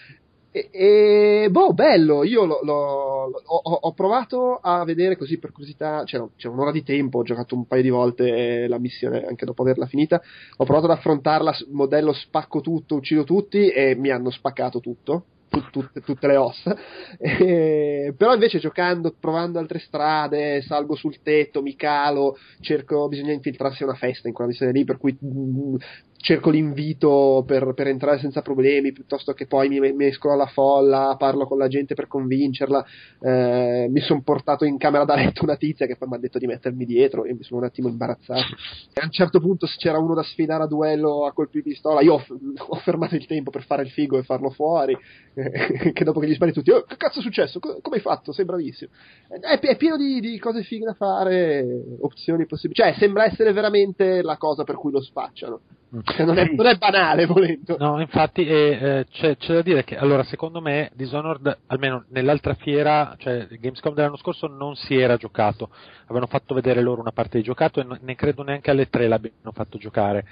E, 0.56 0.69
e, 0.72 1.48
boh, 1.49 1.73
bello, 1.73 2.23
io 2.23 2.45
lo, 2.45 2.59
lo, 2.61 2.75
ho, 2.75 3.72
ho, 3.72 3.93
provato 3.93 4.57
a 4.61 4.83
vedere 4.83 5.17
così 5.17 5.40
per 5.40 5.51
curiosità, 5.51 6.03
c'era, 6.06 6.30
c'era, 6.35 6.53
un'ora 6.53 6.72
di 6.72 6.83
tempo, 6.83 7.17
ho 7.17 7.23
giocato 7.23 7.56
un 7.56 7.65
paio 7.65 7.82
di 7.82 7.90
volte 7.90 8.67
la 8.67 8.77
missione 8.77 9.25
anche 9.25 9.45
dopo 9.45 9.64
averla 9.64 9.88
finita, 9.88 10.22
ho 10.57 10.64
provato 10.64 10.85
ad 10.85 10.95
affrontarla, 10.95 11.56
modello 11.72 12.14
spacco 12.14 12.61
tutto, 12.61 12.93
uccido 12.93 13.23
tutti 13.23 13.67
e 13.69 13.95
mi 13.95 14.11
hanno 14.11 14.30
spaccato 14.30 14.80
tutto, 14.80 15.25
tutte, 15.72 16.01
tutte 16.01 16.27
le 16.27 16.38
ossa. 16.38 16.77
E, 17.17 18.14
però 18.15 18.33
invece 18.33 18.59
giocando, 18.59 19.15
provando 19.19 19.57
altre 19.57 19.80
strade, 19.80 20.61
salgo 20.61 20.95
sul 20.95 21.22
tetto, 21.23 21.64
mi 21.64 21.75
calo, 21.75 22.38
cerco, 22.59 23.07
bisogna 23.07 23.32
infiltrarsi 23.32 23.82
a 23.82 23.88
una 23.88 23.95
festa 23.95 24.27
in 24.27 24.35
quella 24.35 24.51
missione 24.51 24.72
lì, 24.72 24.83
per 24.83 24.98
cui 24.98 25.17
mh, 25.19 25.75
cerco 26.24 26.50
l'invito 26.50 27.43
per, 27.45 27.74
per, 27.74 27.88
entrare 27.88 28.18
senza 28.18 28.42
problemi, 28.42 28.93
piuttosto 28.93 29.34
che 29.34 29.45
poi 29.45 29.68
mi 29.68 29.92
mescolo 29.92 30.34
alla 30.34 30.45
folla, 30.45 31.18
parlo 31.19 31.45
con 31.45 31.58
la 31.58 31.68
gente 31.68 31.95
per 31.95 32.08
convincerla. 32.08 32.85
Eh, 33.19 33.88
mi 33.90 34.00
sono 34.00 34.22
portato 34.22 34.64
in 34.64 34.77
camera 34.77 35.03
da 35.03 35.16
letto 35.16 35.43
una 35.43 35.58
tizia 35.58 35.85
che 35.85 35.98
poi 35.98 36.08
mi 36.08 36.16
ha 36.16 36.19
detto 36.19 36.40
di 36.40 36.48
mettermi 36.48 36.85
dietro 36.85 37.26
e 37.26 37.34
mi 37.34 37.43
sono 37.43 37.60
un 37.60 37.66
attimo 37.66 37.90
imbarazzato. 37.90 38.56
E 38.93 39.02
a 39.02 39.03
un 39.03 39.11
certo 39.11 39.42
punto 39.42 39.68
se 39.68 39.76
c'era 39.77 40.00
uno 40.00 40.14
da 40.14 40.24
sfidare 40.24 40.64
a 40.64 40.68
duello 40.68 41.26
a 41.26 41.34
colpi 41.34 41.58
di 41.58 41.72
pistola, 41.72 42.00
io 42.00 42.14
ho, 42.14 42.26
ho 42.56 42.76
fermato 42.77 43.16
il 43.16 43.26
tempo 43.26 43.52
per 43.52 43.66
fare 43.66 43.84
il 43.84 43.90
figo 43.90 44.18
e 44.18 44.24
farlo 44.24 44.50
fuori, 44.50 44.98
eh, 45.34 45.92
che 45.92 46.03
dopo 46.06 46.22
che 46.22 46.27
gli 46.30 46.35
spari 46.35 46.53
tutti, 46.53 46.72
oh, 46.72 46.84
che 46.84 46.95
cazzo 46.95 47.19
è 47.19 47.22
successo? 47.22 47.60
come 47.60 47.98
hai 47.98 48.02
fatto? 48.02 48.32
Sei 48.32 48.45
bravissimo. 48.45 48.92
È, 49.27 49.60
è 49.60 49.76
pieno 49.76 49.98
di, 49.98 50.22
di, 50.22 50.40
cose 50.40 50.64
fighe 50.64 50.85
da 50.85 50.93
fare, 50.93 51.66
opzioni 52.00 52.45
possibili. 52.45 52.80
Cioè, 52.82 52.95
sembra 52.98 53.26
essere 53.26 53.52
veramente 53.52 54.22
la 54.22 54.38
cosa 54.38 54.64
per 54.64 54.76
cui 54.76 54.92
lo 54.92 55.02
spacciano. 55.02 55.60
Cioè, 56.01 56.25
non, 56.25 56.39
è, 56.39 56.49
non, 56.51 56.65
è, 56.65 56.75
banale 56.75 57.27
volendo. 57.27 57.75
No, 57.77 57.99
infatti 58.01 58.43
eh, 58.47 58.77
eh, 58.81 59.05
c'è, 59.11 59.38
c'è, 59.38 59.53
da 59.53 59.61
dire 59.61 59.83
che 59.83 59.95
allora 59.95 60.23
secondo 60.23 60.59
me 60.59 60.89
Dishonored, 60.95 61.59
almeno 61.67 62.05
nell'altra 62.09 62.55
fiera, 62.55 63.13
cioè 63.19 63.45
Gamescom 63.47 63.93
dell'anno 63.93 64.17
scorso 64.17 64.47
non 64.47 64.75
si 64.75 64.95
era 64.95 65.17
giocato, 65.17 65.69
avevano 66.05 66.25
fatto 66.25 66.55
vedere 66.55 66.81
loro 66.81 66.99
una 66.99 67.11
parte 67.11 67.38
di 67.38 67.43
giocato 67.43 67.80
e 67.80 67.85
ne 68.01 68.15
credo 68.15 68.41
neanche 68.41 68.72
alle 68.72 68.89
tre 68.89 69.07
l'abbiano 69.07 69.51
fatto 69.51 69.77
giocare. 69.77 70.25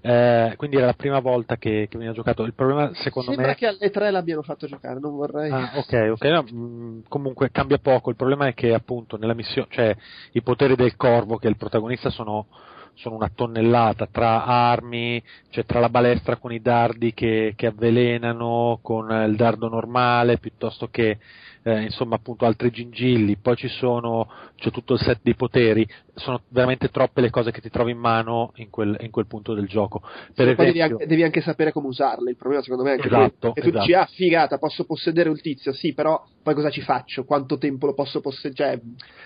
Eh, 0.00 0.54
quindi 0.56 0.78
era 0.78 0.86
la 0.86 0.94
prima 0.94 1.20
volta 1.20 1.56
che, 1.58 1.86
che 1.88 1.96
veniva 1.96 2.12
giocato. 2.12 2.42
Il 2.42 2.54
problema 2.54 2.90
secondo 2.94 3.30
Sembra 3.30 3.50
me... 3.50 3.54
che 3.54 3.66
alle 3.68 3.90
tre 3.90 4.10
l'abbiano 4.10 4.42
fatto 4.42 4.66
giocare, 4.66 4.98
non 4.98 5.14
vorrei... 5.14 5.48
Ah, 5.48 5.74
ok, 5.76 6.08
ok, 6.10 6.24
no, 6.24 6.42
mh, 6.42 6.56
mm, 6.56 7.00
comunque 7.08 7.52
cambia 7.52 7.78
poco, 7.78 8.10
il 8.10 8.16
problema 8.16 8.48
è 8.48 8.54
che 8.54 8.74
appunto 8.74 9.16
nella 9.16 9.34
missione, 9.34 9.68
cioè 9.70 9.94
i 10.32 10.42
poteri 10.42 10.74
del 10.74 10.96
corvo 10.96 11.36
che 11.36 11.46
è 11.46 11.50
il 11.50 11.56
protagonista 11.56 12.10
sono 12.10 12.48
sono 12.94 13.16
una 13.16 13.30
tonnellata 13.34 14.06
tra 14.10 14.44
armi, 14.44 15.22
cioè 15.50 15.64
tra 15.64 15.80
la 15.80 15.88
balestra 15.88 16.36
con 16.36 16.52
i 16.52 16.60
dardi 16.60 17.12
che, 17.12 17.54
che 17.56 17.66
avvelenano, 17.66 18.78
con 18.82 19.10
il 19.10 19.36
dardo 19.36 19.68
normale, 19.68 20.38
piuttosto 20.38 20.88
che 20.88 21.18
eh, 21.64 21.82
insomma 21.82 22.16
appunto 22.16 22.44
altri 22.44 22.70
gingilli, 22.70 23.36
poi 23.36 23.56
ci 23.56 23.68
sono, 23.68 24.30
c'è 24.56 24.70
tutto 24.70 24.94
il 24.94 25.00
set 25.00 25.20
di 25.22 25.34
poteri, 25.34 25.88
sono 26.14 26.42
veramente 26.48 26.90
troppe 26.90 27.22
le 27.22 27.30
cose 27.30 27.50
che 27.50 27.62
ti 27.62 27.70
trovi 27.70 27.92
in 27.92 27.98
mano 27.98 28.52
in 28.56 28.68
quel, 28.68 28.96
in 29.00 29.10
quel 29.10 29.26
punto 29.26 29.54
del 29.54 29.66
gioco. 29.66 30.00
Per 30.00 30.10
sì, 30.34 30.42
esempio, 30.42 30.64
devi, 30.64 30.80
anche, 30.82 31.06
devi, 31.06 31.22
anche, 31.22 31.40
sapere 31.40 31.72
come 31.72 31.86
usarle, 31.88 32.30
il 32.30 32.36
problema 32.36 32.62
secondo 32.62 32.84
me 32.84 32.90
è 32.90 32.94
anche 32.94 33.06
esatto, 33.06 33.52
che 33.52 33.62
tu 33.62 33.68
esatto. 33.68 33.84
dici 33.84 33.94
ah 33.94 34.06
figata 34.06 34.58
posso 34.58 34.84
possedere 34.84 35.30
un 35.30 35.40
tizio, 35.40 35.72
sì 35.72 35.94
però 35.94 36.22
poi 36.42 36.54
cosa 36.54 36.68
ci 36.68 36.82
faccio, 36.82 37.24
quanto 37.24 37.56
tempo 37.56 37.86
lo 37.86 37.94
posso 37.94 38.20
possedere, 38.20 38.54
cioè 38.54 38.80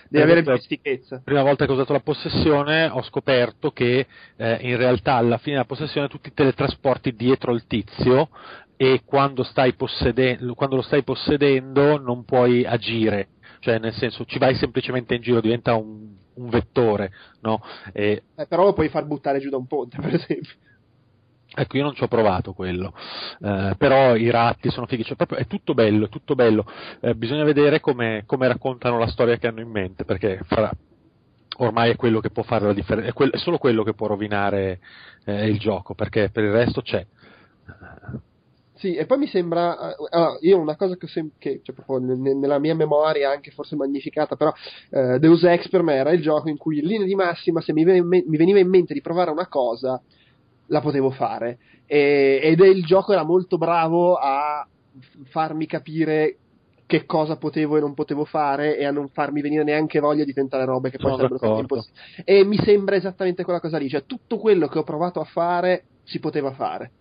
devi 0.07 0.23
avere 0.23 0.41
dimestichezza. 0.41 1.21
Prima 1.21 1.43
volta 1.43 1.65
che 1.65 1.71
ho 1.71 1.75
usato 1.75 1.91
la 1.91 1.99
possessione 1.99 2.87
ho 2.87 3.01
scoperto 3.01 3.71
che 3.71 4.07
eh, 4.37 4.57
in 4.61 4.77
realtà 4.77 5.15
alla 5.15 5.37
fine 5.37 5.55
della 5.55 5.67
possessione 5.67 6.07
tu 6.07 6.19
ti 6.19 6.31
teletrasporti 6.33 7.13
dietro 7.13 7.51
il 7.51 7.67
tizio 7.67 8.29
e 8.81 9.01
quando, 9.03 9.45
possedendo, 9.75 10.53
quando 10.53 10.77
lo 10.77 10.81
stai 10.81 11.03
possedendo 11.03 11.97
non 11.97 12.23
puoi 12.23 12.65
agire, 12.65 13.27
cioè 13.59 13.77
nel 13.77 13.91
senso 13.91 14.23
ci 14.23 14.39
vai 14.39 14.55
semplicemente 14.55 15.15
in 15.15 15.21
giro, 15.21 15.41
diventa 15.41 15.75
un, 15.75 16.13
un 16.35 16.49
vettore, 16.49 17.11
no? 17.41 17.61
E... 17.91 18.23
Eh, 18.37 18.47
però 18.47 18.63
lo 18.63 18.71
puoi 18.71 18.87
far 18.87 19.05
buttare 19.05 19.39
giù 19.39 19.49
da 19.49 19.57
un 19.57 19.67
ponte, 19.67 19.97
per 19.99 20.13
esempio. 20.13 20.53
Ecco, 21.53 21.75
io 21.75 21.83
non 21.83 21.93
ci 21.93 22.03
ho 22.03 22.07
provato 22.07 22.53
quello, 22.53 22.93
eh, 23.41 23.75
però 23.77 24.15
i 24.15 24.29
ratti 24.29 24.69
sono 24.69 24.85
fighi, 24.85 25.03
cioè, 25.03 25.17
proprio, 25.17 25.39
è 25.39 25.45
tutto 25.45 25.73
bello, 25.73 26.05
è 26.05 26.09
tutto 26.09 26.35
bello. 26.35 26.65
Eh, 27.01 27.15
bisogna 27.15 27.43
vedere 27.43 27.81
come, 27.81 28.23
come, 28.25 28.47
raccontano 28.47 28.97
la 28.97 29.07
storia 29.07 29.35
che 29.35 29.47
hanno 29.47 29.59
in 29.59 29.69
mente, 29.69 30.05
perché 30.05 30.39
farà, 30.45 30.71
ormai 31.57 31.91
è 31.91 31.95
quello 31.97 32.21
che 32.21 32.29
può 32.29 32.43
fare 32.43 32.65
la 32.65 32.73
differenza, 32.73 33.09
è, 33.09 33.13
quel, 33.13 33.31
è 33.31 33.37
solo 33.37 33.57
quello 33.57 33.83
che 33.83 33.93
può 33.93 34.07
rovinare 34.07 34.79
eh, 35.25 35.49
il 35.49 35.59
gioco, 35.59 35.95
perché 35.95 36.29
per 36.29 36.45
il 36.45 36.51
resto 36.53 36.81
c'è. 36.81 37.05
Sì, 38.79 38.95
e 38.95 39.05
poi 39.05 39.17
mi 39.17 39.27
sembra, 39.27 39.73
uh, 39.97 40.17
uh, 40.17 40.37
io 40.39 40.57
una 40.57 40.77
cosa 40.77 40.95
che, 40.95 41.05
sem- 41.07 41.31
che 41.37 41.59
cioè, 41.63 41.75
proprio 41.75 41.99
n- 41.99 42.39
nella 42.39 42.59
mia 42.59 42.73
memoria, 42.73 43.29
anche 43.29 43.51
forse 43.51 43.75
magnificata, 43.75 44.37
però 44.37 44.53
uh, 44.91 45.17
Deus 45.17 45.43
Ex 45.43 45.67
per 45.67 45.83
me 45.83 45.95
era 45.95 46.11
il 46.11 46.21
gioco 46.21 46.47
in 46.47 46.55
cui 46.57 46.79
in 46.79 46.85
linea 46.85 47.05
di 47.05 47.15
massima, 47.15 47.59
se 47.61 47.73
mi, 47.73 47.83
ve- 47.83 48.01
me- 48.01 48.23
mi 48.25 48.37
veniva 48.37 48.59
in 48.59 48.69
mente 48.69 48.93
di 48.93 49.01
provare 49.01 49.31
una 49.31 49.47
cosa, 49.49 50.01
la 50.67 50.79
potevo 50.79 51.11
fare. 51.11 51.57
E- 51.85 52.39
ed 52.41 52.61
è 52.61 52.67
il 52.67 52.85
gioco 52.85 53.11
era 53.11 53.23
molto 53.23 53.57
bravo 53.57 54.15
a 54.15 54.65
farmi 55.29 55.65
capire 55.65 56.39
che 56.85 57.05
cosa 57.05 57.37
potevo 57.37 57.77
e 57.77 57.79
non 57.81 57.93
potevo 57.93 58.23
fare 58.25 58.77
e 58.77 58.85
a 58.85 58.91
non 58.91 59.09
farmi 59.09 59.41
venire 59.41 59.63
neanche 59.63 59.99
voglia 59.99 60.23
di 60.23 60.33
tentare 60.33 60.63
robe 60.65 60.89
che 60.89 60.99
poi 60.99 61.11
sarebbero 61.13 61.37
state 61.39 61.59
impossibili. 61.59 62.01
E 62.23 62.43
mi 62.45 62.57
sembra 62.57 62.95
esattamente 62.95 63.43
quella 63.43 63.59
cosa 63.59 63.77
lì, 63.77 63.89
cioè 63.89 64.05
tutto 64.05 64.37
quello 64.39 64.67
che 64.67 64.79
ho 64.79 64.83
provato 64.83 65.19
a 65.19 65.25
fare 65.25 65.87
si 66.03 66.19
poteva 66.19 66.51
fare. 66.53 66.93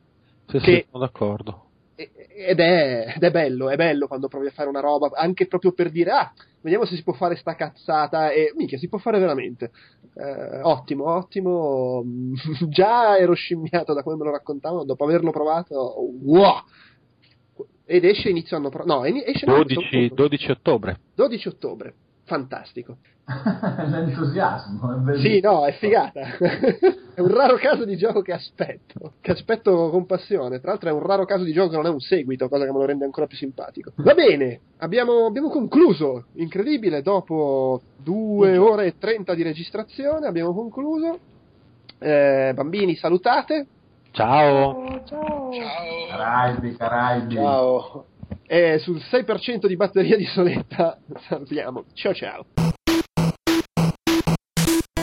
Sì, 0.46 0.58
che, 0.60 0.64
sì, 0.64 0.86
sono 0.90 1.04
d'accordo 1.04 1.67
ed 1.98 2.60
è, 2.60 3.14
ed 3.16 3.22
è, 3.24 3.30
bello, 3.32 3.68
è 3.70 3.74
bello 3.76 4.06
quando 4.06 4.28
provi 4.28 4.46
a 4.46 4.52
fare 4.52 4.68
una 4.68 4.78
roba, 4.78 5.10
anche 5.14 5.48
proprio 5.48 5.72
per 5.72 5.90
dire, 5.90 6.12
ah, 6.12 6.32
vediamo 6.60 6.84
se 6.84 6.94
si 6.94 7.02
può 7.02 7.12
fare 7.12 7.34
sta 7.34 7.56
cazzata, 7.56 8.30
e 8.30 8.52
minchia, 8.54 8.78
si 8.78 8.88
può 8.88 8.98
fare 8.98 9.18
veramente. 9.18 9.72
Eh, 10.14 10.60
ottimo, 10.62 11.12
ottimo. 11.12 12.04
Già 12.68 13.18
ero 13.18 13.34
scimmiato 13.34 13.94
da 13.94 14.04
come 14.04 14.16
me 14.16 14.24
lo 14.24 14.30
raccontavano, 14.30 14.84
dopo 14.84 15.02
averlo 15.04 15.32
provato, 15.32 15.96
wow! 16.22 16.62
Ed 17.84 18.04
esce 18.04 18.28
inizio 18.28 18.56
anno 18.56 18.68
prossimo, 18.68 18.98
no, 18.98 19.04
esce 19.04 19.46
12, 19.46 20.12
12 20.14 20.50
ottobre. 20.50 21.00
12 21.14 21.48
ottobre 21.48 21.94
fantastico. 22.28 22.98
L'entusiasmo, 23.88 24.94
è 24.94 24.98
bellissimo. 24.98 25.34
Sì, 25.34 25.40
no, 25.40 25.66
è 25.66 25.72
figata. 25.72 26.20
è 27.14 27.20
un 27.20 27.28
raro 27.28 27.56
caso 27.56 27.84
di 27.84 27.96
gioco 27.96 28.22
che 28.22 28.32
aspetto, 28.32 29.14
che 29.20 29.32
aspetto 29.32 29.90
con 29.90 30.06
passione. 30.06 30.60
Tra 30.60 30.70
l'altro 30.70 30.90
è 30.90 30.92
un 30.92 31.04
raro 31.04 31.24
caso 31.24 31.42
di 31.42 31.52
gioco 31.52 31.70
che 31.70 31.76
non 31.76 31.86
è 31.86 31.90
un 31.90 32.00
seguito, 32.00 32.48
cosa 32.48 32.64
che 32.64 32.72
me 32.72 32.78
lo 32.78 32.84
rende 32.84 33.04
ancora 33.04 33.26
più 33.26 33.36
simpatico. 33.36 33.92
Va 33.96 34.14
bene, 34.14 34.60
abbiamo, 34.78 35.26
abbiamo 35.26 35.48
concluso. 35.48 36.26
Incredibile, 36.34 37.02
dopo 37.02 37.80
due 37.96 38.56
ore 38.56 38.86
e 38.86 38.98
trenta 38.98 39.34
di 39.34 39.42
registrazione 39.42 40.26
abbiamo 40.26 40.54
concluso. 40.54 41.18
Eh, 41.98 42.52
bambini, 42.54 42.94
salutate. 42.94 43.66
Ciao. 44.12 45.02
Ciao. 45.04 45.52
Ciao. 45.52 46.08
Caraibi, 46.08 46.76
Caraibi. 46.76 47.34
Ciao 47.34 48.04
e 48.48 48.78
sul 48.78 48.96
6% 48.96 49.66
di 49.66 49.76
batteria 49.76 50.16
di 50.16 50.24
soletta 50.24 50.98
salviamo. 51.28 51.84
Ciao 51.92 52.14
ciao. 52.14 52.46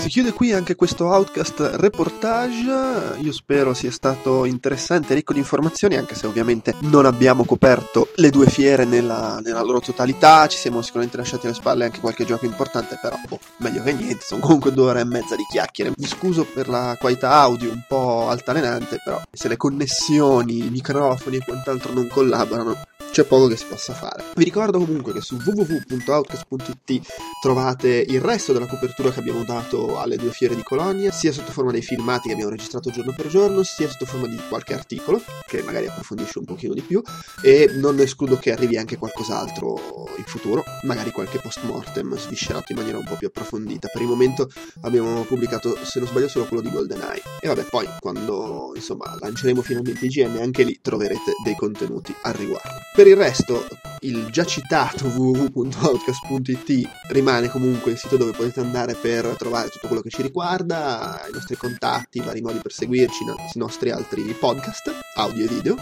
Si 0.05 0.11
chiude 0.11 0.33
qui 0.33 0.51
anche 0.53 0.75
questo 0.75 1.05
Outcast 1.05 1.77
reportage, 1.77 3.17
io 3.19 3.31
spero 3.31 3.73
sia 3.73 3.89
stato 3.89 4.45
interessante 4.45 5.15
ricco 5.15 5.33
di 5.33 5.39
informazioni, 5.39 5.95
anche 5.95 6.13
se 6.13 6.27
ovviamente 6.27 6.75
non 6.81 7.07
abbiamo 7.07 7.43
coperto 7.43 8.09
le 8.17 8.29
due 8.29 8.45
fiere 8.45 8.85
nella, 8.85 9.39
nella 9.43 9.63
loro 9.63 9.79
totalità, 9.79 10.45
ci 10.45 10.59
siamo 10.59 10.83
sicuramente 10.83 11.17
lasciati 11.17 11.47
alle 11.47 11.55
spalle 11.55 11.85
anche 11.85 12.01
qualche 12.01 12.23
gioco 12.23 12.45
importante, 12.45 12.99
però 13.01 13.15
boh, 13.27 13.39
meglio 13.57 13.81
che 13.81 13.93
niente, 13.93 14.23
sono 14.23 14.41
comunque 14.41 14.71
due 14.71 14.89
ore 14.89 14.99
e 14.99 15.05
mezza 15.05 15.35
di 15.35 15.43
chiacchiere. 15.49 15.93
Mi 15.97 16.05
scuso 16.05 16.45
per 16.45 16.69
la 16.69 16.95
qualità 16.99 17.31
audio 17.31 17.71
un 17.71 17.83
po' 17.87 18.29
altalenante, 18.29 18.99
però 19.03 19.19
se 19.31 19.47
le 19.47 19.57
connessioni, 19.57 20.67
i 20.67 20.69
microfoni 20.69 21.37
e 21.37 21.43
quant'altro 21.43 21.93
non 21.93 22.07
collaborano, 22.09 22.77
c'è 23.15 23.23
poco 23.23 23.47
che 23.47 23.55
si 23.55 23.63
possa 23.69 23.93
fare. 23.93 24.25
Vi 24.35 24.43
ricordo 24.43 24.77
comunque 24.77 25.13
che 25.13 25.21
su 25.21 25.37
www.outcast.it 25.37 27.01
trovate 27.41 28.03
il 28.05 28.19
resto 28.19 28.51
della 28.51 28.65
copertura 28.65 29.09
che 29.09 29.19
abbiamo 29.19 29.45
dato 29.45 30.01
alle 30.01 30.17
due 30.17 30.31
fiere 30.31 30.53
di 30.53 30.63
Colonia, 30.63 31.13
sia 31.13 31.31
sotto 31.31 31.53
forma 31.53 31.71
dei 31.71 31.81
filmati 31.81 32.27
che 32.27 32.33
abbiamo 32.33 32.51
registrato 32.51 32.89
giorno 32.89 33.13
per 33.15 33.27
giorno, 33.27 33.63
sia 33.63 33.89
sotto 33.89 34.05
forma 34.05 34.27
di 34.27 34.37
qualche 34.49 34.73
articolo 34.73 35.21
che 35.47 35.61
magari 35.61 35.87
approfondisce 35.87 36.39
un 36.39 36.43
pochino 36.43 36.73
di 36.73 36.81
più 36.81 37.01
e 37.41 37.69
non 37.75 37.97
escludo 38.01 38.35
che 38.35 38.51
arrivi 38.51 38.75
anche 38.75 38.97
qualcos'altro 38.97 40.09
in 40.17 40.25
futuro, 40.25 40.65
magari 40.81 41.11
qualche 41.11 41.39
post 41.39 41.61
mortem 41.63 42.17
sviscerato 42.17 42.73
in 42.73 42.79
maniera 42.79 42.97
un 42.97 43.05
po' 43.05 43.15
più 43.15 43.27
approfondita. 43.27 43.87
Per 43.93 44.01
il 44.01 44.09
momento 44.09 44.49
abbiamo 44.81 45.21
pubblicato, 45.21 45.77
se 45.85 45.99
non 45.99 46.09
sbaglio, 46.09 46.27
solo 46.27 46.47
quello 46.47 46.61
di 46.61 46.69
GoldenEye. 46.69 47.21
E 47.39 47.47
vabbè, 47.47 47.63
poi 47.69 47.87
quando 47.99 48.73
insomma 48.75 49.15
lanceremo 49.17 49.61
finalmente 49.61 50.05
IGN, 50.05 50.37
anche 50.41 50.63
lì 50.63 50.79
troverete 50.81 51.31
dei 51.45 51.55
contenuti 51.55 52.13
al 52.23 52.33
riguardo. 52.33 52.81
Per 52.93 53.04
il 53.09 53.15
resto, 53.15 53.67
il 54.01 54.29
già 54.31 54.45
citato 54.45 55.07
www.outcast.it 55.07 56.89
rimane 57.09 57.49
comunque 57.49 57.91
il 57.91 57.97
sito 57.97 58.17
dove 58.17 58.31
potete 58.31 58.59
andare 58.59 58.93
per 58.95 59.35
trovare 59.37 59.69
tutto 59.69 59.87
quello 59.87 60.01
che 60.01 60.09
ci 60.09 60.21
riguarda, 60.21 61.25
i 61.27 61.33
nostri 61.33 61.55
contatti, 61.55 62.17
i 62.17 62.21
vari 62.21 62.41
modi 62.41 62.59
per 62.59 62.71
seguirci, 62.71 63.23
i 63.23 63.57
nostri 63.59 63.91
altri 63.91 64.23
podcast, 64.39 64.91
audio 65.15 65.45
e 65.45 65.47
video. 65.47 65.75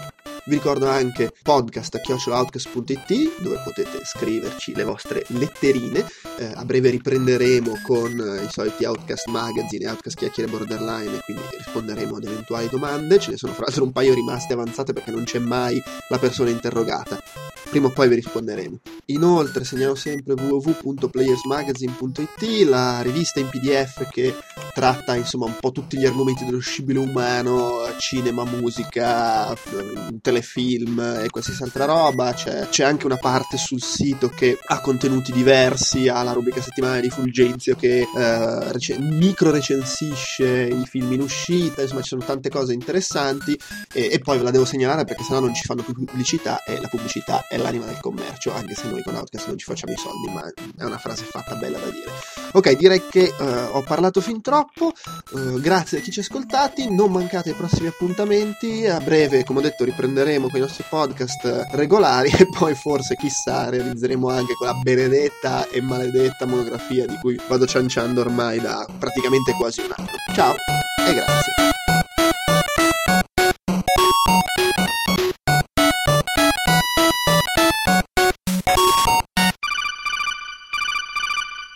Vi 0.46 0.56
ricordo 0.56 0.90
anche 0.90 1.32
podcast.outcast.it 1.42 3.42
dove 3.42 3.62
potete 3.64 4.02
scriverci 4.04 4.76
le 4.76 4.84
vostre 4.84 5.24
letterine. 5.28 6.06
Eh, 6.38 6.52
a 6.54 6.66
breve 6.66 6.90
riprenderemo 6.90 7.80
con 7.86 8.20
eh, 8.20 8.44
i 8.44 8.50
soliti 8.50 8.84
Outcast 8.84 9.28
Magazine 9.28 9.86
e 9.86 9.90
Outcast 9.90 10.18
Chiacchiere 10.18 10.52
Borderline 10.52 11.16
e 11.16 11.22
quindi 11.22 11.44
risponderemo 11.58 12.18
ad 12.18 12.26
eventuali 12.26 12.68
domande. 12.68 13.20
Ce 13.20 13.32
ne 13.32 13.38
sono 13.38 13.54
fra 13.54 13.64
l'altro 13.64 13.86
un 13.86 13.94
paio 13.94 14.14
rimaste 14.14 14.52
avanzate 14.52 14.92
perché 14.92 15.12
non 15.12 15.24
c'è 15.24 15.40
mai 15.40 15.82
la 16.10 16.20
persona 16.20 16.50
interrogata. 16.50 17.24
Prima 17.70 17.88
o 17.88 17.92
poi 17.92 18.10
vi 18.10 18.16
risponderemo. 18.16 18.80
Inoltre 19.06 19.64
segnalo 19.64 19.96
sempre 19.96 20.34
www.playersmagazine.it, 20.34 22.68
la 22.68 23.02
rivista 23.02 23.40
in 23.40 23.48
PDF 23.50 24.10
che 24.12 24.36
tratta 24.76 25.16
insomma 25.16 25.46
un 25.46 25.56
po' 25.60 25.72
tutti 25.72 25.98
gli 25.98 26.06
argomenti 26.06 26.46
dello 26.46 26.60
scibile 26.60 27.00
umano, 27.00 27.80
cinema, 27.98 28.44
musica, 28.44 29.56
telefilm 30.34 31.00
e 31.24 31.30
qualsiasi 31.30 31.64
altra 31.64 31.86
roba. 31.86 32.34
C'è, 32.34 32.68
c'è, 32.70 32.84
anche 32.84 33.06
una 33.06 33.18
parte 33.18 33.58
sul 33.58 33.82
sito 33.82 34.30
che 34.30 34.58
ha 34.66 34.80
contenuti 34.82 35.32
diversi, 35.32 36.08
ha 36.08 36.24
la 36.24 36.34
rubrica 36.34 36.62
settimanale 36.62 37.02
di 37.02 37.10
Fulgenzio 37.10 37.76
che 37.76 38.00
eh, 38.00 38.72
rec- 38.72 38.98
micro 38.98 39.52
recensisce 39.52 40.64
i 40.64 40.86
film 40.86 41.14
in 41.14 41.22
uscita, 41.22 41.82
insomma 41.82 42.02
ci 42.02 42.10
sono 42.10 42.24
tante 42.24 42.50
cose 42.50 42.74
interessanti 42.74 43.58
e, 43.92 44.10
e 44.12 44.20
poi 44.20 44.38
ve 44.38 44.44
la 44.44 44.52
devo 44.52 44.66
segnalare 44.66 45.06
perché 45.06 45.24
sennò 45.24 45.40
non 45.40 45.54
ci 45.54 45.64
fanno 45.64 45.84
più 45.84 45.94
pubblicità 45.94 46.64
e 46.64 46.80
la 46.80 46.88
pubblicità 46.88 47.46
è 47.48 47.58
l'anima 47.58 47.86
del 47.86 48.00
commercio, 48.00 48.54
anche 48.54 48.74
se 48.74 48.88
noi 48.90 49.04
con 49.04 49.16
Outcast 49.16 49.48
non 49.48 49.58
ci 49.58 49.66
facciamo 49.66 49.94
i 49.94 49.98
soldi, 49.98 50.32
ma 50.34 50.44
è 50.78 50.84
una 50.84 50.98
frase 50.98 51.24
fatta 51.24 51.56
bella 51.56 51.78
da 51.78 51.90
dire. 51.90 52.12
Ok, 52.54 52.76
direi 52.76 53.02
che 53.10 53.34
uh, 53.38 53.76
ho 53.76 53.82
parlato 53.82 54.22
fin 54.22 54.42
troppo, 54.42 54.94
uh, 55.32 55.60
grazie 55.60 56.00
a 56.00 56.02
chi 56.02 56.12
ci 56.12 56.20
ha 56.20 56.22
ascoltati, 56.22 56.94
non 56.94 57.12
mancate 57.12 57.52
i 57.52 57.54
prossimi 57.54 57.88
appuntamenti, 57.88 58.86
a 58.86 59.00
breve, 59.00 59.44
come 59.44 59.60
ho 59.60 59.62
detto, 59.62 59.84
riprenderemo 60.24 60.50
con 60.50 60.60
i 60.60 60.62
nostri 60.62 60.86
podcast 60.88 61.68
regolari 61.72 62.30
e 62.38 62.48
poi 62.48 62.74
forse, 62.76 63.16
chissà, 63.16 63.70
realizzeremo 63.70 64.30
anche 64.30 64.56
quella 64.56 64.74
benedetta 64.74 65.68
e 65.68 65.82
maledetta 65.82 66.46
monografia 66.46 67.06
di 67.06 67.18
cui 67.20 67.40
vado 67.48 67.66
cianciando 67.66 68.22
ormai 68.22 68.60
da 68.60 68.86
praticamente 68.98 69.54
quasi 69.54 69.82
un 69.82 69.94
anno. 69.96 70.10
Ciao 70.34 70.56
e 71.08 71.14
grazie. 71.14 71.73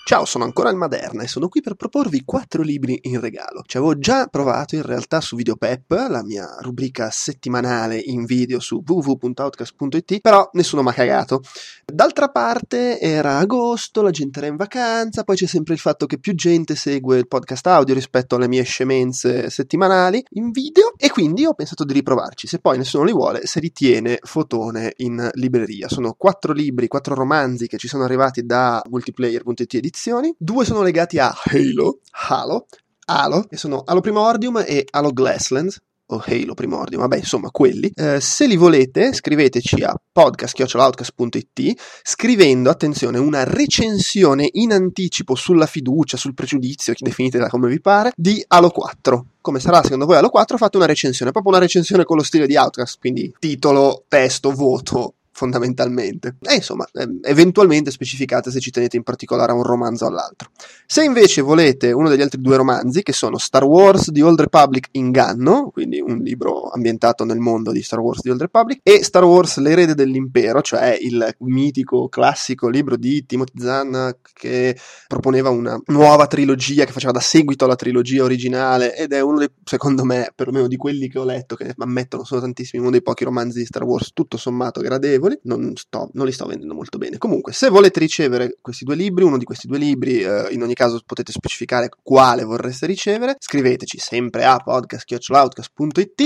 Ciao, 0.08 0.24
sono 0.24 0.45
ancora 0.45 0.69
il 0.69 0.77
Maderna 0.77 1.24
e 1.24 1.27
sono 1.27 1.50
qui 1.50 1.60
per 1.60 1.76
proporvi 1.76 2.24
quattro 2.24 2.61
libri 2.61 2.98
in 3.02 3.19
regalo. 3.19 3.61
Ci 3.66 3.76
avevo 3.76 4.00
già 4.00 4.27
provato 4.27 4.76
in 4.76 4.84
realtà 4.84 5.19
su 5.19 5.36
Videopep, 5.36 5.92
la 6.08 6.24
mia 6.24 6.48
rubrica 6.61 7.10
settimanale 7.11 7.98
in 7.98 8.24
video 8.24 8.61
su 8.61 8.82
www.outcast.it, 8.88 10.22
però 10.22 10.50
nessuno 10.53 10.82
mi 10.82 10.88
ha 10.88 10.94
cagato. 10.94 11.42
D'altra 11.86 12.30
parte 12.30 13.02
era 13.02 13.40
agosto, 13.40 14.02
la 14.02 14.11
gente 14.11 14.40
era 14.40 14.48
in 14.48 14.56
vacanza, 14.56 15.26
poi 15.26 15.36
c'è 15.36 15.45
sempre 15.45 15.74
il 15.74 15.80
fatto 15.82 16.06
che 16.06 16.19
più 16.19 16.34
gente 16.36 16.76
segue 16.76 17.18
il 17.18 17.27
podcast 17.27 17.68
audio 17.68 17.94
rispetto 17.94 18.36
alle 18.36 18.48
mie 18.48 18.64
scemenze 18.64 19.50
settimanali 19.50 20.24
in 20.36 20.52
video 20.52 20.94
e 20.95 21.10
quindi 21.10 21.45
ho 21.45 21.53
pensato 21.53 21.84
di 21.84 21.92
riprovarci. 21.92 22.48
Se 22.48 22.60
poi 22.60 22.77
nessuno 22.77 23.03
li 23.03 23.11
vuole, 23.11 23.45
se 23.45 23.60
li 23.60 23.74
tiene 23.74 24.19
fotone 24.22 24.94
in 25.00 25.30
libreria. 25.34 25.90
Sono 25.90 26.14
quattro 26.14 26.53
libri, 26.53 26.88
quattro 26.88 27.14
romanzi 27.14 27.68
che 27.68 27.77
ci 27.77 27.90
sono 27.90 28.06
arrivati 28.06 28.45
da 28.45 28.82
multiplayer.it 28.90 29.74
edizione 29.74 29.95
edizioni. 29.98 30.34
Due 30.38 30.64
sono 30.64 30.84
legati 30.84 31.17
a 31.17 31.34
Halo, 31.45 32.00
Halo, 32.30 32.67
Halo, 33.06 33.42
che 33.50 33.58
sono 33.58 33.82
Halo 33.84 34.01
Primordium 34.01 34.64
e 34.66 34.85
Halo 34.92 35.11
Glasslands, 35.11 35.82
o 36.09 36.24
Halo 36.26 36.53
Primordium, 36.53 37.01
vabbè, 37.01 37.17
insomma, 37.17 37.50
quelli. 37.50 37.92
Eh, 37.93 38.22
se 38.22 38.45
li 38.45 38.56
volete, 38.56 39.11
scriveteci 39.11 39.82
a 39.82 39.93
podcast.outcast.it 40.11 41.74
scrivendo, 42.03 42.69
attenzione, 42.69 43.17
una 43.17 43.43
recensione 43.43 44.48
in 44.53 44.72
anticipo 44.72 45.35
sulla 45.35 45.66
fiducia, 45.66 46.16
sul 46.16 46.34
pregiudizio, 46.34 46.93
definitela 46.98 47.50
come 47.50 47.67
vi 47.67 47.82
pare, 47.82 48.14
di 48.16 48.42
Halo 48.48 48.69
4. 48.69 49.26
Come 49.42 49.59
sarà 49.59 49.82
secondo 49.84 50.06
voi 50.06 50.16
Halo 50.16 50.30
4? 50.30 50.58
Fate 50.58 50.77
una 50.77 50.85
recensione, 50.85 51.32
proprio 51.32 51.51
una 51.53 51.61
recensione 51.61 52.06
con 52.06 52.16
lo 52.16 52.24
stile 52.24 52.48
di 52.48 52.56
Outcast, 52.56 53.00
quindi 53.00 53.34
titolo, 53.38 54.03
testo, 54.08 54.51
voto, 54.51 55.16
fondamentalmente. 55.38 56.38
E 56.41 56.56
insomma, 56.56 56.88
ehm, 56.93 57.19
eventualmente 57.22 57.91
specificate 57.91 58.49
se 58.49 58.59
ci 58.59 58.72
tenete 58.72 58.98
in 58.98 59.03
particolare 59.03 59.51
a 59.51 59.56
un 59.56 59.61
romanzo 59.61 60.06
o 60.06 60.07
all'altro. 60.07 60.49
Se 60.88 61.03
invece 61.03 61.41
volete 61.41 61.91
uno 61.91 62.09
degli 62.09 62.22
altri 62.22 62.41
due 62.41 62.57
romanzi, 62.57 63.03
che 63.03 63.14
sono 63.14 63.38
Star 63.38 63.64
Wars 63.64 64.09
The 64.11 64.24
Old 64.24 64.40
Republic 64.40 64.88
Inganno, 64.93 65.69
quindi 65.69 66.01
un 66.01 66.17
libro 66.17 66.72
ambientato 66.72 67.24
nel 67.24 67.38
mondo 67.38 67.72
di 67.72 67.83
Star 67.83 67.99
Wars 67.99 68.22
The 68.22 68.32
Old 68.32 68.41
Republic, 68.41 68.80
e 68.82 69.03
Star 69.03 69.25
Wars 69.25 69.57
L'erede 69.59 69.93
dell'impero, 69.93 70.64
cioè 70.64 70.98
il 70.99 71.35
mitico 71.41 72.09
classico 72.09 72.67
libro 72.67 72.98
di 72.98 73.24
Timothy 73.27 73.61
Zahn 73.61 74.16
che 74.33 74.75
proponeva 75.07 75.49
una 75.51 75.80
nuova 75.88 76.25
trilogia 76.25 76.85
che 76.85 76.91
faceva 76.91 77.11
da 77.11 77.19
seguito 77.19 77.66
alla 77.66 77.75
trilogia 77.75 78.24
originale 78.24 78.95
ed 78.95 79.14
è 79.14 79.19
uno 79.19 79.38
dei, 79.38 79.51
secondo 79.64 80.03
me, 80.03 80.32
perlomeno 80.33 80.67
di 80.67 80.77
quelli 80.77 81.07
che 81.09 81.19
ho 81.19 81.25
letto, 81.25 81.56
che 81.56 81.75
ammettono 81.77 82.24
sono 82.24 82.41
tantissimi, 82.41 82.82
uno 82.82 82.91
dei 82.91 83.03
pochi 83.03 83.24
romanzi 83.24 83.59
di 83.59 83.66
Star 83.66 83.83
Wars 83.83 84.14
tutto 84.14 84.38
sommato 84.38 84.82
gradevoli 84.82 85.26
piacevoli, 85.27 85.39
non, 85.43 85.75
sto, 85.75 86.09
non, 86.14 86.25
li 86.25 86.31
sto 86.31 86.45
vendendo 86.45 86.73
molto 86.73 86.97
bene. 86.97 87.17
Comunque, 87.17 87.51
se 87.53 87.69
volete 87.69 87.99
ricevere 87.99 88.57
questi 88.61 88.85
due 88.85 88.95
libri, 88.95 89.23
uno 89.23 89.38
di 89.38 89.45
questi 89.45 89.67
due 89.67 89.77
libri, 89.77 90.22
eh, 90.22 90.47
in 90.51 90.64
ogni 90.64 90.73
caso 90.73 91.01
potete 91.06 91.31
specificare 91.31 91.89
quale 92.01 92.43
vorreste 92.43 92.85
ricevere, 92.85 93.35
scriveteci 93.38 93.97
sempre 93.97 94.45
a 94.45 94.57
podcast.outcast.it 94.57 96.22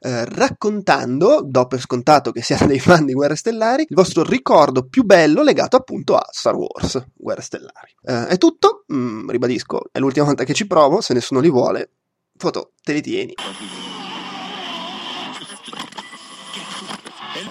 eh, 0.00 0.24
raccontando, 0.24 1.42
do 1.44 1.66
per 1.66 1.80
scontato 1.80 2.32
che 2.32 2.42
siate 2.42 2.66
dei 2.66 2.80
fan 2.80 3.04
di 3.04 3.12
Guerre 3.12 3.36
Stellari, 3.36 3.82
il 3.88 3.94
vostro 3.94 4.22
ricordo 4.22 4.86
più 4.86 5.04
bello 5.04 5.42
legato 5.42 5.76
appunto 5.76 6.16
a 6.16 6.26
Star 6.30 6.54
Wars, 6.54 7.04
Guerre 7.14 7.42
Stellari. 7.42 7.94
Eh, 8.02 8.26
è 8.28 8.38
tutto, 8.38 8.84
mm, 8.92 9.28
ribadisco, 9.28 9.82
è 9.92 9.98
l'ultima 9.98 10.26
volta 10.26 10.44
che 10.44 10.54
ci 10.54 10.66
provo, 10.66 11.00
se 11.00 11.14
nessuno 11.14 11.40
li 11.40 11.50
vuole, 11.50 11.90
foto, 12.36 12.72
te 12.82 12.92
li 12.92 13.02
tieni. 13.02 13.34